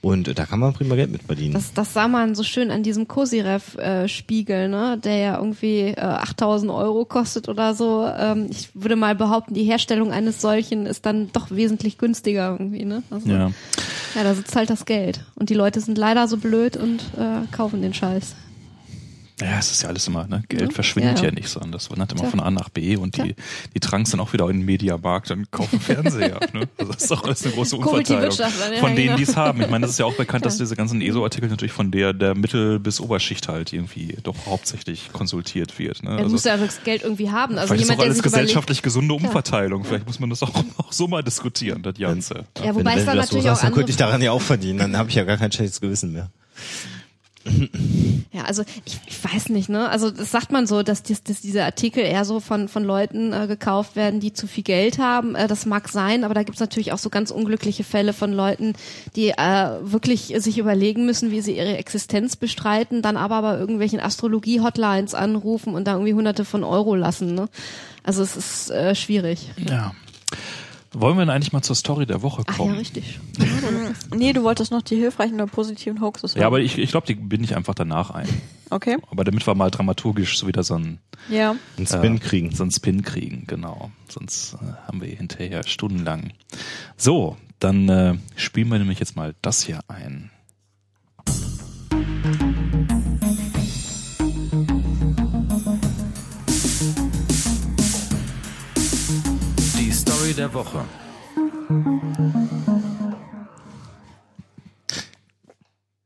Und 0.00 0.28
äh, 0.28 0.34
da 0.34 0.46
kann 0.46 0.60
man 0.60 0.72
prima 0.72 0.94
Geld 0.94 1.10
mit 1.10 1.22
verdienen. 1.24 1.54
Das, 1.54 1.72
das 1.74 1.92
sah 1.92 2.06
man 2.06 2.34
so 2.36 2.44
schön 2.44 2.70
an 2.70 2.82
diesem 2.84 3.08
Cosirev-Spiegel, 3.08 4.68
ne, 4.68 4.98
der 5.02 5.16
ja 5.16 5.36
irgendwie 5.36 5.88
äh, 5.88 6.00
8000 6.00 6.70
Euro 6.70 7.04
kostet 7.04 7.48
oder 7.48 7.74
so. 7.74 8.06
Ähm, 8.06 8.46
ich 8.50 8.70
würde 8.74 8.96
mal 8.96 9.14
behaupten, 9.14 9.54
die 9.54 9.64
Herstellung 9.64 10.12
eines 10.12 10.40
solchen 10.40 10.86
ist 10.86 11.04
dann 11.06 11.30
doch 11.32 11.50
wesentlich 11.50 11.98
günstiger 11.98 12.50
irgendwie, 12.52 12.84
ne? 12.84 13.02
Also, 13.10 13.28
Ja. 13.28 13.50
ja, 14.14 14.22
da 14.22 14.34
sitzt 14.34 14.54
halt 14.54 14.70
das 14.70 14.84
Geld. 14.86 15.20
Und 15.34 15.50
die 15.50 15.54
Leute 15.54 15.80
sind 15.80 15.98
leider 15.98 16.28
so 16.28 16.36
blöd 16.36 16.76
und 16.76 17.00
äh, 17.18 17.46
kaufen 17.50 17.82
den 17.82 17.94
Scheiß. 17.94 18.34
Ja, 19.40 19.58
es 19.58 19.70
ist 19.70 19.82
ja 19.82 19.88
alles 19.88 20.06
immer, 20.08 20.26
ne? 20.26 20.42
Geld 20.48 20.62
Ja. 20.62 20.70
verschwindet 20.70 21.18
Ja, 21.18 21.24
ja, 21.24 21.28
ja. 21.30 21.34
nicht, 21.34 21.48
sondern 21.48 21.70
das 21.72 21.90
wandert 21.90 22.10
immer 22.12 22.22
Tja. 22.22 22.30
von 22.30 22.40
A 22.40 22.50
nach 22.50 22.68
B 22.70 22.96
und 22.96 23.16
die, 23.16 23.36
die 23.74 23.80
Tranks 23.80 24.10
dann 24.10 24.18
auch 24.20 24.32
wieder 24.32 24.48
in 24.50 24.58
den 24.58 24.66
Mediamarkt 24.66 25.30
und 25.30 25.50
kaufen 25.52 25.78
Fernseher. 25.80 26.40
ne? 26.52 26.68
Also 26.76 26.92
das 26.92 27.02
ist 27.02 27.10
doch 27.10 27.22
alles 27.24 27.44
eine 27.44 27.54
große 27.54 27.76
Umverteilung. 27.76 28.32
Von 28.80 28.96
denen, 28.96 29.06
genau. 29.06 29.16
die 29.16 29.22
es 29.22 29.36
haben. 29.36 29.60
Ich 29.62 29.70
meine, 29.70 29.82
das 29.82 29.92
ist 29.92 29.98
ja 29.98 30.06
auch 30.06 30.16
bekannt, 30.16 30.44
dass 30.44 30.58
diese 30.58 30.74
ganzen 30.74 31.00
ESO-Artikel 31.00 31.48
natürlich 31.48 31.72
von 31.72 31.90
der, 31.92 32.12
der 32.12 32.34
Mittel- 32.34 32.80
bis 32.80 33.00
Oberschicht 33.00 33.46
halt 33.48 33.72
irgendwie 33.72 34.16
doch 34.24 34.34
hauptsächlich 34.46 35.12
konsultiert 35.12 35.78
wird. 35.78 36.02
Ne? 36.02 36.18
Er 36.18 36.28
muss 36.28 36.44
ja 36.44 36.56
das 36.56 36.82
Geld 36.82 37.02
irgendwie 37.02 37.30
haben. 37.30 37.58
Also 37.58 37.68
vielleicht 37.68 37.82
ist 37.82 37.88
jemand, 37.90 38.00
auch 38.00 38.04
alles 38.04 38.16
sich 38.16 38.26
überlegt, 38.26 38.46
gesellschaftlich 38.46 38.82
gesunde 38.82 39.14
Umverteilung. 39.14 39.84
Vielleicht 39.84 40.06
muss 40.06 40.18
man 40.18 40.30
das 40.30 40.42
auch, 40.42 40.52
auch 40.78 40.92
so 40.92 41.06
mal 41.06 41.22
diskutieren, 41.22 41.82
das 41.82 41.94
Ganze. 41.96 42.44
ja, 42.58 42.64
wenn 42.64 42.74
wobei 42.74 42.90
wenn 42.92 42.98
es 42.98 43.04
du 43.04 43.06
dann 43.06 43.16
das 43.18 43.28
so 43.28 43.36
natürlich 43.36 43.44
sagst, 43.44 43.46
auch 43.46 43.60
dann 43.62 43.66
andere 43.68 43.80
könnte 43.80 43.90
ich 43.90 43.96
daran 43.96 44.20
ja 44.22 44.32
auch 44.32 44.42
verdienen. 44.42 44.78
Dann 44.80 44.96
habe 44.96 45.08
ich 45.10 45.14
ja 45.14 45.22
gar 45.24 45.36
kein 45.36 45.52
schlechtes 45.52 45.80
Gewissen 45.80 46.12
mehr. 46.12 46.30
Ja, 48.30 48.42
also 48.44 48.62
ich, 48.84 49.00
ich 49.06 49.24
weiß 49.24 49.48
nicht, 49.48 49.68
ne? 49.68 49.88
Also 49.88 50.10
das 50.10 50.30
sagt 50.30 50.52
man 50.52 50.66
so, 50.66 50.82
dass, 50.82 51.02
dies, 51.02 51.22
dass 51.22 51.40
diese 51.40 51.64
Artikel 51.64 52.04
eher 52.04 52.24
so 52.24 52.40
von, 52.40 52.68
von 52.68 52.84
Leuten 52.84 53.32
äh, 53.32 53.46
gekauft 53.46 53.96
werden, 53.96 54.20
die 54.20 54.32
zu 54.32 54.46
viel 54.46 54.64
Geld 54.64 54.98
haben. 54.98 55.34
Äh, 55.34 55.48
das 55.48 55.66
mag 55.66 55.88
sein, 55.88 56.24
aber 56.24 56.34
da 56.34 56.42
gibt's 56.42 56.60
natürlich 56.60 56.92
auch 56.92 56.98
so 56.98 57.10
ganz 57.10 57.30
unglückliche 57.30 57.84
Fälle 57.84 58.12
von 58.12 58.32
Leuten, 58.32 58.74
die 59.16 59.30
äh, 59.30 59.70
wirklich 59.80 60.34
sich 60.36 60.58
überlegen 60.58 61.06
müssen, 61.06 61.30
wie 61.30 61.40
sie 61.40 61.56
ihre 61.56 61.76
Existenz 61.78 62.36
bestreiten, 62.36 63.02
dann 63.02 63.16
aber 63.16 63.40
bei 63.42 63.58
irgendwelchen 63.58 64.00
Astrologie-Hotlines 64.00 65.14
anrufen 65.14 65.74
und 65.74 65.86
da 65.86 65.92
irgendwie 65.94 66.14
hunderte 66.14 66.44
von 66.44 66.64
Euro 66.64 66.94
lassen. 66.94 67.34
Ne? 67.34 67.48
Also 68.02 68.22
es 68.22 68.36
ist 68.36 68.70
äh, 68.70 68.94
schwierig. 68.94 69.50
Ja. 69.68 69.92
Wollen 71.00 71.16
wir 71.16 71.22
denn 71.22 71.30
eigentlich 71.30 71.52
mal 71.52 71.62
zur 71.62 71.76
Story 71.76 72.06
der 72.06 72.22
Woche 72.22 72.42
Ach 72.46 72.52
ja, 72.52 72.56
kommen? 72.56 72.76
richtig. 72.76 73.18
nee, 74.14 74.32
du 74.32 74.42
wolltest 74.42 74.72
noch 74.72 74.82
die 74.82 74.96
hilfreichen 74.96 75.34
oder 75.34 75.46
positiven 75.46 76.00
Hoaxes 76.00 76.34
Ja, 76.34 76.40
haben. 76.40 76.46
aber 76.48 76.60
ich, 76.60 76.78
ich 76.78 76.90
glaube, 76.90 77.06
die 77.06 77.14
bin 77.14 77.42
ich 77.44 77.56
einfach 77.56 77.74
danach 77.74 78.10
ein. 78.10 78.28
Okay, 78.70 78.98
Aber 79.10 79.24
damit 79.24 79.46
wir 79.46 79.54
mal 79.54 79.70
dramaturgisch 79.70 80.38
so 80.38 80.46
wieder 80.46 80.62
so 80.62 80.74
ein 80.74 80.98
ja. 81.30 81.54
Einen 81.76 81.86
Spin 81.86 82.16
äh, 82.16 82.18
kriegen. 82.18 82.54
So 82.54 82.62
einen 82.64 82.70
Spin 82.70 83.02
kriegen, 83.02 83.44
genau. 83.46 83.90
Sonst 84.08 84.54
äh, 84.54 84.86
haben 84.86 85.00
wir 85.00 85.08
hinterher 85.08 85.62
stundenlang. 85.66 86.32
So, 86.96 87.36
dann 87.60 87.88
äh, 87.88 88.14
spielen 88.36 88.68
wir 88.68 88.78
nämlich 88.78 88.98
jetzt 89.00 89.16
mal 89.16 89.34
das 89.42 89.62
hier 89.62 89.80
ein. 89.88 90.30
Der 100.38 100.54
Woche. 100.54 100.84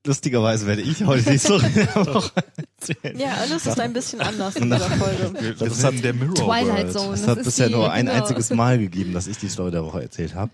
Lustigerweise 0.05 0.67
werde 0.67 0.83
ich 0.83 1.05
heute 1.05 1.31
die 1.31 1.39
Story 1.39 1.69
der 1.77 1.95
Woche 1.95 2.33
erzählen. 2.57 3.19
Ja, 3.19 3.35
alles 3.35 3.67
ist 3.67 3.79
ein 3.79 3.93
bisschen 3.93 4.21
anders 4.21 4.57
in 4.57 4.65
dieser 4.71 4.81
Folge. 4.81 5.55
Das 5.59 5.77
sind 5.79 5.97
hat- 5.99 6.05
der 6.05 6.15
Mirror 6.15 6.35
Twilight 6.35 6.67
World. 6.69 6.93
Zone. 6.93 7.15
Es 7.15 7.21
das 7.21 7.29
hat 7.29 7.45
bisher 7.45 7.71
nur 7.71 7.93
ein 7.93 8.07
genau. 8.07 8.19
einziges 8.19 8.51
Mal 8.51 8.79
gegeben, 8.79 9.13
dass 9.13 9.29
ich 9.29 9.39
die 9.39 9.49
Story 9.49 9.71
der 9.71 9.85
Woche 9.85 10.03
erzählt 10.03 10.35
habe. 10.35 10.51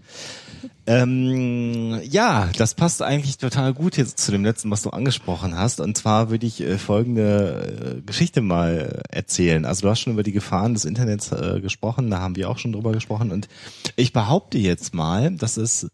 Ähm, 0.87 2.01
ja, 2.05 2.51
das 2.57 2.75
passt 2.75 3.03
eigentlich 3.03 3.39
total 3.39 3.75
gut 3.75 3.97
jetzt 3.97 4.19
zu 4.19 4.33
dem 4.33 4.45
letzten, 4.45 4.71
was 4.71 4.83
du 4.83 4.91
angesprochen 4.91 5.57
hast. 5.57 5.81
Und 5.81 5.97
zwar 5.97 6.31
würde 6.31 6.47
ich 6.47 6.61
äh, 6.61 6.79
folgende 6.79 7.99
äh, 7.99 8.03
Geschichte 8.03 8.41
mal 8.41 9.03
erzählen. 9.11 9.65
Also 9.65 9.83
du 9.83 9.91
hast 9.91 10.01
schon 10.01 10.15
über 10.15 10.23
die 10.23 10.33
Gefahren 10.33 10.75
des 10.75 10.85
Internets 10.85 11.33
äh, 11.33 11.61
gesprochen, 11.61 12.11
da 12.11 12.21
haben 12.21 12.37
wir 12.37 12.49
auch 12.51 12.59
schon 12.59 12.73
drüber 12.73 12.93
gesprochen. 12.93 13.31
Und 13.31 13.49
ich 13.97 14.13
behaupte 14.13 14.59
jetzt 14.59 14.95
mal, 14.95 15.31
dass 15.33 15.57
es 15.57 15.89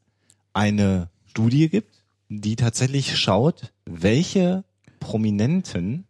eine 0.53 1.09
Studie 1.27 1.69
gibt, 1.69 2.05
die 2.28 2.57
tatsächlich 2.57 3.16
schaut, 3.19 3.73
welche 3.85 4.65
Prominenten 5.01 6.07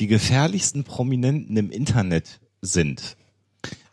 die 0.00 0.06
gefährlichsten 0.06 0.84
Prominenten 0.84 1.56
im 1.56 1.70
Internet 1.70 2.40
sind. 2.62 3.16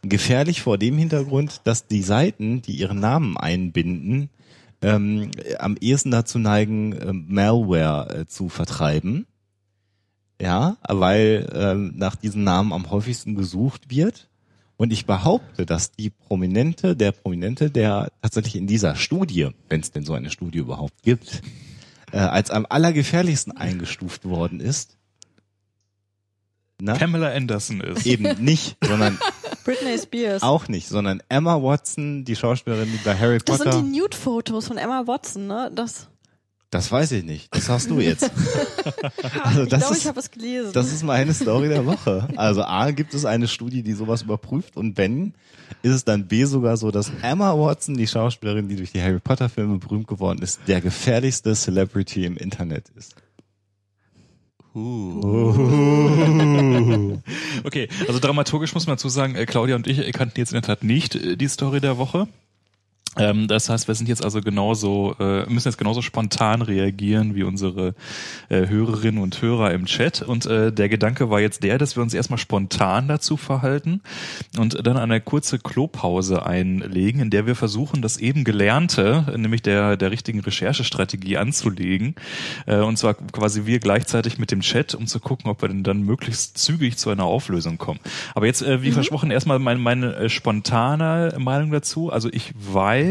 Gefährlich 0.09 0.61
vor 0.61 0.77
dem 0.77 0.97
Hintergrund, 0.97 1.61
dass 1.63 1.87
die 1.87 2.01
Seiten, 2.01 2.61
die 2.61 2.73
ihren 2.73 2.99
Namen 2.99 3.37
einbinden, 3.37 4.29
ähm, 4.81 5.31
am 5.59 5.77
ehesten 5.79 6.11
dazu 6.11 6.37
neigen, 6.39 6.93
ähm, 6.93 7.25
Malware 7.27 8.19
äh, 8.19 8.25
zu 8.27 8.49
vertreiben. 8.49 9.25
Ja, 10.41 10.77
weil 10.87 11.49
ähm, 11.53 11.93
nach 11.95 12.15
diesen 12.15 12.43
Namen 12.43 12.73
am 12.73 12.91
häufigsten 12.91 13.35
gesucht 13.35 13.89
wird. 13.89 14.29
Und 14.77 14.91
ich 14.91 15.05
behaupte, 15.05 15.65
dass 15.65 15.93
die 15.93 16.09
Prominente, 16.09 16.97
der 16.97 17.13
Prominente, 17.13 17.71
der 17.71 18.09
tatsächlich 18.21 18.57
in 18.57 18.67
dieser 18.67 18.95
Studie, 18.95 19.49
wenn 19.69 19.79
es 19.79 19.91
denn 19.91 20.03
so 20.03 20.13
eine 20.13 20.29
Studie 20.29 20.59
überhaupt 20.59 21.01
gibt, 21.03 21.41
äh, 22.11 22.17
als 22.17 22.51
am 22.51 22.65
allergefährlichsten 22.67 23.55
eingestuft 23.55 24.25
worden 24.25 24.59
ist. 24.59 24.97
Na? 26.81 26.95
Pamela 26.95 27.31
Anderson 27.31 27.79
ist. 27.81 28.05
Eben 28.05 28.43
nicht, 28.43 28.77
sondern 28.85 29.17
Britney 29.63 29.97
Spears. 29.97 30.43
Auch 30.43 30.67
nicht, 30.67 30.87
sondern 30.87 31.23
Emma 31.29 31.61
Watson, 31.61 32.25
die 32.25 32.35
Schauspielerin, 32.35 32.91
die 32.91 32.97
bei 33.03 33.17
Harry 33.17 33.39
das 33.43 33.57
Potter. 33.57 33.73
sind 33.73 33.93
die 33.93 33.99
Nude-Fotos 33.99 34.67
von 34.67 34.77
Emma 34.77 35.07
Watson, 35.07 35.47
ne? 35.47 35.71
Das, 35.73 36.09
das 36.69 36.91
weiß 36.91 37.13
ich 37.13 37.23
nicht. 37.23 37.55
Das 37.55 37.69
hast 37.69 37.89
du 37.89 38.01
jetzt. 38.01 38.23
also 39.43 39.63
ich 39.63 39.69
das 39.69 39.79
glaube, 39.79 39.93
ist, 39.95 40.01
ich 40.01 40.07
habe 40.07 40.19
es 40.19 40.29
gelesen. 40.29 40.73
das 40.73 40.91
ist 40.91 41.03
meine 41.03 41.33
Story 41.33 41.69
der 41.69 41.85
Woche. 41.85 42.27
Also 42.35 42.63
A, 42.63 42.91
gibt 42.91 43.13
es 43.13 43.23
eine 43.23 43.47
Studie, 43.47 43.81
die 43.81 43.93
sowas 43.93 44.23
überprüft 44.23 44.75
und 44.75 44.97
wenn, 44.97 45.33
ist 45.81 45.93
es 45.93 46.03
dann 46.03 46.27
B 46.27 46.43
sogar 46.43 46.75
so, 46.75 46.91
dass 46.91 47.11
Emma 47.21 47.57
Watson, 47.57 47.95
die 47.95 48.07
Schauspielerin, 48.07 48.67
die 48.67 48.75
durch 48.75 48.91
die 48.91 49.01
Harry 49.01 49.19
Potter 49.19 49.47
Filme 49.47 49.77
berühmt 49.77 50.07
geworden 50.07 50.41
ist, 50.41 50.59
der 50.67 50.81
gefährlichste 50.81 51.53
Celebrity 51.55 52.25
im 52.25 52.35
Internet 52.35 52.89
ist. 52.97 53.15
Okay, 57.63 57.87
also 58.07 58.19
dramaturgisch 58.19 58.73
muss 58.73 58.87
man 58.87 58.97
dazu 58.97 59.07
sagen, 59.07 59.35
äh, 59.35 59.45
Claudia 59.45 59.77
und 59.77 59.87
ich 59.87 60.11
kannten 60.11 60.37
jetzt 60.37 60.51
in 60.51 60.55
der 60.55 60.63
Tat 60.63 60.83
nicht 60.83 61.15
äh, 61.15 61.37
die 61.37 61.47
Story 61.47 61.79
der 61.79 61.97
Woche. 61.97 62.27
Ähm, 63.17 63.47
das 63.47 63.69
heißt, 63.69 63.87
wir 63.87 63.95
sind 63.95 64.09
jetzt 64.09 64.23
also 64.23 64.41
genauso, 64.41 65.15
äh, 65.19 65.45
müssen 65.49 65.67
jetzt 65.67 65.77
genauso 65.77 66.01
spontan 66.01 66.61
reagieren 66.61 67.35
wie 67.35 67.43
unsere 67.43 67.95
äh, 68.49 68.67
Hörerinnen 68.67 69.21
und 69.21 69.41
Hörer 69.41 69.71
im 69.71 69.85
Chat. 69.85 70.21
Und 70.21 70.45
äh, 70.45 70.71
der 70.71 70.89
Gedanke 70.89 71.29
war 71.29 71.39
jetzt 71.39 71.63
der, 71.63 71.77
dass 71.77 71.95
wir 71.95 72.03
uns 72.03 72.13
erstmal 72.13 72.37
spontan 72.37 73.07
dazu 73.07 73.37
verhalten 73.37 74.01
und 74.57 74.85
dann 74.85 74.97
eine 74.97 75.21
kurze 75.21 75.59
Klopause 75.59 76.45
einlegen, 76.45 77.21
in 77.21 77.29
der 77.29 77.47
wir 77.47 77.55
versuchen, 77.55 78.01
das 78.01 78.17
eben 78.17 78.43
Gelernte, 78.43 79.33
nämlich 79.37 79.61
der, 79.61 79.97
der 79.97 80.11
richtigen 80.11 80.41
Recherchestrategie 80.41 81.37
anzulegen. 81.37 82.15
Äh, 82.65 82.77
und 82.77 82.97
zwar 82.97 83.13
quasi 83.13 83.65
wir 83.65 83.79
gleichzeitig 83.79 84.37
mit 84.37 84.51
dem 84.51 84.61
Chat, 84.61 84.95
um 84.95 85.07
zu 85.07 85.19
gucken, 85.19 85.49
ob 85.49 85.61
wir 85.61 85.69
denn 85.69 85.83
dann 85.83 86.01
möglichst 86.01 86.57
zügig 86.57 86.97
zu 86.97 87.09
einer 87.09 87.23
Auflösung 87.23 87.77
kommen. 87.77 87.99
Aber 88.33 88.45
jetzt, 88.45 88.61
äh, 88.61 88.81
wie 88.81 88.91
versprochen, 88.91 89.31
erstmal 89.31 89.59
meine, 89.59 89.79
meine 89.79 90.15
äh, 90.15 90.29
spontane 90.29 91.33
Meinung 91.37 91.71
dazu. 91.71 92.11
Also 92.11 92.29
ich 92.31 92.53
weiß, 92.55 93.04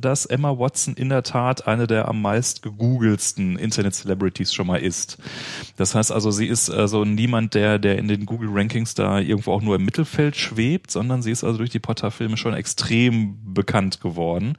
dass 0.00 0.26
Emma 0.26 0.58
Watson 0.58 0.94
in 0.94 1.08
der 1.08 1.22
Tat 1.22 1.66
eine 1.66 1.86
der 1.86 2.08
am 2.08 2.22
meist 2.22 2.62
gegoogelsten 2.62 3.58
Internet-Celebrities 3.58 4.52
schon 4.52 4.66
mal 4.66 4.76
ist. 4.76 5.18
Das 5.76 5.94
heißt 5.94 6.12
also, 6.12 6.30
sie 6.30 6.46
ist 6.46 6.70
also 6.70 7.04
niemand, 7.04 7.54
der, 7.54 7.78
der 7.78 7.98
in 7.98 8.08
den 8.08 8.26
Google-Rankings 8.26 8.94
da 8.94 9.18
irgendwo 9.20 9.52
auch 9.52 9.62
nur 9.62 9.76
im 9.76 9.84
Mittelfeld 9.84 10.36
schwebt, 10.36 10.90
sondern 10.90 11.22
sie 11.22 11.30
ist 11.30 11.44
also 11.44 11.58
durch 11.58 11.70
die 11.70 11.78
Potter-Filme 11.78 12.36
schon 12.36 12.54
extrem 12.54 13.36
bekannt 13.54 14.00
geworden. 14.00 14.56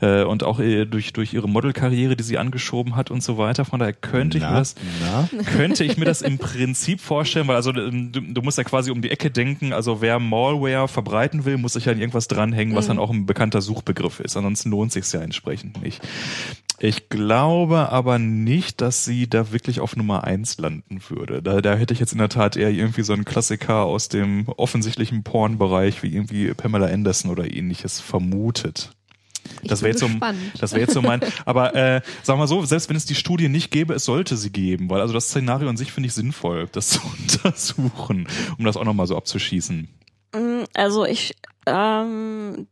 Äh, 0.00 0.24
und 0.24 0.42
auch 0.42 0.60
äh, 0.60 0.86
durch, 0.86 1.12
durch 1.12 1.34
ihre 1.34 1.48
Modelkarriere, 1.48 2.16
die 2.16 2.24
sie 2.24 2.38
angeschoben 2.38 2.96
hat 2.96 3.10
und 3.10 3.22
so 3.22 3.38
weiter. 3.38 3.64
Von 3.64 3.80
daher 3.80 3.92
könnte 3.92 4.38
ich 4.38 4.44
mir 4.44 4.50
Na, 4.50 4.58
das, 4.58 4.74
na? 5.00 5.28
könnte 5.44 5.84
ich 5.84 5.96
mir 5.96 6.04
das 6.04 6.22
im 6.22 6.38
Prinzip 6.38 7.00
vorstellen, 7.00 7.48
weil 7.48 7.56
also 7.56 7.72
ähm, 7.72 8.12
du, 8.12 8.20
du 8.20 8.42
musst 8.42 8.58
ja 8.58 8.64
quasi 8.64 8.90
um 8.90 9.02
die 9.02 9.10
Ecke 9.10 9.30
denken, 9.30 9.72
also 9.72 10.00
wer 10.00 10.18
Malware 10.18 10.88
verbreiten 10.88 11.44
will, 11.44 11.58
muss 11.58 11.74
sich 11.74 11.84
ja 11.86 11.92
an 11.92 11.98
irgendwas 11.98 12.28
dranhängen, 12.28 12.74
was 12.76 12.86
dann 12.86 12.98
auch 12.98 13.10
ein 13.10 13.26
bekannter 13.26 13.60
Suchbegriff 13.60 14.20
ist. 14.20 14.29
Ansonsten 14.36 14.70
lohnt 14.70 14.92
sich's 14.92 15.12
ja 15.12 15.20
entsprechend 15.20 15.82
nicht. 15.82 16.00
Ich 16.82 17.10
glaube 17.10 17.90
aber 17.90 18.18
nicht, 18.18 18.80
dass 18.80 19.04
sie 19.04 19.28
da 19.28 19.52
wirklich 19.52 19.80
auf 19.80 19.96
Nummer 19.96 20.24
eins 20.24 20.56
landen 20.56 21.00
würde. 21.10 21.42
Da, 21.42 21.60
da 21.60 21.74
hätte 21.74 21.92
ich 21.92 22.00
jetzt 22.00 22.12
in 22.12 22.18
der 22.18 22.30
Tat 22.30 22.56
eher 22.56 22.70
irgendwie 22.70 23.02
so 23.02 23.12
einen 23.12 23.26
Klassiker 23.26 23.84
aus 23.84 24.08
dem 24.08 24.48
offensichtlichen 24.48 25.22
Porn-Bereich 25.22 26.02
wie 26.02 26.14
irgendwie 26.14 26.54
Pamela 26.54 26.86
Anderson 26.86 27.30
oder 27.30 27.52
ähnliches 27.52 28.00
vermutet. 28.00 28.92
Das 29.64 29.82
wäre 29.82 29.90
jetzt 29.90 30.00
so, 30.00 30.08
das 30.58 30.72
wäre 30.72 30.80
jetzt 30.82 30.94
so 30.94 31.02
mein, 31.02 31.20
aber 31.44 31.74
äh, 31.74 32.00
sagen 32.22 32.40
wir 32.40 32.46
so, 32.46 32.64
selbst 32.64 32.88
wenn 32.88 32.96
es 32.96 33.04
die 33.04 33.14
Studie 33.14 33.48
nicht 33.48 33.70
gäbe, 33.70 33.94
es 33.94 34.04
sollte 34.04 34.36
sie 34.36 34.50
geben, 34.50 34.88
weil 34.90 35.00
also 35.00 35.12
das 35.12 35.28
Szenario 35.28 35.68
an 35.68 35.76
sich 35.76 35.92
finde 35.92 36.06
ich 36.06 36.14
sinnvoll, 36.14 36.68
das 36.72 36.88
zu 36.88 37.00
untersuchen, 37.18 38.26
um 38.58 38.64
das 38.64 38.76
auch 38.76 38.84
nochmal 38.84 39.06
so 39.06 39.16
abzuschießen. 39.16 39.88
Mm, 40.34 40.62
Also 40.74 41.04
ich, 41.04 41.34
ähm, 41.66 42.66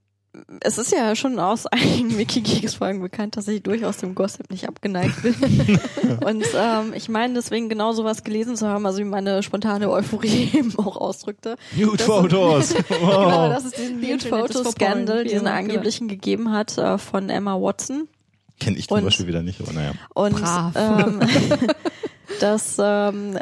es 0.61 0.79
ist 0.79 0.93
ja 0.93 1.15
schon 1.17 1.39
aus 1.39 1.67
einigen 1.69 2.17
Wikigeeks-Folgen 2.19 3.01
bekannt, 3.01 3.37
dass 3.37 3.49
ich 3.49 3.63
durchaus 3.63 3.97
dem 3.99 4.15
Gossip 4.15 4.51
nicht 4.51 4.69
abgeneigt 4.69 5.23
bin. 5.23 5.35
Und 6.25 6.45
ähm, 6.55 6.93
ich 6.95 7.09
meine 7.09 7.35
deswegen 7.35 7.69
genau 7.69 7.93
sowas 7.93 8.25
gelesen 8.25 8.57
zu 8.57 8.69
haben, 8.69 8.87
also 8.87 8.99
wie 8.99 9.05
meine 9.05 9.43
spontane 9.43 9.91
Euphorie 9.91 10.51
eben 10.55 10.79
auch 10.79 10.97
ausdrückte. 10.97 11.57
Nude-Fotos. 11.77 12.75
Genau, 12.89 13.49
dass 13.49 13.65
es 13.65 13.73
diesen 13.73 14.01
Nude-Photo-Scandal, 14.01 15.17
porn, 15.17 15.25
wie 15.25 15.29
diesen 15.31 15.47
angeblichen 15.47 16.09
gegeben 16.09 16.53
hat 16.53 16.77
äh, 16.79 16.99
von 16.99 17.31
Emma 17.31 17.55
Watson. 17.61 18.09
Kenne 18.61 18.77
ich 18.77 18.89
zum 18.89 18.99
Und- 18.99 19.05
Beispiel 19.05 19.27
wieder 19.29 19.43
nicht, 19.43 19.61
aber 19.61 19.73
naja. 19.73 19.93
Und 20.15 20.35
Brav. 20.41 20.73
ähm, 20.77 21.21
dass 22.41 22.77
ähm, 22.79 23.39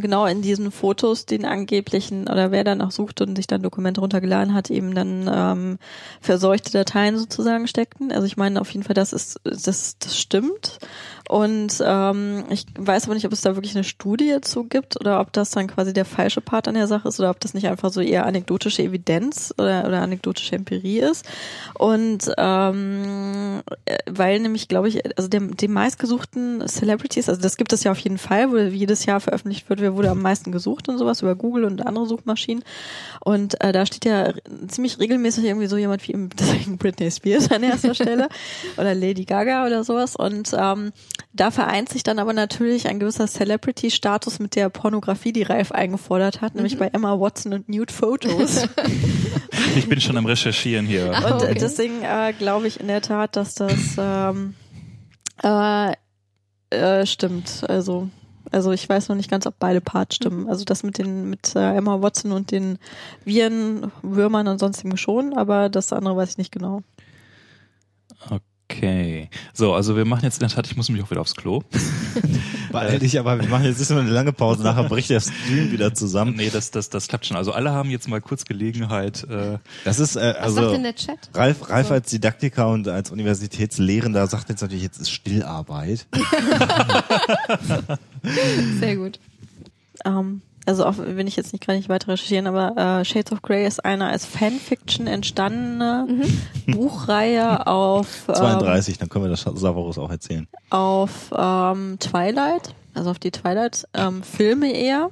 genau 0.00 0.26
in 0.26 0.42
diesen 0.42 0.70
Fotos 0.70 1.26
den 1.26 1.44
angeblichen 1.44 2.28
oder 2.28 2.50
wer 2.50 2.64
danach 2.64 2.90
sucht 2.90 3.20
und 3.20 3.36
sich 3.36 3.46
dann 3.46 3.62
Dokumente 3.62 4.00
runtergeladen 4.00 4.54
hat, 4.54 4.70
eben 4.70 4.94
dann 4.94 5.30
ähm, 5.32 5.78
verseuchte 6.20 6.72
Dateien 6.72 7.16
sozusagen 7.16 7.66
steckten. 7.68 8.12
Also 8.12 8.26
ich 8.26 8.36
meine 8.36 8.60
auf 8.60 8.70
jeden 8.70 8.84
Fall, 8.84 8.94
das 8.94 9.12
ist 9.12 9.40
das 9.44 9.96
das 9.98 10.18
stimmt. 10.18 10.78
Und 11.28 11.82
ähm, 11.84 12.44
ich 12.50 12.66
weiß 12.76 13.04
aber 13.04 13.14
nicht, 13.14 13.24
ob 13.24 13.32
es 13.32 13.40
da 13.40 13.56
wirklich 13.56 13.74
eine 13.74 13.84
Studie 13.84 14.40
zu 14.42 14.64
gibt 14.64 15.00
oder 15.00 15.20
ob 15.20 15.32
das 15.32 15.50
dann 15.50 15.68
quasi 15.68 15.94
der 15.94 16.04
falsche 16.04 16.42
Part 16.42 16.68
an 16.68 16.74
der 16.74 16.86
Sache 16.86 17.08
ist 17.08 17.18
oder 17.18 17.30
ob 17.30 17.40
das 17.40 17.54
nicht 17.54 17.66
einfach 17.66 17.90
so 17.90 18.02
eher 18.02 18.26
anekdotische 18.26 18.82
Evidenz 18.82 19.54
oder, 19.56 19.86
oder 19.86 20.02
anekdotische 20.02 20.54
Empirie 20.54 20.98
ist. 20.98 21.24
Und 21.78 22.30
ähm, 22.36 23.62
äh, 23.86 23.98
weil 24.06 24.40
nämlich, 24.40 24.68
glaube 24.68 24.88
ich, 24.88 25.00
also 25.16 25.28
dem, 25.28 25.56
die 25.56 25.68
meistgesuchten 25.68 26.68
Celebrities, 26.68 27.30
also 27.30 27.40
das 27.40 27.56
gibt 27.56 27.72
es 27.72 27.84
ja 27.84 27.92
auf 27.92 27.98
jeden 27.98 28.18
Fall, 28.18 28.50
wo 28.50 28.58
jedes 28.58 29.06
Jahr 29.06 29.20
veröffentlicht 29.20 29.70
wird, 29.70 29.80
wer 29.80 29.96
wurde 29.96 30.10
am 30.10 30.20
meisten 30.20 30.52
gesucht 30.52 30.90
und 30.90 30.98
sowas 30.98 31.22
über 31.22 31.34
Google 31.34 31.64
und 31.64 31.86
andere 31.86 32.06
Suchmaschinen. 32.06 32.62
Und 33.20 33.58
äh, 33.62 33.72
da 33.72 33.86
steht 33.86 34.04
ja 34.04 34.34
ziemlich 34.68 34.98
regelmäßig 34.98 35.44
irgendwie 35.44 35.68
so 35.68 35.78
jemand 35.78 36.06
wie 36.06 36.12
im 36.12 36.28
Britney 36.78 37.10
Spears 37.10 37.50
an 37.50 37.62
erster 37.62 37.94
Stelle 37.94 38.28
oder 38.76 38.94
Lady 38.94 39.24
Gaga 39.24 39.66
oder 39.66 39.84
sowas. 39.84 40.16
Und 40.16 40.50
ähm, 40.54 40.92
da 41.32 41.50
vereint 41.50 41.88
sich 41.88 42.02
dann 42.02 42.18
aber 42.18 42.32
natürlich 42.32 42.88
ein 42.88 43.00
gewisser 43.00 43.26
Celebrity-Status 43.26 44.38
mit 44.38 44.54
der 44.54 44.68
Pornografie, 44.68 45.32
die 45.32 45.42
Ralf 45.42 45.72
eingefordert 45.72 46.40
hat, 46.40 46.54
nämlich 46.54 46.78
bei 46.78 46.88
Emma 46.88 47.18
Watson 47.18 47.52
und 47.52 47.68
Nude 47.68 47.92
Photos. 47.92 48.68
Ich 49.76 49.88
bin 49.88 50.00
schon 50.00 50.16
am 50.16 50.26
Recherchieren 50.26 50.86
hier. 50.86 51.10
Und 51.10 51.24
okay. 51.24 51.52
äh, 51.52 51.54
deswegen 51.54 52.02
äh, 52.02 52.32
glaube 52.38 52.68
ich 52.68 52.80
in 52.80 52.86
der 52.86 53.00
Tat, 53.00 53.34
dass 53.34 53.54
das 53.54 53.96
ähm, 53.98 54.54
äh, 55.42 55.94
äh, 56.70 57.06
stimmt. 57.06 57.64
Also 57.68 58.08
also 58.52 58.72
ich 58.72 58.88
weiß 58.88 59.08
noch 59.08 59.16
nicht 59.16 59.30
ganz, 59.30 59.46
ob 59.46 59.58
beide 59.58 59.80
Parts 59.80 60.16
stimmen. 60.16 60.48
Also 60.48 60.64
das 60.64 60.82
mit 60.82 60.98
den 60.98 61.30
mit 61.30 61.56
äh, 61.56 61.76
Emma 61.76 62.02
Watson 62.02 62.32
und 62.32 62.50
den 62.50 62.78
Viren, 63.24 63.90
Würmern 64.02 64.48
und 64.48 64.58
sonstigem 64.58 64.96
schon, 64.96 65.32
aber 65.34 65.68
das 65.68 65.92
andere 65.92 66.16
weiß 66.16 66.30
ich 66.30 66.38
nicht 66.38 66.52
genau. 66.52 66.82
Okay. 68.76 69.28
So, 69.52 69.74
also 69.74 69.96
wir 69.96 70.04
machen 70.04 70.24
jetzt 70.24 70.36
in 70.36 70.40
der 70.40 70.48
Tat, 70.48 70.66
ich 70.66 70.76
muss 70.76 70.88
mich 70.88 71.02
auch 71.02 71.10
wieder 71.10 71.20
aufs 71.20 71.34
Klo. 71.34 71.62
Beeil 72.72 72.98
dich, 72.98 73.18
aber 73.18 73.40
wir 73.40 73.48
machen 73.48 73.64
jetzt 73.64 73.80
ist 73.80 73.90
nur 73.90 74.00
eine 74.00 74.10
lange 74.10 74.32
Pause, 74.32 74.62
nachher 74.62 74.84
bricht 74.84 75.10
der 75.10 75.20
Stream 75.20 75.70
wieder 75.70 75.94
zusammen. 75.94 76.34
Nee, 76.36 76.50
das, 76.50 76.70
das, 76.70 76.90
das 76.90 77.06
klappt 77.08 77.26
schon. 77.26 77.36
Also 77.36 77.52
alle 77.52 77.70
haben 77.72 77.90
jetzt 77.90 78.08
mal 78.08 78.20
kurz 78.20 78.44
Gelegenheit. 78.44 79.24
Äh, 79.24 79.58
Das 79.84 80.00
ist 80.00 80.16
äh, 80.16 80.34
Was 80.40 80.54
sagt 80.54 80.58
also 80.58 80.72
denn 80.72 80.82
der 80.82 80.94
Chat? 80.96 81.18
Ralf, 81.34 81.70
Ralf 81.70 81.90
als 81.90 82.10
Didaktiker 82.10 82.68
und 82.68 82.88
als 82.88 83.10
Universitätslehrender 83.10 84.26
sagt 84.26 84.48
jetzt 84.48 84.62
natürlich, 84.62 84.82
jetzt 84.82 84.98
ist 84.98 85.10
Stillarbeit. 85.10 86.06
Sehr 88.80 88.96
gut. 88.96 89.20
Ähm, 90.04 90.42
also 90.66 90.86
auch 90.86 90.94
wenn 90.96 91.26
ich 91.26 91.36
jetzt 91.36 91.52
nicht 91.52 91.64
gerade 91.64 91.78
nicht 91.78 91.88
weiter 91.88 92.08
recherchieren, 92.08 92.46
aber 92.46 93.00
äh, 93.00 93.04
Shades 93.04 93.32
of 93.32 93.42
Grey 93.42 93.66
ist 93.66 93.84
eine 93.84 94.06
als 94.06 94.24
Fanfiction 94.24 95.06
entstandene 95.06 96.06
Buchreihe 96.66 97.66
auf 97.66 98.28
ähm, 98.28 98.34
32, 98.34 98.98
dann 98.98 99.08
können 99.08 99.24
wir 99.24 99.30
das 99.30 99.42
Savarus 99.42 99.98
auch 99.98 100.10
erzählen. 100.10 100.46
auf 100.70 101.30
ähm, 101.36 101.98
Twilight, 102.00 102.74
also 102.94 103.10
auf 103.10 103.18
die 103.18 103.30
Twilight-Filme 103.30 104.72
eher. 104.72 105.10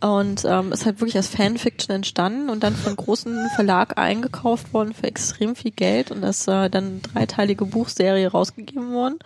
Und 0.00 0.44
ähm, 0.44 0.70
ist 0.70 0.84
halt 0.84 1.00
wirklich 1.00 1.16
als 1.16 1.28
Fanfiction 1.28 1.96
entstanden 1.96 2.50
und 2.50 2.62
dann 2.62 2.76
von 2.76 2.94
großen 2.94 3.48
Verlag 3.54 3.98
eingekauft 3.98 4.74
worden 4.74 4.92
für 4.92 5.06
extrem 5.06 5.56
viel 5.56 5.70
Geld 5.70 6.10
und 6.10 6.22
ist 6.22 6.46
äh, 6.46 6.68
dann 6.68 7.00
dreiteilige 7.00 7.64
Buchserie 7.64 8.30
rausgegeben 8.30 8.92
worden. 8.92 9.18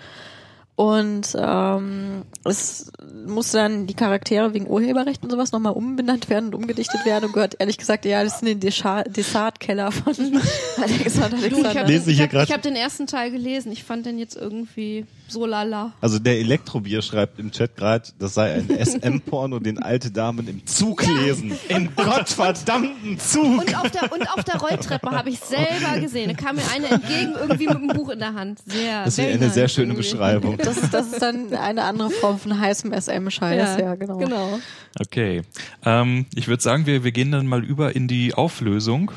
Und 0.75 1.37
ähm, 1.39 2.23
es 2.45 2.91
musste 3.27 3.59
dann 3.59 3.87
die 3.87 3.95
Charaktere 3.95 4.55
wegen 4.55 4.69
Urheberrecht 4.69 5.23
und 5.23 5.31
sowas 5.31 5.53
nochmal 5.53 5.75
umbenannt 5.75 6.31
werden 6.31 6.47
und 6.47 6.55
umgedichtet 6.55 7.05
werden 7.05 7.27
und 7.27 7.33
gehört 7.35 7.57
ehrlich 7.59 7.77
gesagt, 7.77 8.07
ja, 8.07 8.25
das 8.25 8.37
ist 8.37 8.43
in 8.43 8.59
den 8.59 8.61
Desart-Keller 8.61 9.93
von 9.93 10.15
Alexander 10.83 11.37
Du, 11.37 11.45
ich 11.47 11.53
habe 11.53 11.69
Alexander. 11.69 11.87
Lese 11.87 12.11
ich 12.11 12.17
hier 12.17 12.29
hab, 12.33 12.49
hab 12.49 12.63
den 12.63 12.77
ersten 12.77 13.07
Teil 13.07 13.31
gelesen. 13.31 13.71
Ich 13.71 13.85
fand 13.85 14.07
den 14.07 14.19
jetzt 14.19 14.35
irgendwie 14.35 15.05
so 15.33 15.47
lala. 15.47 15.93
Also 16.01 16.19
der 16.19 16.39
Elektrobier 16.39 17.03
schreibt 17.03 17.39
im 17.39 17.51
Chat 17.51 17.77
gerade, 17.77 18.09
das 18.19 18.35
sei 18.35 18.53
ein 18.55 18.69
SM-Porno, 18.69 19.59
den 19.59 19.83
alte 19.83 20.11
Damen 20.11 20.47
im 20.47 20.67
Zug 20.67 21.05
lesen. 21.07 21.53
Im 21.69 21.95
gottverdammten 21.97 23.19
Zug! 23.19 23.61
Und 23.61 23.77
auf 23.77 23.91
der, 23.91 24.13
und 24.13 24.29
auf 24.31 24.45
der 24.45 24.57
Rolltreppe 24.57 25.11
habe 25.11 25.31
ich 25.31 25.39
selber 25.41 26.01
gesehen. 26.01 26.29
Da 26.29 26.35
kam 26.35 26.57
mir 26.57 26.63
eine 26.75 26.89
entgegen 26.89 27.35
irgendwie 27.41 27.67
mit 27.67 27.77
einem 27.77 27.89
Buch 27.89 28.11
in 28.11 28.19
der 28.19 28.35
Hand. 28.35 28.61
Sehr, 28.67 29.05
Das 29.05 29.19
ist 29.19 29.25
eine 29.25 29.51
sehr 29.51 29.69
schöne 29.69 29.93
irgendwie. 29.95 30.11
Beschreibung. 30.11 30.59
Das 30.59 30.77
ist, 30.77 30.93
das 30.93 31.13
ist 31.13 31.23
dann 31.23 31.53
eine 31.55 31.83
andere 31.85 32.11
Form 32.11 32.39
von 32.39 32.59
heißem 32.59 32.93
SM-Scheiß, 32.93 33.81
ja, 33.81 33.95
genau. 33.95 34.19
genau. 34.19 34.59
Okay. 35.01 35.43
Ähm, 35.85 36.27
ich 36.35 36.49
würde 36.49 36.63
sagen, 36.63 36.87
wir, 36.87 37.05
wir 37.05 37.13
gehen 37.13 37.33
dann 37.33 37.47
mal 37.47 37.65
über 37.65 37.97
in 37.97 38.09
die 38.09 38.35
Auflösung. 38.35 39.11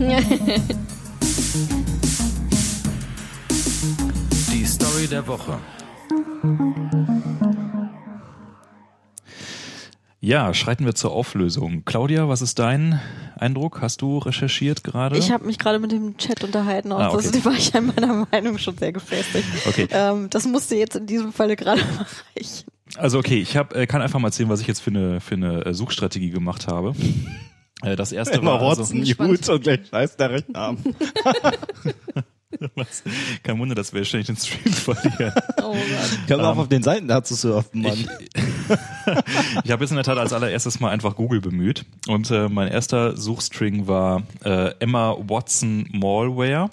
Story 4.90 5.06
der 5.06 5.26
Woche. 5.28 5.58
Ja, 10.18 10.52
schreiten 10.52 10.84
wir 10.84 10.94
zur 10.94 11.12
Auflösung. 11.12 11.84
Claudia, 11.84 12.28
was 12.28 12.42
ist 12.42 12.58
dein 12.58 13.00
Eindruck? 13.38 13.80
Hast 13.82 14.02
du 14.02 14.18
recherchiert 14.18 14.82
gerade? 14.82 15.16
Ich 15.16 15.30
habe 15.30 15.46
mich 15.46 15.58
gerade 15.58 15.78
mit 15.78 15.92
dem 15.92 16.16
Chat 16.16 16.42
unterhalten 16.44 16.90
und 16.92 17.00
Ah, 17.00 17.10
okay. 17.12 17.28
das 17.32 17.44
war 17.44 17.52
ich 17.52 17.74
an 17.74 17.86
meiner 17.86 18.26
Meinung 18.30 18.58
schon 18.58 18.76
sehr 18.76 18.92
gefestigt. 18.92 19.46
Okay. 19.66 19.86
Ähm, 19.92 20.28
das 20.28 20.46
musste 20.46 20.74
jetzt 20.76 20.96
in 20.96 21.06
diesem 21.06 21.32
Falle 21.32 21.56
gerade 21.56 21.80
mal 21.96 22.06
reichen. 22.36 22.66
Also 22.96 23.18
okay, 23.20 23.40
ich 23.40 23.56
hab, 23.56 23.74
äh, 23.76 23.86
kann 23.86 24.02
einfach 24.02 24.18
mal 24.18 24.28
erzählen, 24.28 24.48
was 24.48 24.60
ich 24.60 24.66
jetzt 24.66 24.80
für 24.80 24.90
eine, 24.90 25.20
für 25.20 25.36
eine 25.36 25.66
äh, 25.66 25.72
Suchstrategie 25.74 26.30
gemacht 26.30 26.66
habe. 26.66 26.94
Äh, 27.82 27.94
Das 27.96 28.10
erste 28.12 28.34
Emma 28.38 28.60
war 28.60 28.70
also, 28.70 28.82
Watson, 28.82 29.04
gut 29.26 29.48
und 29.48 29.62
gleich 29.62 29.86
scheiß 29.88 30.16
der 30.16 30.30
Recht 30.30 30.46
haben. 30.54 30.82
was, 32.74 33.02
kein 33.42 33.58
Wunder, 33.58 33.74
dass 33.74 33.92
wir 33.92 34.04
ständig 34.04 34.26
den 34.26 34.36
Stream 34.36 34.72
verlieren. 34.72 35.32
Oh 35.62 35.72
Gott. 35.72 36.18
Ich 36.22 36.26
kann 36.26 36.40
auch 36.40 36.56
auf 36.56 36.68
den 36.68 36.82
Seiten 36.82 37.06
dazu 37.06 37.34
surfen, 37.34 37.82
Mann. 37.82 37.92
Ich 39.62 39.70
habe 39.70 39.84
jetzt 39.84 39.90
in 39.90 39.96
der 39.96 40.04
Tat 40.04 40.18
als 40.18 40.32
allererstes 40.32 40.80
mal 40.80 40.90
einfach 40.90 41.14
Google 41.14 41.40
bemüht 41.40 41.84
und 42.08 42.30
äh, 42.30 42.48
mein 42.48 42.68
erster 42.68 43.16
Suchstring 43.16 43.86
war 43.86 44.22
äh, 44.44 44.72
Emma 44.80 45.16
Watson 45.18 45.88
Malware. 45.92 46.70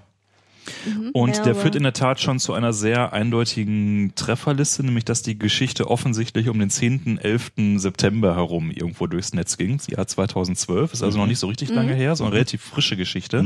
Und 1.14 1.35
der 1.35 1.45
Malware. 1.45 1.56
führt 1.56 1.76
in 1.76 1.84
der 1.84 1.94
Tat 1.94 2.19
schon 2.19 2.39
zu 2.39 2.53
einer 2.53 2.73
sehr 2.73 3.14
eindeutigen 3.14 4.14
Trefferliste, 4.15 4.84
nämlich 4.84 5.06
dass 5.06 5.22
die 5.22 5.38
Geschichte 5.38 5.89
offensichtlich 5.89 6.49
um 6.49 6.60
den 6.60 6.69
10., 6.69 7.18
11. 7.18 7.52
September 7.77 8.35
herum 8.35 8.72
irgendwo 8.72 9.07
durchs 9.07 9.34
Netz 9.34 9.57
ging. 9.57 9.77
Das 9.77 9.88
Jahr 9.88 10.07
2012 10.07 10.94
ist 10.94 11.03
also 11.03 11.18
noch 11.18 11.27
nicht 11.27 11.39
so 11.39 11.48
richtig 11.48 11.69
lange 11.69 11.94
her, 11.94 12.15
sondern 12.15 12.34
relativ 12.34 12.61
frische 12.61 12.98
Geschichte. 12.98 13.45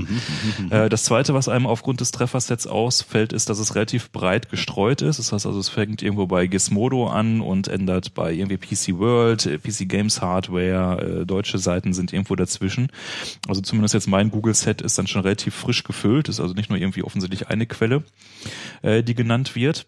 Äh, 0.69 0.89
das 0.89 1.03
zweite, 1.03 1.33
was 1.33 1.49
einem 1.49 1.65
aufgrund 1.65 2.01
des 2.01 2.11
Treffersets 2.11 2.67
ausfällt, 2.67 3.33
ist, 3.33 3.49
dass 3.49 3.59
es 3.59 3.75
relativ 3.75 4.11
breit 4.11 4.49
gestreut 4.49 5.01
ist. 5.01 5.19
Das 5.19 5.31
heißt 5.31 5.45
also, 5.45 5.59
es 5.59 5.69
fängt 5.69 6.01
irgendwo 6.01 6.27
bei 6.27 6.47
Gizmodo 6.47 7.07
an 7.07 7.41
und 7.41 7.67
endet 7.67 8.13
bei 8.13 8.31
irgendwie 8.33 8.57
PC 8.57 8.97
World, 8.99 9.45
äh, 9.45 9.57
PC 9.57 9.87
Games 9.87 10.21
Hardware, 10.21 11.21
äh, 11.21 11.25
deutsche 11.25 11.57
Seiten 11.57 11.93
sind 11.93 12.13
irgendwo 12.13 12.35
dazwischen. 12.35 12.89
Also 13.47 13.61
zumindest 13.61 13.93
jetzt 13.93 14.07
mein 14.07 14.31
Google-Set 14.31 14.81
ist 14.81 14.97
dann 14.97 15.07
schon 15.07 15.21
relativ 15.21 15.55
frisch 15.55 15.83
gefüllt, 15.83 16.29
ist 16.29 16.39
also 16.39 16.53
nicht 16.53 16.69
nur 16.69 16.79
irgendwie 16.79 17.03
offensichtlich 17.11 17.49
eine 17.49 17.65
Quelle, 17.67 18.03
äh, 18.81 19.03
die 19.03 19.15
genannt 19.15 19.55
wird. 19.55 19.85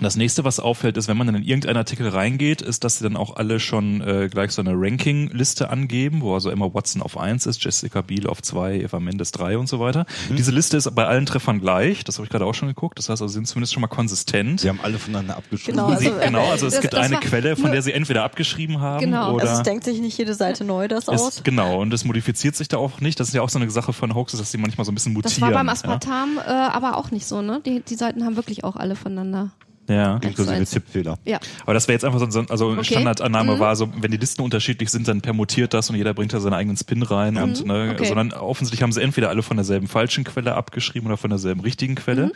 Das 0.00 0.16
nächste, 0.16 0.42
was 0.42 0.58
auffällt, 0.58 0.96
ist, 0.96 1.06
wenn 1.06 1.16
man 1.16 1.26
dann 1.28 1.36
in 1.36 1.42
irgendeinen 1.44 1.76
Artikel 1.76 2.08
reingeht, 2.08 2.60
ist, 2.60 2.82
dass 2.82 2.98
sie 2.98 3.04
dann 3.04 3.16
auch 3.16 3.36
alle 3.36 3.60
schon 3.60 4.00
äh, 4.00 4.28
gleich 4.28 4.50
so 4.52 4.60
eine 4.60 4.72
Ranking-Liste 4.74 5.70
angeben, 5.70 6.22
wo 6.22 6.34
also 6.34 6.50
Emma 6.50 6.72
Watson 6.72 7.02
auf 7.02 7.16
1 7.18 7.46
ist, 7.46 7.62
Jessica 7.62 8.00
Biel 8.00 8.26
auf 8.26 8.42
2, 8.42 8.80
Eva 8.80 8.98
Mendes 9.00 9.30
3 9.32 9.58
und 9.58 9.68
so 9.68 9.78
weiter. 9.80 10.06
Diese 10.36 10.50
Liste 10.50 10.76
ist 10.76 10.92
bei 10.94 11.06
allen 11.06 11.26
Treffern 11.26 11.60
gleich, 11.60 12.02
das 12.04 12.16
habe 12.16 12.24
ich 12.26 12.30
gerade 12.30 12.46
auch 12.46 12.54
schon 12.54 12.68
geguckt. 12.68 12.98
Das 12.98 13.08
heißt 13.10 13.22
also, 13.22 13.28
sie 13.28 13.34
sind 13.34 13.46
zumindest 13.46 13.74
schon 13.74 13.80
mal 13.80 13.86
konsistent. 13.86 14.60
Sie 14.60 14.68
haben 14.68 14.80
alle 14.82 14.98
voneinander 14.98 15.36
abgeschrieben. 15.36 15.76
Genau, 15.80 15.96
Sie, 15.96 16.08
also, 16.08 16.18
äh, 16.20 16.24
genau, 16.26 16.50
also 16.50 16.66
es 16.66 16.72
das- 16.74 16.80
gibt 16.82 16.94
das 16.94 17.00
eine 17.04 17.14
war 17.14 17.20
Quelle, 17.20 17.54
von 17.54 17.64
nur- 17.66 17.72
der 17.72 17.82
sie 17.82 17.92
entweder 17.92 18.24
abgeschrieben 18.24 18.80
haben 18.80 19.00
Genau. 19.04 19.34
oder 19.34 19.42
Also 19.44 19.56
es 19.58 19.62
denkt 19.62 19.84
sich 19.84 20.00
nicht 20.00 20.18
jede 20.18 20.34
Seite 20.34 20.64
neu 20.64 20.88
das 20.88 21.08
aus. 21.08 21.36
ist, 21.36 21.44
genau, 21.44 21.80
und 21.80 21.92
es 21.94 22.04
modifiziert 22.04 22.56
sich 22.56 22.66
da 22.68 22.78
auch 22.78 23.00
nicht. 23.00 23.20
Das 23.20 23.28
ist 23.28 23.34
ja 23.34 23.42
auch 23.42 23.50
so 23.50 23.58
eine 23.58 23.70
Sache 23.70 23.92
von 23.92 24.14
Hoaxes, 24.14 24.40
dass 24.40 24.50
die 24.50 24.58
manchmal 24.58 24.84
so 24.84 24.90
ein 24.90 24.94
bisschen 24.94 25.12
mutieren. 25.12 25.32
Das 25.34 25.40
war 25.40 25.50
beim 25.52 25.66
ja. 25.66 25.72
Aspartam 25.72 26.38
äh, 26.44 26.50
aber 26.50 26.96
auch 26.96 27.10
nicht 27.12 27.26
so, 27.26 27.40
ne? 27.42 27.60
Die, 27.64 27.80
die 27.82 27.94
Seiten 27.94 28.24
haben 28.24 28.36
wirklich 28.36 28.64
auch 28.64 28.74
alle 28.76 28.96
voneinander. 28.96 29.50
Ja. 29.88 30.16
Inklusive. 30.18 30.64
Tippfehler. 30.64 31.18
Ja. 31.24 31.40
Aber 31.64 31.74
das 31.74 31.88
wäre 31.88 31.94
jetzt 31.94 32.04
einfach 32.04 32.18
so, 32.30 32.38
ein- 32.40 32.50
also 32.50 32.70
Okay. 32.70 32.84
Standardannahme 32.84 33.56
Mhm. 33.56 33.60
war 33.60 33.74
so, 33.76 33.88
wenn 34.00 34.10
die 34.10 34.16
Listen 34.16 34.42
unterschiedlich 34.42 34.90
sind, 34.90 35.08
dann 35.08 35.20
permutiert 35.20 35.74
das 35.74 35.90
und 35.90 35.96
jeder 35.96 36.14
bringt 36.14 36.32
da 36.32 36.40
seinen 36.40 36.54
eigenen 36.54 36.76
Spin 36.76 37.02
rein 37.02 37.36
und 37.36 37.66
ne, 37.66 37.86
Mhm. 37.86 37.90
Okay. 37.92 38.04
sondern 38.06 38.32
offensichtlich 38.32 38.82
haben 38.82 38.92
sie 38.92 39.02
entweder 39.02 39.28
alle 39.28 39.42
von 39.42 39.56
derselben 39.56 39.88
falschen 39.88 40.24
Quelle 40.24 40.54
abgeschrieben 40.54 41.06
oder 41.08 41.16
von 41.16 41.30
derselben 41.30 41.60
richtigen 41.60 41.96
Quelle. 41.96 42.26
Mhm. 42.26 42.32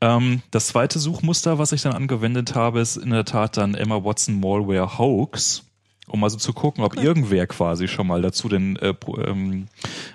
Ähm, 0.00 0.42
das 0.50 0.68
zweite 0.68 0.98
Suchmuster, 0.98 1.58
was 1.58 1.72
ich 1.72 1.82
dann 1.82 1.92
angewendet 1.92 2.54
habe, 2.54 2.80
ist 2.80 2.96
in 2.96 3.10
der 3.10 3.24
Tat 3.26 3.56
dann 3.58 3.74
Emma 3.74 4.02
Watson 4.02 4.40
Malware 4.40 4.98
Hoax. 4.98 5.64
Um 6.10 6.24
also 6.24 6.36
zu 6.36 6.52
gucken, 6.52 6.84
ob 6.84 6.96
irgendwer 6.96 7.46
quasi 7.46 7.88
schon 7.88 8.06
mal 8.06 8.22
dazu 8.22 8.48
denn 8.48 8.76
äh, 8.76 8.94
ähm, 9.24 9.68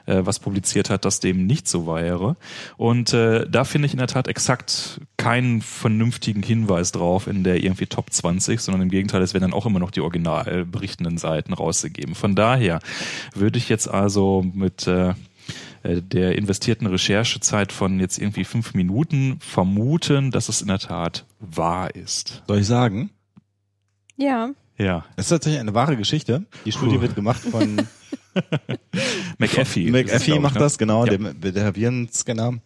äh, 0.05 0.21
was 0.25 0.39
publiziert 0.39 0.89
hat, 0.89 1.05
das 1.05 1.19
dem 1.19 1.45
nicht 1.45 1.67
so 1.67 1.87
wäre. 1.87 2.35
Und 2.77 3.13
äh, 3.13 3.49
da 3.49 3.63
finde 3.63 3.85
ich 3.87 3.93
in 3.93 3.99
der 3.99 4.07
Tat 4.07 4.27
exakt 4.27 4.99
keinen 5.17 5.61
vernünftigen 5.61 6.43
Hinweis 6.43 6.91
drauf 6.91 7.27
in 7.27 7.43
der 7.43 7.63
irgendwie 7.63 7.87
Top 7.87 8.11
20, 8.11 8.59
sondern 8.59 8.81
im 8.81 8.89
Gegenteil, 8.89 9.21
es 9.21 9.33
werden 9.33 9.43
dann 9.49 9.53
auch 9.53 9.65
immer 9.65 9.79
noch 9.79 9.91
die 9.91 10.01
original 10.01 10.65
berichtenden 10.65 11.17
Seiten 11.17 11.53
rausgegeben. 11.53 12.15
Von 12.15 12.35
daher 12.35 12.79
würde 13.33 13.57
ich 13.57 13.69
jetzt 13.69 13.87
also 13.89 14.45
mit 14.53 14.87
äh, 14.87 15.13
äh, 15.85 16.01
der 16.01 16.37
investierten 16.37 16.87
Recherchezeit 16.87 17.71
von 17.71 17.99
jetzt 17.99 18.17
irgendwie 18.17 18.43
fünf 18.43 18.73
Minuten 18.73 19.37
vermuten, 19.39 20.31
dass 20.31 20.49
es 20.49 20.61
in 20.61 20.67
der 20.67 20.79
Tat 20.79 21.25
wahr 21.39 21.93
ist. 21.95 22.43
Soll 22.47 22.59
ich 22.59 22.67
sagen? 22.67 23.11
Ja. 24.17 24.49
Ja, 24.77 25.05
Das 25.15 25.25
ist 25.27 25.29
tatsächlich 25.29 25.59
eine 25.61 25.73
wahre 25.73 25.95
Geschichte. 25.97 26.43
Die 26.65 26.71
Studie 26.71 26.95
Puh. 26.97 27.01
wird 27.03 27.15
gemacht 27.15 27.41
von 27.41 27.77
McAfee. 29.37 29.87
es, 29.87 29.91
McAfee 29.91 30.39
macht 30.39 30.55
ne? 30.55 30.59
das, 30.61 30.77
genau, 30.77 31.05
Ja. 31.05 31.17
der, 31.17 31.51
der 31.51 31.75
Virenscanner. 31.75 32.59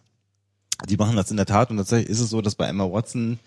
Die 0.88 0.96
machen 0.96 1.16
das 1.16 1.30
in 1.30 1.36
der 1.36 1.46
Tat 1.46 1.70
und 1.70 1.76
tatsächlich 1.76 2.08
ist 2.10 2.20
es 2.20 2.30
so, 2.30 2.40
dass 2.40 2.54
bei 2.54 2.66
Emma 2.66 2.84
Watson 2.90 3.38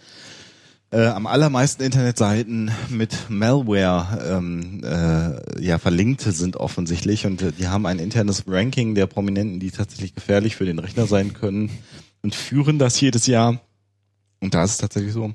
äh, 0.91 1.07
am 1.07 1.25
allermeisten 1.25 1.81
Internetseiten 1.81 2.69
mit 2.89 3.17
Malware 3.27 4.37
ähm, 4.37 4.81
äh, 4.83 5.61
ja 5.65 5.79
verlinkt 5.79 6.21
sind 6.21 6.55
offensichtlich 6.57 7.25
und 7.25 7.41
äh, 7.41 7.51
die 7.51 7.67
haben 7.67 7.87
ein 7.87 7.97
internes 7.97 8.43
Ranking 8.47 8.93
der 8.93 9.07
Prominenten, 9.07 9.59
die 9.59 9.71
tatsächlich 9.71 10.13
gefährlich 10.13 10.55
für 10.55 10.65
den 10.65 10.77
Rechner 10.77 11.07
sein 11.07 11.33
können 11.33 11.71
und 12.21 12.35
führen 12.35 12.77
das 12.77 13.01
jedes 13.01 13.25
Jahr. 13.25 13.59
Und 14.39 14.53
da 14.53 14.63
ist 14.63 14.71
es 14.71 14.77
tatsächlich 14.77 15.13
so, 15.13 15.33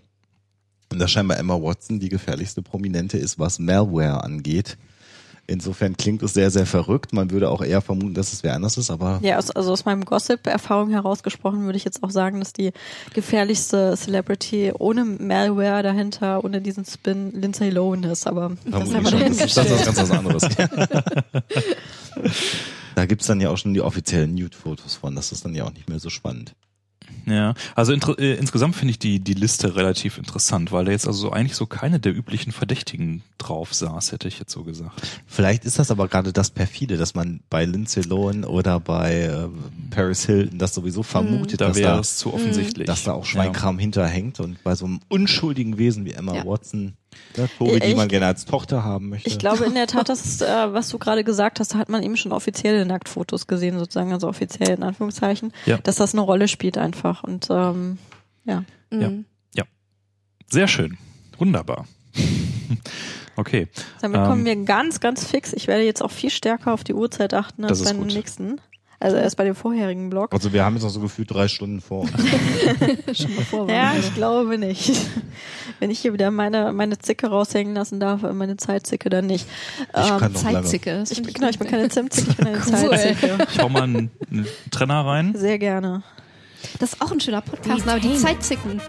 dass 0.91 1.11
scheinbar 1.11 1.39
Emma 1.39 1.55
Watson 1.55 2.01
die 2.01 2.09
gefährlichste 2.09 2.63
Prominente 2.63 3.19
ist, 3.19 3.39
was 3.39 3.59
Malware 3.59 4.23
angeht. 4.25 4.79
Insofern 5.51 5.97
klingt 5.97 6.23
es 6.23 6.35
sehr, 6.35 6.51
sehr 6.51 6.67
verrückt. 6.67 7.15
Man 7.15 7.31
würde 7.31 7.49
auch 7.49 7.63
eher 7.63 7.81
vermuten, 7.81 8.13
dass 8.13 8.35
es 8.35 8.43
wer 8.43 8.55
anders 8.55 8.77
ist, 8.77 8.91
aber 8.91 9.19
Ja, 9.23 9.39
aus, 9.39 9.51
also 9.51 9.73
aus 9.73 9.87
meinem 9.87 10.05
Gossip-Erfahrung 10.05 10.91
herausgesprochen 10.91 11.65
würde 11.65 11.79
ich 11.79 11.85
jetzt 11.85 12.03
auch 12.03 12.11
sagen, 12.11 12.41
dass 12.41 12.53
die 12.53 12.73
gefährlichste 13.15 13.95
Celebrity 13.97 14.73
ohne 14.79 15.07
Malware 15.07 15.83
dahinter, 15.83 16.45
ohne 16.45 16.61
diesen 16.61 16.85
Spin, 16.85 17.33
Lindsay 17.33 17.71
Lohan 17.71 18.05
ist. 18.05 18.27
Aber 18.27 18.59
das 18.67 18.93
haben 18.93 19.05
wir 19.05 19.11
schon. 19.11 19.21
Das 19.21 19.55
das 19.55 19.71
ist 19.71 19.85
ganz 19.87 19.99
was 20.03 20.11
anderes. 20.11 20.43
da 22.95 23.07
gibt's 23.07 23.27
dann 23.27 23.41
ja 23.41 23.49
auch 23.49 23.57
schon 23.57 23.73
die 23.73 23.81
offiziellen 23.81 24.35
Nude-Fotos 24.35 24.97
von. 24.97 25.15
Das 25.15 25.33
ist 25.33 25.47
dann 25.47 25.55
ja 25.55 25.65
auch 25.65 25.73
nicht 25.73 25.89
mehr 25.89 25.99
so 25.99 26.11
spannend. 26.11 26.53
Ja, 27.31 27.55
also 27.75 27.93
inter- 27.93 28.19
äh, 28.19 28.35
insgesamt 28.35 28.77
finde 28.77 28.91
ich 28.93 28.99
die, 28.99 29.21
die 29.21 29.35
Liste 29.35 29.77
relativ 29.77 30.19
interessant, 30.19 30.73
weil 30.73 30.85
da 30.85 30.91
jetzt 30.93 31.07
also 31.07 31.19
so 31.21 31.31
eigentlich 31.31 31.57
so 31.57 31.67
keine 31.67 32.01
der 32.01 32.15
üblichen 32.15 32.53
Verdächtigen 32.53 33.23
drauf 33.39 33.75
saß, 33.75 34.13
hätte 34.13 34.29
ich 34.29 34.39
jetzt 34.39 34.53
so 34.53 34.65
gesagt. 34.65 35.01
Vielleicht 35.27 35.65
ist 35.65 35.79
das 35.79 35.91
aber 35.91 36.09
gerade 36.09 36.33
das 36.33 36.51
perfide, 36.51 36.97
dass 36.97 37.15
man 37.15 37.41
bei 37.51 37.65
Lindsay 37.65 38.03
Lohan 38.03 38.45
oder 38.45 38.81
bei 38.81 39.23
äh, 39.25 39.49
Paris 39.91 40.27
Hilton 40.27 40.59
das 40.59 40.75
sowieso 40.75 41.03
vermutet, 41.03 41.61
Da 41.61 41.69
dass, 41.69 41.81
da, 41.81 42.03
zu 42.03 42.35
offensichtlich. 42.35 42.87
dass 42.87 43.05
da 43.05 43.13
auch 43.13 43.25
Schweinkram 43.25 43.79
hinterhängt 43.79 44.41
und 44.41 44.63
bei 44.65 44.75
so 44.75 44.87
einem 44.87 45.01
unschuldigen 45.09 45.79
Wesen 45.79 46.05
wie 46.05 46.13
Emma 46.13 46.35
Ja. 46.35 46.47
Watson, 46.47 46.95
ne, 47.37 47.49
Vogel, 47.49 47.81
die 47.81 47.89
Ich- 47.89 47.97
man 47.97 48.09
gerne 48.09 48.27
als 48.27 48.45
Tochter 48.45 48.85
haben 48.85 49.11
möchte. 49.11 49.29
Ich 49.29 49.39
glaube 49.39 49.65
in 49.65 49.75
der 49.75 49.87
Tat, 49.89 50.09
dass 50.09 50.25
es, 50.25 50.41
äh, 50.41 50.73
was 50.73 50.89
du 50.89 50.99
gerade 50.99 51.25
gesagt 51.25 51.61
hast, 51.61 51.75
da 51.75 51.79
hat 51.79 51.89
man 51.89 52.03
eben 52.03 52.17
schon 52.17 52.33
offizielle 52.33 52.85
Nacktfotos 52.87 53.47
gesehen, 53.47 53.79
sozusagen, 53.79 54.13
also 54.13 54.29
offiziell 54.29 54.71
in 54.77 54.83
Anführungszeichen, 54.83 55.53
Ja. 55.67 55.79
dass 55.79 55.97
das 55.97 56.15
eine 56.15 56.23
Rolle 56.23 56.49
spielt 56.49 56.79
einfach. 56.79 57.25
Und 57.25 57.49
ähm, 57.51 57.99
ja. 58.45 58.65
Ja. 58.91 59.09
Mhm. 59.11 59.25
Sehr 60.51 60.67
schön. 60.69 60.97
Wunderbar. 61.39 61.87
Okay. 63.37 63.69
Damit 64.01 64.19
Ähm. 64.21 64.27
kommen 64.27 64.45
wir 64.45 64.57
ganz, 64.65 64.99
ganz 64.99 65.25
fix. 65.25 65.53
Ich 65.53 65.69
werde 65.69 65.85
jetzt 65.85 66.03
auch 66.03 66.11
viel 66.11 66.31
stärker 66.31 66.73
auf 66.75 66.83
die 66.83 66.93
Uhrzeit 66.95 67.35
achten 67.35 67.63
Das 67.63 67.71
als 67.71 67.81
ist 67.81 67.87
bei 67.87 67.93
dem 67.93 68.03
gut. 68.03 68.13
nächsten. 68.15 68.61
Also 69.01 69.17
erst 69.17 69.37
bei 69.37 69.45
dem 69.45 69.55
vorherigen 69.55 70.11
Blog. 70.11 70.33
Also 70.33 70.53
wir 70.53 70.65
haben 70.65 70.75
jetzt 70.75 70.83
noch 70.83 70.91
so 70.91 70.99
gefühlt 71.01 71.31
drei 71.31 71.47
Stunden 71.47 71.81
vor 71.81 72.01
uns. 72.03 72.11
Schon 73.19 73.35
mal 73.37 73.45
vor. 73.45 73.71
Ja, 73.71 73.93
ich 73.97 74.13
glaube 74.15 74.59
nicht. 74.59 74.91
Wenn 75.79 75.91
ich 75.91 76.01
hier 76.01 76.13
wieder 76.13 76.33
meine, 76.33 76.73
meine 76.73 76.99
Zicke 76.99 77.29
raushängen 77.29 77.75
lassen 77.75 78.01
darf, 78.01 78.25
äh, 78.25 78.33
meine 78.33 78.57
Zeitzicke 78.57 79.09
dann 79.09 79.27
nicht. 79.27 79.47
Ich 79.97 80.11
Ähm, 80.11 80.19
kann. 80.19 80.35
Zeitzicke. 80.35 81.05
ich, 81.09 81.23
genau, 81.23 81.49
ich 81.49 81.59
bin 81.61 81.69
keine 81.69 81.89
Zimtzicke, 81.89 82.31
ich 82.31 82.37
bin 82.39 82.47
eine 82.49 82.57
Cool. 82.67 82.91
Zeitzicke. 82.91 83.39
Ich 83.53 83.59
hau 83.61 83.69
mal 83.69 83.85
einen, 83.85 84.11
einen 84.33 84.47
Trenner 84.73 85.07
rein. 85.07 85.33
Sehr 85.37 85.61
gerne. 85.61 86.03
Das 86.81 86.95
ist 86.95 87.01
auch 87.01 87.13
ein 87.13 87.21
schöner 87.21 87.41
Podcast, 87.41 87.87
aber 87.87 88.01
die 88.01 88.17
Zeitzicken. 88.17 88.81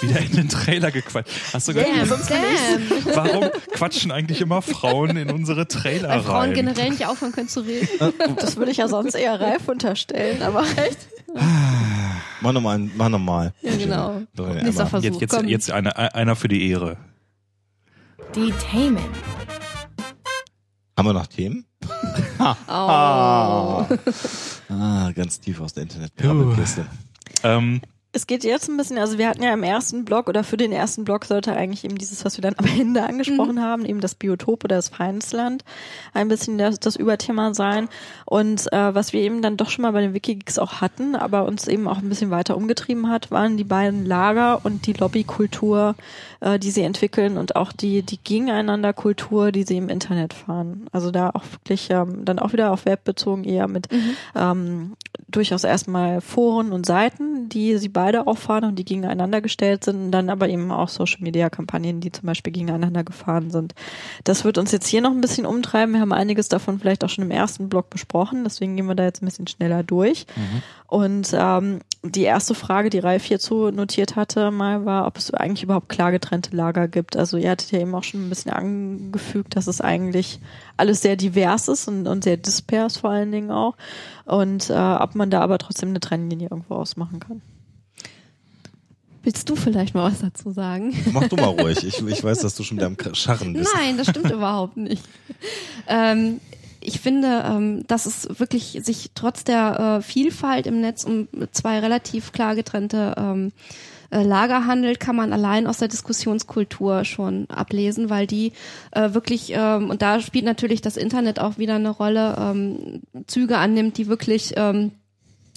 Wieder 0.00 0.20
in 0.20 0.32
den 0.32 0.48
Trailer 0.48 0.90
gequatscht. 0.90 1.32
Hast 1.52 1.68
du 1.68 1.74
gar 1.74 1.84
Damn, 1.84 2.06
sonst 2.06 2.30
damn. 2.30 3.14
Warum 3.14 3.50
quatschen 3.72 4.10
eigentlich 4.10 4.40
immer 4.40 4.60
Frauen 4.62 5.16
in 5.16 5.30
unsere 5.30 5.66
Trailer 5.68 6.08
Weil 6.10 6.22
Frauen 6.22 6.36
rein? 6.36 6.54
generell 6.54 6.90
nicht 6.90 7.06
aufhören 7.06 7.32
können 7.32 7.48
zu 7.48 7.60
reden. 7.60 7.88
Das 8.36 8.56
würde 8.56 8.70
ich 8.72 8.76
ja 8.76 8.88
sonst 8.88 9.14
eher 9.14 9.40
Ralf 9.40 9.68
unterstellen, 9.68 10.42
aber 10.42 10.64
Mach 12.40 12.52
nochmal, 12.52 12.78
mach 12.78 13.08
nochmal. 13.08 13.52
Ja, 13.62 13.76
genau. 13.76 14.22
So, 14.36 14.46
Nächster. 14.46 14.86
Versuch. 14.86 15.04
Jetzt, 15.04 15.20
jetzt, 15.20 15.42
jetzt 15.46 15.70
eine, 15.70 15.96
einer 16.14 16.36
für 16.36 16.48
die 16.48 16.68
Ehre. 16.70 16.96
Die 18.34 18.52
Themen. 18.70 18.98
Haben 20.96 21.08
wir 21.08 21.12
noch 21.12 21.26
Themen? 21.26 21.64
Oh. 22.68 23.86
Ah, 24.68 25.10
ganz 25.14 25.40
tief 25.40 25.60
aus 25.60 25.72
der 25.72 25.84
Internet-Kiste. 25.84 26.86
Ähm, 27.42 27.80
Es 28.16 28.26
geht 28.26 28.44
jetzt 28.44 28.70
ein 28.70 28.78
bisschen, 28.78 28.96
also 28.96 29.18
wir 29.18 29.28
hatten 29.28 29.42
ja 29.42 29.52
im 29.52 29.62
ersten 29.62 30.06
Block 30.06 30.26
oder 30.30 30.42
für 30.42 30.56
den 30.56 30.72
ersten 30.72 31.04
Block 31.04 31.26
sollte 31.26 31.52
eigentlich 31.52 31.84
eben 31.84 31.98
dieses, 31.98 32.24
was 32.24 32.38
wir 32.38 32.42
dann 32.42 32.54
am 32.56 32.64
Ende 32.64 33.02
angesprochen 33.02 33.60
haben, 33.60 33.84
eben 33.84 34.00
das 34.00 34.14
Biotop 34.14 34.64
oder 34.64 34.76
das 34.76 34.88
Feindsland, 34.88 35.64
ein 36.14 36.28
bisschen 36.28 36.56
das, 36.56 36.80
das 36.80 36.96
Überthema 36.96 37.52
sein. 37.52 37.90
Und 38.24 38.72
äh, 38.72 38.94
was 38.94 39.12
wir 39.12 39.20
eben 39.20 39.42
dann 39.42 39.58
doch 39.58 39.68
schon 39.68 39.82
mal 39.82 39.92
bei 39.92 40.00
den 40.00 40.14
Wikigeeks 40.14 40.58
auch 40.58 40.80
hatten, 40.80 41.14
aber 41.14 41.44
uns 41.44 41.68
eben 41.68 41.86
auch 41.86 41.98
ein 41.98 42.08
bisschen 42.08 42.30
weiter 42.30 42.56
umgetrieben 42.56 43.10
hat, 43.10 43.30
waren 43.30 43.58
die 43.58 43.64
beiden 43.64 44.06
Lager 44.06 44.64
und 44.64 44.86
die 44.86 44.94
Lobbykultur, 44.94 45.94
äh, 46.46 46.58
die 46.60 46.70
sie 46.70 46.82
entwickeln 46.82 47.38
und 47.38 47.56
auch 47.56 47.72
die, 47.72 48.02
die 48.02 48.18
Gegeneinander-Kultur, 48.22 49.50
die 49.50 49.64
sie 49.64 49.76
im 49.76 49.88
Internet 49.88 50.32
fahren. 50.32 50.86
Also 50.92 51.10
da 51.10 51.30
auch 51.30 51.42
wirklich 51.52 51.90
ähm, 51.90 52.24
dann 52.24 52.38
auch 52.38 52.52
wieder 52.52 52.72
auf 52.72 52.86
Web 52.86 53.02
bezogen, 53.02 53.42
eher 53.42 53.66
mit 53.66 53.88
ähm, 54.36 54.92
durchaus 55.28 55.64
erstmal 55.64 56.20
Foren 56.20 56.70
und 56.70 56.86
Seiten, 56.86 57.48
die 57.48 57.76
sie 57.78 57.88
beide 57.88 58.28
auffahren 58.28 58.64
und 58.64 58.78
die 58.78 58.84
gegeneinander 58.84 59.40
gestellt 59.40 59.82
sind, 59.82 59.96
und 59.96 60.12
dann 60.12 60.30
aber 60.30 60.48
eben 60.48 60.70
auch 60.70 60.88
Social 60.88 61.20
Media 61.20 61.50
Kampagnen, 61.50 62.00
die 62.00 62.12
zum 62.12 62.26
Beispiel 62.26 62.52
gegeneinander 62.52 63.02
gefahren 63.02 63.50
sind. 63.50 63.74
Das 64.22 64.44
wird 64.44 64.56
uns 64.56 64.70
jetzt 64.70 64.86
hier 64.86 65.00
noch 65.00 65.10
ein 65.10 65.20
bisschen 65.20 65.46
umtreiben. 65.46 65.94
Wir 65.94 66.00
haben 66.00 66.12
einiges 66.12 66.48
davon 66.48 66.78
vielleicht 66.78 67.02
auch 67.02 67.08
schon 67.08 67.24
im 67.24 67.32
ersten 67.32 67.68
Blog 67.68 67.90
besprochen, 67.90 68.44
deswegen 68.44 68.76
gehen 68.76 68.86
wir 68.86 68.94
da 68.94 69.02
jetzt 69.04 69.20
ein 69.20 69.26
bisschen 69.26 69.48
schneller 69.48 69.82
durch. 69.82 70.26
Und 70.86 71.34
ähm, 71.34 71.80
die 72.12 72.22
erste 72.22 72.54
Frage, 72.54 72.90
die 72.90 72.98
Ralf 72.98 73.24
hierzu 73.24 73.70
notiert 73.70 74.16
hatte, 74.16 74.50
mal 74.50 74.84
war, 74.84 75.06
ob 75.06 75.16
es 75.18 75.32
eigentlich 75.32 75.62
überhaupt 75.62 75.88
klar 75.88 76.12
getrennte 76.12 76.56
Lager 76.56 76.88
gibt. 76.88 77.16
Also 77.16 77.36
ihr 77.36 77.50
hattet 77.50 77.72
ja 77.72 77.80
eben 77.80 77.94
auch 77.94 78.04
schon 78.04 78.26
ein 78.26 78.28
bisschen 78.28 78.52
angefügt, 78.52 79.56
dass 79.56 79.66
es 79.66 79.80
eigentlich 79.80 80.40
alles 80.76 81.02
sehr 81.02 81.16
divers 81.16 81.68
ist 81.68 81.88
und, 81.88 82.06
und 82.06 82.24
sehr 82.24 82.36
dispers 82.36 82.98
vor 82.98 83.10
allen 83.10 83.32
Dingen 83.32 83.50
auch. 83.50 83.76
Und 84.24 84.70
äh, 84.70 84.74
ob 84.74 85.14
man 85.14 85.30
da 85.30 85.40
aber 85.40 85.58
trotzdem 85.58 85.90
eine 85.90 86.00
Trennlinie 86.00 86.48
irgendwo 86.50 86.74
ausmachen 86.74 87.20
kann. 87.20 87.42
Willst 89.22 89.50
du 89.50 89.56
vielleicht 89.56 89.94
mal 89.94 90.10
was 90.10 90.20
dazu 90.20 90.52
sagen? 90.52 90.94
Mach 91.12 91.26
du 91.26 91.34
mal 91.34 91.46
ruhig. 91.46 91.84
Ich, 91.84 92.00
ich 92.00 92.22
weiß, 92.22 92.38
dass 92.38 92.54
du 92.54 92.62
schon 92.62 92.76
wieder 92.76 92.86
am 92.86 92.96
Scharren 93.12 93.54
bist. 93.54 93.74
Nein, 93.74 93.96
das 93.96 94.08
stimmt 94.08 94.30
überhaupt 94.32 94.76
nicht. 94.76 95.02
Ähm, 95.88 96.40
ich 96.86 97.00
finde, 97.00 97.44
ähm, 97.46 97.86
dass 97.86 98.06
es 98.06 98.28
wirklich 98.38 98.80
sich 98.82 99.10
trotz 99.14 99.44
der 99.44 99.98
äh, 99.98 100.02
Vielfalt 100.02 100.66
im 100.66 100.80
Netz 100.80 101.04
um 101.04 101.28
zwei 101.52 101.80
relativ 101.80 102.32
klar 102.32 102.54
getrennte 102.54 103.14
ähm, 103.16 103.52
äh, 104.10 104.22
Lager 104.22 104.66
handelt, 104.66 105.00
kann 105.00 105.16
man 105.16 105.32
allein 105.32 105.66
aus 105.66 105.78
der 105.78 105.88
Diskussionskultur 105.88 107.04
schon 107.04 107.50
ablesen, 107.50 108.08
weil 108.08 108.26
die 108.26 108.52
äh, 108.92 109.12
wirklich, 109.14 109.52
ähm, 109.54 109.90
und 109.90 110.02
da 110.02 110.20
spielt 110.20 110.44
natürlich 110.44 110.80
das 110.80 110.96
Internet 110.96 111.40
auch 111.40 111.58
wieder 111.58 111.74
eine 111.74 111.90
Rolle, 111.90 112.36
ähm, 112.38 113.02
Züge 113.26 113.58
annimmt, 113.58 113.98
die 113.98 114.06
wirklich 114.06 114.54
ähm, 114.56 114.92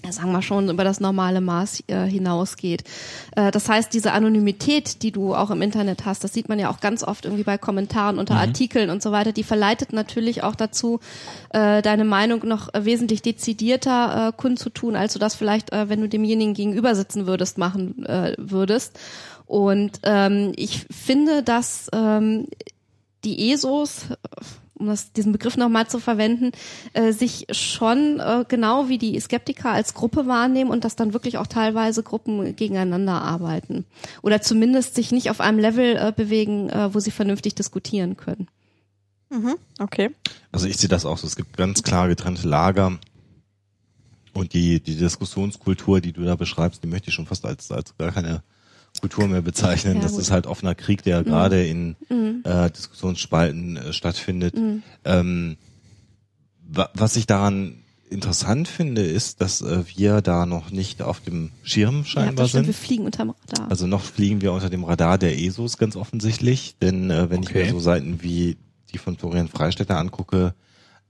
sagen 0.09 0.31
wir 0.31 0.41
schon, 0.41 0.69
über 0.69 0.83
das 0.83 0.99
normale 0.99 1.41
Maß 1.41 1.83
äh, 1.87 2.05
hinausgeht. 2.05 2.83
Äh, 3.35 3.51
das 3.51 3.67
heißt, 3.67 3.93
diese 3.93 4.13
Anonymität, 4.13 5.03
die 5.03 5.11
du 5.11 5.35
auch 5.35 5.51
im 5.51 5.61
Internet 5.61 6.05
hast, 6.05 6.23
das 6.23 6.33
sieht 6.33 6.49
man 6.49 6.59
ja 6.59 6.69
auch 6.69 6.79
ganz 6.79 7.03
oft 7.03 7.25
irgendwie 7.25 7.43
bei 7.43 7.57
Kommentaren 7.57 8.19
unter 8.19 8.35
Artikeln 8.35 8.89
und 8.89 9.01
so 9.03 9.11
weiter, 9.11 9.31
die 9.31 9.43
verleitet 9.43 9.93
natürlich 9.93 10.43
auch 10.43 10.55
dazu, 10.55 10.99
äh, 11.49 11.81
deine 11.81 12.05
Meinung 12.05 12.47
noch 12.47 12.73
äh, 12.73 12.85
wesentlich 12.85 13.21
dezidierter 13.21 14.29
äh, 14.29 14.31
kundzutun, 14.35 14.95
als 14.95 15.13
du 15.13 15.19
das 15.19 15.35
vielleicht, 15.35 15.71
äh, 15.71 15.89
wenn 15.89 16.01
du 16.01 16.09
demjenigen 16.09 16.53
gegenüber 16.53 16.95
sitzen 16.95 17.27
würdest, 17.27 17.57
machen 17.57 18.05
würdest. 18.37 18.99
Und 19.45 19.99
ähm, 20.03 20.53
ich 20.55 20.85
finde, 20.91 21.43
dass 21.43 21.89
ähm, 21.93 22.47
die 23.23 23.51
ESOs, 23.51 24.05
um 24.79 24.87
das, 24.87 25.11
diesen 25.11 25.31
Begriff 25.31 25.57
nochmal 25.57 25.87
zu 25.87 25.99
verwenden, 25.99 26.51
äh, 26.93 27.11
sich 27.11 27.45
schon 27.51 28.19
äh, 28.19 28.45
genau 28.47 28.89
wie 28.89 28.97
die 28.97 29.19
Skeptiker 29.19 29.71
als 29.71 29.93
Gruppe 29.93 30.25
wahrnehmen 30.25 30.71
und 30.71 30.83
dass 30.83 30.95
dann 30.95 31.13
wirklich 31.13 31.37
auch 31.37 31.47
teilweise 31.47 32.01
Gruppen 32.01 32.55
gegeneinander 32.55 33.21
arbeiten. 33.21 33.85
Oder 34.21 34.41
zumindest 34.41 34.95
sich 34.95 35.11
nicht 35.11 35.29
auf 35.29 35.41
einem 35.41 35.59
Level 35.59 35.97
äh, 35.97 36.13
bewegen, 36.15 36.69
äh, 36.69 36.93
wo 36.93 36.99
sie 36.99 37.11
vernünftig 37.11 37.55
diskutieren 37.55 38.17
können. 38.17 38.47
Mhm, 39.29 39.55
okay. 39.79 40.11
Also 40.51 40.67
ich 40.67 40.77
sehe 40.77 40.89
das 40.89 41.05
auch 41.05 41.17
so. 41.17 41.27
Es 41.27 41.35
gibt 41.35 41.57
ganz 41.57 41.83
klar 41.83 42.07
getrennte 42.07 42.47
Lager. 42.47 42.97
Und 44.33 44.53
die, 44.53 44.79
die 44.79 44.95
Diskussionskultur, 44.95 46.01
die 46.01 46.13
du 46.13 46.23
da 46.23 46.35
beschreibst, 46.35 46.83
die 46.83 46.87
möchte 46.87 47.09
ich 47.09 47.13
schon 47.13 47.25
fast 47.25 47.45
als, 47.45 47.71
als 47.71 47.95
gar 47.97 48.11
keine 48.11 48.43
Kultur 48.99 49.27
mehr 49.27 49.41
bezeichnen. 49.41 49.95
Ja, 49.97 50.01
das 50.01 50.13
gut. 50.13 50.21
ist 50.21 50.31
halt 50.31 50.47
offener 50.47 50.75
Krieg, 50.75 51.03
der 51.03 51.23
gerade 51.23 51.65
in 51.65 51.95
äh, 52.43 52.69
Diskussionsspalten 52.71 53.77
äh, 53.77 53.93
stattfindet. 53.93 54.55
Ähm, 55.05 55.57
wa 56.67 56.89
was 56.93 57.15
ich 57.15 57.25
daran 57.27 57.75
interessant 58.09 58.67
finde, 58.67 59.03
ist, 59.03 59.39
dass 59.39 59.61
äh, 59.61 59.83
wir 59.95 60.21
da 60.21 60.45
noch 60.47 60.71
nicht 60.71 61.01
auf 61.03 61.19
dem 61.19 61.51
Schirm 61.63 61.99
Ja, 61.99 62.05
scheinbar 62.05 62.43
das 62.45 62.49
stimmt, 62.49 62.67
wir 62.67 62.73
sind. 62.73 62.83
fliegen 62.85 63.05
unterm 63.05 63.29
Radar. 63.47 63.69
Also 63.69 63.85
noch 63.85 64.01
fliegen 64.01 64.41
wir 64.41 64.51
unter 64.51 64.69
dem 64.69 64.83
Radar 64.83 65.17
der 65.19 65.37
ESOs 65.39 65.77
ganz 65.77 65.95
offensichtlich, 65.95 66.75
denn 66.81 67.11
äh, 67.11 67.29
wenn 67.29 67.43
ich 67.43 67.49
Okay. 67.49 67.65
mir 67.65 67.71
so 67.71 67.79
Seiten 67.79 68.23
wie 68.23 68.57
die 68.91 68.97
von 68.97 69.15
Florian 69.17 69.47
Freistetter 69.47 69.97
angucke, 69.99 70.55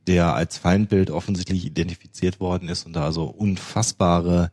der 0.07 0.33
als 0.33 0.57
Feindbild 0.57 1.09
offensichtlich 1.11 1.65
identifiziert 1.65 2.39
worden 2.41 2.67
ist 2.67 2.85
und 2.85 2.93
da 2.93 3.05
also 3.05 3.23
unfassbare 3.25 4.51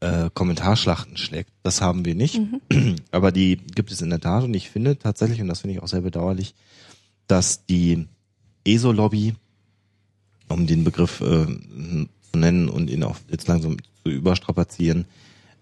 äh, 0.00 0.30
Kommentarschlachten 0.32 1.16
schlägt, 1.16 1.50
das 1.62 1.80
haben 1.80 2.04
wir 2.04 2.14
nicht. 2.14 2.40
Aber 3.10 3.32
die 3.32 3.56
gibt 3.56 3.90
es 3.90 4.02
in 4.02 4.10
der 4.10 4.20
Tat 4.20 4.44
und 4.44 4.54
ich 4.54 4.70
finde 4.70 4.98
tatsächlich, 4.98 5.40
und 5.40 5.48
das 5.48 5.60
finde 5.60 5.76
ich 5.76 5.82
auch 5.82 5.88
sehr 5.88 6.02
bedauerlich, 6.02 6.54
dass 7.26 7.64
die 7.66 8.06
ESO-Lobby, 8.64 9.34
um 10.48 10.66
den 10.66 10.84
Begriff 10.84 11.20
äh, 11.20 11.46
zu 11.46 12.38
nennen 12.38 12.68
und 12.68 12.90
ihn 12.90 13.02
auch 13.02 13.16
jetzt 13.30 13.48
langsam 13.48 13.76
zu 14.04 14.10
überstrapazieren, 14.10 15.06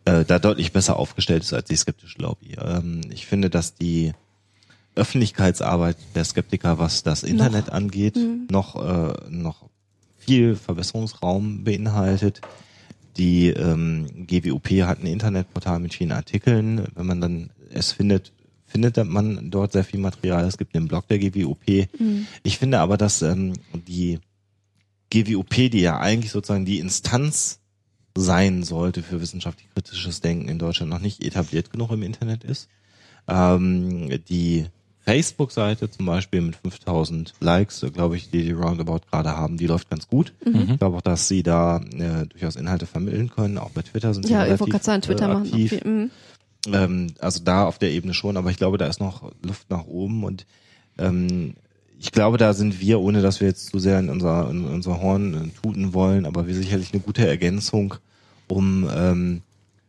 äh, 0.04 0.24
da 0.24 0.38
deutlich 0.38 0.72
besser 0.72 0.96
aufgestellt 0.96 1.42
ist 1.42 1.52
als 1.52 1.68
die 1.68 1.76
skeptische 1.76 2.20
Lobby. 2.20 2.56
Ähm, 2.60 3.02
ich 3.10 3.26
finde, 3.26 3.50
dass 3.50 3.74
die 3.74 4.12
Öffentlichkeitsarbeit 4.94 5.96
der 6.14 6.24
Skeptiker, 6.24 6.78
was 6.78 7.02
das 7.02 7.22
Internet 7.22 7.70
angeht, 7.70 8.18
noch, 8.50 8.76
äh, 8.76 9.14
noch 9.28 9.68
viel 10.18 10.56
Verbesserungsraum 10.56 11.64
beinhaltet. 11.64 12.40
Die 13.16 13.48
ähm, 13.48 14.26
GWOP 14.26 14.70
hat 14.82 15.00
ein 15.00 15.06
Internetportal 15.06 15.78
mit 15.78 15.94
vielen 15.94 16.12
Artikeln. 16.12 16.86
Wenn 16.94 17.06
man 17.06 17.20
dann 17.20 17.50
es 17.70 17.92
findet, 17.92 18.32
findet 18.66 18.96
man 19.04 19.50
dort 19.50 19.72
sehr 19.72 19.84
viel 19.84 20.00
Material. 20.00 20.44
Es 20.44 20.58
gibt 20.58 20.74
den 20.74 20.88
Blog 20.88 21.06
der 21.08 21.18
GWOP. 21.18 21.88
Ich 22.42 22.58
finde 22.58 22.80
aber, 22.80 22.96
dass 22.96 23.22
ähm, 23.22 23.54
die 23.72 24.18
GWOP, 25.10 25.70
die 25.70 25.80
ja 25.80 25.98
eigentlich 25.98 26.32
sozusagen 26.32 26.64
die 26.64 26.80
Instanz 26.80 27.60
sein 28.16 28.62
sollte 28.62 29.02
für 29.02 29.20
wissenschaftlich 29.20 29.68
kritisches 29.74 30.20
Denken 30.20 30.48
in 30.48 30.58
Deutschland, 30.58 30.90
noch 30.90 31.00
nicht 31.00 31.24
etabliert 31.24 31.70
genug 31.70 31.90
im 31.92 32.02
Internet 32.02 32.44
ist. 32.44 32.68
Ähm, 33.28 34.08
die 34.28 34.66
Facebook-Seite 35.04 35.90
zum 35.90 36.06
Beispiel 36.06 36.40
mit 36.40 36.56
5000 36.56 37.34
Likes, 37.40 37.84
glaube 37.92 38.16
ich, 38.16 38.30
die 38.30 38.42
die 38.42 38.52
Roundabout 38.52 39.00
gerade 39.10 39.36
haben, 39.36 39.58
die 39.58 39.66
läuft 39.66 39.90
ganz 39.90 40.08
gut. 40.08 40.32
Ich 40.44 40.78
glaube 40.78 40.96
auch, 40.96 41.02
dass 41.02 41.28
sie 41.28 41.42
da 41.42 41.78
äh, 41.78 42.26
durchaus 42.26 42.56
Inhalte 42.56 42.86
vermitteln 42.86 43.28
können. 43.28 43.58
Auch 43.58 43.70
bei 43.70 43.82
Twitter 43.82 44.14
sind 44.14 44.26
sie 44.26 44.32
ja, 44.32 44.40
ich 44.40 44.46
relativ 44.46 44.60
wollte 44.60 44.72
gerade 44.72 44.84
sagen, 44.84 45.02
Twitter 45.02 45.26
äh, 45.26 45.28
machen 45.28 45.46
aktiv. 45.46 45.70
viel. 45.70 45.88
Mm. 45.88 46.10
Ähm, 46.72 47.06
also 47.18 47.40
da 47.44 47.66
auf 47.66 47.78
der 47.78 47.90
Ebene 47.90 48.14
schon, 48.14 48.38
aber 48.38 48.50
ich 48.50 48.56
glaube, 48.56 48.78
da 48.78 48.86
ist 48.86 49.00
noch 49.00 49.30
Luft 49.42 49.68
nach 49.68 49.84
oben 49.86 50.24
und 50.24 50.46
ähm, 50.96 51.54
ich 51.98 52.12
glaube, 52.12 52.38
da 52.38 52.54
sind 52.54 52.80
wir, 52.80 53.00
ohne 53.00 53.22
dass 53.22 53.40
wir 53.40 53.48
jetzt 53.48 53.66
zu 53.66 53.78
sehr 53.78 53.98
in 53.98 54.08
unser, 54.08 54.50
in 54.50 54.64
unser 54.64 55.00
Horn 55.00 55.34
äh, 55.34 55.60
tuten 55.62 55.92
wollen, 55.92 56.24
aber 56.24 56.46
wir 56.46 56.54
sicherlich 56.54 56.92
eine 56.92 57.02
gute 57.02 57.26
Ergänzung, 57.26 57.94
um 58.48 58.88
ähm, 58.94 59.42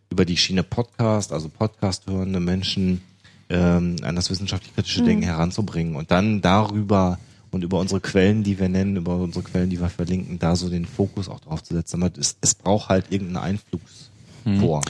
über 0.09 0.25
die 0.25 0.37
Schiene 0.37 0.63
Podcast, 0.63 1.31
also 1.31 1.49
Podcast 1.49 2.07
hörende 2.07 2.39
Menschen 2.39 3.01
ähm, 3.49 3.97
an 4.01 4.15
das 4.15 4.29
wissenschaftlich-kritische 4.29 5.03
Denken 5.03 5.23
heranzubringen 5.23 5.95
und 5.95 6.11
dann 6.11 6.41
darüber 6.41 7.19
und 7.51 7.63
über 7.63 7.79
unsere 7.79 8.01
Quellen, 8.01 8.43
die 8.43 8.59
wir 8.59 8.67
nennen, 8.67 8.97
über 8.97 9.15
unsere 9.15 9.43
Quellen, 9.43 9.69
die 9.69 9.79
wir 9.79 9.89
verlinken, 9.89 10.39
da 10.39 10.55
so 10.55 10.69
den 10.69 10.85
Fokus 10.85 11.29
auch 11.29 11.39
drauf 11.39 11.63
zu 11.63 11.73
setzen. 11.73 12.03
Aber 12.03 12.11
es, 12.17 12.37
es 12.41 12.53
braucht 12.53 12.89
halt 12.89 13.11
irgendeinen 13.11 13.43
Einfluss 13.43 14.11
vor. 14.59 14.81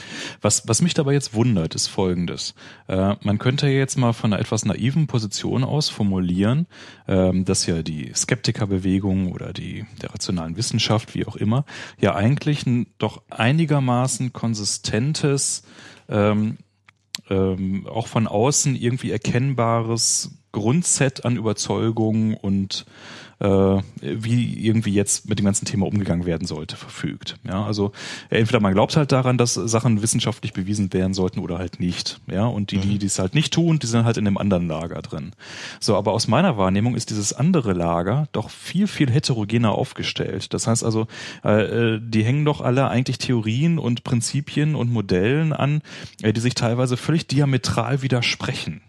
Was, 0.42 0.68
was 0.68 0.82
mich 0.82 0.94
dabei 0.94 1.14
jetzt 1.14 1.34
wundert, 1.34 1.74
ist 1.74 1.86
Folgendes. 1.86 2.54
Äh, 2.88 3.14
man 3.22 3.38
könnte 3.38 3.66
ja 3.66 3.78
jetzt 3.78 3.96
mal 3.96 4.12
von 4.12 4.32
einer 4.32 4.40
etwas 4.40 4.64
naiven 4.64 5.06
Position 5.06 5.64
aus 5.64 5.88
formulieren, 5.88 6.66
ähm, 7.08 7.44
dass 7.44 7.66
ja 7.66 7.82
die 7.82 8.12
Skeptikerbewegung 8.14 9.32
oder 9.32 9.52
die 9.52 9.86
der 10.02 10.12
rationalen 10.12 10.56
Wissenschaft, 10.56 11.14
wie 11.14 11.26
auch 11.26 11.36
immer, 11.36 11.64
ja 11.98 12.14
eigentlich 12.14 12.66
ein 12.66 12.86
doch 12.98 13.22
einigermaßen 13.30 14.32
konsistentes, 14.32 15.62
ähm, 16.08 16.58
ähm, 17.28 17.86
auch 17.86 18.06
von 18.06 18.26
außen 18.26 18.76
irgendwie 18.76 19.10
erkennbares 19.10 20.38
Grundset 20.52 21.24
an 21.24 21.36
Überzeugungen 21.36 22.34
und 22.34 22.86
wie 23.38 24.66
irgendwie 24.66 24.94
jetzt 24.94 25.28
mit 25.28 25.38
dem 25.38 25.44
ganzen 25.44 25.66
Thema 25.66 25.86
umgegangen 25.86 26.24
werden 26.24 26.46
sollte, 26.46 26.76
verfügt. 26.76 27.36
Ja, 27.46 27.64
also 27.64 27.92
entweder 28.30 28.60
man 28.60 28.72
glaubt 28.72 28.96
halt 28.96 29.12
daran, 29.12 29.36
dass 29.36 29.54
Sachen 29.54 30.00
wissenschaftlich 30.00 30.52
bewiesen 30.54 30.92
werden 30.92 31.12
sollten 31.12 31.40
oder 31.40 31.58
halt 31.58 31.78
nicht. 31.78 32.20
Ja, 32.26 32.46
und 32.46 32.70
die, 32.70 32.78
die, 32.78 32.98
die 32.98 33.06
es 33.06 33.18
halt 33.18 33.34
nicht 33.34 33.52
tun, 33.52 33.78
die 33.78 33.86
sind 33.86 34.04
halt 34.04 34.16
in 34.16 34.24
dem 34.24 34.38
anderen 34.38 34.68
Lager 34.68 35.02
drin. 35.02 35.32
So, 35.80 35.96
aber 35.96 36.12
aus 36.12 36.28
meiner 36.28 36.56
Wahrnehmung 36.56 36.94
ist 36.94 37.10
dieses 37.10 37.32
andere 37.32 37.72
Lager 37.72 38.28
doch 38.32 38.48
viel, 38.48 38.86
viel 38.86 39.10
heterogener 39.10 39.72
aufgestellt. 39.72 40.54
Das 40.54 40.66
heißt 40.66 40.82
also, 40.84 41.06
äh, 41.42 41.98
die 42.00 42.24
hängen 42.24 42.44
doch 42.44 42.60
alle 42.60 42.88
eigentlich 42.88 43.18
Theorien 43.18 43.78
und 43.78 44.04
Prinzipien 44.04 44.74
und 44.74 44.90
Modellen 44.90 45.52
an, 45.52 45.82
äh, 46.22 46.32
die 46.32 46.40
sich 46.40 46.54
teilweise 46.54 46.96
völlig 46.96 47.26
diametral 47.26 48.02
widersprechen. 48.02 48.80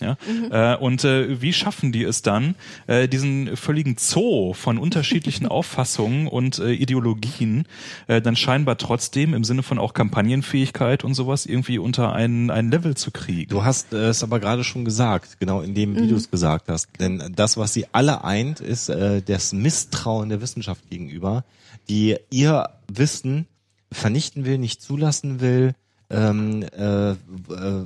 Ja? 0.00 0.16
Äh, 0.50 0.76
und 0.76 1.04
äh, 1.04 1.40
wie 1.40 1.52
schaffen 1.52 1.92
die 1.92 2.04
es 2.04 2.22
dann, 2.22 2.54
äh, 2.86 3.08
diesen 3.08 3.56
völligen 3.56 3.96
Zoo 3.98 4.52
von 4.52 4.78
unterschiedlichen 4.78 5.46
Auffassungen 5.56 6.26
und 6.26 6.58
äh, 6.58 6.72
Ideologien 6.72 7.66
äh, 8.06 8.20
dann 8.20 8.36
scheinbar 8.36 8.78
trotzdem 8.78 9.34
im 9.34 9.44
Sinne 9.44 9.62
von 9.62 9.78
auch 9.78 9.94
Kampagnenfähigkeit 9.94 11.04
und 11.04 11.14
sowas 11.14 11.46
irgendwie 11.46 11.78
unter 11.78 12.12
ein, 12.12 12.50
ein 12.50 12.70
Level 12.70 12.96
zu 12.96 13.10
kriegen? 13.10 13.50
Du 13.50 13.64
hast 13.64 13.92
äh, 13.92 14.08
es 14.08 14.22
aber 14.22 14.40
gerade 14.40 14.64
schon 14.64 14.84
gesagt, 14.84 15.40
genau 15.40 15.60
in 15.60 15.74
dem, 15.74 15.96
wie 15.96 16.08
du 16.08 16.16
es 16.16 16.30
gesagt 16.30 16.68
hast. 16.68 16.88
Denn 17.00 17.32
das, 17.34 17.56
was 17.56 17.72
sie 17.72 17.86
alle 17.92 18.24
eint, 18.24 18.60
ist 18.60 18.88
äh, 18.88 19.22
das 19.22 19.52
Misstrauen 19.52 20.28
der 20.28 20.40
Wissenschaft 20.40 20.88
gegenüber, 20.90 21.44
die 21.88 22.16
ihr 22.30 22.70
Wissen 22.88 23.46
vernichten 23.92 24.44
will, 24.44 24.58
nicht 24.58 24.82
zulassen 24.82 25.40
will, 25.40 25.74
ähm, 26.10 26.62
äh, 26.76 27.10
äh, 27.10 27.16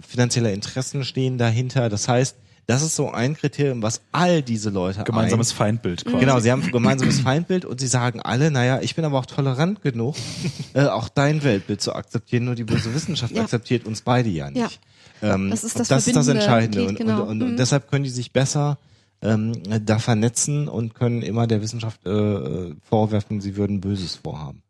finanzielle 0.07 0.53
Interessen 0.53 1.05
stehen 1.05 1.39
dahinter. 1.39 1.89
Das 1.89 2.09
heißt, 2.09 2.37
das 2.67 2.83
ist 2.83 2.95
so 2.95 3.11
ein 3.11 3.35
Kriterium, 3.37 3.83
was 3.83 4.01
all 4.13 4.43
diese 4.43 4.71
Leute 4.71 5.03
Gemeinsames 5.03 5.51
eint. 5.51 5.57
Feindbild 5.59 6.05
quasi. 6.05 6.19
Genau, 6.19 6.39
sie 6.39 6.53
haben 6.53 6.63
ein 6.63 6.71
gemeinsames 6.71 7.19
Feindbild 7.21 7.65
und 7.65 7.81
sie 7.81 7.89
sagen 7.89 8.21
alle, 8.21 8.51
naja, 8.53 8.81
ich 8.81 8.95
bin 8.95 9.05
aber 9.05 9.19
auch 9.19 9.27
tolerant 9.27 9.83
genug, 9.83 10.15
äh, 10.75 10.85
auch 10.85 11.09
dein 11.09 11.43
Weltbild 11.43 11.81
zu 11.81 11.95
akzeptieren, 11.95 12.45
nur 12.45 12.55
die 12.55 12.65
böse 12.65 12.95
Wissenschaft 12.95 13.35
Ja. 13.35 13.43
akzeptiert 13.43 13.87
uns 13.87 14.03
beide 14.03 14.29
ja 14.29 14.51
nicht. 14.51 14.79
Ähm, 15.23 15.51
Das 15.51 15.65
ist 15.65 15.79
das 15.81 15.89
das, 15.89 16.07
ist 16.07 16.15
das 16.15 16.29
Entscheidende. 16.29 16.87
Und, 16.87 16.97
genau. 16.97 17.23
und, 17.23 17.29
und, 17.29 17.39
Mhm. 17.39 17.45
und 17.51 17.57
deshalb 17.59 17.91
können 17.91 18.05
die 18.05 18.11
sich 18.11 18.33
besser 18.33 18.79
ähm, 19.23 19.53
da 19.85 19.99
vernetzen 19.99 20.69
und 20.69 20.95
können 20.95 21.23
immer 21.23 21.47
der 21.47 21.61
Wissenschaft 21.63 22.07
äh, 22.07 22.75
vorwerfen, 22.89 23.41
sie 23.41 23.57
würden 23.57 23.81
Böses 23.81 24.15
vorhaben. 24.15 24.63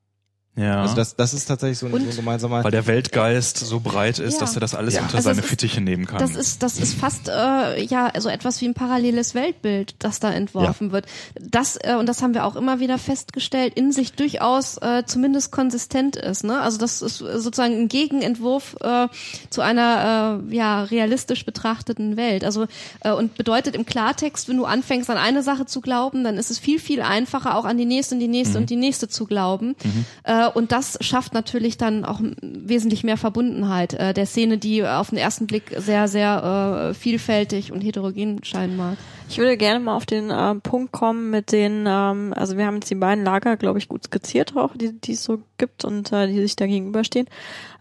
Ja. 0.61 0.83
Also 0.83 0.95
das, 0.95 1.17
das 1.17 1.33
ist 1.35 1.47
tatsächlich 1.47 1.79
so 1.79 1.87
ein, 1.87 1.93
so 1.93 1.99
ein 1.99 2.17
gemeinsamer. 2.17 2.63
weil 2.65 2.71
der 2.71 2.87
Weltgeist 2.87 3.59
so 3.59 3.81
breit 3.81 4.19
ist, 4.19 4.35
Ja. 4.35 4.41
dass 4.41 4.55
er 4.55 4.61
das 4.61 4.75
alles 4.75 4.95
Ja. 4.95 5.03
unter 5.03 5.17
Also 5.17 5.29
seine 5.31 5.41
ist- 5.41 5.49
Fittiche 5.49 5.81
nehmen 5.81 6.07
kann. 6.07 6.19
Das 6.19 6.35
ist, 6.37 6.63
das 6.63 6.79
ist 6.79 6.95
fast 6.95 7.29
äh, 7.29 7.83
ja 7.85 8.13
so 8.19 8.29
etwas 8.29 8.61
wie 8.61 8.67
ein 8.67 8.75
paralleles 8.75 9.35
Weltbild, 9.35 9.95
das 9.99 10.21
da 10.21 10.31
entworfen 10.33 10.93
wird. 10.93 11.07
Das 11.41 11.77
äh, 11.83 11.95
und 11.97 12.07
das 12.09 12.23
haben 12.23 12.35
wir 12.35 12.45
auch 12.45 12.57
immer 12.57 12.81
wieder 12.81 12.99
festgestellt, 12.99 13.75
in 13.75 13.93
sich 13.93 14.13
durchaus 14.13 14.77
äh, 14.79 15.05
zumindest 15.07 15.51
konsistent 15.53 16.17
ist. 16.17 16.45
Ne? 16.45 16.61
Also 16.61 16.79
das 16.79 17.01
ist 17.03 17.19
sozusagen 17.19 17.75
ein 17.83 17.89
Gegenentwurf 17.89 18.77
äh, 18.81 19.09
zu 19.51 19.61
einer 19.63 20.41
äh, 20.51 20.55
ja 20.55 20.83
realistisch 20.85 21.45
betrachteten 21.47 22.17
Welt. 22.17 22.45
Also 22.45 22.67
äh, 23.01 23.13
und 23.13 23.35
bedeutet 23.37 23.75
im 23.75 23.87
Klartext, 23.87 24.49
wenn 24.49 24.57
du 24.57 24.65
anfängst 24.65 25.09
an 25.11 25.17
eine 25.17 25.43
Sache 25.43 25.67
zu 25.67 25.81
glauben, 25.81 26.25
dann 26.25 26.37
ist 26.37 26.51
es 26.51 26.59
viel 26.59 26.79
viel 26.79 27.01
einfacher 27.03 27.57
auch 27.57 27.65
an 27.65 27.79
die 27.79 27.85
nächste 27.87 28.15
und 28.15 28.21
die 28.21 28.29
nächste 28.29 28.59
und 28.59 28.69
die 28.71 28.77
nächste 28.77 29.09
zu 29.09 29.27
glauben. 29.27 29.77
Äh, 30.25 30.47
und 30.55 30.73
das 30.73 30.99
schafft 31.01 31.35
natürlich 31.35 31.77
dann 31.77 32.05
auch 32.05 32.21
wesentlich 32.43 33.05
mehr 33.05 33.17
Verbundenheit 33.17 33.95
äh, 33.95 34.15
der 34.15 34.27
Szene, 34.27 34.59
die 34.59 34.85
auf 34.85 35.11
den 35.11 35.19
ersten 35.19 35.47
Blick 35.47 35.75
sehr, 35.77 36.09
sehr 36.09 36.91
äh, 36.91 36.95
vielfältig 36.95 37.73
und 37.73 37.81
heterogen 37.81 38.45
scheinen 38.45 38.77
mag. 38.77 38.97
Ich 39.31 39.39
würde 39.39 39.57
gerne 39.57 39.79
mal 39.79 39.95
auf 39.95 40.07
den 40.07 40.31
äh, 40.31 40.57
Punkt 40.57 40.91
kommen 40.91 41.31
mit 41.31 41.53
den, 41.53 41.85
ähm, 41.87 42.35
also 42.37 42.57
wir 42.57 42.67
haben 42.67 42.75
jetzt 42.75 42.91
die 42.91 42.97
beiden 42.97 43.25
Lager, 43.25 43.57
glaube 43.57 43.79
ich, 43.79 43.87
gut 43.87 44.03
skizziert 44.03 44.57
auch, 44.57 44.77
die, 44.77 44.93
die 44.93 45.13
es 45.13 45.23
so 45.23 45.41
gibt 45.57 45.85
und 45.85 46.11
äh, 46.11 46.27
die 46.27 46.41
sich 46.41 46.57
da 46.57 46.67
gegenüberstehen. 46.67 47.29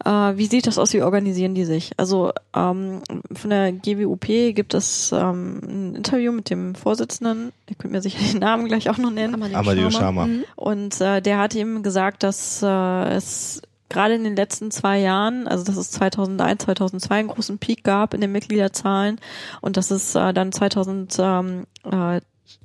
Äh, 0.06 0.10
wie 0.10 0.46
sieht 0.46 0.68
das 0.68 0.78
aus? 0.78 0.94
Wie 0.94 1.02
organisieren 1.02 1.56
die 1.56 1.66
sich? 1.66 1.94
Also 1.98 2.34
ähm, 2.56 3.02
von 3.34 3.50
der 3.50 3.72
GWUP 3.72 4.28
gibt 4.54 4.76
es 4.76 5.12
ähm, 5.12 5.62
ein 5.64 5.96
Interview 5.96 6.32
mit 6.32 6.52
dem 6.52 6.76
Vorsitzenden, 6.76 7.52
ihr 7.68 7.76
könnt 7.76 7.94
mir 7.94 8.02
sicher 8.04 8.20
den 8.32 8.42
Namen 8.42 8.68
gleich 8.68 8.88
auch 8.92 9.00
noch 9.00 9.12
nennen. 9.12 9.42
Amadeo 9.56 9.90
Sharma. 9.90 10.28
Mhm. 10.28 10.44
Und 10.56 11.02
äh, 11.02 11.20
der 11.20 11.40
hat 11.40 11.56
ihm 11.56 11.82
gesagt, 11.82 12.22
dass 12.22 12.62
äh, 12.62 13.16
es 13.16 13.64
gerade 13.90 14.16
in 14.16 14.24
den 14.24 14.36
letzten 14.36 14.72
zwei 14.72 15.00
Jahren, 15.00 15.48
also 15.48 15.64
dass 15.64 15.78
es 15.78 15.92
2001, 15.92 16.64
2002 16.64 17.16
einen 17.16 17.28
großen 17.30 17.58
Peak 17.58 17.84
gab 17.84 18.14
in 18.14 18.22
den 18.22 18.32
Mitgliederzahlen 18.32 19.20
und 19.62 19.78
dass 19.78 19.92
es 19.92 20.16
äh, 20.16 20.34
dann 20.34 20.52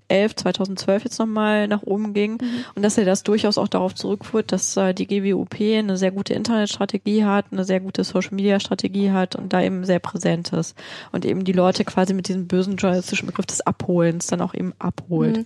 2011, 0.09 0.37
2012 0.37 1.05
jetzt 1.05 1.19
nochmal 1.19 1.69
nach 1.69 1.83
oben 1.83 2.13
ging 2.15 2.39
und 2.75 2.83
dass 2.83 2.99
er 2.99 3.05
das 3.05 3.23
durchaus 3.23 3.59
auch 3.59 3.69
darauf 3.69 3.95
zurückführt, 3.95 4.53
dass 4.53 4.77
äh, 4.77 4.93
die 4.93 5.07
GWUP 5.07 5.61
eine 5.61 5.97
sehr 5.97 6.11
gute 6.11 6.35
Internetstrategie 6.35 7.25
hat, 7.25 7.47
eine 7.51 7.65
sehr 7.65 7.81
gute 7.81 8.05
Social-Media-Strategie 8.05 9.11
hat 9.13 9.37
und 9.37 9.53
da 9.53 9.63
eben 9.63 9.85
sehr 9.85 9.99
präsent 9.99 10.53
ist 10.53 10.77
und 11.13 11.25
eben 11.25 11.45
die 11.45 11.53
Leute 11.53 11.85
quasi 11.85 12.15
mit 12.15 12.29
diesem 12.29 12.47
bösen 12.47 12.77
journalistischen 12.77 13.27
Begriff 13.27 13.47
des 13.47 13.61
Abholens 13.63 14.27
dann 14.27 14.41
auch 14.41 14.55
eben 14.55 14.75
abholt. 14.79 15.39
Mhm. 15.39 15.45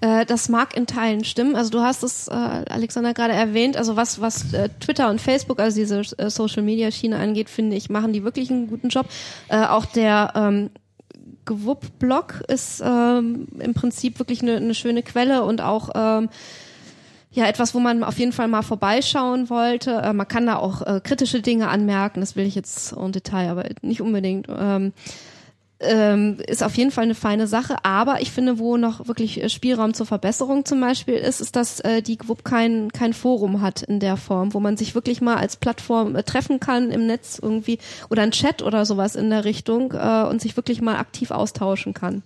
Äh, 0.00 0.26
das 0.26 0.48
mag 0.48 0.76
in 0.76 0.86
Teilen 0.86 1.24
stimmen. 1.24 1.56
Also 1.56 1.70
du 1.70 1.80
hast 1.80 2.02
es, 2.02 2.28
äh, 2.28 2.32
Alexander, 2.32 3.14
gerade 3.14 3.34
erwähnt. 3.34 3.76
Also 3.76 3.96
was, 3.96 4.20
was 4.20 4.52
äh, 4.52 4.68
Twitter 4.80 5.08
und 5.10 5.20
Facebook, 5.20 5.60
also 5.60 5.78
diese 5.78 6.00
äh, 6.18 6.30
Social 6.30 6.62
Media 6.62 6.90
Schiene 6.90 7.16
angeht, 7.16 7.50
finde 7.50 7.76
ich, 7.76 7.90
machen 7.90 8.12
die 8.12 8.24
wirklich 8.24 8.50
einen 8.50 8.66
guten 8.66 8.88
Job. 8.88 9.06
Äh, 9.48 9.66
auch 9.66 9.84
der 9.84 10.32
ähm, 10.34 10.70
Gewupp-Blog 11.44 12.42
ist 12.48 12.82
ähm, 12.84 13.48
im 13.58 13.74
Prinzip 13.74 14.18
wirklich 14.18 14.42
eine, 14.42 14.56
eine 14.56 14.74
schöne 14.74 15.02
Quelle 15.02 15.42
und 15.44 15.60
auch 15.60 15.90
ähm, 15.94 16.28
ja, 17.32 17.46
etwas, 17.46 17.74
wo 17.74 17.80
man 17.80 18.02
auf 18.02 18.18
jeden 18.18 18.32
Fall 18.32 18.48
mal 18.48 18.62
vorbeischauen 18.62 19.50
wollte. 19.50 19.92
Äh, 19.92 20.12
man 20.12 20.26
kann 20.26 20.46
da 20.46 20.56
auch 20.56 20.82
äh, 20.82 21.00
kritische 21.02 21.42
Dinge 21.42 21.68
anmerken, 21.68 22.20
das 22.20 22.36
will 22.36 22.46
ich 22.46 22.54
jetzt 22.54 22.92
en 22.92 23.12
Detail, 23.12 23.50
aber 23.50 23.64
nicht 23.82 24.00
unbedingt. 24.00 24.46
Ähm, 24.48 24.92
ähm, 25.80 26.38
ist 26.46 26.62
auf 26.62 26.76
jeden 26.76 26.90
Fall 26.90 27.04
eine 27.04 27.14
feine 27.14 27.46
Sache, 27.46 27.84
aber 27.84 28.20
ich 28.20 28.30
finde, 28.30 28.58
wo 28.58 28.76
noch 28.76 29.08
wirklich 29.08 29.42
äh, 29.42 29.48
Spielraum 29.48 29.94
zur 29.94 30.06
Verbesserung 30.06 30.64
zum 30.64 30.80
Beispiel 30.80 31.14
ist, 31.14 31.40
ist, 31.40 31.56
dass 31.56 31.80
äh, 31.80 32.02
die 32.02 32.18
GWUP 32.18 32.44
kein, 32.44 32.92
kein 32.92 33.12
Forum 33.12 33.62
hat 33.62 33.82
in 33.82 33.98
der 34.00 34.16
Form, 34.16 34.52
wo 34.54 34.60
man 34.60 34.76
sich 34.76 34.94
wirklich 34.94 35.20
mal 35.20 35.36
als 35.36 35.56
Plattform 35.56 36.16
äh, 36.16 36.22
treffen 36.22 36.60
kann 36.60 36.90
im 36.90 37.06
Netz 37.06 37.38
irgendwie 37.40 37.78
oder 38.10 38.22
ein 38.22 38.30
Chat 38.32 38.62
oder 38.62 38.84
sowas 38.84 39.16
in 39.16 39.30
der 39.30 39.44
Richtung 39.44 39.92
äh, 39.92 40.24
und 40.24 40.40
sich 40.40 40.56
wirklich 40.56 40.80
mal 40.82 40.96
aktiv 40.96 41.30
austauschen 41.30 41.94
kann. 41.94 42.22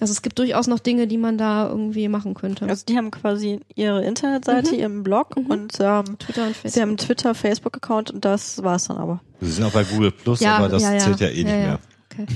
Also 0.00 0.12
es 0.12 0.22
gibt 0.22 0.38
durchaus 0.38 0.66
noch 0.66 0.78
Dinge, 0.78 1.06
die 1.06 1.18
man 1.18 1.36
da 1.36 1.68
irgendwie 1.68 2.08
machen 2.08 2.34
könnte. 2.34 2.66
Also 2.66 2.84
die 2.86 2.96
haben 2.96 3.10
quasi 3.10 3.60
ihre 3.74 4.02
Internetseite, 4.04 4.74
ihren 4.74 5.02
Blog 5.02 5.36
und 5.36 5.78
ähm, 5.78 6.18
Twitter 6.18 6.46
und 6.46 6.54
sie 6.54 6.60
Facebook. 6.62 6.82
haben 6.82 6.88
einen 6.88 6.96
Twitter, 6.96 7.34
Facebook-Account 7.34 8.10
und 8.10 8.24
das 8.24 8.62
war's 8.62 8.88
dann 8.88 8.96
aber. 8.96 9.20
Sie 9.40 9.50
sind 9.50 9.64
auch 9.64 9.72
bei 9.72 9.84
Google 9.84 10.10
Plus, 10.10 10.40
Ja, 10.40 10.56
aber 10.56 10.68
das 10.68 10.82
ja, 10.82 10.94
ja. 10.94 10.98
zählt 11.00 11.20
ja 11.20 11.28
eh 11.28 11.44
nicht 11.44 11.46
mehr. 11.46 11.78
Okay. 12.12 12.26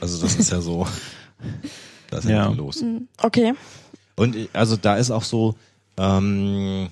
Also 0.00 0.20
das 0.22 0.36
ist 0.36 0.50
ja 0.50 0.60
so. 0.60 0.86
Da 2.10 2.18
ist 2.18 2.24
ja, 2.24 2.30
Ja. 2.30 2.48
nicht 2.48 2.58
los. 2.58 2.84
Okay. 3.22 3.54
Und 4.16 4.36
also 4.52 4.76
da 4.76 4.96
ist 4.96 5.10
auch 5.10 5.22
so 5.24 5.54
ähm, 5.96 6.88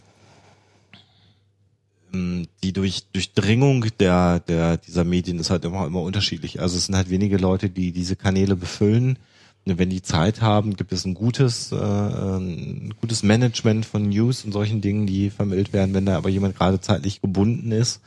ähm, 2.12 2.46
die 2.62 2.72
durch 2.72 3.04
Durchdringung 3.12 3.86
der 3.98 4.40
der 4.40 4.76
dieser 4.78 5.04
Medien 5.04 5.38
ist 5.38 5.50
halt 5.50 5.64
immer 5.64 5.86
immer 5.86 6.02
unterschiedlich. 6.02 6.60
Also 6.60 6.76
es 6.76 6.86
sind 6.86 6.94
halt 6.96 7.10
wenige 7.10 7.36
Leute, 7.36 7.68
die 7.70 7.92
diese 7.92 8.16
Kanäle 8.16 8.56
befüllen. 8.56 9.18
Und 9.66 9.78
wenn 9.78 9.90
die 9.90 10.00
Zeit 10.00 10.40
haben, 10.40 10.76
gibt 10.76 10.92
es 10.92 11.04
ein 11.04 11.12
gutes 11.14 11.72
äh, 11.72 11.76
ein 11.76 12.94
gutes 13.00 13.22
Management 13.22 13.84
von 13.84 14.08
News 14.08 14.44
und 14.44 14.52
solchen 14.52 14.80
Dingen, 14.80 15.06
die 15.06 15.28
vermittelt 15.30 15.72
werden. 15.74 15.92
Wenn 15.94 16.06
da 16.06 16.16
aber 16.16 16.30
jemand 16.30 16.56
gerade 16.56 16.80
zeitlich 16.80 17.20
gebunden 17.20 17.70
ist, 17.72 18.00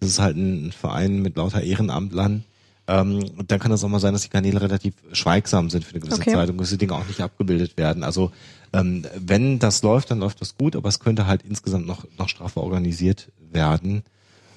das 0.00 0.08
ist 0.08 0.18
halt 0.18 0.36
ein 0.36 0.72
Verein 0.72 1.22
mit 1.22 1.36
lauter 1.36 1.62
Ehrenamtlern. 1.62 2.44
Ähm, 2.86 3.24
und 3.36 3.50
dann 3.50 3.58
kann 3.58 3.72
es 3.72 3.82
auch 3.82 3.88
mal 3.88 3.98
sein, 3.98 4.12
dass 4.12 4.22
die 4.22 4.28
Kanäle 4.28 4.60
relativ 4.60 4.94
schweigsam 5.12 5.70
sind 5.70 5.84
für 5.84 5.92
eine 5.92 6.00
gewisse 6.00 6.20
Okay. 6.20 6.32
Zeit 6.32 6.50
und 6.50 6.58
gewisse 6.58 6.76
Dinge 6.76 6.94
auch 6.94 7.06
nicht 7.06 7.20
abgebildet 7.20 7.76
werden. 7.76 8.02
Also 8.02 8.30
ähm, 8.72 9.04
wenn 9.16 9.58
das 9.58 9.82
läuft, 9.82 10.10
dann 10.10 10.18
läuft 10.18 10.40
das 10.40 10.56
gut, 10.56 10.76
aber 10.76 10.88
es 10.88 11.00
könnte 11.00 11.26
halt 11.26 11.42
insgesamt 11.48 11.86
noch, 11.86 12.04
noch 12.18 12.28
straffer 12.28 12.62
organisiert 12.62 13.30
werden. 13.52 14.02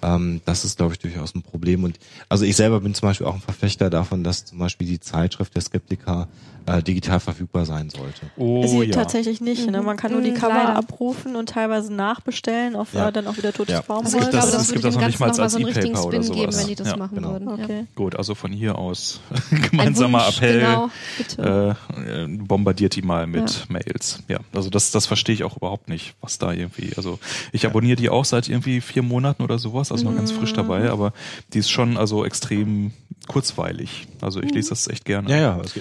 Ähm, 0.01 0.41
das 0.45 0.65
ist, 0.65 0.77
glaube 0.77 0.93
ich, 0.93 0.99
durchaus 0.99 1.35
ein 1.35 1.41
Problem. 1.41 1.83
Und 1.83 1.99
also 2.27 2.43
ich 2.43 2.55
selber 2.55 2.81
bin 2.81 2.93
zum 2.93 3.07
Beispiel 3.07 3.27
auch 3.27 3.35
ein 3.35 3.41
Verfechter 3.41 3.89
davon, 3.89 4.23
dass 4.23 4.45
zum 4.45 4.57
Beispiel 4.57 4.87
die 4.87 4.99
Zeitschrift 4.99 5.55
der 5.55 5.61
Skeptiker 5.61 6.27
äh, 6.67 6.83
digital 6.83 7.19
verfügbar 7.19 7.65
sein 7.65 7.89
sollte. 7.89 8.21
oh 8.37 8.63
Ist 8.63 8.71
sie 8.71 8.83
ja. 8.83 8.91
tatsächlich 8.93 9.41
nicht. 9.41 9.69
Ne? 9.71 9.81
Man 9.81 9.97
kann 9.97 10.11
nur 10.11 10.21
die 10.21 10.31
Mhm, 10.31 10.35
Cover 10.35 10.53
leider. 10.53 10.75
abrufen 10.75 11.35
und 11.35 11.49
teilweise 11.49 11.91
nachbestellen 11.93 12.75
auf 12.75 12.93
Ja. 12.93 13.07
äh, 13.07 13.11
dann 13.11 13.25
auch 13.27 13.37
wieder 13.37 13.53
totes 13.53 13.73
Ja. 13.73 13.81
Baumwolle. 13.81 14.05
Also 14.05 14.17
ich 14.17 14.23
Das- 14.25 14.31
glaube, 14.31 14.45
das 14.47 14.51
das, 14.57 14.67
gibt 14.71 14.83
würde 14.83 14.87
das 14.87 14.93
dem 14.95 15.01
noch 15.01 15.07
nicht 15.07 15.19
Ganzen 15.19 15.21
mal 15.21 15.27
noch 15.27 15.37
mal 15.37 15.43
als 15.43 15.51
so 15.53 15.57
einen 15.57 15.65
richtigen 15.65 15.87
E-Paper 15.93 16.05
oder 16.07 16.23
Spin 16.23 16.35
geben, 16.35 16.51
sowas. 16.51 16.61
wenn 16.61 16.67
die 16.67 16.75
das 16.75 16.87
Ja, 16.89 16.97
machen 16.97 17.15
genau. 17.15 17.31
würden. 17.31 17.47
Ja. 17.47 17.53
Okay. 17.63 17.85
Gut, 17.95 18.15
also 18.15 18.35
von 18.35 18.51
hier 18.51 18.77
aus 18.77 19.21
Ein 19.51 19.61
gemeinsamer 19.61 20.25
Wunsch, 20.25 20.37
Appell. 20.37 20.59
Genau, 20.59 20.89
bitte. 21.17 21.75
äh, 21.97 22.27
bombardiert 22.27 22.95
die 22.95 23.01
mal 23.01 23.27
mit 23.27 23.69
Mails. 23.69 24.23
Ja, 24.27 24.39
also 24.53 24.69
das, 24.69 24.91
das 24.91 25.05
verstehe 25.05 25.35
ich 25.35 25.43
auch 25.43 25.55
überhaupt 25.57 25.87
nicht, 25.89 26.15
was 26.21 26.37
da 26.37 26.51
irgendwie. 26.51 26.91
Also 26.97 27.19
ich 27.53 27.65
abonniere 27.65 27.95
die 27.95 28.09
auch 28.09 28.25
seit 28.25 28.49
irgendwie 28.49 28.81
vier 28.81 29.03
Monaten 29.03 29.41
oder 29.43 29.57
sowas. 29.57 29.91
Also 29.91 30.03
ist 30.03 30.09
noch 30.09 30.15
ganz 30.17 30.31
frisch 30.31 30.53
dabei, 30.53 30.89
aber 30.89 31.13
die 31.53 31.59
ist 31.59 31.69
schon 31.69 31.97
also 31.97 32.25
extrem 32.25 32.91
kurzweilig. 33.27 34.07
Also 34.21 34.41
ich 34.41 34.51
lese 34.53 34.69
das 34.69 34.87
echt 34.87 35.05
gerne. 35.05 35.29
Ja, 35.29 35.37
ja. 35.37 35.57
Also, 35.57 35.79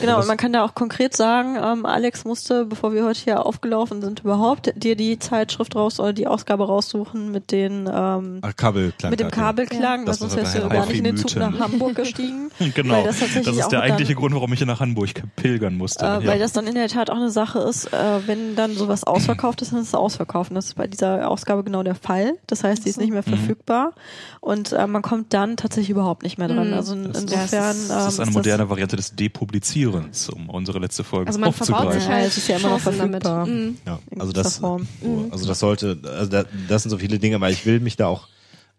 Genau, 0.00 0.16
das, 0.16 0.24
und 0.24 0.28
man 0.28 0.36
kann 0.36 0.52
da 0.52 0.64
auch 0.64 0.74
konkret 0.74 1.16
sagen, 1.16 1.56
ähm, 1.62 1.86
Alex 1.86 2.24
musste, 2.24 2.64
bevor 2.64 2.92
wir 2.92 3.04
heute 3.04 3.20
hier 3.20 3.46
aufgelaufen 3.46 4.00
sind, 4.02 4.20
überhaupt 4.20 4.72
dir 4.76 4.96
die 4.96 5.18
Zeitschrift 5.18 5.74
raus 5.76 6.00
oder 6.00 6.12
die 6.12 6.26
Ausgabe 6.26 6.66
raussuchen 6.66 7.30
mit 7.30 7.52
den 7.52 7.88
ähm, 7.92 8.38
Ah, 8.42 8.52
Kabelklang. 8.52 9.10
mit 9.10 9.20
dem 9.20 9.30
Kabelklang, 9.30 10.06
Das 10.06 10.20
weil 10.20 10.28
sonst 10.30 10.32
ist 10.48 10.54
wärst 10.54 10.64
du 10.64 10.68
gar 10.68 10.86
nicht 10.86 10.96
in 10.98 11.04
den 11.04 11.16
Zug 11.16 11.36
nach 11.36 11.58
Hamburg 11.58 11.94
gestiegen. 11.96 12.50
Genau, 12.74 12.94
Weil 12.94 13.04
das 13.04 13.20
das, 13.20 13.36
ist 13.36 13.46
der 13.46 13.54
dann- 13.68 13.80
eigentliche 13.82 14.14
Grund, 14.14 14.34
warum 14.34 14.52
ich 14.52 14.58
hier 14.58 14.66
nach 14.66 14.80
Hamburg 14.80 15.10
pilgern 15.36 15.76
musste. 15.76 16.04
Äh, 16.04 16.08
ja. 16.08 16.26
Weil 16.26 16.38
das 16.38 16.52
dann 16.52 16.66
in 16.66 16.74
der 16.74 16.88
Tat 16.88 17.10
auch 17.10 17.16
eine 17.16 17.30
Sache 17.30 17.58
ist, 17.60 17.92
äh, 17.92 17.96
wenn 18.26 18.56
dann 18.56 18.74
sowas 18.74 19.04
ausverkauft 19.04 19.62
ist, 19.62 19.72
dann 19.72 19.80
ist 19.80 19.88
es 19.88 19.94
ausverkauft. 19.94 20.50
Und 20.50 20.54
das 20.56 20.66
ist 20.66 20.74
bei 20.74 20.86
dieser 20.86 21.28
Ausgabe 21.30 21.64
genau 21.64 21.82
der 21.82 21.94
Fall. 21.94 22.34
Das 22.46 22.64
heißt, 22.64 22.84
die 22.84 22.88
ist 22.90 22.98
nicht 22.98 23.10
mehr 23.12 23.22
Mhm. 23.26 23.30
verfügbar 23.36 23.92
und 24.40 24.72
äh, 24.72 24.86
man 24.86 25.02
kommt 25.02 25.32
dann 25.34 25.56
tatsächlich 25.56 25.90
überhaupt 25.90 26.22
nicht 26.22 26.38
mehr 26.38 26.48
dran. 26.48 26.68
Mhm. 26.68 26.74
Also 26.74 26.94
in- 26.94 27.04
Das 27.12 27.16
ist- 27.24 27.32
insofern 27.32 27.76
das 27.76 27.88
das 27.88 28.06
ist 28.14 28.18
ähm, 28.18 28.22
eine 28.24 28.32
moderne 28.32 28.70
Variante 28.70 28.96
des 28.96 29.14
Depublizierens, 29.16 29.89
um 29.94 30.48
unsere 30.50 30.78
letzte 30.78 31.04
Folge 31.04 31.28
Also 31.28 31.38
man 31.38 31.52
verbaut 31.52 31.74
aufzugreifen. 31.88 32.00
sich 32.00 32.08
Ja, 32.08 32.14
halt 32.16 32.26
es 32.28 32.36
ist 32.36 32.48
ja 32.48 32.56
immer 32.58 32.70
noch 32.70 32.80
verfügbar. 32.80 33.46
Mhm. 33.46 33.76
Ja, 33.86 33.98
also 34.18 34.32
das, 34.32 34.58
Form. 34.58 34.86
also 35.30 35.46
das 35.46 35.58
sollte, 35.58 35.98
also 36.04 36.30
da, 36.30 36.44
das 36.68 36.82
sind 36.82 36.90
so 36.90 36.98
viele 36.98 37.18
Dinge, 37.18 37.40
weil 37.40 37.52
ich 37.52 37.64
will 37.66 37.80
mich 37.80 37.96
da 37.96 38.06
auch 38.06 38.28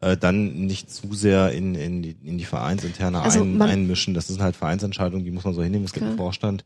äh, 0.01 0.17
dann 0.17 0.65
nicht 0.65 0.91
zu 0.91 1.13
sehr 1.13 1.51
in, 1.51 1.75
in, 1.75 2.01
die, 2.01 2.15
in 2.23 2.37
die 2.37 2.45
Vereinsinterne 2.45 3.21
Also 3.21 3.41
ein, 3.43 3.57
man- 3.57 3.69
einmischen. 3.69 4.13
Das 4.13 4.27
sind 4.27 4.41
halt 4.41 4.55
Vereinsentscheidungen, 4.55 5.23
die 5.25 5.31
muss 5.31 5.43
man 5.43 5.53
so 5.53 5.61
hinnehmen, 5.61 5.85
es 5.85 5.93
gibt 5.93 6.05
einen 6.05 6.17
Vorstand. 6.17 6.63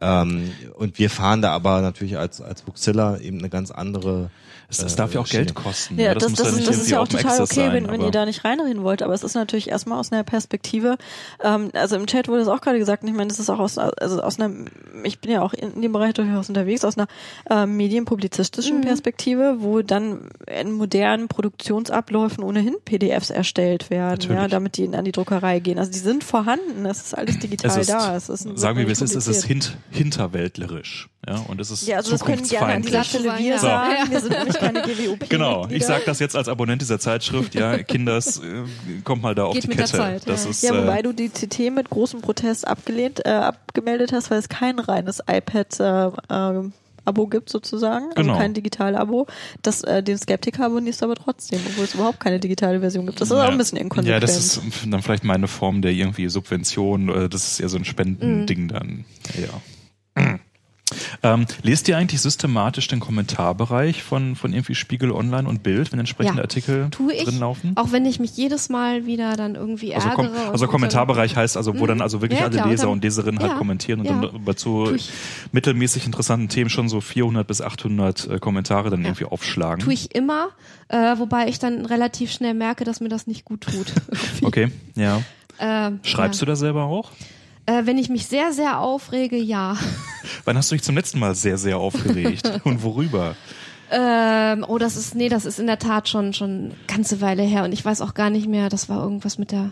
Ähm, 0.00 0.50
und 0.76 0.98
wir 0.98 1.08
fahren 1.10 1.40
da 1.42 1.52
aber 1.52 1.80
natürlich 1.80 2.18
als, 2.18 2.40
als 2.42 2.62
Bookzilla 2.62 3.18
eben 3.18 3.38
eine 3.38 3.48
ganz 3.48 3.70
andere 3.70 4.30
Es, 4.68 4.82
es 4.82 4.96
darf 4.96 5.14
ja 5.14 5.20
auch 5.20 5.26
Schiene. 5.26 5.44
Geld 5.44 5.54
kosten. 5.54 5.98
Ja, 5.98 6.14
ne? 6.14 6.20
das, 6.20 6.30
muss 6.30 6.38
das, 6.38 6.58
ja 6.58 6.66
das 6.66 6.76
ist 6.76 6.90
ja 6.90 7.00
auch 7.00 7.08
total 7.08 7.26
Access 7.26 7.50
okay, 7.50 7.66
sein, 7.66 7.72
wenn, 7.72 7.88
wenn 7.88 8.00
ihr 8.00 8.10
da 8.10 8.26
nicht 8.26 8.44
reinreden 8.44 8.82
wollt. 8.82 9.02
Aber 9.02 9.14
es 9.14 9.22
ist 9.22 9.34
natürlich 9.34 9.70
erstmal 9.70 9.98
aus 9.98 10.12
einer 10.12 10.24
Perspektive, 10.24 10.96
ähm, 11.42 11.70
also 11.72 11.96
im 11.96 12.06
Chat 12.06 12.28
wurde 12.28 12.42
es 12.42 12.48
auch 12.48 12.60
gerade 12.60 12.78
gesagt, 12.78 13.02
und 13.02 13.08
ich 13.08 13.14
meine, 13.14 13.28
das 13.28 13.38
ist 13.38 13.50
auch 13.50 13.58
aus, 13.58 13.78
also 13.78 14.22
aus 14.22 14.40
einer, 14.40 14.52
ich 15.04 15.20
bin 15.20 15.30
ja 15.30 15.42
auch 15.42 15.52
in 15.52 15.80
dem 15.80 15.92
Bereich 15.92 16.14
durchaus 16.14 16.48
unterwegs, 16.48 16.84
aus 16.84 16.98
einer 16.98 17.06
ähm, 17.50 17.76
medienpublizistischen 17.76 18.80
Perspektive, 18.80 19.56
wo 19.60 19.82
dann 19.82 20.30
in 20.46 20.72
modernen 20.72 21.28
Produktionsabläufen 21.28 22.42
ohnehin 22.42 22.76
PDFs 22.84 23.30
erstellt 23.30 23.90
werden, 23.90 24.30
ja, 24.30 24.48
damit 24.48 24.76
die 24.76 24.88
an 24.94 25.04
die 25.04 25.12
Druckerei 25.12 25.60
gehen. 25.60 25.78
Also 25.78 25.92
die 25.92 25.98
sind 25.98 26.24
vorhanden, 26.24 26.86
es 26.86 26.98
ist 26.98 27.16
alles 27.16 27.38
digital 27.38 27.70
es 27.70 27.76
ist, 27.76 27.90
da. 27.90 28.16
Es 28.16 28.28
ist 28.28 28.58
sagen 28.58 28.78
wir, 28.78 28.86
wie 28.88 28.92
es 28.92 29.02
ist, 29.02 29.14
es 29.14 29.28
ist 29.28 29.44
hint, 29.44 29.76
hinterwäldlerisch. 29.90 31.08
Ja, 31.28 31.36
und 31.48 31.60
es 31.60 31.70
ist 31.72 31.86
ja, 31.88 31.96
also 31.96 32.12
das 32.12 32.24
können 32.24 32.42
gerne 32.46 32.74
an 32.74 32.82
dieser 32.82 33.02
zukunftsfeindlich. 33.02 33.08
Stelle 33.08 33.38
wir 33.38 33.58
So. 33.58 33.66
sagen. 33.66 34.10
Wir 34.10 34.20
sind 34.20 34.30
nämlich 34.32 34.58
keine 34.58 34.82
GWOP. 34.82 35.28
Genau, 35.28 35.66
ich 35.68 35.84
sage 35.84 36.02
das 36.06 36.20
jetzt 36.20 36.36
als 36.36 36.48
Abonnent 36.48 36.80
dieser 36.82 37.00
Zeitschrift, 37.00 37.54
ja, 37.56 37.78
Kinders, 37.82 38.38
äh, 38.38 38.62
kommt 39.02 39.22
mal 39.22 39.34
da 39.34 39.44
auf 39.44 39.54
Geht 39.54 39.64
die 39.64 39.68
mit 39.68 39.78
der 39.78 39.86
Kette. 39.86 39.96
Zeit, 39.98 40.22
das 40.28 40.44
ja. 40.44 40.50
ist, 40.50 40.62
Ja, 40.62 40.76
wobei 40.82 41.00
äh, 41.00 41.02
du 41.02 41.12
die 41.12 41.28
CT 41.28 41.70
mit 41.74 41.90
großem 41.90 42.20
Protest 42.20 42.66
abgelehnt, 42.68 43.26
äh, 43.26 43.30
abgemeldet 43.30 44.12
hast, 44.12 44.30
weil 44.30 44.38
es 44.38 44.48
kein 44.48 44.78
reines 44.78 45.20
iPad 45.28 45.80
äh, 45.80 46.06
äh, 46.32 46.70
Abo 47.04 47.26
gibt 47.28 47.50
sozusagen, 47.50 48.06
also 48.16 48.22
Genau. 48.22 48.36
kein 48.36 48.52
Digital-Abo. 48.54 49.26
Das, 49.62 49.82
äh, 49.84 50.02
den 50.02 50.18
Skeptiker 50.18 50.64
abonnierst 50.66 51.02
du 51.02 51.06
aber 51.06 51.14
trotzdem, 51.14 51.60
obwohl 51.68 51.84
es 51.84 51.94
überhaupt 51.94 52.18
keine 52.18 52.40
digitale 52.40 52.80
Version 52.80 53.06
gibt. 53.06 53.20
Das 53.20 53.30
ist 53.30 53.36
auch 53.36 53.42
ein 53.48 53.58
bisschen 53.58 53.78
inkonsequent. 53.78 54.12
Ja, 54.12 54.18
das 54.20 54.36
ist 54.36 54.60
dann 54.86 55.02
vielleicht 55.02 55.22
mal 55.22 55.34
eine 55.34 55.46
Form 55.48 55.82
der 55.82 55.92
irgendwie 55.92 56.28
Subvention, 56.28 57.08
äh, 57.08 57.28
das 57.28 57.46
ist 57.46 57.60
eher 57.60 57.68
so 57.68 57.76
ein 57.78 57.84
Spendending 57.84 58.64
Mhm. 58.64 58.68
dann. 58.68 59.04
Ja. 59.40 60.28
Ähm, 61.24 61.46
lest 61.62 61.88
ihr 61.88 61.96
eigentlich 61.98 62.20
systematisch 62.20 62.86
den 62.86 63.00
Kommentarbereich 63.00 64.04
von, 64.04 64.36
von 64.36 64.52
irgendwie 64.52 64.76
Spiegel 64.76 65.10
Online 65.10 65.48
und 65.48 65.64
Bild, 65.64 65.90
wenn 65.90 65.98
entsprechende 65.98 66.38
Ja, 66.38 66.42
Artikel 66.44 66.88
Tue 66.92 67.12
ich, 67.12 67.24
drin 67.24 67.40
laufen? 67.40 67.72
auch 67.74 67.90
wenn 67.90 68.06
ich 68.06 68.20
mich 68.20 68.36
jedes 68.36 68.68
Mal 68.68 69.04
wieder 69.04 69.36
dann 69.36 69.56
irgendwie 69.56 69.94
Also, 69.96 70.08
ärgere. 70.08 70.28
kom 70.28 70.36
und- 70.36 70.52
also 70.52 70.68
Kommentarbereich 70.68 71.34
heißt 71.34 71.56
also, 71.56 71.74
wo 71.76 71.82
Mhm. 71.82 71.88
dann 71.88 72.00
also 72.02 72.20
wirklich 72.22 72.38
Ja, 72.38 72.46
alle 72.46 72.54
klar, 72.54 72.66
und 72.66 72.70
Leser 72.70 72.82
dann- 72.84 72.92
und 72.92 73.02
Leserinnen 73.04 73.40
halt 73.40 73.52
ja, 73.52 73.58
kommentieren 73.58 74.00
und 74.00 74.08
dann 74.08 74.22
über 74.36 74.56
zu 74.56 74.94
mittelmäßig 75.52 76.06
interessanten 76.06 76.48
Themen 76.48 76.70
schon 76.70 76.88
so 76.88 77.00
400 77.00 77.46
bis 77.46 77.60
800 77.62 78.28
äh, 78.28 78.38
Kommentare 78.38 78.88
dann 78.90 79.04
irgendwie 79.04 79.24
aufschlagen. 79.24 79.82
Tue 79.84 79.92
ich 79.94 80.14
immer, 80.14 80.50
äh, 80.88 81.18
wobei 81.18 81.48
ich 81.48 81.58
dann 81.58 81.84
relativ 81.86 82.30
schnell 82.30 82.54
merke, 82.54 82.84
dass 82.84 83.00
mir 83.00 83.08
das 83.08 83.26
nicht 83.26 83.44
gut 83.44 83.62
tut. 83.62 83.92
Okay, 84.42 84.68
ja. 84.94 85.20
ähm, 85.58 85.98
Schreibst 86.04 86.40
du 86.40 86.46
da 86.46 86.54
selber 86.54 86.84
auch? 86.84 87.10
Äh, 87.66 87.82
wenn 87.84 87.98
ich 87.98 88.08
mich 88.08 88.26
sehr, 88.26 88.52
sehr 88.52 88.78
aufrege, 88.80 89.36
ja. 89.36 89.76
Wann 90.44 90.56
hast 90.56 90.70
du 90.70 90.74
dich 90.76 90.82
zum 90.82 90.94
letzten 90.96 91.18
Mal 91.18 91.34
sehr, 91.34 91.58
sehr 91.58 91.78
aufgeregt? 91.78 92.50
und 92.64 92.82
worüber? 92.82 93.34
Ähm, 93.90 94.64
oh, 94.66 94.78
das 94.78 94.96
ist, 94.96 95.14
nee, 95.14 95.28
das 95.28 95.44
ist 95.44 95.58
in 95.60 95.66
der 95.66 95.78
Tat 95.78 96.08
schon, 96.08 96.32
schon 96.32 96.50
eine 96.50 96.74
ganze 96.88 97.20
Weile 97.20 97.42
her 97.44 97.62
und 97.64 97.72
ich 97.72 97.84
weiß 97.84 98.00
auch 98.00 98.14
gar 98.14 98.30
nicht 98.30 98.48
mehr, 98.48 98.68
das 98.68 98.88
war 98.88 99.00
irgendwas 99.02 99.38
mit 99.38 99.52
der, 99.52 99.70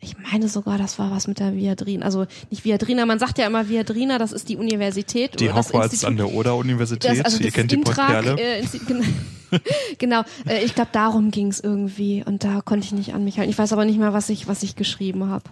ich 0.00 0.16
meine 0.18 0.48
sogar, 0.48 0.78
das 0.78 0.98
war 0.98 1.10
was 1.10 1.26
mit 1.26 1.40
der 1.40 1.54
Viadrina, 1.54 2.04
also 2.06 2.24
nicht 2.48 2.64
Viadrina, 2.64 3.04
man 3.04 3.18
sagt 3.18 3.36
ja 3.36 3.46
immer 3.46 3.68
Viadrina, 3.68 4.16
das 4.16 4.32
ist 4.32 4.48
die 4.48 4.56
Universität. 4.56 5.38
Die 5.40 5.52
Hogwarts 5.52 6.04
an 6.06 6.16
der 6.16 6.32
Oder-Universität. 6.32 7.18
das, 7.18 7.24
also 7.26 7.42
Ihr 7.44 7.50
kennt 7.50 7.70
die 7.70 7.74
Intrag, 7.76 7.96
Pottperle. 8.24 8.40
äh, 8.40 8.62
Insti- 8.62 8.80
genau, 8.86 9.04
genau 9.98 10.22
äh, 10.46 10.64
ich 10.64 10.74
glaube, 10.74 10.90
darum 10.92 11.30
ging 11.30 11.48
es 11.48 11.60
irgendwie 11.60 12.24
und 12.24 12.44
da 12.44 12.62
konnte 12.62 12.86
ich 12.86 12.92
nicht 12.92 13.12
an 13.12 13.24
mich 13.24 13.38
halten. 13.38 13.50
Ich 13.50 13.58
weiß 13.58 13.74
aber 13.74 13.84
nicht 13.84 13.98
mehr, 13.98 14.14
was 14.14 14.30
ich, 14.30 14.48
was 14.48 14.62
ich 14.62 14.74
geschrieben 14.74 15.28
habe. 15.28 15.44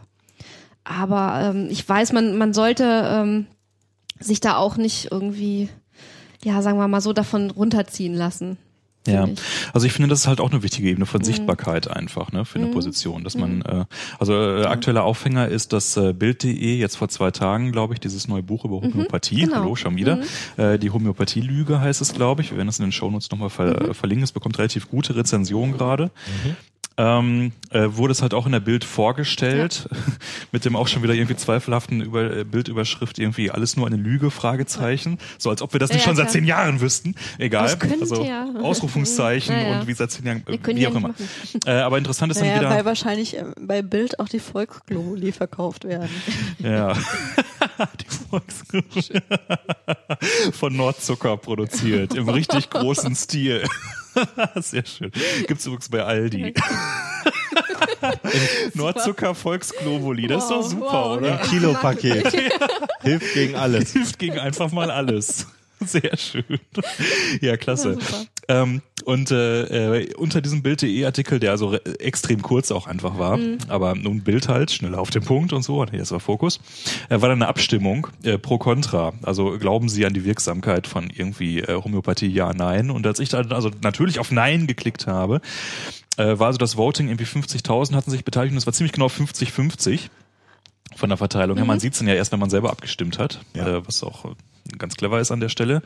Aber 0.88 1.40
ähm, 1.54 1.68
ich 1.70 1.86
weiß, 1.86 2.12
man, 2.12 2.36
man 2.38 2.54
sollte 2.54 2.84
ähm, 2.84 3.46
sich 4.18 4.40
da 4.40 4.56
auch 4.56 4.76
nicht 4.76 5.08
irgendwie, 5.10 5.68
ja, 6.42 6.62
sagen 6.62 6.78
wir 6.78 6.88
mal 6.88 7.00
so, 7.02 7.12
davon 7.12 7.50
runterziehen 7.50 8.14
lassen. 8.14 8.56
Ja, 9.06 9.26
ich. 9.26 9.38
also 9.72 9.86
ich 9.86 9.92
finde, 9.94 10.08
das 10.10 10.20
ist 10.20 10.26
halt 10.26 10.40
auch 10.40 10.50
eine 10.50 10.62
wichtige 10.62 10.88
Ebene 10.90 11.04
Mhm. 11.04 11.08
von 11.08 11.24
Sichtbarkeit 11.24 11.88
einfach, 11.88 12.30
ne, 12.32 12.44
für 12.44 12.58
eine 12.58 12.66
Position, 12.68 13.24
dass 13.24 13.36
man, 13.38 13.62
äh, 13.62 13.84
also 14.18 14.34
äh, 14.34 14.64
aktueller 14.66 15.04
Aufhänger 15.04 15.48
ist, 15.48 15.72
dass 15.72 15.96
äh, 15.96 16.12
Bild.de 16.12 16.76
jetzt 16.76 16.96
vor 16.96 17.08
zwei 17.08 17.30
Tagen, 17.30 17.72
glaube 17.72 17.94
ich, 17.94 18.00
dieses 18.00 18.28
neue 18.28 18.42
Buch 18.42 18.64
über 18.66 18.82
Homöopathie, 18.82 19.42
genau. 19.42 19.56
hallo, 19.56 19.76
schon 19.76 19.96
wieder, 19.96 20.18
äh, 20.58 20.78
die 20.78 20.90
Homöopathie-Lüge 20.90 21.80
heißt 21.80 22.02
es, 22.02 22.12
glaube 22.12 22.42
ich, 22.42 22.50
wir 22.50 22.58
werden 22.58 22.66
das 22.68 22.80
in 22.80 22.86
den 22.86 22.92
Shownotes 22.92 23.30
nochmal 23.30 23.50
ver 23.50 23.88
Mhm. 23.88 23.94
verlinken, 23.94 24.24
es 24.24 24.32
bekommt 24.32 24.58
relativ 24.58 24.90
gute 24.90 25.16
Rezensionen 25.16 25.72
gerade. 25.78 26.10
Ähm, 27.00 27.52
äh, 27.70 27.86
wurde 27.90 28.10
es 28.10 28.22
halt 28.22 28.34
auch 28.34 28.44
in 28.46 28.50
der 28.50 28.58
Bild 28.60 28.82
vorgestellt, 28.84 29.88
mit 30.52 30.64
dem 30.64 30.74
auch 30.74 30.88
schon 30.88 31.04
wieder 31.04 31.14
irgendwie 31.14 31.36
zweifelhaften 31.36 32.00
über, 32.00 32.38
äh, 32.38 32.42
Bildüberschrift 32.44 33.20
irgendwie 33.20 33.52
alles 33.52 33.76
nur 33.76 33.86
eine 33.86 33.94
Lüge, 33.96 34.32
Fragezeichen. 34.32 35.18
So 35.38 35.48
als 35.50 35.62
ob 35.62 35.72
wir 35.74 35.78
das 35.78 35.90
nicht 35.90 36.00
Ja, 36.00 36.06
schon 36.06 36.16
seit 36.16 36.32
zehn 36.32 36.44
Jahren 36.44 36.80
wüssten. 36.80 37.14
Egal. 37.38 37.62
Das 37.62 37.78
könnte 37.78 38.00
also 38.00 38.24
ja. 38.24 38.46
Ausrufungszeichen 38.62 39.54
Ja, 39.54 39.62
ja. 39.62 39.80
und 39.80 39.86
wie 39.86 39.92
seit 39.92 40.10
zehn 40.10 40.26
Jahren, 40.26 40.42
äh, 40.48 40.58
wie 40.64 40.80
ja 40.80 40.88
auch 40.88 40.94
immer. 40.96 41.14
Äh, 41.66 41.70
aber 41.72 41.98
interessant 41.98 42.32
ist 42.32 42.40
dann 42.40 42.48
Naja, 42.48 42.62
weil 42.62 42.70
wieder. 42.76 42.84
wahrscheinlich 42.84 43.36
äh, 43.36 43.44
bei 43.60 43.82
Bild 43.82 44.18
auch 44.20 44.28
die 44.28 44.38
Volksglobuli 44.40 45.32
verkauft 45.32 45.84
werden. 45.84 46.08
Ja. 46.58 46.94
Die 48.00 48.06
Volksrepublik 48.30 49.22
von 50.52 50.76
Nordzucker 50.76 51.36
produziert, 51.36 52.14
im 52.14 52.28
richtig 52.28 52.70
großen 52.70 53.14
Stil. 53.14 53.64
Sehr 54.56 54.84
schön. 54.84 55.12
Gibt's 55.46 55.66
übrigens 55.66 55.88
bei 55.88 56.02
Aldi. 56.02 56.54
Nordzucker 58.74 59.34
Volksglobuli, 59.34 60.26
das 60.26 60.44
ist 60.44 60.50
doch 60.50 60.58
Wow, 60.58 60.70
super, 60.70 60.92
wow, 60.92 61.16
oder? 61.18 61.36
Kilopaket. 61.38 62.32
Hilft 63.02 63.34
gegen 63.34 63.56
alles. 63.56 63.92
Hilft 63.92 64.18
gegen 64.18 64.38
einfach 64.38 64.72
mal 64.72 64.90
alles. 64.90 65.46
Sehr 65.86 66.16
schön. 66.16 66.44
Ja, 67.40 67.56
klasse. 67.56 67.90
Ja, 67.90 68.00
super. 68.00 68.24
ähm, 68.48 68.82
und 69.04 69.30
äh, 69.30 70.00
äh, 70.02 70.14
unter 70.16 70.40
diesem 70.40 70.62
Bild.de-Artikel, 70.62 71.38
der 71.40 71.52
also 71.52 71.68
re- 71.68 72.00
extrem 72.00 72.42
kurz 72.42 72.70
auch 72.70 72.86
einfach 72.86 73.18
war, 73.18 73.36
Mhm. 73.36 73.58
aber 73.68 73.94
nun 73.94 74.22
Bild 74.22 74.48
halt, 74.48 74.70
schneller 74.70 74.98
auf 75.00 75.10
den 75.10 75.22
Punkt 75.24 75.52
und 75.52 75.62
so, 75.62 75.84
hier 75.86 76.00
ist 76.02 76.10
war 76.10 76.20
Fokus, 76.20 76.60
äh, 77.08 77.20
war 77.20 77.28
dann 77.28 77.40
eine 77.42 77.48
Abstimmung 77.48 78.08
äh, 78.24 78.38
pro 78.38 78.58
Contra. 78.58 79.12
Also 79.22 79.56
glauben 79.58 79.88
Sie 79.88 80.04
an 80.04 80.12
die 80.14 80.24
Wirksamkeit 80.24 80.86
von 80.86 81.10
irgendwie 81.10 81.60
äh, 81.60 81.74
Homöopathie, 81.82 82.28
ja, 82.28 82.52
nein. 82.52 82.90
Und 82.90 83.06
als 83.06 83.18
ich 83.20 83.28
dann 83.28 83.52
also 83.52 83.70
natürlich 83.82 84.18
auf 84.18 84.30
Nein 84.32 84.66
geklickt 84.66 85.06
habe, 85.06 85.40
äh, 86.16 86.38
war 86.38 86.52
so 86.52 86.58
das 86.58 86.76
Voting 86.76 87.08
irgendwie 87.08 87.24
50.000 87.24 87.94
hatten 87.94 88.10
sich 88.10 88.24
beteiligt 88.24 88.52
und 88.52 88.58
es 88.58 88.66
war 88.66 88.72
ziemlich 88.72 88.92
genau 88.92 89.06
50-50 89.06 90.08
von 90.96 91.08
der 91.08 91.16
Verteilung 91.18 91.56
her. 91.56 91.64
Man 91.66 91.78
sieht 91.80 91.92
es 91.92 91.98
dann 92.00 92.08
ja 92.08 92.14
erst, 92.14 92.32
wenn 92.32 92.40
man 92.40 92.50
selber 92.50 92.70
abgestimmt 92.70 93.18
hat, 93.18 93.40
Ja. 93.54 93.76
äh, 93.76 93.86
was 93.86 94.02
auch 94.02 94.24
äh, 94.24 94.28
ganz 94.76 94.96
clever 94.96 95.20
ist 95.20 95.30
an 95.30 95.40
der 95.40 95.48
Stelle. 95.48 95.82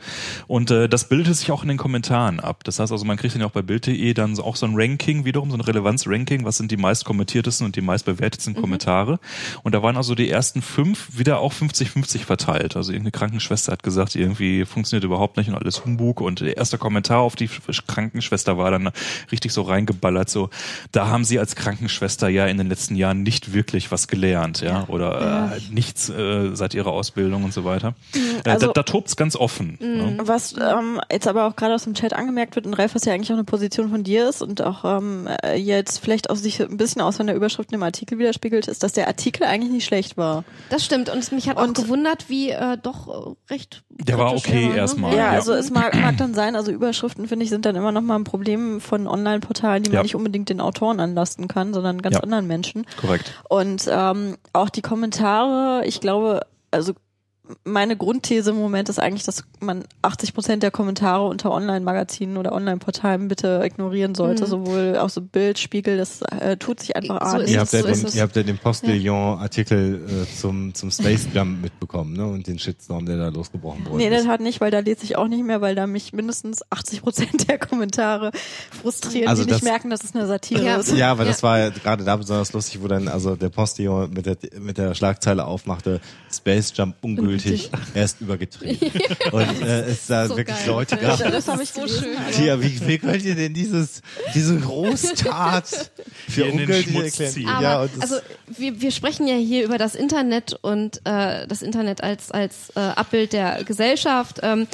Und 0.47 0.71
äh, 0.71 0.89
das 0.89 1.07
bildet 1.09 1.35
sich 1.35 1.51
auch 1.51 1.61
in 1.63 1.69
den 1.69 1.77
Kommentaren 1.77 2.39
ab. 2.39 2.63
Das 2.63 2.79
heißt 2.79 2.91
also, 2.91 3.05
man 3.05 3.17
kriegt 3.17 3.33
dann 3.33 3.41
ja 3.41 3.47
auch 3.47 3.51
bei 3.51 3.61
Bild.de 3.61 4.13
dann 4.13 4.37
auch 4.39 4.55
so 4.55 4.65
ein 4.65 4.73
Ranking 4.75 5.25
wiederum, 5.25 5.49
so 5.51 5.57
ein 5.57 5.61
Relevanz-Ranking, 5.61 6.43
was 6.45 6.57
sind 6.57 6.71
die 6.71 6.77
meist 6.77 7.05
kommentiertesten 7.05 7.65
und 7.65 7.75
die 7.75 7.81
meist 7.81 8.05
bewertetsten 8.05 8.55
Kommentare. 8.55 9.19
Und 9.63 9.73
da 9.73 9.81
waren 9.83 9.95
also 9.97 10.15
die 10.15 10.29
ersten 10.29 10.61
fünf 10.61 11.17
wieder 11.17 11.39
auch 11.39 11.53
50-50 11.53 12.19
verteilt. 12.25 12.75
Also 12.75 12.91
irgendeine 12.91 13.11
Krankenschwester 13.11 13.71
hat 13.71 13.83
gesagt, 13.83 14.15
irgendwie 14.15 14.65
funktioniert 14.65 15.03
überhaupt 15.03 15.37
nicht 15.37 15.49
und 15.49 15.55
alles 15.55 15.85
Humbug. 15.85 16.21
Und 16.21 16.41
der 16.41 16.57
erste 16.57 16.77
Kommentar 16.77 17.19
auf 17.19 17.35
die 17.35 17.49
Krankenschwester 17.87 18.57
war 18.57 18.71
dann 18.71 18.89
richtig 19.31 19.51
so 19.53 19.61
reingeballert, 19.63 20.29
so, 20.29 20.49
da 20.91 21.07
haben 21.07 21.23
sie 21.23 21.39
als 21.39 21.55
Krankenschwester 21.55 22.27
ja 22.29 22.45
in 22.47 22.57
den 22.57 22.67
letzten 22.69 22.95
Jahren 22.95 23.23
nicht 23.23 23.53
wirklich 23.53 23.91
was 23.91 24.07
gelernt, 24.07 24.61
ja, 24.61 24.85
oder 24.87 25.53
Äh, 25.55 25.59
nichts 25.71 26.09
äh, 26.09 26.55
seit 26.55 26.73
ihrer 26.73 26.91
Ausbildung 26.91 27.43
und 27.43 27.53
so 27.53 27.65
weiter. 27.65 27.93
Äh, 28.13 28.49
Also 28.49 28.67
Also- 28.67 28.72
da, 28.73 28.81
da 28.81 28.83
tobt's 28.83 29.15
ganz 29.15 29.35
offen. 29.35 29.77
Ne? 29.79 30.17
Was 30.23 30.53
ähm, 30.59 30.99
jetzt 31.11 31.27
aber 31.27 31.47
auch 31.47 31.55
gerade 31.55 31.73
aus 31.75 31.83
dem 31.83 31.93
Chat 31.93 32.13
angemerkt 32.13 32.55
wird 32.55 32.65
und 32.65 32.73
Ralf, 32.73 32.95
was 32.95 33.05
ja 33.05 33.13
eigentlich 33.13 33.29
auch 33.31 33.35
eine 33.35 33.43
Position 33.43 33.89
von 33.89 34.03
dir 34.03 34.27
ist 34.29 34.41
und 34.41 34.61
auch 34.61 34.83
ähm, 34.85 35.27
äh, 35.43 35.55
jetzt 35.55 35.99
vielleicht 35.99 36.29
auch 36.29 36.35
sich 36.35 36.61
ein 36.61 36.77
bisschen 36.77 37.01
aus 37.01 37.17
von 37.17 37.27
der 37.27 37.35
Überschrift 37.35 37.71
im 37.71 37.83
Artikel 37.83 38.19
widerspiegelt, 38.19 38.67
ist, 38.67 38.83
dass 38.83 38.93
der 38.93 39.07
Artikel 39.07 39.43
eigentlich 39.45 39.71
nicht 39.71 39.85
schlecht 39.85 40.17
war. 40.17 40.43
Das 40.69 40.83
stimmt. 40.85 41.09
Und 41.09 41.31
mich 41.31 41.49
hat 41.49 41.57
Und- 41.57 41.77
auch 41.77 41.83
gewundert, 41.83 42.29
wie 42.29 42.49
äh, 42.51 42.77
doch 42.81 43.07
äh, 43.07 43.51
recht. 43.53 43.83
Der 43.89 44.17
war 44.17 44.35
okay 44.35 44.67
ne? 44.69 44.75
erstmal. 44.77 45.11
Ja, 45.11 45.17
ja. 45.17 45.29
also 45.31 45.53
es 45.53 45.69
mag, 45.71 45.93
mag 45.95 46.17
dann 46.17 46.33
sein, 46.33 46.55
also 46.55 46.71
Überschriften, 46.71 47.27
finde 47.27 47.43
ich, 47.43 47.49
sind 47.49 47.65
dann 47.65 47.75
immer 47.75 47.91
noch 47.91 48.01
mal 48.01 48.15
ein 48.15 48.23
Problem 48.23 48.81
von 48.81 49.07
Online-Portalen, 49.07 49.83
die 49.83 49.89
man 49.89 49.97
Ja. 49.97 50.03
nicht 50.03 50.15
unbedingt 50.15 50.49
den 50.49 50.59
Autoren 50.61 50.99
anlasten 50.99 51.47
kann, 51.47 51.73
sondern 51.73 52.01
ganz 52.01 52.15
Ja. 52.15 52.21
anderen 52.23 52.47
Menschen. 52.47 52.85
Korrekt. 52.99 53.33
Und 53.49 53.87
ähm, 53.91 54.37
auch 54.51 54.69
die 54.69 54.81
Kommentare, 54.81 55.85
ich 55.85 55.99
glaube, 56.01 56.41
also 56.71 56.93
meine 57.65 57.97
Grundthese 57.97 58.51
im 58.51 58.55
Moment 58.55 58.87
ist 58.87 58.99
eigentlich, 58.99 59.23
dass 59.25 59.43
man 59.59 59.83
80 60.01 60.33
Prozent 60.33 60.63
der 60.63 60.71
Kommentare 60.71 61.25
unter 61.27 61.51
Online-Magazinen 61.51 62.37
oder 62.37 62.53
Online-Portalen 62.53 63.27
bitte 63.27 63.61
ignorieren 63.65 64.15
sollte, 64.15 64.43
Mhm. 64.43 64.47
sowohl 64.47 64.97
auch 64.97 65.09
so 65.09 65.19
Bild, 65.21 65.59
Spiegel, 65.59 65.97
das 65.97 66.21
äh, 66.21 66.55
tut 66.55 66.79
sich 66.79 66.95
einfach 66.95 67.19
So 67.29 67.37
an. 67.37 67.47
Ihr 67.47 67.59
habt, 67.59 67.73
ja 67.73 67.81
so 67.81 67.87
den, 67.87 68.13
ihr 68.15 68.21
habt 68.21 68.35
ja 68.37 68.43
den 68.43 68.57
Postillon-Artikel 68.57 70.25
äh, 70.25 70.39
zum, 70.39 70.73
zum 70.73 70.91
Space 70.91 71.27
Jump 71.33 71.61
mitbekommen, 71.61 72.13
ne? 72.13 72.25
Und 72.25 72.47
den 72.47 72.59
Shitstorm, 72.59 73.05
der 73.05 73.17
da 73.17 73.27
losgebrochen 73.27 73.85
wurde. 73.85 73.97
Nee, 73.97 74.09
der 74.09 74.23
Tat 74.23 74.41
nicht, 74.41 74.61
weil 74.61 74.71
da 74.71 74.79
lese 74.79 75.03
ich 75.03 75.17
auch 75.17 75.27
nicht 75.27 75.43
mehr, 75.43 75.61
weil 75.61 75.75
da 75.75 75.87
mich 75.87 76.13
mindestens 76.13 76.61
80 76.71 77.01
Prozent 77.01 77.49
der 77.49 77.57
Kommentare 77.57 78.31
frustrieren, 78.81 79.27
Also 79.27 79.43
die 79.43 79.49
nicht 79.51 79.61
das- 79.63 79.69
merken, 79.69 79.89
dass 79.89 80.03
es 80.03 80.15
eine 80.15 80.27
Satire 80.27 80.63
Ja. 80.65 80.75
ist. 80.77 80.91
Ja, 80.95 81.11
aber 81.11 81.23
Ja. 81.23 81.29
das 81.29 81.43
war 81.43 81.59
ja 81.59 81.69
gerade 81.69 82.03
da 82.03 82.15
besonders 82.15 82.53
lustig, 82.53 82.81
wo 82.81 82.87
dann 82.87 83.07
also 83.07 83.35
der 83.35 83.49
Postillon 83.49 84.11
mit 84.11 84.25
der, 84.25 84.37
mit 84.59 84.77
der 84.77 84.95
Schlagzeile 84.95 85.45
aufmachte, 85.45 85.99
Space 86.31 86.71
Jump 86.75 86.95
ungültig, 87.01 87.32
er 87.93 88.03
ist 88.05 88.21
übergetrieben. 88.21 88.91
Und 89.31 89.61
äh, 89.61 89.85
es 89.85 90.07
da 90.07 90.27
So 90.27 90.37
wirklich 90.37 90.57
geil. 90.57 90.67
Leute 90.67 90.95
Ja, 91.01 91.15
gab. 91.15 91.31
das 91.31 91.47
habe 91.47 91.63
ich 91.63 91.69
So 91.69 91.87
schön. 91.87 92.15
Tja, 92.31 92.61
wie, 92.61 92.87
wie 92.87 92.97
könnt 92.97 93.23
ihr 93.23 93.35
denn 93.35 93.53
dieses, 93.53 94.01
diese 94.33 94.57
Großtat 94.59 95.67
für 96.29 96.31
Hier 96.31 96.45
in 96.47 96.57
den 96.57 96.69
ungültig 96.69 97.19
erklären? 97.19 97.47
Aber 97.47 97.63
ja, 97.63 97.87
also 97.99 98.15
wir, 98.57 98.81
wir 98.81 98.91
sprechen 98.91 99.27
ja 99.27 99.35
hier 99.35 99.63
über 99.63 99.77
das 99.77 99.95
Internet 99.95 100.57
und 100.61 100.97
äh, 101.05 101.47
das 101.47 101.61
Internet 101.61 102.03
als 102.03 102.31
als 102.31 102.71
äh, 102.75 102.79
Abbild 102.79 103.33
der 103.33 103.63
Gesellschaft. 103.63 104.39
Ähm, 104.43 104.67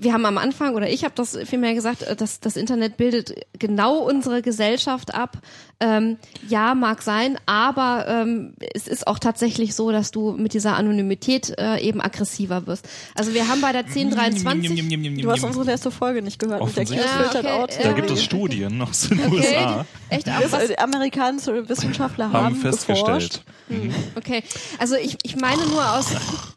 wir 0.00 0.12
haben 0.12 0.24
am 0.26 0.38
Anfang 0.38 0.74
oder 0.74 0.88
ich 0.90 1.04
habe 1.04 1.14
das 1.14 1.36
vielmehr 1.44 1.74
gesagt, 1.74 2.02
äh, 2.02 2.16
dass 2.16 2.40
das 2.40 2.56
Internet 2.56 2.96
bildet 2.96 3.34
genau 3.58 3.98
unsere 3.98 4.42
Gesellschaft 4.42 5.14
ab. 5.14 5.38
Ähm, 5.78 6.16
ja, 6.48 6.74
mag 6.74 7.02
sein, 7.02 7.36
aber 7.44 8.06
ähm, 8.08 8.54
es 8.74 8.88
ist 8.88 9.06
auch 9.06 9.18
tatsächlich 9.18 9.74
so, 9.74 9.92
dass 9.92 10.10
du 10.10 10.32
mit 10.32 10.54
dieser 10.54 10.74
Anonymität 10.76 11.52
äh, 11.58 11.78
eben 11.80 12.00
aggressiver 12.00 12.66
wirst. 12.66 12.88
Also 13.14 13.34
wir 13.34 13.46
haben 13.48 13.60
bei 13.60 13.72
der 13.72 13.84
1023 13.84 15.22
Du 15.22 15.30
hast 15.30 15.44
unsere 15.44 15.64
letzte 15.66 15.90
Folge 15.90 16.22
nicht 16.22 16.38
gehört 16.38 16.64
mit 16.64 16.74
der 16.76 16.82
Offensichtlich. 16.82 17.10
Filtered 17.10 17.44
Ja, 17.44 17.54
okay, 17.56 17.62
Out. 17.62 17.78
Da 17.82 17.88
Ja, 17.90 17.92
gibt 17.92 18.10
es. 18.10 18.24
Studien 18.24 18.80
aus 18.80 19.08
den 19.08 19.20
Okay, 19.20 19.30
USA, 19.36 19.86
echt 20.08 20.26
Das, 20.26 20.52
was, 20.52 20.74
amerikanische 20.78 21.68
Wissenschaftler 21.68 22.32
haben, 22.32 22.44
haben 22.46 22.56
festgestellt. 22.56 23.42
geforscht. 23.68 24.14
Okay, 24.16 24.42
also 24.78 24.94
ich, 24.96 25.16
ich 25.22 25.36
meine 25.36 25.64
nur 25.66 25.92
aus 25.92 26.06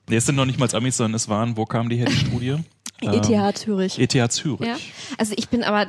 Nee, 0.09 0.15
es 0.15 0.25
sind 0.25 0.35
noch 0.35 0.45
nicht 0.45 0.59
mal 0.59 0.73
Amis, 0.73 0.97
sondern 0.97 1.15
es 1.15 1.27
waren, 1.29 1.57
wo 1.57 1.65
kam 1.65 1.89
die 1.89 1.97
her, 1.97 2.05
die 2.07 2.15
Studie? 2.15 2.55
ETH 3.01 3.29
E 3.29 3.53
Zürich. 3.53 3.99
ETH 3.99 4.31
Zürich. 4.31 4.67
Ja. 4.67 4.77
Also 5.17 5.33
ich 5.37 5.49
bin 5.49 5.63
aber 5.63 5.87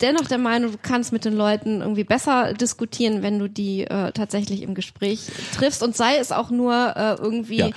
dennoch 0.00 0.26
der 0.26 0.38
Meinung, 0.38 0.72
du 0.72 0.78
kannst 0.80 1.12
mit 1.12 1.24
den 1.24 1.34
Leuten 1.34 1.80
irgendwie 1.80 2.04
besser 2.04 2.54
diskutieren, 2.54 3.22
wenn 3.22 3.38
du 3.38 3.48
die 3.48 3.82
äh, 3.82 4.12
tatsächlich 4.12 4.62
im 4.62 4.74
Gespräch 4.74 5.26
triffst 5.54 5.82
und 5.82 5.96
sei 5.96 6.16
es 6.16 6.32
auch 6.32 6.50
nur 6.50 6.94
äh, 6.96 7.14
irgendwie. 7.20 7.56
Ja, 7.58 7.70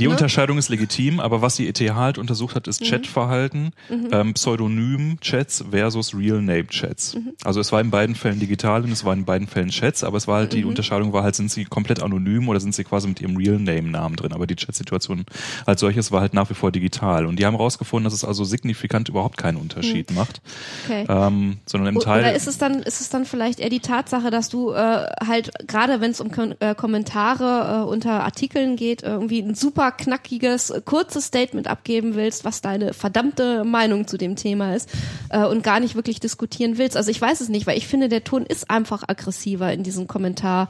die 0.00 0.06
ne? 0.06 0.10
Unterscheidung 0.10 0.58
ist 0.58 0.68
legitim, 0.68 1.20
aber 1.20 1.42
was 1.42 1.56
die 1.56 1.68
ETH 1.68 1.80
halt 1.94 2.18
untersucht 2.18 2.54
hat, 2.56 2.66
Mhm. 2.66 2.70
ist 2.70 2.84
Chatverhalten, 2.84 3.72
ähm, 4.10 4.34
Pseudonym-Chats 4.34 5.64
versus 5.70 6.14
Real-Name-Chats. 6.14 7.14
Mhm. 7.16 7.32
Also 7.44 7.60
es 7.60 7.72
war 7.72 7.80
in 7.80 7.90
beiden 7.90 8.14
Fällen 8.14 8.40
digital 8.40 8.82
und 8.82 8.92
es 8.92 9.04
war 9.04 9.12
in 9.12 9.24
beiden 9.24 9.46
Fällen 9.46 9.70
Chats, 9.70 10.04
aber 10.04 10.16
es 10.16 10.26
war 10.26 10.38
halt 10.38 10.52
die 10.52 10.62
Mhm. 10.62 10.68
Unterscheidung 10.70 11.12
war 11.12 11.22
halt, 11.22 11.34
sind 11.36 11.50
sie 11.50 11.64
komplett 11.64 12.02
anonym 12.02 12.48
oder 12.48 12.60
sind 12.60 12.74
sie 12.74 12.84
quasi 12.84 13.08
mit 13.08 13.20
ihrem 13.20 13.36
Real-Name-Namen 13.36 14.16
drin. 14.16 14.32
Aber 14.32 14.46
die 14.46 14.56
Chat-Situation 14.56 15.24
als 15.66 15.80
solches 15.80 16.10
war 16.12 16.20
halt 16.20 16.34
nach 16.34 16.50
wie 16.50 16.54
vor 16.54 16.72
digital. 16.72 17.26
Und 17.26 17.38
die 17.38 17.46
haben 17.46 17.54
herausgefunden, 17.56 18.04
dass 18.04 18.14
es 18.14 18.24
also 18.24 18.44
signifikant 18.44 19.08
überhaupt 19.08 19.36
keinen 19.36 19.56
Unterschied 19.56 20.10
macht, 20.12 20.40
Okay. 20.84 21.04
ähm, 21.08 21.58
sondern 21.66 21.94
im 21.94 22.00
Teil... 22.00 22.20
Oder 22.20 22.34
ist 22.34 22.48
es 22.48 22.58
dann, 22.58 22.82
ist 22.82 23.00
es 23.00 23.10
dann 23.10 23.24
vielleicht 23.24 23.60
eher 23.60 23.70
die 23.70 23.80
Tatsache, 23.80 24.30
dass 24.30 24.48
du 24.48 24.72
äh, 24.72 25.06
halt 25.26 25.50
gerade 25.66 26.00
wenn 26.00 26.10
es 26.10 26.20
um 26.20 26.30
Kom 26.30 26.54
äh, 26.60 26.74
Kommentare 26.74 27.80
äh, 27.82 27.88
unter 27.88 28.22
Artikeln 28.24 28.76
geht, 28.76 29.02
äh, 29.02 29.10
irgendwie 29.10 29.40
ein 29.40 29.54
super 29.54 29.89
knackiges, 29.90 30.72
kurzes 30.84 31.26
Statement 31.26 31.66
abgeben 31.68 32.14
willst, 32.14 32.44
was 32.44 32.60
deine 32.60 32.94
verdammte 32.94 33.64
Meinung 33.64 34.06
zu 34.06 34.16
dem 34.16 34.36
Thema 34.36 34.74
ist 34.74 34.88
äh, 35.30 35.44
und 35.44 35.62
gar 35.62 35.80
nicht 35.80 35.94
wirklich 35.94 36.20
diskutieren 36.20 36.78
willst. 36.78 36.96
Also 36.96 37.10
ich 37.10 37.20
weiß 37.20 37.40
es 37.40 37.48
nicht, 37.48 37.66
weil 37.66 37.78
ich 37.78 37.86
finde, 37.86 38.08
der 38.08 38.24
Ton 38.24 38.44
ist 38.44 38.70
einfach 38.70 39.02
aggressiver 39.06 39.72
in 39.72 39.82
diesen 39.82 40.06
Kommentar. 40.06 40.68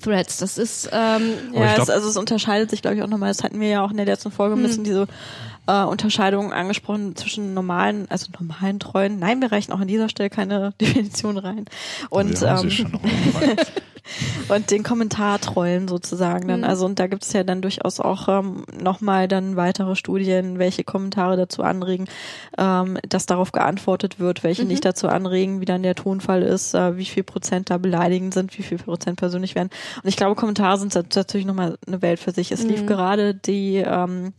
Threads, 0.00 0.38
das 0.38 0.56
ist 0.56 0.88
ähm, 0.92 1.34
Aber 1.54 1.64
Ja, 1.64 1.74
glaub- 1.74 1.82
es, 1.82 1.90
also 1.90 2.08
es 2.08 2.16
unterscheidet 2.16 2.70
sich, 2.70 2.80
glaube 2.80 2.96
ich, 2.96 3.02
auch 3.02 3.08
nochmal. 3.08 3.28
Das 3.28 3.42
hatten 3.42 3.60
wir 3.60 3.68
ja 3.68 3.84
auch 3.84 3.90
in 3.90 3.98
der 3.98 4.06
letzten 4.06 4.30
Folge 4.30 4.56
ein 4.56 4.62
bisschen 4.62 4.84
diese 4.84 5.06
äh, 5.66 5.84
Unterscheidung 5.84 6.52
angesprochen 6.52 7.16
zwischen 7.16 7.54
normalen, 7.54 8.06
also 8.08 8.28
normalen 8.38 8.80
Treuen. 8.80 9.18
Nein, 9.18 9.40
wir 9.40 9.52
reichen 9.52 9.72
auch 9.72 9.80
an 9.80 9.88
dieser 9.88 10.08
Stelle 10.08 10.30
keine 10.30 10.72
Definition 10.80 11.36
rein. 11.36 11.66
Und, 12.08 12.38
sie 12.38 12.46
ähm. 12.46 12.70
und 14.48 14.70
den 14.70 14.82
Kommentartrollen 14.82 15.88
sozusagen 15.88 16.48
dann. 16.48 16.60
Mhm. 16.60 16.66
Also 16.66 16.86
und 16.86 16.98
da 16.98 17.06
gibt 17.06 17.24
es 17.24 17.32
ja 17.32 17.44
dann 17.44 17.62
durchaus 17.62 18.00
auch 18.00 18.28
ähm, 18.28 18.64
nochmal 18.80 19.28
dann 19.28 19.56
weitere 19.56 19.96
Studien, 19.96 20.58
welche 20.58 20.84
Kommentare 20.84 21.36
dazu 21.36 21.62
anregen, 21.62 22.06
ähm, 22.58 22.98
dass 23.08 23.26
darauf 23.26 23.52
geantwortet 23.52 24.18
wird, 24.18 24.42
welche 24.44 24.64
nicht 24.64 24.84
dazu 24.84 25.08
anregen, 25.08 25.60
wie 25.60 25.64
dann 25.64 25.82
der 25.82 25.94
Tonfall 25.94 26.42
ist, 26.42 26.74
äh, 26.74 26.96
wie 26.96 27.04
viel 27.04 27.22
Prozent 27.22 27.70
da 27.70 27.78
beleidigend 27.78 28.34
sind, 28.34 28.56
wie 28.58 28.62
viel 28.62 28.78
Prozent 28.78 29.18
persönlich 29.18 29.54
werden. 29.54 29.70
Und 30.02 30.08
ich 30.08 30.16
glaube, 30.16 30.34
Kommentare 30.34 30.78
sind 30.78 30.94
natürlich 30.94 31.46
nochmal 31.46 31.78
eine 31.86 32.02
Welt 32.02 32.20
für 32.20 32.32
sich. 32.32 32.52
Es 32.52 32.62
lief 32.62 32.86
gerade 32.86 33.34
die 33.34 33.76
ähm, 33.76 34.32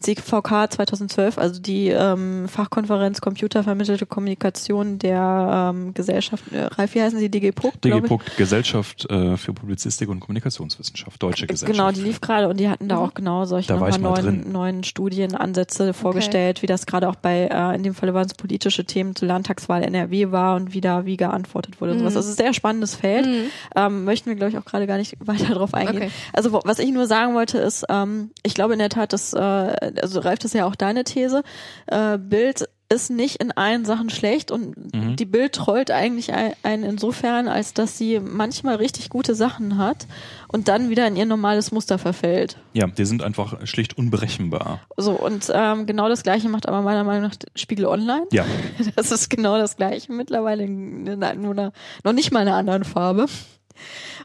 CVK 0.00 0.70
2012, 0.70 1.38
also 1.38 1.60
die 1.60 1.88
ähm, 1.88 2.48
Fachkonferenz 2.48 3.20
Computervermittelte 3.20 4.06
Kommunikation 4.06 4.98
der 4.98 5.72
ähm, 5.74 5.94
Gesellschaft, 5.94 6.44
äh, 6.52 6.64
Ralf, 6.64 6.94
wie 6.94 7.02
heißen 7.02 7.18
sie, 7.18 7.28
DG 7.28 7.52
Puck? 7.52 7.80
DG 7.82 8.00
Puck, 8.02 8.22
Gesellschaft 8.36 9.05
äh, 9.08 9.36
für 9.36 9.52
Publizistik 9.52 10.08
und 10.08 10.20
Kommunikationswissenschaft, 10.20 11.22
Deutsche 11.22 11.46
Gesellschaft. 11.46 11.78
Genau, 11.78 11.90
die 11.92 12.00
lief 12.02 12.20
gerade 12.20 12.48
und 12.48 12.58
die 12.58 12.68
hatten 12.68 12.88
da 12.88 12.98
auch 12.98 13.14
genau 13.14 13.44
solche 13.44 13.68
Da 13.68 13.78
neuen, 13.98 14.50
neuen 14.52 14.84
Studienansätze 14.84 15.92
vorgestellt, 15.94 16.62
wie 16.62 16.66
das 16.66 16.86
gerade 16.86 17.08
auch 17.08 17.16
bei, 17.16 17.48
äh, 17.50 17.74
in 17.76 17.82
dem 17.82 17.94
Falle 17.94 18.14
waren 18.14 18.26
es 18.26 18.34
politische 18.34 18.84
Themen 18.84 19.14
zur 19.16 19.28
Landtagswahl 19.28 19.82
NRW 19.82 20.30
war 20.32 20.56
und 20.56 20.74
wie 20.74 20.80
da 20.80 21.04
wie 21.06 21.16
geantwortet 21.16 21.80
wurde 21.80 21.92
und 21.92 21.98
sowas. 22.00 22.16
Also 22.16 22.32
sehr 22.32 22.52
spannendes 22.52 22.94
Feld. 22.94 23.26
Ähm, 23.74 24.04
möchten 24.04 24.28
wir, 24.30 24.36
glaube 24.36 24.50
ich, 24.50 24.58
auch 24.58 24.64
gerade 24.64 24.86
gar 24.86 24.98
nicht 24.98 25.16
weiter 25.20 25.54
drauf 25.54 25.74
eingehen. 25.74 25.96
Okay. 25.96 26.10
Also 26.32 26.52
wo- 26.52 26.60
was 26.64 26.78
ich 26.78 26.90
nur 26.92 27.06
sagen 27.06 27.34
wollte 27.34 27.58
ist, 27.58 27.84
ähm, 27.88 28.30
ich 28.42 28.54
glaube 28.54 28.72
in 28.74 28.78
der 28.78 28.88
Tat, 28.90 29.12
dass, 29.12 29.32
äh, 29.32 29.38
also 29.38 30.20
Ralf, 30.20 30.38
das 30.38 30.46
ist 30.52 30.54
ja 30.58 30.66
auch 30.66 30.74
deine 30.76 31.04
These, 31.04 31.42
äh, 31.86 32.18
Bild 32.18 32.68
ist 32.88 33.10
nicht 33.10 33.36
in 33.42 33.50
allen 33.52 33.84
Sachen 33.84 34.10
schlecht 34.10 34.50
und 34.52 34.94
Mhm. 34.94 35.16
die 35.16 35.24
Bild 35.24 35.54
trollt 35.54 35.90
eigentlich 35.90 36.32
ein- 36.32 36.52
einen 36.62 36.84
insofern, 36.84 37.48
als 37.48 37.74
dass 37.74 37.98
sie 37.98 38.20
manchmal 38.20 38.76
richtig 38.76 39.08
gute 39.08 39.34
Sachen 39.34 39.76
hat 39.76 40.06
und 40.48 40.68
dann 40.68 40.88
wieder 40.88 41.06
in 41.08 41.16
ihr 41.16 41.26
normales 41.26 41.72
Muster 41.72 41.98
verfällt. 41.98 42.58
Ja, 42.74 42.86
die 42.86 43.04
sind 43.04 43.22
einfach 43.24 43.66
schlicht 43.66 43.98
unberechenbar. 43.98 44.80
So, 44.96 45.12
und 45.12 45.50
ähm, 45.52 45.86
genau 45.86 46.08
das 46.08 46.22
gleiche 46.22 46.48
macht 46.48 46.68
aber 46.68 46.82
meiner 46.82 47.02
Meinung 47.02 47.22
nach 47.30 47.36
Spiegel 47.56 47.86
Online. 47.86 48.26
Ja, 48.32 48.44
Das 48.96 49.10
ist 49.10 49.30
genau 49.30 49.58
das 49.58 49.76
gleiche 49.76 50.12
mittlerweile, 50.12 50.62
in, 50.64 51.06
in 51.06 51.18
nur 51.40 51.52
einer, 51.52 51.72
noch 52.04 52.12
nicht 52.12 52.30
mal 52.32 52.40
einer 52.40 52.54
anderen 52.54 52.84
Farbe. 52.84 53.26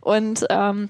Und 0.02 0.46
ähm, 0.50 0.90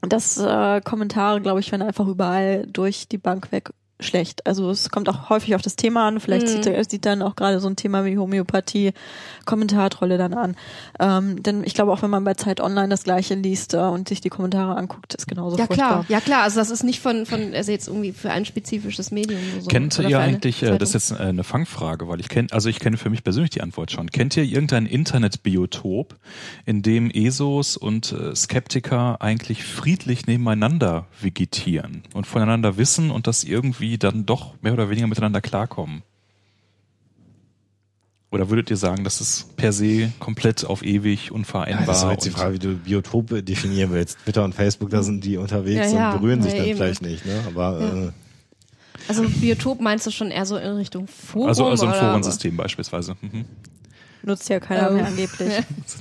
das 0.00 0.38
äh, 0.38 0.80
Kommentare, 0.80 1.40
glaube 1.40 1.60
ich, 1.60 1.70
werden 1.70 1.82
einfach 1.82 2.06
überall 2.08 2.66
durch 2.66 3.06
die 3.08 3.18
Bank 3.18 3.52
weg 3.52 3.70
schlecht. 4.02 4.46
Also 4.46 4.70
es 4.70 4.90
kommt 4.90 5.08
auch 5.08 5.28
häufig 5.30 5.54
auf 5.54 5.62
das 5.62 5.76
Thema 5.76 6.08
an. 6.08 6.20
Vielleicht 6.20 6.46
Mhm. 6.46 6.62
sieht, 6.62 6.90
sieht 6.90 7.06
dann 7.06 7.22
auch 7.22 7.36
gerade 7.36 7.60
so 7.60 7.68
ein 7.68 7.76
Thema 7.76 8.04
wie 8.04 8.18
Homöopathie 8.18 8.92
Kommentartrolle 9.44 10.18
dann 10.18 10.34
an. 10.34 10.56
Ähm, 11.00 11.42
denn 11.42 11.64
ich 11.64 11.74
glaube 11.74 11.92
auch, 11.92 12.02
wenn 12.02 12.10
man 12.10 12.24
bei 12.24 12.34
Zeit 12.34 12.60
Online 12.60 12.88
das 12.88 13.04
Gleiche 13.04 13.34
liest 13.34 13.74
äh, 13.74 13.78
und 13.78 14.08
sich 14.08 14.20
die 14.20 14.28
Kommentare 14.28 14.76
anguckt, 14.76 15.14
ist 15.14 15.26
genauso 15.26 15.56
ja 15.58 15.66
furchtbar. 15.66 15.88
klar, 15.88 16.04
ja 16.08 16.20
klar. 16.20 16.42
Also 16.42 16.58
das 16.60 16.70
ist 16.70 16.82
nicht 16.84 17.00
von 17.00 17.26
von 17.26 17.52
also 17.54 17.70
jetzt 17.72 17.88
irgendwie 17.88 18.12
für 18.12 18.30
ein 18.30 18.44
spezifisches 18.44 19.10
Medium. 19.10 19.40
So, 19.60 19.68
Kennt 19.68 19.98
oder 19.98 20.08
ihr 20.08 20.18
eigentlich, 20.20 20.62
äh, 20.62 20.78
das 20.78 20.94
ist 20.94 21.08
Zeitung. 21.08 21.18
jetzt 21.18 21.26
äh, 21.26 21.28
eine 21.30 21.44
Fangfrage, 21.44 22.08
weil 22.08 22.20
ich 22.20 22.28
kenne, 22.28 22.48
also 22.52 22.68
ich 22.68 22.78
kenne 22.80 22.96
für 22.96 23.10
mich 23.10 23.24
persönlich 23.24 23.50
die 23.50 23.60
Antwort 23.62 23.90
schon. 23.90 24.10
Kennt 24.10 24.36
ihr 24.36 24.44
irgendein 24.44 24.86
Internetbiotop, 24.86 26.16
in 26.66 26.82
dem 26.82 27.10
ESOs 27.10 27.76
und 27.76 28.12
äh, 28.12 28.34
Skeptiker 28.34 29.20
eigentlich 29.20 29.64
friedlich 29.64 30.26
nebeneinander 30.26 31.06
vegetieren 31.20 32.02
und 32.14 32.26
voneinander 32.26 32.76
wissen 32.76 33.10
und 33.10 33.26
das 33.26 33.44
irgendwie 33.44 33.91
dann 33.98 34.26
doch 34.26 34.54
mehr 34.62 34.72
oder 34.72 34.88
weniger 34.90 35.06
miteinander 35.06 35.40
klarkommen? 35.40 36.02
Oder 38.30 38.48
würdet 38.48 38.70
ihr 38.70 38.78
sagen, 38.78 39.04
das 39.04 39.20
ist 39.20 39.56
per 39.56 39.72
se 39.74 40.10
komplett 40.18 40.64
auf 40.64 40.82
ewig 40.82 41.30
unvereinbar? 41.32 41.80
Ja, 41.82 41.86
das 41.86 42.02
ist 42.02 42.10
jetzt 42.10 42.24
die 42.24 42.30
Frage, 42.30 42.54
wie 42.54 42.58
du 42.58 42.76
Biotope 42.76 43.42
definieren 43.42 43.90
willst. 43.92 44.18
Twitter 44.24 44.42
und 44.42 44.54
Facebook, 44.54 44.88
da 44.88 45.02
sind 45.02 45.22
die 45.22 45.36
unterwegs 45.36 45.92
Ja, 45.92 45.98
ja, 45.98 46.12
und 46.12 46.20
berühren 46.20 46.42
sich 46.42 46.52
ja, 46.52 46.58
dann 46.60 46.66
eben. 46.68 46.78
vielleicht 46.78 47.02
nicht. 47.02 47.26
Ne? 47.26 47.42
Aber 47.46 47.80
äh, 47.80 48.10
Also 49.06 49.24
Biotop 49.28 49.82
meinst 49.82 50.06
du 50.06 50.10
schon 50.10 50.30
eher 50.30 50.46
so 50.46 50.56
in 50.56 50.72
Richtung 50.76 51.08
Forum? 51.08 51.48
Also, 51.48 51.66
also 51.66 51.86
ein? 51.86 51.92
Forensystem 51.94 52.56
beispielsweise. 52.56 53.16
Mhm. 53.20 53.44
Nutzt 54.24 54.48
ja 54.48 54.60
keiner 54.60 54.88
Ähm. 54.88 54.96
mehr 54.96 55.06
angeblich. 55.06 55.52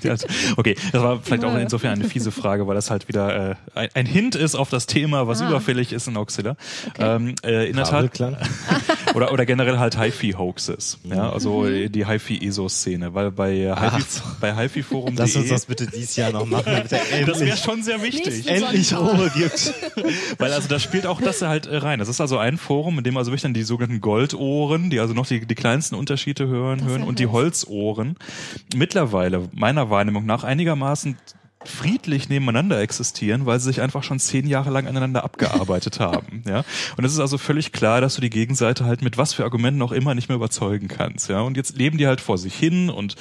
Okay, 0.58 0.76
das 0.92 1.02
war 1.02 1.20
vielleicht 1.22 1.44
auch 1.44 1.56
insofern 1.58 1.94
eine 1.94 2.06
fiese 2.06 2.32
Frage, 2.32 2.68
weil 2.68 2.76
das 2.76 2.90
halt 2.90 3.08
wieder 3.08 3.52
äh, 3.76 3.90
ein, 3.94 4.06
Hint 4.06 4.36
ist 4.36 4.56
auf 4.56 4.70
das 4.70 4.86
Thema, 4.88 5.28
was 5.28 5.42
Ah. 5.42 5.48
überfällig 5.50 5.92
ist 5.94 6.08
in 6.08 6.18
Oxilla. 6.18 6.56
Ähm, 7.00 7.36
äh, 7.44 7.70
in 7.70 7.76
der 7.76 7.86
Tat, 7.86 8.14
Kabelklang. 8.14 8.38
oder, 9.16 9.32
oder 9.32 9.46
generell 9.46 9.78
halt 9.80 9.98
HiFi-Hoaxes, 10.00 11.00
ja, 11.04 11.32
also 11.32 11.66
äh, 11.66 11.90
die 11.90 12.08
HiFi-ESO-Szene, 12.08 13.14
weil 13.14 13.32
bei 13.32 13.54
äh, 13.54 13.76
HiFi, 13.76 14.22
bei 14.40 14.56
HiFi-Forum 14.56 15.16
Lass 15.16 15.36
uns 15.36 15.50
das 15.50 15.66
bitte 15.66 15.88
dieses 15.88 16.16
Jahr 16.16 16.32
noch 16.32 16.46
machen, 16.46 16.74
das 17.26 17.40
wäre 17.40 17.58
schon 17.58 17.84
sehr 17.84 18.02
wichtig. 18.02 18.48
Endlich. 18.48 18.94
Ruhe 18.96 19.32
gibt. 19.36 19.74
Weil 20.38 20.54
also 20.54 20.68
da 20.68 20.80
spielt 20.80 21.06
auch 21.06 21.22
das 21.22 21.42
halt 21.42 21.66
äh, 21.68 21.78
rein. 21.78 22.00
Das 22.00 22.08
ist 22.10 22.22
also 22.22 22.38
ein 22.38 22.58
Forum, 22.58 22.98
in 22.98 23.04
dem 23.04 23.18
also 23.18 23.32
wirklich 23.32 23.42
dann 23.44 23.54
die 23.54 23.64
sogenannten 23.64 24.02
Goldohren, 24.02 24.90
die 24.90 25.00
also 25.00 25.14
noch 25.14 25.28
die, 25.28 25.46
die 25.46 25.56
kleinsten 25.56 25.96
Unterschiede 25.96 26.48
hören, 26.48 26.84
hören 26.86 27.02
ja 27.02 27.08
und 27.08 27.20
die. 27.20 27.28
Holzohren 27.32 28.11
mittlerweile 28.76 29.50
meiner 29.54 29.90
Wahrnehmung 29.90 30.26
nach 30.26 30.44
einigermaßen 30.44 31.18
friedlich 31.64 32.30
nebeneinander 32.30 32.80
existieren, 32.80 33.46
weil 33.46 33.60
sie 33.60 33.66
sich 33.66 33.82
einfach 33.82 34.04
schon 34.04 34.20
zehn 34.20 34.48
Jahre 34.48 34.72
lang 34.72 34.88
aneinander 34.88 35.24
abgearbeitet 35.24 36.00
haben. 36.00 36.44
Ja, 36.48 36.64
und 36.98 37.06
es 37.06 37.14
ist 37.14 37.20
also 37.20 37.38
völlig 37.38 37.72
klar, 37.72 38.02
dass 38.02 38.16
du 38.16 38.22
die 38.22 38.30
Gegenseite 38.30 38.86
halt 38.86 39.02
mit 39.02 39.18
was 39.18 39.34
für 39.34 39.44
Argumenten 39.44 39.82
auch 39.82 39.92
immer 39.92 40.16
nicht 40.16 40.28
mehr 40.28 40.38
überzeugen 40.38 40.88
kannst. 40.88 41.30
Ja, 41.30 41.42
und 41.42 41.58
jetzt 41.58 41.78
leben 41.78 41.98
die 41.98 42.08
halt 42.08 42.20
vor 42.20 42.38
sich 42.38 42.56
hin 42.56 42.90
und 42.90 43.16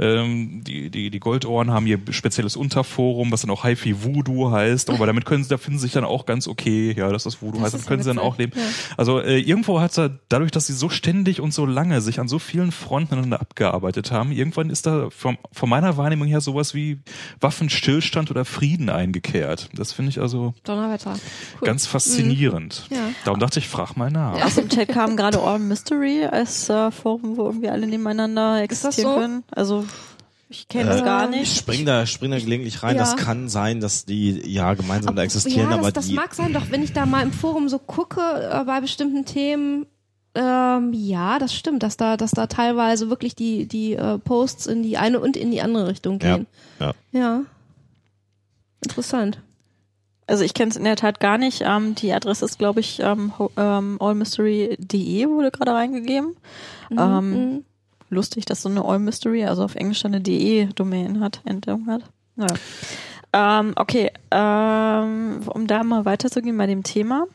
ähm, 0.00 0.62
die 0.64 0.90
die 0.90 1.10
die 1.10 1.20
Goldohren 1.20 1.70
haben 1.70 1.86
hier 1.86 2.00
spezielles 2.10 2.56
Unterforum, 2.56 3.30
was 3.30 3.42
dann 3.42 3.50
auch 3.50 3.64
HiFi 3.64 4.02
Voodoo 4.02 4.50
heißt, 4.50 4.90
aber 4.90 5.06
damit 5.06 5.24
können 5.24 5.44
sie, 5.44 5.50
da 5.50 5.58
finden 5.58 5.78
sie 5.78 5.84
sich 5.84 5.92
dann 5.92 6.04
auch 6.04 6.26
ganz 6.26 6.48
okay, 6.48 6.94
ja, 6.96 7.12
dass 7.12 7.22
das 7.22 7.40
Voodoo 7.42 7.58
Das 7.58 7.66
heißt, 7.66 7.74
dann 7.74 7.86
können 7.86 8.02
sie 8.02 8.08
dann 8.08 8.18
auch 8.18 8.38
leben. 8.38 8.52
ja. 8.56 8.62
Also 8.96 9.20
äh, 9.20 9.38
irgendwo 9.38 9.80
hat 9.80 9.96
er 9.98 10.18
dadurch, 10.28 10.50
dass 10.50 10.66
sie 10.66 10.72
so 10.72 10.88
ständig 10.88 11.40
und 11.40 11.54
so 11.54 11.64
lange 11.64 12.00
sich 12.00 12.18
an 12.18 12.26
so 12.26 12.40
vielen 12.40 12.72
Fronten 12.72 13.14
aneinander 13.14 13.40
abgearbeitet 13.40 14.10
haben, 14.10 14.32
irgendwann 14.32 14.70
ist 14.70 14.86
da 14.86 15.10
vom, 15.10 15.38
von 15.52 15.68
meiner 15.68 15.96
Wahrnehmung 15.96 16.26
her 16.26 16.40
sowas 16.40 16.74
wie 16.74 16.98
Waffenstillstand 17.40 17.83
oder 18.30 18.44
Frieden 18.44 18.90
eingekehrt. 18.90 19.68
Das 19.74 19.92
finde 19.92 20.10
ich 20.10 20.20
also 20.20 20.54
Donnerwetter. 20.64 21.12
Cool. 21.12 21.18
Mhm. 21.60 21.66
ganz 21.66 21.86
faszinierend. 21.86 22.86
Ja. 22.90 22.98
Darum 23.24 23.40
dachte 23.40 23.58
ich, 23.58 23.68
frag 23.68 23.96
mal 23.96 24.10
nach. 24.10 24.42
Aus 24.44 24.54
dem 24.56 24.68
Chat 24.68 24.88
kam 24.88 25.16
gerade 25.16 25.40
All 25.40 25.58
Mystery 25.58 26.24
als 26.24 26.68
äh, 26.68 26.90
Forum, 26.90 27.36
wo 27.36 27.46
irgendwie 27.46 27.68
alle 27.68 27.86
nebeneinander 27.86 28.62
Ist 28.64 28.84
das 28.84 28.90
existieren 28.98 29.14
so? 29.14 29.20
können. 29.20 29.44
Also 29.50 29.84
ich 30.48 30.68
kenne 30.68 30.90
das 30.90 31.04
gar 31.04 31.24
Ich 31.30 31.36
nicht. 31.36 31.56
spring 31.56 31.84
da, 31.84 32.06
spring 32.06 32.30
da 32.30 32.38
gelegentlich 32.38 32.82
rein. 32.82 32.96
Ja. 32.96 33.02
Das 33.02 33.16
kann 33.16 33.48
sein, 33.48 33.80
dass 33.80 34.04
die 34.04 34.40
ja 34.50 34.74
gemeinsam 34.74 35.16
da 35.16 35.22
existieren, 35.22 35.70
ja, 35.70 35.76
aber 35.76 35.90
das, 35.90 36.04
das 36.04 36.06
die 36.06 36.14
mag 36.14 36.34
sein, 36.34 36.52
doch 36.52 36.70
wenn 36.70 36.82
ich 36.82 36.92
da 36.92 37.06
mal 37.06 37.22
im 37.22 37.32
Forum 37.32 37.68
so 37.68 37.78
gucke 37.78 38.20
äh, 38.20 38.64
bei 38.64 38.80
bestimmten 38.80 39.24
Themen, 39.24 39.86
ähm, 40.36 40.92
ja, 40.92 41.38
das 41.38 41.54
stimmt, 41.54 41.82
dass 41.82 41.96
da, 41.96 42.16
dass 42.16 42.32
da 42.32 42.46
teilweise 42.46 43.08
wirklich 43.08 43.34
die 43.34 43.66
die 43.66 43.94
äh, 43.94 44.18
Posts 44.18 44.66
in 44.66 44.82
die 44.82 44.96
eine 44.96 45.20
und 45.20 45.36
in 45.36 45.50
die 45.50 45.62
andere 45.62 45.86
Richtung 45.88 46.18
ja, 46.20 46.36
gehen. 46.36 46.46
ja. 46.80 46.92
Ja. 47.12 47.42
Interessant. 48.84 49.40
Also 50.26 50.42
ich 50.42 50.54
kenne 50.54 50.70
es 50.70 50.76
in 50.76 50.84
der 50.84 50.96
Tat 50.96 51.20
gar 51.20 51.36
nicht. 51.36 51.62
Ähm, 51.66 51.94
die 51.94 52.12
Adresse 52.12 52.44
ist, 52.46 52.58
glaube 52.58 52.80
ich, 52.80 53.00
ähm, 53.00 53.32
ähm, 53.58 53.98
allmystery.de 54.00 55.28
wurde 55.28 55.50
gerade 55.50 55.72
reingegeben. 55.72 56.36
Ähm, 56.90 57.30
Mhm. 57.30 57.64
lustig, 58.08 58.44
dass 58.46 58.62
so 58.62 58.68
eine 58.70 58.84
All 58.84 58.98
Mystery, 59.00 59.44
also 59.44 59.64
auf 59.64 59.74
Englisch 59.74 60.04
eine 60.04 60.20
DE-Domain 60.22 61.20
hat, 61.20 61.40
Endung 61.44 61.86
hat. 61.88 62.02
Naja. 62.36 62.54
Ähm, 63.34 63.72
okay, 63.76 64.10
ähm, 64.30 65.40
um 65.52 65.66
da 65.66 65.82
mal 65.84 66.04
weiterzugehen 66.04 66.56
bei 66.56 66.66
dem 66.66 66.84
Thema. 66.84 67.26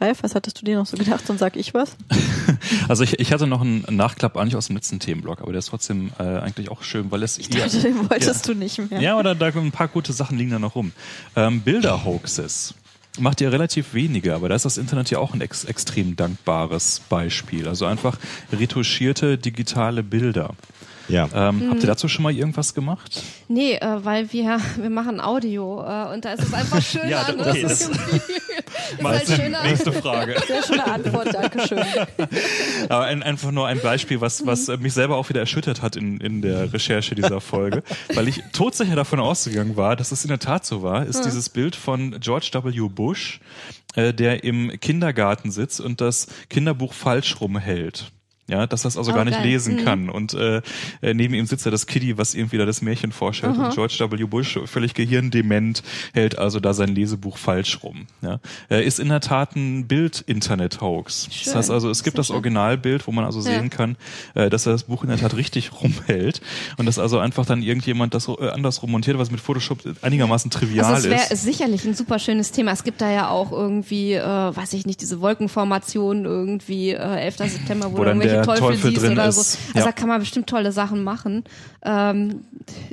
Ralf, 0.00 0.22
was 0.22 0.34
hattest 0.34 0.60
du 0.60 0.64
dir 0.64 0.76
noch 0.78 0.86
so 0.86 0.96
gedacht? 0.96 1.26
Sonst 1.26 1.40
sag 1.40 1.56
ich 1.56 1.74
was. 1.74 1.96
Also 2.88 3.02
ich, 3.04 3.18
ich 3.18 3.32
hatte 3.32 3.46
noch 3.46 3.60
einen 3.60 3.84
Nachklapp 3.88 4.36
eigentlich 4.36 4.56
aus 4.56 4.66
dem 4.68 4.76
letzten 4.76 5.00
Themenblock, 5.00 5.40
aber 5.40 5.52
der 5.52 5.58
ist 5.58 5.66
trotzdem 5.66 6.10
äh, 6.18 6.22
eigentlich 6.22 6.70
auch 6.70 6.82
schön, 6.82 7.10
weil 7.10 7.22
es 7.22 7.38
Ich 7.38 7.48
dachte, 7.48 7.80
den 7.80 8.08
wolltest 8.08 8.46
du 8.48 8.54
nicht 8.54 8.78
mehr. 8.90 9.00
Ja, 9.00 9.18
oder 9.18 9.34
da 9.34 9.46
ein 9.46 9.72
paar 9.72 9.88
gute 9.88 10.12
Sachen 10.12 10.38
liegen 10.38 10.50
da 10.50 10.58
noch 10.58 10.74
rum. 10.74 10.92
Ähm, 11.34 11.60
Bilder-Hoaxes 11.60 12.74
macht 13.18 13.40
ihr 13.40 13.52
relativ 13.52 13.94
wenige, 13.94 14.34
aber 14.34 14.48
da 14.48 14.54
ist 14.54 14.64
das 14.64 14.78
Internet 14.78 15.10
ja 15.10 15.18
auch 15.18 15.34
ein 15.34 15.40
ex 15.40 15.64
extrem 15.64 16.16
dankbares 16.16 17.02
Beispiel. 17.08 17.68
Also 17.68 17.86
einfach 17.86 18.18
retuschierte 18.52 19.38
digitale 19.38 20.02
Bilder. 20.02 20.54
Ja. 21.08 21.28
Ähm, 21.34 21.68
Habt 21.70 21.80
ihr 21.82 21.86
dazu 21.86 22.08
schon 22.08 22.22
mal 22.22 22.32
irgendwas 22.34 22.74
gemacht? 22.74 23.22
Nee, 23.48 23.74
äh, 23.74 24.04
weil 24.04 24.32
wir 24.32 24.60
wir 24.76 24.90
machen 24.90 25.20
Audio 25.20 25.82
äh, 25.82 26.12
und 26.12 26.24
da 26.24 26.32
ist 26.32 26.42
es 26.44 26.54
einfach 26.54 26.82
schöner. 26.82 27.08
Ja, 27.08 27.32
ne? 27.32 27.46
okay, 27.48 27.62
das- 27.62 27.80
ist 27.82 27.90
halt 29.02 29.26
schöner. 29.28 29.62
Nächste 29.62 29.92
Frage. 29.92 30.36
Sehr 30.46 30.62
schöne 30.62 30.84
Antwort, 30.84 31.32
Dankeschön. 31.34 31.84
Aber 32.88 33.04
ein, 33.04 33.22
einfach 33.22 33.50
nur 33.50 33.66
ein 33.66 33.80
Beispiel, 33.80 34.20
was, 34.20 34.46
was 34.46 34.68
äh, 34.68 34.76
mich 34.76 34.92
selber 34.92 35.16
auch 35.16 35.28
wieder 35.28 35.40
erschüttert 35.40 35.82
hat 35.82 35.96
in, 35.96 36.18
in 36.20 36.42
der 36.42 36.72
Recherche 36.72 37.14
dieser 37.14 37.40
Folge, 37.40 37.82
weil 38.14 38.28
ich 38.28 38.42
todsicher 38.52 38.96
davon 38.96 39.20
ausgegangen 39.20 39.76
war, 39.76 39.96
dass 39.96 40.12
es 40.12 40.24
in 40.24 40.28
der 40.28 40.38
Tat 40.38 40.64
so 40.66 40.82
war, 40.82 41.06
ist 41.06 41.24
dieses 41.24 41.48
Bild 41.48 41.76
von 41.76 42.18
George 42.20 42.50
W. 42.52 42.88
Bush, 42.88 43.40
äh, 43.94 44.12
der 44.12 44.44
im 44.44 44.72
Kindergarten 44.80 45.50
sitzt 45.50 45.80
und 45.80 46.00
das 46.00 46.26
Kinderbuch 46.48 46.92
falsch 46.92 47.40
rumhält. 47.40 48.12
Ja, 48.48 48.66
dass 48.66 48.82
das 48.82 48.96
also 48.96 49.10
Oh, 49.10 49.14
gar 49.14 49.24
nicht 49.24 49.38
geil. 49.38 49.46
lesen 49.46 49.76
Mhm. 49.76 49.84
kann. 49.84 50.08
Und 50.10 50.34
äh, 50.34 50.62
äh, 51.02 51.14
neben 51.14 51.34
ihm 51.34 51.46
sitzt 51.46 51.64
ja 51.64 51.70
das 51.72 51.86
Kitty, 51.86 52.16
was 52.16 52.34
irgendwie 52.34 52.58
da 52.58 52.64
das 52.64 52.80
Märchen 52.80 53.10
vorstellt. 53.12 53.56
Und 53.58 53.74
George 53.74 53.96
W. 54.10 54.24
Bush, 54.24 54.58
völlig 54.66 54.94
gehirndement, 54.94 55.82
hält 56.14 56.38
also 56.38 56.60
da 56.60 56.72
sein 56.72 56.88
Lesebuch 56.94 57.38
falsch 57.38 57.80
rum. 57.82 58.06
Ja. 58.22 58.38
Äh, 58.70 58.84
ist 58.86 59.00
in 59.00 59.08
der 59.08 59.20
Tat 59.20 59.56
ein 59.56 59.86
Bild-Internet-Hoax. 60.46 61.28
Das 61.44 61.54
heißt 61.54 61.70
also, 61.70 61.90
es 61.90 62.02
gibt 62.02 62.18
das 62.18 62.28
schön. 62.28 62.36
Originalbild, 62.36 63.06
wo 63.06 63.12
man 63.12 63.24
also 63.24 63.40
sehen 63.40 63.70
kann, 63.70 63.96
äh, 64.34 64.48
dass 64.50 64.66
er 64.66 64.72
das 64.72 64.84
Buch 64.84 65.02
in 65.02 65.08
der 65.08 65.18
Tat 65.18 65.34
richtig 65.36 65.70
rumhält. 65.82 66.40
Und 66.76 66.86
dass 66.86 66.98
also 66.98 67.18
einfach 67.18 67.46
dann 67.46 67.62
irgendjemand 67.62 68.14
das 68.14 68.28
äh, 68.28 68.48
andersrum 68.50 68.90
montiert, 68.90 69.18
was 69.18 69.30
mit 69.30 69.40
Photoshop 69.40 69.78
einigermaßen 70.02 70.50
trivial 70.50 70.86
Also 70.86 71.08
es 71.08 71.14
wäre 71.14 71.32
ist. 71.32 71.42
sicherlich 71.42 71.84
ein 71.84 71.94
super 71.94 72.18
schönes 72.18 72.52
Thema. 72.52 72.72
Es 72.72 72.84
gibt 72.84 73.00
da 73.00 73.10
ja 73.10 73.28
auch 73.28 73.52
irgendwie, 73.52 74.12
äh, 74.14 74.22
weiß 74.22 74.72
ich 74.74 74.86
nicht, 74.86 75.00
diese 75.00 75.20
Wolkenformation 75.20 76.24
irgendwie 76.24 76.90
äh, 76.90 76.96
11. 76.96 77.36
September, 77.38 77.92
wo, 77.92 77.98
Wo 77.98 78.04
dann 78.04 78.16
irgendwelche 78.20 78.35
der 78.36 78.44
Teufel, 78.44 78.60
Teufel 78.76 78.94
drin 78.94 79.12
oder 79.12 79.26
ist. 79.28 79.34
so. 79.36 79.58
Also 79.68 79.78
Ja. 79.78 79.84
da 79.84 79.92
kann 79.92 80.08
man 80.08 80.20
bestimmt 80.20 80.46
tolle 80.48 80.72
Sachen 80.72 81.04
machen. 81.04 81.44
Ähm, 81.84 82.40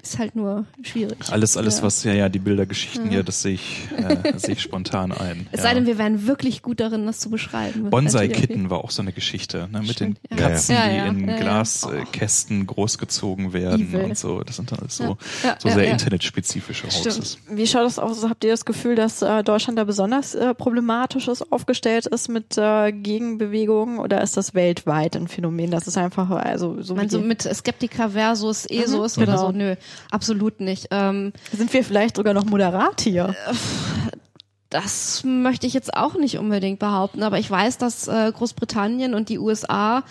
ist 0.02 0.20
halt 0.20 0.36
nur 0.36 0.66
schwierig. 0.84 1.18
Alles, 1.32 1.58
alles, 1.58 1.78
Ja. 1.78 1.84
was, 1.84 2.04
ja, 2.04 2.14
ja, 2.14 2.30
die 2.30 2.38
Bildergeschichten 2.40 3.10
hier, 3.10 3.24
das 3.24 3.42
sehe 3.42 3.56
ich, 3.56 3.88
äh, 3.98 4.38
sehe 4.38 4.54
ich 4.54 4.62
spontan 4.62 5.12
ein. 5.12 5.48
Es 5.52 5.58
ja. 5.60 5.64
sei 5.64 5.74
denn, 5.74 5.88
wir 5.88 5.98
wären 5.98 6.28
wirklich 6.28 6.62
gut 6.62 6.80
darin, 6.80 7.06
das 7.08 7.20
zu 7.20 7.30
beschreiben. 7.32 7.90
Bonsai-Kitten 7.90 8.70
war 8.70 8.84
auch 8.84 8.92
so 8.92 9.02
eine 9.02 9.12
Geschichte, 9.14 9.68
ne? 9.72 9.80
mit 9.80 10.00
den 10.00 10.16
Stimmt, 10.16 10.20
ja. 10.30 10.36
Katzen, 10.38 10.76
Ja, 10.76 10.90
die 10.90 10.96
ja, 10.96 11.06
in 11.08 11.28
ja, 11.28 11.36
ja. 11.36 11.40
Glaskästen 11.42 12.68
großgezogen 12.68 13.54
werden 13.54 13.90
Evil. 13.90 14.02
und 14.06 14.18
so. 14.18 14.42
Das 14.44 14.58
sind 14.58 14.72
dann 14.72 14.80
alles 14.80 14.98
so, 14.98 15.18
Ja, 15.44 15.58
so 15.60 15.70
ja, 15.70 15.74
sehr 15.74 15.86
ja. 15.86 15.92
internetspezifische 15.92 16.88
Hoaxes. 16.88 17.40
Wie 17.50 17.66
schaut 17.68 17.86
das 17.86 18.00
aus? 18.00 18.24
Habt 18.30 18.44
ihr 18.44 18.52
das 18.52 18.66
Gefühl, 18.66 18.96
dass 18.96 19.22
äh, 19.22 19.44
Deutschland 19.44 19.78
da 19.80 19.84
besonders 19.84 20.36
äh, 20.36 20.54
problematisch 20.54 21.28
ist, 21.28 21.52
aufgestellt 21.52 22.06
ist 22.06 22.30
mit 22.30 22.58
äh, 22.58 22.92
Gegenbewegungen 22.92 24.00
oder 24.00 24.22
ist 24.22 24.38
das 24.38 24.54
weltweit 24.54 25.16
ein 25.16 25.28
Phänomen? 25.34 25.72
Das 25.72 25.88
ist 25.88 25.98
einfach 25.98 26.30
also 26.30 26.82
so, 26.82 26.96
meine, 26.96 27.10
so 27.10 27.20
mit 27.20 27.42
Skeptiker 27.42 28.12
versus 28.12 28.66
ESOs 28.66 29.18
Mhm, 29.18 29.24
oder 29.24 29.32
genau. 29.34 29.46
so. 29.48 29.52
Nö, 29.52 29.76
absolut 30.12 30.60
nicht. 30.62 30.88
Ähm, 30.92 31.34
sind 31.52 31.74
wir 31.74 31.84
vielleicht 31.84 32.16
sogar 32.16 32.34
noch 32.34 32.46
moderat 32.46 33.02
hier. 33.02 33.36
Das 34.70 35.22
möchte 35.24 35.68
ich 35.68 35.74
jetzt 35.76 35.94
auch 35.94 36.16
nicht 36.16 36.40
unbedingt 36.40 36.80
behaupten, 36.80 37.22
aber 37.22 37.38
ich 37.38 37.50
weiß, 37.50 37.78
dass 37.78 38.08
äh, 38.08 38.32
Großbritannien 38.32 39.14
und 39.14 39.30
die 39.30 39.38
USA 39.38 40.04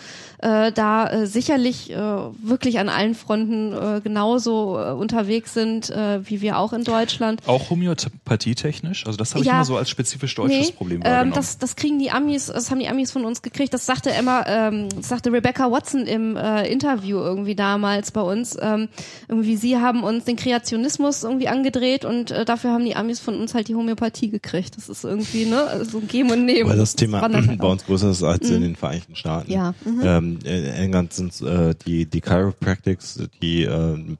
äh, 0.43 0.71
da 0.71 1.07
äh, 1.09 1.25
sicherlich 1.25 1.89
äh, 1.91 1.95
wirklich 1.95 2.77
an 2.79 2.89
allen 2.89 3.15
Fronten 3.15 3.73
äh, 3.73 4.01
genauso 4.03 4.77
äh, 4.77 4.91
unterwegs 4.91 5.53
sind 5.53 5.89
äh, 5.89 6.19
wie 6.29 6.41
wir 6.41 6.57
auch 6.59 6.73
in 6.73 6.83
Deutschland. 6.83 7.41
Auch 7.47 7.69
homöopathietechnisch? 7.69 9.05
Also 9.05 9.17
das 9.17 9.31
habe 9.33 9.41
ich 9.43 9.47
Ja. 9.47 9.55
immer 9.55 9.65
so 9.65 9.77
als 9.77 9.89
spezifisch 9.89 10.35
deutsches 10.35 10.71
Problem 10.71 10.99
ähm, 10.99 11.05
wahrgenommen. 11.05 11.33
das, 11.33 11.57
das 11.57 11.75
kriegen 11.75 11.99
die 11.99 12.11
Amis, 12.11 12.47
das 12.47 12.69
haben 12.71 12.79
die 12.79 12.87
Amis 12.87 13.11
von 13.11 13.25
uns 13.25 13.41
gekriegt. 13.41 13.73
Das 13.73 13.85
sagte 13.85 14.11
Emma, 14.11 14.43
ähm, 14.47 14.89
das 14.95 15.07
sagte 15.09 15.31
Rebecca 15.31 15.71
Watson 15.71 16.05
im 16.05 16.35
äh, 16.35 16.67
Interview 16.71 17.17
irgendwie 17.19 17.55
damals 17.55 18.11
bei 18.11 18.21
uns. 18.21 18.57
Ähm, 18.61 18.89
irgendwie 19.27 19.55
sie 19.55 19.77
haben 19.77 20.03
uns 20.03 20.25
den 20.25 20.35
Kreationismus 20.35 21.23
irgendwie 21.23 21.47
angedreht 21.47 22.05
und 22.05 22.31
äh, 22.31 22.45
dafür 22.45 22.71
haben 22.71 22.85
die 22.85 22.95
Amis 22.95 23.19
von 23.19 23.39
uns 23.39 23.53
halt 23.53 23.67
die 23.67 23.75
Homöopathie 23.75 24.29
gekriegt. 24.29 24.77
Das 24.77 24.89
ist 24.89 25.03
irgendwie 25.03 25.45
ne 25.45 25.85
so 25.89 25.99
ein 25.99 26.07
Geben 26.07 26.31
und 26.31 26.45
Nehmen. 26.45 26.69
Weil 26.69 26.77
das 26.77 26.95
Thema 26.95 27.21
wandert 27.21 27.47
halt 27.47 27.59
bei 27.61 27.67
uns 27.67 27.85
größer 27.85 28.09
ist 28.11 28.23
als 28.23 28.49
in 28.49 28.61
den 28.61 28.75
Vereinigten 28.75 29.15
Staaten. 29.15 29.51
Ja. 29.51 29.73
Ähm, 30.03 30.32
in 30.41 30.65
England 30.65 31.13
sind 31.13 31.41
äh, 31.41 31.75
die, 31.85 32.05
die 32.05 32.21
Chiropractics, 32.21 33.27
die 33.41 33.63
äh, 33.63 34.17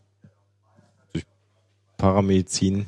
durch 1.14 1.26
Paramedizin 1.98 2.86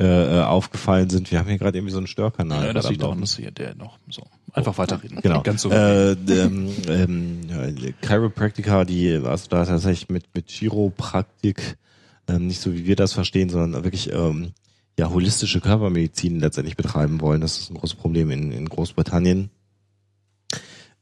äh, 0.00 0.38
äh, 0.38 0.42
aufgefallen 0.42 1.08
sind. 1.08 1.30
Wir 1.30 1.38
haben 1.38 1.48
hier 1.48 1.58
gerade 1.58 1.78
irgendwie 1.78 1.92
so 1.92 1.98
einen 1.98 2.08
Störkanal. 2.08 2.66
ja, 2.66 2.72
das 2.72 2.88
liegt 2.88 3.02
am 3.02 3.10
daran, 3.10 3.20
dass 3.20 3.36
hier 3.36 3.52
der 3.52 3.76
noch 3.76 3.98
so 4.08 4.24
einfach 4.52 4.76
weiterreden. 4.76 5.20
Genau. 5.22 5.42
Ganz 5.42 5.62
so. 5.62 5.70
äh, 5.70 6.12
ähm, 6.12 6.70
ähm, 6.88 7.40
ja, 7.48 7.90
Chiropractiker, 8.02 8.84
die 8.84 9.12
also 9.24 9.48
da 9.48 9.64
tatsächlich 9.64 10.08
mit 10.08 10.24
mit 10.34 10.50
Chiropraktik 10.50 11.76
ähm, 12.28 12.48
nicht 12.48 12.60
so 12.60 12.72
wie 12.72 12.86
wir 12.86 12.96
das 12.96 13.12
verstehen, 13.12 13.50
sondern 13.50 13.84
wirklich 13.84 14.12
ähm, 14.12 14.52
ja 14.98 15.10
holistische 15.10 15.60
Körpermedizin 15.60 16.40
letztendlich 16.40 16.76
betreiben 16.76 17.20
wollen. 17.20 17.40
Das 17.40 17.58
ist 17.58 17.70
ein 17.70 17.76
großes 17.76 17.96
Problem 17.96 18.30
in, 18.30 18.52
in 18.52 18.68
Großbritannien. 18.68 19.50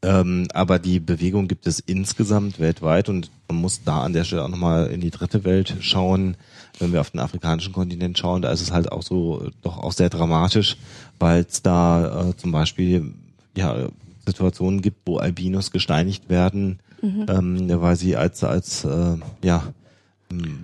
Ähm, 0.05 0.49
aber 0.53 0.81
die 0.81 0.99
Bewegung 0.99 1.47
gibt 1.47 1.67
es 1.67 1.79
insgesamt 1.79 2.59
weltweit 2.59 3.09
und 3.09 3.31
man 3.49 3.59
muss 3.59 3.85
da 3.85 4.03
an 4.03 4.13
der 4.13 4.25
Stelle 4.25 4.45
auch 4.45 4.49
nochmal 4.49 4.89
in 4.89 5.01
die 5.01 5.11
dritte 5.11 5.45
Welt 5.45 5.77
schauen. 5.81 6.37
Wenn 6.81 6.93
wir 6.93 7.01
auf 7.01 7.11
den 7.11 7.21
afrikanischen 7.21 7.73
Kontinent 7.73 8.19
schauen, 8.19 8.43
da 8.43 8.51
ist 8.51 8.63
es 8.63 8.73
halt 8.73 8.91
auch 8.91 9.03
so 9.03 9.51
doch 9.63 9.79
auch 9.79 9.93
sehr 9.93 10.11
dramatisch, 10.11 10.77
weil 11.21 11.47
es 11.49 11.63
da 11.63 12.31
äh, 12.31 12.37
zum 12.37 12.51
Beispiel 12.51 13.15
ja 13.57 13.89
Situationen 14.27 14.83
gibt, 14.83 15.07
wo 15.07 15.19
Albinos 15.19 15.71
gesteinigt 15.71 16.29
werden, 16.29 16.81
ähm, 17.03 17.69
weil 17.69 17.95
sie 17.95 18.17
als 18.17 18.43
als 18.43 18.85
äh, 18.85 19.17
ja 19.45 19.63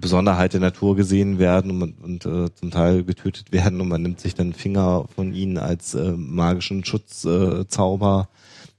Besonderheit 0.01 0.55
der 0.55 0.61
Natur 0.61 0.97
gesehen 0.97 1.39
werden 1.39 1.83
und, 1.83 2.03
und 2.03 2.27
äh, 2.27 2.53
zum 2.55 2.71
Teil 2.71 3.05
getötet 3.05 3.53
werden 3.53 3.81
und 3.81 3.89
man 3.89 4.03
nimmt 4.03 4.21
sich 4.21 4.35
dann 4.35 4.53
Finger 4.53 5.05
von 5.15 5.35
ihnen 5.35 5.59
als 5.59 5.95
äh, 5.95 6.13
magischen 6.13 6.85
Schutzzauber, 6.85 7.61
äh, 7.61 7.69
Zauber, 7.69 8.29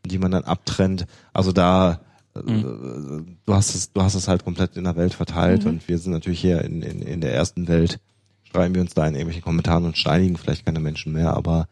die 0.06 0.20
man 0.20 0.32
dann 0.32 0.44
abtrennt. 0.44 1.06
Also 1.34 1.52
da 1.52 2.00
äh, 2.36 2.42
du 2.42 3.54
hast 3.54 3.76
es, 3.76 3.92
du 3.92 4.02
hast 4.02 4.16
es 4.16 4.28
halt 4.28 4.44
komplett 4.44 4.78
in 4.78 4.84
der 4.84 4.96
Welt 4.96 5.14
verteilt 5.14 5.66
und 5.66 5.88
wir 5.88 5.98
sind 5.98 6.14
natürlich 6.14 6.42
hier 6.42 6.64
in, 6.64 6.82
in, 6.82 7.02
in 7.02 7.22
der 7.22 7.34
ersten 7.34 7.68
Welt, 7.68 8.00
schreiben 8.44 8.76
wir 8.76 8.82
uns 8.82 8.94
da 8.94 9.08
in 9.08 9.16
irgendwelchen 9.16 9.44
Kommentaren 9.44 9.86
und 9.86 9.98
steinigen 9.98 10.38
vielleicht 10.38 10.66
keine 10.66 10.80
Menschen 10.80 11.14
mehr, 11.14 11.36
aber 11.36 11.68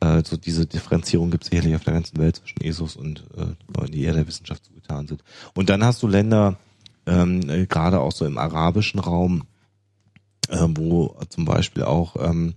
äh, 0.00 0.22
so 0.24 0.36
diese 0.36 0.66
Differenzierung 0.66 1.30
gibt 1.30 1.44
es 1.44 1.50
sicherlich 1.50 1.74
auf 1.74 1.84
der 1.84 1.94
ganzen 1.94 2.18
Welt 2.18 2.36
zwischen 2.36 2.60
ESOs 2.62 2.96
und 2.96 3.24
äh, 3.36 3.88
die 3.90 4.02
eher 4.02 4.14
der 4.14 4.26
Wissenschaft 4.26 4.64
zugetan 4.64 5.06
sind. 5.06 5.22
Und 5.54 5.68
dann 5.68 5.84
hast 5.84 6.02
du 6.02 6.08
Länder, 6.08 6.56
ähm, 7.06 7.48
äh, 7.48 7.66
gerade 7.66 8.00
auch 8.00 8.12
so 8.12 8.24
im 8.24 8.38
arabischen 8.38 9.00
Raum, 9.00 9.44
äh, 10.48 10.66
wo 10.68 11.16
zum 11.28 11.44
Beispiel 11.44 11.82
auch 11.82 12.16
ähm, 12.18 12.54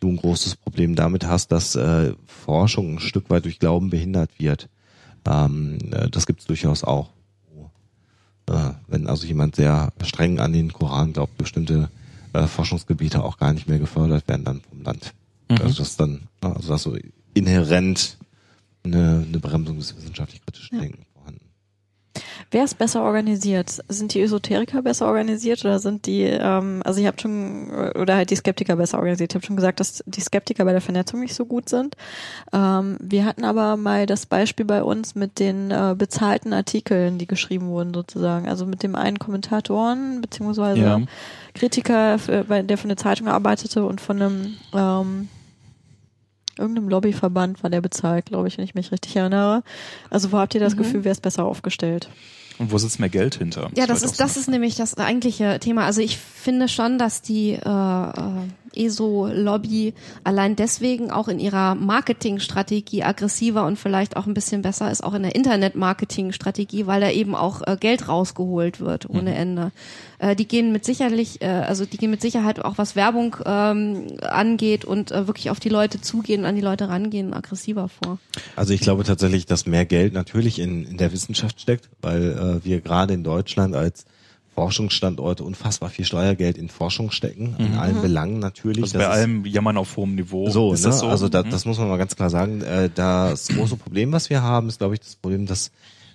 du 0.00 0.08
ein 0.08 0.16
großes 0.16 0.56
Problem 0.56 0.94
damit 0.94 1.26
hast, 1.26 1.52
dass 1.52 1.74
äh, 1.74 2.14
Forschung 2.26 2.94
ein 2.94 3.00
Stück 3.00 3.30
weit 3.30 3.44
durch 3.44 3.58
Glauben 3.58 3.90
behindert 3.90 4.30
wird. 4.38 4.68
Ähm, 5.26 5.78
äh, 5.92 6.08
das 6.10 6.26
gibt 6.26 6.40
es 6.40 6.46
durchaus 6.46 6.84
auch. 6.84 7.10
Wo, 7.52 7.70
Äh, 8.52 8.72
wenn 8.86 9.06
also 9.08 9.26
jemand 9.26 9.56
sehr 9.56 9.92
streng 10.02 10.38
an 10.38 10.52
den 10.52 10.72
Koran 10.72 11.12
glaubt, 11.12 11.36
bestimmte 11.38 11.90
äh, 12.32 12.46
Forschungsgebiete 12.46 13.22
auch 13.22 13.38
gar 13.38 13.52
nicht 13.52 13.68
mehr 13.68 13.78
gefördert 13.78 14.28
werden 14.28 14.44
dann 14.44 14.60
vom 14.60 14.82
Land. 14.82 15.14
Also 15.48 15.78
das 15.78 15.88
ist 15.90 16.00
dann, 16.00 16.28
also 16.40 16.68
das 16.68 16.82
so 16.82 16.96
inhärent 17.34 18.18
eine, 18.82 19.24
eine 19.26 19.38
Bremsung 19.38 19.78
des 19.78 19.96
wissenschaftlich 19.96 20.42
kritischen 20.42 20.80
Denkens 20.80 21.05
vorhanden. 21.05 21.05
Wer 22.52 22.64
ist 22.64 22.78
besser 22.78 23.02
organisiert? 23.02 23.82
Sind 23.88 24.14
die 24.14 24.20
Esoteriker 24.20 24.80
besser 24.82 25.06
organisiert 25.08 25.64
oder 25.64 25.78
sind 25.80 26.06
die, 26.06 26.22
ähm, 26.22 26.80
also 26.84 27.00
ich 27.00 27.06
habe 27.06 27.20
schon, 27.20 27.70
oder 27.96 28.14
halt 28.16 28.30
die 28.30 28.36
Skeptiker 28.36 28.76
besser 28.76 28.98
organisiert. 28.98 29.32
Ich 29.32 29.34
habe 29.34 29.44
schon 29.44 29.56
gesagt, 29.56 29.80
dass 29.80 30.02
die 30.06 30.20
Skeptiker 30.20 30.64
bei 30.64 30.72
der 30.72 30.80
Vernetzung 30.80 31.20
nicht 31.20 31.34
so 31.34 31.44
gut 31.44 31.68
sind. 31.68 31.96
Ähm, 32.52 32.98
wir 33.00 33.24
hatten 33.24 33.44
aber 33.44 33.76
mal 33.76 34.06
das 34.06 34.26
Beispiel 34.26 34.64
bei 34.64 34.82
uns 34.82 35.14
mit 35.16 35.38
den 35.40 35.70
äh, 35.72 35.94
bezahlten 35.98 36.52
Artikeln, 36.52 37.18
die 37.18 37.26
geschrieben 37.26 37.68
wurden 37.68 37.92
sozusagen. 37.92 38.48
Also 38.48 38.64
mit 38.64 38.82
dem 38.82 38.94
einen 38.94 39.18
Kommentatoren 39.18 40.20
beziehungsweise 40.20 40.80
Ja. 40.80 41.00
Kritiker, 41.54 42.18
bei- 42.48 42.62
der 42.62 42.78
für 42.78 42.84
eine 42.84 42.96
Zeitung 42.96 43.28
arbeitete 43.28 43.84
und 43.84 44.00
von 44.00 44.22
einem 44.22 44.54
ähm, 44.74 45.28
irgendeinem 46.58 46.88
Lobbyverband 46.88 47.62
war 47.62 47.70
der 47.70 47.80
bezahlt, 47.80 48.26
glaube 48.26 48.48
ich, 48.48 48.58
wenn 48.58 48.64
ich 48.64 48.74
mich 48.74 48.92
richtig 48.92 49.16
erinnere. 49.16 49.62
Also 50.10 50.32
wo 50.32 50.38
habt 50.38 50.54
ihr 50.54 50.60
das 50.60 50.76
Gefühl, 50.76 51.04
wer 51.04 51.12
ist 51.12 51.22
besser 51.22 51.44
aufgestellt? 51.44 52.08
Und 52.58 52.72
wo 52.72 52.78
sitzt 52.78 53.00
mehr 53.00 53.10
Geld 53.10 53.34
hinter? 53.36 53.70
Ja, 53.74 53.86
das 53.86 54.00
Vielleicht 54.00 54.12
ist 54.12 54.20
das 54.20 54.34
so 54.34 54.40
ist 54.40 54.48
nämlich 54.48 54.76
das 54.76 54.96
eigentliche 54.96 55.58
Thema. 55.60 55.84
Also 55.84 56.00
ich 56.00 56.16
finde 56.16 56.68
schon, 56.68 56.98
dass 56.98 57.20
die 57.20 57.50
äh, 57.52 57.58
äh, 57.68 58.86
ESO-Lobby 58.86 59.92
allein 60.24 60.56
deswegen 60.56 61.10
auch 61.10 61.28
in 61.28 61.38
ihrer 61.38 61.74
Marketingstrategie 61.74 63.02
aggressiver 63.02 63.66
und 63.66 63.78
vielleicht 63.78 64.16
auch 64.16 64.26
ein 64.26 64.34
bisschen 64.34 64.62
besser 64.62 64.90
ist, 64.90 65.04
auch 65.04 65.14
in 65.14 65.22
der 65.22 65.34
Internet-Marketing-Strategie, 65.34 66.86
weil 66.86 67.00
da 67.00 67.10
eben 67.10 67.34
auch 67.34 67.62
äh, 67.66 67.76
Geld 67.78 68.08
rausgeholt 68.08 68.80
wird 68.80 69.08
ohne 69.10 69.34
Ende. 69.34 69.72
Äh, 70.18 70.34
die 70.36 70.46
gehen 70.48 70.72
mit 70.72 70.84
sicherlich, 70.84 71.42
äh, 71.42 71.46
also 71.46 71.84
die 71.84 71.96
gehen 71.98 72.10
mit 72.10 72.22
Sicherheit 72.22 72.64
auch 72.64 72.78
was 72.78 72.96
Werbung 72.96 73.36
ähm, 73.44 74.06
angeht 74.22 74.84
und 74.84 75.10
äh, 75.12 75.26
wirklich 75.26 75.50
auf 75.50 75.60
die 75.60 75.68
Leute 75.68 76.00
zugehen 76.00 76.40
und 76.40 76.46
an 76.46 76.54
die 76.56 76.62
Leute 76.62 76.88
rangehen, 76.88 77.34
aggressiver 77.34 77.88
vor. 77.88 78.18
Also 78.56 78.72
ich 78.72 78.80
glaube 78.80 79.04
tatsächlich, 79.04 79.46
dass 79.46 79.66
mehr 79.66 79.84
Geld 79.84 80.12
natürlich 80.14 80.58
in, 80.58 80.84
in 80.84 80.96
der 80.96 81.12
Wissenschaft 81.12 81.60
steckt, 81.60 81.88
weil 82.00 82.60
äh, 82.62 82.64
wir 82.64 82.80
gerade 82.80 83.14
in 83.14 83.24
Deutschland 83.24 83.74
als 83.74 84.04
Forschungsstandorte 84.54 85.44
unfassbar 85.44 85.90
viel 85.90 86.06
Steuergeld 86.06 86.56
in 86.56 86.70
Forschung 86.70 87.10
stecken, 87.10 87.56
in 87.58 87.74
allen 87.74 88.00
Belangen 88.00 88.38
natürlich. 88.38 88.84
Also 88.84 88.96
Das 88.98 89.06
bei 89.08 89.12
allem 89.12 89.44
Jammern 89.44 89.76
auf 89.76 89.94
hohem 89.98 90.14
Niveau. 90.14 90.48
so, 90.48 90.72
ist 90.72 90.80
ne? 90.82 90.86
das 90.88 91.00
so? 91.00 91.08
also 91.08 91.28
da, 91.28 91.42
Mhm. 91.42 91.50
das 91.50 91.66
muss 91.66 91.76
man 91.78 91.88
mal 91.88 91.98
ganz 91.98 92.16
klar 92.16 92.30
sagen. 92.30 92.62
Äh, 92.62 92.88
das 92.94 93.48
große 93.48 93.76
Problem, 93.76 94.12
was 94.12 94.30
wir 94.30 94.40
haben, 94.42 94.68
ist, 94.68 94.78
glaube 94.78 94.94
ich, 94.94 95.00
das 95.00 95.16
Problem, 95.16 95.44
dass 95.44 95.72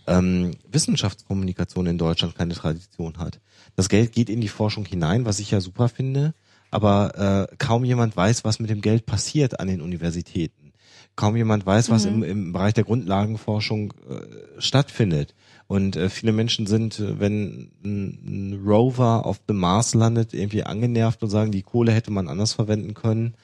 ähm, 0.07 0.55
Wissenschaftskommunikation 0.71 1.85
in 1.85 1.99
Deutschland 1.99 2.35
keine 2.35 2.55
Tradition 2.55 3.19
hat. 3.19 3.39
Das 3.75 3.89
Geld 3.89 4.11
geht 4.11 4.29
in 4.29 4.41
die 4.41 4.47
Forschung 4.47 4.85
hinein, 4.85 5.25
was 5.25 5.39
ich 5.39 5.51
ja 5.51 5.61
super 5.61 5.89
finde, 5.89 6.33
aber 6.69 7.47
äh, 7.51 7.55
kaum 7.57 7.83
jemand 7.83 8.15
weiß, 8.15 8.43
was 8.43 8.59
mit 8.59 8.69
dem 8.69 8.81
Geld 8.81 9.05
passiert 9.05 9.59
an 9.59 9.67
den 9.67 9.81
Universitäten. 9.81 10.73
Kaum 11.17 11.35
jemand 11.35 11.65
weiß, 11.65 11.89
was 11.89 12.05
im, 12.05 12.23
im 12.23 12.53
Bereich 12.53 12.73
der 12.73 12.85
Grundlagenforschung 12.85 13.93
äh, 14.09 14.61
stattfindet. 14.61 15.35
Und 15.67 15.95
äh, 15.95 16.09
viele 16.09 16.31
Menschen 16.31 16.67
sind, 16.67 16.99
äh, 16.99 17.19
wenn 17.19 17.71
ein, 17.83 18.53
ein 18.53 18.61
Rover 18.65 19.25
auf 19.25 19.39
dem 19.45 19.57
Mars 19.57 19.93
landet, 19.93 20.33
irgendwie 20.33 20.63
angenervt 20.63 21.21
und 21.21 21.29
sagen, 21.29 21.51
die 21.51 21.63
Kohle 21.63 21.91
hätte 21.91 22.11
man 22.11 22.29
anders 22.29 22.53
verwenden 22.53 22.93
können. 22.93 23.35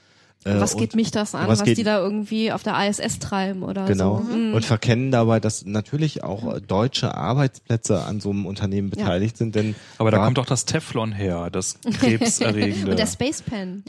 Äh, 0.45 0.59
was 0.61 0.73
und- 0.75 0.79
geht 0.79 0.95
mich 0.95 1.11
das 1.11 1.35
an, 1.35 1.47
was 1.47 1.59
was, 1.59 1.65
die 1.73 1.83
da 1.83 1.99
irgendwie 1.99 2.51
auf 2.51 2.63
der 2.63 2.75
ISS 2.87 3.19
treiben 3.19 3.63
oder 3.63 3.85
Genau. 3.85 4.23
so? 4.25 4.33
Mhm. 4.35 4.53
Und 4.53 4.63
verkennen 4.63 5.11
dabei, 5.11 5.39
dass 5.39 5.65
natürlich 5.65 6.23
auch 6.23 6.55
äh, 6.55 6.61
deutsche 6.61 7.15
Arbeitsplätze 7.15 8.03
an 8.05 8.19
so 8.21 8.29
einem 8.29 8.45
Unternehmen 8.45 8.89
beteiligt 8.89 9.37
sind, 9.37 9.55
denn 9.55 9.75
Aber 9.97 10.11
da 10.11 10.19
kommt 10.23 10.37
doch 10.37 10.45
das 10.45 10.65
Teflon 10.65 11.11
her, 11.11 11.49
das 11.51 11.79
krebserregende. 11.99 12.91
Und 12.91 12.99
der 12.99 13.07
Space 13.07 13.41
Pen. 13.41 13.83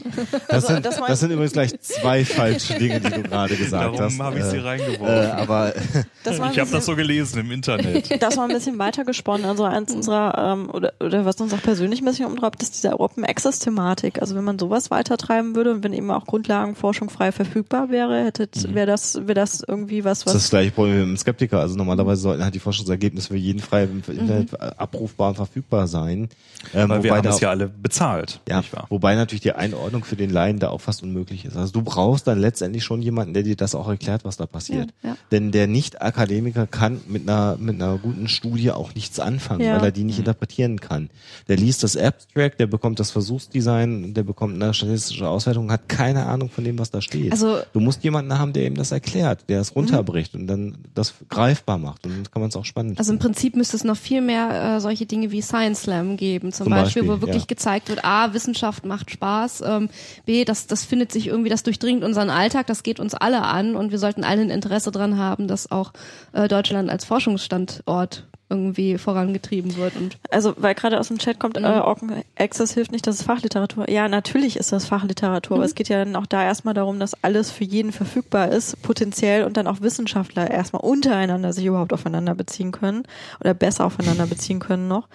das, 0.47 0.67
sind, 0.67 0.85
das 0.85 0.97
das, 0.99 1.19
sind 1.19 1.31
übrigens 1.31 1.53
gleich 1.53 1.79
zwei 1.81 2.25
falsche 2.25 2.75
Dinge, 2.75 2.99
die 2.99 3.09
du 3.09 3.23
gerade 3.23 3.55
gesagt 3.55 3.99
hast. 3.99 3.99
Darum 3.99 4.21
habe 4.23 4.39
ich 4.39 4.45
sie 4.45 4.57
Äh, 4.57 4.61
reingeworfen. 4.61 5.07
äh, 5.07 5.41
aber 5.41 5.73
ich 6.25 6.59
habe 6.59 6.71
das 6.71 6.85
so 6.85 6.95
gelesen 6.95 7.39
im 7.39 7.51
Internet. 7.51 8.21
das 8.21 8.37
war 8.37 8.45
ein 8.47 8.53
bisschen 8.53 8.77
weiter 8.79 9.05
gesponnen. 9.05 9.45
Also 9.45 9.63
eins 9.63 9.93
unserer, 9.93 10.53
ähm, 10.53 10.69
oder, 10.71 10.93
oder 10.99 11.25
was 11.25 11.35
uns 11.39 11.53
auch 11.53 11.61
persönlich 11.61 12.01
ein 12.01 12.05
bisschen 12.05 12.25
umtreibt, 12.25 12.61
ist 12.61 12.75
diese 12.75 12.99
Open 12.99 13.23
Access 13.23 13.59
Thematik. 13.59 14.21
Also 14.21 14.35
wenn 14.35 14.43
man 14.43 14.59
sowas 14.59 14.91
weitertreiben 14.91 15.55
würde 15.55 15.71
und 15.71 15.83
wenn 15.83 15.93
eben 15.93 16.11
auch 16.11 16.25
Grundlagenforschung 16.43 17.09
frei 17.09 17.31
verfügbar 17.33 17.89
wäre, 17.89 18.23
hättet, 18.23 18.73
wäre 18.73 18.87
das, 18.87 19.15
wäre 19.15 19.33
das 19.33 19.61
irgendwie 19.67 20.03
was, 20.05 20.19
das 20.23 20.27
ist 20.27 20.35
das 20.35 20.43
was, 20.45 20.49
gleiche 20.51 20.71
Problem 20.71 20.95
mit 20.99 21.07
dem 21.09 21.17
Skeptiker. 21.17 21.59
Also 21.59 21.75
normalerweise 21.75 22.21
sollten 22.21 22.43
halt 22.43 22.55
die 22.55 22.59
Forschungsergebnisse 22.59 23.27
für 23.29 23.35
jeden 23.37 23.59
frei 23.59 23.83
im 23.83 24.01
Internet 24.07 24.59
abrufbar 24.79 25.29
und 25.29 25.35
verfügbar 25.35 25.87
sein. 25.87 26.29
Ähm, 26.73 26.89
Weil 26.89 27.03
wir 27.03 27.09
wobei 27.11 27.17
haben 27.17 27.23
da 27.23 27.31
auch- 27.31 27.41
ja 27.41 27.49
alle 27.49 27.67
bezahlt, 27.67 28.39
Ja, 28.47 28.57
nicht 28.59 28.73
wahr? 28.73 28.85
wobei 28.89 29.15
natürlich 29.15 29.41
die 29.41 29.51
Einordnung 29.53 30.03
für 30.05 30.15
den 30.15 30.29
Laien 30.29 30.59
da 30.59 30.69
auch 30.69 30.81
fast 30.81 31.03
unmöglich 31.03 31.45
ist. 31.45 31.55
Also 31.57 31.73
du 31.73 31.81
brauchst 31.81 32.27
dann 32.27 32.39
letztendlich 32.39 32.83
schon 32.83 33.01
jemanden, 33.01 33.33
der 33.33 33.43
dir 33.43 33.55
das 33.55 33.75
auch 33.75 33.87
erklärt, 33.87 34.23
was 34.25 34.37
da 34.37 34.45
passiert. 34.45 34.89
Ja, 35.03 35.09
ja. 35.11 35.17
Denn 35.31 35.51
der 35.51 35.67
Nicht-Akademiker 35.67 36.67
kann 36.67 37.01
mit 37.07 37.27
einer, 37.29 37.57
mit 37.59 37.75
einer 37.81 37.97
guten 37.97 38.27
Studie 38.27 38.71
auch 38.71 38.93
nichts 38.95 39.19
anfangen, 39.19 39.61
Ja. 39.61 39.75
weil 39.77 39.85
er 39.85 39.91
die 39.91 40.03
nicht 40.03 40.19
interpretieren 40.19 40.79
kann. 40.79 41.09
Der 41.47 41.57
liest 41.57 41.83
das 41.83 41.95
Abstract, 41.97 42.59
der 42.59 42.67
bekommt 42.67 42.99
das 42.99 43.11
Versuchsdesign, 43.11 44.13
der 44.13 44.23
bekommt 44.23 44.55
eine 44.61 44.73
statistische 44.73 45.27
Auswertung, 45.27 45.71
hat 45.71 45.87
keine 45.89 46.25
Ahnung 46.29 46.49
von 46.49 46.63
dem, 46.63 46.79
was 46.79 46.91
da 46.91 47.01
steht. 47.01 47.31
Also- 47.31 47.59
du 47.73 47.79
musst 47.79 48.03
jemanden 48.03 48.37
haben, 48.37 48.53
der 48.53 48.65
ihm 48.65 48.75
das 48.75 48.91
erklärt, 48.91 49.45
der 49.49 49.59
es 49.61 49.75
runterbricht 49.75 50.35
und 50.35 50.47
dann 50.47 50.77
das 50.95 51.13
greifbar 51.29 51.77
macht. 51.77 52.05
Und 52.05 52.15
dann 52.15 52.31
kann 52.31 52.41
man 52.41 52.49
es 52.49 52.55
auch 52.55 52.65
spannend 52.65 52.97
Also 52.99 53.11
im 53.11 53.19
Prinzip 53.19 53.55
müsste 53.55 53.75
es 53.75 53.83
noch 53.83 53.97
viel 53.97 54.21
mehr 54.21 54.75
äh, 54.75 54.79
solche 54.79 55.05
Dinge 55.05 55.31
wie 55.31 55.41
Science 55.41 55.81
Slam 55.83 56.17
geben, 56.17 56.51
zum, 56.51 56.65
Zum 56.65 56.71
Beispiel, 56.71 57.03
Beispiel, 57.03 57.17
wo 57.17 57.21
wirklich 57.21 57.43
ja. 57.43 57.47
gezeigt 57.47 57.89
wird, 57.89 58.05
a, 58.05 58.33
Wissenschaft 58.33 58.85
macht 58.85 59.11
Spaß, 59.11 59.63
ähm, 59.65 59.89
b, 60.25 60.45
das, 60.45 60.67
das 60.67 60.85
findet 60.85 61.11
sich 61.11 61.27
irgendwie, 61.27 61.49
das 61.49 61.63
durchdringt 61.63 62.03
unseren 62.03 62.29
Alltag, 62.29 62.67
das 62.67 62.83
geht 62.83 62.99
uns 62.99 63.13
alle 63.13 63.41
an 63.41 63.75
und 63.75 63.91
wir 63.91 63.99
sollten 63.99 64.23
alle 64.23 64.41
ein 64.41 64.49
Interesse 64.49 64.91
dran 64.91 65.17
haben, 65.17 65.47
dass 65.47 65.71
auch 65.71 65.91
äh, 66.33 66.47
Deutschland 66.47 66.89
als 66.89 67.05
Forschungsstandort 67.05 68.27
irgendwie 68.49 68.97
vorangetrieben 68.97 69.75
wird 69.75 69.95
und 69.95 70.17
also 70.31 70.55
weil 70.57 70.73
gerade 70.73 70.99
aus 70.99 71.09
dem 71.09 71.19
Chat 71.19 71.39
kommt, 71.39 71.57
äh, 71.57 71.61
Open 71.61 72.23
Access 72.37 72.73
hilft 72.73 72.91
nicht, 72.91 73.05
das 73.05 73.17
ist 73.17 73.23
Fachliteratur. 73.23 73.89
Ja, 73.89 74.07
natürlich 74.07 74.55
ist 74.57 74.71
das 74.71 74.85
Fachliteratur, 74.85 75.57
aber 75.57 75.65
es 75.65 75.75
geht 75.75 75.87
ja 75.89 76.03
dann 76.03 76.15
auch 76.15 76.25
da 76.25 76.43
erstmal 76.43 76.73
darum, 76.73 76.99
dass 76.99 77.13
alles 77.23 77.51
für 77.51 77.63
jeden 77.63 77.91
verfügbar 77.91 78.49
ist, 78.49 78.81
potenziell 78.81 79.43
und 79.43 79.55
dann 79.57 79.67
auch 79.67 79.81
Wissenschaftler 79.81 80.49
erstmal 80.49 80.81
untereinander 80.81 81.53
sich 81.53 81.65
überhaupt 81.65 81.93
aufeinander 81.93 82.33
beziehen 82.33 82.71
können 82.71 83.03
oder 83.39 83.53
besser 83.53 83.85
aufeinander 83.85 84.25
beziehen 84.25 84.59
können 84.59 84.87
noch. 84.87 85.07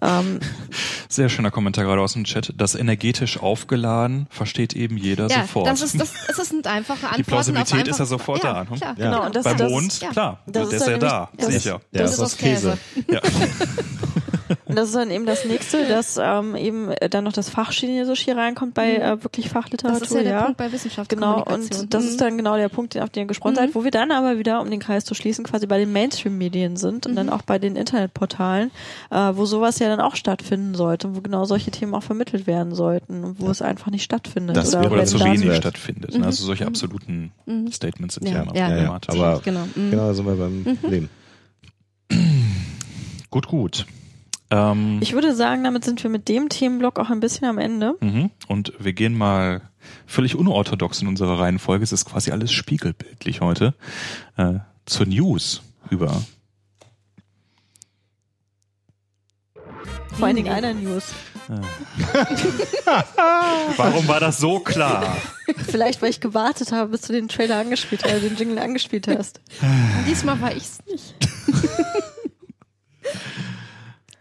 Ähm, 0.00 0.40
Sehr 1.08 1.28
schöner 1.28 1.50
Kommentar 1.50 1.84
gerade 1.84 2.00
aus 2.00 2.14
dem 2.14 2.24
Chat. 2.24 2.54
Das 2.56 2.74
energetisch 2.74 3.38
aufgeladen 3.38 4.26
versteht 4.30 4.74
eben 4.74 4.96
jeder 4.96 5.26
ja, 5.28 5.42
sofort. 5.42 5.66
das 5.66 5.82
ist 5.82 6.00
das, 6.00 6.12
es 6.28 6.48
sind 6.48 6.66
einfache 6.66 7.00
Antworten. 7.00 7.16
Die 7.16 7.22
Plausibilität 7.24 7.82
auf 7.82 7.88
ist 7.88 7.98
ja 7.98 8.04
sofort 8.06 8.42
ja, 8.44 8.52
da. 8.52 8.60
ne? 8.64 8.76
Klar, 8.78 8.94
Ja. 8.96 9.04
Genau, 9.10 9.26
und 9.26 9.36
das- 9.36 9.44
Beim 9.44 9.56
das- 9.58 9.70
Mond, 9.70 10.00
ja. 10.00 10.08
klar, 10.10 10.38
Das 10.46 10.68
der 10.70 10.78
ist 10.78 10.86
ja 10.86 10.98
da, 10.98 11.30
ja. 11.38 11.80
Der 11.92 12.02
Das 12.02 12.12
ist 12.12 12.20
aus 12.20 12.26
aus 12.32 12.36
Käse. 12.38 12.77
Ja. 13.10 13.20
Und 14.64 14.76
das 14.76 14.88
ist 14.88 14.94
dann 14.94 15.10
eben 15.10 15.26
das 15.26 15.44
nächste, 15.44 15.86
dass 15.86 16.18
ähm, 16.22 16.54
eben 16.56 16.90
dann 17.10 17.24
noch 17.24 17.32
das 17.32 17.50
Fachchinesisch 17.50 18.20
hier 18.20 18.36
reinkommt 18.36 18.72
bei 18.74 18.96
äh, 18.96 19.22
wirklich 19.22 19.48
Fachliteratur. 19.50 20.00
Das 20.00 20.10
ist 20.10 20.16
ja 20.16 20.22
der 20.22 20.32
ja. 20.32 20.42
Punkt 20.42 20.56
bei 20.58 20.64
Genau, 20.64 20.74
Wissenschaftskommunikation. 20.74 21.80
und 21.84 21.94
das 21.94 22.02
Mhm. 22.04 22.08
ist 22.08 22.20
dann 22.20 22.36
genau 22.38 22.56
der 22.56 22.68
Punkt, 22.70 22.98
auf 22.98 23.10
den 23.10 23.22
ihr 23.24 23.26
gesprochen 23.26 23.56
seid, 23.56 23.74
wo 23.74 23.84
wir 23.84 23.90
dann 23.90 24.10
aber 24.10 24.38
wieder, 24.38 24.60
um 24.62 24.70
den 24.70 24.80
Kreis 24.80 25.04
zu 25.04 25.14
schließen, 25.14 25.44
quasi 25.44 25.66
bei 25.66 25.78
den 25.78 25.92
Mainstream-Medien 25.92 26.76
sind 26.76 27.06
und 27.06 27.14
dann 27.16 27.28
auch 27.28 27.42
bei 27.42 27.58
den 27.58 27.76
Internetportalen, 27.76 28.70
äh, 29.10 29.16
wo 29.34 29.44
sowas 29.44 29.78
ja 29.80 29.88
dann 29.88 30.00
auch 30.00 30.16
stattfinden 30.16 30.74
sollte, 30.74 31.14
wo 31.14 31.20
genau 31.20 31.44
solche 31.44 31.70
Themen 31.70 31.94
auch 31.94 32.02
vermittelt 32.02 32.46
werden 32.46 32.74
sollten 32.74 33.24
und 33.24 33.40
wo 33.40 33.50
es 33.50 33.60
einfach 33.62 33.90
nicht 33.90 34.02
stattfindet. 34.04 34.56
Das 34.56 34.74
oder 34.74 34.84
wäre 34.84 34.94
Oder 34.94 35.04
zu 35.06 35.20
wenig 35.20 35.54
stattfindet. 35.56 36.16
ne? 36.18 36.24
Also 36.26 36.44
solche 36.44 36.66
absoluten 36.66 37.32
Statements 37.70 38.14
sind 38.14 38.28
ja, 38.28 38.44
Ja, 38.44 38.52
ja, 38.54 38.68
Ja, 38.76 38.82
ja, 38.82 39.00
aber 39.08 39.40
Genau. 39.44 39.64
Mhm. 39.74 39.90
genau, 39.90 40.06
da 40.08 40.14
sind 40.14 40.26
wir 40.26 40.34
beim 40.36 40.76
Problem. 40.80 41.08
Gut, 43.30 43.46
gut. 43.48 43.86
Ähm, 44.50 44.98
Ich 45.02 45.12
würde 45.12 45.34
sagen, 45.34 45.64
damit 45.64 45.84
sind 45.84 46.02
wir 46.02 46.08
mit 46.10 46.28
dem 46.28 46.48
Themenblock 46.48 46.98
auch 46.98 47.10
ein 47.10 47.20
bisschen 47.20 47.46
am 47.46 47.58
Ende. 47.58 47.96
mhm. 48.00 48.30
Und 48.46 48.72
wir 48.78 48.92
gehen 48.94 49.16
mal 49.16 49.60
völlig 50.06 50.34
unorthodox 50.36 51.02
in 51.02 51.08
unserer 51.08 51.38
Reihenfolge. 51.38 51.84
Es 51.84 51.92
ist 51.92 52.06
quasi 52.06 52.30
alles 52.30 52.52
spiegelbildlich 52.52 53.40
heute. 53.40 53.74
Äh, 54.36 54.54
zur 54.86 55.06
News 55.06 55.62
über. 55.90 56.22
Vor 60.12 60.26
allen 60.26 60.36
Dingen 60.36 60.52
einer 60.52 60.72
News. 60.74 61.12
Warum 63.76 64.08
war 64.08 64.20
das 64.20 64.38
so 64.38 64.60
klar? 64.60 65.16
Vielleicht, 65.56 66.02
weil 66.02 66.10
ich 66.10 66.20
gewartet 66.20 66.72
habe, 66.72 66.90
bis 66.90 67.02
du 67.02 67.12
den 67.12 67.28
Trailer 67.28 67.58
angespielt 67.58 68.04
hast, 68.04 68.22
den 68.22 68.36
Jingle 68.36 68.58
angespielt 68.58 69.08
hast. 69.08 69.40
Diesmal 70.06 70.40
war 70.40 70.54
ich's 70.54 70.80
nicht. 70.90 71.14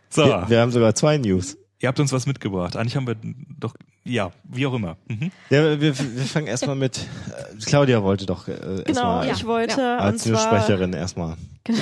So, 0.09 0.25
Wir, 0.25 0.45
wir 0.48 0.61
haben 0.61 0.72
sogar 0.72 0.95
zwei 0.95 1.17
News. 1.17 1.57
ihr 1.80 1.88
habt 1.88 1.99
uns 1.99 2.11
was 2.11 2.25
mitgebracht. 2.25 2.75
Eigentlich 2.75 2.95
haben 2.95 3.06
wir 3.06 3.17
doch, 3.59 3.75
ja, 4.03 4.32
wie 4.45 4.66
auch 4.66 4.74
immer. 4.74 4.98
Mhm. 5.07 5.32
Ja, 5.49 5.80
wir, 5.80 5.82
wir 5.82 6.25
fangen 6.25 6.48
erstmal 6.48 6.75
mit, 6.75 6.98
äh, 6.98 7.64
Claudia 7.66 8.01
wollte 8.01 8.25
doch 8.25 8.48
äh, 8.48 8.53
Genau, 8.85 9.22
erstmal 9.22 9.32
ich 9.32 9.45
wollte 9.45 9.82
und 9.82 9.99
als 9.99 10.25
News-Sprecherin 10.25 10.93
erstmal. 10.93 11.35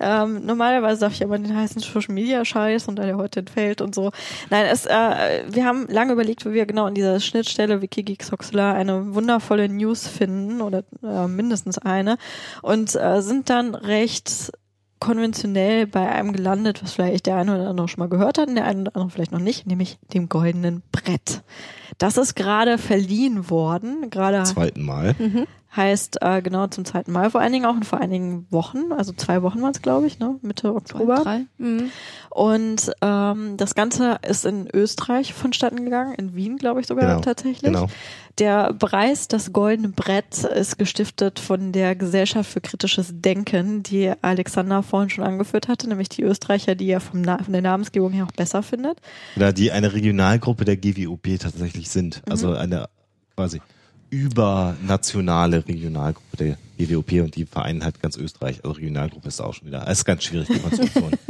Ähm, 0.00 0.46
normalerweise 0.46 1.00
darf 1.00 1.12
ich 1.12 1.24
aber 1.24 1.36
den 1.36 1.56
heißen 1.56 1.82
Social 1.82 2.14
Media 2.14 2.44
Scheiß 2.44 2.86
und 2.86 3.00
da 3.00 3.02
der 3.04 3.16
heute 3.16 3.40
entfällt 3.40 3.80
und 3.80 3.92
so. 3.92 4.12
Nein, 4.48 4.66
es, 4.70 4.86
äh, 4.86 5.42
wir 5.50 5.64
haben 5.64 5.88
lange 5.88 6.12
überlegt, 6.12 6.46
wo 6.46 6.52
wir 6.52 6.66
genau 6.66 6.84
an 6.84 6.94
dieser 6.94 7.18
Schnittstelle 7.18 7.82
Wikigeeks 7.82 8.30
Hoxilla 8.30 8.74
eine 8.74 9.16
wundervolle 9.16 9.68
News 9.68 10.06
finden 10.06 10.60
oder 10.60 10.84
äh, 11.02 11.26
mindestens 11.26 11.78
eine 11.78 12.16
und 12.62 12.94
äh, 12.94 13.20
sind 13.20 13.50
dann 13.50 13.74
recht 13.74 14.52
konventionell 15.00 15.86
bei 15.86 16.08
einem 16.08 16.32
gelandet, 16.32 16.82
was 16.82 16.92
vielleicht 16.92 17.26
der 17.26 17.36
eine 17.36 17.54
oder 17.54 17.68
andere 17.68 17.88
schon 17.88 18.00
mal 18.00 18.08
gehört 18.08 18.38
hat 18.38 18.48
und 18.48 18.54
der 18.54 18.64
eine 18.64 18.82
oder 18.82 18.96
andere 18.96 19.10
vielleicht 19.10 19.32
noch 19.32 19.38
nicht, 19.38 19.66
nämlich 19.66 19.98
dem 20.12 20.28
goldenen 20.28 20.82
Brett. 20.92 21.42
Das 21.98 22.16
ist 22.16 22.34
gerade 22.36 22.78
verliehen 22.78 23.50
worden, 23.50 24.08
gerade 24.10 24.42
Zweiten 24.44 24.82
Mal. 24.84 25.14
heißt 25.74 26.18
äh, 26.22 26.40
genau 26.42 26.66
zum 26.68 26.84
zweiten 26.84 27.12
Mal 27.12 27.30
vor 27.30 27.40
allen 27.40 27.52
Dingen 27.52 27.66
auch 27.66 27.76
in 27.76 27.82
vor 27.82 28.00
einigen 28.00 28.46
Wochen, 28.50 28.92
also 28.96 29.12
zwei 29.12 29.42
Wochen 29.42 29.60
waren 29.60 29.72
es 29.72 29.82
glaube 29.82 30.06
ich, 30.06 30.18
ne? 30.18 30.36
Mitte 30.42 30.74
Oktober. 30.74 31.16
Drei. 31.22 31.40
Mhm. 31.58 31.90
Und 32.30 32.92
ähm, 33.02 33.56
das 33.56 33.74
Ganze 33.74 34.18
ist 34.26 34.46
in 34.46 34.68
Österreich 34.72 35.34
vonstatten 35.34 35.84
gegangen, 35.84 36.14
in 36.14 36.34
Wien 36.34 36.56
glaube 36.56 36.80
ich 36.80 36.86
sogar 36.86 37.06
Genau, 37.06 37.20
tatsächlich. 37.20 37.62
genau. 37.62 37.88
Der 38.38 38.72
Preis 38.72 39.26
Das 39.26 39.52
Goldene 39.52 39.88
Brett 39.88 40.44
ist 40.44 40.78
gestiftet 40.78 41.40
von 41.40 41.72
der 41.72 41.96
Gesellschaft 41.96 42.48
für 42.48 42.60
kritisches 42.60 43.08
Denken, 43.12 43.82
die 43.82 44.12
Alexander 44.22 44.84
vorhin 44.84 45.10
schon 45.10 45.24
angeführt 45.24 45.66
hatte, 45.66 45.88
nämlich 45.88 46.08
die 46.08 46.22
Österreicher, 46.22 46.76
die 46.76 46.88
er 46.88 47.00
vom 47.00 47.20
Na 47.22 47.42
von 47.42 47.52
der 47.52 47.62
Namensgebung 47.62 48.12
her 48.12 48.24
auch 48.26 48.36
besser 48.36 48.62
findet. 48.62 49.00
Oder 49.34 49.52
die 49.52 49.72
eine 49.72 49.92
Regionalgruppe 49.92 50.64
der 50.64 50.76
GWOP 50.76 51.40
tatsächlich 51.40 51.87
sind. 51.88 52.22
Mhm. 52.26 52.32
Also 52.32 52.52
eine 52.52 52.88
quasi 53.34 53.60
übernationale 54.10 55.66
Regionalgruppe 55.66 56.36
der 56.36 56.56
GWOP 56.78 57.12
und 57.24 57.36
die 57.36 57.44
vereinen 57.44 57.84
halt 57.84 58.00
ganz 58.00 58.16
Österreich. 58.16 58.64
Also 58.64 58.72
Regionalgruppe 58.72 59.28
ist 59.28 59.40
auch 59.40 59.54
schon 59.54 59.68
wieder. 59.68 59.86
Ist 59.88 60.04
ganz 60.04 60.24
schwierig, 60.24 60.48
die 60.48 60.58
Konstruktion. 60.58 61.12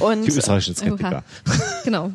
Und 0.00 0.26
die 0.26 0.32
österreichischen 0.32 0.74
Skeptiker. 0.74 1.22
Genau. 1.84 2.12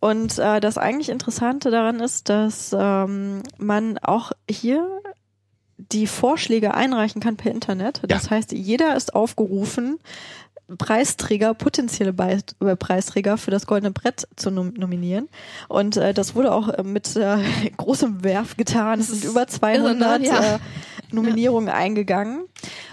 Und 0.00 0.38
äh, 0.38 0.60
das 0.60 0.78
eigentlich 0.78 1.08
Interessante 1.08 1.70
daran 1.70 2.00
ist, 2.00 2.28
dass 2.28 2.74
ähm, 2.76 3.42
man 3.58 3.98
auch 3.98 4.32
hier 4.50 4.84
die 5.76 6.06
Vorschläge 6.06 6.74
einreichen 6.74 7.20
kann 7.20 7.36
per 7.36 7.52
Internet. 7.52 8.02
Das 8.08 8.30
heißt, 8.30 8.52
jeder 8.52 8.96
ist 8.96 9.14
aufgerufen, 9.14 9.98
Preisträger, 10.78 11.54
potenzielle 11.54 12.14
äh, 12.60 12.76
Preisträger 12.76 13.36
für 13.36 13.50
das 13.50 13.66
Goldene 13.66 13.90
Brett 13.90 14.26
zu 14.36 14.50
nom 14.50 14.72
nominieren. 14.74 15.28
Und 15.68 15.96
äh, 15.96 16.14
das 16.14 16.34
wurde 16.34 16.52
auch 16.52 16.68
äh, 16.68 16.82
mit 16.82 17.16
äh, 17.16 17.38
großem 17.76 18.24
Werf 18.24 18.56
getan. 18.56 19.00
Es 19.00 19.08
sind 19.08 19.24
über 19.24 19.46
200 19.46 20.00
irre, 20.00 20.18
ne? 20.20 20.26
Ja. 20.26 20.54
äh, 20.54 20.58
Nominierungen 21.10 21.68
eingegangen. 21.68 22.44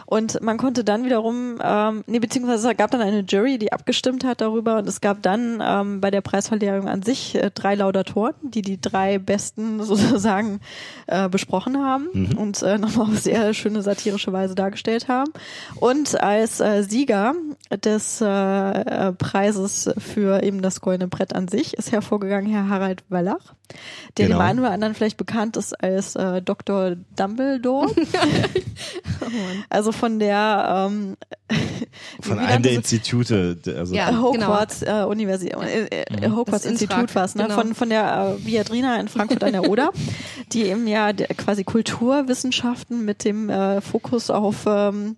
Und 0.10 0.42
man 0.42 0.58
konnte 0.58 0.84
dann 0.84 1.06
wiederum, 1.06 1.60
ähm, 1.64 2.04
nee, 2.08 2.18
beziehungsweise 2.18 2.68
es 2.68 2.78
gab 2.78 2.90
dann 2.90 3.02
eine 3.02 3.20
Jury, 3.20 3.60
die 3.60 3.72
abgestimmt 3.72 4.24
hat 4.24 4.42
darüber 4.42 4.80
und 4.80 4.88
es 4.88 5.02
gab 5.02 5.22
dann 5.22 5.62
ähm, 5.64 6.02
bei 6.02 6.10
der 6.10 6.22
Preisverleihung 6.22 6.88
an 6.88 7.04
sich 7.04 7.36
äh, 7.36 7.52
drei 7.54 7.76
Laudatoren, 7.76 8.34
die 8.42 8.64
die 8.64 8.82
drei 8.82 9.20
besten 9.20 9.84
sozusagen 9.84 10.62
äh, 11.06 11.30
besprochen 11.30 11.78
haben 11.78 12.34
und 12.36 12.64
äh, 12.64 12.80
nochmal 12.80 13.06
auf 13.12 13.20
sehr 13.20 13.54
schöne 13.54 13.84
satirische 13.84 14.34
Weise 14.34 14.56
dargestellt 14.56 15.10
haben. 15.10 15.32
Und 15.76 16.20
als 16.20 16.60
äh, 16.60 16.82
Sieger 16.82 17.36
des 17.86 18.20
äh, 18.20 18.26
äh, 18.26 19.12
Preises 19.12 19.92
für 20.00 20.42
eben 20.42 20.64
das 20.64 20.82
Goldene 20.82 21.08
Brett 21.08 21.36
an 21.36 21.48
sich 21.48 21.76
ist 21.76 21.92
hervorgegangen 21.92 22.52
Herr 22.52 22.68
Harald 22.68 23.04
Wallach, 23.10 23.54
der 24.18 24.26
Genau. 24.26 24.40
dem 24.40 24.42
einen 24.42 24.60
oder 24.60 24.72
anderen 24.72 24.96
vielleicht 24.96 25.18
bekannt 25.18 25.56
ist 25.56 25.74
als 25.84 26.16
äh, 26.16 26.42
Dr. 26.42 26.96
Dumbledore. 27.16 27.94
also 29.70 29.92
von 30.00 30.20
der 30.20 30.90
ähm, 30.92 31.18
Von 32.22 32.38
einem 32.40 32.62
der 32.64 32.74
Institute. 32.74 33.58
also 33.78 33.94
Ja. 33.96 34.10
genau. 34.12 34.22
Hogwarts 34.24 34.84
äh, 34.84 35.04
Universität, 35.08 35.56
äh, 35.60 36.04
äh, 36.04 36.30
Hogwarts 36.30 36.64
Das 36.64 36.72
Institut 36.72 37.14
war 37.16 37.26
es, 37.26 37.34
ne? 37.36 37.44
genau. 37.44 37.56
Von, 37.56 37.74
von 37.76 37.90
der 37.90 38.36
äh, 38.40 38.46
Viadrina 38.46 39.00
in 39.00 39.08
Frankfurt 39.08 39.44
an 39.44 39.54
der 39.54 39.68
Oder, 39.70 39.92
die 40.52 40.64
eben 40.66 40.88
ja 40.88 41.12
der, 41.12 41.28
quasi 41.30 41.64
Kulturwissenschaften 41.64 43.04
mit 43.06 43.24
dem 43.24 43.50
äh, 43.50 43.82
Fokus 43.82 44.30
auf, 44.30 44.66
ähm, 44.68 45.18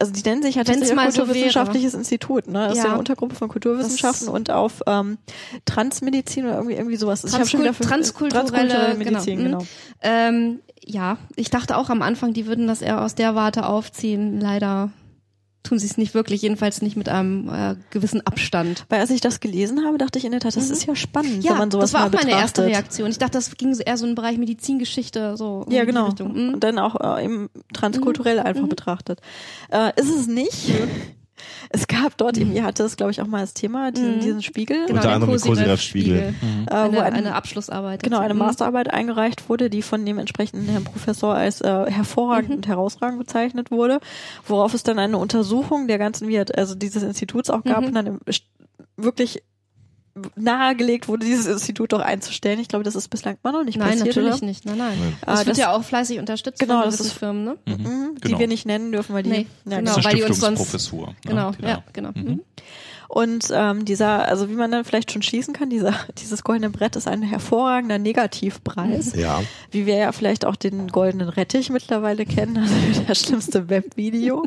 also 0.00 0.12
die 0.12 0.22
nennen 0.22 0.42
sich 0.42 0.54
ja 0.54 0.64
tatsächlich 0.64 0.96
Kulturwissenschaftliches 0.96 1.94
Institut, 1.94 2.46
ne? 2.46 2.68
Das 2.68 2.72
ist 2.72 2.78
ja 2.78 2.84
Ja. 2.84 2.90
eine 2.90 2.98
Untergruppe 2.98 3.34
von 3.34 3.48
Kulturwissenschaften 3.48 4.28
und 4.28 4.50
auf 4.50 4.82
ähm, 4.86 5.18
Transmedizin 5.64 6.44
oder 6.46 6.54
irgendwie, 6.56 6.74
irgendwie 6.76 6.96
sowas. 6.96 7.24
Ich 7.24 7.32
hab 7.34 7.48
schon 7.48 7.60
Transkul- 7.60 7.62
wieder 7.64 7.74
für- 7.74 7.84
transkulturelle- 7.84 8.30
transkulturelle 8.30 8.94
genau. 8.98 9.10
Medizin, 9.10 9.38
Mhm. 9.40 9.44
genau. 9.44 9.64
Ähm, 10.02 10.60
ja, 10.84 11.16
ich 11.36 11.48
dachte 11.50 11.76
auch 11.76 11.90
am 11.90 12.02
Anfang, 12.02 12.32
die 12.32 12.46
würden 12.46 12.66
das 12.66 12.82
eher 12.82 13.02
aus 13.02 13.14
der 13.14 13.36
Warte 13.36 13.66
aufziehen. 13.66 14.21
Leider 14.40 14.90
tun 15.62 15.78
sie 15.78 15.86
es 15.86 15.96
nicht 15.96 16.14
wirklich, 16.14 16.42
jedenfalls 16.42 16.82
nicht 16.82 16.96
mit 16.96 17.08
einem 17.08 17.48
äh, 17.48 17.76
gewissen 17.90 18.20
Abstand. 18.26 18.84
Weil 18.88 19.00
als 19.00 19.10
ich 19.10 19.20
das 19.20 19.40
gelesen 19.40 19.84
habe, 19.84 19.96
dachte 19.98 20.18
ich 20.18 20.24
in 20.24 20.32
der 20.32 20.40
Tat, 20.40 20.56
das 20.56 20.70
ist 20.70 20.86
ja 20.86 20.94
spannend, 20.96 21.44
wenn 21.44 21.56
man 21.56 21.70
sowas 21.70 21.92
das 21.92 22.00
war 22.00 22.08
mal 22.08 22.16
auch 22.16 22.20
meine 22.24 22.32
erste 22.32 22.62
betrachtet. 22.62 22.84
Reaktion. 22.84 23.10
Ich 23.10 23.18
dachte, 23.18 23.38
das 23.38 23.56
ging 23.56 23.72
eher 23.78 23.96
so 23.96 24.04
in 24.04 24.10
den 24.10 24.14
Bereich 24.16 24.38
Medizingeschichte, 24.38 25.36
so 25.36 25.64
in 25.66 25.72
Ja, 25.72 25.82
die 25.82 25.86
genau. 25.86 26.06
Richtung. 26.06 26.32
Mhm. 26.32 26.54
Und 26.54 26.64
dann 26.64 26.78
auch 26.78 27.16
äh, 27.18 27.24
eben 27.24 27.48
transkulturell 27.72 28.40
einfach 28.40 28.66
betrachtet. 28.66 29.20
Äh, 29.70 29.92
ist 30.00 30.10
es 30.10 30.26
nicht. 30.26 30.72
Es 31.70 31.86
gab 31.86 32.16
dort 32.16 32.36
eben, 32.38 32.52
ihr 32.52 32.64
hatte 32.64 32.82
es, 32.84 32.96
glaube 32.96 33.12
ich, 33.12 33.20
auch 33.20 33.26
mal 33.26 33.40
als 33.40 33.54
Thema, 33.54 33.90
diesen, 33.92 34.20
diesen 34.20 34.42
Spiegel, 34.42 34.86
Genau, 34.86 34.96
Unter 34.98 35.02
der 35.08 35.14
anderem 35.14 35.32
mit 35.34 35.42
Cosirev 35.42 35.60
Cosirev-Spiegel. 35.64 36.18
äh, 36.18 36.32
wo 36.70 36.74
Eine, 36.74 37.02
ein, 37.02 37.14
eine 37.14 37.34
Abschlussarbeit. 37.34 38.02
genau 38.02 38.18
eine 38.18 38.34
Mhm. 38.34 38.40
Masterarbeit 38.40 38.92
eingereicht 38.92 39.48
wurde, 39.48 39.70
die 39.70 39.82
von 39.82 40.04
dem 40.04 40.18
entsprechenden 40.18 40.68
Herrn 40.68 40.84
Professor 40.84 41.34
als 41.34 41.60
äh, 41.60 41.90
hervorragend 41.90 42.50
und 42.50 42.66
herausragend 42.68 43.18
bezeichnet 43.18 43.70
wurde, 43.70 44.00
worauf 44.46 44.74
es 44.74 44.82
dann 44.82 44.98
eine 44.98 45.18
Untersuchung 45.18 45.86
der 45.88 45.98
ganzen, 45.98 46.28
wie 46.28 46.38
also 46.38 46.74
dieses 46.74 47.02
Instituts 47.02 47.50
auch 47.50 47.62
gab 47.64 47.84
und 47.84 47.94
dann 47.94 48.18
wirklich 48.96 49.42
nahegelegt 50.36 51.08
wurde, 51.08 51.24
dieses 51.26 51.46
Institut 51.46 51.92
doch 51.92 52.00
einzustellen. 52.00 52.60
Ich 52.60 52.68
glaube, 52.68 52.84
das 52.84 52.94
ist 52.94 53.08
bislang 53.08 53.36
immer 53.42 53.52
noch 53.52 53.64
nicht 53.64 53.78
Nein, 53.78 53.90
passiert, 53.98 54.08
natürlich 54.08 54.34
oder? 54.36 54.44
nicht. 54.46 54.64
Nein, 54.66 54.78
nein. 54.78 55.16
Ah, 55.22 55.30
Das 55.32 55.38
wird 55.40 55.48
das- 55.50 55.58
ja 55.58 55.72
auch 55.72 55.82
fleißig 55.84 56.18
unterstützt 56.18 56.58
Genau, 56.60 56.80
von 56.80 56.84
das 56.84 56.98
gewissen 56.98 57.10
ist- 57.12 57.18
Firmen, 57.18 57.44
ne? 57.44 57.56
Mhm, 57.66 58.16
Genau. 58.20 58.34
Die 58.36 58.38
wir 58.38 58.48
nicht 58.48 58.66
nennen 58.66 58.92
dürfen, 58.92 59.14
weil 59.14 59.22
die 59.22 59.30
Nee, 59.30 59.46
ja, 59.64 59.78
genau. 59.78 59.90
Das 59.94 59.98
ist 59.98 60.04
eine 60.04 60.04
weil 60.06 60.14
die 60.16 60.22
uns 60.24 60.40
sonst- 60.40 60.60
Stiftungsprofessur. 60.60 61.06
ne, 61.08 61.14
Genau, 61.24 61.50
die 61.52 61.62
da- 61.62 61.68
ja, 61.68 61.84
genau. 61.92 62.10
Mhm. 62.14 62.40
Und 63.14 63.48
ähm, 63.52 63.84
dieser, 63.84 64.26
also 64.26 64.48
wie 64.48 64.54
man 64.54 64.70
dann 64.70 64.86
vielleicht 64.86 65.12
schon 65.12 65.20
schließen 65.20 65.52
kann, 65.52 65.68
dieser, 65.68 65.92
dieses 66.22 66.44
goldene 66.44 66.70
Brett 66.70 66.96
ist 66.96 67.06
ein 67.06 67.20
hervorragender 67.20 67.98
Negativpreis. 67.98 69.14
Ja. 69.14 69.42
Wie 69.70 69.84
wir 69.84 69.96
ja 69.96 70.12
vielleicht 70.12 70.46
auch 70.46 70.56
den 70.56 70.88
goldenen 70.88 71.28
Rettich 71.28 71.68
mittlerweile 71.68 72.24
kennen, 72.24 72.56
also 72.62 72.74
das 73.06 73.20
schlimmste 73.20 73.68
Webvideo. 73.68 74.46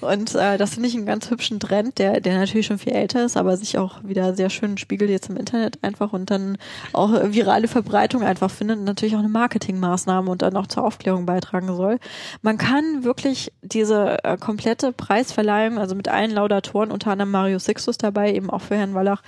Und 0.00 0.34
äh, 0.34 0.56
das 0.56 0.72
finde 0.72 0.88
ich 0.88 0.96
einen 0.96 1.04
ganz 1.04 1.28
hübschen 1.28 1.60
Trend, 1.60 1.98
der, 1.98 2.22
der 2.22 2.38
natürlich 2.38 2.64
schon 2.64 2.78
viel 2.78 2.94
älter 2.94 3.26
ist, 3.26 3.36
aber 3.36 3.58
sich 3.58 3.76
auch 3.76 4.02
wieder 4.02 4.34
sehr 4.34 4.48
schön 4.48 4.78
spiegelt 4.78 5.10
jetzt 5.10 5.28
im 5.28 5.36
Internet 5.36 5.84
einfach 5.84 6.14
und 6.14 6.30
dann 6.30 6.56
auch 6.94 7.12
virale 7.24 7.68
Verbreitung 7.68 8.22
einfach 8.22 8.50
findet 8.50 8.78
und 8.78 8.84
natürlich 8.84 9.16
auch 9.16 9.20
eine 9.20 9.28
Marketingmaßnahme 9.28 10.30
und 10.30 10.40
dann 10.40 10.56
auch 10.56 10.66
zur 10.66 10.84
Aufklärung 10.84 11.26
beitragen 11.26 11.76
soll. 11.76 11.98
Man 12.40 12.56
kann 12.56 13.04
wirklich 13.04 13.52
diese 13.60 14.24
äh, 14.24 14.38
komplette 14.38 14.92
Preisverleihung, 14.92 15.76
also 15.76 15.94
mit 15.94 16.08
allen 16.08 16.30
Laudatoren, 16.30 16.90
unter 16.90 17.10
anderem 17.10 17.32
Mario 17.32 17.58
Sixtus, 17.58 17.97
dabei, 17.98 18.32
eben 18.32 18.50
auch 18.50 18.62
für 18.62 18.76
Herrn 18.76 18.94
Wallach, 18.94 19.22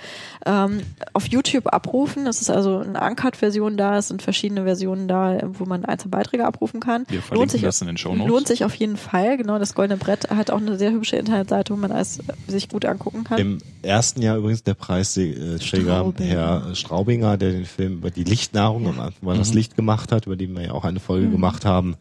ähm, 0.45 0.81
auf 1.13 1.27
YouTube 1.27 1.67
abrufen. 1.67 2.27
Es 2.27 2.41
ist 2.41 2.49
also 2.49 2.79
eine 2.79 2.99
Uncut-Version 2.99 3.77
da, 3.77 3.97
es 3.97 4.07
sind 4.07 4.21
verschiedene 4.21 4.63
Versionen 4.63 5.07
da, 5.07 5.39
wo 5.43 5.65
man 5.65 5.85
einzelne 5.85 6.11
Beiträge 6.11 6.45
abrufen 6.45 6.79
kann. 6.79 7.05
Wir 7.07 7.21
verlinken 7.21 7.35
lohnt 7.35 7.51
sich, 7.51 7.61
das 7.61 7.81
in 7.81 7.87
den 7.87 7.97
Shownotes. 7.97 8.27
lohnt 8.29 8.47
sich 8.47 8.65
auf 8.65 8.75
jeden 8.75 8.97
Fall. 8.97 9.37
Genau, 9.37 9.59
das 9.59 9.75
Goldene 9.75 9.97
Brett 9.97 10.29
hat 10.29 10.51
auch 10.51 10.59
eine 10.59 10.77
sehr 10.77 10.91
hübsche 10.91 11.15
Internetseite, 11.15 11.73
wo 11.73 11.77
man 11.77 11.91
alles 11.91 12.19
sich 12.47 12.69
gut 12.69 12.85
angucken 12.85 13.23
kann. 13.23 13.39
Im 13.39 13.57
ersten 13.81 14.21
Jahr 14.21 14.37
übrigens 14.37 14.63
der 14.63 14.73
Preisträger 14.73 15.59
Straubinger. 15.59 16.29
Herr 16.29 16.75
Straubinger, 16.75 17.37
der 17.37 17.51
den 17.51 17.65
Film 17.65 17.93
über 17.93 18.11
die 18.11 18.23
Lichtnahrung 18.23 18.87
am 18.87 18.99
Anfang 18.99 19.25
mal 19.25 19.37
das 19.37 19.53
Licht 19.53 19.75
gemacht 19.75 20.11
hat, 20.11 20.25
über 20.25 20.35
den 20.35 20.53
wir 20.53 20.63
ja 20.63 20.71
auch 20.71 20.85
eine 20.85 20.99
Folge 20.99 21.29
gemacht 21.29 21.65
haben. 21.65 21.95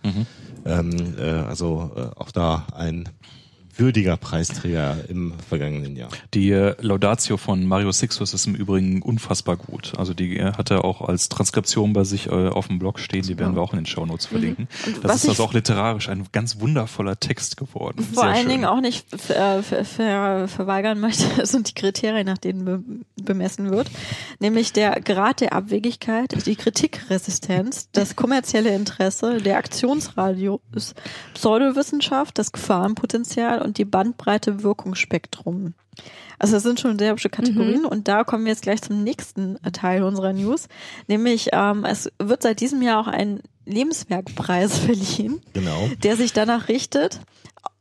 Ähm, 0.64 1.14
äh, 1.18 1.22
also 1.22 1.90
äh, 1.96 2.20
auch 2.20 2.30
da 2.30 2.66
ein 2.74 3.08
würdiger 3.80 4.16
Preisträger 4.16 4.98
im 5.08 5.32
vergangenen 5.48 5.96
Jahr. 5.96 6.10
Die 6.34 6.50
äh, 6.50 6.74
Laudatio 6.80 7.38
von 7.38 7.66
Mario 7.66 7.90
Sixtus 7.90 8.34
ist 8.34 8.46
im 8.46 8.54
Übrigen 8.54 9.02
unfassbar 9.02 9.56
gut. 9.56 9.94
Also 9.96 10.14
die 10.14 10.36
äh, 10.36 10.52
hat 10.52 10.70
er 10.70 10.84
auch 10.84 11.00
als 11.00 11.28
Transkription 11.30 11.94
bei 11.94 12.04
sich 12.04 12.26
äh, 12.26 12.30
auf 12.30 12.68
dem 12.68 12.78
Blog 12.78 13.00
stehen. 13.00 13.22
Die 13.22 13.38
werden 13.38 13.54
wir 13.54 13.62
auch 13.62 13.72
in 13.72 13.78
den 13.78 13.86
Shownotes 13.86 14.26
verlinken. 14.26 14.68
Und 14.86 15.04
Das 15.04 15.24
ist 15.24 15.30
also 15.30 15.44
auch 15.44 15.54
literarisch 15.54 16.08
ein 16.08 16.26
ganz 16.30 16.60
wundervoller 16.60 17.18
Text 17.18 17.56
geworden. 17.56 18.02
Vor 18.02 18.22
Sehr 18.22 18.32
allen 18.32 18.42
schön. 18.42 18.48
Dingen 18.50 18.64
auch 18.66 18.80
nicht 18.80 19.06
ver, 19.18 19.62
ver, 19.62 19.84
ver, 19.84 20.48
verweigern 20.48 21.00
möchte, 21.00 21.46
sind 21.46 21.68
die 21.70 21.74
Kriterien, 21.74 22.26
nach 22.26 22.38
denen 22.38 22.64
be, 22.64 22.82
bemessen 23.22 23.70
wird. 23.70 23.90
Nämlich 24.38 24.72
der 24.72 25.00
Grad 25.00 25.40
der 25.40 25.54
Abwegigkeit, 25.54 26.46
die 26.46 26.56
Kritikresistenz, 26.56 27.88
das 27.92 28.14
kommerzielle 28.14 28.74
Interesse, 28.74 29.38
der 29.38 29.56
Aktionsradius, 29.56 30.94
Pseudowissenschaft, 31.34 32.36
das 32.38 32.52
Gefahrenpotenzial 32.52 33.62
und 33.62 33.69
die 33.78 33.84
Bandbreite 33.84 34.62
Wirkungsspektrum. 34.62 35.74
Also 36.38 36.54
das 36.54 36.62
sind 36.62 36.80
schon 36.80 36.98
sehr 36.98 37.12
hübsche 37.12 37.28
Kategorien 37.28 37.84
und 37.84 38.08
da 38.08 38.24
kommen 38.24 38.44
wir 38.44 38.52
jetzt 38.52 38.62
gleich 38.62 38.80
zum 38.80 39.04
nächsten 39.04 39.56
äh, 39.62 39.70
Teil 39.70 40.02
unserer 40.02 40.32
News, 40.32 40.68
nämlich 41.08 41.50
ähm, 41.52 41.84
es 41.84 42.10
wird 42.18 42.42
seit 42.42 42.60
diesem 42.60 42.80
Jahr 42.80 43.00
auch 43.00 43.08
ein 43.08 43.40
Lebenswerkpreis 43.66 44.78
verliehen 44.86 45.40
Genau. 45.52 45.90
der 46.02 46.16
sich 46.16 46.32
danach 46.32 46.68
richtet. 46.68 47.20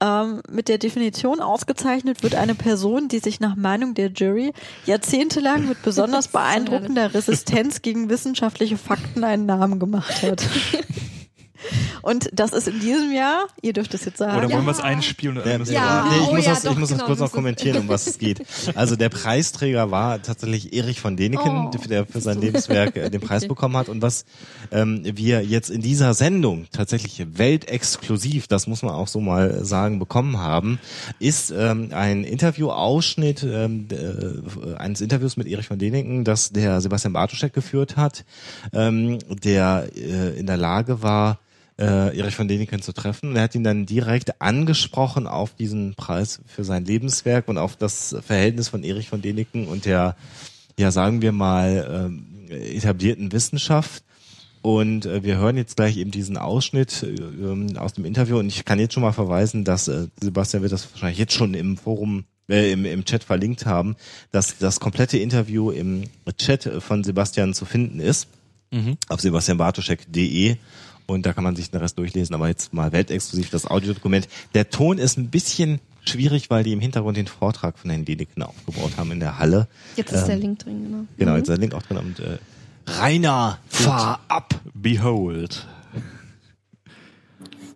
Ähm, 0.02 0.42
mit 0.50 0.68
der 0.70 0.78
Definition 0.78 1.40
ausgezeichnet 1.42 2.24
wird 2.24 2.36
eine 2.36 2.56
Person, 2.56 3.08
die 3.08 3.20
sich 3.20 3.40
nach 3.40 3.56
Meinung 3.56 3.94
der 3.96 4.10
Jury 4.12 4.54
jahrzehntelang 4.86 5.68
mit 5.68 5.82
besonders 5.82 6.28
beeindruckender 6.30 7.14
Resistenz 7.14 7.82
gegen 7.82 8.10
wissenschaftliche 8.10 8.78
Fakten 8.78 9.24
einen 9.24 9.46
Namen 9.46 9.80
gemacht 9.80 10.24
hat. 10.24 10.44
Und 12.02 12.30
das 12.34 12.54
ist 12.54 12.68
in 12.68 12.80
diesem 12.80 13.12
Jahr, 13.12 13.48
ihr 13.62 13.74
dürft 13.74 13.94
es 13.94 14.06
jetzt 14.06 14.18
sagen, 14.18 14.38
Oder 14.38 14.50
wollen 14.50 14.62
Ja. 14.62 14.66
wir 14.66 14.72
es 14.72 14.80
einspielen? 14.80 15.38
und 15.38 15.46
Ja, 15.46 15.58
Ja. 15.58 16.08
nee, 16.10 16.16
ich 16.24 16.28
oh 16.30 16.36
muss, 16.36 16.46
ja, 16.46 16.52
das, 16.52 16.64
ich 16.64 16.70
doch, 16.70 16.78
muss 16.78 16.90
das 16.90 16.98
genau, 16.98 17.06
kurz 17.08 17.20
noch 17.20 17.26
das 17.28 17.34
kommentieren, 17.34 17.78
um 17.82 17.88
was 17.90 18.08
es 18.08 18.18
geht. 18.18 18.42
Also 18.76 18.96
der 18.96 19.10
Preisträger 19.10 19.92
war 19.92 20.22
tatsächlich 20.22 20.74
Erich 20.74 21.00
von 21.02 21.18
Däniken, 21.18 21.68
Oh. 21.68 21.72
der 21.90 22.06
für 22.06 22.22
sein 22.22 22.40
Lebenswerk 22.42 22.96
äh, 22.96 23.10
den 23.10 23.22
Preis 23.22 23.48
bekommen 23.48 23.76
hat. 23.78 23.90
Und 23.90 24.02
was 24.02 24.26
ähm, 24.72 25.02
wir 25.04 25.44
jetzt 25.44 25.70
in 25.70 25.82
dieser 25.82 26.14
Sendung 26.14 26.68
tatsächlich 26.72 27.26
weltexklusiv, 27.38 28.48
das 28.48 28.68
muss 28.68 28.82
man 28.84 28.94
auch 28.94 29.08
so 29.08 29.20
mal 29.20 29.64
sagen, 29.66 30.00
bekommen 30.00 30.38
haben, 30.40 30.80
ist 31.20 31.52
ähm, 31.52 31.90
ein 31.94 32.24
Interviewausschnitt 32.24 33.44
ähm, 33.44 33.88
äh, 33.92 34.76
eines 34.76 35.02
Interviews 35.02 35.38
mit 35.38 35.48
Erich 35.48 35.68
von 35.68 35.80
Däniken, 35.80 36.24
das 36.24 36.52
der 36.52 36.82
Sebastian 36.82 37.14
Bartoschek 37.14 37.54
geführt 37.54 37.98
hat, 37.98 38.26
ähm, 38.74 39.20
der 39.44 39.90
äh, 39.96 40.40
in 40.40 40.46
der 40.48 40.58
Lage 40.58 41.02
war, 41.04 41.40
äh, 41.80 42.18
Erich 42.18 42.36
von 42.36 42.48
Däniken 42.48 42.82
zu 42.82 42.92
treffen. 42.92 43.30
Und 43.30 43.36
er 43.38 43.44
hat 43.44 43.56
ihn 43.56 43.64
dann 43.64 43.86
direkt 43.86 44.42
angesprochen 44.42 45.28
auf 45.28 45.54
diesen 45.54 45.96
Preis 45.96 46.42
für 46.46 46.64
sein 46.64 46.86
Lebenswerk 46.86 47.48
und 47.48 47.58
auf 47.58 47.76
das 47.78 48.16
Verhältnis 48.26 48.68
von 48.68 48.84
Erich 48.84 49.10
von 49.10 49.22
Däniken 49.22 49.68
und 49.68 49.86
der, 49.86 50.16
ja 50.78 50.92
sagen 50.92 51.22
wir 51.22 51.32
mal, 51.32 52.10
ähm, 52.10 52.50
etablierten 52.50 53.32
Wissenschaft. 53.32 54.04
Und 54.62 55.06
äh, 55.06 55.24
wir 55.24 55.38
hören 55.38 55.56
jetzt 55.56 55.78
gleich 55.78 55.96
eben 55.96 56.12
diesen 56.12 56.36
Ausschnitt 56.36 57.04
äh, 57.04 57.08
ähm, 57.08 57.78
aus 57.78 57.94
dem 57.94 58.04
Interview 58.04 58.40
und 58.40 58.48
ich 58.48 58.66
kann 58.66 58.78
jetzt 58.78 58.94
schon 58.94 59.04
mal 59.04 59.14
verweisen, 59.14 59.64
dass 59.64 59.88
äh, 59.88 60.08
Sebastian 60.20 60.64
wird 60.64 60.74
das 60.74 60.92
wahrscheinlich 60.92 61.18
jetzt 61.18 61.34
schon 61.34 61.54
im 61.54 61.78
Forum 61.78 62.26
äh, 62.50 62.74
im, 62.74 62.84
im 62.84 63.06
Chat 63.06 63.24
verlinkt 63.24 63.66
haben, 63.66 63.96
dass 64.32 64.58
das 64.58 64.82
komplette 64.82 65.18
Interview 65.18 65.72
im 65.72 66.04
Chat 66.38 66.70
von 66.80 67.06
Sebastian 67.06 67.54
zu 67.54 67.64
finden 67.64 68.02
ist 68.02 68.28
auf 69.08 69.22
sebastianbartoschek.de 69.22 70.58
und 71.10 71.26
da 71.26 71.34
kann 71.34 71.44
man 71.44 71.56
sich 71.56 71.72
den 71.72 71.80
Rest 71.80 71.98
durchlesen, 71.98 72.36
aber 72.36 72.48
jetzt 72.48 72.74
mal 72.74 72.92
weltexklusiv 72.92 73.50
das 73.50 73.66
Audiodokument. 73.66 74.28
Der 74.54 74.70
Ton 74.70 74.98
ist 74.98 75.18
ein 75.18 75.30
bisschen 75.30 75.80
schwierig, 76.06 76.50
weil 76.50 76.64
die 76.64 76.72
im 76.74 76.80
Hintergrund 76.80 77.18
den 77.18 77.28
Vortrag 77.28 77.78
von 77.78 77.90
Herrn 77.90 78.06
Däniken 78.06 78.44
aufgebaut 78.44 78.94
haben 78.98 79.12
in 79.12 79.20
der 79.20 79.38
Halle. 79.40 79.68
Jetzt 79.96 80.12
ist 80.12 80.26
der 80.26 80.36
Ähm, 80.36 80.42
Link 80.42 80.60
drin, 80.60 80.84
genau. 80.84 81.06
Genau, 81.18 81.32
jetzt 81.36 81.44
ist 81.44 81.50
der 81.50 81.58
Link 81.58 81.74
auch 81.74 81.84
drin 81.84 81.98
und 81.98 82.20
äh, 82.20 82.38
Rainer, 82.88 83.60
fahr 83.68 84.20
ab! 84.28 84.56
Behold. 84.74 85.68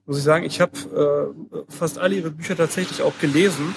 muss 0.06 0.18
ich 0.18 0.24
sagen, 0.24 0.46
ich 0.46 0.60
habe 0.60 1.34
äh, 1.38 1.72
fast 1.72 1.98
alle 2.00 2.16
ihre 2.16 2.32
Bücher 2.32 2.58
tatsächlich 2.58 3.02
auch 3.02 3.18
gelesen. 3.20 3.76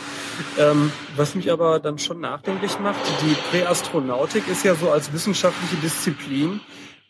Ähm, 0.58 0.90
was 1.16 1.34
mich 1.34 1.50
aber 1.50 1.78
dann 1.80 1.98
schon 1.98 2.20
nachdenklich 2.20 2.78
macht, 2.80 3.00
die 3.22 3.34
Präastronautik 3.50 4.48
ist 4.48 4.64
ja 4.64 4.74
so 4.74 4.90
als 4.90 5.12
wissenschaftliche 5.12 5.76
Disziplin 5.76 6.60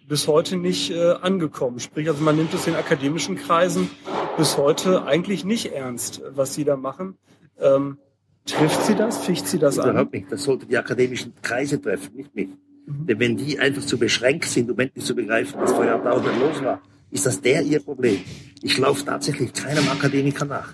bis 0.09 0.29
heute 0.29 0.57
nicht 0.57 0.91
äh, 0.91 1.13
angekommen. 1.21 1.81
Sprich, 1.81 2.09
also 2.09 2.23
man 2.23 2.37
nimmt 2.37 2.55
es 2.55 2.67
in 2.67 2.75
akademischen 2.75 3.37
Kreisen 3.37 3.91
bis 4.37 4.57
heute 4.57 5.05
eigentlich 5.05 5.45
nicht 5.45 5.73
ernst, 5.73 6.23
was 6.31 6.55
sie 6.55 6.65
da 6.65 6.77
machen. 6.77 7.17
Ähm, 7.61 7.99
trifft 8.45 8.83
sie 8.85 8.95
das? 8.95 9.25
Ficht 9.25 9.47
sie 9.47 9.59
das 9.59 9.79
an? 9.79 9.91
Überhaupt 9.91 10.13
nicht. 10.13 10.31
Das 10.31 10.45
sollte 10.45 10.67
die 10.67 10.77
akademischen 10.77 11.33
Kreise 11.43 11.81
treffen, 11.81 12.15
nicht 12.15 12.35
mich. 12.35 12.49
Denn 12.87 13.19
wenn 13.19 13.37
die 13.37 13.59
einfach 13.59 13.83
zu 13.83 13.99
beschränkt 13.99 14.45
sind, 14.45 14.71
um 14.71 14.79
endlich 14.79 15.05
zu 15.05 15.17
begreifen, 15.17 15.61
was 15.61 15.73
vor 15.73 15.85
Jahrtausenden 15.85 16.41
los 16.41 16.63
war, 16.63 16.81
ist 17.11 17.27
das 17.27 17.41
der 17.41 17.63
ihr 17.63 17.81
Problem. 17.81 18.21
Ich 18.63 18.79
laufe 18.79 19.05
tatsächlich 19.05 19.53
keinem 19.53 19.89
Akademiker 19.89 20.45
nach. 20.45 20.73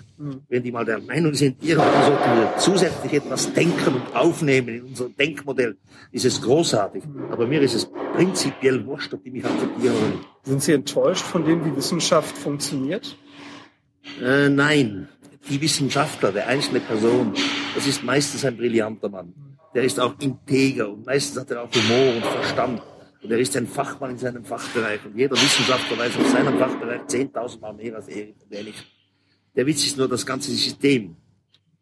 Wenn 0.49 0.63
die 0.63 0.71
mal 0.71 0.85
der 0.85 0.99
Meinung 0.99 1.33
sind, 1.33 1.63
irgendwann 1.63 2.03
sollten 2.05 2.39
wir 2.39 2.53
zusätzlich 2.57 3.13
etwas 3.13 3.53
denken 3.53 3.95
und 3.95 4.15
aufnehmen 4.15 4.69
in 4.69 4.83
unser 4.83 5.09
Denkmodell, 5.09 5.77
ist 6.11 6.25
es 6.25 6.41
großartig. 6.41 7.03
Aber 7.29 7.45
mir 7.45 7.61
ist 7.61 7.75
es 7.75 7.87
prinzipiell 8.15 8.85
wurscht, 8.85 9.13
ob 9.13 9.23
die 9.23 9.31
mich 9.31 9.45
akzeptieren 9.45 9.95
oder 9.95 10.07
nicht. 10.07 10.27
Sind 10.43 10.63
Sie 10.63 10.71
enttäuscht 10.71 11.23
von 11.23 11.45
dem, 11.45 11.65
wie 11.65 11.75
Wissenschaft 11.75 12.37
funktioniert? 12.37 13.15
Äh, 14.21 14.49
nein, 14.49 15.07
die 15.49 15.61
Wissenschaftler, 15.61 16.31
der 16.31 16.47
einzelne 16.47 16.79
Person, 16.79 17.33
das 17.75 17.85
ist 17.85 18.03
meistens 18.03 18.45
ein 18.45 18.57
brillanter 18.57 19.09
Mann. 19.09 19.33
Der 19.73 19.83
ist 19.83 19.99
auch 19.99 20.13
integer 20.19 20.89
und 20.89 21.05
meistens 21.05 21.41
hat 21.41 21.51
er 21.51 21.63
auch 21.63 21.69
Humor 21.73 22.15
und 22.15 22.25
Verstand. 22.25 22.81
Und 23.23 23.31
er 23.31 23.39
ist 23.39 23.55
ein 23.55 23.67
Fachmann 23.67 24.11
in 24.11 24.17
seinem 24.17 24.43
Fachbereich. 24.43 24.99
Und 25.05 25.17
jeder 25.17 25.35
Wissenschaftler 25.35 25.97
weiß 25.97 26.17
auf 26.17 26.27
seinem 26.27 26.59
Fachbereich 26.59 27.01
10.000 27.03 27.59
Mal 27.61 27.73
mehr 27.73 27.95
als 27.95 28.09
er 28.09 28.27
und 28.27 28.51
er 28.51 28.63
nicht. 28.63 28.85
Der 29.55 29.65
Witz 29.65 29.85
ist 29.85 29.97
nur 29.97 30.09
das 30.09 30.25
ganze 30.25 30.51
System. 30.51 31.15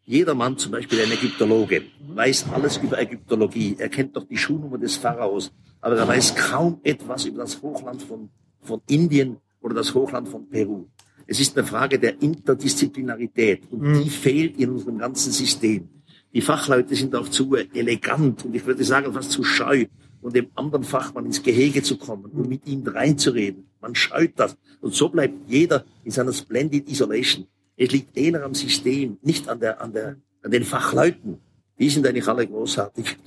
Jeder 0.03 0.35
Mann, 0.35 0.57
zum 0.57 0.71
Beispiel 0.71 1.01
ein 1.01 1.11
Ägyptologe, 1.11 1.83
weiß 2.13 2.45
alles 2.53 2.77
über 2.77 2.99
Ägyptologie. 2.99 3.75
Er 3.79 3.89
kennt 3.89 4.15
doch 4.15 4.27
die 4.27 4.37
Schuhnummer 4.37 4.77
des 4.77 4.97
Pharaos. 4.97 5.51
Aber 5.79 5.97
er 5.97 6.07
weiß 6.07 6.35
kaum 6.35 6.79
etwas 6.83 7.25
über 7.25 7.39
das 7.39 7.59
Hochland 7.61 8.03
von, 8.03 8.29
von 8.61 8.81
Indien 8.87 9.37
oder 9.61 9.73
das 9.73 9.95
Hochland 9.95 10.27
von 10.27 10.47
Peru. 10.47 10.85
Es 11.25 11.39
ist 11.39 11.57
eine 11.57 11.65
Frage 11.65 11.97
der 11.97 12.21
Interdisziplinarität 12.21 13.63
und 13.71 14.03
die 14.03 14.09
fehlt 14.09 14.59
in 14.59 14.71
unserem 14.71 14.97
ganzen 14.97 15.31
System. 15.31 15.87
Die 16.33 16.41
Fachleute 16.41 16.95
sind 16.95 17.15
auch 17.15 17.29
zu 17.29 17.55
elegant 17.55 18.45
und 18.45 18.55
ich 18.55 18.65
würde 18.65 18.83
sagen 18.83 19.13
fast 19.13 19.31
zu 19.31 19.43
scheu, 19.43 19.85
um 20.21 20.31
dem 20.31 20.47
anderen 20.55 20.83
Fachmann 20.83 21.25
ins 21.25 21.43
Gehege 21.43 21.83
zu 21.83 21.97
kommen 21.97 22.25
und 22.25 22.47
mit 22.47 22.67
ihm 22.67 22.85
reinzureden. 22.85 23.65
Man 23.81 23.95
scheut 23.95 24.33
das. 24.35 24.57
Und 24.81 24.93
so 24.93 25.09
bleibt 25.09 25.33
jeder 25.47 25.83
in 26.03 26.11
seiner 26.11 26.33
Splendid 26.33 26.89
Isolation. 26.89 27.47
Es 27.77 27.91
liegt 27.91 28.15
eher 28.15 28.43
am 28.43 28.53
System, 28.53 29.17
nicht 29.21 29.49
an, 29.49 29.59
der, 29.59 29.81
an, 29.81 29.93
der, 29.93 30.17
an 30.43 30.51
den 30.51 30.63
Fachleuten. 30.63 31.39
Die 31.79 31.89
sind 31.89 32.05
eigentlich 32.05 32.27
alle 32.27 32.45
großartig. 32.45 33.17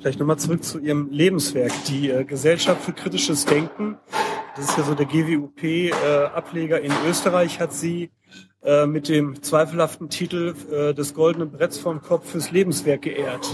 Vielleicht 0.00 0.20
nochmal 0.20 0.38
zurück 0.38 0.62
zu 0.62 0.78
Ihrem 0.78 1.10
Lebenswerk. 1.10 1.72
Die 1.88 2.08
äh, 2.08 2.24
Gesellschaft 2.24 2.82
für 2.82 2.92
kritisches 2.92 3.44
Denken, 3.44 3.96
das 4.54 4.70
ist 4.70 4.78
ja 4.78 4.84
so 4.84 4.94
der 4.94 5.06
GWUP-Ableger 5.06 6.80
in 6.80 6.92
Österreich, 7.08 7.58
hat 7.58 7.72
Sie 7.72 8.10
äh, 8.62 8.86
mit 8.86 9.08
dem 9.08 9.42
zweifelhaften 9.42 10.08
Titel 10.08 10.54
äh, 10.70 10.94
des 10.94 11.14
Goldenen 11.14 11.50
Bretts 11.50 11.78
vom 11.78 12.00
Kopf 12.00 12.30
fürs 12.30 12.52
Lebenswerk 12.52 13.02
geehrt. 13.02 13.48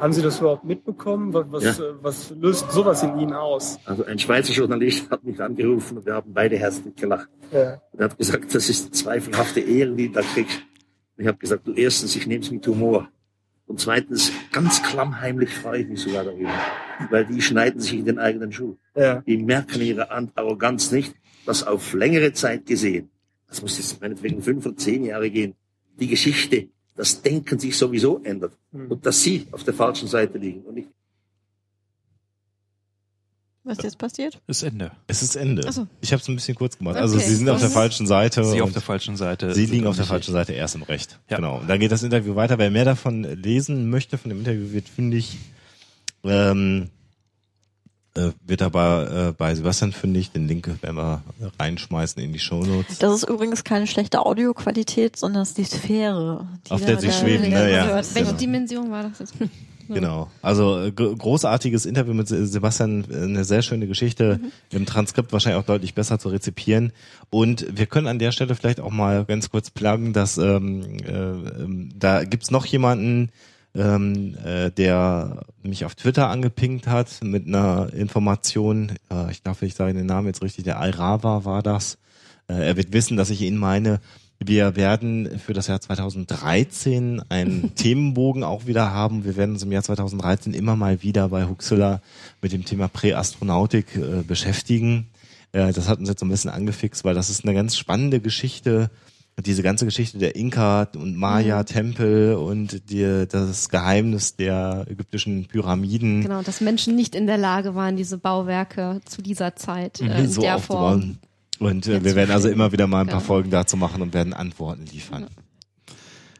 Haben 0.00 0.12
Sie 0.14 0.22
das 0.22 0.40
überhaupt 0.40 0.64
mitbekommen? 0.64 1.32
Was, 1.34 1.46
was, 1.50 1.78
Ja. 1.78 1.84
was 2.00 2.30
löst 2.30 2.72
sowas 2.72 3.02
in 3.02 3.18
Ihnen 3.18 3.34
aus? 3.34 3.78
Also 3.84 4.04
ein 4.06 4.18
Schweizer 4.18 4.52
Journalist 4.52 5.10
hat 5.10 5.22
mich 5.24 5.38
angerufen 5.40 5.98
und 5.98 6.06
wir 6.06 6.14
haben 6.14 6.32
beide 6.32 6.56
herzlich 6.56 6.94
gelacht. 6.96 7.28
Ja. 7.52 7.80
Er 7.96 8.04
hat 8.04 8.16
gesagt, 8.16 8.54
das 8.54 8.68
ist 8.70 8.94
zweifelhafte 8.94 9.60
Ehre, 9.60 9.92
die 9.94 10.10
da 10.10 10.22
kriegst. 10.22 10.62
Ich 11.18 11.26
habe 11.26 11.36
gesagt, 11.36 11.66
du 11.66 11.72
erstens, 11.74 12.16
ich 12.16 12.26
nehme 12.26 12.42
es 12.42 12.50
mit 12.50 12.66
Humor. 12.66 13.08
Und 13.66 13.78
zweitens, 13.78 14.32
ganz 14.52 14.82
klammheimlich 14.82 15.50
freue 15.50 15.82
ich 15.82 15.88
mich 15.88 16.00
sogar 16.00 16.24
darüber. 16.24 16.50
Weil 17.10 17.26
die 17.26 17.42
schneiden 17.42 17.80
sich 17.80 17.92
in 17.94 18.04
den 18.06 18.18
eigenen 18.18 18.50
Schuh. 18.52 18.76
Ja. 18.96 19.20
Die 19.26 19.36
merken 19.36 19.82
ihre 19.82 20.10
An- 20.10 20.32
Arroganz 20.34 20.90
nicht, 20.90 21.14
dass 21.46 21.66
auf 21.66 21.92
längere 21.92 22.32
Zeit 22.32 22.64
gesehen, 22.66 23.10
das 23.48 23.60
muss 23.62 23.76
jetzt 23.78 24.00
meinetwegen 24.00 24.40
fünf 24.42 24.64
oder 24.64 24.76
zehn 24.76 25.04
Jahre 25.04 25.30
gehen, 25.30 25.54
die 26.00 26.06
Geschichte 26.08 26.68
das 27.00 27.22
Denken 27.22 27.58
sich 27.58 27.78
sowieso 27.78 28.20
ändert 28.22 28.52
und 28.72 29.06
dass 29.06 29.22
sie 29.22 29.46
auf 29.52 29.64
der 29.64 29.72
falschen 29.72 30.06
Seite 30.06 30.36
liegen 30.36 30.60
und 30.60 30.74
nicht 30.74 30.88
Was 33.64 33.78
ist 33.78 33.84
jetzt 33.84 33.98
passiert? 33.98 34.38
Ist 34.46 34.62
Ende. 34.62 34.92
Es 35.06 35.22
ist 35.22 35.34
Ende. 35.34 35.62
Ach 35.66 35.72
so. 35.72 35.86
Ich 36.02 36.12
habe 36.12 36.20
es 36.20 36.28
ein 36.28 36.34
bisschen 36.34 36.56
kurz 36.56 36.76
gemacht. 36.76 36.96
Okay. 36.96 37.02
Also 37.02 37.18
sie 37.18 37.34
sind 37.34 37.48
auf 37.48 37.60
der 37.60 37.70
falschen 37.70 38.06
Seite. 38.06 38.44
Sie 38.44 38.60
auf 38.60 38.72
der 38.72 38.82
falschen 38.82 39.16
Seite. 39.16 39.54
Sie 39.54 39.64
liegen 39.64 39.86
auf 39.86 39.96
der 39.96 40.04
falschen 40.04 40.32
Seite, 40.32 40.52
erst 40.52 40.74
im 40.74 40.82
Recht. 40.82 41.18
Ja. 41.30 41.36
Genau. 41.36 41.60
Und 41.60 41.70
dann 41.70 41.80
geht 41.80 41.90
das 41.90 42.02
Interview 42.02 42.34
weiter. 42.34 42.58
Wer 42.58 42.70
mehr 42.70 42.84
davon 42.84 43.22
lesen 43.24 43.88
möchte, 43.88 44.18
von 44.18 44.28
dem 44.28 44.40
Interview 44.40 44.72
wird 44.72 44.86
fündig, 44.86 45.38
ähm, 46.22 46.90
äh, 48.16 48.30
wird 48.46 48.62
aber 48.62 49.28
äh, 49.28 49.32
bei 49.32 49.54
Sebastian 49.54 49.92
fündig. 49.92 50.32
Den 50.32 50.48
Link 50.48 50.68
werden 50.82 50.96
wir 50.96 51.22
reinschmeißen 51.58 52.22
in 52.22 52.32
die 52.32 52.38
Shownotes. 52.38 52.98
Das 52.98 53.14
ist 53.14 53.28
übrigens 53.28 53.64
keine 53.64 53.86
schlechte 53.86 54.20
Audioqualität, 54.26 55.16
sondern 55.16 55.42
es 55.42 55.50
ist 55.50 55.58
die 55.58 55.64
Sphäre. 55.64 56.46
Die 56.66 56.70
Auf 56.72 56.84
der 56.84 56.98
sie 56.98 57.10
schweben, 57.12 57.50
ne, 57.50 57.70
ja. 57.72 57.86
da- 57.86 57.96
Welche 57.96 58.12
Genau. 58.26 58.32
Dimension 58.32 58.90
war 58.90 59.04
das 59.04 59.18
jetzt? 59.20 59.34
Genau. 59.88 60.28
Also 60.40 60.80
äh, 60.84 60.92
gro- 60.92 61.16
großartiges 61.16 61.84
Interview 61.84 62.14
mit 62.14 62.28
Se- 62.28 62.46
Sebastian, 62.46 63.04
eine 63.12 63.42
sehr 63.44 63.60
schöne 63.62 63.88
Geschichte, 63.88 64.38
im 64.70 64.86
Transkript 64.86 65.32
wahrscheinlich 65.32 65.60
auch 65.60 65.66
deutlich 65.66 65.94
besser 65.94 66.20
zu 66.20 66.28
rezipieren. 66.28 66.92
Und 67.28 67.66
wir 67.76 67.86
können 67.86 68.06
an 68.06 68.20
der 68.20 68.30
Stelle 68.30 68.54
vielleicht 68.54 68.78
auch 68.78 68.92
mal 68.92 69.24
ganz 69.24 69.50
kurz 69.50 69.70
pluggen, 69.70 70.12
dass 70.12 70.38
ähm, 70.38 70.82
äh, 71.04 71.10
ähm, 71.12 71.90
da 71.98 72.22
gibt's 72.22 72.52
noch 72.52 72.66
jemanden, 72.66 73.30
ähm, 73.74 74.36
äh, 74.44 74.70
der 74.70 75.44
mich 75.62 75.84
auf 75.84 75.94
Twitter 75.94 76.28
angepinkt 76.28 76.86
hat 76.86 77.20
mit 77.22 77.46
einer 77.46 77.92
Information, 77.92 78.92
äh, 79.10 79.30
ich 79.30 79.42
darf, 79.42 79.62
ich 79.62 79.74
sage 79.74 79.94
den 79.94 80.06
Namen 80.06 80.26
jetzt 80.26 80.42
richtig, 80.42 80.64
der 80.64 80.80
Ayrava 80.80 81.44
war 81.44 81.62
das. 81.62 81.98
Äh, 82.48 82.66
er 82.66 82.76
wird 82.76 82.92
wissen, 82.92 83.16
dass 83.16 83.30
ich 83.30 83.42
ihn 83.42 83.56
meine. 83.56 84.00
Wir 84.42 84.74
werden 84.74 85.38
für 85.38 85.52
das 85.52 85.66
Jahr 85.66 85.80
2013 85.80 87.22
einen 87.28 87.74
Themenbogen 87.74 88.42
auch 88.42 88.66
wieder 88.66 88.90
haben. 88.90 89.24
Wir 89.24 89.36
werden 89.36 89.52
uns 89.52 89.62
im 89.62 89.70
Jahr 89.70 89.82
2013 89.82 90.54
immer 90.54 90.76
mal 90.76 91.02
wieder 91.02 91.28
bei 91.28 91.46
Huxilla 91.46 92.00
mit 92.40 92.52
dem 92.52 92.64
Thema 92.64 92.88
Präastronautik 92.88 93.96
äh, 93.96 94.22
beschäftigen. 94.26 95.08
Äh, 95.52 95.72
das 95.72 95.88
hat 95.88 95.98
uns 95.98 96.08
jetzt 96.08 96.20
so 96.20 96.26
ein 96.26 96.30
bisschen 96.30 96.50
angefixt, 96.50 97.04
weil 97.04 97.14
das 97.14 97.30
ist 97.30 97.44
eine 97.44 97.54
ganz 97.54 97.76
spannende 97.76 98.20
Geschichte. 98.20 98.90
Diese 99.46 99.62
ganze 99.62 99.84
Geschichte 99.84 100.18
der 100.18 100.36
Inka 100.36 100.88
und 100.94 101.16
Maya-Tempel 101.16 102.34
und 102.34 102.90
die, 102.90 103.26
das 103.28 103.68
Geheimnis 103.68 104.36
der 104.36 104.86
ägyptischen 104.88 105.46
Pyramiden 105.46 106.22
Genau, 106.22 106.42
dass 106.42 106.60
Menschen 106.60 106.96
nicht 106.96 107.14
in 107.14 107.26
der 107.26 107.38
Lage 107.38 107.74
waren, 107.74 107.96
diese 107.96 108.18
Bauwerke 108.18 109.00
zu 109.04 109.22
dieser 109.22 109.56
Zeit 109.56 110.00
äh, 110.00 110.20
in 110.20 110.28
so 110.28 110.42
der 110.42 110.56
aufzubauen. 110.56 111.18
Form. 111.58 111.68
Und 111.68 111.86
äh, 111.86 112.02
wir 112.02 112.14
werden 112.14 112.30
also 112.30 112.48
immer 112.48 112.72
wieder 112.72 112.86
mal 112.86 113.02
ein 113.02 113.06
paar 113.06 113.20
Ja. 113.20 113.26
Folgen 113.26 113.50
dazu 113.50 113.76
machen 113.76 114.02
und 114.02 114.14
werden 114.14 114.32
Antworten 114.32 114.86
liefern. 114.86 115.26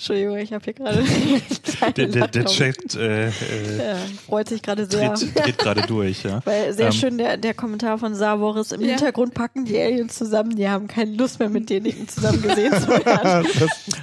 Entschuldigung, 0.00 0.38
ich 0.38 0.50
habe 0.54 0.64
hier 0.64 0.72
gerade 0.72 1.04
Der, 1.96 2.06
der, 2.06 2.28
der. 2.28 2.44
Chat 2.46 2.94
äh, 2.94 3.26
äh, 3.28 3.30
ja, 3.78 3.96
freut 4.26 4.48
sich 4.48 4.62
gerade 4.62 4.86
sehr. 4.86 5.12
dreht, 5.12 5.34
dreht 5.46 5.58
gerade 5.58 5.82
durch, 5.82 6.22
ja. 6.22 6.40
Weil 6.46 6.72
sehr 6.72 6.86
Ähm, 6.86 6.92
schön 6.92 7.18
der, 7.18 7.36
der 7.36 7.52
Kommentar 7.52 7.98
von 7.98 8.14
Savoris 8.14 8.72
im 8.72 8.80
Ja. 8.80 8.88
Hintergrund 8.88 9.34
packen 9.34 9.66
die 9.66 9.78
Aliens 9.78 10.16
zusammen, 10.16 10.56
die 10.56 10.66
haben 10.70 10.88
keine 10.88 11.12
Lust 11.12 11.38
mehr 11.38 11.50
mit 11.50 11.68
denen 11.68 12.08
zusammen 12.08 12.40
gesehen 12.40 12.72
zu 12.80 12.88
werden. 13.04 13.46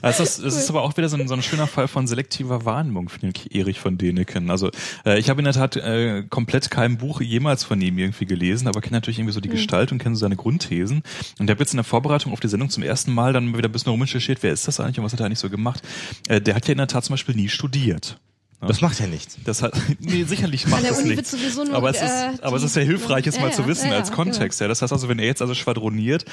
Also 0.03 0.23
das, 0.23 0.39
das 0.39 0.55
ist 0.55 0.69
aber 0.69 0.83
auch 0.83 0.95
wieder 0.97 1.09
so 1.09 1.17
ein, 1.17 1.27
so 1.27 1.33
ein 1.33 1.41
schöner 1.41 1.65
Fall 1.65 1.87
von 1.87 2.05
selektiver 2.05 2.63
Wahrnehmung, 2.63 3.09
finde 3.09 3.33
ich, 3.35 3.55
Erich 3.55 3.79
von 3.79 3.97
Deneken. 3.97 4.51
Also 4.51 4.69
äh, 5.03 5.17
ich 5.17 5.31
habe 5.31 5.41
in 5.41 5.45
der 5.45 5.53
Tat 5.55 5.77
äh, 5.77 6.23
komplett 6.29 6.69
kein 6.69 6.97
Buch 6.99 7.21
jemals 7.21 7.63
von 7.63 7.81
ihm 7.81 7.97
irgendwie 7.97 8.25
gelesen, 8.25 8.67
aber 8.67 8.81
kenne 8.81 8.97
natürlich 8.97 9.17
irgendwie 9.17 9.33
so 9.33 9.41
die 9.41 9.49
Gestalt 9.49 9.91
und 9.91 9.97
kenne 9.97 10.15
so 10.15 10.19
seine 10.19 10.35
Grundthesen. 10.35 11.01
Und 11.39 11.45
ich 11.45 11.49
habe 11.49 11.59
jetzt 11.59 11.73
in 11.73 11.77
der 11.77 11.83
Vorbereitung 11.83 12.33
auf 12.33 12.39
die 12.39 12.49
Sendung 12.49 12.69
zum 12.69 12.83
ersten 12.83 13.11
Mal 13.13 13.33
dann 13.33 13.57
wieder 13.57 13.67
ein 13.67 13.71
bisschen 13.71 13.89
rumrecherchiert, 13.89 14.43
wer 14.43 14.53
ist 14.53 14.67
das 14.67 14.79
eigentlich 14.79 14.99
und 14.99 15.05
was 15.05 15.13
hat 15.13 15.21
er 15.21 15.25
eigentlich 15.25 15.39
so 15.39 15.49
gemacht. 15.49 15.81
Äh, 16.27 16.41
der 16.41 16.55
hat 16.55 16.67
ja 16.67 16.73
in 16.73 16.77
der 16.77 16.87
Tat 16.87 17.05
zum 17.05 17.13
Beispiel 17.13 17.35
nie 17.35 17.49
studiert. 17.49 18.19
Das 18.59 18.81
macht 18.81 18.99
ja 18.99 19.05
nichts. 19.05 19.37
Das 19.45 19.61
hat, 19.61 19.73
nee, 19.99 20.23
sicherlich 20.23 20.65
macht 20.65 20.77
An 20.77 20.83
der 20.83 20.91
das 20.93 21.01
Uni 21.01 21.15
nichts. 21.15 21.29
sowieso 21.31 21.63
nur, 21.63 21.75
aber 21.75 21.91
es 21.91 21.97
ist, 21.97 22.03
äh, 22.03 22.29
aber 22.41 22.57
es 22.57 22.63
ist 22.63 22.73
sehr 22.73 22.85
hilfreich, 22.85 23.27
es 23.27 23.35
Ja, 23.35 23.41
mal 23.41 23.49
ja, 23.49 23.53
zu 23.53 23.67
wissen 23.67 23.85
ja, 23.85 23.93
ja, 23.93 23.99
als 23.99 24.11
Kontext. 24.11 24.59
Ja, 24.59 24.67
das 24.67 24.81
heißt 24.81 24.91
also, 24.91 25.07
wenn 25.09 25.19
er 25.19 25.25
jetzt 25.27 25.43
also 25.43 25.53
schwadroniert, 25.53 26.25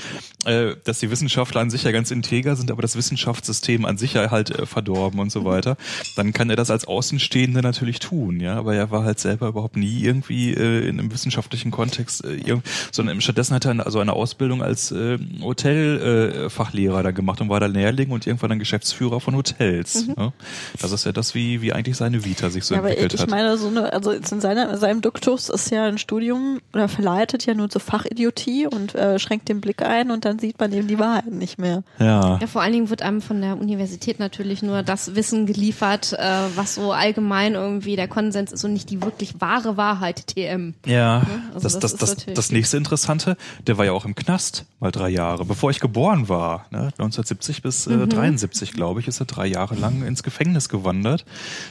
äh, 0.47 0.75
dass 0.85 1.01
die 1.01 1.11
Wissenschaftler 1.11 1.61
an 1.61 1.69
sich 1.69 1.83
ja 1.83 1.93
ganz 1.93 2.11
integer 2.11 2.57
sind, 2.57 2.70
aber 2.70 2.81
das 2.81 2.97
Wissenschaftssystem 2.97 3.85
an 3.85 3.99
sich 3.99 4.15
ja 4.15 4.31
halt 4.31 4.51
äh, 4.51 4.65
verdorben 4.65 5.20
und 5.20 5.31
so 5.31 5.41
Mhm. 5.41 5.44
weiter, 5.44 5.77
dann 6.17 6.33
kann 6.33 6.49
er 6.49 6.57
das 6.57 6.70
als 6.70 6.86
Außenstehende 6.86 7.61
natürlich 7.61 7.99
tun. 7.99 8.41
Ja, 8.41 8.57
aber 8.57 8.75
er 8.75 8.91
war 8.91 9.05
halt 9.05 9.20
selber 9.20 9.49
überhaupt 9.49 9.77
nie 9.77 10.01
irgendwie 10.03 10.55
äh, 10.55 10.89
in 10.89 10.99
einem 10.99 11.12
wissenschaftlichen 11.12 11.70
Kontext, 11.70 12.25
äh, 12.25 12.36
irgend, 12.36 12.65
sondern 12.91 13.20
stattdessen 13.20 13.55
hat 13.55 13.67
er 13.67 13.73
eine, 13.73 13.85
also 13.85 13.99
eine 13.99 14.15
Ausbildung 14.15 14.62
als 14.62 14.91
äh, 14.93 15.19
Hotelfachlehrer 15.43 17.01
äh, 17.01 17.03
da 17.03 17.11
gemacht 17.11 17.41
und 17.41 17.49
war 17.49 17.61
da 17.61 17.67
Lehrling 17.67 18.11
und 18.11 18.27
irgendwann 18.27 18.51
dann 18.51 18.59
Geschäftsführer 18.59 19.20
von 19.20 19.36
Hotels. 19.36 20.07
Ja? 20.17 20.33
Das 20.81 20.93
ist 20.93 21.05
ja 21.05 21.12
das, 21.12 21.35
wie, 21.35 21.61
wie 21.61 21.73
eigentlich 21.73 21.97
seine 21.97 22.14
Vita 22.23 22.51
sich 22.51 22.65
so 22.65 22.75
Ja, 22.75 22.81
aber 22.81 22.91
ich, 22.91 22.97
entwickelt 22.99 23.15
ich 23.15 23.20
hat. 23.23 23.31
meine, 23.31 23.57
so 23.57 23.68
eine, 23.68 23.91
also 23.94 24.10
in 24.10 24.23
seiner, 24.23 24.70
in 24.75 24.78
seinem 24.78 25.01
Duktus 25.01 25.49
ist 25.49 25.70
ja 25.70 25.86
ein 25.86 25.97
Studium 25.97 26.60
oder 26.75 26.89
verleitet 26.89 27.47
ja 27.47 27.55
nur 27.55 27.70
zur 27.70 27.81
Fachidiotie 27.81 28.67
und 28.67 28.94
äh, 28.94 29.18
schränkt 29.18 29.49
den 29.49 29.60
Blick 29.62 29.81
ein 29.83 30.10
und 30.10 30.25
dann 30.26 30.39
sieht 30.39 30.60
man 30.60 30.73
eben 30.73 30.86
die 30.86 30.99
Wahrheit 30.99 31.26
nicht 31.33 31.59
mehr. 31.59 31.83
ja. 31.99 32.39
Ja, 32.41 32.47
vor 32.47 32.60
allen 32.62 32.73
Dingen 32.73 32.91
wird 32.91 33.01
einem 33.02 33.23
von 33.23 33.41
der 33.41 33.57
Universität 33.59 34.18
natürlich 34.18 34.62
nur 34.62 34.83
das 34.83 35.15
Wissen 35.15 35.47
geliefert, 35.47 36.12
äh, 36.12 36.18
was 36.55 36.75
so 36.75 36.93
allgemein 36.93 37.55
irgendwie 37.55 37.97
der 37.97 38.09
Konsens 38.09 38.52
ist 38.52 38.65
und 38.65 38.75
nicht 38.75 38.91
die 38.91 39.01
wirklich 39.02 39.41
wahre 39.41 39.76
Wahrheit 39.76 40.26
TM. 40.26 40.75
Ja, 40.84 41.23
Also 41.55 41.68
das, 41.68 41.78
das 41.78 41.97
das, 41.97 42.10
ist 42.10 42.26
das, 42.28 42.34
das 42.34 42.52
nächste 42.52 42.76
Interessante, 42.76 43.36
der 43.67 43.78
war 43.78 43.84
ja 43.86 43.93
auch 43.93 44.05
im 44.05 44.15
Knast 44.15 44.67
mal 44.81 44.91
drei 44.91 45.09
Jahre, 45.09 45.44
bevor 45.47 45.70
ich 45.70 45.81
geboren 45.81 46.28
war. 46.28 46.67
Ne? 46.70 46.89
1970 46.99 47.62
bis 47.62 47.86
Mhm. 47.86 48.02
äh, 48.02 48.07
73, 48.07 48.73
glaube 48.73 49.01
ich, 49.01 49.09
ist 49.09 49.20
er 49.20 49.26
drei 49.26 49.47
Jahre 49.47 49.75
lang 49.75 50.02
ins 50.07 50.23
Gefängnis 50.23 50.68
gewandert, 50.68 51.25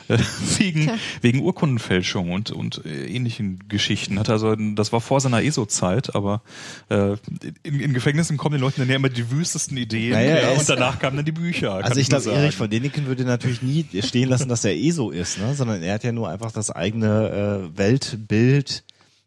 äh, 0.07 0.17
wegen, 0.57 0.83
Tja. 0.83 0.95
wegen 1.21 1.41
Urkundenfälschung 1.41 2.31
und, 2.31 2.51
und 2.51 2.85
äh, 2.85 3.05
ähnlichen 3.07 3.67
Geschichten. 3.67 4.19
Hat 4.19 4.29
also, 4.29 4.55
das 4.55 4.91
war 4.91 5.01
vor 5.01 5.21
seiner 5.21 5.43
ESO-Zeit, 5.43 6.15
aber 6.15 6.41
äh, 6.89 7.15
in, 7.63 7.79
in 7.79 7.93
Gefängnissen 7.93 8.37
kommen 8.37 8.53
den 8.53 8.61
Leuten 8.61 8.81
dann 8.81 8.89
ja 8.89 8.95
immer 8.95 9.09
die 9.09 9.29
wüstesten 9.31 9.77
Ideen 9.77 10.13
Naja, 10.13 10.41
ja, 10.41 10.51
und 10.51 10.67
danach 10.67 10.99
kamen 10.99 11.17
dann 11.17 11.25
die 11.25 11.31
Bücher. 11.31 11.73
Also 11.75 11.99
ich 11.99 12.09
glaube. 12.09 12.31
Erich 12.31 12.55
von 12.55 12.69
Däniken 12.69 13.05
würde 13.05 13.25
natürlich 13.25 13.61
nie 13.61 13.85
stehen 14.01 14.29
lassen, 14.29 14.49
dass 14.49 14.63
er 14.65 14.75
eh 14.75 14.91
so 14.91 15.11
ist, 15.11 15.39
ne? 15.39 15.53
sondern 15.55 15.83
er 15.83 15.95
hat 15.95 16.03
ja 16.03 16.11
nur 16.11 16.29
einfach 16.29 16.51
das 16.51 16.71
eigene 16.71 17.69
äh, 17.73 17.77
Weltbild 17.77 18.83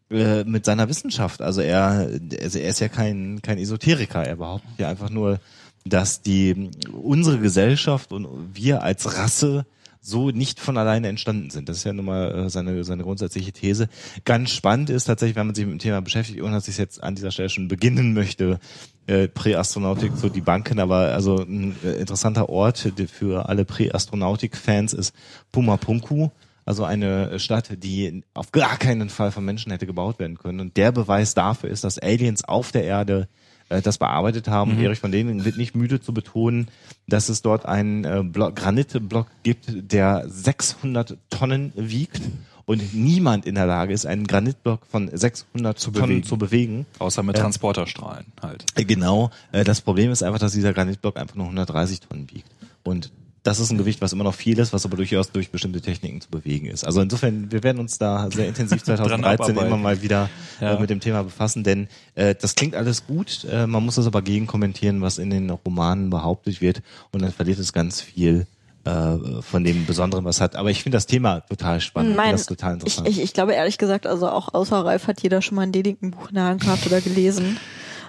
äh, 0.09 0.43
mit 0.43 0.65
seiner 0.65 0.89
Wissenschaft. 0.89 1.41
Also 1.41 1.61
er, 1.61 2.09
also 2.41 2.59
er 2.59 2.69
ist 2.69 2.79
ja 2.79 2.87
kein, 2.87 3.41
kein 3.41 3.57
Esoteriker, 3.57 4.23
er 4.23 4.37
behauptet 4.37 4.71
ja 4.77 4.89
einfach 4.89 5.09
nur, 5.09 5.39
dass 5.85 6.21
die 6.21 6.69
unsere 6.91 7.39
Gesellschaft 7.39 8.11
und 8.11 8.27
wir 8.53 8.83
als 8.83 9.17
Rasse 9.17 9.65
so 10.07 10.31
nicht 10.31 10.59
von 10.59 10.77
alleine 10.77 11.07
entstanden 11.07 11.49
sind. 11.49 11.69
Das 11.69 11.77
ist 11.77 11.83
ja 11.83 11.93
nun 11.93 12.05
mal 12.05 12.31
äh, 12.31 12.49
seine, 12.49 12.83
seine 12.83 13.03
grundsätzliche 13.03 13.51
These. 13.51 13.89
Ganz 14.25 14.51
spannend 14.51 14.89
ist 14.89 15.05
tatsächlich, 15.05 15.35
wenn 15.35 15.47
man 15.47 15.55
sich 15.55 15.65
mit 15.65 15.73
dem 15.73 15.79
Thema 15.79 16.01
beschäftigt, 16.01 16.41
ohne 16.41 16.53
dass 16.53 16.67
ich 16.67 16.77
jetzt 16.77 17.03
an 17.03 17.15
dieser 17.15 17.31
Stelle 17.31 17.49
schon 17.49 17.67
beginnen 17.67 18.13
möchte, 18.13 18.59
äh, 19.07 19.27
Präastronautik 19.27 20.13
so 20.15 20.29
die 20.29 20.41
Banken, 20.41 20.79
aber 20.79 21.13
also 21.13 21.37
ein 21.37 21.75
äh, 21.83 21.93
interessanter 21.93 22.49
Ort 22.49 22.93
für 23.11 23.47
alle 23.49 23.65
Präastronautik-Fans 23.65 24.93
ist 24.93 25.13
Pumapunku. 25.51 26.29
Also 26.65 26.83
eine 26.83 27.39
Stadt, 27.39 27.69
die 27.81 28.23
auf 28.33 28.51
gar 28.51 28.77
keinen 28.77 29.09
Fall 29.09 29.31
von 29.31 29.45
Menschen 29.45 29.71
hätte 29.71 29.85
gebaut 29.85 30.19
werden 30.19 30.37
können. 30.37 30.59
Und 30.59 30.75
der 30.75 30.91
Beweis 30.91 31.33
dafür 31.33 31.69
ist, 31.69 31.85
dass 31.85 31.97
Aliens 31.97 32.43
auf 32.43 32.73
der 32.73 32.83
Erde 32.83 33.29
äh, 33.69 33.81
das 33.81 33.97
bearbeitet 33.97 34.47
haben. 34.47 34.77
Mhm. 34.77 34.83
Erich 34.83 34.99
von 34.99 35.11
denen 35.11 35.45
wird 35.45 35.57
nicht 35.57 35.75
müde 35.75 35.99
zu 36.01 36.13
betonen, 36.13 36.67
dass 37.07 37.29
es 37.29 37.41
dort 37.41 37.65
einen 37.65 38.03
äh, 38.05 38.23
Block, 38.23 38.55
Granitblock 38.55 39.27
gibt, 39.43 39.65
der 39.91 40.23
600 40.27 41.17
Tonnen 41.29 41.71
wiegt 41.75 42.21
und 42.65 42.93
niemand 42.93 43.45
in 43.45 43.55
der 43.55 43.65
Lage 43.65 43.93
ist, 43.93 44.05
einen 44.05 44.27
Granitblock 44.27 44.85
von 44.87 45.09
600 45.11 45.81
Tonnen 45.81 45.93
bewegen. 46.01 46.23
zu 46.23 46.37
bewegen. 46.37 46.85
Außer 46.99 47.23
mit 47.23 47.37
Äh, 47.37 47.41
Transporterstrahlen 47.41 48.25
halt. 48.41 48.65
Äh, 48.75 48.83
Genau. 48.83 49.31
Das 49.51 49.81
Problem 49.81 50.11
ist 50.11 50.21
einfach, 50.23 50.39
dass 50.39 50.51
dieser 50.51 50.73
Granitblock 50.73 51.17
einfach 51.17 51.35
nur 51.35 51.45
130 51.45 52.01
Tonnen 52.01 52.27
wiegt. 52.31 52.49
Und 52.83 53.11
das 53.47 53.59
ist 53.59 53.71
ein 53.71 53.77
Gewicht, 53.77 54.01
was 54.01 54.13
immer 54.13 54.23
noch 54.25 54.33
viel 54.35 54.59
ist, 54.59 54.73
was 54.73 54.85
aber 54.85 54.97
durchaus 54.97 55.31
durch 55.31 55.49
bestimmte 55.51 55.81
Techniken 55.81 56.19
zu 56.21 56.29
bewegen 56.29 56.67
ist. 56.67 56.83
Also 56.83 57.01
insofern, 57.01 57.51
wir 57.51 57.63
werden 57.63 57.79
uns 57.79 57.97
da 57.97 58.29
sehr 58.31 58.47
intensiv 58.47 58.83
2013 58.83 59.25
abarbeiten. 59.25 59.67
immer 59.67 59.77
mal 59.77 60.01
wieder 60.01 60.29
Ja. 60.61 60.73
äh, 60.75 60.79
mit 60.79 60.89
dem 60.89 60.99
Thema 60.99 61.23
befassen, 61.23 61.63
denn 61.63 61.87
äh, 62.15 62.35
das 62.35 62.55
klingt 62.55 62.75
alles 62.75 63.07
gut, 63.07 63.45
äh, 63.49 63.65
man 63.65 63.83
muss 63.85 63.97
es 63.97 64.05
aber 64.05 64.21
gegenkommentieren, 64.21 65.01
was 65.01 65.17
in 65.17 65.29
den 65.29 65.49
Romanen 65.49 66.09
behauptet 66.09 66.61
wird 66.61 66.81
und 67.11 67.21
dann 67.21 67.31
verliert 67.31 67.59
es 67.59 67.73
ganz 67.73 68.01
viel 68.01 68.45
äh, 68.85 69.17
von 69.41 69.63
dem 69.63 69.85
Besonderen, 69.85 70.25
was 70.25 70.39
hat. 70.41 70.55
Aber 70.55 70.69
ich 70.69 70.83
finde 70.83 70.97
das 70.97 71.05
Thema 71.05 71.41
total 71.41 71.79
spannend, 71.81 72.15
Mein, 72.15 72.31
das 72.33 72.45
total 72.45 72.73
ich, 72.77 72.81
interessant. 72.81 73.07
ich, 73.09 73.21
ich 73.21 73.33
glaube 73.33 73.53
ehrlich 73.53 73.77
gesagt, 73.77 74.05
also 74.07 74.29
auch 74.29 74.53
außer 74.53 74.77
Ralf 74.85 75.07
hat 75.07 75.21
jeder 75.23 75.41
schon 75.41 75.55
mal 75.55 75.63
ein 75.63 75.71
Däniken-Buch 75.71 76.29
in 76.29 76.35
der 76.35 76.43
Hand 76.45 76.61
gehabt 76.61 76.85
oder 76.85 77.01
gelesen. 77.01 77.57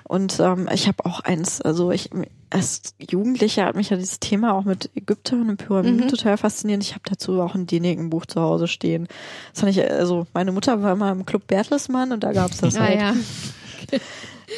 Und 0.09 0.41
ähm, 0.41 0.69
ich 0.73 0.89
habe 0.89 1.05
auch 1.07 1.21
eins, 1.21 1.61
also 1.61 1.91
ich 1.93 2.11
als 2.51 2.95
Jugendlicher 2.99 3.67
hat 3.67 3.77
mich 3.77 3.91
ja 3.91 3.97
dieses 3.99 4.21
Thema 4.21 4.55
auch 4.55 4.65
mit 4.65 4.91
Ägyptern 4.97 5.51
und 5.51 5.59
Pyramiden 5.59 6.07
Mhm. 6.07 6.09
total 6.09 6.39
fasziniert. 6.39 6.83
Ich 6.83 6.93
habe 6.93 7.03
dazu 7.09 7.41
auch 7.43 7.55
ein 7.55 7.67
Däniken-Buch 7.67 8.25
zu 8.27 8.41
Hause 8.41 8.69
stehen. 8.69 9.07
Das 9.53 9.61
fand 9.61 9.71
ich, 9.77 9.83
also 9.83 10.27
meine 10.33 10.51
Mutter 10.53 10.83
war 10.83 10.97
mal 10.97 11.13
im 11.13 11.27
Club 11.27 11.47
Bertelsmann 11.47 12.11
und 12.13 12.25
da 12.25 12.33
gab's 12.33 12.57
das 12.59 12.77
Ah, 12.77 12.81
halt. 12.81 12.99
ja. 12.99 13.15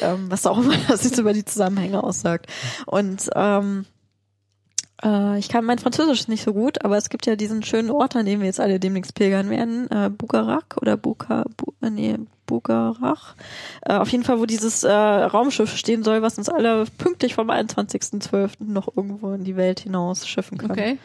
ähm, 0.13 0.31
was 0.31 0.45
auch 0.47 0.57
immer 0.57 0.73
das 0.87 1.03
jetzt 1.03 1.19
über 1.19 1.33
die 1.33 1.43
Zusammenhänge 1.45 2.03
aussagt. 2.03 2.47
Und 2.85 3.29
ähm, 3.35 3.85
Äh, 5.03 5.39
ich 5.39 5.49
kann 5.49 5.65
mein 5.65 5.79
Französisch 5.79 6.27
nicht 6.27 6.43
so 6.43 6.53
gut, 6.53 6.85
aber 6.85 6.95
es 6.95 7.09
gibt 7.09 7.25
ja 7.25 7.35
diesen 7.35 7.63
schönen 7.63 7.89
Ort, 7.89 8.15
an 8.15 8.25
dem 8.25 8.39
wir 8.39 8.45
jetzt 8.45 8.59
alle 8.59 8.79
demnächst 8.79 9.15
pilgern 9.15 9.49
werden, 9.49 9.89
äh, 9.89 10.09
Bugarak 10.11 10.77
oder 10.79 10.95
Buka, 10.95 11.43
Bu, 11.57 11.73
äh, 11.81 11.89
nee, 11.89 12.19
Bugarach. 12.51 13.35
Äh, 13.81 13.93
auf 13.93 14.09
jeden 14.09 14.25
Fall, 14.25 14.39
wo 14.39 14.45
dieses 14.45 14.83
äh, 14.83 14.91
Raumschiff 14.91 15.77
stehen 15.77 16.03
soll, 16.03 16.21
was 16.21 16.37
uns 16.37 16.49
alle 16.49 16.83
pünktlich 16.97 17.33
vom 17.35 17.49
21.12. 17.49 18.49
noch 18.59 18.89
irgendwo 18.95 19.31
in 19.31 19.45
die 19.45 19.55
Welt 19.55 19.79
hinaus 19.79 20.27
schiffen 20.27 20.57
kann. 20.57 20.71
Okay. 20.71 20.97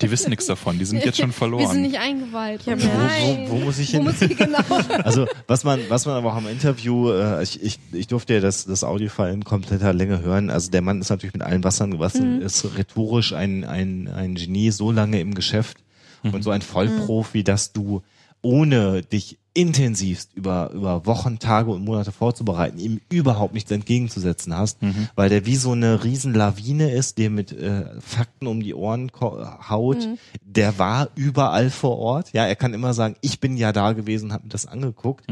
Die 0.00 0.10
wissen 0.10 0.30
nichts 0.30 0.46
davon, 0.46 0.78
die 0.78 0.84
sind 0.84 1.04
jetzt 1.04 1.18
schon 1.18 1.30
Wir 1.30 1.32
sind 1.32 1.38
verloren. 1.38 1.82
nicht 1.82 1.98
eingeweiht. 1.98 2.62
Ja, 2.64 2.76
Wo, 2.80 2.86
wo, 2.86 3.50
wo 3.50 3.64
muss 3.64 3.78
ich 3.80 3.90
hin? 3.90 4.00
Wo 4.00 4.04
muss 4.04 4.22
ich 4.22 4.36
genau? 4.36 4.58
Also 5.02 5.26
was 5.48 5.64
man, 5.64 5.80
was 5.88 6.06
man 6.06 6.14
aber 6.14 6.32
auch 6.32 6.38
im 6.38 6.46
Interview, 6.48 7.10
äh, 7.10 7.42
ich, 7.42 7.60
ich, 7.62 7.80
ich 7.92 8.06
durfte 8.06 8.34
ja 8.34 8.40
das, 8.40 8.64
das 8.64 8.84
Audiofile 8.84 9.32
in 9.32 9.42
kompletter 9.44 9.92
Länge 9.92 10.22
hören. 10.22 10.48
Also 10.48 10.70
der 10.70 10.82
Mann 10.82 11.00
ist 11.00 11.10
natürlich 11.10 11.32
mit 11.34 11.42
allen 11.42 11.64
Wassern 11.64 11.90
gewaschen, 11.90 12.40
ist 12.40 12.64
rhetorisch 12.78 13.32
ein, 13.32 13.64
ein, 13.64 14.08
ein 14.08 14.36
Genie, 14.36 14.70
so 14.70 14.92
lange 14.92 15.20
im 15.20 15.34
Geschäft 15.34 15.78
und 16.22 16.42
so 16.44 16.50
ein 16.50 16.62
Vollprofi, 16.62 17.42
dass 17.42 17.72
du 17.72 18.02
ohne 18.42 19.02
dich 19.02 19.38
intensivst 19.54 20.30
über, 20.34 20.70
über 20.72 21.04
Wochen, 21.04 21.38
Tage 21.38 21.70
und 21.70 21.84
Monate 21.84 22.10
vorzubereiten, 22.10 22.78
ihm 22.78 23.00
überhaupt 23.10 23.52
nichts 23.52 23.70
entgegenzusetzen 23.70 24.56
hast, 24.56 24.78
weil 25.14 25.28
der 25.28 25.44
wie 25.44 25.56
so 25.56 25.72
eine 25.72 26.02
Riesenlawine 26.04 26.90
ist, 26.90 27.18
der 27.18 27.28
mit 27.28 27.52
äh, 27.52 27.84
Fakten 28.00 28.46
um 28.46 28.62
die 28.62 28.74
Ohren 28.74 29.12
haut. 29.20 29.98
Der 30.42 30.78
war 30.78 31.10
überall 31.16 31.68
vor 31.70 31.98
Ort. 31.98 32.32
Ja, 32.32 32.46
er 32.46 32.56
kann 32.56 32.72
immer 32.72 32.94
sagen, 32.94 33.16
ich 33.20 33.40
bin 33.40 33.56
ja 33.58 33.72
da 33.72 33.92
gewesen, 33.92 34.32
habe 34.32 34.44
mir 34.44 34.50
das 34.50 34.66
angeguckt. 34.66 35.26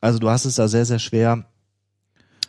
Also 0.00 0.18
du 0.20 0.30
hast 0.30 0.44
es 0.44 0.54
da 0.54 0.68
sehr, 0.68 0.84
sehr 0.84 1.00
schwer, 1.00 1.46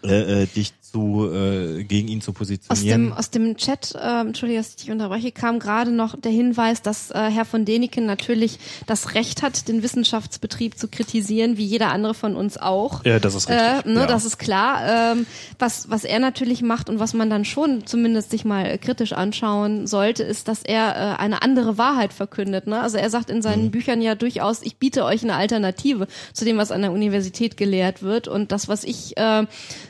äh, 0.04 0.44
äh, 0.44 0.46
dich 0.46 0.74
zu 0.96 1.30
äh, 1.30 1.84
gegen 1.84 2.08
ihn 2.08 2.22
zu 2.22 2.32
Aus 2.32 2.38
positionieren. 2.38 3.04
dem, 3.10 3.14
aus 3.14 3.30
dem 3.30 3.58
Chat, 3.58 3.94
äh, 3.96 4.22
entschuldige, 4.22 4.60
dass 4.60 4.70
ich 4.70 4.76
dich 4.78 4.92
unterbreche, 4.92 5.32
kam 5.34 5.60
gerade 5.60 5.92
noch 5.92 6.16
der 6.20 6.32
Hinweis, 6.32 6.82
dass 6.82 7.12
äh, 7.12 7.20
Herr 7.30 7.44
von 7.46 7.66
Däniken 7.66 8.06
natürlich 8.06 8.60
das 8.88 9.14
Recht 9.14 9.42
hat, 9.42 9.68
den 9.68 9.84
Wissenschaftsbetrieb 9.84 10.78
zu 10.78 10.88
kritisieren, 10.88 11.58
wie 11.58 11.66
jeder 11.66 11.92
andere 11.92 12.14
von 12.14 12.36
uns 12.36 12.58
auch. 12.58 13.04
Ja, 13.04 13.20
das 13.20 13.36
ist 13.36 13.50
richtig. 13.50 13.86
Äh, 13.86 13.90
ne, 13.90 14.02
ja. 14.02 14.06
Das 14.08 14.24
ist 14.26 14.38
klar. 14.38 15.12
Ähm, 15.14 15.26
was, 15.60 15.90
was 15.90 16.04
er 16.06 16.20
natürlich 16.20 16.62
macht 16.62 16.90
und 16.90 17.00
was 17.00 17.14
man 17.14 17.30
dann 17.30 17.44
schon 17.46 17.86
zumindest 17.86 18.32
sich 18.32 18.46
mal 18.46 18.66
äh, 18.66 18.78
kritisch 18.78 19.12
anschauen 19.14 19.88
sollte, 19.88 20.24
ist, 20.24 20.48
dass 20.48 20.64
er 20.64 20.96
äh, 20.96 21.22
eine 21.22 21.42
andere 21.42 21.78
Wahrheit 21.78 22.14
verkündet. 22.14 22.68
Ne? 22.68 22.80
Also 22.80 22.98
er 22.98 23.10
sagt 23.10 23.30
in 23.30 23.38
Mhm. 23.38 23.42
seinen 23.42 23.72
Büchern 23.72 24.02
ja 24.02 24.16
durchaus, 24.16 24.62
ich 24.62 24.78
biete 24.78 25.04
euch 25.04 25.24
eine 25.24 25.36
Alternative 25.36 26.08
zu 26.32 26.46
dem, 26.46 26.58
was 26.58 26.72
an 26.72 26.82
der 26.82 26.92
Universität 26.94 27.58
gelehrt 27.58 28.02
wird. 28.02 28.28
Und 28.30 28.52
das, 28.54 28.68
was 28.70 28.84
ich 28.86 29.18
äh, 29.18 29.46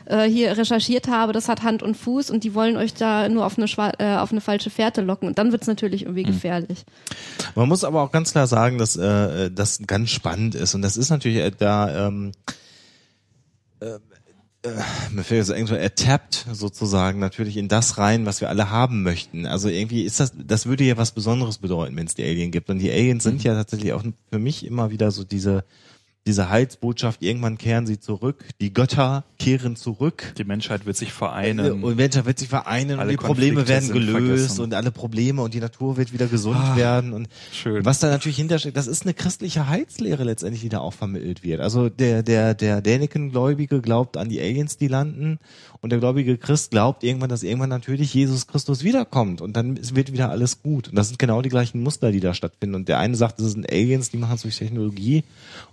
äh, 0.06 0.22
hier 0.28 0.56
recherchiert 0.96 1.08
habe, 1.08 1.32
das 1.32 1.48
hat 1.48 1.62
Hand 1.62 1.82
und 1.82 1.96
Fuß 1.96 2.30
und 2.30 2.44
die 2.44 2.54
wollen 2.54 2.76
euch 2.76 2.94
da 2.94 3.28
nur 3.28 3.46
auf 3.46 3.58
eine, 3.58 3.66
äh, 3.98 4.16
auf 4.16 4.32
eine 4.32 4.40
falsche 4.40 4.70
Fährte 4.70 5.02
locken. 5.02 5.28
Und 5.28 5.38
dann 5.38 5.52
wird's 5.52 5.66
natürlich 5.66 6.02
irgendwie 6.02 6.22
Mhm. 6.22 6.26
gefährlich. 6.28 6.84
Man 7.54 7.68
muss 7.68 7.84
aber 7.84 8.02
auch 8.02 8.12
ganz 8.12 8.32
klar 8.32 8.46
sagen, 8.46 8.78
dass 8.78 8.96
äh, 8.96 9.50
das 9.50 9.80
ganz 9.86 10.10
spannend 10.10 10.54
ist 10.54 10.74
und 10.74 10.82
das 10.82 10.96
ist 10.96 11.10
natürlich 11.10 11.38
äh, 11.38 11.50
da 11.56 12.08
ähm, 12.08 12.32
äh, 13.80 13.86
äh, 13.86 13.98
mir 15.12 15.22
fällt 15.22 15.46
jetzt 15.46 15.50
irgendwo 15.50 15.74
er 15.74 15.94
tappt 15.94 16.46
sozusagen 16.52 17.20
natürlich 17.20 17.56
in 17.56 17.68
das 17.68 17.98
rein, 17.98 18.26
was 18.26 18.40
wir 18.40 18.48
alle 18.48 18.70
haben 18.70 19.02
möchten. 19.02 19.46
Also 19.46 19.68
irgendwie 19.68 20.02
ist 20.02 20.18
das, 20.18 20.32
das 20.36 20.66
würde 20.66 20.84
ja 20.84 20.96
was 20.96 21.12
Besonderes 21.12 21.58
bedeuten, 21.58 21.96
wenn 21.96 22.06
es 22.06 22.14
die 22.14 22.24
Alien 22.24 22.50
gibt. 22.50 22.68
Und 22.70 22.78
die 22.78 22.90
Aliens 22.90 23.22
sind 23.22 23.44
ja 23.44 23.54
tatsächlich 23.54 23.92
auch 23.92 24.02
für 24.32 24.38
mich 24.38 24.66
immer 24.66 24.90
wieder 24.90 25.10
so 25.10 25.24
diese 25.24 25.64
diese 26.26 26.50
Heilsbotschaft. 26.50 27.22
Irgendwann 27.22 27.56
kehren 27.58 27.86
sie 27.86 28.00
zurück, 28.00 28.44
die 28.60 28.72
Götter 28.72 29.24
kehren 29.38 29.76
zurück. 29.76 30.32
Die 30.38 30.44
Menschheit 30.44 30.86
wird 30.86 30.96
sich 30.96 31.08
Äh, 31.08 31.12
vereinen. 31.12 31.82
Und 31.84 31.96
Menschheit 31.96 32.26
wird 32.26 32.38
sich 32.38 32.48
vereinen 32.48 32.92
und 32.94 33.00
Alle 33.00 33.10
die 33.12 33.16
Probleme 33.16 33.56
Konflikte 33.56 33.68
werden 33.68 33.84
sind 33.86 33.94
gelöst 33.94 34.42
vergessen. 34.46 34.60
und 34.62 34.74
alle 34.74 34.90
Probleme 34.90 35.42
und 35.42 35.54
die 35.54 35.60
Natur 35.60 35.96
wird 35.96 36.12
wieder 36.12 36.26
gesund 36.26 36.56
Ah, 36.58 36.76
werden 36.76 37.12
und 37.12 37.28
schön. 37.52 37.84
was 37.84 38.00
da 38.00 38.08
natürlich 38.08 38.36
hintersteckt, 38.36 38.76
das 38.76 38.86
ist 38.86 39.02
eine 39.02 39.14
christliche 39.14 39.68
Heilslehre 39.68 40.24
letztendlich, 40.24 40.62
die 40.62 40.68
da 40.68 40.78
auch 40.80 40.92
vermittelt 40.94 41.42
wird. 41.44 41.60
Also 41.60 41.88
der 41.88 42.22
der 42.22 42.54
der 42.54 42.80
Däniken-Gläubige 42.82 43.80
glaubt 43.80 44.16
an 44.16 44.28
die 44.28 44.40
Aliens, 44.40 44.76
die 44.76 44.88
landen 44.88 45.38
und 45.80 45.90
der 45.90 45.98
gläubige 45.98 46.38
Christ 46.38 46.70
glaubt 46.70 47.04
irgendwann, 47.04 47.28
dass 47.28 47.42
irgendwann 47.42 47.68
natürlich 47.68 48.12
Jesus 48.14 48.46
Christus 48.46 48.82
wiederkommt 48.82 49.40
und 49.40 49.56
dann 49.56 49.78
wird 49.94 50.12
wieder 50.12 50.30
alles 50.30 50.62
gut. 50.62 50.88
Und 50.88 50.96
das 50.96 51.08
sind 51.08 51.18
genau 51.18 51.42
die 51.42 51.48
gleichen 51.48 51.82
Muster, 51.82 52.12
die 52.12 52.20
da 52.20 52.34
stattfinden. 52.34 52.74
Und 52.74 52.88
der 52.88 52.98
eine 52.98 53.16
sagt, 53.16 53.40
es 53.40 53.52
sind 53.52 53.70
Aliens, 53.70 54.10
die 54.10 54.16
machen 54.16 54.34
es 54.34 54.42
durch 54.42 54.58
Technologie 54.58 55.24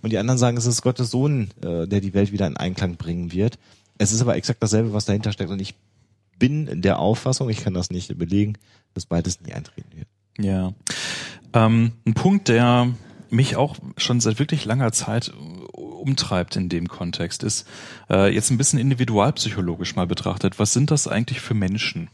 und 0.01 0.11
die 0.11 0.17
anderen 0.17 0.37
sagen, 0.37 0.57
es 0.57 0.65
ist 0.65 0.81
Gottes 0.81 1.11
Sohn, 1.11 1.49
äh, 1.61 1.87
der 1.87 2.01
die 2.01 2.13
Welt 2.13 2.31
wieder 2.31 2.47
in 2.47 2.57
Einklang 2.57 2.95
bringen 2.95 3.31
wird. 3.31 3.57
Es 3.97 4.11
ist 4.11 4.21
aber 4.21 4.35
exakt 4.35 4.61
dasselbe, 4.61 4.93
was 4.93 5.05
dahinter 5.05 5.31
steckt. 5.31 5.51
Und 5.51 5.61
ich 5.61 5.75
bin 6.39 6.81
der 6.81 6.99
Auffassung, 6.99 7.49
ich 7.49 7.63
kann 7.63 7.73
das 7.73 7.89
nicht 7.89 8.17
belegen, 8.17 8.57
dass 8.93 9.05
beides 9.05 9.41
nie 9.41 9.53
eintreten 9.53 9.89
wird. 9.95 10.07
Ja. 10.39 10.73
Ähm, 11.53 11.93
ein 12.05 12.13
Punkt, 12.13 12.47
der 12.47 12.89
mich 13.29 13.55
auch 13.55 13.75
schon 13.97 14.19
seit 14.19 14.39
wirklich 14.39 14.65
langer 14.65 14.91
Zeit 14.91 15.31
umtreibt 16.03 16.55
in 16.55 16.69
dem 16.69 16.87
Kontext, 16.87 17.43
ist 17.43 17.67
äh, 18.09 18.33
jetzt 18.33 18.51
ein 18.51 18.57
bisschen 18.57 18.79
individualpsychologisch 18.79 19.95
mal 19.95 20.07
betrachtet. 20.07 20.59
Was 20.59 20.73
sind 20.73 20.91
das 20.91 21.07
eigentlich 21.07 21.41
für 21.41 21.53
Menschen? 21.53 22.09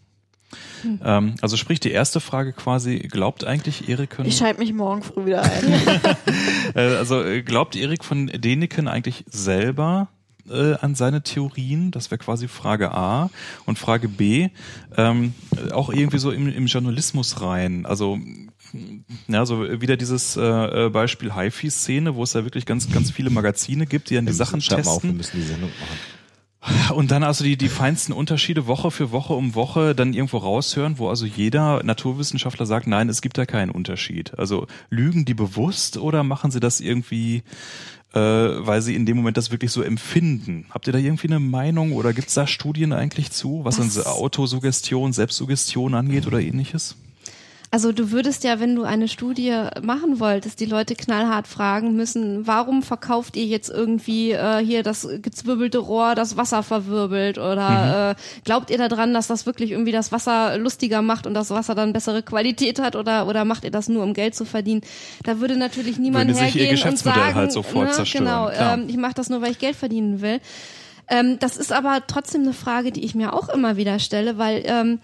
Ähm, 1.04 1.36
also 1.42 1.58
sprich, 1.58 1.80
die 1.80 1.92
erste 1.92 2.20
Frage 2.20 2.54
quasi, 2.54 3.00
glaubt 3.00 3.44
eigentlich 3.44 3.90
Erik 3.90 4.18
Ich 4.24 4.38
schalte 4.38 4.60
mich 4.60 4.74
morgen 4.74 5.04
früh 5.04 5.26
wieder 5.26 5.44
ein. 5.44 5.74
äh, 6.76 6.96
also 6.96 7.24
äh, 7.24 7.42
glaubt 7.42 7.76
Erik 7.76 8.04
von 8.04 8.28
Däniken 8.28 8.88
eigentlich 8.88 9.26
selber 9.28 10.10
äh, 10.50 10.76
an 10.76 10.96
seine 10.96 11.22
Theorien? 11.22 11.92
Das 11.92 12.12
wäre 12.12 12.20
quasi 12.20 12.48
Frage 12.48 12.92
A. 12.92 13.30
Und 13.66 13.78
Frage 13.78 14.08
B, 14.08 14.50
ähm, 14.98 15.34
auch 15.72 15.92
irgendwie 15.92 16.20
so 16.20 16.32
im, 16.32 16.48
im 16.48 16.66
Journalismus 16.66 17.42
rein. 17.42 17.86
Also 17.86 18.18
ja, 19.28 19.46
so 19.46 19.82
wieder 19.82 19.98
dieses 19.98 20.38
äh, 20.38 20.42
äh, 20.42 20.90
Beispiel 20.90 21.34
HiFi-Szene, 21.34 22.16
wo 22.16 22.24
es 22.24 22.34
ja 22.34 22.44
wirklich 22.44 22.66
ganz, 22.66 22.92
ganz 22.92 23.12
viele 23.12 23.30
Magazine 23.30 23.86
gibt, 23.86 24.10
die 24.10 24.16
dann 24.16 24.26
die 24.26 24.34
Sachen 24.34 24.62
Schreib 24.62 24.86
mal 24.86 24.92
auf, 24.92 25.04
wir 25.04 25.10
testen. 25.10 25.18
müssen 25.18 25.38
die 25.38 25.44
Sendung 25.44 25.70
machen. 25.70 25.98
Und 26.94 27.12
dann 27.12 27.24
also 27.24 27.44
die, 27.44 27.56
die 27.56 27.70
feinsten 27.70 28.12
Unterschiede 28.12 28.68
Woche 28.68 28.92
für 28.92 29.12
Woche 29.12 29.34
um 29.34 29.56
Woche 29.56 29.96
dann 29.96 30.14
irgendwo 30.14 30.38
raushören, 30.38 31.00
wo 31.00 31.08
also 31.08 31.26
jeder 31.26 31.82
Naturwissenschaftler 31.84 32.66
sagt, 32.66 32.86
nein, 32.86 33.08
es 33.08 33.22
gibt 33.22 33.38
da 33.38 33.46
keinen 33.46 33.72
Unterschied. 33.72 34.38
Also 34.38 34.68
lügen 34.90 35.24
die 35.24 35.34
bewusst 35.34 35.98
oder 35.98 36.24
machen 36.24 36.52
sie 36.52 36.60
das 36.60 36.82
irgendwie, 36.82 37.44
äh, 38.14 38.20
weil 38.20 38.82
sie 38.82 38.96
in 38.96 39.06
dem 39.06 39.16
Moment 39.16 39.38
das 39.38 39.52
wirklich 39.52 39.72
so 39.72 39.82
empfinden? 39.82 40.66
Habt 40.70 40.88
ihr 40.88 40.94
da 40.94 41.00
irgendwie 41.00 41.28
eine 41.28 41.40
Meinung 41.40 41.94
oder 41.94 42.12
gibt's 42.12 42.34
da 42.34 42.46
Studien 42.46 42.92
eigentlich 42.92 43.32
zu, 43.32 43.64
was, 43.64 43.80
Was? 43.80 43.94
dann 43.94 44.04
so 44.04 44.10
Autosuggestion, 44.10 45.14
Selbstsuggestion 45.14 45.94
angeht 45.94 46.28
oder 46.28 46.42
ähnliches? 46.42 46.98
Also 47.72 47.92
du 47.92 48.12
würdest 48.12 48.44
ja, 48.44 48.60
wenn 48.60 48.76
du 48.76 48.84
eine 48.84 49.08
Studie 49.08 49.56
machen 49.84 50.20
wolltest, 50.20 50.60
die 50.60 50.66
Leute 50.66 50.96
knallhart 50.96 51.46
fragen 51.46 51.96
müssen, 51.96 52.48
warum 52.48 52.82
verkauft 52.82 53.38
ihr 53.38 53.46
jetzt 53.46 53.70
irgendwie 53.70 54.32
äh, 54.32 54.58
hier 54.58 54.82
das 54.82 55.08
gezwirbelte 55.22 55.78
Rohr, 55.78 56.16
das 56.16 56.36
Wasser 56.36 56.64
verwirbelt 56.64 57.38
oder 57.38 58.16
äh, 58.18 58.42
glaubt 58.44 58.72
ihr 58.72 58.80
daran, 58.80 59.14
dass 59.14 59.28
das 59.28 59.46
wirklich 59.46 59.72
irgendwie 59.72 59.92
das 59.92 60.12
Wasser 60.12 60.58
lustiger 60.58 61.04
macht 61.04 61.28
und 61.28 61.36
das 61.36 61.52
Wasser 61.52 61.76
dann 61.76 61.94
bessere 61.94 62.24
Qualität 62.24 62.80
hat 62.80 62.96
oder 62.96 63.28
oder 63.28 63.46
macht 63.46 63.64
ihr 63.64 63.72
das 63.72 63.88
nur 63.88 64.04
um 64.04 64.16
Geld 64.16 64.34
zu 64.34 64.46
verdienen? 64.46 64.82
Da 65.24 65.40
würde 65.40 65.56
natürlich 65.56 66.00
niemand 66.00 66.30
Würde 66.30 66.40
hergehen 66.40 66.66
und 66.66 66.72
Geschäftsmodell 66.72 67.22
sagen, 67.22 67.36
halt 67.36 67.52
sofort 67.52 67.90
ne, 67.90 67.94
zerstören, 67.94 68.26
genau, 68.26 68.50
ähm, 68.50 68.90
ich 68.90 68.98
mache 68.98 69.14
das 69.14 69.30
nur, 69.30 69.44
weil 69.44 69.52
ich 69.52 69.60
Geld 69.60 69.76
verdienen 69.76 70.22
will. 70.22 70.40
Ähm, 71.08 71.38
das 71.40 71.56
ist 71.56 71.72
aber 71.72 72.02
trotzdem 72.08 72.42
eine 72.42 72.54
Frage, 72.54 72.92
die 72.92 73.04
ich 73.04 73.14
mir 73.14 73.34
auch 73.34 73.50
immer 73.50 73.78
wieder 73.78 74.00
stelle, 74.00 74.40
weil 74.40 74.64
ähm, 74.66 75.00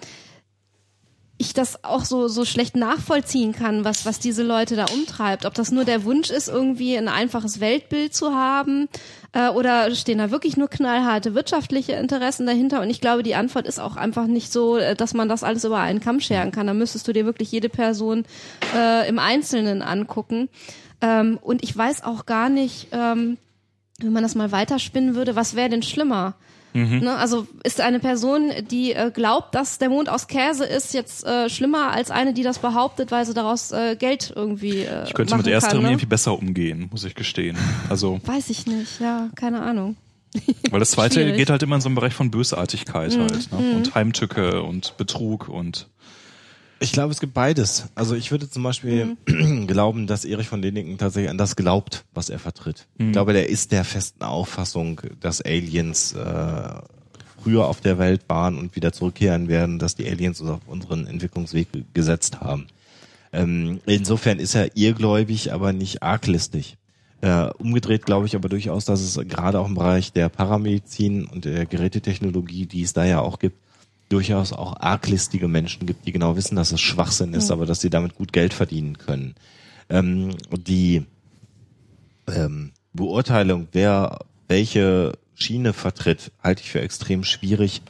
ich 1.38 1.54
das 1.54 1.84
auch 1.84 2.06
so 2.06 2.28
so 2.30 2.46
schlecht 2.46 2.76
nachvollziehen 2.76 3.52
kann, 3.52 3.84
was 3.84 4.06
was 4.06 4.20
diese 4.20 4.44
Leute 4.44 4.76
da 4.76 4.86
umtreibt. 4.94 5.46
Ob 5.46 5.54
das 5.54 5.72
nur 5.72 5.84
der 5.84 6.06
Wunsch 6.06 6.30
ist, 6.30 6.48
irgendwie 6.48 6.98
ein 6.98 7.10
einfaches 7.10 7.60
Weltbild 7.60 8.16
zu 8.16 8.34
haben, 8.34 8.88
äh, 9.34 9.50
oder 9.50 9.94
stehen 9.94 10.18
da 10.18 10.32
wirklich 10.32 10.56
nur 10.56 10.70
knallharte 10.70 11.36
wirtschaftliche 11.36 11.92
Interessen 11.94 12.46
dahinter? 12.46 12.82
Und 12.82 12.90
ich 12.90 13.02
glaube, 13.02 13.22
die 13.22 13.36
Antwort 13.36 13.68
ist 13.68 13.80
auch 13.80 13.98
einfach 13.98 14.28
nicht 14.28 14.52
so, 14.52 14.78
äh, 14.78 14.96
dass 14.96 15.14
man 15.14 15.28
das 15.28 15.44
alles 15.44 15.66
über 15.66 15.80
einen 15.80 16.00
Kamm 16.00 16.22
scheren 16.22 16.52
kann. 16.52 16.68
Da 16.68 16.74
müsstest 16.74 17.08
du 17.08 17.12
dir 17.12 17.26
wirklich 17.26 17.52
jede 17.52 17.68
Person 17.70 18.24
äh, 18.74 19.08
im 19.10 19.20
Einzelnen 19.20 19.82
angucken. 19.82 20.48
Ähm, 21.02 21.38
und 21.42 21.64
ich 21.64 21.76
weiß 21.76 22.06
auch 22.06 22.26
gar 22.26 22.50
nicht, 22.50 22.88
ähm, 22.94 23.38
wenn 24.00 24.14
man 24.14 24.24
das 24.24 24.36
mal 24.36 24.54
weiterspinnen 24.54 25.16
würde, 25.16 25.36
was 25.36 25.56
wäre 25.56 25.70
denn 25.70 25.84
schlimmer? 25.84 26.36
Ne, 26.76 27.16
also 27.16 27.48
ist 27.64 27.80
eine 27.80 28.00
Person, 28.00 28.52
die 28.70 28.92
äh, 28.92 29.10
glaubt, 29.10 29.56
dass 29.56 29.78
der 29.78 29.90
Mond 29.90 30.10
aus 30.10 30.28
Käse 30.28 30.66
ist, 30.66 30.94
jetzt 30.94 31.26
äh, 31.26 31.50
schlimmer 31.50 31.92
als 31.92 32.12
eine, 32.12 32.34
die 32.34 32.44
das 32.44 32.60
behauptet, 32.60 33.12
weil 33.12 33.26
sie 33.26 33.34
daraus 33.34 33.72
äh, 33.72 33.96
Geld 33.96 34.34
irgendwie 34.36 34.82
äh, 34.82 35.06
Ich 35.06 35.14
könnte 35.14 35.38
mit 35.38 35.48
ersterem 35.48 35.84
ne? 35.84 35.90
irgendwie 35.90 36.06
besser 36.06 36.38
umgehen, 36.38 36.90
muss 36.92 37.06
ich 37.06 37.16
gestehen. 37.16 37.58
Also, 37.90 38.20
Weiß 38.26 38.50
ich 38.50 38.68
nicht, 38.68 39.00
ja, 39.00 39.30
keine 39.36 39.62
Ahnung. 39.62 39.96
weil 40.70 40.80
das 40.80 40.92
zweite 40.92 41.16
Schwierig. 41.16 41.34
Mhm. 41.34 41.38
geht 41.38 41.50
halt 41.50 41.64
immer 41.64 41.76
in 41.76 41.82
so 41.82 41.88
einen 41.88 41.96
Bereich 41.96 42.14
von 42.14 42.30
Bösartigkeit 42.30 43.18
halt, 43.18 43.52
ne? 43.52 43.76
Und 43.76 43.96
Heimtücke 43.96 44.62
und 44.62 44.98
Betrug 44.98 45.48
und 45.48 45.88
Ich 46.80 46.92
glaube, 46.92 47.12
es 47.12 47.20
gibt 47.20 47.34
beides. 47.34 47.88
Also 47.96 48.16
ich 48.16 48.32
würde 48.32 48.50
zum 48.50 48.64
Beispiel 48.64 49.16
glauben, 49.68 50.08
dass 50.08 50.26
Erich 50.26 50.48
von 50.48 50.62
Däniken 50.62 50.98
tatsächlich 50.98 51.30
an 51.30 51.38
das 51.38 51.56
glaubt, 51.56 52.06
was 52.14 52.30
er 52.30 52.40
vertritt. 52.40 52.88
Ich 52.98 53.12
glaube, 53.12 53.34
der 53.34 53.50
ist 53.50 53.72
der 53.72 53.86
festen 53.86 54.24
Auffassung, 54.24 55.02
dass 55.22 55.42
Aliens 55.42 56.14
äh, 56.14 56.70
früher 57.42 57.68
auf 57.68 57.80
der 57.80 57.98
Welt 57.98 58.24
waren 58.28 58.58
und 58.58 58.76
wieder 58.76 58.92
zurückkehren 58.92 59.48
werden, 59.48 59.80
dass 59.80 59.96
die 59.96 60.10
Aliens 60.10 60.42
uns 60.42 60.50
auf 60.50 60.62
unseren 60.68 61.08
Entwicklungsweg 61.08 61.68
gesetzt 61.94 62.42
haben. 62.42 62.68
Ähm, 63.32 63.80
insofern 63.86 64.40
ist 64.40 64.56
er 64.56 64.76
irrgläubig, 64.76 65.54
aber 65.54 65.72
nicht 65.72 66.04
arglistig. 66.04 66.78
Äh, 67.22 67.50
umgedreht 67.58 68.06
glaube 68.06 68.26
ich 68.26 68.36
aber 68.36 68.50
durchaus, 68.50 68.86
dass 68.86 69.02
es 69.02 69.20
gerade 69.28 69.60
auch 69.60 69.68
im 69.68 69.76
Bereich 69.76 70.12
der 70.12 70.30
Paramedizin 70.30 71.26
und 71.26 71.46
der 71.46 71.66
Gerätetechnologie, 71.66 72.66
die 72.66 72.82
es 72.82 72.94
da 72.94 73.06
ja 73.06 73.20
auch 73.20 73.40
gibt, 73.40 73.58
durchaus 74.10 74.54
auch 74.54 74.80
arglistige 74.80 75.48
Menschen 75.48 75.86
gibt, 75.86 76.06
die 76.06 76.12
genau 76.12 76.36
wissen, 76.36 76.56
dass 76.56 76.72
es 76.72 76.82
Schwachsinn 76.82 77.34
ist, 77.34 77.52
aber 77.52 77.66
dass 77.66 77.82
sie 77.82 77.90
damit 77.90 78.16
gut 78.16 78.34
Geld 78.34 78.54
verdienen 78.54 78.98
können. 78.98 79.36
Ähm, 79.90 80.36
die 80.52 81.06
ähm, 82.28 82.72
Beurteilung, 82.94 83.68
wer 83.72 84.20
welche 84.48 85.14
Schiene 85.34 85.74
vertritt, 85.74 86.32
halte 86.42 86.62
ich 86.62 86.72
für 86.72 86.82
extrem 86.82 87.24
schwierig 87.24 87.82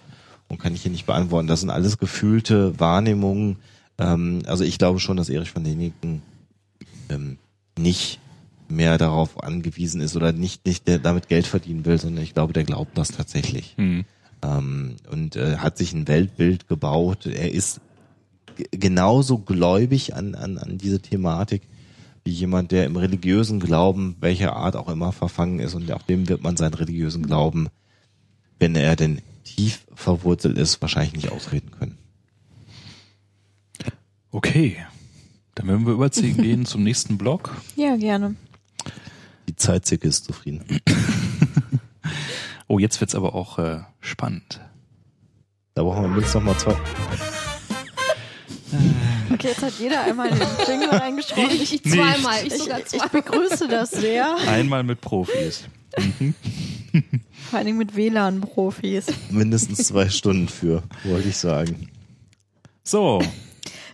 und 0.48 0.60
kann 0.60 0.74
ich 0.74 0.84
hier 0.84 0.92
nicht 0.92 1.06
beantworten. 1.06 1.48
Das 1.48 1.62
sind 1.62 1.70
alles 1.70 1.98
gefühlte 1.98 2.80
Wahrnehmungen. 2.80 3.58
Ähm, 3.98 4.42
also 4.46 4.64
ich 4.64 4.78
glaube 4.78 5.00
schon, 5.00 5.18
dass 5.18 5.30
Erich 5.30 5.52
von 5.52 5.64
Däniken 5.64 6.22
ähm, 7.10 7.38
nicht 7.78 8.20
mehr 8.68 8.98
darauf 8.98 9.44
angewiesen 9.44 10.02
ist 10.02 10.16
oder 10.16 10.32
nicht, 10.32 10.66
nicht 10.66 10.88
der 10.88 11.00
damit 11.00 11.28
Geld 11.28 11.46
verdienen 11.46 11.86
will, 11.86 12.00
sondern 12.00 12.24
ich 12.24 12.34
glaube, 12.34 12.54
der 12.54 12.64
glaubt 12.64 12.98
das 12.98 13.10
tatsächlich. 13.10 13.76
Hm. 13.78 14.06
Ähm, 14.46 14.98
und 15.12 15.36
äh, 15.36 15.58
hat 15.58 15.78
sich 15.78 15.94
ein 15.94 16.08
Weltbild 16.08 16.68
gebaut. 16.68 17.26
Er 17.26 17.52
ist 17.52 17.82
genauso 18.72 19.40
gläubig 19.40 20.16
an, 20.16 20.36
an, 20.36 20.58
an 20.58 20.78
diese 20.78 21.02
Thematik 21.02 21.64
wie 22.24 22.32
jemand, 22.32 22.72
der 22.72 22.86
im 22.86 22.96
religiösen 22.96 23.60
Glauben, 23.60 24.16
welcher 24.20 24.56
Art 24.56 24.76
auch 24.76 24.90
immer, 24.90 25.12
verfangen 25.12 25.60
ist 25.60 25.76
und 25.76 25.92
auf 25.92 26.04
dem 26.04 26.28
wird 26.28 26.42
man 26.42 26.58
seinen 26.58 26.74
religiösen 26.74 27.24
Glauben, 27.26 27.68
wenn 28.58 28.76
er 28.76 28.96
denn 28.96 29.22
tief 29.44 29.86
verwurzelt 29.94 30.58
ist, 30.58 30.82
wahrscheinlich 30.82 31.14
nicht 31.14 31.32
ausreden 31.32 31.70
können. 31.72 31.98
Okay. 34.32 34.78
Dann 35.54 35.68
werden 35.68 35.86
wir 35.86 35.94
überziehen 35.94 36.38
gehen 36.38 36.66
zum 36.66 36.84
nächsten 36.84 37.18
Block. 37.18 37.56
Ja, 37.76 37.96
gerne. 37.96 38.36
Die 39.48 39.56
Zeitzicke 39.56 40.08
ist 40.08 40.26
zufrieden. 40.26 40.64
Oh, 42.68 42.80
jetzt 42.80 43.00
wird's 43.00 43.14
aber 43.14 43.36
auch 43.36 43.60
äh, 43.60 43.82
spannend. 44.06 44.62
Da 45.74 45.84
brauchen 45.84 46.04
wir 46.04 46.08
mindestens 46.10 46.36
noch 46.36 46.44
mal 46.44 46.58
zwei. 46.58 46.76
Okay, 49.34 49.48
jetzt 49.48 49.62
hat 49.64 49.74
jeder 49.80 50.02
einmal 50.04 50.30
den 50.30 50.40
Jingle 50.68 50.90
reingesprochen. 50.90 51.50
Ich, 51.52 51.74
ich 51.74 51.84
zweimal, 51.84 52.46
ich 52.46 52.54
sogar 52.54 52.80
Ich 52.80 52.86
zweimal. 52.88 53.10
begrüße 53.10 53.68
das 53.68 53.92
sehr. 53.92 54.36
Einmal 54.48 54.84
mit 54.84 55.02
Profis. 55.02 55.66
Vor 57.50 57.58
allen 57.60 57.66
Dingen 57.66 57.78
mit 57.78 57.96
WLAN-Profis. 57.96 59.06
Mindestens 59.30 59.88
zwei 59.88 60.10
Stunden 60.10 60.48
für, 60.48 60.84
wollte 61.04 61.30
ich 61.30 61.38
sagen. 61.38 61.90
So, 62.84 63.22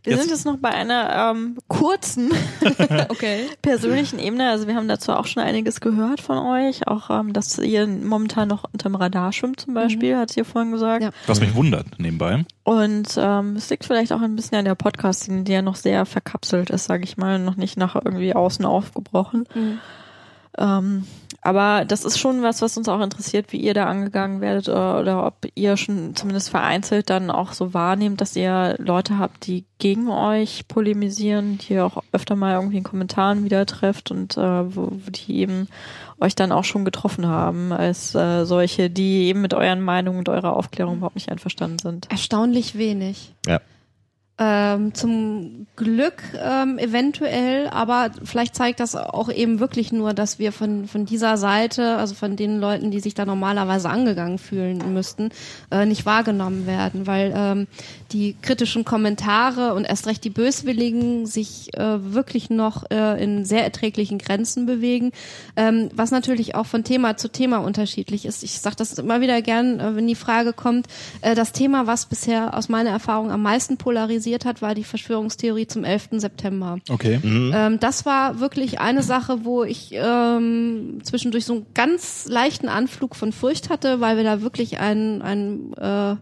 Wir 0.04 0.14
Jetzt- 0.14 0.22
sind 0.24 0.32
jetzt 0.32 0.46
noch 0.46 0.58
bei 0.58 0.70
einer 0.70 1.32
ähm, 1.32 1.58
kurzen 1.68 2.32
Okay. 3.10 3.46
persönlichen 3.62 4.18
Ebene. 4.18 4.50
Also 4.50 4.68
wir 4.68 4.76
haben 4.76 4.88
dazu 4.88 5.12
auch 5.14 5.28
schon 5.28 5.44
einiges 5.44 5.80
gehört 5.80 6.22
von 6.22 6.38
euch. 6.40 6.88
Auch, 6.88 7.10
ähm, 7.12 7.34
dass 7.34 7.58
ihr 7.60 7.86
momentan 7.86 8.48
noch 8.48 8.64
unterm 8.74 8.96
Radar 8.96 9.32
schwimmt 9.32 9.60
zum 9.60 9.74
Beispiel, 9.76 10.18
hat 10.18 10.32
sie 10.32 10.40
ja 10.40 10.44
vorhin 10.44 10.72
gesagt. 10.72 11.04
Ja. 11.04 11.12
was 11.28 11.40
mich 11.40 11.54
wundert 11.54 12.00
nebenbei. 12.00 12.46
Und 12.64 13.10
ähm, 13.18 13.56
es 13.56 13.70
liegt 13.70 13.86
vielleicht 13.86 14.12
auch 14.12 14.22
ein 14.22 14.36
bisschen 14.36 14.58
an 14.58 14.66
der 14.66 14.76
Podcasting, 14.76 15.44
die 15.44 15.52
ja 15.52 15.62
noch 15.62 15.76
sehr 15.76 16.06
verkapselt 16.06 16.70
ist, 16.72 16.86
sage 16.86 17.04
ich 17.04 17.18
mal, 17.18 17.38
noch 17.38 17.56
nicht 17.56 17.78
nach 17.78 17.96
irgendwie 17.96 18.34
außen 18.34 18.66
aufgebrochen. 18.66 19.46
Mhm. 19.54 19.80
Ähm, 20.58 21.06
aber 21.44 21.86
das 21.86 22.06
ist 22.06 22.20
schon 22.20 22.44
was, 22.44 22.62
was 22.62 22.78
uns 22.78 22.88
auch 22.88 23.02
interessiert, 23.02 23.52
wie 23.52 23.58
ihr 23.58 23.74
da 23.74 23.86
angegangen 23.88 24.42
werdet 24.42 24.70
oder, 24.70 25.00
oder 25.00 25.26
ob 25.26 25.48
ihr 25.56 25.76
schon 25.76 26.16
zumindest 26.16 26.52
vereinzelt 26.52 27.10
dann 27.10 27.32
auch 27.32 27.54
so 27.54 27.74
wahrnehmt, 27.74 28.22
dass 28.22 28.36
ihr 28.36 28.76
Leute 28.78 29.18
habt, 29.18 29.48
die 29.48 29.66
gegen 29.80 30.10
euch 30.10 30.68
polemisieren, 30.68 31.58
die 31.58 31.74
ihr 31.74 31.86
auch 31.86 32.04
öfter 32.12 32.36
mal 32.36 32.54
irgendwie 32.54 32.78
in 32.78 32.84
Kommentaren 32.84 33.44
wieder 33.44 33.66
trefft 33.66 34.12
und 34.12 34.38
äh, 34.38 34.76
wo, 34.76 34.92
wo 34.92 35.10
die 35.10 35.38
eben 35.38 35.68
euch 36.20 36.36
dann 36.36 36.52
auch 36.52 36.64
schon 36.64 36.86
getroffen 36.86 37.26
haben 37.26 37.72
als 37.72 38.14
äh, 38.14 38.46
solche, 38.46 38.92
die 38.92 39.24
eben 39.24 39.42
mit 39.42 39.56
euren 39.56 39.82
Meinungen 39.82 40.20
und 40.20 40.30
eurer 40.30 40.56
Aufklärung 40.56 40.98
überhaupt 40.98 41.16
nicht 41.16 41.32
einverstanden 41.32 41.80
sind. 41.80 42.12
Erstaunlich 42.12 42.78
wenig. 42.78 43.34
Ja. 43.48 43.60
Ähm, 44.43 44.95
zum 44.95 45.68
Glück 45.76 46.24
ähm, 46.42 46.80
eventuell, 46.80 47.68
aber 47.68 48.10
vielleicht 48.24 48.56
zeigt 48.56 48.80
das 48.80 48.95
auch 48.95 49.30
eben 49.30 49.60
wirklich 49.60 49.92
nur, 49.92 50.16
dass 50.16 50.40
wir 50.40 50.51
von, 50.51 50.88
von 50.88 51.06
dieser 51.06 51.38
Seite, 51.38 51.98
also 51.98 52.16
von 52.16 52.38
den 52.38 52.60
Leuten, 52.60 52.90
die 52.90 53.01
sich 53.01 53.14
da 53.14 53.26
normalerweise 53.26 53.90
angegangen 53.90 54.40
fühlen 54.40 54.93
müssten, 54.93 55.30
äh, 55.69 55.85
nicht 55.85 56.08
wahrgenommen 56.08 56.66
werden, 56.66 57.06
weil 57.06 57.34
ähm, 57.35 57.68
die 58.14 58.35
kritischen 58.42 58.84
Kommentare 58.84 59.76
und 59.76 59.84
erst 59.84 60.08
recht 60.08 60.24
die 60.24 60.32
böswilligen 60.32 61.27
sich 61.27 61.77
äh, 61.77 62.14
wirklich 62.14 62.50
noch 62.50 62.90
äh, 62.90 63.22
in 63.24 63.45
sehr 63.45 63.64
erträglichen 63.64 64.18
Grenzen 64.18 64.66
bewegen, 64.66 65.11
ähm, 65.56 65.90
was 65.93 66.10
natürlich 66.10 66.56
auch 66.56 66.66
von 66.66 66.84
Thema 66.84 67.16
zu 67.16 67.32
Thema 67.32 67.58
unterschiedlich 67.58 68.26
ist. 68.26 68.42
Ich 68.43 68.60
sage 68.60 68.77
das 68.77 68.98
immer 68.98 69.22
wieder 69.22 69.43
gern, 69.43 69.80
äh, 69.80 69.95
wenn 69.95 70.08
die 70.08 70.16
Frage 70.16 70.53
kommt, 70.53 70.88
äh, 71.22 71.35
das 71.35 71.51
Thema, 71.51 71.85
was 71.85 72.08
bisher 72.08 72.58
aus 72.58 72.69
meiner 72.69 72.90
Erfahrung 72.90 73.30
am 73.30 73.43
meisten 73.43 73.77
polarisiert 73.77 74.20
hat, 74.45 74.61
war 74.61 74.75
die 74.75 74.83
Verschwörungstheorie 74.83 75.67
zum 75.67 75.83
11. 75.83 76.09
September. 76.14 76.77
Okay. 76.90 77.19
Ähm, 77.24 77.80
das 77.80 78.06
war 78.06 78.40
wirklich 78.40 78.80
eine 78.80 79.03
Sache, 79.03 79.43
wo 79.43 79.64
ich 79.64 79.91
ähm, 79.93 81.00
zwischendurch 81.03 81.45
so 81.45 81.53
einen 81.53 81.66
ganz 81.74 82.25
leichten 82.27 82.67
Anflug 82.69 83.16
von 83.16 83.32
Furcht 83.32 83.69
hatte, 83.69 84.00
weil 84.01 84.17
wir 84.17 84.24
da 84.24 84.41
wirklich 84.41 84.80
einen, 84.80 85.22
einen 85.22 85.74
äh, 85.74 86.16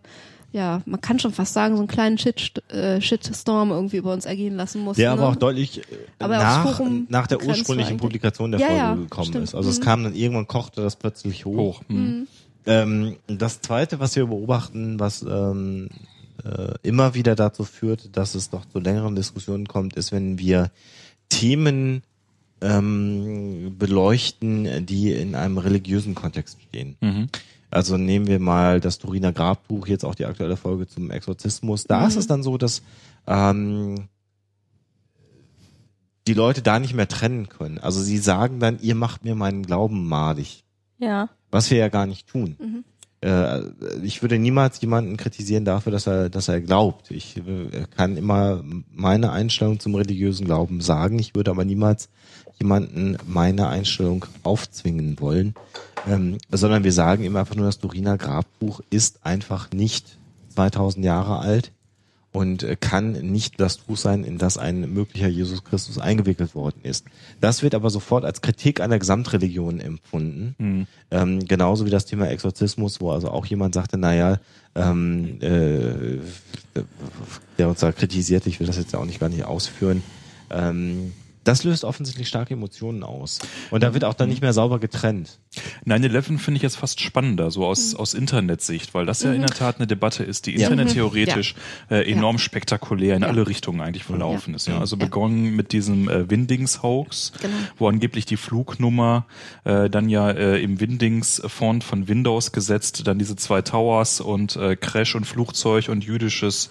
ja, 0.52 0.82
man 0.86 1.00
kann 1.00 1.20
schon 1.20 1.32
fast 1.32 1.54
sagen, 1.54 1.76
so 1.76 1.82
einen 1.82 1.88
kleinen 1.88 2.18
Shit, 2.18 2.64
äh, 2.72 3.00
Shitstorm 3.00 3.70
irgendwie 3.70 3.98
über 3.98 4.12
uns 4.14 4.26
ergehen 4.26 4.56
lassen 4.56 4.82
mussten. 4.82 5.02
Der 5.02 5.12
aber 5.12 5.22
ne? 5.22 5.28
auch 5.28 5.36
deutlich 5.36 5.80
äh, 5.80 5.84
Aber 6.18 6.38
nach, 6.38 6.82
nach 7.08 7.28
der 7.28 7.44
ursprünglichen 7.46 7.98
Publikation 7.98 8.52
der 8.52 8.60
Ja, 8.60 8.68
Folge 8.68 8.82
ja, 8.82 8.96
gekommen 8.96 9.28
stimmt. 9.28 9.44
ist. 9.44 9.54
Also 9.56 9.70
es 9.70 9.80
Mhm. 9.80 9.84
kam 9.84 10.04
dann 10.06 10.16
irgendwann, 10.16 10.48
kochte 10.48 10.82
das 10.82 10.96
plötzlich 10.96 11.46
hoch. 11.46 11.58
Hoch. 11.58 11.82
Hm. 11.88 12.28
Ähm, 12.66 13.16
das 13.28 13.62
Zweite, 13.62 14.00
was 14.00 14.16
wir 14.16 14.26
beobachten, 14.26 15.00
was 15.00 15.22
ähm, 15.22 15.90
äh, 16.44 16.74
immer 16.84 17.14
wieder 17.14 17.36
dazu 17.36 17.64
führt, 17.64 18.16
dass 18.16 18.36
es 18.36 18.50
doch 18.50 18.66
zu 18.66 18.80
längeren 18.80 19.16
Diskussionen 19.16 19.68
kommt, 19.68 19.96
ist, 19.96 20.12
wenn 20.12 20.40
wir 20.40 20.72
Themen 21.30 22.04
ähm, 22.62 23.76
beleuchten, 23.78 24.86
die 24.86 25.12
in 25.12 25.36
einem 25.36 25.58
religiösen 25.58 26.16
Kontext 26.16 26.62
stehen. 26.62 26.98
Mhm. 27.02 27.30
Also 27.72 27.98
nehmen 27.98 28.28
wir 28.28 28.40
mal 28.40 28.80
das 28.80 28.98
Turiner 28.98 29.32
Grabbuch, 29.32 29.88
jetzt 29.88 30.04
auch 30.04 30.16
die 30.16 30.26
aktuelle 30.26 30.58
Folge 30.58 30.88
zum 30.88 31.12
Exorzismus. 31.12 31.84
Da 31.84 32.08
ist 32.08 32.16
es 32.16 32.26
dann 32.26 32.42
so, 32.42 32.58
dass 32.58 32.82
ähm, 33.28 34.08
die 36.26 36.34
Leute 36.34 36.62
da 36.62 36.80
nicht 36.80 36.96
mehr 36.96 37.08
trennen 37.08 37.48
können. 37.50 37.78
Also 37.78 38.02
sie 38.02 38.18
sagen 38.18 38.60
dann, 38.60 38.80
ihr 38.82 38.96
macht 38.96 39.24
mir 39.24 39.36
meinen 39.36 39.64
Glauben 39.64 40.08
madig. 40.08 40.64
Ja. 40.98 41.30
Was 41.52 41.70
wir 41.72 41.78
ja 41.78 41.90
gar 41.90 42.06
nicht 42.06 42.28
tun. 42.28 42.56
Mhm. 42.60 42.84
Äh, 43.22 43.62
ich 44.04 44.22
würde 44.22 44.40
niemals 44.40 44.80
jemanden 44.82 45.18
kritisieren 45.18 45.66
dafür, 45.66 45.92
dass 45.92 46.08
er, 46.08 46.30
dass 46.30 46.48
er 46.48 46.62
glaubt. 46.62 47.12
Ich 47.12 47.38
äh, 47.38 47.86
kann 47.96 48.18
immer 48.18 48.64
meine 48.92 49.32
Einstellung 49.32 49.80
zum 49.80 49.96
religiösen 49.96 50.46
Glauben 50.46 50.82
sagen. 50.82 51.20
Ich 51.20 51.36
würde 51.36 51.52
aber 51.52 51.66
niemals 51.66 52.10
jemanden 52.60 53.18
meine 53.26 53.68
Einstellung 53.68 54.26
aufzwingen 54.44 55.20
wollen, 55.20 55.54
ähm, 56.08 56.38
sondern 56.52 56.84
wir 56.84 56.92
sagen 56.92 57.24
immer 57.24 57.40
einfach 57.40 57.56
nur, 57.56 57.66
das 57.66 57.80
Turiner 57.80 58.18
Grabbuch 58.18 58.82
ist 58.90 59.26
einfach 59.26 59.72
nicht 59.72 60.18
2000 60.56 61.06
Jahre 61.06 61.40
alt 61.40 61.72
und 62.32 62.64
äh, 62.64 62.76
kann 62.80 63.14
nicht 63.14 63.60
das 63.60 63.78
Tuch 63.78 63.98
sein, 63.98 64.24
in 64.24 64.38
das 64.38 64.58
ein 64.58 64.94
möglicher 64.94 65.28
Jesus 65.28 65.64
Christus 65.64 65.98
eingewickelt 65.98 66.54
worden 66.54 66.82
ist. 66.84 67.06
Das 67.42 67.64
wird 67.64 67.74
aber 67.74 67.90
sofort 67.90 68.24
als 68.26 68.42
Kritik 68.42 68.82
an 68.82 68.92
der 68.92 69.00
Gesamtreligion 69.00 69.80
empfunden. 69.80 70.56
Hm. 70.60 70.88
Ähm, 71.12 71.40
genauso 71.48 71.86
wie 71.86 71.90
das 71.90 72.06
Thema 72.06 72.30
Exorzismus, 72.30 73.02
wo 73.02 73.12
also 73.12 73.30
auch 73.30 73.46
jemand 73.46 73.74
sagte, 73.74 73.98
naja, 73.98 74.40
ähm, 74.76 75.40
äh, 75.42 76.20
der 77.58 77.70
uns 77.70 77.80
da 77.80 77.92
kritisiert, 77.92 78.46
ich 78.46 78.60
will 78.60 78.68
das 78.68 78.78
jetzt 78.78 78.94
ja 78.94 79.00
auch 79.00 79.06
nicht 79.06 79.20
gar 79.20 79.30
nicht 79.30 79.46
ausführen, 79.46 80.04
ähm, 80.52 81.14
das 81.44 81.64
löst 81.64 81.84
offensichtlich 81.84 82.28
starke 82.28 82.54
Emotionen 82.54 83.04
aus. 83.04 83.40
Und 83.72 83.82
da 83.82 83.94
wird 83.94 84.04
auch 84.04 84.14
dann 84.14 84.30
nicht 84.30 84.42
mehr 84.42 84.54
sauber 84.54 84.80
getrennt. 84.80 85.40
9-11 85.86 86.38
finde 86.38 86.58
ich 86.58 86.62
jetzt 86.64 86.76
fast 86.76 87.02
spannender, 87.02 87.50
so 87.50 87.66
aus, 87.66 87.96
aus 87.96 88.14
Internetsicht, 88.14 88.94
weil 88.94 89.06
das 89.06 89.24
ja 89.24 89.34
in 89.34 89.42
der 89.42 89.50
Tat 89.50 89.78
eine 89.78 89.88
Debatte 89.88 90.24
ist, 90.24 90.46
die 90.46 90.52
Ja. 90.56 90.70
internettheoretisch 90.70 91.56
äh, 91.90 92.12
enorm 92.12 92.38
spektakulär 92.38 93.16
in 93.16 93.24
alle 93.24 93.48
Richtungen 93.48 93.82
eigentlich 93.82 94.04
verlaufen 94.04 94.54
ist. 94.54 94.68
Ja. 94.68 94.80
Also 94.80 94.98
begonnen 94.98 95.56
mit 95.56 95.72
diesem 95.72 96.08
äh, 96.10 96.30
Windings-Hoax, 96.30 97.32
Genau. 97.42 97.54
wo 97.78 97.88
angeblich 97.88 98.26
die 98.26 98.38
Flugnummer 98.38 99.26
äh, 99.64 99.90
dann 99.90 100.10
ja 100.10 100.30
äh, 100.30 100.62
im 100.62 100.80
Windings-Font 100.80 101.84
von 101.84 102.08
Windows 102.08 102.52
gesetzt, 102.52 103.08
dann 103.08 103.18
diese 103.18 103.36
zwei 103.36 103.62
Towers 103.62 104.22
und 104.22 104.56
äh, 104.56 104.76
Crash 104.76 105.16
und 105.16 105.26
Flugzeug 105.26 105.90
und 105.90 106.04
jüdisches 106.04 106.70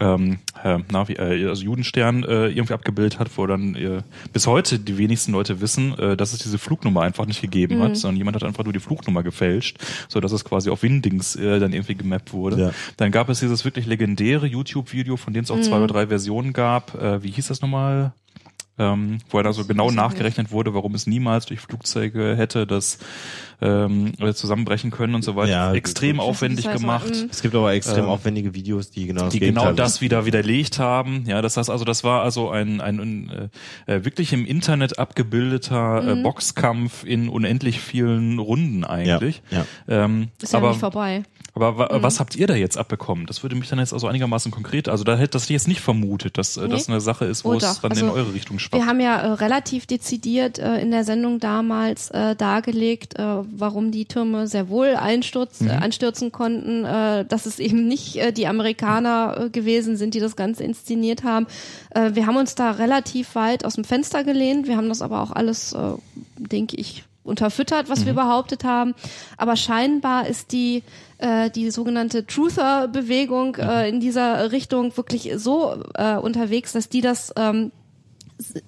ähm, 0.00 0.38
äh, 0.62 0.78
na, 0.92 1.08
wie, 1.08 1.14
äh, 1.14 1.48
also 1.48 1.62
Judenstern 1.64 2.22
äh, 2.24 2.48
irgendwie 2.48 2.74
abgebildet 2.74 3.18
hat, 3.18 3.30
wo 3.36 3.46
dann 3.46 3.74
äh, 3.74 4.02
bis 4.32 4.46
heute 4.46 4.78
die 4.78 4.96
wenigsten 4.98 5.32
Leute 5.32 5.60
wissen, 5.60 5.98
äh, 5.98 6.16
dass 6.16 6.32
es 6.32 6.38
diese 6.38 6.58
Flugnummer 6.58 7.02
einfach 7.02 7.26
nicht 7.26 7.40
gegeben 7.40 7.78
Mhm. 7.78 7.82
hat, 7.82 7.96
sondern 7.96 8.16
jemand 8.16 8.36
hat 8.36 8.44
einfach 8.44 8.64
nur 8.64 8.72
die 8.72 8.78
Flugnummer 8.80 9.22
gefälscht, 9.22 9.78
so 10.08 10.20
dass 10.20 10.32
es 10.32 10.44
quasi 10.44 10.70
auf 10.70 10.82
Windings 10.82 11.34
äh, 11.36 11.58
dann 11.58 11.72
irgendwie 11.72 11.94
gemappt 11.96 12.32
wurde. 12.32 12.60
Ja. 12.60 12.70
Dann 12.96 13.10
gab 13.10 13.28
es 13.28 13.40
dieses 13.40 13.64
wirklich 13.64 13.86
legendäre 13.86 14.46
YouTube-Video, 14.46 15.16
von 15.16 15.32
dem 15.32 15.44
es 15.44 15.50
auch 15.50 15.56
Mhm. 15.56 15.62
zwei 15.62 15.76
oder 15.78 15.86
drei 15.88 16.06
Versionen 16.06 16.52
gab. 16.52 16.94
Äh, 17.00 17.22
wie 17.22 17.30
hieß 17.30 17.48
das 17.48 17.60
nochmal? 17.60 18.12
Ähm, 18.80 19.18
wo 19.30 19.42
da 19.42 19.52
so 19.52 19.64
genau 19.64 19.90
nachgerechnet 19.90 20.52
wurde, 20.52 20.72
warum 20.72 20.94
es 20.94 21.08
niemals 21.08 21.46
durch 21.46 21.58
Flugzeuge 21.58 22.36
hätte 22.36 22.64
das 22.64 23.00
ähm, 23.60 24.12
zusammenbrechen 24.34 24.90
können 24.90 25.14
und 25.14 25.22
so 25.22 25.34
weiter. 25.36 25.50
Ja, 25.50 25.72
Extrem 25.74 26.18
gut. 26.18 26.26
aufwendig 26.26 26.64
Das 26.64 26.74
heißt, 26.74 26.80
gemacht 26.80 27.10
mm. 27.10 27.28
Es 27.30 27.42
gibt 27.42 27.54
aber 27.54 27.72
extrem 27.72 28.04
Ähm, 28.04 28.10
aufwendige 28.10 28.54
Videos, 28.54 28.90
die 28.90 29.06
genau 29.06 29.24
das 29.24 29.32
die 29.32 29.40
Gegenteil 29.40 29.64
genau 29.72 29.76
das 29.76 30.00
wieder 30.00 30.26
widerlegt 30.26 30.78
haben. 30.78 31.24
Ja, 31.26 31.42
das 31.42 31.56
heißt 31.56 31.68
also, 31.70 31.84
das 31.84 32.04
war 32.04 32.22
also 32.22 32.50
ein, 32.50 32.80
ein 32.80 33.50
äh, 33.86 33.92
äh, 33.92 34.04
wirklich 34.04 34.32
im 34.32 34.44
Internet 34.46 34.98
abgebildeter 34.98 36.02
Mhm. 36.02 36.08
äh, 36.08 36.22
Boxkampf 36.22 37.04
in 37.04 37.28
unendlich 37.28 37.80
vielen 37.80 38.38
Runden 38.38 38.84
eigentlich. 38.84 39.42
Ja, 39.50 39.66
Ähm, 39.88 40.28
Ist 40.40 40.52
ja 40.52 40.58
aber 40.58 40.70
nicht 40.70 40.80
vorbei. 40.80 41.22
Aber 41.66 41.98
Mhm. 41.98 42.02
was 42.02 42.20
habt 42.20 42.36
ihr 42.36 42.46
da 42.46 42.54
jetzt 42.54 42.76
abbekommen? 42.78 43.26
Das 43.26 43.42
würde 43.42 43.56
mich 43.56 43.68
dann 43.68 43.78
jetzt 43.78 43.92
also 43.92 44.06
einigermaßen 44.06 44.50
konkret, 44.52 44.88
also 44.88 45.04
da 45.04 45.16
hätte 45.16 45.32
das 45.32 45.48
jetzt 45.48 45.68
nicht 45.68 45.80
vermutet, 45.80 46.38
dass 46.38 46.56
äh, 46.56 46.68
das 46.68 46.86
Nee. 46.88 46.94
eine 46.94 47.00
Sache 47.00 47.24
ist, 47.24 47.44
wo 47.44 47.50
Oh, 47.50 47.54
es 47.56 47.80
dann 47.80 47.92
in 47.92 48.04
Also, 48.04 48.12
eure 48.12 48.34
Richtung 48.34 48.58
schwappt. 48.58 48.82
Wir 48.82 48.88
haben 48.88 49.00
ja 49.00 49.16
äh, 49.20 49.26
relativ 49.32 49.86
dezidiert 49.86 50.58
äh, 50.58 50.80
in 50.80 50.90
der 50.90 51.04
Sendung 51.04 51.40
damals 51.40 52.10
äh, 52.10 52.36
dargelegt, 52.36 53.18
äh, 53.18 53.22
warum 53.50 53.90
die 53.90 54.04
Türme 54.04 54.46
sehr 54.46 54.68
wohl 54.68 54.94
einsturz, 54.96 55.60
Mhm. 55.60 55.70
einstürzen 55.70 56.32
konnten, 56.32 56.84
äh, 56.84 57.24
dass 57.24 57.46
es 57.46 57.58
eben 57.58 57.88
nicht 57.88 58.18
die 58.36 58.46
Amerikaner 58.46 59.48
gewesen 59.50 59.96
sind, 59.96 60.14
die 60.14 60.20
das 60.20 60.36
Ganze 60.36 60.64
inszeniert 60.64 61.24
haben. 61.24 61.46
Wir 61.94 62.26
haben 62.26 62.36
uns 62.36 62.54
da 62.54 62.70
relativ 62.72 63.34
weit 63.34 63.64
aus 63.64 63.74
dem 63.74 63.84
Fenster 63.84 64.24
gelehnt. 64.24 64.66
Wir 64.68 64.76
haben 64.76 64.88
das 64.88 65.02
aber 65.02 65.22
auch 65.22 65.30
alles, 65.32 65.74
denke 66.38 66.76
ich, 66.76 67.04
unterfüttert, 67.28 67.88
was 67.88 68.06
wir 68.06 68.14
behauptet 68.14 68.64
haben. 68.64 68.94
Aber 69.36 69.56
scheinbar 69.56 70.26
ist 70.26 70.52
die 70.52 70.82
äh, 71.18 71.50
die 71.50 71.70
sogenannte 71.70 72.26
Truther-Bewegung 72.26 73.56
äh, 73.56 73.88
in 73.88 74.00
dieser 74.00 74.52
Richtung 74.52 74.96
wirklich 74.96 75.32
so 75.36 75.82
äh, 75.94 76.16
unterwegs, 76.16 76.72
dass 76.72 76.88
die 76.88 77.00
das 77.00 77.32
ähm, 77.36 77.72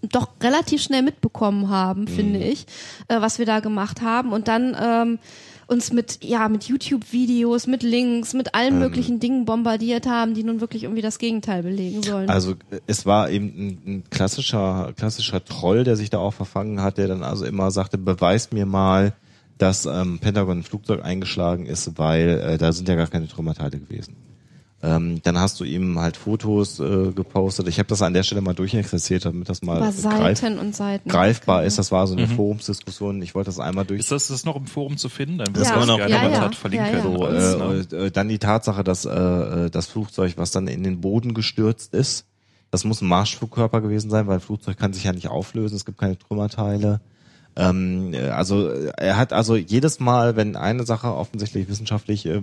doch 0.02 0.28
relativ 0.42 0.82
schnell 0.82 1.02
mitbekommen 1.02 1.68
haben, 1.68 2.08
finde 2.08 2.40
ich, 2.40 2.66
äh, 3.08 3.20
was 3.20 3.38
wir 3.38 3.46
da 3.46 3.60
gemacht 3.60 4.02
haben. 4.02 4.32
Und 4.32 4.48
dann 4.48 4.76
ähm, 4.80 5.18
uns 5.70 5.92
mit 5.92 6.24
ja 6.24 6.48
mit 6.48 6.64
YouTube-Videos, 6.64 7.66
mit 7.66 7.82
Links, 7.82 8.34
mit 8.34 8.54
allen 8.54 8.78
möglichen 8.78 9.20
Dingen 9.20 9.44
bombardiert 9.44 10.06
haben, 10.06 10.34
die 10.34 10.42
nun 10.42 10.60
wirklich 10.60 10.82
irgendwie 10.82 11.02
das 11.02 11.18
Gegenteil 11.18 11.62
belegen 11.62 12.02
sollen. 12.02 12.28
Also 12.28 12.54
es 12.86 13.06
war 13.06 13.30
eben 13.30 13.46
ein, 13.46 13.82
ein 13.86 14.04
klassischer, 14.10 14.92
klassischer 14.96 15.44
Troll, 15.44 15.84
der 15.84 15.96
sich 15.96 16.10
da 16.10 16.18
auch 16.18 16.34
verfangen 16.34 16.82
hat, 16.82 16.98
der 16.98 17.08
dann 17.08 17.22
also 17.22 17.44
immer 17.44 17.70
sagte, 17.70 17.98
beweist 17.98 18.52
mir 18.52 18.66
mal, 18.66 19.12
dass 19.58 19.86
ähm, 19.86 20.18
Pentagon 20.18 20.58
ein 20.58 20.62
Flugzeug 20.64 21.04
eingeschlagen 21.04 21.66
ist, 21.66 21.98
weil 21.98 22.40
äh, 22.40 22.58
da 22.58 22.72
sind 22.72 22.88
ja 22.88 22.96
gar 22.96 23.06
keine 23.06 23.28
Trümmerteile 23.28 23.78
gewesen. 23.78 24.16
Ähm, 24.82 25.20
dann 25.24 25.38
hast 25.38 25.60
du 25.60 25.64
ihm 25.64 25.98
halt 25.98 26.16
Fotos 26.16 26.80
äh, 26.80 27.12
gepostet. 27.12 27.68
Ich 27.68 27.78
habe 27.78 27.88
das 27.88 28.00
an 28.00 28.14
der 28.14 28.22
Stelle 28.22 28.40
mal 28.40 28.54
durchexerziert, 28.54 29.26
damit 29.26 29.50
das 29.50 29.60
mal 29.60 29.76
Über 29.76 29.92
Seiten 29.92 30.58
und 30.58 30.74
Seiten. 30.74 31.06
greifbar 31.08 31.64
ist. 31.64 31.78
Das 31.78 31.92
war 31.92 32.06
so 32.06 32.14
eine 32.16 32.26
Mhm. 32.26 32.30
Forumsdiskussion. 32.36 33.20
Ich 33.20 33.34
wollte 33.34 33.48
das 33.48 33.58
einmal 33.60 33.84
durch. 33.84 34.00
ist 34.00 34.10
das, 34.10 34.22
ist 34.22 34.30
das 34.30 34.44
noch 34.46 34.56
im 34.56 34.66
Forum 34.66 34.96
zu 34.96 35.10
finden? 35.10 35.36
Dann 35.36 35.52
Das 35.52 35.64
wir 35.64 35.70
kann 35.70 35.80
man 35.80 35.90
auch- 35.90 35.96
gerne 35.98 36.12
ja, 36.14 36.30
ja. 36.30 36.40
hat, 36.40 36.54
verlinken 36.54 36.88
Ja, 36.88 36.96
ja. 36.96 37.02
So, 37.82 37.96
äh, 37.96 38.06
äh, 38.06 38.10
dann 38.10 38.28
die 38.28 38.38
Tatsache, 38.38 38.82
dass 38.82 39.04
äh, 39.04 39.10
äh, 39.10 39.70
das 39.70 39.86
Flugzeug, 39.86 40.34
was 40.36 40.50
dann 40.50 40.66
in 40.66 40.82
den 40.82 41.02
Boden 41.02 41.34
gestürzt 41.34 41.92
ist, 41.92 42.24
das 42.70 42.84
muss 42.84 43.02
ein 43.02 43.08
Marschflugkörper 43.08 43.82
gewesen 43.82 44.08
sein, 44.10 44.28
weil 44.28 44.36
ein 44.36 44.40
Flugzeug 44.40 44.78
kann 44.78 44.94
sich 44.94 45.04
ja 45.04 45.12
nicht 45.12 45.28
auflösen, 45.28 45.76
es 45.76 45.84
gibt 45.84 45.98
keine 45.98 46.16
Trümmerteile. 46.18 47.00
Ähm, 47.56 48.14
äh, 48.14 48.28
also 48.28 48.68
er 48.70 49.16
hat 49.16 49.32
also 49.32 49.56
jedes 49.56 50.00
Mal, 50.00 50.36
wenn 50.36 50.56
eine 50.56 50.86
Sache 50.86 51.08
offensichtlich 51.14 51.68
wissenschaftlich 51.68 52.26
äh, 52.26 52.40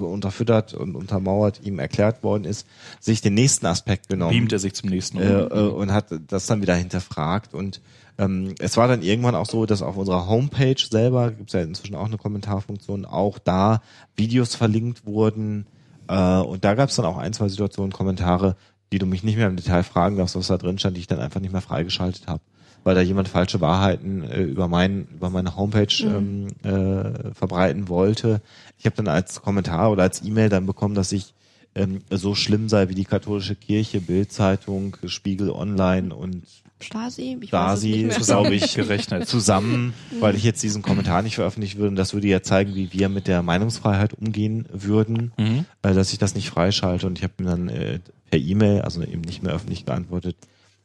unterfüttert 0.00 0.74
und 0.74 0.94
untermauert 0.94 1.60
ihm 1.64 1.78
erklärt 1.78 2.22
worden 2.22 2.44
ist, 2.44 2.66
sich 3.00 3.20
den 3.20 3.34
nächsten 3.34 3.66
Aspekt 3.66 4.08
genommen 4.08 4.38
beamt 4.38 4.52
er 4.52 4.58
sich 4.58 4.74
zum 4.74 4.90
nächsten 4.90 5.18
äh, 5.18 5.40
äh, 5.40 5.68
und 5.68 5.92
hat 5.92 6.06
das 6.28 6.46
dann 6.46 6.62
wieder 6.62 6.74
hinterfragt. 6.74 7.54
Und 7.54 7.80
ähm, 8.18 8.54
es 8.58 8.76
war 8.76 8.88
dann 8.88 9.02
irgendwann 9.02 9.34
auch 9.34 9.46
so, 9.46 9.66
dass 9.66 9.82
auf 9.82 9.96
unserer 9.96 10.28
Homepage 10.28 10.80
selber, 10.88 11.30
gibt's 11.30 11.52
ja 11.52 11.60
inzwischen 11.60 11.96
auch 11.96 12.06
eine 12.06 12.18
Kommentarfunktion, 12.18 13.04
auch 13.04 13.38
da 13.38 13.82
Videos 14.16 14.54
verlinkt 14.54 15.04
wurden. 15.06 15.66
Äh, 16.08 16.38
und 16.38 16.64
da 16.64 16.74
gab's 16.74 16.96
dann 16.96 17.06
auch 17.06 17.18
ein, 17.18 17.32
zwei 17.32 17.48
Situationen, 17.48 17.92
Kommentare, 17.92 18.56
die 18.92 18.98
du 18.98 19.06
mich 19.06 19.22
nicht 19.22 19.36
mehr 19.36 19.48
im 19.48 19.56
Detail 19.56 19.82
fragen 19.82 20.16
darfst, 20.16 20.36
was 20.36 20.46
da 20.46 20.56
drin 20.56 20.78
stand, 20.78 20.96
die 20.96 21.00
ich 21.00 21.06
dann 21.06 21.20
einfach 21.20 21.40
nicht 21.40 21.52
mehr 21.52 21.60
freigeschaltet 21.60 22.26
habe, 22.26 22.42
weil 22.88 22.94
da 22.94 23.02
jemand 23.02 23.28
falsche 23.28 23.60
Wahrheiten 23.60 24.22
äh, 24.22 24.40
über 24.42 24.66
mein 24.66 25.06
über 25.12 25.28
meine 25.28 25.56
Homepage 25.56 25.92
ähm, 26.02 26.46
äh, 26.62 27.34
verbreiten 27.34 27.88
wollte. 27.90 28.40
Ich 28.78 28.86
habe 28.86 28.96
dann 28.96 29.08
als 29.08 29.42
Kommentar 29.42 29.90
oder 29.92 30.04
als 30.04 30.24
E-Mail 30.24 30.48
dann 30.48 30.64
bekommen, 30.64 30.94
dass 30.94 31.12
ich 31.12 31.34
ähm, 31.74 32.00
so 32.10 32.34
schlimm 32.34 32.70
sei 32.70 32.88
wie 32.88 32.94
die 32.94 33.04
katholische 33.04 33.54
Kirche, 33.56 34.00
Bildzeitung, 34.00 34.96
Spiegel 35.04 35.50
Online 35.50 36.14
und 36.14 36.44
Stasi, 36.80 37.36
ich 37.42 37.48
Stasi, 37.48 38.08
glaube 38.24 38.54
ich, 38.54 38.74
gerechnet. 38.74 39.28
zusammen, 39.28 39.92
weil 40.20 40.34
ich 40.34 40.44
jetzt 40.44 40.62
diesen 40.62 40.80
Kommentar 40.80 41.20
nicht 41.20 41.34
veröffentlichen 41.34 41.76
würde. 41.78 41.90
Und 41.90 41.96
das 41.96 42.14
würde 42.14 42.28
ja 42.28 42.40
zeigen, 42.42 42.74
wie 42.74 42.90
wir 42.94 43.10
mit 43.10 43.26
der 43.26 43.42
Meinungsfreiheit 43.42 44.14
umgehen 44.14 44.64
würden, 44.72 45.32
Mhm. 45.36 45.66
äh, 45.82 45.92
dass 45.92 46.10
ich 46.12 46.18
das 46.18 46.34
nicht 46.34 46.48
freischalte. 46.48 47.06
Und 47.06 47.18
ich 47.18 47.24
habe 47.24 47.34
ihm 47.40 47.44
dann 47.46 47.68
äh, 47.68 47.98
per 48.30 48.38
E-Mail, 48.40 48.80
also 48.80 49.02
eben 49.02 49.20
nicht 49.22 49.42
mehr 49.42 49.52
öffentlich 49.52 49.84
geantwortet, 49.84 50.36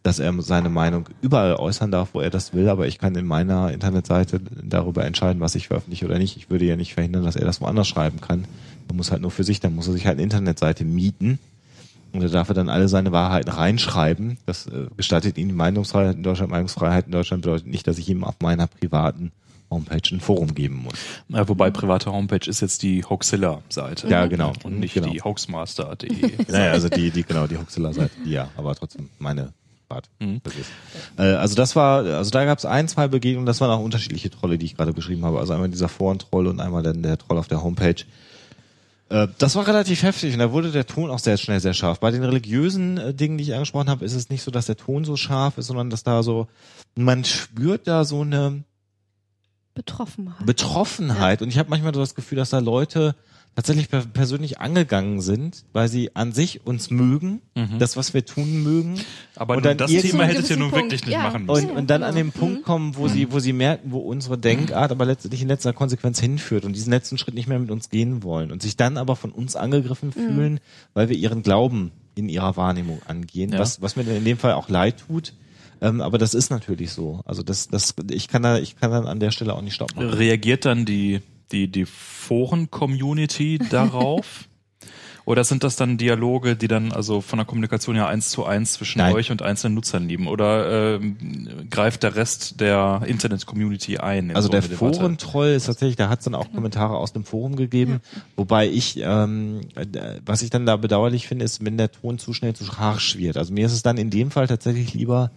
dass 0.04 0.20
er 0.20 0.34
seine 0.42 0.70
Meinung 0.70 1.10
überall 1.22 1.56
äußern 1.56 1.90
darf, 1.92 2.10
wo 2.14 2.20
er 2.20 2.30
das 2.30 2.54
will, 2.54 2.68
aber 2.70 2.88
ich 2.88 3.00
kann 3.00 3.16
in 3.16 3.26
meiner 3.26 3.72
Internetseite 3.72 4.42
darüber 4.62 5.06
entscheiden, 5.06 5.40
was 5.42 5.56
ich 5.56 5.68
veröffentliche 5.70 6.06
oder 6.06 6.20
nicht. 6.20 6.36
Ich 6.38 6.50
würde 6.50 6.66
ja 6.66 6.76
nicht 6.76 6.94
verhindern, 6.94 7.24
dass 7.24 7.38
er 7.38 7.46
das 7.46 7.62
woanders 7.62 7.88
schreiben 7.88 8.20
kann. 8.20 8.46
Man 8.90 8.98
muss 8.98 9.12
halt 9.12 9.22
nur 9.22 9.32
für 9.32 9.46
sich, 9.46 9.62
dann 9.62 9.76
muss 9.76 9.88
er 9.88 9.94
sich 9.94 10.06
halt 10.06 10.16
eine 10.16 10.24
Internetseite 10.24 10.84
mieten. 10.84 11.40
Und 12.12 12.22
da 12.22 12.28
darf 12.28 12.50
er 12.50 12.54
dann 12.54 12.70
alle 12.70 12.90
seine 12.90 13.12
Wahrheiten 13.12 13.50
reinschreiben. 13.50 14.38
Das 14.46 14.68
äh, 14.68 14.88
gestattet 14.98 15.38
ihm 15.38 15.48
die 15.48 15.54
Meinungsfreiheit 15.56 16.18
in 16.18 16.22
Deutschland. 16.24 16.52
Meinungsfreiheit 16.52 17.06
in 17.08 17.12
Deutschland 17.12 17.42
bedeutet 17.42 17.68
nicht, 17.68 17.88
dass 17.88 17.98
ich 17.98 18.08
ihm 18.10 18.24
auf 18.24 18.36
meiner 18.42 18.68
privaten 18.68 19.32
Homepage 19.72 20.02
ein 20.12 20.20
Forum 20.20 20.54
geben 20.54 20.84
muss. 20.84 20.94
Äh, 21.34 21.48
wobei 21.48 21.72
private 21.72 22.12
Homepage 22.12 22.48
ist 22.48 22.60
jetzt 22.62 22.84
die 22.84 23.04
Hoaxilla-Seite. 23.04 24.10
Ja, 24.10 24.28
genau. 24.28 24.54
Und 24.64 24.80
nicht 24.80 24.94
Genau. 24.94 25.10
die 25.10 25.22
hoaxmaster.de. 25.22 26.34
Naja, 26.50 26.72
also 26.72 26.90
die, 26.90 27.10
die, 27.10 27.24
genau, 27.24 27.48
die 27.48 27.58
Huxilla-Seite, 27.58 28.12
die 28.26 28.32
ja, 28.32 28.50
aber 28.58 28.76
trotzdem 28.76 29.10
meine 29.18 29.54
Part. 29.94 30.10
Mhm. 30.20 30.42
Das 30.44 30.54
ist. 30.56 30.72
Äh, 31.18 31.22
also 31.36 31.56
das 31.56 31.76
war, 31.76 32.04
also 32.06 32.32
da 32.32 32.46
gab 32.46 32.58
es 32.58 32.66
ein, 32.66 32.88
zwei 32.88 33.08
Begegnungen, 33.08 33.46
das 33.46 33.62
waren 33.62 33.70
auch 33.70 33.84
unterschiedliche 33.84 34.30
Trolle, 34.30 34.58
die 34.58 34.66
ich 34.66 34.76
gerade 34.76 34.94
beschrieben 34.94 35.24
habe. 35.26 35.40
Also 35.40 35.54
einmal 35.54 35.70
dieser 35.70 35.90
Foren-Troll 35.90 36.48
und 36.48 36.60
einmal 36.60 36.84
dann 36.84 37.04
der 37.04 37.18
Troll 37.18 37.38
auf 37.38 37.48
der 37.48 37.64
Homepage. 37.64 38.04
Äh, 39.10 39.28
Das 39.38 39.56
war 39.56 39.68
relativ 39.68 40.04
heftig 40.04 40.34
und 40.34 40.40
da 40.40 40.52
wurde 40.52 40.72
der 40.72 40.88
Ton 40.88 41.10
auch 41.10 41.20
sehr 41.20 41.38
schnell 41.38 41.60
sehr 41.60 41.74
scharf. 41.74 42.00
Bei 42.00 42.12
den 42.12 42.24
religiösen 42.24 42.98
äh, 42.98 43.14
Dingen, 43.14 43.38
die 43.38 43.44
ich 43.44 43.54
angesprochen 43.54 43.90
habe, 43.90 44.04
ist 44.04 44.16
es 44.16 44.30
nicht 44.30 44.44
so, 44.44 44.52
dass 44.52 44.66
der 44.66 44.78
Ton 44.78 45.06
so 45.06 45.16
scharf 45.16 45.58
ist, 45.58 45.68
sondern 45.68 45.90
dass 45.90 46.04
da 46.04 46.24
so, 46.24 46.48
man 46.96 47.24
spürt 47.24 47.88
da 47.88 48.04
so 48.04 48.22
eine, 48.22 48.64
Betroffenheit. 49.76 50.46
Betroffenheit. 50.46 51.42
Und 51.42 51.50
ich 51.50 51.58
habe 51.58 51.70
manchmal 51.70 51.94
so 51.94 52.00
das 52.00 52.16
Gefühl, 52.16 52.38
dass 52.38 52.52
da 52.52 52.60
Leute 52.60 53.16
tatsächlich 53.56 53.90
per 53.90 54.02
persönlich 54.02 54.60
angegangen 54.60 55.22
sind, 55.22 55.64
weil 55.74 55.88
sie 55.88 56.16
an 56.16 56.32
sich 56.32 56.66
uns 56.66 56.90
mögen, 56.90 57.42
Mhm. 57.56 57.78
das, 57.80 57.96
was 57.98 58.14
wir 58.14 58.26
tun 58.26 58.64
mögen. 58.64 58.96
Aber 59.36 59.56
Und 59.58 59.66
dann 59.66 59.78
das 59.78 59.92
Thema 59.92 60.24
hättet 60.24 60.50
ihr 60.50 60.58
nun 60.58 60.72
gewissen 60.72 60.90
wirklich 60.90 61.02
Punkt, 61.02 61.08
nicht 61.08 61.14
ja. 61.18 61.24
machen 61.24 61.46
müssen. 61.46 61.70
Und, 61.70 61.78
und 61.78 61.90
dann 61.90 62.02
genau. 62.02 62.10
an 62.10 62.16
den 62.16 62.32
Punkt 62.32 62.64
kommen, 62.64 62.96
wo 62.96 63.08
sie, 63.08 63.32
wo 63.32 63.40
sie 63.40 63.54
merken, 63.54 63.92
wo 63.92 64.00
unsere 64.00 64.38
Denkart 64.38 64.92
aber 64.92 65.06
letztendlich 65.06 65.42
in 65.44 65.48
letzter 65.48 65.72
Konsequenz 65.74 66.20
hinführt 66.20 66.66
und 66.66 66.74
diesen 66.76 66.92
letzten 66.92 67.18
Schritt 67.18 67.36
nicht 67.36 67.48
mehr 67.48 67.60
mit 67.60 67.70
uns 67.70 67.90
gehen 67.90 68.24
wollen 68.24 68.52
und 68.52 68.62
sich 68.62 68.76
dann 68.76 68.98
aber 68.98 69.16
von 69.16 69.32
uns 69.32 69.56
angegriffen 69.56 70.12
fühlen, 70.12 70.60
weil 70.94 71.10
wir 71.10 71.16
ihren 71.16 71.44
Glauben 71.44 71.92
in 72.16 72.30
ihrer 72.30 72.58
Wahrnehmung 72.58 73.02
angehen, 73.08 73.52
Ja. 73.54 73.60
was, 73.60 73.82
was 73.82 73.96
mir 73.96 74.04
dann 74.04 74.16
in 74.16 74.26
dem 74.26 74.38
Fall 74.38 74.54
auch 74.54 74.70
leid 74.70 75.04
tut. 75.08 75.34
Ähm, 75.82 76.00
aber 76.02 76.18
das 76.18 76.34
ist 76.34 76.50
natürlich 76.50 76.92
so. 76.92 77.22
Also 77.26 77.44
das, 77.44 77.68
das, 77.68 77.94
ich 78.10 78.28
kann 78.30 78.42
da, 78.42 78.58
ich 78.58 78.78
kann 78.78 78.90
dann 78.92 79.06
an 79.06 79.20
der 79.20 79.32
Stelle 79.32 79.54
auch 79.54 79.62
nicht 79.62 79.74
stoppen. 79.74 80.00
Reagiert 80.10 80.64
dann 80.66 80.86
die, 80.86 81.22
die, 81.54 81.68
die 81.70 81.86
Foren-Community 81.86 83.60
darauf? 83.70 84.48
Oder 85.26 85.46
sind 85.46 85.64
das 85.64 85.78
dann 85.78 85.98
Dialoge, 85.98 86.58
die 86.58 86.68
dann 86.68 86.92
also 86.92 87.22
von 87.22 87.38
der 87.38 87.46
Kommunikation 87.46 87.96
ja 87.96 88.08
eins 88.08 88.30
zu 88.30 88.46
eins 88.46 88.74
zwischen 88.74 88.98
Nein. 89.00 89.14
euch 89.14 89.32
und 89.32 89.42
einzelnen 89.42 89.76
Nutzern 89.76 90.08
lieben? 90.08 90.28
Oder 90.28 90.96
ähm, 90.96 91.16
greift 91.70 92.04
der 92.04 92.16
Rest 92.16 92.60
der 92.60 93.04
Internet-Community 93.06 94.00
ein? 94.00 94.32
in 94.32 94.36
Also 94.36 94.48
so 94.48 94.52
der? 94.52 94.64
Forentroll 94.64 95.48
ist 95.50 95.68
tatsächlich, 95.68 95.96
da 95.96 96.10
hat 96.10 96.20
es 96.20 96.26
dann 96.26 96.36
auch 96.36 96.52
Kommentare 96.52 96.98
aus 96.98 97.14
dem 97.14 97.24
Forum 97.24 97.56
gegeben, 97.56 98.02
wobei 98.36 98.68
ich, 98.68 99.00
ähm, 99.02 99.62
äh, 99.76 99.86
was 100.26 100.42
ich 100.42 100.50
dann 100.50 100.66
da 100.66 100.76
bedauerlich 100.76 101.28
finde, 101.28 101.46
ist, 101.46 101.64
wenn 101.64 101.78
der 101.78 101.92
Ton 101.92 102.20
zu 102.20 102.34
schnell 102.34 102.54
zu 102.54 102.78
harsch 102.78 103.18
wird. 103.18 103.38
Also 103.38 103.54
mir 103.54 103.66
ist 103.66 103.74
es 103.74 103.82
dann 103.82 103.98
in 103.98 104.10
dem 104.10 104.30
Fall 104.30 104.48
tatsächlich 104.48 104.94
lieber, 104.94 105.32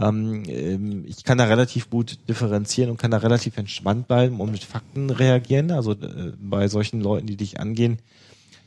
ähm, 0.00 0.44
ähm, 0.46 1.04
ich 1.06 1.24
kann 1.24 1.38
da 1.38 1.44
relativ 1.44 1.90
gut 1.90 2.18
differenzieren 2.28 2.90
und 2.90 2.96
kann 2.96 3.10
da 3.10 3.18
relativ 3.18 3.56
entspannt 3.56 4.08
bleiben 4.08 4.40
und 4.40 4.52
mit 4.52 4.64
Fakten 4.64 5.10
reagieren. 5.10 5.70
Also 5.70 5.92
äh, 5.92 6.32
bei 6.38 6.68
solchen 6.68 7.00
Leuten, 7.00 7.26
die 7.26 7.36
dich 7.36 7.60
angehen, 7.60 7.98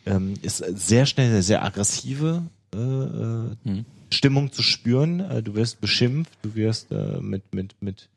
ähm, 0.05 0.35
ist 0.41 0.57
sehr 0.57 1.05
schnell 1.05 1.29
eine 1.29 1.43
sehr 1.43 1.63
aggressive 1.63 2.43
äh, 2.73 2.77
äh, 2.77 3.83
Stimmung 4.09 4.51
zu 4.51 4.61
spüren. 4.61 5.19
Äh, 5.19 5.43
du 5.43 5.55
wirst 5.55 5.81
beschimpft, 5.81 6.33
du 6.41 6.55
wirst 6.55 6.91
äh, 6.91 7.19
mit, 7.19 7.53
mit, 7.53 7.75
mit 7.81 8.09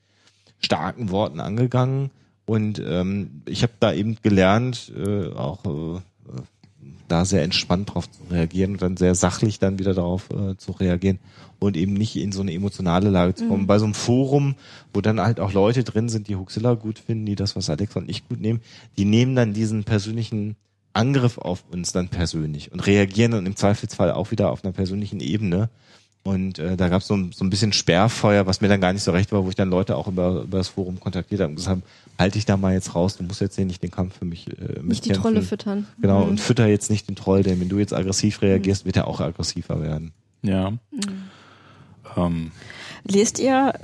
starken 0.61 1.11
Worten 1.11 1.41
angegangen. 1.41 2.11
Und 2.45 2.79
ähm, 2.79 3.43
ich 3.47 3.63
habe 3.63 3.73
da 3.81 3.93
eben 3.93 4.19
gelernt, 4.23 4.93
äh, 4.97 5.33
auch 5.33 5.65
äh, 5.97 6.01
da 7.09 7.25
sehr 7.25 7.43
entspannt 7.43 7.95
drauf 7.95 8.11
zu 8.11 8.21
reagieren 8.31 8.73
und 8.73 8.83
dann 8.83 8.97
sehr 8.97 9.15
sachlich 9.15 9.59
dann 9.59 9.79
wieder 9.79 9.95
darauf 9.95 10.29
äh, 10.31 10.57
zu 10.57 10.73
reagieren 10.73 11.19
und 11.59 11.77
eben 11.77 11.95
nicht 11.95 12.17
in 12.17 12.33
so 12.33 12.41
eine 12.43 12.53
emotionale 12.53 13.11
Lage 13.11 13.35
zu 13.35 13.47
kommen. 13.49 13.63
Mhm. 13.63 13.67
Bei 13.67 13.79
so 13.79 13.85
einem 13.85 13.95
Forum, 13.95 14.55
wo 14.93 15.01
dann 15.01 15.21
halt 15.21 15.41
auch 15.41 15.53
Leute 15.53 15.85
drin 15.85 16.09
sind, 16.09 16.29
die 16.29 16.37
Huxilla 16.37 16.75
gut 16.75 16.99
finden, 16.99 17.27
die 17.27 17.35
das, 17.37 17.57
was 17.57 17.71
Alex 17.71 17.97
und 17.97 18.11
ich 18.11 18.29
gut 18.29 18.41
nehmen, 18.41 18.61
die 18.99 19.05
nehmen 19.05 19.35
dann 19.37 19.53
diesen 19.55 19.85
persönlichen 19.85 20.57
Angriff 20.93 21.39
auf 21.39 21.65
uns 21.71 21.93
dann 21.93 22.09
persönlich 22.09 22.73
und 22.73 22.87
reagieren 22.87 23.33
dann 23.33 23.47
im 23.47 23.57
Zweifelsfall 23.57 24.11
auch 24.13 24.31
wieder 24.31 24.51
auf 24.51 24.65
einer 24.65 24.73
persönlichen 24.73 25.21
Ebene. 25.21 25.69
Und 26.23 26.59
äh, 26.59 26.77
da 26.77 26.89
gab 26.89 27.03
es 27.03 27.07
so, 27.07 27.15
ein- 27.15 27.31
so 27.33 27.45
ein 27.45 27.51
bisschen 27.51 27.73
Sperrfeuer, 27.73 28.47
was 28.47 28.61
mir 28.61 28.69
dann 28.69 28.81
gar 28.81 28.93
nicht 28.93 29.03
so 29.05 29.13
recht 29.13 29.31
war, 29.31 29.45
wo 29.45 29.49
ich 29.49 29.55
dann 29.55 29.71
Leute 29.71 29.95
auch 29.97 30.09
über, 30.09 30.43
über 30.43 30.59
das 30.59 30.69
Forum 30.69 30.99
kontaktiert 30.99 31.41
habe 31.41 31.51
und 31.51 31.57
gesagt 31.57 31.77
habe, 31.77 31.83
halte 32.19 32.39
ich 32.39 32.45
da 32.47 32.57
mal 32.57 32.73
jetzt 32.73 32.95
raus, 32.95 33.17
du 33.17 33.25
musst 33.25 33.41
jetzt 33.41 33.57
hier 33.57 33.67
nicht 33.67 33.83
den 33.83 33.91
Kampf 33.91 34.19
für 34.19 34.25
mich 34.25 34.49
äh, 34.59 34.81
Nicht 34.83 35.05
die. 35.05 35.13
Trolle 35.13 35.43
füttern. 35.43 35.87
Genau, 36.01 36.23
Mhm. 36.25 36.31
und 36.31 36.41
fütter 36.41 36.67
jetzt 36.67 36.91
nicht 36.91 37.09
den 37.09 37.17
Troll, 37.17 37.43
denn 37.43 37.61
wenn 37.61 37.69
du 37.69 37.79
jetzt 37.79 37.93
aggressiv 37.93 38.43
reagierst, 38.43 38.85
wird 38.87 38.97
er 38.97 39.07
auch 39.07 39.21
aggressiver 39.21 39.81
werden. 39.83 40.13
Ja. 40.43 40.73
Ähm, 42.17 42.51
Lest 43.05 43.39
ihr 43.39 43.75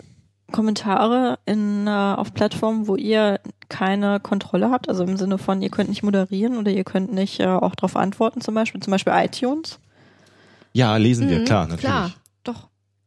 Kommentare 0.51 1.39
in, 1.47 1.86
äh, 1.86 1.91
auf 1.91 2.35
Plattformen, 2.35 2.86
wo 2.89 2.97
ihr 2.97 3.41
keine 3.69 4.20
Kontrolle 4.20 4.70
habt? 4.70 4.89
Also 4.89 5.05
im 5.05 5.17
Sinne 5.17 5.39
von, 5.39 5.62
ihr 5.62 5.70
könnt 5.70 5.89
nicht 5.89 6.02
moderieren 6.02 6.57
oder 6.59 6.70
ihr 6.70 6.85
könnt 6.85 7.12
nicht 7.12 7.41
äh, 7.41 7.47
auch 7.47 7.75
darauf 7.75 7.97
antworten, 7.97 8.41
zum 8.41 8.55
Beispiel, 8.55 8.81
zum 8.83 8.91
Beispiel 8.91 9.12
iTunes? 9.17 9.78
Ja, 10.75 10.97
lesen 10.97 11.28
wir, 11.31 11.41
Mhm, 11.41 11.44
klar, 11.44 11.62
natürlich. 11.65 11.81
Klar. 11.85 12.12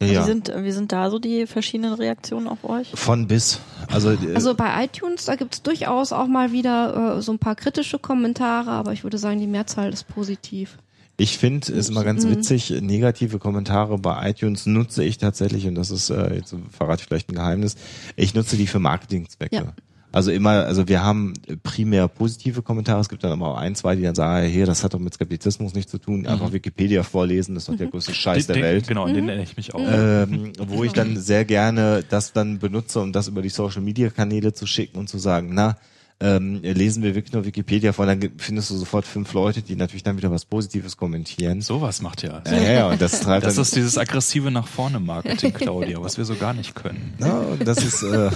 Ja, 0.02 0.22
Wie, 0.24 0.26
sind, 0.26 0.52
wie 0.56 0.72
sind 0.72 0.92
da 0.92 1.10
so 1.10 1.20
die 1.20 1.48
verschiedenen 1.48 1.94
Reaktionen 1.94 2.48
auf 2.50 2.64
euch? 2.66 2.92
Von 2.96 3.28
bis. 3.28 3.60
Also, 3.90 4.12
äh, 4.12 4.36
Also 4.36 4.54
bei 4.54 4.84
iTunes, 4.84 5.24
da 5.26 5.36
gibt's 5.36 5.62
durchaus 5.62 6.12
auch 6.12 6.28
mal 6.28 6.52
wieder 6.52 7.18
äh, 7.18 7.22
so 7.22 7.32
ein 7.32 7.40
paar 7.40 7.56
kritische 7.56 7.98
Kommentare, 7.98 8.72
aber 8.72 8.92
ich 8.92 9.04
würde 9.04 9.18
sagen, 9.18 9.40
die 9.40 9.48
Mehrzahl 9.48 9.94
ist 9.94 10.08
positiv. 10.10 10.78
Ich 11.18 11.38
finde 11.38 11.72
es 11.72 11.88
immer 11.88 12.04
ganz 12.04 12.26
Mhm. 12.26 12.32
witzig, 12.32 12.72
negative 12.82 13.40
Kommentare 13.40 13.98
bei 13.98 14.30
iTunes 14.32 14.66
nutze 14.66 15.02
ich 15.06 15.18
tatsächlich, 15.18 15.66
und 15.66 15.76
das 15.76 15.92
ist, 15.92 16.10
äh, 16.10 16.36
jetzt 16.36 16.54
verrate 16.72 17.02
ich 17.04 17.08
vielleicht 17.08 17.30
ein 17.32 17.36
Geheimnis, 17.36 17.76
ich 18.18 18.34
nutze 18.34 18.58
die 18.58 18.68
für 18.68 18.80
Marketingzwecke. 18.80 19.56
Ja. 19.56 19.74
Also 20.16 20.32
immer, 20.32 20.66
also 20.66 20.88
wir 20.88 21.04
haben 21.04 21.34
primär 21.62 22.08
positive 22.08 22.62
Kommentare, 22.62 23.02
es 23.02 23.10
gibt 23.10 23.26
dann 23.26 23.34
aber 23.34 23.50
auch 23.50 23.58
ein, 23.58 23.76
zwei, 23.76 23.98
die 23.98 24.04
dann 24.04 24.16
sagen, 24.16 24.48
hey, 24.48 24.64
das 24.64 24.82
hat 24.82 24.94
doch 24.94 25.00
mit 25.00 25.14
Skeptizismus 25.14 25.74
nichts 25.74 25.92
zu 25.92 25.98
tun, 25.98 26.26
einfach 26.26 26.54
Wikipedia 26.54 27.04
vorlesen, 27.04 27.54
das 27.54 27.64
ist 27.64 27.70
doch 27.70 27.76
der 27.76 27.88
größte 27.88 28.14
Scheiß 28.14 28.48
den, 28.48 28.54
der 28.56 28.64
Welt. 28.64 28.86
Den, 28.86 28.88
genau, 28.88 29.04
an 29.04 29.14
den 29.14 29.28
erinnere 29.28 29.44
ich 29.44 29.58
mich 29.58 29.74
auch. 29.74 29.82
ähm, 29.86 30.54
wo 30.68 30.86
ich 30.86 30.94
dann 30.94 31.18
sehr 31.18 31.44
gerne 31.44 32.02
das 32.10 32.32
dann 32.32 32.60
benutze, 32.60 33.02
um 33.02 33.12
das 33.12 33.28
über 33.28 33.42
die 33.42 33.50
Social 33.50 33.82
Media 33.82 34.10
Kanäle 34.10 34.54
zu 34.54 34.66
schicken 34.66 34.98
und 35.00 35.10
zu 35.10 35.18
sagen, 35.18 35.50
na, 35.52 35.76
ähm, 36.22 36.62
lesen 36.64 37.04
wir 37.04 37.14
wirklich 37.14 37.34
nur 37.34 37.44
Wikipedia 37.44 37.92
vor, 37.92 38.06
dann 38.06 38.22
findest 38.38 38.70
du 38.70 38.76
sofort 38.78 39.06
fünf 39.06 39.34
Leute, 39.34 39.62
die 39.62 39.76
natürlich 39.76 40.04
dann 40.04 40.16
wieder 40.16 40.32
was 40.32 40.46
Positives 40.46 40.96
kommentieren. 40.96 41.62
Sowas 41.62 42.02
macht 42.02 42.24
ihr. 42.24 42.42
Ja, 42.46 42.54
ja, 42.54 42.72
ja, 42.72 42.90
und 42.90 43.02
das 43.02 43.20
treibt 43.20 43.46
Das 43.46 43.56
dann, 43.56 43.64
ist 43.64 43.76
dieses 43.76 43.98
aggressive 43.98 44.50
nach 44.50 44.68
vorne 44.68 45.02
Marketing, 45.02 45.52
Claudia, 45.52 46.02
was 46.02 46.18
wir 46.18 46.24
so 46.24 46.36
gar 46.36 46.54
nicht 46.54 46.74
können. 46.74 47.16
ja, 47.20 47.38
und 47.40 47.68
das 47.68 47.84
ist, 47.84 48.02
äh, 48.02 48.30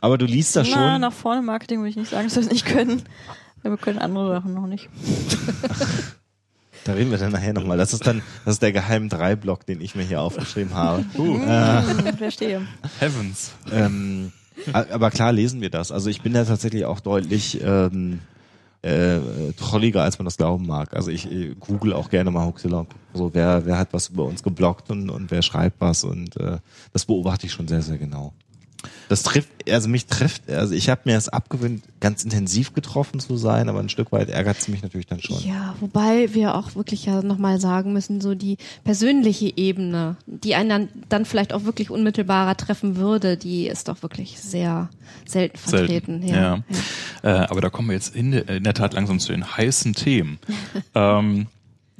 aber 0.00 0.18
du 0.18 0.26
liest 0.26 0.56
das 0.56 0.68
Na, 0.70 0.92
schon. 0.92 1.00
nach 1.00 1.12
vorne 1.12 1.42
Marketing 1.42 1.78
würde 1.78 1.90
ich 1.90 1.96
nicht 1.96 2.10
sagen, 2.10 2.24
dass 2.24 2.36
wir 2.36 2.42
es 2.42 2.50
nicht 2.50 2.66
können. 2.66 3.02
Wir 3.62 3.76
können 3.78 3.98
andere 3.98 4.30
Sachen 4.30 4.54
noch 4.54 4.66
nicht. 4.66 4.88
Da 6.84 6.92
reden 6.92 7.10
wir 7.10 7.16
dann 7.18 7.32
nachher 7.32 7.54
nochmal. 7.54 7.78
Das 7.78 7.94
ist 7.94 8.06
dann, 8.06 8.20
das 8.44 8.56
ist 8.56 8.62
der 8.62 8.72
geheime 8.72 9.08
Drei-Block, 9.08 9.64
den 9.64 9.80
ich 9.80 9.94
mir 9.94 10.02
hier 10.02 10.20
aufgeschrieben 10.20 10.74
habe. 10.74 11.04
Uh, 11.18 11.38
Hm, 11.38 12.16
verstehe. 12.18 12.66
Heavens. 13.00 13.52
Ähm, 13.72 14.32
aber 14.72 15.10
klar 15.10 15.32
lesen 15.32 15.60
wir 15.62 15.70
das. 15.70 15.90
Also 15.92 16.10
ich 16.10 16.20
bin 16.20 16.34
da 16.34 16.44
tatsächlich 16.44 16.84
auch 16.84 17.00
deutlich 17.00 17.60
ähm, 17.62 18.20
äh, 18.82 19.18
trolliger, 19.56 20.02
als 20.02 20.18
man 20.18 20.26
das 20.26 20.36
glauben 20.36 20.66
mag. 20.66 20.94
Also 20.94 21.10
ich 21.10 21.30
äh, 21.30 21.54
google 21.58 21.94
auch 21.94 22.10
gerne 22.10 22.30
mal 22.30 22.44
guck 22.44 22.60
So 22.60 23.30
wer 23.32 23.64
wer 23.64 23.78
hat 23.78 23.88
was 23.92 24.08
über 24.08 24.24
uns 24.24 24.42
geblockt 24.42 24.90
und 24.90 25.08
und 25.08 25.30
wer 25.30 25.40
schreibt 25.40 25.80
was 25.80 26.04
und 26.04 26.36
äh, 26.36 26.58
das 26.92 27.06
beobachte 27.06 27.46
ich 27.46 27.52
schon 27.52 27.66
sehr 27.66 27.80
sehr 27.80 27.96
genau. 27.96 28.34
Das 29.08 29.22
trifft, 29.22 29.48
also 29.68 29.88
mich 29.88 30.06
trifft, 30.06 30.48
also 30.50 30.74
ich 30.74 30.88
habe 30.88 31.02
mir 31.04 31.14
das 31.14 31.28
abgewöhnt, 31.28 31.82
ganz 32.00 32.24
intensiv 32.24 32.72
getroffen 32.74 33.20
zu 33.20 33.36
sein, 33.36 33.68
aber 33.68 33.80
ein 33.80 33.88
Stück 33.88 34.12
weit 34.12 34.28
ärgert 34.30 34.58
es 34.58 34.68
mich 34.68 34.82
natürlich 34.82 35.06
dann 35.06 35.20
schon. 35.20 35.38
Ja, 35.46 35.74
wobei 35.80 36.32
wir 36.34 36.54
auch 36.54 36.74
wirklich 36.74 37.04
ja 37.06 37.22
nochmal 37.22 37.60
sagen 37.60 37.92
müssen, 37.92 38.20
so 38.20 38.34
die 38.34 38.56
persönliche 38.84 39.52
Ebene, 39.56 40.16
die 40.26 40.54
einen 40.54 40.68
dann, 40.68 40.88
dann 41.08 41.24
vielleicht 41.24 41.52
auch 41.52 41.64
wirklich 41.64 41.90
unmittelbarer 41.90 42.56
treffen 42.56 42.96
würde, 42.96 43.36
die 43.36 43.66
ist 43.66 43.88
doch 43.88 44.02
wirklich 44.02 44.38
sehr 44.40 44.88
selten 45.26 45.56
vertreten. 45.58 46.22
Selten. 46.22 46.28
Ja. 46.34 46.62
Äh, 47.22 47.46
aber 47.48 47.60
da 47.60 47.70
kommen 47.70 47.88
wir 47.88 47.94
jetzt 47.94 48.14
in, 48.14 48.32
der- 48.32 48.48
in 48.48 48.64
der 48.64 48.74
Tat 48.74 48.92
langsam 48.94 49.18
zu 49.18 49.32
den 49.32 49.56
heißen 49.56 49.94
Themen. 49.94 50.38
ähm, 50.94 51.46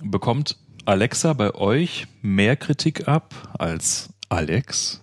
bekommt 0.02 0.56
Alexa 0.86 1.32
bei 1.32 1.54
euch 1.54 2.06
mehr 2.20 2.56
Kritik 2.56 3.08
ab 3.08 3.34
als 3.58 4.10
Alex? 4.28 5.00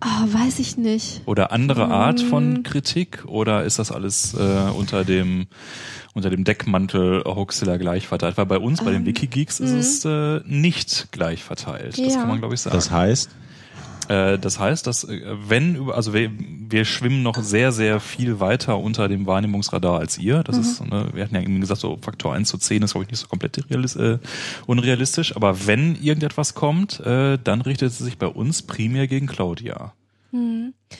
Ah, 0.00 0.24
weiß 0.30 0.60
ich 0.60 0.76
nicht. 0.76 1.22
Oder 1.26 1.50
andere 1.52 1.84
Hm. 1.86 1.92
Art 1.92 2.20
von 2.20 2.62
Kritik? 2.62 3.24
Oder 3.26 3.64
ist 3.64 3.78
das 3.78 3.90
alles 3.90 4.34
äh, 4.34 4.70
unter 4.70 5.04
dem 5.04 5.46
unter 6.14 6.30
dem 6.30 6.44
Deckmantel 6.44 7.22
Hoaxilla 7.24 7.76
gleich 7.78 8.06
verteilt? 8.06 8.36
Weil 8.38 8.46
bei 8.46 8.58
uns, 8.58 8.82
bei 8.82 8.92
den 8.92 9.06
Wikigeeks, 9.06 9.60
ist 9.60 9.70
es 9.72 10.04
äh, 10.04 10.40
nicht 10.46 11.08
gleich 11.10 11.42
verteilt. 11.42 11.92
Das 11.92 11.98
Ähm, 11.98 12.10
Ja. 12.10 12.18
kann 12.20 12.28
man, 12.28 12.38
glaube 12.38 12.54
ich, 12.54 12.60
sagen. 12.60 12.76
Das 12.76 12.90
heißt, 12.90 13.30
das 14.38 14.58
heißt, 14.58 14.86
dass 14.86 15.04
äh, 15.04 15.20
wenn 15.46 15.74
über, 15.76 15.94
also 15.94 16.14
wir, 16.14 16.30
wir 16.30 16.84
schwimmen 16.84 17.22
noch 17.22 17.36
sehr, 17.42 17.72
sehr 17.72 18.00
viel 18.00 18.40
weiter 18.40 18.78
unter 18.78 19.06
dem 19.06 19.26
Wahrnehmungsradar 19.26 19.98
als 19.98 20.18
ihr. 20.18 20.42
Das 20.42 20.56
ist, 20.56 20.80
ne, 20.84 21.08
wir 21.12 21.24
hatten 21.24 21.34
ja 21.34 21.42
eben 21.42 21.60
gesagt, 21.60 21.80
so 21.80 21.98
Faktor 22.00 22.34
1 22.34 22.48
zu 22.48 22.56
10 22.56 22.82
ist, 22.82 22.92
glaube 22.92 23.04
ich, 23.04 23.10
nicht 23.10 23.20
so 23.20 23.28
komplett 23.28 23.58
äh, 23.58 24.18
unrealistisch. 24.66 25.36
Aber 25.36 25.66
wenn 25.66 25.94
irgendetwas 25.96 26.54
kommt, 26.54 27.00
äh, 27.00 27.38
dann 27.42 27.60
richtet 27.60 27.90
es 27.90 27.98
sich 27.98 28.16
bei 28.16 28.26
uns 28.26 28.62
primär 28.62 29.06
gegen 29.08 29.26
Claudia. 29.26 29.92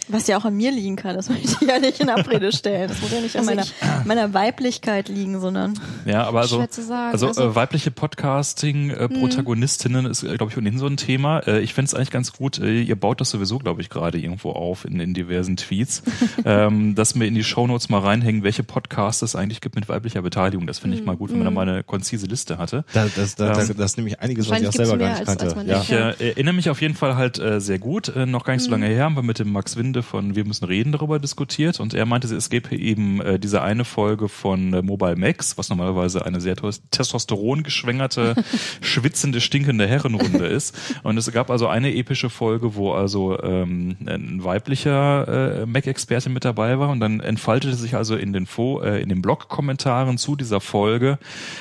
Was 0.09 0.27
ja 0.27 0.37
auch 0.39 0.45
an 0.45 0.57
mir 0.57 0.71
liegen 0.71 0.97
kann, 0.97 1.17
das 1.17 1.29
möchte 1.31 1.57
ich 1.61 1.69
ja 1.69 1.79
nicht 1.79 2.01
in 2.01 2.09
Abrede 2.11 2.53
stellen. 2.53 2.89
Das 2.89 3.01
muss 3.01 3.13
ja 3.13 3.21
nicht 3.21 3.35
an 3.37 3.41
Also 3.41 3.51
meiner, 3.51 3.63
ich- 3.63 4.07
meiner 4.07 4.35
Weiblichkeit 4.35 5.09
liegen, 5.09 5.41
sondern 5.41 5.75
Ja, 6.05 6.25
aber 6.25 6.41
also, 6.41 6.57
Schwer 6.57 6.71
zu 6.71 6.83
sagen. 6.83 7.13
also, 7.13 7.29
Also- 7.29 7.43
äh, 7.43 7.55
weibliche 7.55 7.91
Podcasting-Protagonistinnen 7.91 10.07
ist, 10.07 10.23
glaube 10.23 10.51
ich, 10.51 10.57
ohnehin 10.59 10.79
so 10.79 10.87
ein 10.87 10.97
Thema. 10.97 11.41
Äh, 11.47 11.61
ich 11.61 11.75
fände 11.75 11.89
es 11.89 11.95
eigentlich 11.95 12.11
ganz 12.11 12.33
gut, 12.33 12.59
äh, 12.59 12.81
ihr 12.83 12.97
baut 12.97 13.21
das 13.21 13.31
sowieso, 13.31 13.59
glaube 13.59 13.81
ich, 13.81 13.91
gerade 13.91 14.19
irgendwo 14.19 14.51
auf 14.53 14.85
in, 14.85 15.01
in 15.01 15.15
diversen 15.15 15.57
Tweets, 15.57 16.03
ähm, 16.45 16.95
dass 16.95 17.19
wir 17.19 17.27
in 17.27 17.35
die 17.35 17.45
Shownotes 17.45 17.89
mal 17.89 18.01
reinhängen, 18.01 18.43
welche 18.43 18.63
Podcasts 18.63 19.23
es 19.23 19.37
eigentlich 19.37 19.61
gibt 19.61 19.75
mit 19.75 19.89
weiblicher 19.89 20.23
Beteiligung. 20.23 20.67
Das 20.67 20.79
finde 20.79 20.97
ich 20.97 21.05
mal 21.05 21.17
gut, 21.17 21.31
wenn 21.31 21.39
man 21.39 21.45
da 21.47 21.51
mal 21.51 21.69
eine 21.69 21.83
konzise 21.85 22.27
Liste 22.27 22.59
hatte. 22.59 22.85
da, 22.93 23.07
das, 23.15 23.35
da, 23.37 23.49
das, 23.55 23.71
Ähm, 23.71 23.77
das 23.77 23.93
ist 23.93 23.97
nämlich 23.97 24.21
einiges, 24.21 24.49
was 24.51 24.61
ich 24.61 24.69
auch 24.69 24.73
selber 24.73 24.99
gar 24.99 25.11
nicht 25.11 25.21
als- 25.21 25.29
als 25.29 25.39
kannte. 25.39 25.57
man 25.57 25.69
ja. 25.69 25.81
Ich 25.83 25.93
äh, 25.93 26.29
erinnere 26.31 26.55
mich 26.55 26.71
auf 26.71 26.81
jeden 26.81 26.95
Fall 26.95 27.17
halt 27.17 27.39
äh, 27.39 27.61
sehr 27.61 27.79
gut. 27.79 28.09
Äh, 28.09 28.27
noch 28.27 28.45
gar 28.45 28.55
nicht 28.55 28.63
so 28.65 28.71
lange 28.71 28.87
her 28.87 29.05
haben 29.05 29.15
wir 29.17 29.23
mit 29.23 29.39
dem 29.39 29.53
Max 29.53 29.77
Winde 29.79 30.03
von 30.03 30.37
Wir 30.37 30.45
müssen 30.45 30.67
reden 30.67 30.93
darüber 30.93 31.19
diskutiert 31.19 31.81
und 31.81 31.95
er 31.95 32.05
meinte, 32.05 32.29
es 32.35 32.51
gäbe 32.51 32.77
eben 32.77 33.21
äh, 33.23 33.39
diese 33.39 33.63
eine 33.63 33.85
Folge 33.87 34.29
von 34.29 34.75
äh, 34.75 34.83
Mobile 34.83 35.17
Max, 35.17 35.57
was 35.57 35.71
normalerweise 35.71 36.27
eine 36.27 36.41
sehr 36.43 36.57
tes- 36.57 36.83
testosterongeschwängerte, 36.91 38.35
schwitzende, 38.81 39.41
stinkende 39.41 39.87
Herrenrunde 39.87 40.47
ist. 40.47 40.77
Und 41.03 41.17
es 41.17 41.31
gab 41.33 41.51
also 41.51 41.69
eine 41.69 41.95
epische 41.95 42.31
Folge, 42.31 42.75
wo 42.75 42.93
also 42.93 43.41
ähm, 43.43 43.97
ein 44.07 44.43
weiblicher 44.45 45.63
äh, 45.63 45.67
Mac-Experte 45.67 46.29
mit 46.31 46.45
dabei 46.45 46.79
war 46.79 46.91
und 46.91 47.01
dann 47.01 47.21
entfaltete 47.21 47.75
sich 47.75 47.95
also 47.95 48.17
in 48.17 48.33
den 48.33 48.47
Fo 48.47 48.81
äh, 48.81 49.01
in 49.01 49.09
den 49.09 49.23
Blog-Kommentaren 49.23 50.19
zu 50.19 50.37
dieser 50.37 50.61
Folge 50.61 51.19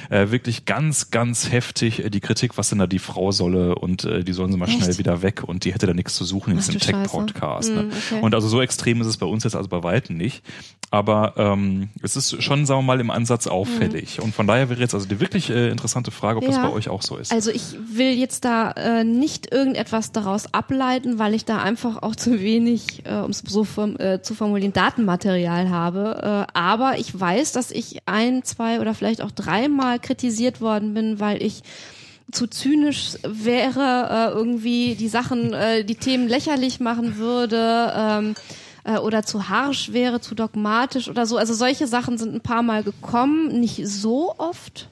äh, 0.10 0.32
wirklich 0.32 0.66
ganz, 0.66 1.12
ganz 1.12 1.52
heftig 1.52 2.04
äh, 2.04 2.10
die 2.10 2.20
Kritik, 2.20 2.58
was 2.58 2.70
denn 2.70 2.80
da 2.80 2.88
die 2.88 3.00
Frau 3.00 3.32
solle 3.32 3.76
und 3.76 4.04
äh, 4.04 4.24
die 4.24 4.34
sollen 4.34 4.52
sie 4.52 4.58
mal 4.58 4.68
Echt? 4.68 4.82
schnell 4.84 4.98
wieder 4.98 5.22
weg 5.22 5.44
und 5.44 5.64
die 5.66 5.74
hätte 5.74 5.86
da 5.88 5.94
nichts 5.94 6.16
zu 6.16 6.26
suchen 6.26 6.52
in 6.52 6.58
diesem. 6.58 6.78
Tech-Podcast. 6.80 7.74
Ne? 7.74 7.84
Mm, 7.84 7.88
okay. 7.88 8.07
Und 8.22 8.34
also 8.36 8.48
so 8.48 8.62
extrem 8.62 9.02
ist 9.02 9.08
es 9.08 9.18
bei 9.18 9.26
uns 9.26 9.44
jetzt 9.44 9.56
also 9.56 9.70
bei 9.70 9.84
Weitem 9.84 10.18
nicht. 10.18 10.44
Aber 10.90 11.34
ähm, 11.36 11.90
es 12.02 12.16
ist 12.16 12.42
schon, 12.42 12.66
sagen 12.66 12.80
wir 12.80 12.84
mal, 12.84 13.00
im 13.02 13.12
Ansatz 13.12 13.46
auffällig. 13.48 14.22
Und 14.22 14.34
von 14.34 14.48
daher 14.48 14.70
wäre 14.70 14.80
jetzt 14.80 14.94
also 14.94 15.06
die 15.06 15.20
wirklich 15.20 15.50
äh, 15.50 15.70
interessante 15.70 16.12
Frage, 16.12 16.38
ob 16.38 16.46
das 16.46 16.56
Ja. 16.56 16.66
bei 16.68 16.72
euch 16.74 16.88
auch 16.88 17.02
so 17.02 17.18
ist. 17.18 17.34
Also 17.34 17.52
ich 17.52 17.76
will 17.94 18.14
jetzt 18.14 18.46
da 18.46 18.72
äh, 18.72 19.04
nicht 19.04 19.52
irgendetwas 19.52 20.14
daraus 20.14 20.54
ableiten, 20.54 21.20
weil 21.20 21.34
ich 21.34 21.44
da 21.44 21.58
einfach 21.62 22.02
auch 22.04 22.16
zu 22.16 22.40
wenig, 22.40 23.06
äh, 23.06 23.16
um 23.16 23.32
es 23.32 23.40
so 23.46 23.66
form, 23.66 23.98
äh, 23.98 24.22
zu 24.22 24.34
formulieren, 24.34 24.72
Datenmaterial 24.72 25.70
habe. 25.70 26.48
Äh, 26.48 26.58
aber 26.58 26.98
ich 27.00 27.20
weiß, 27.20 27.52
dass 27.52 27.72
ich 27.72 27.98
ein, 28.06 28.44
zwei 28.44 28.80
oder 28.80 28.94
vielleicht 28.94 29.22
auch 29.22 29.32
dreimal 29.32 30.00
kritisiert 30.00 30.62
worden 30.62 30.94
bin, 30.94 31.20
weil 31.20 31.44
ich 31.44 31.64
zu 32.32 32.48
zynisch 32.48 33.18
wäre, 33.24 34.32
äh, 34.32 34.38
irgendwie 34.38 34.96
die 34.96 35.08
Sachen, 35.08 35.54
äh, 35.54 35.84
die 35.84 35.96
Themen 35.96 36.28
lächerlich 36.28 36.80
machen 36.80 37.18
würde. 37.18 37.94
Ähm, 37.96 38.36
äh, 38.84 38.98
oder 38.98 39.24
zu 39.24 39.50
harsch 39.50 39.92
wäre, 39.92 40.22
zu 40.22 40.34
dogmatisch 40.34 41.10
oder 41.10 41.26
so. 41.26 41.38
Also 41.38 41.54
solche 41.54 41.88
Sachen 41.88 42.18
sind 42.18 42.34
ein 42.34 42.42
paar 42.42 42.64
Mal 42.64 42.84
gekommen, 42.84 43.60
nicht 43.60 43.86
so 43.86 44.34
oft. 44.38 44.90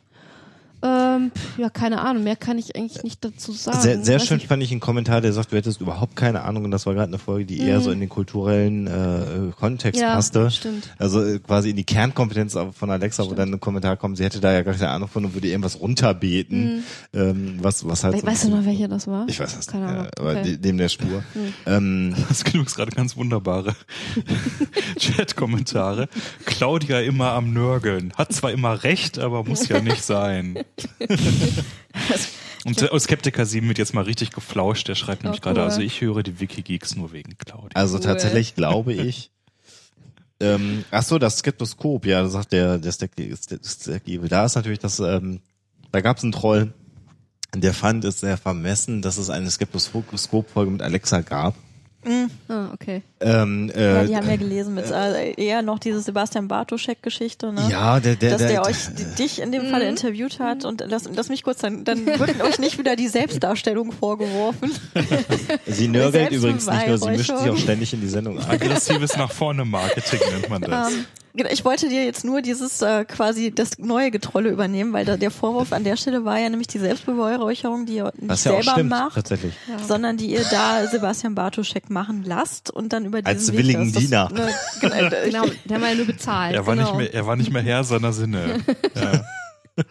Ähm, 0.82 1.32
ja, 1.58 1.70
keine 1.70 2.02
Ahnung, 2.02 2.24
mehr 2.24 2.36
kann 2.36 2.58
ich 2.58 2.76
eigentlich 2.76 3.04
nicht 3.04 3.24
dazu 3.26 3.52
sagen. 3.54 3.80
Sehr, 3.82 4.04
sehr 4.04 4.20
schön 4.20 4.38
nicht. 4.38 4.48
fand 4.48 4.62
ich 4.62 4.72
einen 4.72 4.80
Kommentar, 4.80 5.22
der 5.22 5.34
sagt, 5.34 5.52
du 5.52 5.56
hättest 5.58 5.82
überhaupt 5.82 6.16
keine 6.16 6.44
Ahnung 6.44 6.66
und 6.66 6.72
das 6.72 6.86
war 6.86 6.94
gerade 6.94 7.08
eine 7.08 7.18
Folge, 7.18 7.46
die 7.46 7.60
eher 7.62 7.82
so 7.82 7.92
in 7.92 8.00
den 8.00 8.10
kulturellen 8.10 8.88
äh, 8.88 9.52
Kontext 9.58 10.00
Mhm. 10.02 10.08
Ja, 10.08 10.16
passte. 10.16 10.52
stimmt. 10.52 10.90
Also 10.98 11.24
äh, 11.24 11.40
quasi 11.40 11.70
in 11.72 11.76
die 11.76 11.84
Kernkompetenz 11.86 12.58
von 12.74 12.90
Alexa, 12.92 13.26
wo 13.30 13.34
dann 13.34 13.54
ein 13.54 13.60
Kommentar 13.60 13.98
kommt, 13.98 14.18
sie 14.18 14.24
hätte 14.26 14.40
da 14.40 14.52
ja 14.54 14.62
gar 14.62 14.74
keine 14.74 14.90
Ahnung 14.90 15.10
von 15.10 15.26
und 15.26 15.34
würde 15.34 15.48
irgendwas 15.48 15.80
runterbeten, 15.80 16.84
ähm, 17.14 17.58
was, 17.62 17.88
was 17.88 18.04
halt 18.04 18.14
We 18.16 18.20
so 18.20 18.26
Mhm. 18.26 18.30
weißt 18.32 18.44
du 18.46 18.50
noch, 18.50 18.66
welcher 18.66 18.88
das 18.88 19.08
war? 19.08 19.26
ich 19.28 19.40
weiß 19.40 19.58
es 19.58 19.68
Keine 19.68 19.86
nicht, 19.86 19.94
Ahnung. 19.94 20.06
ja, 20.06 20.12
aber 20.20 20.32
Okay. 20.32 20.44
de- 20.44 20.60
neben 20.62 20.78
der 20.78 20.90
Spur. 20.90 21.24
Ähm, 21.66 22.16
Das 22.30 22.44
genug 22.44 22.68
gerade 22.68 22.92
ganz 22.92 23.16
wunderbare 23.18 23.76
Chat-Kommentare. 25.00 26.08
Claudia 26.46 27.00
immer 27.02 27.32
am 27.32 27.54
Nörgeln. 27.54 28.14
Hat 28.18 28.34
zwar 28.34 28.52
immer 28.52 28.84
recht, 28.84 29.20
aber 29.20 29.44
muss 29.44 29.68
ja 29.68 29.82
nicht 29.82 30.04
sein. 30.04 30.60
Und 32.66 32.82
der 32.82 33.00
Skeptiker 33.00 33.46
7 33.46 33.68
wird 33.68 33.78
jetzt 33.78 33.94
mal 33.94 34.04
richtig 34.04 34.32
geflauscht. 34.32 34.88
Der 34.88 34.96
schreibt 34.96 35.24
nämlich 35.24 35.42
Oh, 35.42 35.44
gerade, 35.44 35.60
cool. 35.62 35.66
also 35.68 35.82
ich 35.82 36.02
höre 36.02 36.24
die 36.24 36.40
Wikigeeks 36.40 36.96
nur 36.96 37.12
wegen 37.12 37.38
Claudia. 37.38 37.70
Also 37.76 37.98
Cool. 37.98 38.04
tatsächlich 38.04 38.56
glaube 38.56 38.94
ich. 38.94 39.30
ähm, 40.40 40.84
ach 40.92 41.04
so, 41.04 41.20
das 41.20 41.38
Skeptoskop, 41.40 42.06
ja, 42.06 42.24
das 42.24 42.32
sagt 42.34 42.52
der 42.54 42.78
der 42.80 42.92
Stack-Evil. 42.92 44.28
Da 44.30 44.46
ist 44.46 44.56
natürlich 44.56 44.80
das, 44.80 45.00
ähm, 45.00 45.42
da 45.92 46.02
gab 46.02 46.18
es 46.18 46.24
einen 46.24 46.32
Troll, 46.32 46.74
der 47.56 47.74
fand 47.74 48.04
es 48.04 48.20
sehr 48.20 48.38
vermessen, 48.38 49.02
dass 49.02 49.18
es 49.18 49.30
eine 49.30 49.50
Skeptoskop-Folge 49.50 50.72
mit 50.72 50.82
Alexa 50.82 51.22
gab. 51.22 51.56
Ah, 52.48 52.70
okay. 52.74 53.02
Ähm, 53.20 53.72
äh, 53.76 53.96
Ja, 53.96 54.04
die 54.04 54.16
haben 54.16 54.30
ja 54.30 54.36
gelesen 54.36 54.76
mit 54.76 54.90
äh, 54.92 55.34
eher 55.34 55.62
noch 55.62 55.80
diese 55.80 56.00
Sebastian 56.02 56.48
Bartoschek-Geschichte, 56.48 57.52
ne? 57.52 57.68
ja, 57.70 58.00
der, 58.00 58.16
der, 58.16 58.32
dass 58.32 58.40
der, 58.40 58.50
der, 58.50 58.66
euch 58.66 58.78
dich 59.18 59.42
in 59.42 59.52
dem 59.52 59.70
Falle 59.70 59.88
interviewt 59.88 60.40
hat 60.40 60.66
und 60.66 60.84
lass, 60.88 61.10
lass 61.14 61.30
mich 61.30 61.44
kurz 61.44 61.60
dann, 61.60 61.84
dann 61.84 62.06
wird 62.06 62.42
euch 62.42 62.60
nicht 62.60 62.78
wieder 62.78 62.96
die 62.96 63.08
Selbstdarstellung 63.08 63.92
vorgeworfen. 63.92 64.72
sie 65.66 65.88
nörgelt 65.88 66.32
übrigens 66.32 66.68
nicht 66.68 66.88
nur, 66.88 66.98
sie 66.98 67.10
mischt 67.10 67.36
sich 67.36 67.50
auch 67.50 67.58
ständig 67.58 67.94
in 67.94 68.02
die 68.02 68.08
Sendung 68.08 68.40
ein. 68.40 68.50
Aggressives 68.50 69.18
nach 69.18 69.32
vorne 69.32 69.66
Marketing 69.66 70.20
nennt 70.32 70.50
man 70.50 70.62
das. 70.62 70.94
Ähm, 70.94 70.94
genau, 71.04 71.06
ich 71.52 71.66
wollte 71.66 71.90
dir 71.90 72.06
jetzt 72.06 72.24
nur 72.24 72.42
dieses 72.42 72.82
äh, 72.82 73.04
quasi 73.06 73.52
das 73.54 73.78
neue 73.78 74.12
Getrolle 74.12 74.50
übernehmen, 74.50 74.94
weil 74.94 75.06
da, 75.06 75.18
der 75.18 75.32
Vorwurf 75.32 75.74
an 75.74 75.84
der 75.84 75.98
Stelle 75.98 76.24
war 76.26 76.40
ja 76.40 76.50
nämlich 76.50 76.68
die 76.68 76.80
Selbstbeweihräucherung, 76.80 77.86
die 77.86 77.96
ihr 77.98 78.06
nicht 78.18 78.30
Was 78.30 78.44
ja 78.46 78.52
selber 78.54 78.72
stimmt, 78.72 78.90
macht, 78.90 79.16
tatsächlich. 79.16 79.54
sondern 79.86 80.18
die 80.18 80.28
ihr 80.32 80.44
da 80.50 80.88
Sebastian 80.88 81.36
Bartoschek 81.36 81.90
machen 81.90 82.24
lasst 82.26 82.72
und 82.72 82.94
dann 82.94 83.06
über 83.06 83.22
diesen 83.22 83.36
Als 83.38 83.52
Weg 83.52 83.58
willigen 83.60 83.92
das- 83.94 84.02
Diener. 84.04 84.30
ne, 84.32 84.50
genau, 84.80 84.96
Genau, 85.26 85.46
der 85.66 85.82
war 85.82 85.90
ja 85.90 85.96
nur 85.96 86.06
bezahlt. 86.06 86.56
er, 86.56 86.66
war 86.66 86.76
genau. 86.76 86.88
nicht 86.88 86.98
mehr, 86.98 87.14
er 87.14 87.28
war 87.28 87.36
nicht 87.36 87.52
mehr 87.52 87.62
Herr 87.64 87.84
seiner 87.84 88.14
Sinne. 88.14 88.60
Ja. 88.96 89.84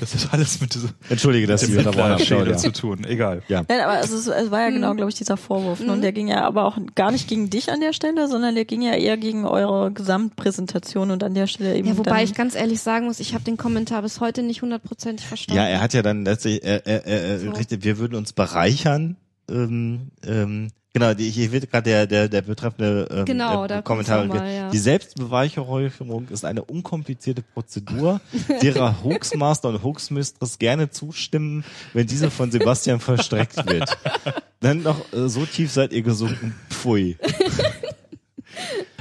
Das 0.00 0.14
ist 0.14 0.32
alles 0.32 0.60
mit 0.60 0.74
diesem 0.74 0.90
Entschuldige, 1.08 1.46
dass 1.46 1.62
ich 1.62 1.76
unterbrochen 1.76 2.18
Schädel 2.18 2.44
Claudia. 2.44 2.56
zu 2.56 2.72
tun. 2.72 3.04
Egal. 3.04 3.42
Ja. 3.48 3.62
Nein, 3.68 3.80
aber 3.80 4.00
es, 4.00 4.10
ist, 4.10 4.26
es 4.26 4.50
war 4.50 4.60
ja 4.60 4.70
genau, 4.70 4.94
glaube 4.94 5.10
ich, 5.10 5.16
dieser 5.16 5.36
Vorwurf. 5.36 5.80
Ne? 5.80 5.92
Und 5.92 6.02
der 6.02 6.12
ging 6.12 6.28
ja 6.28 6.42
aber 6.42 6.64
auch 6.64 6.78
gar 6.94 7.10
nicht 7.12 7.28
gegen 7.28 7.50
dich 7.50 7.70
an 7.70 7.80
der 7.80 7.92
Stelle, 7.92 8.28
sondern 8.28 8.54
der 8.54 8.64
ging 8.64 8.82
ja 8.82 8.94
eher 8.94 9.16
gegen 9.16 9.44
eure 9.46 9.90
Gesamtpräsentation 9.92 11.10
und 11.10 11.22
an 11.24 11.34
der 11.34 11.46
Stelle 11.46 11.76
eben 11.76 11.88
Ja, 11.88 11.96
wobei 11.96 12.10
dann, 12.10 12.24
ich 12.24 12.34
ganz 12.34 12.54
ehrlich 12.54 12.80
sagen 12.80 13.06
muss, 13.06 13.20
ich 13.20 13.34
habe 13.34 13.44
den 13.44 13.56
Kommentar 13.56 14.02
bis 14.02 14.20
heute 14.20 14.42
nicht 14.42 14.62
hundertprozentig 14.62 15.26
verstanden. 15.26 15.60
Ja, 15.60 15.66
er 15.68 15.80
hat 15.80 15.94
ja 15.94 16.02
dann 16.02 16.24
letztlich, 16.24 16.62
äh, 16.64 16.82
äh, 16.84 17.34
äh, 17.34 17.38
So. 17.38 17.50
richtig, 17.50 17.84
wir 17.84 17.98
würden 17.98 18.14
uns 18.14 18.32
bereichern. 18.32 19.16
Ähm, 19.48 20.10
ähm, 20.26 20.68
genau, 20.96 21.12
die, 21.12 21.28
hier 21.28 21.52
wird 21.52 21.70
gerade 21.70 21.90
der, 21.90 22.06
der, 22.06 22.28
der 22.28 22.40
betreffende 22.40 23.06
ähm, 23.10 23.24
Genau, 23.26 23.66
äh, 23.66 23.82
Kommentar. 23.82 24.24
nochmal, 24.24 24.50
ja. 24.50 24.70
Die 24.70 24.78
Selbstbeweicherung 24.78 26.28
ist 26.30 26.46
eine 26.46 26.64
unkomplizierte 26.64 27.42
Prozedur, 27.42 28.22
derer 28.62 29.04
Hoaxmaster 29.04 29.68
und 29.68 29.82
Hoaxmistress 29.82 30.58
gerne 30.58 30.88
zustimmen, 30.88 31.64
wenn 31.92 32.06
diese 32.06 32.30
von 32.30 32.50
Sebastian 32.50 33.00
verstreckt 33.00 33.66
wird. 33.66 33.94
Dann 34.60 34.82
noch 34.82 35.12
äh, 35.12 35.28
so 35.28 35.44
tief 35.44 35.70
seid 35.70 35.92
ihr 35.92 36.00
gesunken. 36.00 36.54
Pfui. 36.70 37.18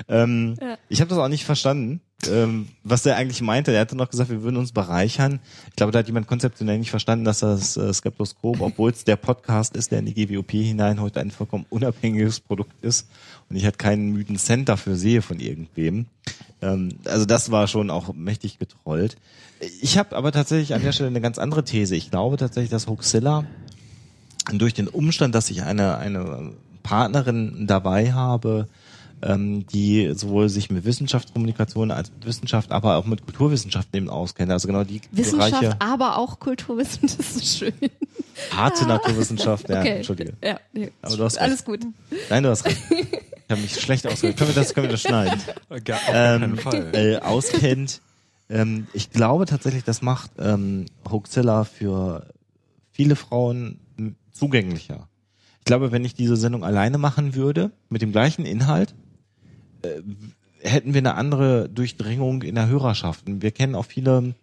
ähm, 0.08 0.58
Ich 0.90 1.01
habe 1.01 1.09
das 1.09 1.17
auch 1.17 1.27
nicht 1.27 1.45
verstanden, 1.45 2.01
ähm, 2.27 2.69
was 2.84 3.03
der 3.03 3.17
eigentlich 3.17 3.42
meinte. 3.42 3.72
Er 3.72 3.82
hatte 3.82 3.95
noch 3.95 4.09
gesagt, 4.09 4.30
wir 4.30 4.43
würden 4.43 4.58
uns 4.58 4.72
bereichern. 4.72 5.40
Ich 5.69 5.75
glaube, 5.75 5.92
da 5.92 6.00
hat 6.00 6.08
jemand 6.08 6.27
konzeptionell 6.27 6.77
nicht 6.77 6.90
verstanden, 6.90 7.25
dass 7.25 7.40
das 7.40 7.77
äh, 7.77 7.93
Skeptoskop, 7.93 8.61
obwohl 8.61 8.92
es 8.92 9.03
der 9.03 9.16
Podcast 9.16 9.75
ist, 9.75 9.92
der 9.92 10.00
in 10.00 10.06
die 10.06 10.14
GWOP 10.14 10.51
hinein 10.51 11.01
heute 11.01 11.19
ein 11.19 11.32
vollkommen 11.32 11.66
unabhängiges 11.69 12.40
Produkt 12.40 12.74
ist 12.84 13.08
und 13.50 13.56
ich 13.56 13.66
halt 13.66 13.80
keinen 13.80 14.11
müden 14.11 14.38
Cent 14.38 14.69
dafür 14.69 14.95
sehe 14.95 15.22
von 15.22 15.40
irgendwem. 15.40 16.08
Ähm, 16.61 16.98
also 17.06 17.25
das 17.25 17.51
war 17.51 17.67
schon 17.67 17.90
auch 17.90 18.14
mächtig 18.14 18.59
getrollt. 18.59 19.17
Ich 19.82 19.98
habe 19.98 20.16
aber 20.16 20.32
tatsächlich 20.32 20.74
an 20.74 20.84
der 20.84 20.92
Stelle 20.92 21.09
eine 21.09 21.22
ganz 21.22 21.38
andere 21.38 21.64
These. 21.64 21.95
Ich 21.95 22.11
glaube 22.11 22.38
tatsächlich, 22.38 22.72
dass 22.72 22.88
Hoaxilla 22.88 23.45
durch 24.51 24.74
den 24.74 24.88
Umstand, 24.88 25.34
dass 25.34 25.50
ich 25.50 25.64
eine, 25.64 25.98
eine 25.98 26.53
Partnerin 26.84 27.66
dabei 27.67 28.14
habe, 28.14 28.67
ähm, 29.22 29.66
die 29.68 30.11
sowohl 30.14 30.50
sich 30.50 30.69
mit 30.69 30.85
Wissenschaftskommunikation 30.85 31.92
als 31.92 32.11
mit 32.11 32.26
Wissenschaft, 32.26 32.72
aber 32.72 32.98
auch 32.98 33.06
mit 33.06 33.26
Kulturwissenschaften 33.26 33.98
eben 33.98 34.10
auskennt. 34.10 34.52
Also 34.52 34.68
genau 34.68 34.84
die 34.84 35.02
Wissenschaft, 35.11 35.52
Bereiche 35.61 35.82
aber 35.82 36.18
auch 36.18 36.40
Kulturwissenschaft, 36.40 37.19
das 37.19 37.35
ist 37.35 37.58
schön. 37.58 37.74
harte 38.52 38.85
Naturwissenschaft, 38.85 39.69
ja, 39.69 39.80
okay. 39.80 39.98
entschuldige. 39.98 40.34
Ja, 40.44 40.60
nee. 40.74 40.92
Aber 41.02 41.18
du 41.18 41.24
hast 41.24 41.35
recht. 41.35 41.44
Alles 41.44 41.66
gut. 41.66 41.82
Nein, 42.30 42.44
du 42.44 42.50
hast 42.50 42.66
recht. 42.66 42.77
Ich 43.48 43.52
habe 43.52 43.61
mich 43.61 43.80
schlecht 43.80 44.08
ausgedrückt. 44.08 44.40
Können 44.40 44.56
wir 44.56 44.61
das, 44.61 44.74
können 44.74 44.88
wir 44.88 44.92
das 44.92 45.02
schneiden? 45.02 45.40
Gar, 45.69 45.98
auf 45.98 46.06
gar 46.08 46.42
ähm, 46.42 46.58
Fall. 46.58 46.92
äh, 46.94 47.18
auskennt. 47.18 48.02
Ähm, 48.50 48.88
ich 48.94 49.11
glaube 49.11 49.45
tatsächlich, 49.45 49.84
das 49.84 50.02
macht 50.02 50.32
ähm, 50.40 50.85
Hoaxilla 51.10 51.64
für 51.64 52.27
viele 52.92 53.16
Frauen 53.16 53.80
m, 53.98 54.16
zugänglicher. 54.32 55.08
Ich 55.60 55.66
glaube, 55.66 55.92
wenn 55.92 56.06
ich 56.06 56.14
diese 56.14 56.35
Sendung 56.35 56.64
alleine 56.64 56.98
machen 56.98 57.35
würde, 57.35 57.72
mit 57.90 58.02
dem 58.02 58.11
gleichen 58.11 58.45
Inhalt, 58.45 58.92
äh, 58.92 59.05
hätten 60.59 60.93
wir 60.93 60.99
eine 60.99 61.15
andere 61.15 61.69
Durchdringung 61.69 62.41
in 62.41 62.55
der 62.55 62.67
Hörerschaft. 62.67 63.23
Wir 63.27 63.51
kennen 63.51 63.75
auch 63.75 63.85
viele 63.85 64.35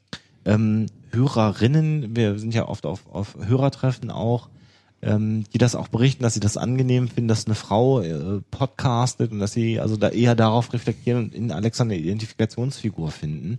ähm, 0.45 0.87
Hörerinnen, 1.13 2.17
wir 2.17 2.39
sind 2.39 2.55
ja 2.55 2.69
oft 2.69 2.87
auf, 2.87 3.07
auf 3.13 3.37
Hörertreffen 3.41 4.11
auch, 4.11 4.49
ähm, 5.03 5.45
die 5.53 5.59
das 5.59 5.75
auch 5.75 5.89
berichten, 5.89 6.23
dass 6.23 6.35
sie 6.35 6.41
das 6.41 6.57
angenehm 6.57 7.09
finden, 7.09 7.29
dass 7.29 7.47
eine 7.47 7.55
Frau 7.55 8.01
äh, 8.01 8.41
podcastet 8.51 9.33
und 9.33 9.41
dass 9.41 9.53
sie 9.53 9.81
also 9.81 9.97
da 9.97 10.09
eher 10.09 10.35
darauf 10.35 10.73
reflektieren 10.73 11.25
und 11.25 11.35
in 11.35 11.53
Alexa 11.53 11.85
eine 11.85 11.97
Identifikationsfigur 11.97 13.11
finden. 13.11 13.59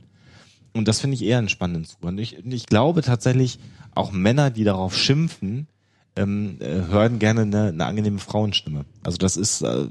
Und 0.74 0.88
das 0.88 1.00
finde 1.00 1.16
ich 1.16 1.24
eher 1.24 1.38
einen 1.38 1.50
spannenden 1.50 1.86
Zugang. 1.86 2.18
Ich, 2.18 2.38
ich 2.46 2.66
glaube 2.66 3.02
tatsächlich, 3.02 3.60
auch 3.94 4.12
Männer, 4.12 4.50
die 4.50 4.64
darauf 4.64 4.98
schimpfen, 4.98 5.68
ähm, 6.16 6.58
äh, 6.60 6.88
hören 6.88 7.20
gerne 7.20 7.42
eine, 7.42 7.68
eine 7.68 7.86
angenehme 7.86 8.20
Frauenstimme. 8.20 8.86
Also 9.04 9.18
das 9.18 9.38
ist, 9.38 9.62
äh, 9.62 9.88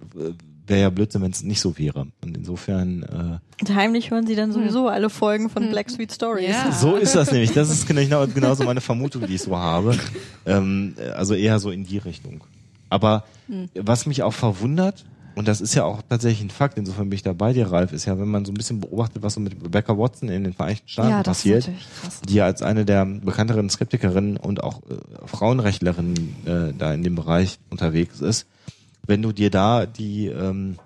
wäre 0.73 0.83
ja 0.83 0.91
Blödsinn, 0.91 1.23
wenn 1.23 1.31
es 1.31 1.43
nicht 1.43 1.61
so 1.61 1.79
wäre. 1.79 2.07
Und 2.25 2.37
insofern, 2.37 3.03
äh, 3.05 3.65
Und 3.65 3.75
heimlich 3.77 4.11
hören 4.11 4.27
sie 4.27 4.35
dann 4.35 4.53
sowieso 4.53 4.89
alle 4.89 5.11
Folgen 5.11 5.51
von 5.51 5.69
Black 5.71 5.91
Sweet 5.91 6.13
Stories. 6.13 6.49
Ja. 6.49 6.73
so 6.73 6.97
ist 6.97 7.15
das 7.15 7.31
nämlich. 7.31 7.53
Das 7.53 7.71
ist 7.71 7.87
genau, 7.87 8.27
genauso 8.27 8.65
meine 8.65 8.81
Vermutung, 8.81 9.27
die 9.27 9.35
ich 9.35 9.43
so 9.43 9.57
habe. 9.57 9.97
Ähm, 10.45 10.97
also 11.15 11.35
eher 11.35 11.61
so 11.61 11.71
in 11.71 11.85
die 11.85 11.99
Richtung. 11.99 12.43
Aber 12.89 13.25
was 13.75 14.07
mich 14.07 14.23
auch 14.23 14.33
verwundert, 14.33 15.05
und 15.35 15.49
das 15.49 15.61
ist 15.61 15.75
ja 15.75 15.85
auch 15.85 16.03
tatsächlich 16.09 16.43
ein 16.43 16.51
Fakt, 16.51 16.79
insofern 16.79 17.09
bin 17.09 17.17
ich 17.17 17.23
da 17.23 17.33
bei 17.33 17.53
dir, 17.53 17.71
Ralf, 17.71 17.93
ist 17.93 18.05
ja, 18.05 18.19
wenn 18.19 18.29
man 18.29 18.45
so 18.45 18.53
ein 18.53 18.55
bisschen 18.55 18.81
beobachtet, 18.81 19.23
was 19.23 19.35
so 19.35 19.41
mit 19.41 19.55
Rebecca 19.63 19.97
Watson 19.97 20.29
in 20.29 20.45
den 20.45 20.53
Vereinigten 20.53 20.89
Staaten 20.89 21.11
Ja, 21.11 21.23
passiert, 21.23 21.71
die 22.29 22.35
ja 22.35 22.45
als 22.45 22.63
eine 22.63 22.85
der 22.85 23.05
bekannteren 23.07 23.71
Skeptikerinnen 23.71 24.37
und 24.37 24.63
auch 24.63 24.83
äh, 24.83 25.27
Frauenrechtlerinnen 25.27 26.37
äh, 26.45 26.73
da 26.77 26.93
in 26.93 27.03
dem 27.03 27.15
Bereich 27.15 27.59
unterwegs 27.71 28.21
ist. 28.21 28.47
Wenn 29.07 29.23
du 29.23 29.33
dir 29.33 29.51
da 29.51 29.87
die 29.87 30.27
ähm, 30.27 30.79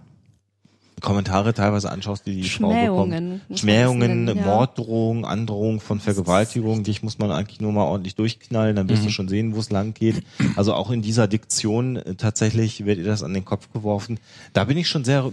Kommentare 1.02 1.52
teilweise 1.52 1.90
anschaust, 1.90 2.26
die 2.26 2.40
die 2.40 2.48
Frau 2.48 2.70
Schmähungen, 2.70 3.40
bekommt, 3.40 3.60
Schmähungen, 3.60 4.28
ja. 4.28 4.34
Morddrohungen, 4.34 5.24
Androhungen 5.26 5.80
von 5.80 6.00
Vergewaltigung, 6.00 6.84
dich 6.84 7.02
muss 7.02 7.18
man 7.18 7.30
eigentlich 7.30 7.60
nur 7.60 7.72
mal 7.72 7.84
ordentlich 7.84 8.14
durchknallen, 8.14 8.76
dann 8.76 8.88
wirst 8.88 9.04
du 9.04 9.10
schon 9.10 9.28
sehen, 9.28 9.54
wo 9.54 9.60
es 9.60 9.70
lang 9.70 9.92
geht. 9.92 10.22
Also 10.56 10.72
auch 10.72 10.90
in 10.90 11.02
dieser 11.02 11.28
Diktion 11.28 11.96
äh, 11.96 12.14
tatsächlich 12.14 12.86
wird 12.86 12.98
ihr 12.98 13.04
das 13.04 13.22
an 13.22 13.34
den 13.34 13.44
Kopf 13.44 13.70
geworfen. 13.72 14.18
Da 14.54 14.64
bin 14.64 14.78
ich 14.78 14.88
schon 14.88 15.04
sehr 15.04 15.30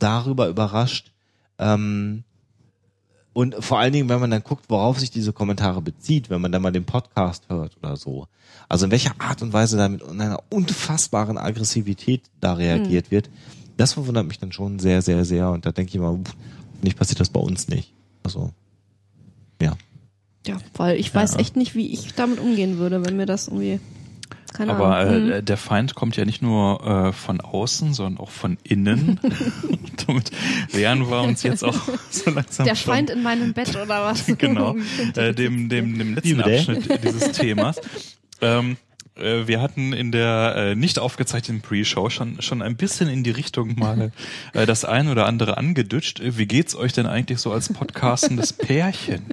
darüber 0.00 0.48
überrascht. 0.48 1.12
Ähm, 1.58 2.24
und 3.38 3.54
vor 3.60 3.78
allen 3.78 3.92
Dingen, 3.92 4.08
wenn 4.08 4.18
man 4.18 4.32
dann 4.32 4.42
guckt, 4.42 4.64
worauf 4.66 4.98
sich 4.98 5.12
diese 5.12 5.32
Kommentare 5.32 5.80
bezieht, 5.80 6.28
wenn 6.28 6.40
man 6.40 6.50
dann 6.50 6.60
mal 6.60 6.72
den 6.72 6.84
Podcast 6.84 7.48
hört 7.48 7.76
oder 7.80 7.96
so. 7.96 8.26
Also 8.68 8.86
in 8.86 8.90
welcher 8.90 9.12
Art 9.20 9.42
und 9.42 9.52
Weise 9.52 9.76
da 9.76 9.88
mit 9.88 10.02
einer 10.02 10.42
unfassbaren 10.50 11.38
Aggressivität 11.38 12.22
da 12.40 12.54
reagiert 12.54 13.12
wird, 13.12 13.30
das 13.76 13.92
verwundert 13.92 14.26
mich 14.26 14.40
dann 14.40 14.50
schon 14.50 14.80
sehr, 14.80 15.02
sehr, 15.02 15.24
sehr. 15.24 15.50
Und 15.50 15.66
da 15.66 15.70
denke 15.70 15.90
ich 15.90 15.94
immer, 15.94 16.18
pff, 16.18 16.34
nicht 16.82 16.98
passiert 16.98 17.20
das 17.20 17.28
bei 17.28 17.38
uns 17.38 17.68
nicht. 17.68 17.92
Also, 18.24 18.50
ja. 19.62 19.76
Ja, 20.44 20.58
weil 20.74 20.98
ich 20.98 21.14
weiß 21.14 21.36
echt 21.36 21.54
nicht, 21.54 21.76
wie 21.76 21.92
ich 21.92 22.14
damit 22.14 22.40
umgehen 22.40 22.78
würde, 22.78 23.04
wenn 23.04 23.16
mir 23.16 23.26
das 23.26 23.46
irgendwie. 23.46 23.78
Keine 24.52 24.72
Aber 24.72 24.96
Ahnung. 24.96 25.30
äh, 25.30 25.42
der 25.42 25.56
Feind 25.56 25.94
kommt 25.94 26.16
ja 26.16 26.24
nicht 26.24 26.42
nur 26.42 27.08
äh, 27.08 27.12
von 27.12 27.40
außen, 27.40 27.94
sondern 27.94 28.18
auch 28.22 28.30
von 28.30 28.58
innen. 28.62 29.20
Damit 30.06 30.30
wehren 30.72 31.08
wir 31.10 31.22
uns 31.22 31.42
jetzt 31.42 31.62
auch 31.64 31.78
so 32.10 32.30
langsam 32.30 32.66
der 32.66 32.74
schon. 32.74 32.94
Feind 32.94 33.10
in 33.10 33.22
meinem 33.22 33.52
Bett 33.52 33.70
oder 33.70 34.04
was? 34.04 34.26
genau, 34.38 34.76
äh, 35.16 35.34
dem, 35.34 35.68
dem, 35.68 35.98
dem 35.98 36.14
letzten. 36.14 36.40
Abschnitt 36.40 37.04
dieses 37.04 37.32
Themas. 37.32 37.80
Ähm, 38.40 38.76
äh, 39.16 39.46
wir 39.46 39.60
hatten 39.60 39.92
in 39.92 40.12
der 40.12 40.54
äh, 40.56 40.74
nicht 40.74 40.98
aufgezeichneten 40.98 41.60
Pre-Show 41.62 42.10
schon, 42.10 42.40
schon 42.40 42.62
ein 42.62 42.76
bisschen 42.76 43.08
in 43.08 43.24
die 43.24 43.30
Richtung 43.30 43.78
mal 43.78 44.12
äh, 44.54 44.66
das 44.66 44.84
ein 44.84 45.08
oder 45.08 45.26
andere 45.26 45.56
angedutscht. 45.58 46.20
Äh, 46.20 46.38
Wie 46.38 46.46
geht's 46.46 46.74
euch 46.74 46.92
denn 46.92 47.06
eigentlich 47.06 47.38
so 47.40 47.52
als 47.52 47.72
podcastendes 47.72 48.52
Pärchen? 48.52 49.26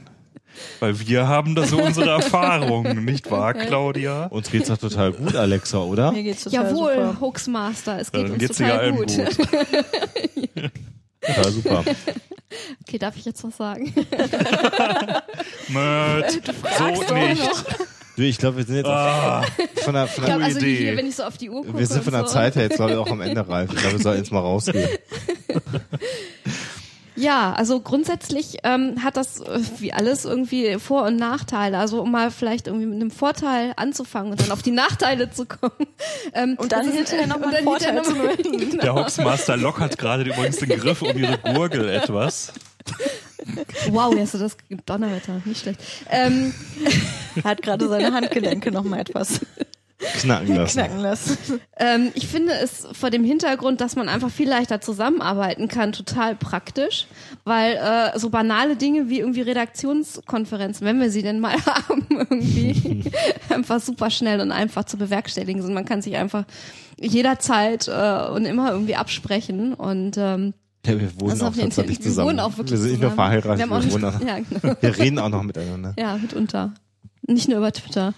Weil 0.79 0.99
wir 0.99 1.27
haben 1.27 1.55
da 1.55 1.63
so 1.65 1.81
unsere 1.81 2.09
Erfahrungen, 2.15 3.03
nicht 3.05 3.29
wahr, 3.31 3.53
Claudia? 3.53 4.25
Uns 4.27 4.49
geht's 4.51 4.67
doch 4.69 4.77
total 4.77 5.11
gut, 5.13 5.35
Alexa, 5.35 5.79
oder? 5.79 6.11
Mir 6.11 6.23
geht's 6.23 6.43
total 6.43 6.65
Jawohl, 6.71 6.93
super. 6.95 7.17
Hoaxmaster, 7.21 7.99
es 7.99 8.11
geht 8.11 8.23
Dann 8.23 8.31
uns 8.31 8.39
geht's 8.39 8.57
dir 8.57 8.65
total 8.67 8.79
allen 8.79 8.95
gut. 8.95 9.07
gut. 9.07 10.71
Ja, 11.27 11.43
super. 11.49 11.83
Okay, 12.87 12.99
darf 12.99 13.17
ich 13.17 13.25
jetzt 13.25 13.43
was 13.43 13.57
sagen? 13.57 13.91
Nerd, 15.69 16.31
so 17.07 17.13
nicht. 17.15 17.41
Du, 18.15 18.21
ich 18.21 18.37
glaube, 18.37 18.57
wir 18.57 18.63
sind 18.63 18.75
jetzt 18.77 18.85
Ah, 18.87 19.39
auf, 19.39 19.47
von 19.83 19.93
der, 19.95 20.07
von 20.07 20.23
also 20.23 20.59
Idee. 20.59 20.77
hier, 20.77 20.97
wenn 20.97 21.07
ich 21.07 21.15
so 21.15 21.23
auf 21.23 21.37
die 21.37 21.49
Uhr 21.49 21.65
gucke. 21.65 21.77
wir 21.79 21.87
sind 21.87 22.03
von 22.03 22.13
der 22.13 22.27
so. 22.27 22.33
Zeit 22.33 22.55
her 22.55 22.63
jetzt 22.63 22.75
glaube 22.75 22.91
ich 22.91 22.97
auch 22.97 23.09
am 23.09 23.21
Ende 23.21 23.45
reif. 23.47 23.71
Ich 23.73 23.79
glaube, 23.79 23.97
wir 23.97 24.03
sollten 24.03 24.21
jetzt 24.21 24.31
mal 24.31 24.39
rausgehen. 24.39 24.87
Ja, 27.15 27.53
also 27.53 27.79
grundsätzlich 27.79 28.57
ähm, 28.63 29.03
hat 29.03 29.15
das 29.17 29.39
äh, 29.39 29.59
wie 29.79 29.93
alles 29.93 30.25
irgendwie 30.25 30.77
Vor- 30.79 31.03
und 31.05 31.15
Nachteile. 31.15 31.77
Also 31.77 32.01
um 32.01 32.11
mal 32.11 32.29
vielleicht 32.31 32.67
irgendwie 32.67 32.85
mit 32.85 32.95
einem 33.01 33.11
Vorteil 33.11 33.73
anzufangen 33.77 34.31
und 34.31 34.41
dann 34.41 34.51
auf 34.51 34.61
die 34.61 34.71
Nachteile 34.71 35.31
zu 35.31 35.45
kommen. 35.45 35.87
Ähm, 36.33 36.55
Und 36.59 36.71
dann 36.71 36.91
hinterher 36.91 37.27
noch 37.27 37.39
mal 37.39 37.45
und 37.45 37.53
dann 37.53 37.57
einen 37.57 37.65
Vorteil 37.65 38.03
zu 38.03 38.13
genau. 38.69 38.81
Der 38.83 38.95
Hoaxmaster 38.95 39.55
lockert 39.57 39.97
gerade 39.97 40.23
übrigens 40.23 40.57
den 40.57 40.69
Griff 40.69 41.01
um 41.01 41.17
ihre 41.17 41.37
Gurgel 41.37 41.87
etwas. 41.89 42.51
Wow, 43.89 44.13
hast 44.17 44.33
du 44.33 44.37
das 44.39 44.57
Donnerwetter, 44.85 45.41
nicht 45.45 45.61
schlecht. 45.61 45.79
Ähm, 46.09 46.53
Er 47.35 47.43
hat 47.43 47.61
gerade 47.61 47.87
seine 47.87 48.13
Handgelenke 48.13 48.71
noch 48.71 48.83
mal 48.83 48.99
etwas 48.99 49.39
Knacken 49.97 50.55
lassen. 50.55 50.73
knacken 50.73 50.99
lassen. 50.99 51.37
ähm, 51.77 52.11
ich 52.15 52.27
finde 52.27 52.51
es 52.53 52.85
vor 52.91 53.09
dem 53.09 53.23
Hintergrund, 53.23 53.79
dass 53.79 53.95
man 53.95 54.09
einfach 54.09 54.29
viel 54.29 54.49
leichter 54.49 54.81
zusammenarbeiten 54.81 55.67
kann, 55.69 55.93
total 55.93 56.35
praktisch, 56.35 57.07
weil 57.45 57.75
äh, 57.75 58.19
so 58.19 58.29
banale 58.29 58.75
Dinge 58.75 59.07
wie 59.09 59.19
irgendwie 59.19 59.41
Redaktionskonferenzen, 59.41 60.85
wenn 60.85 60.99
wir 60.99 61.09
sie 61.09 61.21
denn 61.21 61.39
mal 61.39 61.55
haben, 61.65 62.05
irgendwie 62.09 63.03
einfach 63.49 63.79
super 63.79 64.09
schnell 64.09 64.41
und 64.41 64.51
einfach 64.51 64.83
zu 64.83 64.97
bewerkstelligen 64.97 65.61
sind. 65.61 65.73
Man 65.73 65.85
kann 65.85 66.01
sich 66.01 66.15
einfach 66.17 66.43
jederzeit 66.99 67.87
äh, 67.87 68.27
und 68.31 68.45
immer 68.45 68.71
irgendwie 68.71 68.95
absprechen 68.95 69.73
und 69.73 70.17
ähm, 70.17 70.53
Ja, 70.85 70.99
wir 70.99 71.19
wohnen 71.21 71.29
das 71.31 71.41
auch 71.41 71.55
tatsächlich 71.55 71.99
wir 71.99 72.05
zusammen. 72.05 72.29
wohnen 72.29 72.39
auch 72.41 72.57
wirklich 72.57 72.71
wir 72.71 72.77
sind 72.79 72.91
nicht 72.91 73.01
nur 73.01 73.11
zusammen. 73.11 73.15
verheiratet, 73.31 73.69
Wir 73.69 73.81
wir, 73.81 73.93
wohnen 73.93 74.05
auch, 74.05 74.19
ja, 74.21 74.39
genau. 74.39 74.75
wir 74.81 74.97
reden 74.97 75.19
auch 75.19 75.29
noch 75.29 75.43
miteinander. 75.43 75.93
Ja, 75.97 76.17
mitunter. 76.17 76.73
Nicht 77.27 77.47
nur 77.47 77.57
über 77.57 77.71
Twitter. 77.71 78.13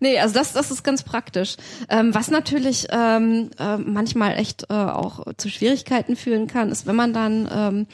Nee, 0.00 0.18
also 0.18 0.34
das, 0.34 0.52
das 0.52 0.70
ist 0.70 0.82
ganz 0.82 1.02
praktisch. 1.02 1.56
Ähm, 1.88 2.14
was 2.14 2.30
natürlich 2.30 2.86
ähm, 2.90 3.50
äh, 3.58 3.76
manchmal 3.76 4.38
echt 4.38 4.64
äh, 4.70 4.74
auch 4.74 5.24
zu 5.36 5.48
Schwierigkeiten 5.48 6.16
führen 6.16 6.46
kann, 6.46 6.70
ist, 6.70 6.86
wenn 6.86 6.96
man 6.96 7.12
dann 7.12 7.48
ähm, 7.52 7.86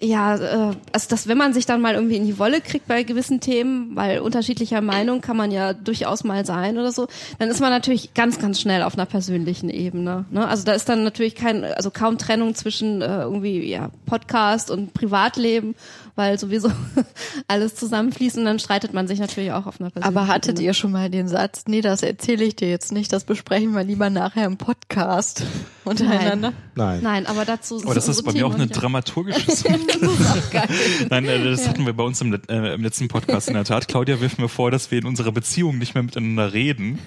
ja, 0.00 0.36
äh, 0.36 0.76
also 0.92 1.08
dass 1.08 1.26
wenn 1.26 1.38
man 1.38 1.52
sich 1.52 1.66
dann 1.66 1.80
mal 1.80 1.94
irgendwie 1.94 2.16
in 2.16 2.26
die 2.26 2.38
Wolle 2.38 2.60
kriegt 2.60 2.86
bei 2.86 3.02
gewissen 3.02 3.40
Themen, 3.40 3.96
weil 3.96 4.20
unterschiedlicher 4.20 4.80
Meinung 4.80 5.20
kann 5.20 5.36
man 5.36 5.50
ja 5.50 5.72
durchaus 5.72 6.24
mal 6.24 6.44
sein 6.44 6.78
oder 6.78 6.92
so, 6.92 7.08
dann 7.38 7.48
ist 7.48 7.60
man 7.60 7.70
natürlich 7.70 8.14
ganz, 8.14 8.38
ganz 8.38 8.60
schnell 8.60 8.82
auf 8.82 8.94
einer 8.94 9.06
persönlichen 9.06 9.70
Ebene. 9.70 10.24
Ne? 10.30 10.46
Also 10.46 10.64
da 10.64 10.72
ist 10.72 10.88
dann 10.88 11.04
natürlich 11.04 11.34
kein, 11.34 11.64
also 11.64 11.90
kaum 11.90 12.18
Trennung 12.18 12.54
zwischen 12.54 13.02
äh, 13.02 13.22
irgendwie 13.22 13.68
ja 13.68 13.90
Podcast 14.06 14.70
und 14.70 14.94
Privatleben, 14.94 15.74
weil 16.18 16.38
sowieso 16.38 16.70
alles 17.48 17.76
zusammenfließt 17.76 18.36
und 18.38 18.44
dann 18.44 18.58
streitet 18.58 18.92
man 18.92 19.06
sich 19.06 19.20
natürlich 19.20 19.52
auch 19.52 19.66
auf 19.66 19.80
einer 19.80 19.90
persönlichen 19.90 20.18
Aber 20.18 20.26
hattet 20.26 20.58
ihr 20.58 20.74
schon 20.74 20.90
mal 20.90 21.08
den 21.08 21.28
Satz, 21.28 21.64
nee, 21.68 21.80
das 21.80 22.02
erzähle 22.02 22.44
ich 22.44 22.56
dir 22.56 22.68
jetzt 22.68 22.90
nicht, 22.90 23.12
das 23.12 23.24
besprechen 23.24 23.72
wir 23.72 23.84
lieber 23.84 24.10
nachher 24.10 24.44
im 24.44 24.56
Podcast 24.56 25.44
untereinander? 25.88 26.52
Nein. 26.74 27.00
Nein, 27.02 27.26
aber 27.26 27.44
dazu 27.44 27.80
Aber 27.80 27.90
Oh, 27.90 27.94
das 27.94 28.08
ist 28.08 28.22
bei 28.22 28.32
mir 28.32 28.46
auch 28.46 28.54
eine 28.54 28.66
dramaturgische 28.66 29.46
Das 29.46 29.62
ist 29.62 29.66
auch 29.66 30.50
geil. 30.50 30.68
Nein, 31.10 31.24
äh, 31.24 31.44
das 31.44 31.68
hatten 31.68 31.84
wir 31.86 31.92
bei 31.92 32.04
uns 32.04 32.20
im, 32.20 32.32
äh, 32.48 32.74
im 32.74 32.82
letzten 32.82 33.08
Podcast 33.08 33.48
in 33.48 33.54
der 33.54 33.64
Tat. 33.64 33.88
Claudia 33.88 34.20
wirft 34.20 34.38
mir 34.38 34.48
vor, 34.48 34.70
dass 34.70 34.90
wir 34.90 34.98
in 34.98 35.06
unserer 35.06 35.32
Beziehung 35.32 35.78
nicht 35.78 35.94
mehr 35.94 36.02
miteinander 36.02 36.52
reden, 36.52 36.98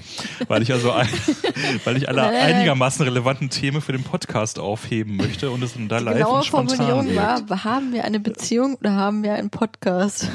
weil 0.48 0.62
ich 0.62 0.72
also 0.74 0.92
ein, 0.92 1.08
weil 1.86 1.98
ich 1.98 2.10
alle 2.10 2.22
Nein, 2.22 2.34
nein, 2.34 2.42
nein. 2.44 2.56
einigermaßen 2.56 3.06
relevanten 3.06 3.50
Themen 3.50 3.82
für 3.82 3.92
den 3.92 4.04
Podcast 4.04 4.60
aufheben 4.60 5.18
möchte 5.18 5.52
und 5.52 5.64
es 5.64 5.74
dann 5.74 5.88
da 5.88 6.00
Die 6.00 6.06
live 6.06 6.16
genaue 6.18 6.36
und 6.38 6.46
spontan 6.46 6.78
Formulierung 6.78 7.08
wird. 7.16 7.50
war, 7.50 7.64
haben 7.64 7.94
wir 7.94 8.04
eine 8.06 8.20
Beziehung 8.20 8.76
oder 8.76 8.92
haben 8.94 9.24
wir 9.24 9.34
einen 9.34 9.50
Podcast? 9.50 10.30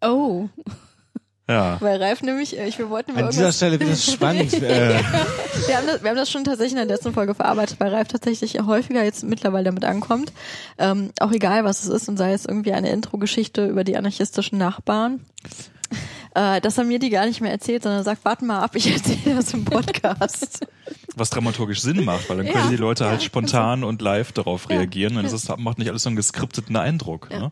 Oh. 0.00 0.48
Ja. 1.48 1.78
Weil 1.80 2.02
Ralf 2.02 2.22
nämlich, 2.22 2.58
äh, 2.58 2.68
ich, 2.68 2.78
wir 2.78 2.90
wollten 2.90 3.12
über 3.12 3.24
An 3.24 3.30
dieser 3.30 3.52
Stelle 3.52 3.80
wird 3.80 3.90
es 3.90 4.12
spannend. 4.12 4.52
äh, 4.62 5.00
wir 5.66 5.76
haben, 5.76 5.86
das, 5.86 6.02
wir 6.02 6.10
haben 6.10 6.16
das 6.16 6.30
schon 6.30 6.44
tatsächlich 6.44 6.72
in 6.72 6.86
der 6.86 6.96
letzten 6.96 7.14
Folge 7.14 7.34
verarbeitet, 7.34 7.80
weil 7.80 7.92
Ralf 7.92 8.08
tatsächlich 8.08 8.60
häufiger 8.60 9.02
jetzt 9.02 9.24
mittlerweile 9.24 9.64
damit 9.64 9.84
ankommt. 9.86 10.32
Ähm, 10.76 11.10
auch 11.20 11.32
egal, 11.32 11.64
was 11.64 11.84
es 11.84 11.88
ist 11.88 12.08
und 12.08 12.18
sei 12.18 12.34
es 12.34 12.44
irgendwie 12.44 12.72
eine 12.72 12.90
Intro-Geschichte 12.90 13.66
über 13.66 13.82
die 13.82 13.96
anarchistischen 13.96 14.58
Nachbarn. 14.58 15.20
Äh, 16.38 16.60
dass 16.60 16.78
er 16.78 16.84
mir 16.84 17.00
die 17.00 17.10
gar 17.10 17.26
nicht 17.26 17.40
mehr 17.40 17.50
erzählt, 17.50 17.82
sondern 17.82 18.04
sagt, 18.04 18.24
warte 18.24 18.44
mal 18.44 18.60
ab, 18.60 18.76
ich 18.76 18.92
erzähle 18.92 19.34
das 19.34 19.52
im 19.54 19.64
Podcast. 19.64 20.64
Was 21.16 21.30
dramaturgisch 21.30 21.80
Sinn 21.80 22.04
macht, 22.04 22.30
weil 22.30 22.36
dann 22.36 22.46
Ja, 22.46 22.52
können 22.52 22.70
die 22.70 22.76
Leute 22.76 23.06
halt 23.06 23.22
ja, 23.22 23.26
spontan 23.26 23.82
und 23.82 24.00
live 24.00 24.30
darauf 24.30 24.70
reagieren 24.70 25.16
und 25.16 25.24
es 25.24 25.32
ist, 25.32 25.48
macht 25.58 25.78
nicht 25.78 25.88
alles 25.88 26.04
so 26.04 26.10
einen 26.10 26.14
geskripteten 26.14 26.76
Eindruck. 26.76 27.28
Ne? 27.30 27.50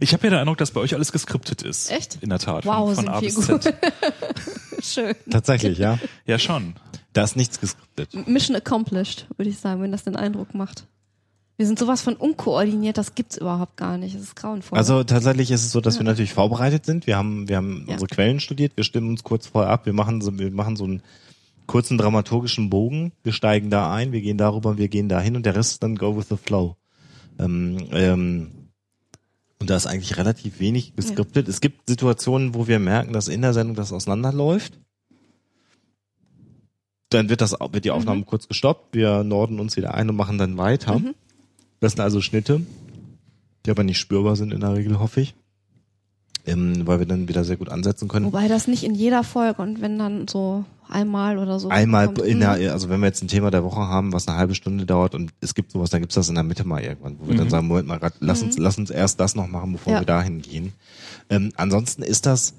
Ich 0.00 0.14
habe 0.14 0.24
ja 0.24 0.30
den 0.30 0.38
Eindruck, 0.38 0.56
dass 0.56 0.70
bei 0.70 0.80
euch 0.80 0.94
alles 0.94 1.12
geskriptet 1.12 1.60
ist. 1.60 1.90
Echt? 1.90 2.20
In 2.22 2.30
der 2.30 2.38
Tat. 2.38 2.64
Wow, 2.64 2.94
von, 2.94 2.94
von 2.94 3.04
sind 3.04 3.08
A 3.10 3.20
wir 3.20 3.28
bis 3.28 3.48
gut. 3.48 3.62
Z. 3.64 3.76
Schön. 4.82 5.14
tatsächlich, 5.30 5.76
ja. 5.76 5.98
Ja, 6.24 6.38
schon. 6.38 6.76
Da 7.12 7.24
ist 7.24 7.36
nichts 7.36 7.60
geskriptet. 7.60 8.26
Mission 8.26 8.56
accomplished, 8.56 9.26
würde 9.36 9.50
ich 9.50 9.58
sagen, 9.58 9.82
wenn 9.82 9.92
das 9.92 10.04
den 10.04 10.16
Eindruck 10.16 10.54
macht. 10.54 10.86
Wir 11.62 11.66
sind 11.68 11.78
sowas 11.78 12.02
von 12.02 12.16
unkoordiniert, 12.16 12.98
das 12.98 13.14
gibt's 13.14 13.36
überhaupt 13.36 13.76
gar 13.76 13.96
nicht. 13.96 14.16
Das 14.16 14.22
ist 14.22 14.34
grauenvoll. 14.34 14.76
Also 14.76 15.04
tatsächlich 15.04 15.52
ist 15.52 15.64
es 15.64 15.70
so, 15.70 15.80
dass 15.80 15.96
wir 15.96 16.02
natürlich 16.02 16.32
vorbereitet 16.32 16.84
sind. 16.84 17.06
Wir 17.06 17.16
haben, 17.16 17.48
wir 17.48 17.56
haben 17.56 17.84
Ja. 17.86 17.92
unsere 17.92 18.08
Quellen 18.08 18.40
studiert, 18.40 18.72
wir 18.74 18.82
stimmen 18.82 19.10
uns 19.10 19.22
kurz 19.22 19.46
vorher 19.46 19.70
ab, 19.70 19.86
wir 19.86 19.92
machen 19.92 20.20
so, 20.22 20.36
wir 20.36 20.50
machen 20.50 20.74
so 20.74 20.82
einen 20.82 21.02
kurzen 21.68 21.98
dramaturgischen 21.98 22.68
Bogen, 22.68 23.12
wir 23.22 23.32
steigen 23.32 23.70
da 23.70 23.94
ein, 23.94 24.10
wir 24.10 24.22
gehen 24.22 24.38
darüber, 24.38 24.76
wir 24.76 24.88
gehen 24.88 25.08
dahin 25.08 25.36
und 25.36 25.46
der 25.46 25.54
Rest 25.54 25.74
ist 25.74 25.84
dann 25.84 25.94
go 25.94 26.16
with 26.16 26.26
the 26.30 26.36
flow. 26.36 26.74
Ähm, 27.38 27.76
ähm, 27.92 28.50
und 29.60 29.70
da 29.70 29.76
ist 29.76 29.86
eigentlich 29.86 30.16
relativ 30.16 30.58
wenig 30.58 30.96
geskriptet. 30.96 31.46
Es 31.46 31.60
gibt 31.60 31.88
Situationen, 31.88 32.56
wo 32.56 32.66
wir 32.66 32.80
merken, 32.80 33.12
dass 33.12 33.28
in 33.28 33.40
der 33.40 33.54
Sendung 33.54 33.76
das 33.76 33.92
auseinanderläuft. 33.92 34.80
Dann 37.10 37.28
wird 37.28 37.40
das, 37.40 37.52
wird 37.52 37.84
die 37.84 37.92
Aufnahme 37.92 38.24
kurz 38.24 38.48
gestoppt, 38.48 38.96
wir 38.96 39.22
norden 39.22 39.60
uns 39.60 39.76
wieder 39.76 39.94
ein 39.94 40.10
und 40.10 40.16
machen 40.16 40.38
dann 40.38 40.58
weiter. 40.58 40.98
Mhm. 40.98 41.14
Das 41.82 41.92
sind 41.92 42.00
also 42.00 42.20
Schnitte, 42.20 42.62
die 43.66 43.70
aber 43.70 43.82
nicht 43.84 43.98
spürbar 43.98 44.36
sind 44.36 44.52
in 44.52 44.60
der 44.60 44.72
Regel, 44.74 44.98
hoffe 45.00 45.20
ich. 45.20 45.34
Ähm, 46.44 46.86
weil 46.86 46.98
wir 46.98 47.06
dann 47.06 47.28
wieder 47.28 47.44
sehr 47.44 47.56
gut 47.56 47.68
ansetzen 47.68 48.08
können. 48.08 48.26
Wobei 48.26 48.48
das 48.48 48.66
nicht 48.66 48.82
in 48.82 48.94
jeder 48.96 49.22
Folge 49.22 49.62
und 49.62 49.80
wenn 49.80 49.96
dann 49.98 50.26
so 50.26 50.64
einmal 50.88 51.38
oder 51.38 51.60
so. 51.60 51.68
Einmal 51.68 52.06
kommt. 52.06 52.22
in 52.22 52.38
Mhm. 52.38 52.40
der, 52.40 52.72
also 52.72 52.88
wenn 52.88 52.98
wir 53.00 53.06
jetzt 53.06 53.22
ein 53.22 53.28
Thema 53.28 53.50
der 53.52 53.62
Woche 53.62 53.80
haben, 53.80 54.12
was 54.12 54.26
eine 54.26 54.36
halbe 54.36 54.54
Stunde 54.56 54.84
dauert 54.84 55.14
und 55.14 55.30
es 55.40 55.54
gibt 55.54 55.70
sowas, 55.70 55.90
dann 55.90 56.00
gibt's 56.00 56.16
das 56.16 56.28
in 56.28 56.34
der 56.34 56.42
Mitte 56.44 56.64
mal 56.64 56.82
irgendwann, 56.82 57.16
wo 57.20 57.28
wir 57.28 57.36
dann 57.36 57.48
sagen, 57.50 57.68
Moment 57.68 57.86
mal, 57.86 57.98
grad, 58.00 58.14
lass 58.20 58.42
uns, 58.42 58.58
lass 58.58 58.76
uns 58.78 58.90
erst 58.90 59.20
das 59.20 59.34
noch 59.36 59.46
machen, 59.46 59.72
bevor 59.72 59.92
Ja. 59.92 60.00
wir 60.00 60.06
dahin 60.06 60.42
gehen. 60.42 60.72
Ähm, 61.30 61.52
ansonsten 61.56 62.02
ist 62.02 62.26
das 62.26 62.54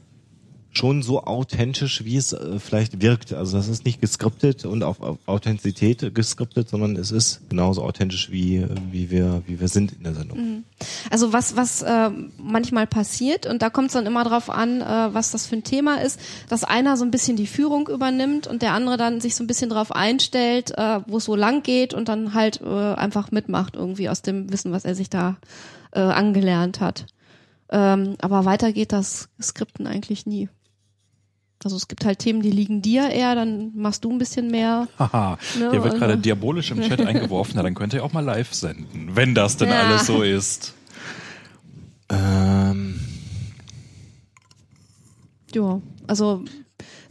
schon 0.74 1.04
so 1.04 1.24
authentisch, 1.24 2.04
wie 2.04 2.18
es 2.18 2.34
äh, 2.34 2.60
vielleicht 2.60 3.02
wirkt. 3.02 3.34
Also 3.34 3.58
das 3.58 3.68
ist 3.68 3.86
nicht 3.86 4.02
geskriptet 4.02 4.66
und 4.66 4.84
auf, 4.84 5.02
auf 5.02 5.18
Authentizität 5.26 6.14
geskriptet, 6.14 6.70
sondern 6.70 6.96
es 6.96 7.12
ist 7.12 7.42
genauso 7.50 7.84
authentisch 7.84 8.32
wie, 8.32 8.66
wie 8.92 9.10
wir, 9.12 9.44
wie 9.46 9.60
wir 9.60 9.68
sind 9.68 9.94
in 9.94 10.04
der 10.04 10.16
Sendung. 10.16 10.64
Also 11.10 11.32
was, 11.32 11.56
was 11.56 11.82
äh, 11.82 12.10
manchmal 12.38 12.88
passiert, 12.88 13.46
und 13.46 13.62
da 13.62 13.70
kommt 13.70 13.88
es 13.88 13.94
dann 13.94 14.06
immer 14.06 14.24
drauf 14.24 14.50
an, 14.50 14.82
äh, 14.82 15.14
was 15.14 15.32
das 15.32 15.46
für 15.46 15.56
ein 15.56 15.64
Thema 15.64 16.02
ist, 16.02 16.20
dass 16.50 16.64
einer 16.64 16.98
so 16.98 17.06
ein 17.06 17.12
bisschen 17.12 17.38
die 17.38 17.48
Führung 17.48 17.88
übernimmt 17.88 18.48
und 18.48 18.62
der 18.62 18.74
andere 18.74 18.98
dann 18.98 19.22
sich 19.22 19.36
so 19.36 19.44
ein 19.44 19.48
bisschen 19.48 19.70
drauf 19.70 19.92
einstellt, 19.92 20.72
äh, 20.78 21.02
wo 21.08 21.18
es 21.18 21.26
so 21.26 21.36
lang 21.36 21.64
geht 21.64 21.94
und 21.94 22.10
dann 22.10 22.34
halt 22.34 22.62
äh, 22.62 22.68
einfach 22.68 23.32
mitmacht, 23.32 23.76
irgendwie 23.76 24.10
aus 24.10 24.22
dem 24.22 24.52
Wissen, 24.52 24.72
was 24.72 24.86
er 24.86 24.96
sich 24.96 25.10
da 25.10 25.38
äh, 25.92 26.00
angelernt 26.00 26.80
hat. 26.80 27.06
Ähm, 27.70 28.16
aber 28.22 28.46
weiter 28.46 28.72
geht 28.72 28.92
das 28.92 29.30
Skripten 29.42 29.88
eigentlich 29.88 30.26
nie. 30.26 30.50
Also 31.66 31.76
es 31.78 31.88
gibt 31.88 32.06
halt 32.06 32.20
Themen, 32.20 32.42
die 32.42 32.52
liegen 32.52 32.82
dir 32.82 33.10
eher, 33.10 33.36
dann 33.36 33.72
machst 33.76 34.04
du 34.04 34.12
ein 34.12 34.18
bisschen 34.18 34.50
mehr. 34.52 34.88
Haha, 35.00 35.38
Ne, 35.58 35.72
hier 35.72 35.84
wird 35.84 35.86
also- 35.86 35.98
gerade 35.98 36.18
diabolisch 36.18 36.72
im 36.72 36.82
Chat 36.82 37.00
eingeworfen, 37.06 37.54
na 37.56 37.64
dann 37.64 37.74
könnt 37.76 37.94
ihr 37.94 38.04
auch 38.04 38.12
mal 38.14 38.24
live 38.24 38.54
senden, 38.54 39.16
wenn 39.16 39.34
das 39.34 39.58
denn 39.58 39.70
Ja. 39.70 39.84
alles 39.84 40.06
so 40.06 40.24
ist. 40.24 40.74
Ähm, 42.10 43.00
Ja, 45.54 45.82
also 46.08 46.44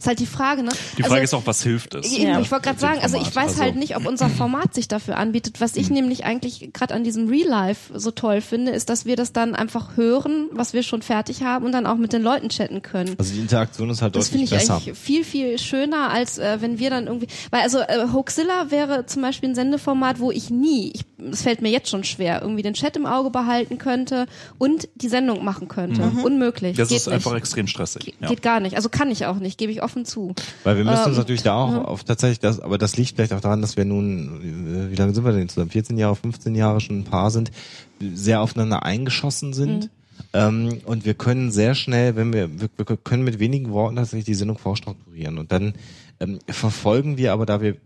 Ist 0.03 0.07
halt 0.07 0.19
die 0.19 0.25
Frage, 0.25 0.63
ne? 0.63 0.71
Die 0.97 1.01
Frage 1.03 1.21
also, 1.21 1.23
ist 1.23 1.33
auch, 1.43 1.47
was 1.47 1.63
hilft 1.63 1.95
es? 1.95 2.17
Ja. 2.17 2.41
ich 2.41 2.51
wollte 2.51 2.65
gerade 2.65 2.79
sagen, 2.79 2.99
also 3.01 3.15
ich 3.15 3.33
weiß 3.33 3.57
halt 3.61 3.77
nicht, 3.77 3.95
ob 3.95 4.05
unser 4.05 4.29
Format 4.29 4.73
sich 4.73 4.89
dafür 4.89 5.17
anbietet. 5.17 5.61
Was 5.61 5.77
ich 5.77 5.89
nämlich 5.89 6.25
eigentlich 6.25 6.71
gerade 6.73 6.93
an 6.93 7.05
diesem 7.05 7.29
Real 7.29 7.47
Life 7.47 7.97
so 7.97 8.11
toll 8.11 8.41
finde, 8.41 8.73
ist, 8.73 8.89
dass 8.89 9.05
wir 9.05 9.15
das 9.15 9.31
dann 9.31 9.55
einfach 9.55 9.95
hören, 9.95 10.47
was 10.51 10.73
wir 10.73 10.83
schon 10.83 11.01
fertig 11.01 11.43
haben 11.43 11.63
und 11.63 11.71
dann 11.71 11.85
auch 11.85 11.95
mit 11.95 12.11
den 12.11 12.21
Leuten 12.21 12.49
chatten 12.49 12.81
können. 12.81 13.15
Also 13.17 13.33
die 13.33 13.39
Interaktion 13.39 13.89
ist 13.91 14.01
halt 14.01 14.13
Das 14.17 14.27
finde 14.27 14.43
deutlich 14.45 14.61
ich 14.61 14.67
besser. 14.67 14.75
eigentlich 14.85 14.97
viel, 14.97 15.23
viel 15.23 15.57
schöner, 15.57 16.09
als 16.09 16.37
äh, 16.37 16.57
wenn 16.59 16.79
wir 16.79 16.89
dann 16.89 17.07
irgendwie, 17.07 17.27
weil 17.49 17.61
also 17.61 17.79
äh, 17.79 18.07
Hoaxilla 18.11 18.71
wäre 18.71 19.05
zum 19.05 19.21
Beispiel 19.21 19.49
ein 19.51 19.55
Sendeformat, 19.55 20.19
wo 20.19 20.31
ich 20.31 20.49
nie, 20.49 20.91
ich, 20.93 21.05
es 21.31 21.43
fällt 21.43 21.61
mir 21.61 21.69
jetzt 21.69 21.89
schon 21.89 22.03
schwer, 22.03 22.41
irgendwie 22.41 22.61
den 22.63 22.73
Chat 22.73 22.97
im 22.97 23.05
Auge 23.05 23.29
behalten 23.29 23.77
könnte 23.77 24.25
und 24.57 24.89
die 24.95 25.07
Sendung 25.07 25.45
machen 25.45 25.69
könnte. 25.69 26.11
Unmöglich. 26.23 26.75
Das 26.75 26.89
geht 26.89 26.97
ist 26.97 27.05
nicht. 27.07 27.13
einfach 27.15 27.35
extrem 27.35 27.67
stressig. 27.67 28.03
Ge- 28.03 28.13
Ja. 28.19 28.27
Geht 28.27 28.41
gar 28.41 28.59
nicht. 28.59 28.75
Also 28.75 28.89
kann 28.89 29.09
ich 29.11 29.25
auch 29.27 29.37
nicht, 29.37 29.57
gebe 29.57 29.71
ich 29.71 29.81
offen 29.81 29.92
zu. 30.05 30.33
Weil 30.63 30.77
wir 30.77 30.83
müssen 30.83 31.03
Ähm, 31.03 31.09
uns 31.09 31.17
natürlich 31.17 31.43
da 31.43 31.55
auch 31.55 31.85
auf 31.85 32.03
tatsächlich 32.03 32.39
das, 32.39 32.59
aber 32.59 32.77
das 32.77 32.97
liegt 32.97 33.15
vielleicht 33.15 33.33
auch 33.33 33.41
daran, 33.41 33.61
dass 33.61 33.77
wir 33.77 33.85
nun, 33.85 34.89
wie 34.91 34.95
lange 34.95 35.13
sind 35.13 35.23
wir 35.23 35.31
denn 35.31 35.49
zusammen? 35.49 35.71
14 35.71 35.97
Jahre, 35.97 36.15
15 36.15 36.55
Jahre 36.55 36.79
schon 36.81 36.99
ein 36.99 37.03
Paar 37.03 37.31
sind, 37.31 37.51
sehr 37.99 38.41
aufeinander 38.41 38.83
eingeschossen 38.83 39.53
sind. 39.53 39.89
Ähm, 40.33 40.79
und 40.85 41.05
wir 41.05 41.13
können 41.13 41.51
sehr 41.51 41.75
schnell, 41.75 42.15
wenn 42.15 42.33
wir, 42.33 42.49
wir, 42.59 42.69
wir 42.75 42.97
können 42.97 43.23
mit 43.23 43.39
wenigen 43.39 43.71
Worten 43.71 43.95
tatsächlich 43.95 44.25
die 44.25 44.33
Sendung 44.35 44.57
vorstrukturieren. 44.57 45.37
Und 45.37 45.51
dann 45.51 45.73
ähm, 46.19 46.39
verfolgen 46.47 47.17
wir 47.17 47.33
aber, 47.33 47.45
da 47.45 47.61
wir 47.61 47.77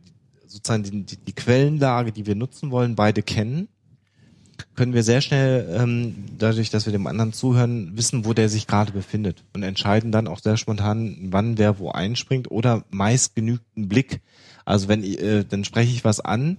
sozusagen 0.46 0.84
die, 0.84 1.04
die, 1.04 1.18
die 1.18 1.34
Quellenlage, 1.34 2.12
die 2.12 2.26
wir 2.26 2.36
nutzen 2.36 2.72
wollen, 2.72 2.96
beide 2.96 3.22
kennen, 3.22 3.68
können 4.78 4.94
wir 4.94 5.04
sehr 5.04 5.22
schnell, 5.22 5.68
ähm, 5.78 6.16
dadurch, 6.38 6.70
dass 6.70 6.86
wir 6.86 6.94
dem 6.94 7.08
anderen 7.08 7.34
zuhören, 7.34 7.92
wissen, 7.98 8.24
wo 8.26 8.34
der 8.34 8.48
sich 8.48 8.68
gerade 8.68 8.94
befindet 8.94 9.44
und 9.54 9.64
entscheiden 9.64 10.12
dann 10.12 10.28
auch 10.28 10.40
sehr 10.40 10.56
spontan, 10.56 11.18
wann 11.32 11.58
wer 11.58 11.80
wo 11.80 11.90
einspringt 11.90 12.50
oder 12.52 12.84
meist 12.92 13.36
genügt 13.36 13.66
ein 13.76 13.90
Blick. 13.90 14.22
Also 14.64 14.88
wenn 14.88 15.04
äh, 15.04 15.44
dann 15.44 15.66
spreche 15.66 15.92
ich 15.92 16.06
was 16.06 16.20
an 16.20 16.58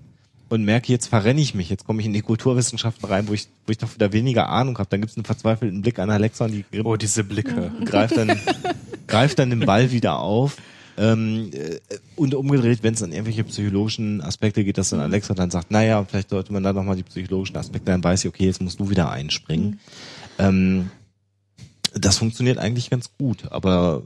und 0.48 0.64
merke, 0.64 0.92
jetzt 0.92 1.06
verrenne 1.06 1.40
ich 1.40 1.54
mich, 1.54 1.70
jetzt 1.70 1.86
komme 1.86 2.00
ich 2.00 2.06
in 2.06 2.12
die 2.12 2.22
Kulturwissenschaften 2.22 3.08
rein, 3.08 3.28
wo 3.28 3.34
ich, 3.34 3.48
wo 3.66 3.70
ich 3.70 3.78
doch 3.78 3.94
wieder 3.94 4.12
weniger 4.12 4.48
Ahnung 4.48 4.78
habe. 4.78 4.88
Dann 4.90 5.00
gibt 5.00 5.12
es 5.12 5.16
einen 5.16 5.24
verzweifelten 5.24 5.82
Blick 5.82 5.98
an 6.00 6.10
Alexa 6.10 6.46
und 6.46 6.52
die 6.52 6.64
Oh, 6.82 6.96
diese 6.96 7.22
Blicke. 7.22 7.70
greift 7.84 8.16
dann, 8.16 8.36
greift 9.06 9.38
dann 9.38 9.50
den 9.50 9.60
Ball 9.60 9.92
wieder 9.92 10.18
auf. 10.18 10.56
Ähm, 10.98 11.50
äh, 11.52 11.78
und 12.16 12.34
umgedreht, 12.34 12.82
wenn 12.82 12.94
es 12.94 13.02
an 13.02 13.12
irgendwelche 13.12 13.44
psychologischen 13.44 14.20
Aspekte 14.20 14.64
geht, 14.64 14.78
dass 14.78 14.90
dann 14.90 15.00
Alexa 15.00 15.32
dann 15.34 15.50
sagt, 15.50 15.70
naja, 15.70 16.04
vielleicht 16.04 16.30
sollte 16.30 16.52
man 16.52 16.62
da 16.64 16.72
nochmal 16.72 16.96
die 16.96 17.04
psychologischen 17.04 17.56
Aspekte, 17.56 17.90
dann 17.92 18.02
weiß 18.02 18.24
ich, 18.24 18.28
okay, 18.28 18.46
jetzt 18.46 18.60
musst 18.60 18.80
du 18.80 18.90
wieder 18.90 19.10
einspringen. 19.10 19.78
Ähm, 20.38 20.90
das 21.94 22.18
funktioniert 22.18 22.58
eigentlich 22.58 22.90
ganz 22.90 23.10
gut, 23.18 23.50
aber 23.50 24.02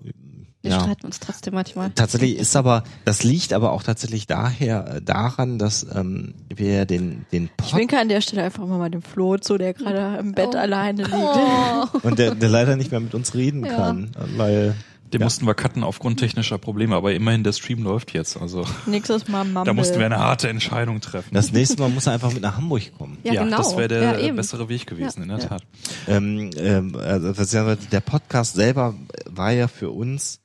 Wir 0.62 0.70
ja. 0.70 0.80
streiten 0.80 1.06
uns 1.06 1.18
trotzdem 1.18 1.54
manchmal. 1.54 1.90
Tatsächlich 1.90 2.36
ist 2.36 2.54
aber, 2.54 2.84
das 3.04 3.24
liegt 3.24 3.52
aber 3.52 3.72
auch 3.72 3.82
tatsächlich 3.82 4.26
daher, 4.28 4.96
äh, 4.96 5.02
daran, 5.02 5.58
dass 5.58 5.84
ähm, 5.92 6.34
wir 6.54 6.84
den, 6.84 7.26
den 7.32 7.44
Ich 7.60 7.70
Pod 7.70 7.80
winke 7.80 7.98
an 7.98 8.08
der 8.08 8.20
Stelle 8.20 8.44
einfach 8.44 8.64
mal 8.66 8.88
dem 8.90 9.02
Flo 9.02 9.38
zu, 9.38 9.58
der 9.58 9.74
gerade 9.74 10.18
im 10.20 10.32
Bett 10.32 10.50
Oh. 10.54 10.58
alleine 10.58 11.02
liegt. 11.02 11.14
Oh. 11.14 11.86
und 12.02 12.18
der, 12.20 12.34
der 12.36 12.48
leider 12.48 12.76
nicht 12.76 12.90
mehr 12.92 13.00
mit 13.00 13.14
uns 13.14 13.34
reden 13.34 13.64
Ja. 13.64 13.74
kann, 13.76 14.10
weil 14.36 14.76
Den 15.12 15.20
Ja. 15.20 15.26
mussten 15.26 15.46
wir 15.46 15.54
cutten 15.54 15.84
aufgrund 15.84 16.20
technischer 16.20 16.56
Probleme, 16.58 16.96
aber 16.96 17.12
immerhin 17.12 17.44
der 17.44 17.52
Stream 17.52 17.82
läuft 17.82 18.14
jetzt. 18.14 18.36
Also 18.40 18.64
Nächstes 18.86 19.28
Mal 19.28 19.44
Mumble. 19.44 19.64
da 19.66 19.72
mussten 19.74 19.98
wir 19.98 20.06
eine 20.06 20.18
harte 20.18 20.48
Entscheidung 20.48 21.00
treffen. 21.00 21.34
das 21.34 21.52
nächste 21.52 21.80
Mal 21.82 21.90
muss 21.90 22.06
er 22.06 22.14
einfach 22.14 22.32
mit 22.32 22.42
nach 22.42 22.56
Hamburg 22.56 22.92
kommen. 22.96 23.18
Ja, 23.22 23.44
genau. 23.44 23.58
das 23.58 23.76
wäre 23.76 23.88
der 23.88 24.24
Ja, 24.24 24.32
bessere 24.32 24.68
Weg 24.68 24.86
gewesen, 24.86 25.22
in 25.22 25.28
der 25.28 25.40
Tat. 25.40 25.62
Ähm, 26.08 26.50
ähm, 26.56 26.96
also 26.96 27.36
was 27.36 27.52
ja, 27.52 27.74
der 27.76 28.00
Podcast 28.00 28.54
selber 28.54 28.94
war 29.28 29.52
ja 29.52 29.68
für 29.68 29.90
uns 29.90 30.40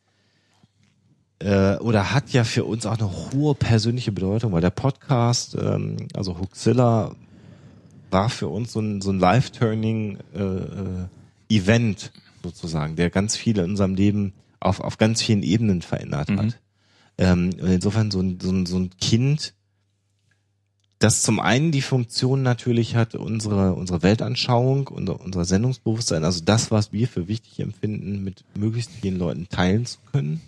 äh, 1.40 1.76
oder 1.78 2.14
hat 2.14 2.32
ja 2.32 2.44
für 2.44 2.66
uns 2.66 2.86
auch 2.86 2.98
eine 2.98 3.10
hohe 3.12 3.56
persönliche 3.56 4.12
Bedeutung, 4.12 4.52
weil 4.54 4.62
der 4.62 4.72
Podcast, 4.72 5.56
ähm, 5.56 5.98
also 6.14 6.40
Huxilla, 6.40 7.16
war 8.10 8.30
für 8.30 8.48
uns 8.48 8.74
so 8.74 8.80
ein, 8.80 9.02
so 9.02 9.12
ein 9.12 9.20
Life-Turning 9.20 10.18
äh, 10.34 10.40
äh, 10.42 11.06
Event 11.50 12.12
sozusagen, 12.44 12.96
der 12.96 13.10
ganz 13.10 13.36
viel 13.36 13.58
in 13.60 13.66
unserem 13.72 13.96
Leben 13.96 14.34
auf, 14.60 14.80
auf 14.80 14.98
ganz 14.98 15.22
vielen 15.22 15.44
Ebenen 15.44 15.82
verändert 15.82 16.30
Mhm. 16.30 16.40
hat. 16.40 16.60
Ähm, 17.18 17.50
und 17.60 17.68
insofern 17.69 18.11
so 18.11 18.19
ein, 18.22 18.40
so, 18.40 18.52
ein, 18.52 18.66
so 18.66 18.77
ein 18.77 18.92
Kind, 19.00 19.53
das 21.00 21.22
zum 21.22 21.40
einen 21.40 21.72
die 21.72 21.82
Funktion 21.82 22.42
natürlich 22.42 22.95
hat, 22.95 23.14
unsere, 23.16 23.74
unsere 23.74 24.02
Weltanschauung, 24.02 24.88
unser, 24.88 25.19
unser 25.22 25.45
Sendungsbewusstsein, 25.45 26.24
also 26.24 26.42
das, 26.44 26.72
was 26.72 26.92
wir 26.92 27.08
für 27.08 27.27
wichtig 27.27 27.60
empfinden, 27.60 28.24
mit 28.24 28.44
möglichst 28.58 28.92
vielen 28.92 29.19
Leuten 29.19 29.48
teilen 29.50 29.86
zu 29.86 30.00
können. 30.11 30.42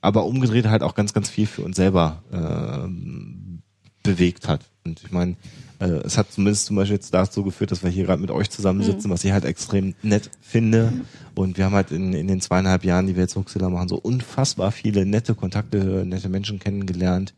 Aber 0.00 0.24
umgedreht 0.24 0.66
halt 0.66 0.82
auch 0.82 0.94
ganz, 0.94 1.12
ganz 1.12 1.28
viel 1.28 1.46
für 1.46 1.62
uns 1.62 1.76
selber 1.76 2.22
ähm, 2.32 3.62
bewegt 4.02 4.48
hat. 4.48 4.62
Und 4.84 5.02
ich 5.04 5.10
meine, 5.10 5.36
äh, 5.78 5.86
es 6.04 6.16
hat 6.16 6.32
zumindest 6.32 6.66
zum 6.66 6.76
Beispiel 6.76 6.96
jetzt 6.96 7.12
dazu 7.12 7.44
geführt, 7.44 7.70
dass 7.70 7.82
wir 7.82 7.90
hier 7.90 8.04
gerade 8.04 8.20
mit 8.20 8.30
euch 8.30 8.50
zusammensitzen, 8.50 9.10
was 9.10 9.24
ich 9.24 9.32
halt 9.32 9.44
extrem 9.44 9.94
nett 10.02 10.30
finde. 10.40 10.92
Und 11.34 11.58
wir 11.58 11.64
haben 11.64 11.74
halt 11.74 11.90
in, 11.90 12.12
in 12.12 12.28
den 12.28 12.40
zweieinhalb 12.40 12.84
Jahren, 12.84 13.06
die 13.06 13.16
wir 13.16 13.22
jetzt 13.22 13.36
Huxilla 13.36 13.68
machen, 13.68 13.88
so 13.88 13.96
unfassbar 13.96 14.72
viele 14.72 15.04
nette 15.04 15.34
Kontakte, 15.34 16.04
nette 16.06 16.28
Menschen 16.28 16.58
kennengelernt. 16.58 17.34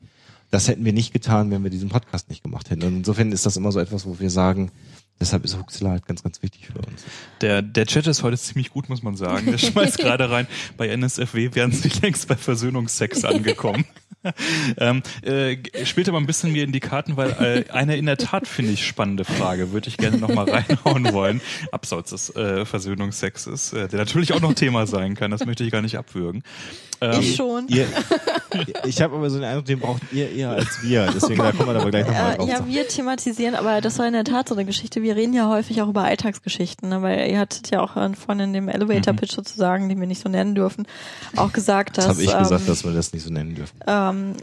Das 0.51 0.69
hätten 0.69 0.85
wir 0.85 0.93
nicht 0.93 1.13
getan, 1.13 1.51
wenn 1.51 1.63
wir 1.63 1.71
diesen 1.71 1.89
Podcast 1.89 2.29
nicht 2.29 2.43
gemacht 2.43 2.71
hätten. 2.71 2.83
Und 2.83 2.97
insofern 2.99 3.33
ist 3.33 3.47
das 3.47 3.57
immer 3.57 3.73
so 3.73 3.81
etwas, 3.81 4.07
wo 4.07 4.21
wir 4.21 4.31
sagen, 4.31 4.71
deshalb 5.21 5.45
ist 5.45 5.57
Huxilla 5.59 5.91
halt 5.91 6.07
ganz, 6.07 6.23
ganz 6.23 6.43
wichtig 6.43 6.67
für 6.67 6.79
uns. 6.79 7.05
Der, 7.41 7.63
der 7.63 7.87
Chat 7.87 8.07
ist 8.07 8.23
heute 8.23 8.39
ziemlich 8.39 8.71
gut, 8.71 8.89
muss 8.89 9.03
man 9.03 9.17
sagen. 9.17 9.51
Der 9.51 9.59
schmeißt 9.59 9.99
gerade 9.99 10.31
rein, 10.31 10.47
bei 10.77 10.89
NSFW 10.89 11.55
wären 11.55 11.73
sie 11.73 11.89
längst 12.01 12.29
bei 12.29 12.37
Versöhnungsex 12.37 13.25
angekommen. 13.25 13.85
ähm, 14.79 15.03
äh, 15.23 15.57
spielt 15.85 16.09
aber 16.09 16.19
ein 16.19 16.27
bisschen 16.27 16.53
mir 16.53 16.65
in 16.65 16.73
die 16.73 16.81
Karten, 16.81 17.17
weil 17.17 17.31
äh, 17.31 17.71
eine 17.73 17.97
in 17.97 18.07
der 18.07 18.17
Tat, 18.17 18.47
finde 18.47 18.73
ich, 18.73 18.87
spannende 18.87 19.25
Frage 19.25 19.73
würde 19.73 19.89
ich 19.89 19.97
gerne 19.97 20.19
nochmal 20.19 20.49
reinhauen 20.49 21.13
wollen. 21.13 21.41
Abseits 21.73 22.11
des 22.11 22.35
äh, 22.37 22.65
Versöhnungssexes, 22.65 23.73
äh, 23.73 23.89
der 23.89 23.99
natürlich 23.99 24.33
auch 24.33 24.41
noch 24.41 24.55
Thema 24.55 24.87
sein 24.87 25.15
kann, 25.15 25.31
das 25.31 25.45
möchte 25.45 25.65
ich 25.65 25.73
gar 25.73 25.83
nicht 25.83 25.99
abwürgen. 25.99 26.43
Ähm, 27.03 27.21
ich 27.21 27.35
schon. 27.37 27.69
Ihr, 27.69 27.87
ich 28.85 29.03
habe 29.03 29.17
aber 29.17 29.29
so 29.29 29.39
den 29.39 29.45
Eindruck, 29.45 29.67
den 29.67 29.81
braucht 29.81 30.03
ihr 30.13 30.31
eher 30.31 30.51
als 30.51 30.83
wir. 30.83 31.11
Deswegen 31.15 31.43
da 31.43 31.53
kommen 31.53 31.69
wir 31.75 31.81
aber 31.81 31.91
gleich 31.91 32.07
nochmal 32.07 32.37
drauf. 32.37 32.49
ja, 32.49 32.57
zu. 32.59 32.67
wir 32.69 32.89
thematisieren, 32.89 33.55
aber 33.55 33.81
das 33.81 33.99
war 33.99 34.07
in 34.07 34.13
der 34.13 34.25
Tat 34.25 34.49
so 34.49 34.55
eine 34.55 34.65
Geschichte. 34.65 35.03
Wir 35.03 35.17
reden 35.17 35.35
ja 35.35 35.49
häufig 35.49 35.83
auch 35.83 35.89
über 35.89 36.05
Alltagsgeschichten, 36.05 36.89
ne? 36.89 37.03
weil 37.03 37.31
ihr 37.31 37.39
hattet 37.39 37.71
ja 37.71 37.81
auch 37.81 37.95
vorhin 38.17 38.41
in 38.41 38.53
dem 38.53 38.69
Elevator-Pitch 38.69 39.33
sozusagen, 39.33 39.89
den 39.89 40.01
wir 40.01 40.07
nicht 40.07 40.23
so 40.23 40.29
nennen 40.29 40.55
dürfen, 40.55 40.87
auch 41.37 41.53
gesagt, 41.53 41.99
Das 41.99 42.07
dass... 42.07 42.15
habe 42.17 42.23
ich 42.23 42.37
gesagt, 42.39 42.61
ähm, 42.63 42.67
dass 42.67 42.85
wir 42.85 42.93
das 42.93 43.13
nicht 43.13 43.25
so 43.25 43.33
nennen 43.33 43.55
dürfen. 43.55 43.79
ähm, 43.87 44.35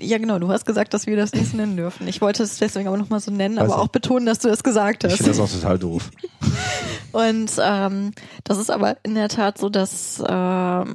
ja, 0.00 0.18
genau, 0.18 0.38
du 0.38 0.48
hast 0.48 0.66
gesagt, 0.66 0.92
dass 0.94 1.06
wir 1.06 1.16
das 1.16 1.32
nicht 1.32 1.54
nennen 1.54 1.76
dürfen. 1.76 2.08
Ich 2.08 2.20
wollte 2.20 2.42
es 2.42 2.58
deswegen 2.58 2.88
aber 2.88 2.96
nochmal 2.96 3.20
so 3.20 3.30
nennen, 3.30 3.56
Weiß 3.56 3.64
aber 3.64 3.74
ich. 3.74 3.78
auch 3.80 3.88
betonen, 3.88 4.26
dass 4.26 4.40
du 4.40 4.48
das 4.48 4.64
gesagt 4.64 5.04
Ich 5.04 5.10
hast. 5.12 5.16
finde 5.18 5.30
das 5.32 5.40
auch 5.40 5.50
total 5.50 5.78
doof. 5.78 6.10
Und 7.12 7.50
ähm, 7.62 8.10
das 8.44 8.58
ist 8.58 8.70
aber 8.70 8.96
in 9.02 9.14
der 9.14 9.28
Tat 9.28 9.56
so, 9.58 9.68
dass 9.70 10.22
ähm, 10.28 10.94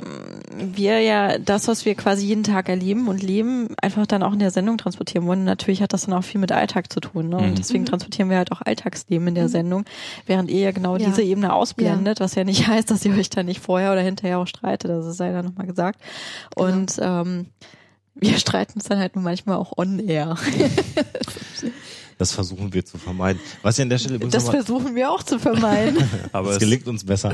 wir 0.55 0.99
ja 0.99 1.37
das, 1.39 1.67
was 1.67 1.85
wir 1.85 1.95
quasi 1.95 2.25
jeden 2.25 2.43
Tag 2.43 2.69
erleben 2.69 3.07
und 3.07 3.23
leben, 3.23 3.69
einfach 3.81 4.05
dann 4.05 4.21
auch 4.21 4.33
in 4.33 4.39
der 4.39 4.51
Sendung 4.51 4.77
transportieren 4.77 5.25
wollen. 5.25 5.39
Und 5.39 5.45
natürlich 5.45 5.81
hat 5.81 5.93
das 5.93 6.05
dann 6.05 6.13
auch 6.13 6.23
viel 6.23 6.39
mit 6.39 6.51
Alltag 6.51 6.91
zu 6.93 6.99
tun. 6.99 7.29
Ne? 7.29 7.37
Mhm. 7.37 7.43
Und 7.43 7.57
deswegen 7.57 7.85
transportieren 7.85 8.29
wir 8.29 8.37
halt 8.37 8.51
auch 8.51 8.61
Alltagsleben 8.61 9.27
in 9.29 9.35
der 9.35 9.49
Sendung, 9.49 9.85
während 10.27 10.51
ihr 10.51 10.59
ja 10.59 10.71
genau 10.71 10.95
Ja. 10.97 11.07
diese 11.07 11.23
Ebene 11.23 11.53
ausblendet, 11.53 12.19
was 12.19 12.35
ja 12.35 12.43
nicht 12.43 12.67
heißt, 12.67 12.91
dass 12.91 13.03
ihr 13.05 13.13
euch 13.15 13.29
da 13.29 13.41
nicht 13.41 13.61
vorher 13.61 13.91
oder 13.91 14.01
hinterher 14.01 14.37
auch 14.39 14.47
streitet. 14.47 14.91
Das 14.91 15.17
sei 15.17 15.31
da 15.31 15.41
nochmal 15.41 15.65
gesagt. 15.65 15.99
Und 16.55 16.99
ähm, 17.01 17.47
wir 18.15 18.37
streiten 18.37 18.73
uns 18.75 18.85
dann 18.85 18.99
halt 18.99 19.15
nur 19.15 19.23
manchmal 19.23 19.57
auch 19.57 19.77
on 19.77 19.99
air. 19.99 20.35
Das 22.17 22.33
versuchen 22.33 22.71
wir 22.71 22.85
zu 22.85 22.99
vermeiden. 22.99 23.41
Was 23.63 23.79
ich 23.79 23.81
an 23.81 23.89
der 23.89 23.97
Stelle 23.97 24.17
übrigens 24.17 24.35
Das 24.35 24.47
versuchen 24.47 24.93
wir 24.93 25.09
auch 25.09 25.23
zu 25.23 25.39
vermeiden. 25.39 26.07
aber 26.31 26.51
es, 26.51 26.59
gelingt 26.59 26.87
uns 26.87 27.03
besser. 27.03 27.33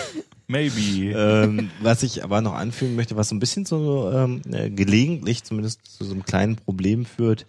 maybe. 0.46 1.10
ähm, 1.16 1.70
was 1.80 2.02
ich 2.02 2.22
aber 2.22 2.42
noch 2.42 2.52
anfügen 2.52 2.96
möchte, 2.96 3.16
was 3.16 3.30
so 3.30 3.34
ein 3.34 3.38
bisschen 3.38 3.64
so 3.64 4.12
ähm, 4.12 4.42
äh, 4.52 4.68
gelegentlich 4.68 5.42
zumindest 5.42 5.80
zu 5.86 6.04
so 6.04 6.12
einem 6.12 6.22
kleinen 6.22 6.56
Problem 6.56 7.06
führt, 7.06 7.46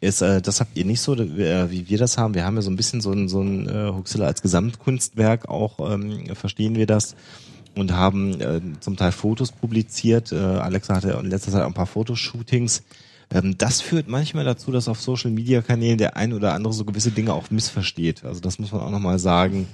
ist, 0.00 0.22
äh, 0.22 0.42
das 0.42 0.58
habt 0.58 0.76
ihr 0.76 0.84
nicht 0.84 1.02
so, 1.02 1.14
äh, 1.14 1.70
wie 1.70 1.88
wir 1.88 1.98
das 1.98 2.18
haben. 2.18 2.34
Wir 2.34 2.44
haben 2.44 2.56
ja 2.56 2.62
so 2.62 2.70
ein 2.70 2.76
bisschen 2.76 3.00
so 3.00 3.12
ein, 3.12 3.28
so 3.28 3.40
ein 3.40 3.68
äh, 3.68 3.92
Huxilla 3.92 4.26
als 4.26 4.42
Gesamtkunstwerk, 4.42 5.48
auch 5.48 5.78
ähm, 5.88 6.34
verstehen 6.34 6.74
wir 6.74 6.86
das 6.86 7.14
und 7.74 7.92
haben 7.92 8.40
äh, 8.40 8.60
zum 8.80 8.96
Teil 8.96 9.12
Fotos 9.12 9.52
publiziert. 9.52 10.32
Äh, 10.32 10.36
Alexa 10.36 10.96
hatte 10.96 11.18
in 11.22 11.30
letzter 11.30 11.52
Zeit 11.52 11.62
auch 11.62 11.66
ein 11.66 11.74
paar 11.74 11.86
Fotoshootings. 11.86 12.82
Ähm, 13.30 13.56
das 13.58 13.80
führt 13.80 14.08
manchmal 14.08 14.44
dazu, 14.44 14.70
dass 14.70 14.88
auf 14.88 15.00
Social 15.00 15.30
Media 15.30 15.62
Kanälen 15.62 15.98
der 15.98 16.16
ein 16.16 16.32
oder 16.32 16.54
andere 16.54 16.72
so 16.72 16.84
gewisse 16.84 17.10
Dinge 17.10 17.32
auch 17.32 17.50
missversteht. 17.50 18.24
Also 18.24 18.40
das 18.40 18.58
muss 18.58 18.72
man 18.72 18.82
auch 18.82 18.90
nochmal 18.90 19.18
sagen, 19.18 19.66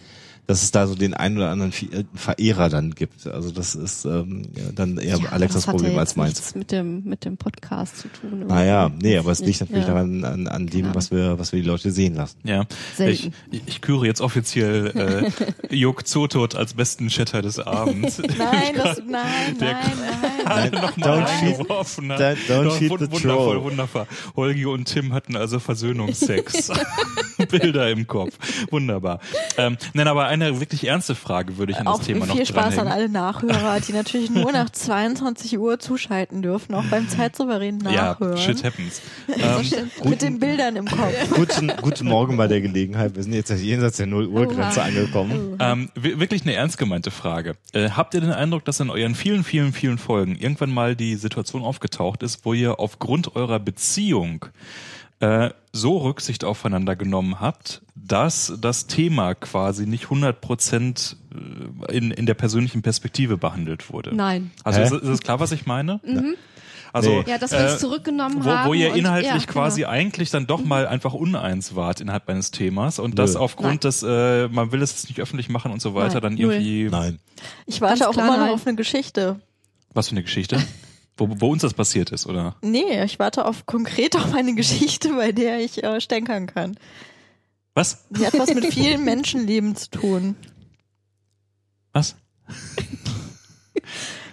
dass 0.51 0.63
es 0.65 0.73
da 0.73 0.87
so 0.89 0.95
den 0.97 1.15
ein 1.15 1.37
oder 1.37 1.51
anderen 1.51 1.73
äh, 1.73 2.05
Verehrer 2.15 2.69
dann 2.69 2.91
gibt. 2.95 3.27
Also 3.27 3.51
das 3.53 3.75
ist 3.77 4.05
ähm, 4.05 4.43
ja, 4.57 4.73
dann 4.75 4.99
eher 4.99 5.19
Ja, 5.19 5.29
Alexas 5.31 5.65
Problem 5.65 5.97
als 5.99 6.17
meins. 6.17 6.35
nichts 6.39 6.55
mit 6.57 6.73
dem 6.73 7.05
mit 7.05 7.25
dem 7.25 7.37
Podcast 7.37 7.99
zu 7.99 8.09
tun. 8.09 8.47
Naja, 8.49 8.91
nee, 9.01 9.17
aber 9.17 9.31
es 9.31 9.41
liegt 9.41 9.61
natürlich 9.61 9.87
Ja. 9.87 9.93
daran, 9.95 10.25
an, 10.25 10.49
an 10.49 10.67
dem, 10.67 10.83
Genau. 10.83 10.95
was 10.95 11.11
wir, 11.13 11.39
was 11.39 11.53
wir 11.53 11.61
die 11.63 11.67
Leute 11.69 11.91
sehen 11.93 12.15
lassen. 12.17 12.39
Ja, 12.43 12.63
ich, 12.63 12.97
Selten. 12.97 13.33
ich, 13.53 13.63
ich 13.67 13.81
küre 13.81 14.07
jetzt 14.07 14.21
offiziell 14.21 15.31
äh, 15.71 15.75
Jok 15.75 16.07
Zotot 16.07 16.55
als 16.57 16.75
besten 16.75 17.09
Chatter 17.09 17.43
des 17.43 17.59
Abends. 17.61 18.19
Nein, 18.39 18.75
das, 18.77 18.99
nein, 19.09 19.59
Der- 19.61 19.73
nein, 19.73 19.93
nein. 20.45 20.71
Nein, 20.73 20.83
nochmal 20.83 21.23
don't 21.23 21.27
feed, 21.29 22.03
ne? 22.03 22.17
don't, 22.17 22.37
don't 22.49 22.71
feed 22.73 22.89
the 22.99 23.11
wundervoll, 23.11 23.21
troll. 23.21 23.63
wundervoll. 23.65 24.07
Holgi 24.37 24.67
und 24.67 24.87
Tim 24.87 25.13
hatten 25.13 25.37
also 25.37 25.61
Versöhnungsex. 25.61 26.71
Bilder 27.51 27.91
im 27.91 28.07
Kopf. 28.07 28.35
Wunderbar. 28.71 29.21
Ähm, 29.57 29.77
nein, 29.95 30.09
aber 30.09 30.27
eine 30.43 30.61
wirklich 30.61 30.87
ernste 30.87 31.15
Frage 31.15 31.59
würde 31.59 31.73
ich 31.73 31.79
an 31.79 31.85
das 31.87 31.95
Auch 31.95 32.03
Thema 32.03 32.27
noch 32.27 32.35
viel 32.37 32.47
Spaß 32.47 32.79
an 32.79 32.89
alle 32.89 33.09
Nachhörer, 33.09 33.81
die 33.81 33.93
natürlich 33.93 34.31
nur 34.31 34.51
nach 34.53 34.71
22 34.71 35.59
Uhr 35.59 35.79
zuschalten 35.79 36.43
dürfen, 36.43 36.75
auch 36.75 36.85
beim 36.85 37.09
zeitsouveränen 37.09 37.83
Ja, 37.85 38.03
Nachhören. 38.13 38.39
shit 38.39 38.65
happens. 38.65 39.03
Ähm, 39.29 40.11
Mit 40.11 40.23
den 40.23 40.39
Bildern 40.39 40.77
im 40.77 40.87
Kopf. 40.87 41.13
Guten, 41.35 41.73
guten 41.81 42.07
Morgen 42.09 42.37
bei 42.37 42.47
der 42.49 42.61
Gelegenheit. 42.61 43.15
Wir 43.17 43.23
sind 43.23 43.33
jetzt 43.33 43.51
jenseits 43.51 43.97
der 43.99 44.07
0 44.07 44.27
Uhr 44.27 44.47
Grenze 44.47 44.81
Oha. 44.81 44.87
angekommen. 44.87 45.57
Ähm, 45.61 45.91
wi- 45.95 46.19
wirklich 46.19 46.43
eine 46.43 46.55
ernst 46.55 46.79
gemeinte 46.79 47.11
Frage. 47.11 47.55
Äh, 47.73 47.91
habt 47.91 48.15
ihr 48.15 48.21
den 48.21 48.33
Eindruck, 48.33 48.65
dass 48.65 48.81
in 48.81 48.91
euren 48.91 49.15
vielen, 49.15 49.45
vielen, 49.45 49.73
vielen 49.73 49.99
Folgen 49.99 50.37
irgendwann 50.37 50.71
mal 50.73 50.97
die 50.97 51.17
Situation 51.17 51.63
aufgetaucht 51.63 52.23
ist, 52.23 52.45
wo 52.45 52.53
ihr 52.55 52.81
aufgrund 52.81 53.37
eurer 53.37 53.59
Beziehung 53.59 54.47
äh, 55.21 55.51
so 55.73 55.99
Rücksicht 55.99 56.45
aufeinander 56.45 56.97
genommen 56.97 57.41
habt, 57.41 57.83
dass 57.95 58.53
das 58.61 58.87
Thema 58.87 59.35
quasi 59.35 59.87
nicht 59.87 60.05
100 60.05 60.41
Prozent 60.41 61.17
äh, 61.89 61.97
in, 61.97 62.11
in 62.11 62.27
der 62.27 62.35
persönlichen 62.35 62.83
Perspektive 62.83 63.37
behandelt 63.37 63.93
wurde? 63.93 64.15
Nein. 64.15 64.51
Also 64.65 64.81
ist, 64.81 64.93
ist 64.93 65.09
es 65.09 65.21
klar, 65.21 65.39
was 65.41 65.53
ich 65.53 65.67
meine? 65.67 66.01
Also, 66.93 67.11
Nee. 67.21 67.25
Ja, 67.31 67.39
dass 67.39 67.53
wir 67.53 67.61
es 67.61 67.79
zurückgenommen 67.79 68.45
wo, 68.45 68.51
haben. 68.51 68.69
wo 68.69 68.75
ihr 68.75 68.91
und- 68.91 68.99
inhaltlich 68.99 69.45
ja, 69.45 69.47
quasi 69.53 69.83
Genau. 69.83 69.93
eigentlich 69.93 70.31
dann 70.31 70.49
doch 70.49 70.65
mal 70.65 70.89
einfach 70.89 71.13
uneins 71.13 71.77
wart 71.77 72.01
innerhalb 72.01 72.29
eines 72.29 72.51
Themas 72.51 72.99
und 72.99 73.17
das 73.17 73.35
Nö. 73.35 73.39
aufgrund 73.41 73.69
Nein. 73.85 73.91
des, 73.91 74.03
äh, 74.03 74.49
man 74.49 74.73
will 74.73 74.83
es 74.83 75.07
nicht 75.09 75.21
öffentlich 75.21 75.49
machen 75.49 75.71
und 75.71 75.81
so 75.81 75.95
weiter, 75.95 76.15
Nein, 76.15 76.23
dann 76.23 76.37
irgendwie, 76.37 76.89
Nein. 76.91 77.21
Ich 77.67 77.81
warte 77.81 78.09
auch 78.09 78.17
immer 78.17 78.39
noch 78.39 78.49
auf 78.55 78.67
eine 78.67 78.75
Geschichte. 78.75 79.39
was 79.95 80.09
für 80.09 80.13
eine 80.13 80.23
Geschichte? 80.25 80.57
wo, 81.21 81.29
wo 81.39 81.53
uns 81.53 81.63
das 81.63 81.75
passiert 81.75 82.11
ist, 82.11 82.27
oder? 82.27 82.57
Nee, 82.63 83.05
ich 83.05 83.19
warte 83.19 83.45
auf 83.45 83.67
konkret 83.67 84.17
auf 84.17 84.35
eine 84.35 84.55
Geschichte, 84.55 85.13
bei 85.13 85.33
der 85.33 85.61
ich 85.61 85.85
äh, 85.85 86.01
stänkern 86.01 86.47
kann. 86.47 86.77
Was? 87.75 88.07
Die 88.11 88.27
hat 88.27 88.39
was 88.39 88.55
mit 88.55 88.67
vielen 88.73 89.05
Menschenleben 89.05 89.77
zu 89.77 89.91
tun. 89.91 90.37
Was? 91.93 92.17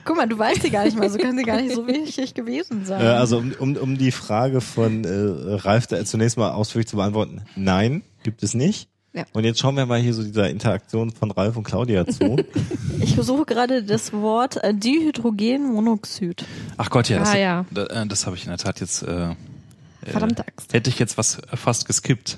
Guck 0.05 0.15
mal, 0.15 0.27
du 0.27 0.39
weißt 0.39 0.61
sie 0.61 0.69
gar 0.69 0.85
nicht 0.85 0.97
mal, 0.97 1.09
so 1.09 1.17
kann 1.17 1.37
sie 1.37 1.43
gar 1.43 1.61
nicht 1.61 1.75
so 1.75 1.85
wichtig 1.87 2.33
gewesen 2.33 2.85
sein. 2.85 3.01
Äh, 3.01 3.09
also 3.09 3.39
um, 3.39 3.53
um, 3.59 3.75
um 3.75 3.97
die 3.97 4.11
Frage 4.11 4.61
von 4.61 5.03
äh, 5.03 5.55
Ralf 5.55 5.87
da 5.87 6.03
zunächst 6.05 6.37
mal 6.37 6.51
ausführlich 6.51 6.87
zu 6.87 6.95
beantworten. 6.95 7.41
Nein, 7.55 8.03
gibt 8.23 8.41
es 8.41 8.53
nicht. 8.53 8.89
Ja. 9.17 9.25
Und 9.33 9.43
jetzt 9.45 9.59
schauen 9.59 9.75
wir 9.75 9.85
mal 9.85 9.99
hier 9.99 10.13
so 10.13 10.23
dieser 10.23 10.49
Interaktion 10.49 11.11
von 11.11 11.31
Ralf 11.31 11.57
und 11.57 11.63
Claudia 11.63 12.05
zu. 12.05 12.37
Ich 12.99 13.13
versuche 13.15 13.45
gerade 13.45 13.83
das 13.83 14.11
Wort 14.13 14.57
äh, 14.63 14.73
Dihydrogenmonoxid. 14.73 16.45
Ach 16.77 16.89
Gott, 16.89 17.09
ja, 17.09 17.19
das, 17.19 17.29
Ah, 17.29 17.37
ja. 17.37 17.65
da- 17.71 17.85
äh, 17.85 18.07
das 18.07 18.25
habe 18.25 18.35
ich 18.35 18.43
in 18.43 18.49
der 18.49 18.57
Tat 18.57 18.79
jetzt, 18.79 19.01
äh, 19.03 19.35
Verdammte 20.03 20.45
Axt. 20.47 20.73
hätte 20.73 20.89
ich 20.89 20.99
jetzt 20.99 21.17
was 21.17 21.39
äh, 21.39 21.57
fast 21.57 21.85
geskippt. 21.85 22.37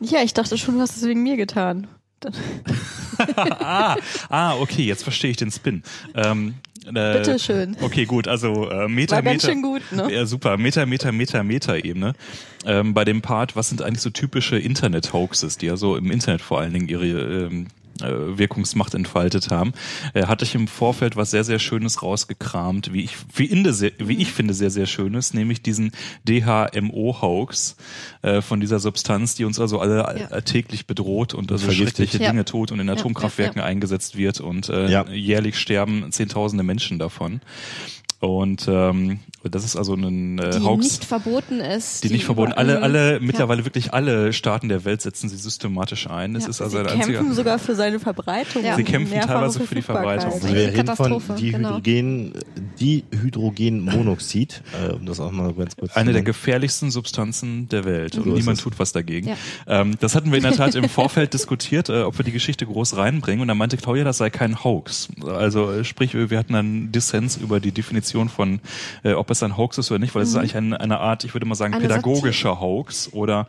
Ja, 0.00 0.22
ich 0.22 0.32
dachte 0.34 0.56
schon, 0.58 0.74
du 0.76 0.80
hast 0.80 0.96
es 0.96 1.04
wegen 1.04 1.22
mir 1.22 1.36
getan. 1.36 1.86
Ah, 3.18 3.96
ah, 4.28 4.54
okay, 4.56 4.82
jetzt 4.84 5.02
verstehe 5.02 5.30
ich 5.30 5.36
den 5.36 5.50
Spin. 5.50 5.82
Ähm, 6.14 6.54
äh, 6.86 7.18
Bitteschön. 7.18 7.76
Okay, 7.80 8.04
gut, 8.04 8.28
also 8.28 8.70
äh, 8.70 8.88
Meter, 8.88 9.16
War 9.16 9.22
ganz 9.22 9.42
Meter, 9.42 9.52
schön 9.52 9.62
gut, 9.62 9.82
ne? 9.92 10.12
Ja, 10.12 10.26
super. 10.26 10.56
Meter, 10.56 10.86
Meter, 10.86 11.12
Meter, 11.12 11.42
Meter-Ebene. 11.42 12.14
Ähm, 12.64 12.94
bei 12.94 13.04
dem 13.04 13.22
Part, 13.22 13.56
was 13.56 13.68
sind 13.68 13.82
eigentlich 13.82 14.00
so 14.00 14.10
typische 14.10 14.58
Internet-Hoaxes, 14.58 15.58
die 15.58 15.66
ja 15.66 15.76
so 15.76 15.96
im 15.96 16.10
Internet 16.10 16.40
vor 16.42 16.60
allen 16.60 16.72
Dingen 16.72 16.88
ihre 16.88 17.06
ähm, 17.06 17.66
äh, 17.66 17.81
Wirkungsmacht 18.00 18.94
entfaltet 18.94 19.50
haben, 19.50 19.72
äh, 20.14 20.26
hatte 20.26 20.44
ich 20.44 20.54
im 20.54 20.68
Vorfeld 20.68 21.16
was 21.16 21.30
sehr, 21.30 21.44
sehr 21.44 21.58
Schönes 21.58 22.02
rausgekramt, 22.02 22.92
wie 22.92 23.02
ich, 23.02 23.16
wie, 23.34 23.44
inde, 23.46 23.72
wie 23.98 24.16
ich 24.16 24.32
finde, 24.32 24.54
sehr, 24.54 24.70
sehr 24.70 24.86
Schönes, 24.86 25.34
nämlich 25.34 25.62
diesen 25.62 25.92
DHMO-Hoax 26.28 27.76
äh, 28.22 28.40
von 28.40 28.60
dieser 28.60 28.78
Substanz, 28.78 29.34
die 29.34 29.44
uns 29.44 29.58
also 29.60 29.78
alle 29.80 29.98
Ja. 30.18 30.26
alltäglich 30.28 30.86
bedroht 30.86 31.34
und 31.34 31.50
also 31.52 31.66
Vergiftet. 31.66 31.96
schreckliche 31.96 32.22
Ja. 32.24 32.30
Dinge 32.30 32.44
tut 32.44 32.72
und 32.72 32.80
in 32.80 32.86
Ja, 32.86 32.94
Atomkraftwerken 32.94 33.58
ja, 33.60 33.64
eingesetzt 33.64 34.16
wird 34.16 34.40
und 34.40 34.68
äh, 34.68 34.88
Ja. 34.90 35.06
jährlich 35.08 35.58
sterben 35.58 36.10
Zehntausende 36.12 36.64
Menschen 36.64 36.98
davon. 36.98 37.40
Und 38.22 38.68
ähm, 38.68 39.18
das 39.42 39.64
ist 39.64 39.74
also 39.74 39.94
ein 39.94 40.38
äh, 40.38 40.50
Die 40.50 40.60
Hoax, 40.64 40.84
nicht 40.84 41.04
verboten 41.04 41.58
ist. 41.58 42.04
die 42.04 42.10
nicht 42.10 42.24
verboten. 42.24 42.52
Alle, 42.52 42.80
alle, 42.80 43.14
Ja. 43.14 43.18
mittlerweile 43.20 43.64
wirklich 43.64 43.92
alle 43.92 44.32
Staaten 44.32 44.68
der 44.68 44.84
Welt 44.84 45.02
setzen 45.02 45.28
sie 45.28 45.36
systematisch 45.36 46.06
ein. 46.08 46.36
Es 46.36 46.44
Ja. 46.44 46.50
ist 46.50 46.60
also 46.62 46.76
Sie 46.78 46.84
ein 46.84 46.86
einziger. 47.00 47.18
kämpfen 47.18 47.34
sogar 47.34 47.58
für 47.58 47.74
seine 47.74 47.98
Verbreitung. 47.98 48.64
Ja. 48.64 48.76
Sie 48.76 48.82
und 48.82 48.88
kämpfen 48.88 49.20
teilweise 49.20 49.58
für 49.58 49.74
die 49.74 49.82
Verbreitung. 49.82 50.32
Also 50.34 50.46
wir 50.48 50.68
Eine 50.68 50.72
reden 50.78 50.94
von 50.96 51.20
Dihydrogen, 51.36 52.32
Dihydrogenmonoxid, 52.78 54.62
äh, 54.88 54.92
um 54.92 55.04
das 55.04 55.18
auch 55.18 55.32
mal 55.32 55.52
ganz 55.54 55.76
kurz 55.76 55.96
Eine 55.96 56.10
zu 56.10 56.12
der 56.12 56.22
gefährlichsten 56.22 56.92
Substanzen 56.92 57.68
der 57.70 57.84
Welt 57.84 58.16
und 58.16 58.22
So 58.24 58.30
ist 58.30 58.36
niemand 58.38 58.60
tut 58.60 58.78
was 58.78 58.92
dagegen. 58.92 59.30
Ja. 59.30 59.36
Ähm, 59.66 59.96
das 59.98 60.14
hatten 60.14 60.30
wir 60.30 60.36
in 60.36 60.44
der 60.44 60.52
Tat 60.52 60.76
im 60.76 60.88
Vorfeld 60.88 61.34
diskutiert, 61.34 61.88
äh, 61.88 62.02
ob 62.02 62.18
wir 62.18 62.24
die 62.24 62.30
Geschichte 62.30 62.66
groß 62.66 62.96
reinbringen 62.96 63.42
und 63.42 63.48
dann 63.48 63.58
meinte 63.58 63.76
Claudia, 63.78 64.04
das 64.04 64.18
sei 64.18 64.30
kein 64.30 64.62
Hoax. 64.62 65.08
Also 65.26 65.72
äh, 65.72 65.84
sprich, 65.84 66.14
wir 66.14 66.38
hatten 66.38 66.54
einen 66.54 66.92
Dissens 66.92 67.36
über 67.36 67.58
die 67.58 67.72
Definition 67.72 68.11
von, 68.28 68.60
äh, 69.02 69.12
ob 69.14 69.30
es 69.30 69.42
ein 69.42 69.56
Hoax 69.56 69.78
ist 69.78 69.90
oder 69.90 69.98
nicht, 69.98 70.14
weil 70.14 70.22
es 70.22 70.30
ist 70.30 70.36
eigentlich 70.36 70.56
eine, 70.56 70.78
eine 70.80 70.98
Art, 70.98 71.24
ich 71.24 71.34
würde 71.34 71.46
mal 71.46 71.54
sagen, 71.54 71.72
Mhm. 71.72 71.78
Eine 71.78 71.88
pädagogischer 71.88 72.60
Hoax 72.60 73.12
oder 73.12 73.46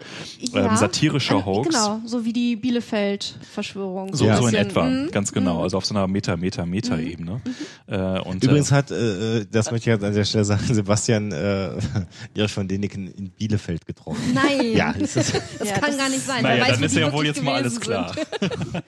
ähm, 0.53 0.75
satirischer 0.77 1.35
Eine- 1.35 1.45
Hoax. 1.45 1.67
Genau, 1.69 1.99
so 2.05 2.23
wie 2.25 2.31
die 2.33 2.55
Bielefeld-Verschwörung. 2.55 4.15
So, 4.15 4.25
Ja. 4.25 4.37
so 4.37 4.47
in 4.47 4.55
etwa, 4.55 4.83
mhm. 4.85 5.11
ganz 5.11 5.31
genau. 5.31 5.61
Also 5.63 5.77
auf 5.77 5.85
so 5.85 5.93
einer 5.93 6.07
Meter, 6.07 6.37
Meter, 6.37 6.65
Meter-Ebene. 6.65 7.41
Äh, 7.87 7.97
und, 8.21 8.43
Übrigens 8.43 8.71
äh, 8.71 8.75
hat, 8.75 8.91
äh, 8.91 9.45
das 9.51 9.71
möchte 9.71 9.89
ich 9.89 9.95
jetzt 9.95 10.03
an 10.03 10.13
der 10.13 10.23
Stelle 10.25 10.45
sagen, 10.45 10.61
Sebastian 10.73 11.31
äh, 11.31 11.69
Erich 12.35 12.51
von 12.51 12.67
Däniken 12.67 13.07
in 13.13 13.29
Bielefeld 13.31 13.85
getroffen. 13.85 14.21
Nein, 14.33 14.73
Ja, 14.73 14.93
das 14.97 15.13
das 15.13 15.33
Ja, 15.33 15.73
kann 15.79 15.89
das- 15.89 15.97
gar 15.97 16.09
nicht 16.09 16.25
sein. 16.25 16.43
naja, 16.43 16.63
weiß, 16.63 16.71
dann 16.75 16.83
ist 16.83 16.95
ja 16.95 17.11
wohl 17.11 17.25
jetzt 17.25 17.43
mal 17.43 17.55
alles 17.55 17.79
klar. 17.79 18.13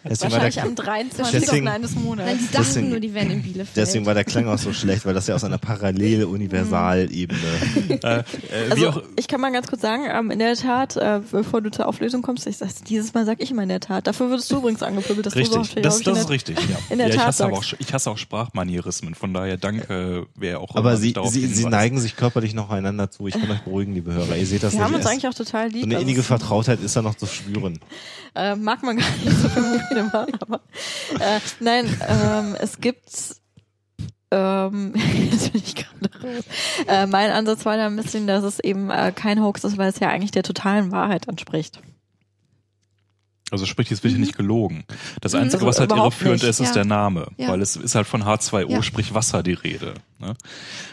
Wahrscheinlich 0.03 0.61
am 0.61 0.75
23. 0.75 1.39
Deswegen- 1.41 1.67
eines 1.67 1.95
Monats. 1.95 2.27
Nein, 2.29 2.37
die 2.39 2.45
dachten 2.53 2.57
Deswegen- 2.65 2.89
nur, 2.89 2.99
die 2.99 3.13
wären 3.13 3.31
in 3.31 3.41
Bielefeld. 3.41 3.75
deswegen 3.75 4.05
war 4.05 4.13
der 4.13 4.23
Klang 4.23 4.47
auch 4.47 4.57
so 4.57 4.71
schlecht, 4.73 5.05
weil 5.05 5.13
das 5.13 5.27
ja 5.27 5.35
aus 5.35 5.43
einer 5.43 5.57
Parallel-Universal-Ebene. 5.65 7.39
äh, 8.03 8.19
äh, 8.19 8.23
wie 8.23 8.71
Also 8.71 8.89
auch, 8.89 9.03
ich 9.15 9.27
kann 9.27 9.41
mal 9.41 9.51
ganz 9.51 9.67
kurz 9.67 9.81
sagen, 9.81 10.03
ähm, 10.09 10.31
in 10.31 10.39
der 10.39 10.55
Tat, 10.55 10.95
äh, 10.95 11.21
bevor 11.31 11.61
du 11.61 11.71
zur 11.71 11.87
Auflösung 11.87 12.21
kommst, 12.21 12.47
ich 12.47 12.57
sag, 12.57 12.69
dieses 12.87 13.13
Mal 13.13 13.25
sag 13.25 13.41
ich 13.41 13.51
immer 13.51 13.63
in 13.63 13.69
der 13.69 13.79
Tat. 13.79 14.07
Dafür 14.07 14.29
würdest 14.29 14.51
du 14.51 14.57
übrigens 14.57 14.83
angepöbelt. 14.83 15.25
dass 15.25 15.33
du 15.33 15.39
Richtig, 15.39 15.57
häufig 15.57 15.81
das, 15.81 16.01
das 16.01 16.19
ist 16.19 16.29
richtig. 16.29 16.57
Ja, 16.69 16.77
in 16.89 16.99
der 16.99 17.07
ja 17.07 17.13
ich, 17.13 17.19
Tat 17.19 17.27
hasse 17.27 17.45
aber 17.45 17.57
auch, 17.57 17.63
ich 17.77 17.93
hasse 17.93 18.09
auch 18.09 18.17
Sprachmanierismen, 18.17 19.15
von 19.15 19.33
daher 19.33 19.57
danke, 19.57 20.27
wer 20.35 20.59
auch 20.59 20.75
Aber 20.75 20.91
immer 20.91 20.97
sie, 20.97 21.13
sie, 21.29 21.47
sie 21.47 21.65
neigen 21.65 21.99
sich 21.99 22.15
körperlich 22.15 22.53
noch 22.53 22.69
einander 22.69 23.11
zu. 23.11 23.27
Ich 23.27 23.33
kann 23.33 23.49
euch 23.51 23.61
beruhigen, 23.61 23.93
liebe 23.93 24.13
Hörer. 24.13 24.35
Ihr 24.37 24.45
seht 24.45 24.63
das 24.63 24.73
Wir 24.73 24.79
nicht 24.79 24.87
haben 24.87 24.95
uns 24.95 25.05
eigentlich 25.05 25.27
auch 25.27 25.33
total 25.33 25.69
lieb. 25.69 25.81
So 25.81 25.85
eine 25.85 25.95
also 25.95 26.03
innige 26.03 26.23
Vertrautheit 26.23 26.79
ist 26.81 26.95
da 26.95 27.01
noch 27.01 27.15
zu 27.15 27.25
spüren. 27.25 27.79
äh, 28.35 28.55
mag 28.55 28.83
man 28.83 28.97
gar 28.97 29.09
nicht 29.23 29.37
so 29.37 29.49
vermuten 29.49 30.11
aber 30.39 30.61
äh, 31.19 31.39
nein, 31.59 31.85
ähm, 32.07 32.55
es 32.59 32.79
gibt 32.79 33.09
ähm. 34.31 34.93
Äh, 36.87 37.05
mein 37.07 37.31
Ansatz 37.31 37.65
war 37.65 37.77
da 37.77 37.85
ein 37.85 37.95
bisschen, 37.95 38.27
dass 38.27 38.43
es 38.43 38.59
eben 38.59 38.89
äh, 38.89 39.11
kein 39.15 39.41
Hoax 39.41 39.63
ist, 39.63 39.77
weil 39.77 39.89
es 39.89 39.99
ja 39.99 40.09
eigentlich 40.09 40.31
der 40.31 40.43
totalen 40.43 40.91
Wahrheit 40.91 41.27
entspricht. 41.27 41.79
Also 43.51 43.67
sprich, 43.67 43.91
es 43.91 44.03
wird 44.03 44.11
hier 44.13 44.19
nicht 44.19 44.35
gelogen. 44.35 44.85
Das 45.21 45.35
Einzige, 45.35 45.57
Also 45.57 45.67
was 45.67 45.79
halt 45.79 45.91
irreführend 45.91 46.41
nicht. 46.41 46.49
ist, 46.49 46.59
ist 46.59 46.69
Ja. 46.69 46.73
der 46.73 46.85
Name. 46.85 47.27
Ja. 47.37 47.49
Weil 47.49 47.61
es 47.61 47.75
ist 47.75 47.93
halt 47.93 48.07
von 48.07 48.23
H2O, 48.23 48.71
Ja. 48.71 48.81
sprich 48.81 49.13
Wasser, 49.13 49.43
die 49.43 49.53
Rede. 49.53 49.93
Ne? 50.17 50.33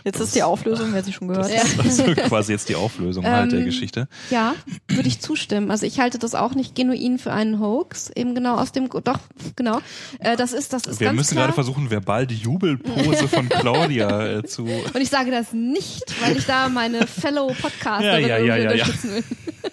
Jetzt 0.05 0.21
ist 0.21 0.35
die 0.35 0.43
Auflösung, 0.43 0.89
wer 0.93 1.03
sie 1.03 1.15
schon 1.15 1.29
gehört 1.29 1.49
Ja. 1.51 1.61
hat. 1.63 1.79
Das 1.79 1.99
ist 1.99 2.17
quasi 2.29 2.53
jetzt 2.53 2.69
die 2.69 2.75
Auflösung 2.75 3.25
halt 3.27 3.53
der 3.53 3.61
Ähm, 3.61 3.65
Geschichte. 3.65 4.07
Ja, 4.31 4.55
würde 4.89 5.09
ich 5.09 5.21
zustimmen. 5.21 5.71
Also 5.71 5.87
ich 5.87 5.99
halte 5.99 6.19
das 6.19 6.35
auch 6.35 6.55
nicht 6.55 6.75
genuin 6.75 7.19
für 7.19 7.33
einen 7.33 7.59
Hoax. 7.59 8.11
Eben 8.11 8.35
genau 8.35 8.57
aus 8.57 8.73
dem, 8.73 8.91
doch, 8.91 9.21
genau. 9.57 9.81
Äh, 10.19 10.37
das 10.37 10.53
ist, 10.53 10.75
das 10.75 10.83
ist 10.87 11.01
Wir 11.01 11.07
ganz 11.07 11.17
müssen 11.17 11.35
klar. 11.37 11.45
gerade 11.47 11.55
versuchen, 11.55 11.91
verbal 11.91 12.27
die 12.27 12.37
Jubelpose 12.37 13.29
von 13.29 13.49
Claudia 13.49 14.27
äh, 14.27 14.43
zu... 14.47 14.65
Und 14.65 15.01
ich 15.01 15.09
sage 15.09 15.31
das 15.31 15.53
nicht, 15.55 16.05
weil 16.21 16.37
ich 16.37 16.45
da 16.45 16.69
meine 16.69 17.07
Fellow 17.07 17.47
Podcaster 17.59 18.19
Ja, 18.19 18.19
ja, 18.19 18.37
ja, 18.39 18.57
ja, 18.57 18.73
ja. 18.75 18.85
unterstützen 18.85 19.11
will. 19.15 19.25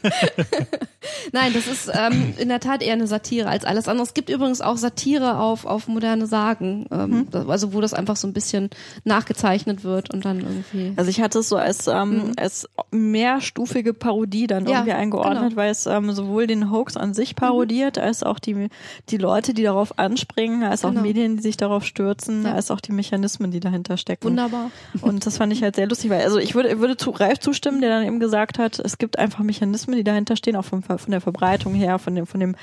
Nein, 1.31 1.53
das 1.53 1.67
ist 1.67 1.91
ähm, 1.93 2.33
in 2.37 2.49
der 2.49 2.59
Tat 2.59 2.81
eher 2.81 2.93
eine 2.93 3.07
Satire 3.07 3.47
als 3.49 3.65
alles 3.65 3.87
andere. 3.87 4.05
Es 4.05 4.13
gibt 4.13 4.29
übrigens 4.29 4.61
auch 4.61 4.77
Satire 4.77 5.39
auf, 5.39 5.65
auf 5.65 5.87
moderne 5.87 6.27
Sagen, 6.27 6.85
ähm, 6.91 7.27
Mhm. 7.31 7.49
also 7.49 7.73
wo 7.73 7.81
das 7.81 7.93
einfach 7.93 8.15
so 8.15 8.27
ein 8.27 8.33
bisschen 8.33 8.69
nachgezeichnet 9.03 9.83
wird 9.83 10.13
und 10.13 10.25
dann 10.25 10.39
irgendwie. 10.39 10.93
Also 10.95 11.09
ich 11.09 11.21
hatte 11.21 11.39
es 11.39 11.49
so 11.49 11.57
als, 11.57 11.87
ähm, 11.87 12.33
als 12.37 12.67
mehrstufige 12.91 13.93
Parodie 13.93 14.47
dann 14.47 14.65
Ja, 14.65 14.71
irgendwie 14.79 14.93
eingeordnet, 14.93 15.43
genau. 15.49 15.55
weil 15.55 15.71
es 15.71 15.85
ähm, 15.85 16.11
sowohl 16.11 16.47
den 16.47 16.71
Hoax 16.71 16.95
an 16.97 17.13
sich 17.13 17.35
parodiert, 17.35 17.97
als 17.97 18.23
auch 18.23 18.39
die, 18.39 18.69
die 19.09 19.17
Leute, 19.17 19.53
die 19.53 19.63
darauf 19.63 19.97
anspringen, 19.99 20.63
als 20.63 20.85
auch 20.85 20.89
Genau. 20.89 21.01
Medien, 21.01 21.37
die 21.37 21.43
sich 21.43 21.57
darauf 21.57 21.83
stürzen, 21.85 22.43
Ja. 22.45 22.53
als 22.53 22.71
auch 22.71 22.79
die 22.79 22.91
Mechanismen, 22.91 23.51
die 23.51 23.59
dahinter 23.59 23.97
stecken. 23.97 24.25
Wunderbar. 24.25 24.71
Und 25.01 25.25
das 25.25 25.37
fand 25.37 25.53
ich 25.53 25.61
halt 25.63 25.75
sehr 25.75 25.87
lustig, 25.87 26.09
weil 26.09 26.21
also 26.21 26.37
ich 26.37 26.55
würde, 26.55 26.79
würde 26.79 26.97
zu 26.97 27.11
Ralf 27.11 27.39
zustimmen, 27.39 27.81
der 27.81 27.89
dann 27.89 28.05
eben 28.05 28.19
gesagt 28.19 28.59
hat, 28.59 28.79
es 28.79 28.97
gibt 28.97 29.19
einfach 29.19 29.39
Mechanismen, 29.43 29.95
die 29.97 30.03
dahinter 30.03 30.35
stehen, 30.35 30.55
auch 30.55 30.65
vom, 30.65 30.83
von 30.83 30.97
der 31.11 31.18
Verbreitung 31.21 31.73
her, 31.73 31.99
von 31.99 32.15
dem, 32.15 32.25
von 32.25 32.39
dem, 32.39 32.55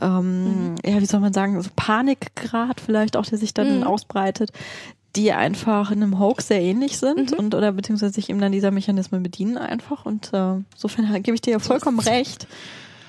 ähm, 0.00 0.74
ja, 0.84 1.00
wie 1.00 1.06
soll 1.06 1.20
man 1.20 1.32
sagen, 1.32 1.60
so 1.62 1.70
Panikgrad 1.76 2.80
vielleicht 2.80 3.16
auch, 3.16 3.26
der 3.26 3.38
sich 3.38 3.54
dann 3.54 3.78
Mhm. 3.78 3.82
ausbreitet 3.84 4.50
die 5.16 5.32
einfach 5.32 5.90
einem 5.90 6.20
Hoax 6.20 6.46
sehr 6.46 6.60
ähnlich 6.62 6.96
sind 6.98 7.32
Mhm. 7.32 7.38
und 7.38 7.54
oder 7.56 7.72
beziehungsweise 7.72 8.12
sich 8.14 8.30
eben 8.30 8.40
dann 8.40 8.52
dieser 8.52 8.70
Mechanismen 8.70 9.24
bedienen 9.24 9.58
einfach 9.58 10.06
und 10.06 10.32
äh, 10.32 10.54
insofern 10.72 11.20
gebe 11.24 11.34
ich 11.34 11.40
dir 11.40 11.50
ja 11.50 11.58
vollkommen 11.58 11.98
recht. 11.98 12.46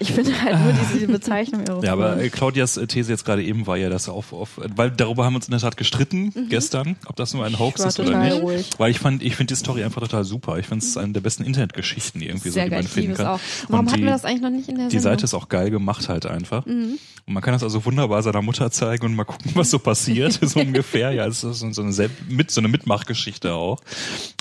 Ich 0.01 0.11
finde 0.11 0.41
halt 0.41 0.59
nur 0.59 0.73
diese 0.93 1.07
Bezeichnung 1.11 1.63
irre. 1.67 1.85
Ja, 1.85 1.93
aber 1.93 2.21
äh, 2.21 2.29
Claudias 2.29 2.75
äh, 2.77 2.87
These 2.87 3.11
jetzt 3.11 3.23
gerade 3.23 3.43
eben 3.43 3.67
war 3.67 3.77
ja, 3.77 3.89
dass 3.89 4.09
auf, 4.09 4.33
auf 4.33 4.59
weil 4.75 4.89
darüber 4.89 5.25
haben 5.25 5.33
wir 5.33 5.37
uns 5.37 5.45
in 5.47 5.51
der 5.51 5.59
Tat 5.59 5.77
gestritten 5.77 6.33
gestern, 6.49 6.95
ob 7.05 7.15
das 7.15 7.33
nur 7.33 7.45
ein 7.45 7.59
Hoax 7.59 7.81
ist 7.85 7.99
oder 7.99 8.17
nicht. 8.17 8.41
ruhig. 8.41 8.69
Weil 8.77 8.89
ich 8.91 8.99
fand, 8.99 9.21
ich 9.21 9.35
finde 9.35 9.53
die 9.53 9.59
Story 9.59 9.83
einfach 9.83 10.01
total 10.01 10.23
super. 10.23 10.57
Ich 10.57 10.65
finde 10.65 10.83
es 10.83 10.97
eine 10.97 11.13
der 11.13 11.21
besten 11.21 11.43
Internetgeschichten 11.43 12.21
irgendwie 12.21 12.49
Sehr 12.49 12.63
so, 12.63 12.65
die 12.65 12.71
geil, 12.71 12.81
man 12.83 12.91
finden 12.91 13.13
kann. 13.13 13.27
auch. 13.27 13.39
Warum 13.67 13.91
hatten 13.91 14.03
wir 14.03 14.11
das 14.11 14.25
eigentlich 14.25 14.41
noch 14.41 14.49
nicht 14.49 14.67
in 14.69 14.75
der 14.75 14.87
die 14.87 14.97
Sendung? 14.97 15.11
Seite 15.11 15.23
ist 15.25 15.33
auch 15.33 15.49
geil 15.49 15.69
gemacht 15.69 16.09
halt 16.09 16.25
einfach. 16.25 16.65
Mhm. 16.65 16.97
Und 17.27 17.33
man 17.35 17.43
kann 17.43 17.53
das 17.53 17.61
also 17.63 17.85
wunderbar 17.85 18.23
seiner 18.23 18.41
Mutter 18.41 18.71
zeigen 18.71 19.05
und 19.05 19.15
mal 19.15 19.25
gucken, 19.25 19.51
was 19.53 19.69
so 19.69 19.77
passiert, 19.77 20.33
so 20.41 20.59
ungefähr. 20.59 21.11
Ja, 21.11 21.27
es 21.27 21.43
ist 21.43 21.59
so 21.59 21.71
so 21.71 21.81
eine, 21.83 22.09
mit, 22.27 22.49
so 22.49 22.59
eine 22.61 22.67
Mitmachgeschichte 22.67 23.53
auch. 23.53 23.79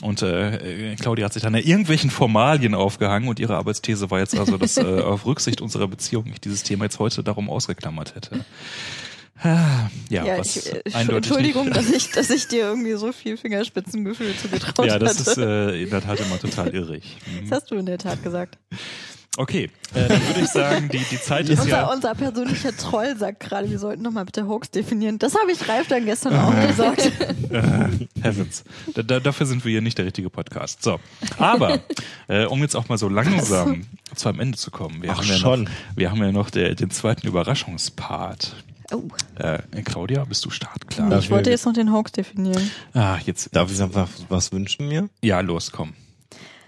Und 0.03 0.23
äh, 0.23 0.93
äh, 0.93 0.97
Claudia 0.97 1.27
hat 1.27 1.35
sich 1.35 1.43
dann 1.43 1.55
an 1.55 1.63
irgendwelchen 1.63 2.11
Formalien 2.11 2.75
aufgehangen 2.75 3.29
und 3.29 3.39
ihre 3.39 3.57
Arbeitsthese 3.57 4.11
war 4.11 4.21
jetzt 4.21 4.39
also, 4.39 4.57
dass 4.57 4.77
äh, 4.79 4.83
auf 5.03 5.27
Rücksicht 5.27 5.50
unserer 5.61 5.89
Beziehung 5.89 6.27
ich 6.33 6.41
dieses 6.41 6.63
Thema 6.63 6.85
jetzt 6.85 6.99
heute 6.99 7.23
darum 7.25 7.51
ausgeklammert 7.51 8.15
hätte. 8.15 8.45
Ah, 9.43 9.89
Ja, 10.11 10.25
ja, 10.27 10.39
was 10.39 10.55
ich, 10.57 10.67
äh, 10.73 10.83
eindeutig 10.93 11.31
Entschuldigung, 11.31 11.65
nicht, 11.67 11.77
dass 11.77 11.91
ich, 11.91 12.11
dass 12.11 12.29
ich 12.29 12.47
dir 12.49 12.65
irgendwie 12.65 12.93
so 12.93 13.11
viel 13.11 13.39
Fingerspitzengefühl 13.39 14.35
zugetraut 14.37 14.85
Ja, 14.87 14.99
das 14.99 15.19
hatte. 15.19 15.31
ist 15.31 15.39
äh, 15.39 15.83
in 15.83 15.89
der 15.91 16.03
Tat 16.03 16.21
immer 16.21 16.39
total 16.39 16.75
irrig. 16.75 17.17
Mhm. 17.27 17.49
das 17.49 17.63
hast 17.63 17.71
du 17.71 17.77
in 17.77 17.87
der 17.87 17.97
Tat 17.99 18.23
gesagt. 18.23 18.59
Okay, 19.41 19.71
äh, 19.95 20.07
dann 20.07 20.27
würde 20.27 20.41
ich 20.43 20.49
sagen, 20.51 20.91
die, 20.93 20.99
die 20.99 21.19
Zeit 21.19 21.49
ist 21.49 21.61
Unser, 21.61 21.71
ja... 21.71 21.87
unser 21.91 22.15
persönlicher 22.15 22.77
Troll 22.77 23.17
sagt 23.17 23.41
gerade, 23.41 23.71
wir 23.71 23.79
sollten 23.79 24.03
nochmal 24.03 24.27
bitte 24.27 24.47
Hoax 24.47 24.71
definieren. 24.71 25.19
Das 25.19 25.35
habe 25.35 25.51
ich 25.51 25.67
Ralf 25.67 25.89
dann 25.89 26.05
gestern 26.05 26.37
auch 26.37 26.55
gesagt. 26.67 27.11
Äh, 27.51 27.89
Heavens. 28.23 28.63
Da, 28.95 29.03
da, 29.03 29.19
dafür 29.19 29.45
sind 29.45 29.65
wir 29.65 29.73
hier 29.73 29.81
nicht 29.81 29.99
der 29.99 30.05
richtige 30.05 30.31
Podcast. 30.31 30.85
So, 30.85 31.01
aber 31.37 31.81
äh, 32.29 32.45
um 32.45 32.61
jetzt 32.61 32.77
auch 32.77 32.89
mal 32.89 32.97
so 32.97 33.09
langsam 33.09 33.87
zu 34.15 34.29
einem 34.29 34.39
Ende 34.39 34.57
zu 34.57 34.71
kommen. 34.71 35.03
Wir 35.03 35.11
Ach, 35.11 35.19
haben 35.19 35.27
ja 35.27 35.35
schon. 35.35 35.65
Noch, 35.65 35.71
wir 35.97 36.11
haben 36.13 36.23
ja 36.23 36.31
noch 36.31 36.51
der, 36.51 36.77
den 36.77 36.91
zweiten 36.91 37.27
Überraschungspart. 37.27 38.55
Oh. 38.93 39.03
Äh, 39.35 39.59
Claudia, 39.83 40.25
bist 40.27 40.45
du 40.45 40.51
startklar? 40.51 41.19
Ich 41.19 41.31
wollte 41.31 41.51
jetzt 41.51 41.67
noch 41.67 41.73
den 41.73 41.93
Hoax 41.93 42.13
definieren. 42.13 42.71
Ah, 42.95 43.19
jetzt. 43.27 43.57
Darf 43.57 43.73
ich 43.73 43.83
einfach 43.83 44.09
was 44.29 44.53
wünschen 44.53 44.87
mir? 44.87 45.09
Ja, 45.23 45.41
los, 45.41 45.73
komm. 45.73 45.95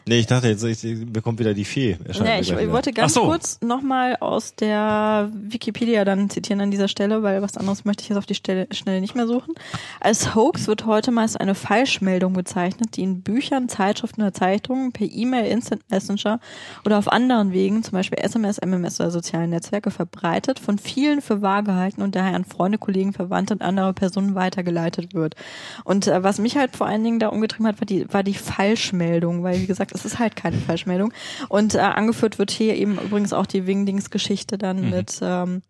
Nee, 0.04 0.18
ich 0.18 0.26
dachte 0.26 0.48
jetzt, 0.48 0.64
ich, 0.64 0.82
ich 0.82 1.06
bekommt 1.06 1.38
wieder 1.38 1.54
die 1.54 1.64
Fee. 1.64 1.96
Mir 2.20 2.40
ich, 2.40 2.52
wollte 2.70 2.92
ganz 2.92 3.14
so. 3.14 3.22
kurz 3.22 3.60
nochmal 3.60 4.16
aus 4.18 4.56
der 4.56 5.30
Wikipedia 5.32 6.04
dann 6.04 6.28
zitieren 6.28 6.60
an 6.60 6.72
dieser 6.72 6.88
Stelle, 6.88 7.22
weil 7.22 7.40
was 7.40 7.56
anderes 7.56 7.84
möchte 7.84 8.02
ich 8.02 8.08
jetzt 8.08 8.18
auf 8.18 8.26
die 8.26 8.34
Stelle 8.34 8.66
schnell 8.72 9.00
nicht 9.00 9.14
mehr 9.14 9.28
suchen. 9.28 9.54
Als 10.00 10.34
Hoax 10.34 10.66
wird 10.66 10.86
heute 10.86 11.12
meist 11.12 11.40
eine 11.40 11.54
Falschmeldung 11.54 12.32
bezeichnet, 12.32 12.96
die 12.96 13.02
in 13.02 13.22
Büchern, 13.22 13.68
Zeitschriften 13.68 14.22
oder 14.22 14.34
Zeitungen 14.34 14.90
per 14.90 15.06
E-Mail, 15.08 15.46
Instant 15.46 15.82
Messenger 15.88 16.40
oder 16.84 16.98
auf 16.98 17.10
anderen 17.10 17.52
Wegen, 17.52 17.84
zum 17.84 17.92
Beispiel 17.92 18.18
SMS, 18.18 18.60
MMS 18.60 18.98
oder 18.98 19.12
sozialen 19.12 19.50
Netzwerke, 19.50 19.92
verbreitet, 19.92 20.58
von 20.58 20.78
vielen 20.78 21.22
für 21.22 21.42
wahr 21.42 21.62
gehalten 21.62 22.02
und 22.02 22.16
daher 22.16 22.34
an 22.34 22.44
Freunde, 22.44 22.78
Kollegen, 22.78 23.12
Verwandte 23.12 23.54
und 23.54 23.62
andere 23.62 23.92
Personen 23.92 24.34
weitergeleitet 24.34 25.14
wird. 25.14 25.36
Und 25.84 26.08
äh, 26.08 26.24
was 26.24 26.38
mich 26.38 26.56
halt 26.56 26.74
vor 26.74 26.88
allen 26.88 27.04
Dingen 27.04 27.20
da 27.20 27.28
umgetrieben 27.28 27.68
hat, 27.68 27.80
war 27.80 27.86
die, 27.86 28.12
war 28.12 28.24
die 28.24 28.34
Falschmeldung, 28.34 29.44
weil 29.44 29.60
wie 29.60 29.66
gesagt, 29.66 29.91
es 29.94 30.04
ist 30.04 30.18
halt 30.18 30.36
keine 30.36 30.56
Falschmeldung. 30.58 31.12
Und 31.48 31.74
äh, 31.74 31.78
angeführt 31.78 32.38
wird 32.38 32.50
hier 32.50 32.74
eben 32.76 32.98
übrigens 32.98 33.32
auch 33.32 33.46
die 33.46 33.66
Wingdings-Geschichte 33.66 34.58
dann 34.58 34.82
Mhm. 34.84 34.90
mit 34.90 35.18
ähm, 35.22 35.62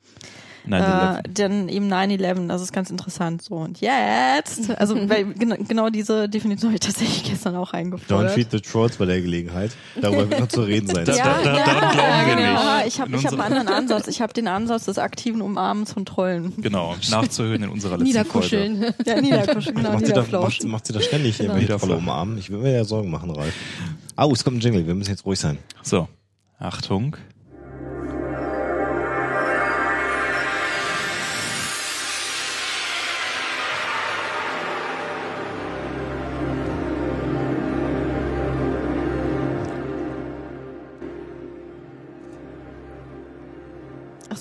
äh, 0.70 1.22
dann 1.34 1.68
eben 1.68 1.92
9-11, 1.92 2.46
das 2.48 2.62
ist 2.62 2.72
ganz 2.72 2.90
interessant 2.90 3.42
so. 3.42 3.54
Und 3.56 3.80
jetzt, 3.80 4.70
also 4.78 4.94
weil, 5.08 5.32
genau, 5.34 5.56
genau 5.56 5.90
diese 5.90 6.28
Definition 6.28 6.70
habe 6.70 6.74
ich 6.76 6.80
tatsächlich 6.80 7.24
gestern 7.24 7.56
auch 7.56 7.72
Don't 7.72 7.76
eingefordert. 7.76 8.32
feed 8.32 8.50
the 8.50 8.60
trolls 8.60 8.96
bei 8.96 9.04
der 9.06 9.20
Gelegenheit. 9.20 9.72
Darüber 10.00 10.28
wird 10.30 10.40
noch 10.40 10.48
zu 10.48 10.62
reden 10.62 10.86
sein. 10.88 11.04
Das- 11.12 11.16
da- 11.18 11.42
da- 11.42 11.52
daran 11.64 11.92
glauben 11.92 12.26
wir 12.36 12.44
ja, 12.44 12.76
nicht. 12.84 12.86
Ich 12.88 13.00
habe 13.00 13.16
hab 13.16 13.32
einen 13.32 13.40
anderen 13.40 13.68
Ansatz. 13.68 14.06
Ich 14.08 14.20
habe 14.20 14.32
den 14.32 14.46
Ansatz 14.48 14.84
des 14.84 14.98
aktiven 14.98 15.42
Umarmens 15.42 15.92
von 15.92 16.04
Trollen. 16.04 16.52
Genau, 16.58 16.94
nachzuhören 17.10 17.62
in 17.64 17.68
unserer 17.70 17.98
letzten 17.98 18.24
Folge. 18.24 18.68
Niederkuscheln. 18.70 18.94
Ja, 19.04 19.20
Niederkuscheln, 19.20 19.74
genau, 19.76 19.92
macht, 19.92 20.06
sie 20.06 20.12
da, 20.12 20.24
macht, 20.68 20.86
sie 20.86 20.92
das 20.92 21.04
ständig, 21.04 21.38
Genau. 21.38 21.54
genau. 21.54 21.78
voll 21.78 21.90
umarmen? 21.92 22.38
Ich 22.38 22.50
würde 22.50 22.62
mir 22.64 22.72
ja 22.72 22.84
Sorgen 22.84 23.10
machen, 23.10 23.30
Ralf. 23.30 23.52
Au, 24.16 24.30
es 24.32 24.44
kommt 24.44 24.58
ein 24.58 24.60
Jingle. 24.60 24.86
Wir 24.86 24.94
müssen 24.94 25.10
jetzt 25.10 25.24
ruhig 25.26 25.38
sein. 25.40 25.58
So, 25.82 26.08
Achtung. 26.58 27.16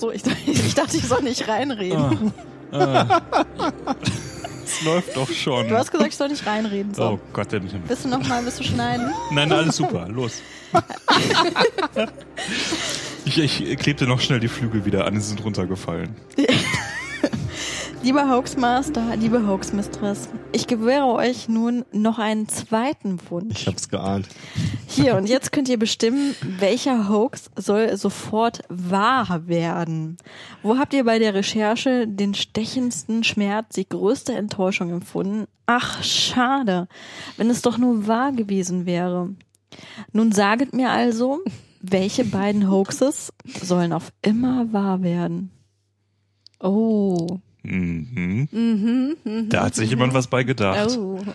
So, 0.02 0.10
ich, 0.10 0.22
ich 0.46 0.74
dachte, 0.74 0.96
ich 0.96 1.04
soll 1.04 1.22
nicht 1.22 1.46
reinreden. 1.48 2.34
Es 4.64 4.82
läuft 4.84 5.16
doch 5.16 5.30
schon. 5.30 5.68
Du 5.68 5.76
hast 5.76 5.92
gesagt, 5.92 6.10
ich 6.10 6.16
soll 6.16 6.28
nicht 6.28 6.44
reinreden. 6.44 6.92
So. 6.92 7.02
Oh 7.02 7.20
Gott, 7.32 7.52
der 7.52 7.60
mich 7.60 7.72
Willst 7.86 8.04
du 8.04 8.08
noch 8.08 8.26
mal, 8.26 8.44
willst 8.44 8.58
du 8.58 8.64
schneiden? 8.64 9.12
Nein, 9.30 9.52
alles 9.52 9.76
super, 9.76 10.08
los. 10.08 10.42
ich, 13.24 13.38
ich 13.38 13.78
klebte 13.78 14.06
noch 14.06 14.20
schnell 14.20 14.40
die 14.40 14.48
Flügel 14.48 14.84
wieder 14.84 15.06
an, 15.06 15.20
sie 15.20 15.28
sind 15.28 15.44
runtergefallen. 15.44 16.16
Lieber 18.02 18.28
Hoaxmaster, 18.28 19.14
liebe 19.16 19.46
Hoaxmistress, 19.46 20.28
ich 20.50 20.66
gewähre 20.66 21.06
euch 21.06 21.48
nun 21.48 21.84
noch 21.92 22.18
einen 22.18 22.48
zweiten 22.48 23.20
Wunsch. 23.30 23.60
Ich 23.60 23.66
hab's 23.68 23.88
geahnt. 23.88 24.26
Hier, 24.88 25.14
und 25.14 25.28
jetzt 25.28 25.52
könnt 25.52 25.68
ihr 25.68 25.78
bestimmen, 25.78 26.34
welcher 26.58 27.08
Hoax 27.08 27.48
soll 27.54 27.96
sofort 27.96 28.62
wahr 28.68 29.46
werden. 29.46 30.16
Wo 30.64 30.78
habt 30.78 30.94
ihr 30.94 31.04
bei 31.04 31.20
der 31.20 31.34
Recherche 31.34 32.08
den 32.08 32.34
stechendsten 32.34 33.22
Schmerz, 33.22 33.76
die 33.76 33.88
größte 33.88 34.32
Enttäuschung 34.32 34.90
empfunden? 34.90 35.46
Ach, 35.66 36.02
schade, 36.02 36.88
wenn 37.36 37.50
es 37.50 37.62
doch 37.62 37.78
nur 37.78 38.08
wahr 38.08 38.32
gewesen 38.32 38.84
wäre. 38.84 39.30
Nun 40.12 40.32
saget 40.32 40.74
mir 40.74 40.90
also, 40.90 41.38
welche 41.80 42.24
beiden 42.24 42.68
Hoaxes 42.68 43.32
sollen 43.62 43.92
auf 43.92 44.12
immer 44.22 44.72
wahr 44.72 45.02
werden? 45.02 45.52
Oh. 46.58 47.38
Mhm. 47.64 48.48
Mhm, 48.50 49.16
mhm. 49.24 49.48
Da 49.48 49.64
hat 49.64 49.74
sich 49.74 49.88
jemand 49.90 50.14
was 50.14 50.26
bei 50.26 50.42
gedacht. 50.44 50.96
Oh. 50.98 51.20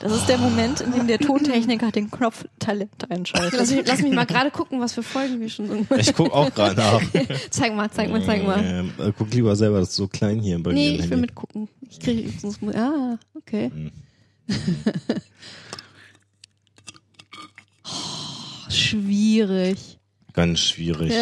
Das 0.00 0.12
ist 0.12 0.26
der 0.28 0.36
Moment, 0.36 0.82
in 0.82 0.92
dem 0.92 1.06
der 1.06 1.18
Tontechniker 1.18 1.90
den 1.90 2.10
Knopf 2.10 2.44
Talent 2.58 3.10
einschaltet. 3.10 3.54
Lass 3.58 3.70
mich, 3.70 3.86
lass 3.86 4.02
mich 4.02 4.12
mal 4.12 4.26
gerade 4.26 4.50
gucken, 4.50 4.78
was 4.78 4.92
für 4.92 5.02
Folgen 5.02 5.40
wir 5.40 5.48
schon 5.48 5.68
sind. 5.68 5.90
Ich 5.96 6.12
guck 6.14 6.30
auch 6.34 6.52
gerade 6.54 6.76
nach. 6.76 7.00
zeig 7.50 7.74
mal, 7.74 7.90
zeig 7.90 8.10
mal, 8.10 8.22
zeig 8.22 8.46
mal. 8.46 8.62
Ähm, 8.62 8.92
äh, 8.98 9.10
guck 9.16 9.32
lieber 9.32 9.56
selber, 9.56 9.80
das 9.80 9.88
ist 9.88 9.96
so 9.96 10.06
klein 10.06 10.38
hier 10.40 10.62
bei 10.62 10.72
mir. 10.72 10.78
Nee, 10.78 10.94
im 10.96 11.00
ich 11.04 11.10
will 11.10 11.16
mitgucken. 11.16 11.68
Ich 11.88 11.98
kriege 11.98 12.30
sonst 12.38 12.60
muss- 12.60 12.74
Ah, 12.74 13.18
okay. 13.34 13.70
Mhm. 13.74 13.90
Oh, 17.86 18.70
schwierig. 18.70 19.98
Ganz 20.32 20.60
schwierig. 20.60 21.12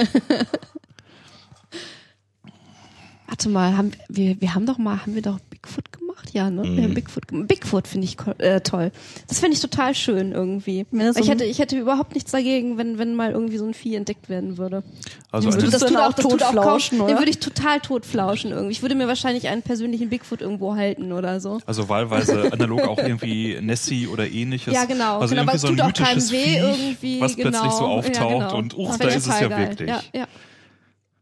Warte 3.35 3.49
mal, 3.49 3.77
haben 3.77 3.91
wir, 4.09 4.41
wir 4.41 4.55
haben 4.55 4.65
doch 4.65 4.79
mal, 4.79 5.01
haben 5.03 5.17
wir 5.17 5.23
doch 5.23 5.41
Bigfoot 5.51 5.91
gemacht? 5.91 6.31
Ja, 6.35 6.51
ne? 6.51 6.63
Wir 6.63 6.71
Mhm. 6.71 6.83
haben 6.85 6.95
Bigfoot 6.95 7.27
gemacht. 7.27 7.49
Bigfoot 7.49 7.89
finde 7.89 8.05
ich 8.07 8.17
äh, 8.39 8.61
toll. 8.61 8.93
Das 9.27 9.41
finde 9.41 9.55
ich 9.57 9.61
total 9.61 9.93
schön 9.97 10.31
irgendwie. 10.31 10.87
Das 10.93 11.17
so 11.17 11.21
ich 11.21 11.29
hätte, 11.29 11.43
ich 11.43 11.59
hätte 11.59 11.77
überhaupt 11.77 12.15
nichts 12.15 12.31
dagegen, 12.31 12.79
wenn, 12.79 12.97
wenn 12.99 13.17
mal 13.17 13.33
irgendwie 13.33 13.57
so 13.57 13.67
ein 13.67 13.75
Vieh 13.75 13.97
entdeckt 13.97 14.29
werden 14.29 14.57
würde. 14.57 14.85
Also 15.33 15.51
das 15.51 15.59
dann 15.81 15.89
tut 15.89 15.97
auch 15.99 16.13
das 16.13 16.23
tut 16.25 16.43
auch 16.45 16.53
totflauschen, 16.53 16.99
kaum, 16.99 17.07
oder? 17.07 17.15
Den 17.15 17.19
würde 17.21 17.31
ich 17.33 17.41
total 17.41 17.81
totflauschen 17.81 18.53
irgendwie. 18.53 18.71
Ich 18.71 18.83
würde 18.83 18.95
mir 18.95 19.09
wahrscheinlich 19.09 19.49
einen 19.49 19.63
persönlichen 19.63 20.11
Bigfoot 20.11 20.41
irgendwo 20.41 20.77
halten 20.77 21.11
oder 21.11 21.41
so. 21.41 21.59
also 21.67 21.89
wahlweise 21.89 22.53
analog 22.53 22.83
auch 22.83 22.99
irgendwie 22.99 23.59
Nessie 23.61 24.07
oder 24.07 24.31
ähnliches. 24.31 24.73
Ja, 24.73 24.85
genau. 24.85 25.19
Also 25.19 25.35
genau, 25.35 25.43
irgendwie 25.53 25.57
es 25.57 25.63
so 25.63 25.69
ein 25.71 25.77
keinem 25.77 25.89
mythisches 25.89 26.31
Viech, 26.31 26.57
irgendwie. 26.59 27.21
was 27.21 27.35
genau. 27.35 27.51
plötzlich 27.51 27.73
so 27.73 27.85
auftaucht 27.85 28.17
ja, 28.17 28.47
genau. 28.47 28.57
und 28.59 28.79
uch, 28.79 28.89
Das 28.91 28.99
da 28.99 29.09
ist 29.09 29.27
es 29.27 29.41
ja 29.41 29.49
geil. 29.49 29.69
wirklich. 29.71 29.89
Ja, 29.89 30.01
ja. 30.15 30.27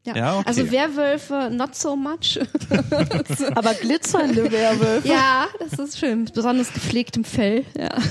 Ja. 0.04 0.16
Ja, 0.16 0.34
okay. 0.38 0.44
Also 0.48 0.70
Werwölfe, 0.72 1.50
not 1.52 1.74
so 1.76 1.94
much. 1.94 2.38
Aber 3.54 3.72
glitzernde 3.74 4.50
Werwölfe. 4.50 5.06
ja, 5.06 5.46
das 5.60 5.78
ist 5.78 5.98
schön. 5.98 6.24
Besonders 6.34 6.72
gepflegtem 6.72 7.24
Fell. 7.24 7.64
Ja. 7.78 7.90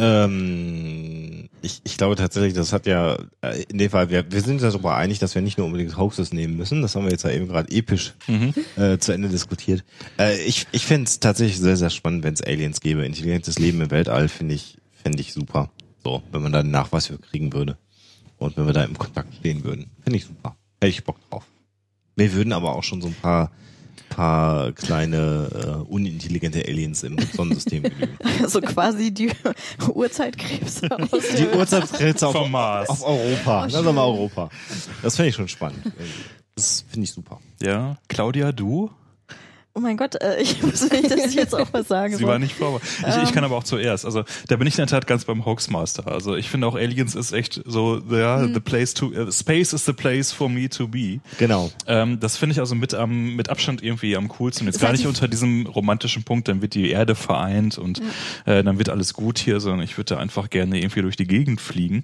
Ähm, 0.00 1.48
ich, 1.60 1.80
ich 1.82 1.96
glaube 1.96 2.14
tatsächlich, 2.14 2.54
das 2.54 2.72
hat 2.72 2.86
ja, 2.86 3.18
äh, 3.40 3.62
in 3.68 3.78
dem 3.78 3.90
Fall, 3.90 4.10
wir, 4.10 4.30
wir 4.30 4.40
sind 4.42 4.62
uns 4.62 4.72
darüber 4.72 4.94
einig, 4.94 5.18
dass 5.18 5.34
wir 5.34 5.42
nicht 5.42 5.58
nur 5.58 5.66
unbedingt 5.66 5.96
Hoaxes 5.96 6.32
nehmen 6.32 6.56
müssen. 6.56 6.82
Das 6.82 6.94
haben 6.94 7.04
wir 7.04 7.10
jetzt 7.10 7.24
ja 7.24 7.30
eben 7.30 7.48
gerade 7.48 7.70
episch 7.72 8.14
Mhm. 8.28 8.54
äh, 8.76 8.98
zu 8.98 9.10
Ende 9.12 9.28
diskutiert. 9.28 9.84
Äh, 10.18 10.40
ich 10.42 10.66
ich 10.70 10.86
fände 10.86 11.08
es 11.08 11.18
tatsächlich 11.18 11.58
sehr, 11.58 11.76
sehr 11.76 11.90
spannend, 11.90 12.22
wenn 12.22 12.34
es 12.34 12.42
Aliens 12.42 12.80
gäbe. 12.80 13.04
Intelligentes 13.04 13.58
Leben 13.58 13.80
im 13.80 13.90
Weltall 13.90 14.28
finde 14.28 14.54
ich, 14.54 14.78
fände 15.02 15.20
ich 15.20 15.32
super. 15.32 15.70
So, 16.04 16.22
wenn 16.30 16.42
man 16.42 16.52
da 16.52 16.60
einen 16.60 16.70
Nachweis 16.70 17.08
für 17.08 17.18
kriegen 17.18 17.52
würde. 17.52 17.76
Und 18.38 18.56
wenn 18.56 18.66
wir 18.66 18.72
da 18.72 18.84
im 18.84 18.96
Kontakt 18.96 19.34
stehen 19.34 19.64
würden. 19.64 19.90
Finde 20.02 20.16
ich 20.18 20.24
super. 20.24 20.56
Hätte 20.80 20.90
ich 20.90 21.04
Bock 21.04 21.16
drauf. 21.28 21.44
Mir 22.16 22.32
würden 22.32 22.52
aber 22.52 22.74
auch 22.74 22.82
schon 22.84 23.00
so 23.00 23.08
ein 23.08 23.14
paar 23.14 23.50
paar 24.08 24.72
kleine 24.72 25.48
äh, 25.86 25.90
unintelligente 25.90 26.64
Aliens 26.66 27.02
im 27.02 27.18
Sonnensystem 27.18 27.82
genügen. 27.84 28.16
Also 28.42 28.60
quasi 28.60 29.12
die 29.12 29.30
Uhrzeitkrebse 29.92 30.88
aus 31.12 31.22
Die 31.36 31.42
der 31.42 31.56
Uhrzeitkrebse 31.56 32.26
auf, 32.28 32.32
Vom 32.34 32.50
Mars. 32.50 32.88
auf 32.88 33.04
Europa. 33.04 33.66
Das 33.66 33.74
ist 33.74 33.84
mal 33.92 34.04
Europa. 34.04 34.48
Das 35.02 35.16
finde 35.16 35.28
ich 35.28 35.34
schon 35.34 35.48
spannend. 35.48 35.92
Das 36.54 36.84
finde 36.88 37.04
ich 37.04 37.12
super. 37.12 37.40
Ja, 37.62 37.98
Claudia, 38.08 38.52
du? 38.52 38.90
Oh 39.78 39.80
mein 39.80 39.96
Gott, 39.96 40.20
äh, 40.20 40.42
ich 40.42 40.60
wusste 40.64 40.88
nicht, 40.88 41.08
dass 41.08 41.26
ich 41.26 41.34
jetzt 41.34 41.54
auch 41.54 41.68
was 41.70 41.86
sagen 41.86 42.16
Sie 42.16 42.24
war 42.24 42.40
nicht 42.40 42.56
vorbereitet. 42.56 42.88
Ich, 43.06 43.28
ich 43.28 43.32
kann 43.32 43.44
aber 43.44 43.56
auch 43.56 43.62
zuerst. 43.62 44.04
Also 44.04 44.24
da 44.48 44.56
bin 44.56 44.66
ich 44.66 44.74
in 44.74 44.78
der 44.78 44.88
Tat 44.88 45.06
ganz 45.06 45.24
beim 45.24 45.46
Hoaxmaster. 45.46 46.08
Also 46.08 46.34
ich 46.34 46.50
finde 46.50 46.66
auch 46.66 46.74
Aliens 46.74 47.14
ist 47.14 47.30
echt 47.30 47.62
so, 47.64 48.02
ja, 48.10 48.44
the 48.44 48.58
place 48.58 48.92
to, 48.92 49.06
uh, 49.06 49.30
space 49.30 49.72
is 49.72 49.84
the 49.84 49.92
place 49.92 50.32
for 50.32 50.48
me 50.48 50.68
to 50.68 50.88
be. 50.88 51.20
Genau. 51.38 51.70
Ähm, 51.86 52.18
das 52.18 52.36
finde 52.36 52.54
ich 52.54 52.58
also 52.58 52.74
mit 52.74 52.92
am 52.92 53.36
mit 53.36 53.50
Abstand 53.50 53.80
irgendwie 53.80 54.16
am 54.16 54.26
coolsten. 54.26 54.66
Jetzt 54.66 54.76
Ist 54.76 54.80
gar 54.80 54.88
halt 54.88 54.98
nicht 54.98 55.06
unter 55.06 55.28
diesem 55.28 55.66
romantischen 55.66 56.24
Punkt, 56.24 56.48
dann 56.48 56.60
wird 56.60 56.74
die 56.74 56.90
Erde 56.90 57.14
vereint 57.14 57.78
und 57.78 58.02
äh, 58.46 58.64
dann 58.64 58.78
wird 58.78 58.88
alles 58.88 59.14
gut 59.14 59.38
hier, 59.38 59.60
sondern 59.60 59.82
ich 59.82 59.96
würde 59.96 60.18
einfach 60.18 60.50
gerne 60.50 60.76
irgendwie 60.80 61.02
durch 61.02 61.14
die 61.14 61.28
Gegend 61.28 61.60
fliegen. 61.60 62.02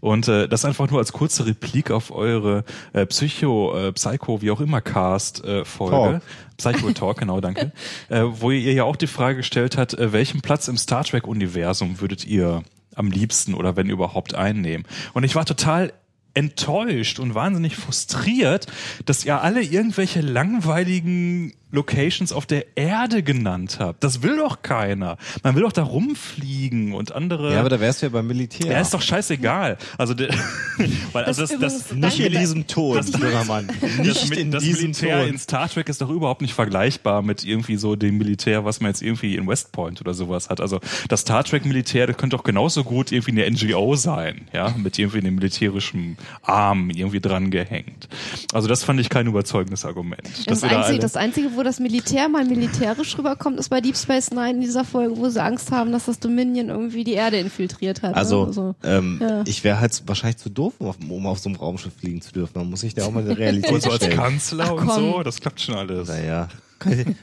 Und 0.00 0.26
äh, 0.26 0.48
das 0.48 0.64
einfach 0.64 0.88
nur 0.88 1.00
als 1.00 1.12
kurze 1.12 1.44
Replik 1.44 1.90
auf 1.90 2.12
eure 2.12 2.64
äh, 2.94 3.04
Psycho, 3.04 3.76
äh, 3.76 3.92
Psycho, 3.92 4.40
wie 4.40 4.50
auch 4.50 4.60
immer 4.62 4.80
Cast 4.80 5.44
äh, 5.44 5.66
Folge. 5.66 5.96
Talk. 5.96 6.22
Psycho 6.60 6.92
Talk, 6.92 7.18
genau, 7.18 7.40
danke. 7.40 7.72
äh, 8.08 8.22
wo 8.22 8.50
ihr 8.50 8.72
ja 8.72 8.84
auch 8.84 8.96
die 8.96 9.06
Frage 9.06 9.38
gestellt 9.38 9.76
habt, 9.76 9.94
äh, 9.94 10.12
welchen 10.12 10.42
Platz 10.42 10.68
im 10.68 10.76
Star 10.76 11.04
Trek 11.04 11.26
Universum 11.26 12.00
würdet 12.00 12.26
ihr 12.26 12.62
am 12.94 13.10
liebsten 13.10 13.54
oder 13.54 13.76
wenn 13.76 13.88
überhaupt 13.88 14.34
einnehmen? 14.34 14.86
Und 15.14 15.24
ich 15.24 15.34
war 15.34 15.46
total 15.46 15.92
enttäuscht 16.34 17.18
und 17.18 17.34
wahnsinnig 17.34 17.76
frustriert, 17.76 18.66
dass 19.04 19.24
ihr 19.24 19.40
alle 19.40 19.62
irgendwelche 19.62 20.20
langweiligen 20.20 21.54
Locations 21.72 22.32
auf 22.32 22.46
der 22.46 22.76
Erde 22.76 23.22
genannt 23.22 23.76
habt. 23.80 24.02
Das 24.04 24.22
will 24.22 24.36
doch 24.38 24.62
keiner. 24.62 25.16
Man 25.42 25.54
will 25.54 25.62
doch 25.62 25.72
da 25.72 25.82
rumfliegen 25.82 26.92
und 26.92 27.12
andere. 27.12 27.52
Ja, 27.52 27.60
aber 27.60 27.68
da 27.68 27.80
wärst 27.80 28.02
du 28.02 28.06
ja 28.06 28.10
beim 28.10 28.26
Militär. 28.26 28.72
ja, 28.72 28.80
ist 28.80 28.92
doch 28.94 29.02
scheißegal. 29.02 29.78
Also, 29.98 30.14
der, 30.14 30.28
weil, 31.12 31.24
also 31.24 31.42
das, 31.46 31.58
das, 31.58 31.92
nicht 31.92 32.20
in 32.20 32.32
diesem 32.32 32.66
Ton, 32.66 33.00
junger 33.06 33.44
Mann. 33.44 33.68
das, 33.80 33.98
Nicht 33.98 34.32
Mi- 34.32 34.36
in 34.40 34.50
das 34.50 34.62
diesem 34.62 34.82
Militär 34.90 35.20
Ton. 35.20 35.28
in 35.28 35.38
Star 35.38 35.68
Trek 35.68 35.88
ist 35.88 36.00
doch 36.00 36.10
überhaupt 36.10 36.42
nicht 36.42 36.54
vergleichbar 36.54 37.22
mit 37.22 37.44
irgendwie 37.44 37.76
so 37.76 37.96
dem 37.96 38.18
Militär, 38.18 38.64
was 38.64 38.80
man 38.80 38.90
jetzt 38.90 39.02
irgendwie 39.02 39.36
in 39.36 39.46
West 39.46 39.72
Point 39.72 40.00
oder 40.00 40.14
sowas 40.14 40.50
hat. 40.50 40.60
Also 40.60 40.80
das 41.08 41.20
Star 41.20 41.44
Trek 41.44 41.64
Militär, 41.64 42.06
das 42.06 42.16
könnte 42.16 42.36
doch 42.36 42.44
genauso 42.44 42.84
gut 42.84 43.12
irgendwie 43.12 43.42
eine 43.42 43.50
NGO 43.50 43.94
sein, 43.96 44.48
ja, 44.52 44.74
mit 44.76 44.98
irgendwie 44.98 45.18
einem 45.18 45.36
militärischen 45.36 46.16
Arm 46.42 46.90
irgendwie 46.90 47.20
dran 47.20 47.50
gehängt. 47.50 48.08
Also 48.52 48.68
das 48.68 48.82
fand 48.84 49.00
ich 49.00 49.08
kein 49.08 49.26
überzeugendes 49.26 49.84
Argument. 49.84 50.22
Das 50.46 50.62
einzige, 50.62 50.76
alle- 50.84 50.98
das 50.98 51.16
einzige, 51.16 51.50
wo 51.60 51.62
das 51.62 51.78
Militär 51.78 52.30
mal 52.30 52.46
militärisch 52.46 53.18
rüberkommt, 53.18 53.58
ist 53.58 53.68
bei 53.68 53.82
Deep 53.82 53.94
Space 53.94 54.30
Nine 54.30 54.52
in 54.52 54.60
dieser 54.62 54.82
Folge, 54.82 55.18
wo 55.18 55.28
sie 55.28 55.42
Angst 55.42 55.70
haben, 55.70 55.92
dass 55.92 56.06
das 56.06 56.18
Dominion 56.18 56.70
irgendwie 56.70 57.04
die 57.04 57.12
Erde 57.12 57.36
infiltriert 57.36 58.00
hat. 58.00 58.14
Also, 58.14 58.40
ne? 58.40 58.46
also 58.46 58.74
ähm, 58.82 59.18
ja. 59.20 59.42
ich 59.44 59.62
wäre 59.62 59.78
halt 59.78 60.02
wahrscheinlich 60.06 60.38
zu 60.38 60.48
doof, 60.48 60.72
um 60.78 60.88
auf, 60.88 60.96
um 61.06 61.26
auf 61.26 61.38
so 61.38 61.50
einem 61.50 61.58
Raumschiff 61.58 61.92
fliegen 61.92 62.22
zu 62.22 62.32
dürfen. 62.32 62.52
Man 62.56 62.70
muss 62.70 62.80
sich 62.80 62.94
da 62.94 63.04
auch 63.04 63.10
mal 63.10 63.22
eine 63.22 63.36
Realität 63.36 63.72
und 63.72 63.82
so 63.82 63.90
als. 63.90 64.08
Kanzler 64.08 64.74
Ach, 64.74 64.80
und 64.80 64.90
so, 64.90 65.22
das 65.22 65.38
klappt 65.38 65.60
schon 65.60 65.74
alles. 65.74 66.08
Naja, 66.08 66.48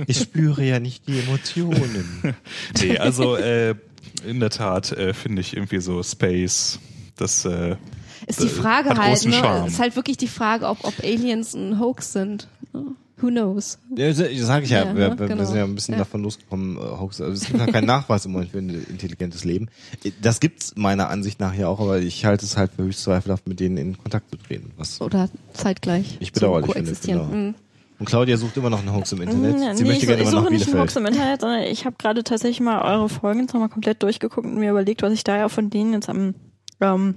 ich 0.06 0.20
spüre 0.20 0.64
ja 0.64 0.80
nicht 0.80 1.08
die 1.08 1.18
Emotionen. 1.18 2.06
Nee, 2.80 3.00
also 3.00 3.36
äh, 3.38 3.74
in 4.24 4.40
der 4.40 4.52
Tat 4.52 4.92
äh, 4.92 5.16
finde 5.16 5.42
ich 5.42 5.56
irgendwie 5.56 5.80
so 5.80 6.04
Space, 6.04 6.78
das 7.16 7.44
äh, 7.46 7.76
ist 8.28 8.44
die 8.44 8.50
Frage 8.50 8.96
halt, 8.96 9.26
ne? 9.26 9.34
Charme. 9.34 9.68
Ist 9.68 9.80
halt 9.80 9.96
wirklich 9.96 10.18
die 10.18 10.28
Frage, 10.28 10.68
ob, 10.68 10.84
ob 10.84 10.94
Aliens 11.04 11.56
ein 11.56 11.80
Hoax 11.80 12.14
sind. 12.14 12.48
ne? 12.74 12.84
Who 13.20 13.28
knows? 13.30 13.80
Ja, 13.96 14.08
das 14.10 14.18
sage 14.18 14.66
ich 14.66 14.70
ja, 14.72 14.86
Ja, 14.86 14.96
wir, 14.96 15.10
ne? 15.10 15.20
wir, 15.20 15.28
Genau. 15.28 15.44
sind 15.44 15.58
ja 15.58 15.64
ein 15.64 15.74
bisschen 15.74 15.94
Ja. 15.94 16.00
davon 16.00 16.22
losgekommen, 16.22 16.78
äh, 16.78 16.80
Hoax. 16.80 17.20
Also 17.20 17.34
es 17.34 17.46
gibt 17.48 17.60
ja 17.60 17.66
keinen 17.66 17.88
Nachweis 17.88 18.26
im 18.26 18.32
Moment 18.34 18.52
für 18.52 18.60
ein 18.60 18.70
intelligentes 18.90 19.44
Leben. 19.44 19.70
Das 20.22 20.40
gibt's 20.40 20.74
meiner 20.76 21.10
Ansicht 21.10 21.40
nach 21.40 21.56
ja 21.56 21.68
auch, 21.68 21.80
aber 21.80 22.00
ich 22.00 22.26
halte 22.26 22.46
es 22.46 22.58
halt 22.58 22.72
für 22.76 22.84
höchst 22.84 23.02
zweifelhaft, 23.04 23.48
mit 23.48 23.60
denen 23.60 23.78
in 23.78 23.98
Kontakt 23.98 24.30
zu 24.30 24.38
treten. 24.38 24.72
Was 24.78 25.02
Oder 25.02 25.30
zeitgleich 25.54 26.18
Ich 26.20 26.32
bedauerlich 26.32 26.72
finde, 26.72 26.90
koexistieren. 26.92 27.30
genau. 27.32 27.42
Mhm. 27.50 27.56
Und 28.00 28.06
Claudia 28.06 28.38
sucht 28.38 28.56
immer 28.58 28.70
noch 28.70 28.80
einen 28.82 28.94
Hoax 28.94 29.12
im 29.14 29.22
Internet. 29.22 29.60
Ja, 29.60 29.74
Sie 29.76 29.82
nee, 29.82 29.90
möchte 29.90 30.04
ich, 30.04 30.08
gerne 30.08 30.22
ich 30.22 30.28
immer 30.28 30.38
nach 30.38 30.44
suche 30.44 30.54
nicht 30.54 30.68
einen 30.68 30.74
Bielefeld. 30.74 30.78
Box 30.78 30.96
im 30.98 31.06
Internet, 31.08 31.42
sondern 31.42 31.62
ich 31.64 31.86
habe 31.86 31.96
gerade 31.98 32.24
tatsächlich 32.24 32.60
mal 32.60 32.82
eure 32.84 33.10
Folgen 33.10 33.40
jetzt 33.40 33.54
nochmal 33.54 33.70
komplett 33.70 34.04
durchgeguckt 34.04 34.46
und 34.46 34.60
mir 34.60 34.70
überlegt, 34.70 35.02
was 35.02 35.12
ich 35.14 35.24
da 35.24 35.36
ja 35.36 35.50
von 35.50 35.72
denen 35.72 35.94
jetzt 35.94 36.08
am 36.08 36.36
ähm, 36.80 37.16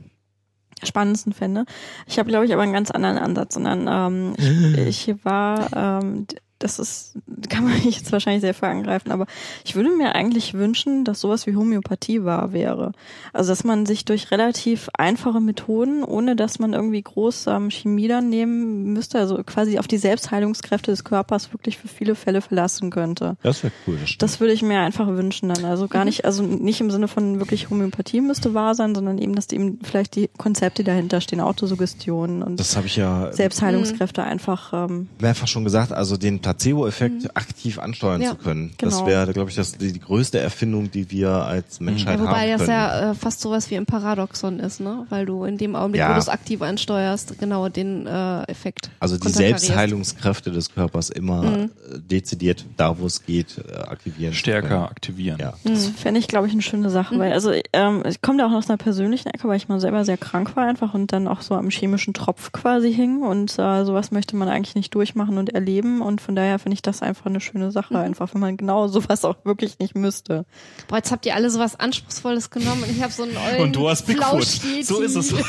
spannendsten 0.84 1.33
fände. 1.33 1.65
Ich 2.07 2.18
habe, 2.18 2.28
glaube 2.28 2.44
ich, 2.47 2.52
aber 2.52 2.62
einen 2.62 2.73
ganz 2.73 2.91
anderen 2.91 3.18
Ansatz, 3.18 3.55
sondern 3.55 3.86
ähm, 3.89 4.34
ich, 4.76 5.09
ich 5.09 5.25
war, 5.25 6.02
ähm, 6.02 6.26
das 6.61 6.79
ist, 6.79 7.15
kann 7.49 7.65
man 7.65 7.83
jetzt 7.83 8.13
wahrscheinlich 8.13 8.43
sehr 8.43 8.55
angreifen, 8.63 9.11
aber 9.11 9.27
ich 9.65 9.75
würde 9.75 9.91
mir 9.91 10.15
eigentlich 10.15 10.55
wünschen, 10.55 11.05
dass 11.05 11.21
sowas 11.21 11.47
wie 11.47 11.57
Homöopathie 11.57 12.25
wahr 12.25 12.53
wäre. 12.53 12.93
Also 13.33 13.51
dass 13.51 13.65
man 13.65 13.87
sich 13.87 14.05
durch 14.05 14.31
relativ 14.31 14.91
einfache 14.93 15.41
Methoden, 15.41 16.05
ohne 16.05 16.37
dass 16.37 16.59
man 16.59 16.75
irgendwie 16.75 17.03
groß 17.03 17.47
ähm, 17.49 17.71
Chemie 17.71 18.07
dann 18.07 18.29
nehmen 18.29 18.93
müsste, 18.93 19.19
also 19.19 19.43
quasi 19.43 19.79
auf 19.79 19.89
die 19.89 19.97
Selbstheilungskräfte 19.97 20.91
des 20.91 21.03
Körpers 21.05 21.53
wirklich 21.53 21.79
für 21.79 21.89
viele 21.89 22.15
Fälle 22.15 22.43
verlassen 22.43 22.91
könnte. 22.91 23.37
Das 23.43 23.63
wäre 23.63 23.73
cool. 23.87 23.97
Das. 24.01 24.19
Das 24.19 24.41
würde 24.41 24.53
ich 24.53 24.63
mir 24.63 24.81
einfach 24.81 25.09
wünschen 25.09 25.49
dann. 25.49 25.65
Also 25.65 25.89
gar 25.89 26.05
nicht, 26.05 26.27
also 26.27 26.43
nicht 26.43 26.81
im 26.81 26.91
Sinne 26.91 27.09
von 27.09 27.39
wirklich 27.39 27.71
Homöopathie 27.71 28.21
müsste 28.21 28.53
wahr 28.53 28.75
sein, 28.75 28.95
sondern 28.95 29.19
eben, 29.19 29.35
dass 29.35 29.49
eben 29.51 29.79
vielleicht 29.83 30.15
die 30.15 30.29
Konzepte 30.37 30.85
dahinter 30.85 31.23
stehen, 31.23 31.41
Autosuggestion 31.41 32.43
und 32.43 32.61
Das 32.61 32.77
habe 32.77 32.87
ich 32.87 32.97
ja 32.97 33.33
Selbstheilungskräfte 33.33 34.23
einfach. 34.23 34.73
Ähm, 34.75 35.09
mehrfach 35.19 35.49
schon 35.49 35.65
gesagt, 35.65 35.93
also 35.93 36.19
den 36.19 36.43
Placebo-Effekt 36.55 37.37
aktiv 37.37 37.79
ansteuern 37.79 38.19
Mhm. 38.19 38.23
Ja. 38.25 38.31
zu 38.31 38.37
können. 38.37 38.73
Genau. 38.79 38.91
Das 38.91 39.07
wäre, 39.07 39.33
glaube 39.33 39.51
ich, 39.51 39.57
das 39.57 39.73
die, 39.79 39.93
die 39.93 40.01
größte 40.01 40.39
Erfindung, 40.39 40.91
die 40.91 41.11
wir 41.11 41.31
als 41.31 41.81
Menschheit 41.81 42.19
Ja, 42.19 42.25
wobei 42.27 42.41
haben 42.43 42.59
das 42.59 42.61
können. 42.67 42.70
ja 42.73 43.11
äh, 43.11 43.15
fast 43.15 43.41
sowas 43.41 43.70
wie 43.70 43.77
ein 43.77 43.87
Paradoxon 43.87 44.59
ist, 44.61 44.81
ne? 44.81 45.07
Weil 45.11 45.27
du 45.27 45.45
in 45.45 45.57
dem 45.59 45.77
Augenblick, 45.77 46.01
Ja. 46.01 46.11
wo 46.11 46.15
du 46.15 46.19
es 46.20 46.29
aktiv 46.29 46.62
ansteuerst, 46.62 47.39
genau 47.39 47.69
den 47.69 48.07
äh, 48.07 48.43
Effekt. 48.45 48.91
also 49.01 49.17
die. 49.17 49.29
Selbstheilungskräfte 49.31 50.51
des 50.51 50.73
Körpers 50.75 51.11
immer 51.11 51.43
Mhm. 51.43 51.70
äh, 51.93 51.99
dezidiert 51.99 52.65
da, 52.77 52.99
wo 52.99 53.07
es 53.07 53.25
geht, 53.25 53.59
äh, 53.59 53.77
aktivieren. 53.79 54.35
stärker 54.35 54.91
aktivieren. 54.91 55.39
Ja. 55.41 55.55
Das 55.65 55.87
fände 55.87 56.20
ich, 56.20 56.29
glaube 56.29 56.47
ich, 56.47 56.53
eine 56.53 56.62
schöne 56.62 56.91
Sache, 56.91 57.19
weil 57.19 57.33
also 57.33 57.53
ähm, 57.73 58.03
ich 58.07 58.20
komme 58.23 58.39
da 58.39 58.47
auch 58.49 58.53
aus 58.53 58.69
einer 58.69 58.77
persönlichen 58.77 59.29
Ecke, 59.29 59.49
weil 59.49 59.57
ich 59.57 59.69
mal 59.69 59.81
selber 59.81 60.05
sehr 60.05 60.17
krank 60.17 60.57
war 60.57 60.67
einfach 60.67 60.95
und 60.95 61.12
dann 61.12 61.29
auch 61.29 61.41
so 61.43 61.55
am 61.55 61.70
chemischen 61.70 62.15
Tropf 62.15 62.53
quasi 62.53 62.93
hing 62.93 63.23
und 63.23 63.59
äh, 63.59 63.85
sowas 63.85 64.11
möchte 64.11 64.37
man 64.37 64.49
eigentlich 64.49 64.75
nicht 64.75 64.95
durchmachen 64.95 65.39
und 65.39 65.51
erleben 65.51 66.01
und 66.03 66.20
von 66.20 66.35
daher 66.41 66.59
finde 66.59 66.75
ich 66.75 66.83
das 66.83 67.02
einfach 67.02 67.27
eine 67.27 67.41
schöne 67.41 67.70
Sache, 67.70 67.99
einfach 67.99 68.35
wenn 68.35 68.41
man 68.41 68.57
genau 68.57 68.89
sowas 68.89 69.25
auch 69.25 69.36
wirklich 69.44 69.78
nicht 69.78 69.94
müsste. 69.94 70.44
Boah, 70.89 70.97
jetzt 70.97 71.12
habt 71.12 71.25
ihr 71.27 71.35
alle 71.35 71.51
sowas 71.51 71.78
Anspruchsvolles 71.78 72.51
genommen 72.51 72.83
und 72.83 72.91
ich 72.91 73.02
habe 73.02 73.12
so 73.12 73.23
einen 73.23 73.36
ollen 73.36 73.60
Und 73.62 73.77
du 73.77 73.89
hast 73.89 74.07
Bigfoot. 74.07 74.44
So 74.83 75.01
ist 75.02 75.15
es. 75.17 75.35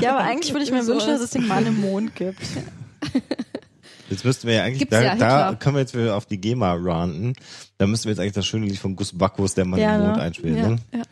Ja, 0.00 0.16
aber 0.16 0.24
eigentlich 0.24 0.52
würde 0.52 0.64
ich 0.64 0.72
mir 0.72 0.82
So 0.82 0.92
wünschen, 0.92 1.08
dass 1.10 1.20
es 1.20 1.30
den 1.30 1.46
Mann 1.46 1.64
im 1.66 1.80
Mond 1.80 2.16
gibt. 2.16 2.40
Jetzt 4.10 4.24
müssten 4.24 4.46
wir 4.46 4.54
ja 4.54 4.64
eigentlich, 4.64 4.80
Gibt's 4.80 4.96
da, 4.96 5.02
ja, 5.02 5.14
da 5.16 5.54
können 5.54 5.76
wir 5.76 5.80
jetzt 5.80 5.94
wieder 5.94 6.16
auf 6.16 6.26
die 6.26 6.38
GEMA 6.38 6.74
ranten. 6.78 7.32
Da 7.78 7.86
müssten 7.86 8.04
wir 8.04 8.10
jetzt 8.12 8.20
eigentlich 8.20 8.34
das 8.34 8.44
schöne 8.46 8.66
Lied 8.66 8.78
von 8.78 8.94
Gus 8.96 9.16
Bacchus, 9.16 9.54
der 9.54 9.64
Mann 9.64 9.80
Ja, 9.80 9.96
im 9.96 10.02
Mond, 10.02 10.16
ne? 10.16 10.22
einspielen. 10.22 10.56
Ja, 10.56 10.68
Ne? 10.68 10.78
ja. 10.92 11.02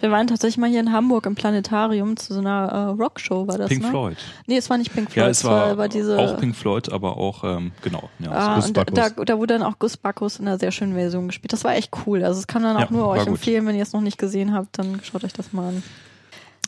Wir 0.00 0.10
waren 0.10 0.26
tatsächlich 0.26 0.56
mal 0.58 0.70
hier 0.70 0.80
in 0.80 0.92
Hamburg 0.92 1.26
im 1.26 1.34
Planetarium 1.34 2.16
zu 2.16 2.32
so 2.34 2.40
einer 2.40 2.68
äh, 2.72 3.02
Rockshow, 3.02 3.46
war 3.46 3.58
das, 3.58 3.68
Pink 3.68 3.82
ne? 3.82 3.88
Floyd. 3.90 4.16
Nee, 4.46 4.56
es 4.56 4.70
war 4.70 4.78
nicht 4.78 4.92
Pink 4.94 5.10
Floyd, 5.10 5.24
Ja, 5.24 5.30
es 5.30 5.44
war 5.44 5.66
aber 5.70 5.88
diese 5.88 6.18
auch 6.18 6.38
Pink 6.38 6.56
Floyd, 6.56 6.90
aber 6.90 7.16
auch, 7.18 7.44
ähm, 7.44 7.72
genau. 7.82 8.08
Ja, 8.18 8.30
Ah, 8.32 8.54
Gus 8.56 8.68
und 8.68 8.76
da, 8.76 8.84
da, 8.84 9.10
da 9.10 9.38
wurde 9.38 9.54
dann 9.58 9.62
auch 9.62 9.78
Gus 9.78 9.96
Bacchus 9.96 10.38
in 10.38 10.48
einer 10.48 10.58
sehr 10.58 10.72
schönen 10.72 10.94
Version 10.94 11.26
gespielt. 11.26 11.52
Das 11.52 11.64
war 11.64 11.74
echt 11.74 11.90
cool. 12.06 12.24
Also 12.24 12.38
es 12.40 12.46
kann 12.46 12.62
dann 12.62 12.76
auch 12.76 12.80
Ja, 12.80 12.86
nur 12.90 13.02
war 13.02 13.10
euch 13.10 13.18
gut. 13.20 13.28
empfehlen, 13.28 13.66
wenn 13.66 13.76
ihr 13.76 13.82
es 13.82 13.92
noch 13.92 14.00
nicht 14.00 14.18
gesehen 14.18 14.54
habt, 14.54 14.78
dann 14.78 15.00
schaut 15.02 15.22
euch 15.24 15.32
das 15.34 15.52
mal 15.52 15.68
an. 15.68 15.82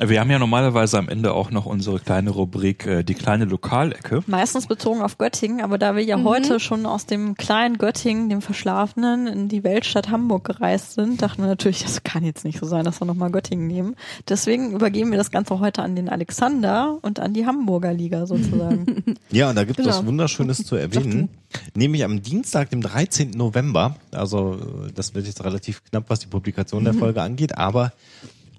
Wir 0.00 0.20
haben 0.20 0.30
ja 0.30 0.38
normalerweise 0.38 0.98
am 0.98 1.08
Ende 1.10 1.32
auch 1.34 1.50
noch 1.50 1.66
unsere 1.66 2.00
kleine 2.00 2.30
Rubrik, 2.30 2.86
äh, 2.86 3.02
die 3.04 3.12
kleine 3.14 3.44
Lokalecke. 3.44 4.24
Meistens 4.26 4.66
bezogen 4.66 5.02
auf 5.02 5.18
Göttingen, 5.18 5.60
aber 5.60 5.76
da 5.76 5.94
wir 5.94 6.02
ja 6.02 6.16
Mhm. 6.16 6.24
heute 6.24 6.60
schon 6.60 6.86
aus 6.86 7.04
dem 7.06 7.34
kleinen 7.34 7.76
Göttingen, 7.76 8.30
dem 8.30 8.40
Verschlafenen, 8.40 9.26
in 9.26 9.48
die 9.48 9.62
Weltstadt 9.64 10.08
Hamburg 10.10 10.44
gereist 10.44 10.94
sind, 10.94 11.20
dachten 11.20 11.42
wir 11.42 11.46
natürlich, 11.48 11.82
das 11.84 12.02
kann 12.02 12.24
jetzt 12.24 12.44
nicht 12.44 12.58
so 12.58 12.66
sein, 12.66 12.84
dass 12.84 13.00
wir 13.00 13.04
nochmal 13.04 13.30
Göttingen 13.30 13.66
nehmen. 13.66 13.94
Deswegen 14.28 14.72
übergeben 14.72 15.10
wir 15.10 15.18
das 15.18 15.30
Ganze 15.30 15.60
heute 15.60 15.82
an 15.82 15.94
den 15.94 16.08
Alexander 16.08 16.98
und 17.02 17.20
an 17.20 17.34
die 17.34 17.46
Hamburger 17.46 17.92
Liga 17.92 18.26
sozusagen. 18.26 18.86
Ja, 19.30 19.50
und 19.50 19.56
da 19.56 19.64
gibt 19.64 19.78
es 19.78 19.84
Genau. 19.84 19.98
was 19.98 20.06
Wunderschönes 20.06 20.64
zu 20.64 20.74
erwähnen. 20.76 21.28
Nämlich 21.74 22.04
am 22.04 22.22
Dienstag, 22.22 22.70
dem 22.70 22.80
13. 22.82 23.30
November, 23.32 23.96
also 24.10 24.54
äh, 24.88 24.92
das 24.94 25.14
wird 25.14 25.26
jetzt 25.26 25.44
relativ 25.44 25.84
knapp, 25.84 26.04
was 26.08 26.20
die 26.20 26.26
Publikation 26.26 26.84
der 26.84 26.94
Folge 26.94 27.22
angeht, 27.22 27.56
aber 27.56 27.92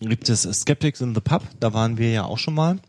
gibt 0.09 0.29
es 0.29 0.43
Skeptics 0.43 1.01
in 1.01 1.13
the 1.15 1.21
Pub, 1.21 1.43
da 1.59 1.73
waren 1.73 1.97
wir 1.97 2.11
ja 2.11 2.25
auch 2.25 2.37
schon 2.37 2.53
mal 2.53 2.79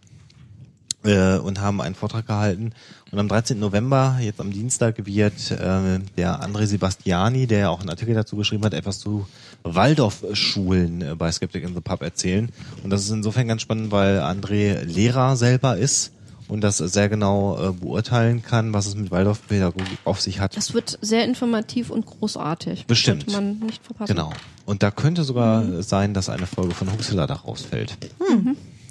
äh, 1.05 1.36
und 1.36 1.60
haben 1.60 1.81
einen 1.81 1.94
Vortrag 1.94 2.26
gehalten. 2.26 2.73
Und 3.10 3.18
am 3.18 3.28
13. 3.28 3.59
November, 3.59 4.18
jetzt 4.20 4.41
am 4.41 4.51
Dienstag, 4.51 5.07
wird 5.07 5.51
äh, 5.51 6.01
der 6.17 6.43
André 6.43 6.67
Sebastiani, 6.67 7.47
der 7.47 7.59
ja 7.59 7.68
auch 7.68 7.81
einen 7.81 7.91
Artikel 7.91 8.15
dazu 8.15 8.36
geschrieben 8.36 8.65
hat, 8.65 8.75
etwas 8.75 8.99
zu 8.99 9.26
Waldorfschulen 9.62 11.02
äh, 11.02 11.15
bei 11.15 11.31
Skeptic 11.31 11.62
in 11.62 11.75
the 11.75 11.81
Pub 11.81 12.02
erzählen. 12.02 12.51
Und 12.83 12.91
das 12.91 13.05
ist 13.05 13.10
insofern 13.10 13.47
ganz 13.47 13.62
spannend, 13.62 13.93
weil 13.93 14.18
André 14.20 14.83
Lehrer 14.83 15.36
selber 15.36 15.76
ist 15.76 16.14
und 16.49 16.61
das 16.63 16.79
sehr 16.79 17.09
genau 17.09 17.71
äh, 17.71 17.73
beurteilen 17.73 18.43
kann, 18.43 18.73
was 18.73 18.87
es 18.87 18.95
mit 18.97 19.11
Waldorfpädagogik 19.11 19.99
auf 20.05 20.21
sich 20.21 20.41
hat. 20.41 20.57
Das 20.57 20.75
wird 20.75 20.99
sehr 21.01 21.25
informativ 21.25 21.91
und 21.91 22.07
großartig. 22.07 22.87
Bestimmt. 22.87 23.31
Sollte 23.31 23.41
man 23.41 23.59
nicht 23.61 23.85
verpassen. 23.85 24.15
Genau. 24.15 24.33
Und 24.67 24.83
da 24.83 24.91
könnte 24.91 25.25
sogar 25.25 25.83
sein, 25.83 26.15
dass 26.15 26.29
eine 26.29 26.47
Folge 26.47 26.75
von 26.75 26.93
Huxilla 26.93 27.27
da 27.27 27.35
rausfällt. 27.35 27.97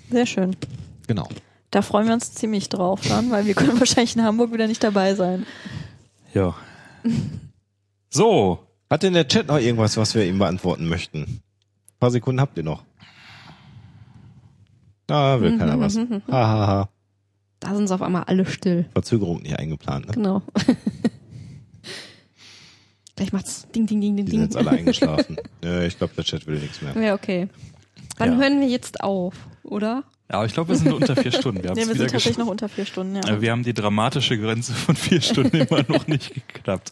Sehr 0.09 0.25
schön. 0.25 0.55
Genau. 1.07 1.27
Da 1.71 1.81
freuen 1.81 2.07
wir 2.07 2.13
uns 2.13 2.33
ziemlich 2.33 2.69
drauf 2.69 3.01
dann, 3.07 3.31
weil 3.31 3.45
wir 3.45 3.55
können 3.55 3.79
wahrscheinlich 3.79 4.15
in 4.15 4.23
Hamburg 4.23 4.53
wieder 4.53 4.67
nicht 4.67 4.83
dabei 4.83 5.15
sein. 5.15 5.45
Ja. 6.33 6.55
So, 8.15 8.59
Hat 8.93 9.01
denn 9.01 9.13
der 9.13 9.27
Chat 9.27 9.47
noch 9.47 9.57
irgendwas, 9.57 9.97
was 9.97 10.13
wir 10.13 10.23
ihm 10.23 10.37
beantworten 10.37 10.87
möchten? 10.87 11.21
Ein 11.21 11.41
paar 11.99 12.11
Sekunden 12.11 12.39
habt 12.39 12.55
ihr 12.57 12.63
noch. 12.63 12.83
Ah, 15.09 15.39
will 15.39 15.57
keiner 15.57 15.79
was. 15.79 15.97
Ha, 16.31 16.47
ha, 16.47 16.67
ha. 16.67 16.89
Da 17.63 17.73
sind 17.75 17.87
sie 17.87 17.93
auf 17.95 18.01
einmal 18.01 18.23
alle 18.25 18.45
still. 18.45 18.85
Verzögerung 18.91 19.41
nicht 19.41 19.57
eingeplant. 19.57 20.07
Ne? 20.07 20.13
Genau. 20.13 20.41
Gleich 23.15 23.31
macht's 23.31 23.67
Ding, 23.73 23.85
Ding, 23.85 24.01
Ding, 24.01 24.15
Ding, 24.17 24.25
Die 24.25 24.31
sind 24.31 24.41
Ding. 24.41 24.49
jetzt 24.49 24.57
alle 24.57 24.71
eingeschlafen. 24.77 25.37
ja, 25.63 25.83
ich 25.83 25.97
glaube, 25.97 26.13
der 26.15 26.23
Chat 26.23 26.45
will 26.47 26.59
nichts 26.59 26.81
mehr. 26.81 26.97
Ja, 27.01 27.13
okay. 27.13 27.47
Dann 28.17 28.33
Ja. 28.33 28.37
hören 28.39 28.59
wir 28.59 28.67
jetzt 28.67 29.01
auf, 29.01 29.35
oder? 29.63 30.03
aber 30.29 30.45
ich 30.47 30.53
glaube, 30.53 30.69
wir 30.69 30.75
sind 30.77 30.91
unter 30.91 31.15
vier 31.15 31.31
Stunden. 31.31 31.61
Wir 31.61 31.69
haben 31.69 31.75
Nee, 31.77 31.81
wir 31.81 31.93
sind 31.95 31.97
tatsächlich 31.99 32.23
geschafft. 32.23 32.39
noch 32.39 32.47
unter 32.47 32.67
vier 32.67 32.85
Stunden, 32.87 33.15
ja. 33.17 33.21
Äh, 33.27 33.41
Wir 33.41 33.51
haben 33.51 33.61
die 33.63 33.73
dramatische 33.75 34.37
Grenze 34.39 34.73
von 34.73 34.95
vier 34.95 35.21
Stunden 35.21 35.57
immer 35.57 35.83
noch 35.87 36.07
nicht 36.07 36.33
geklappt. 36.33 36.89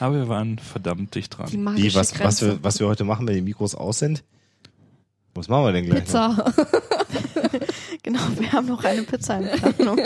Aber 0.00 0.16
wir 0.16 0.28
waren 0.28 0.58
verdammt 0.58 1.14
dicht 1.14 1.32
Die 1.32 1.36
dran. 1.36 1.62
magische 1.62 1.82
Die, 1.88 1.94
was, 1.94 2.12
was, 2.14 2.18
Grenze. 2.18 2.46
wir, 2.48 2.64
was 2.64 2.80
wir 2.80 2.88
heute 2.88 3.04
machen, 3.04 3.28
wenn 3.28 3.36
die 3.36 3.42
Mikros 3.42 3.74
aus 3.76 4.00
sind? 4.00 4.24
Was 5.34 5.48
machen 5.48 5.64
wir 5.64 5.72
denn 5.72 5.86
gleich? 5.86 6.12
Noch? 6.12 6.44
Pizza. 6.44 6.54
Genau, 8.02 8.20
wir 8.38 8.52
haben 8.52 8.66
noch 8.66 8.82
eine 8.82 9.02
Pizza 9.02 9.38
in 9.38 9.48
Planung. 9.74 10.00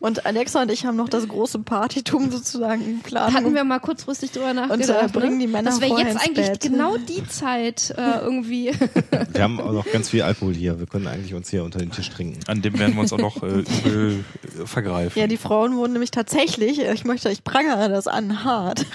Und 0.00 0.24
Alexa 0.24 0.62
und 0.62 0.70
ich 0.70 0.86
haben 0.86 0.96
noch 0.96 1.08
das 1.08 1.28
große 1.28 1.58
Partytum 1.58 2.30
sozusagen 2.30 2.82
in 2.82 3.00
Planung. 3.00 3.34
Hatten 3.34 3.54
wir 3.54 3.62
mal 3.64 3.78
kurzfristig 3.78 4.32
drüber 4.32 4.54
nachgedacht. 4.54 5.04
äh, 5.04 5.08
bringen 5.12 5.38
die 5.38 5.46
Männer 5.46 5.70
Das 5.70 5.80
wäre 5.80 5.98
jetzt 5.98 6.12
ins 6.12 6.22
eigentlich 6.24 6.46
Bett. 6.46 6.60
genau 6.62 6.96
die 6.96 7.26
Zeit 7.28 7.94
äh, 7.96 8.20
irgendwie. 8.20 8.72
Wir 9.32 9.42
haben 9.42 9.60
auch 9.60 9.72
noch 9.72 9.86
ganz 9.92 10.10
viel 10.10 10.22
Alkohol 10.22 10.54
hier. 10.54 10.78
Wir 10.78 10.86
können 10.86 11.06
eigentlich 11.06 11.34
uns 11.34 11.50
hier 11.50 11.62
unter 11.62 11.78
den 11.78 11.90
Tisch 11.90 12.08
trinken. 12.08 12.40
An 12.46 12.62
dem 12.62 12.78
werden 12.78 12.94
wir 12.94 13.02
uns 13.02 13.12
auch 13.12 13.18
noch 13.18 13.42
äh, 13.42 13.60
übel 13.84 14.24
äh, 14.62 14.66
vergreifen. 14.66 15.20
Ja, 15.20 15.26
die 15.26 15.36
Frauen 15.36 15.76
wurden 15.76 15.92
nämlich 15.92 16.10
tatsächlich, 16.10 16.80
ich 16.80 17.04
möchte, 17.04 17.28
ich 17.28 17.44
prangere 17.44 17.88
das 17.90 18.06
an, 18.06 18.44
hart. 18.44 18.86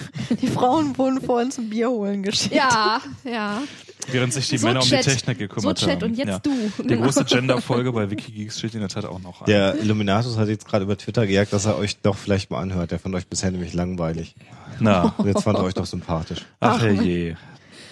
Die 0.42 0.48
Frauen 0.48 0.98
wurden 0.98 1.22
vor 1.22 1.40
uns 1.42 1.58
ein 1.60 1.70
Bier 1.70 1.90
holen 1.92 2.24
geschickt. 2.24 2.56
ja, 2.56 3.02
ja. 3.24 3.62
Während 4.10 4.34
sich 4.34 4.48
die 4.50 4.58
So, 4.58 4.68
Männer 4.68 4.82
um 4.82 4.88
Chat. 4.88 5.06
die 5.06 5.10
Technik 5.12 5.38
gekümmert 5.40 5.78
So, 5.78 5.86
Chat, 5.86 6.02
haben. 6.02 6.12
und 6.12 6.18
jetzt 6.18 6.28
ja. 6.28 6.40
du. 6.40 6.50
Die 6.80 6.88
Genau. 6.88 7.02
große 7.06 7.26
Gender-Folge 7.26 7.92
bei 7.94 8.10
Wikigeeks 8.10 8.58
steht 8.60 8.74
in 8.74 8.80
der 8.80 8.90
Tat 8.90 9.06
auch 9.06 9.20
noch 9.20 9.42
an. 9.42 9.46
Der 9.48 9.76
Illuminatus 9.80 10.38
hat 10.38 10.48
jetzt 10.50 10.68
gerade 10.68 10.84
über 10.86 10.98
Twitter 10.98 11.28
gejagt, 11.28 11.54
dass 11.54 11.66
er 11.66 11.78
euch 11.78 11.98
doch 12.02 12.18
vielleicht 12.18 12.50
mal 12.52 12.60
anhört. 12.62 12.92
Der 12.92 13.00
fand 13.00 13.14
euch 13.16 13.28
bisher 13.28 13.52
nämlich 13.52 13.74
langweilig. 13.74 14.36
Na, 14.80 15.14
Und 15.18 15.28
jetzt 15.28 15.44
fand 15.44 15.58
er 15.60 15.64
euch 15.64 15.74
doch 15.76 15.86
sympathisch. 15.86 16.40
ach 16.60 16.84
je. 16.84 17.36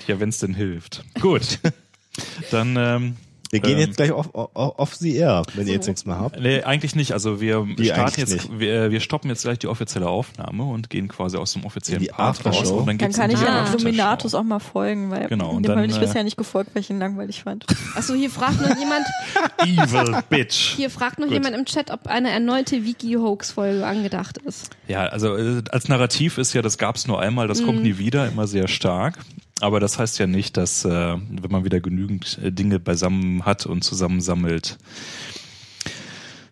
Ja, 0.08 0.20
wenn's 0.20 0.40
denn 0.40 0.56
hilft. 0.56 1.04
Gut. 1.22 1.60
Dann 2.52 2.76
ähm, 2.78 3.16
Wir 3.52 3.62
gehen 3.62 3.74
Ähm, 3.80 3.80
jetzt 3.88 3.98
gleich 3.98 4.12
off, 4.12 4.30
off, 4.34 4.50
off 4.54 4.96
the 4.96 5.16
air, 5.16 5.42
wenn 5.56 5.66
ihr 5.66 5.74
jetzt 5.74 5.88
nichts 5.88 6.06
mehr 6.06 6.20
habt. 6.20 6.40
Nee, 6.40 6.62
eigentlich 6.62 6.96
nicht. 6.96 7.14
Also 7.14 7.42
wir 7.42 7.66
Wie 7.66 7.86
starten 7.88 8.20
jetzt, 8.20 8.60
wir, 8.60 8.92
wir 8.92 9.00
stoppen 9.00 9.28
jetzt 9.30 9.42
gleich 9.42 9.58
die 9.58 9.68
offizielle 9.68 10.08
Aufnahme 10.08 10.66
und 10.66 10.90
gehen 10.92 11.08
quasi 11.08 11.36
aus 11.38 11.54
dem 11.54 11.66
offiziellen 11.66 12.02
die 12.04 12.10
Part 12.10 12.46
raus. 12.46 12.56
Aftershow? 12.58 12.78
Und 12.78 12.88
dann, 12.88 12.98
Dann 13.00 13.12
kann 13.12 13.32
ich 13.32 13.42
ja. 13.42 13.66
Illuminatus 13.74 14.36
auch 14.36 14.44
mal 14.44 14.60
folgen, 14.60 15.10
weil 15.10 15.28
Genau, 15.30 15.50
und 15.52 15.64
dem 15.66 15.76
habe 15.76 15.86
ich 15.88 15.98
äh, 15.98 16.00
bisher 16.00 16.24
nicht 16.24 16.38
gefolgt, 16.38 16.76
weil 16.76 16.82
ich 16.84 16.90
ihn 16.92 17.00
langweilig 17.00 17.42
fand. 17.42 17.66
Achso, 17.96 18.14
hier 18.14 18.30
fragt 18.30 18.62
noch 18.62 18.78
jemand, 18.78 19.06
Evil 19.66 20.22
Bitch. 20.30 20.76
hier 20.76 20.90
fragt 20.92 21.18
noch 21.18 21.26
Gut. 21.28 21.34
jemand 21.34 21.56
im 21.56 21.66
Chat, 21.66 21.90
ob 21.92 22.06
eine 22.08 22.30
erneute 22.30 22.86
Wiki-Hoax-Folge 22.86 23.86
angedacht 23.86 24.38
ist. 24.38 24.70
Ja, 24.88 25.06
also 25.08 25.36
äh, 25.36 25.64
als 25.72 25.88
Narrativ 25.88 26.38
ist 26.38 26.54
ja, 26.54 26.62
das 26.62 26.78
gab's 26.78 27.08
nur 27.08 27.20
einmal, 27.20 27.48
das 27.48 27.62
Mhm. 27.62 27.66
kommt 27.66 27.82
nie 27.84 27.98
wieder, 27.98 28.28
immer 28.28 28.46
sehr 28.48 28.68
stark. 28.68 29.18
Aber 29.62 29.80
das 29.80 30.00
heißt 30.00 30.20
ja 30.20 30.28
nicht, 30.28 30.56
dass 30.58 30.86
äh, 30.86 30.90
wenn 30.90 31.52
man 31.52 31.64
wieder 31.66 31.80
genügend 31.82 32.40
äh, 32.44 32.52
Dinge 32.52 32.80
beisammen 32.80 33.46
hat 33.46 33.66
und 33.66 33.84
zusammensammelt, 33.84 34.78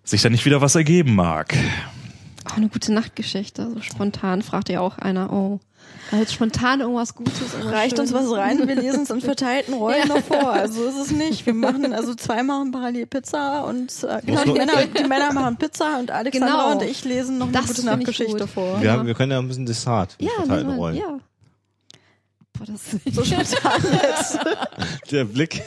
sich 0.04 0.22
da 0.22 0.30
nicht 0.30 0.46
wieder 0.46 0.62
was 0.62 0.76
ergeben 0.76 1.16
mag. 1.16 1.54
Auch 2.46 2.58
eine 2.58 2.70
gute 2.70 2.94
Nachtgeschichte, 2.94 3.72
so 3.74 3.82
spontan 3.82 4.42
fragt 4.42 4.70
ja 4.70 4.80
auch 4.80 4.98
einer, 4.98 5.34
oh, 5.34 5.60
jetzt 6.14 6.34
spontan 6.34 6.80
irgendwas 6.80 7.14
Gutes. 7.14 7.42
Reicht 7.62 8.00
uns 8.00 8.12
Schönes? 8.12 8.30
was 8.30 8.38
rein, 8.38 8.66
wir 8.68 8.76
lesen 8.76 9.04
es 9.04 9.10
in 9.10 9.20
verteilten 9.20 9.74
Rollen 9.74 9.98
Ja. 10.08 10.16
noch 10.16 10.24
vor. 10.24 10.52
Also 10.54 10.86
ist 10.86 10.96
es 10.98 11.12
nicht. 11.12 11.46
Wir 11.46 11.54
machen, 11.54 11.94
also 11.94 12.16
zwei 12.16 12.44
machen 12.44 12.72
parallel 12.72 13.06
Pizza 13.06 13.66
und 13.66 13.92
äh, 14.04 14.22
genau, 14.26 14.44
die 14.46 14.52
Männer, 14.54 14.86
die 14.98 15.04
Männer 15.04 15.34
machen 15.34 15.58
Pizza 15.58 16.00
und 16.00 16.10
Alexandra 16.12 16.72
Genau. 16.72 16.72
und 16.72 16.84
ich 16.90 17.04
lesen 17.04 17.38
noch 17.38 17.48
eine 17.48 17.58
Das 17.58 17.68
gute 17.68 17.86
Nachtgeschichte 17.86 18.38
gut. 18.40 18.50
vor. 18.50 18.82
Wir, 18.82 18.94
haben, 18.94 19.06
wir 19.08 19.14
können 19.14 19.32
ja 19.34 19.40
ein 19.40 19.48
bisschen 19.48 19.66
Dessert 19.66 20.16
mit 20.20 20.30
Ja, 20.30 20.36
verteilten 20.38 20.72
Rollen. 20.72 20.96
ja. 20.96 21.20
Boah, 22.58 22.66
das 22.66 22.82
So 23.14 23.24
spontan 23.26 23.82
jetzt. 23.94 24.40
Der 25.12 25.26
Blick, 25.26 25.62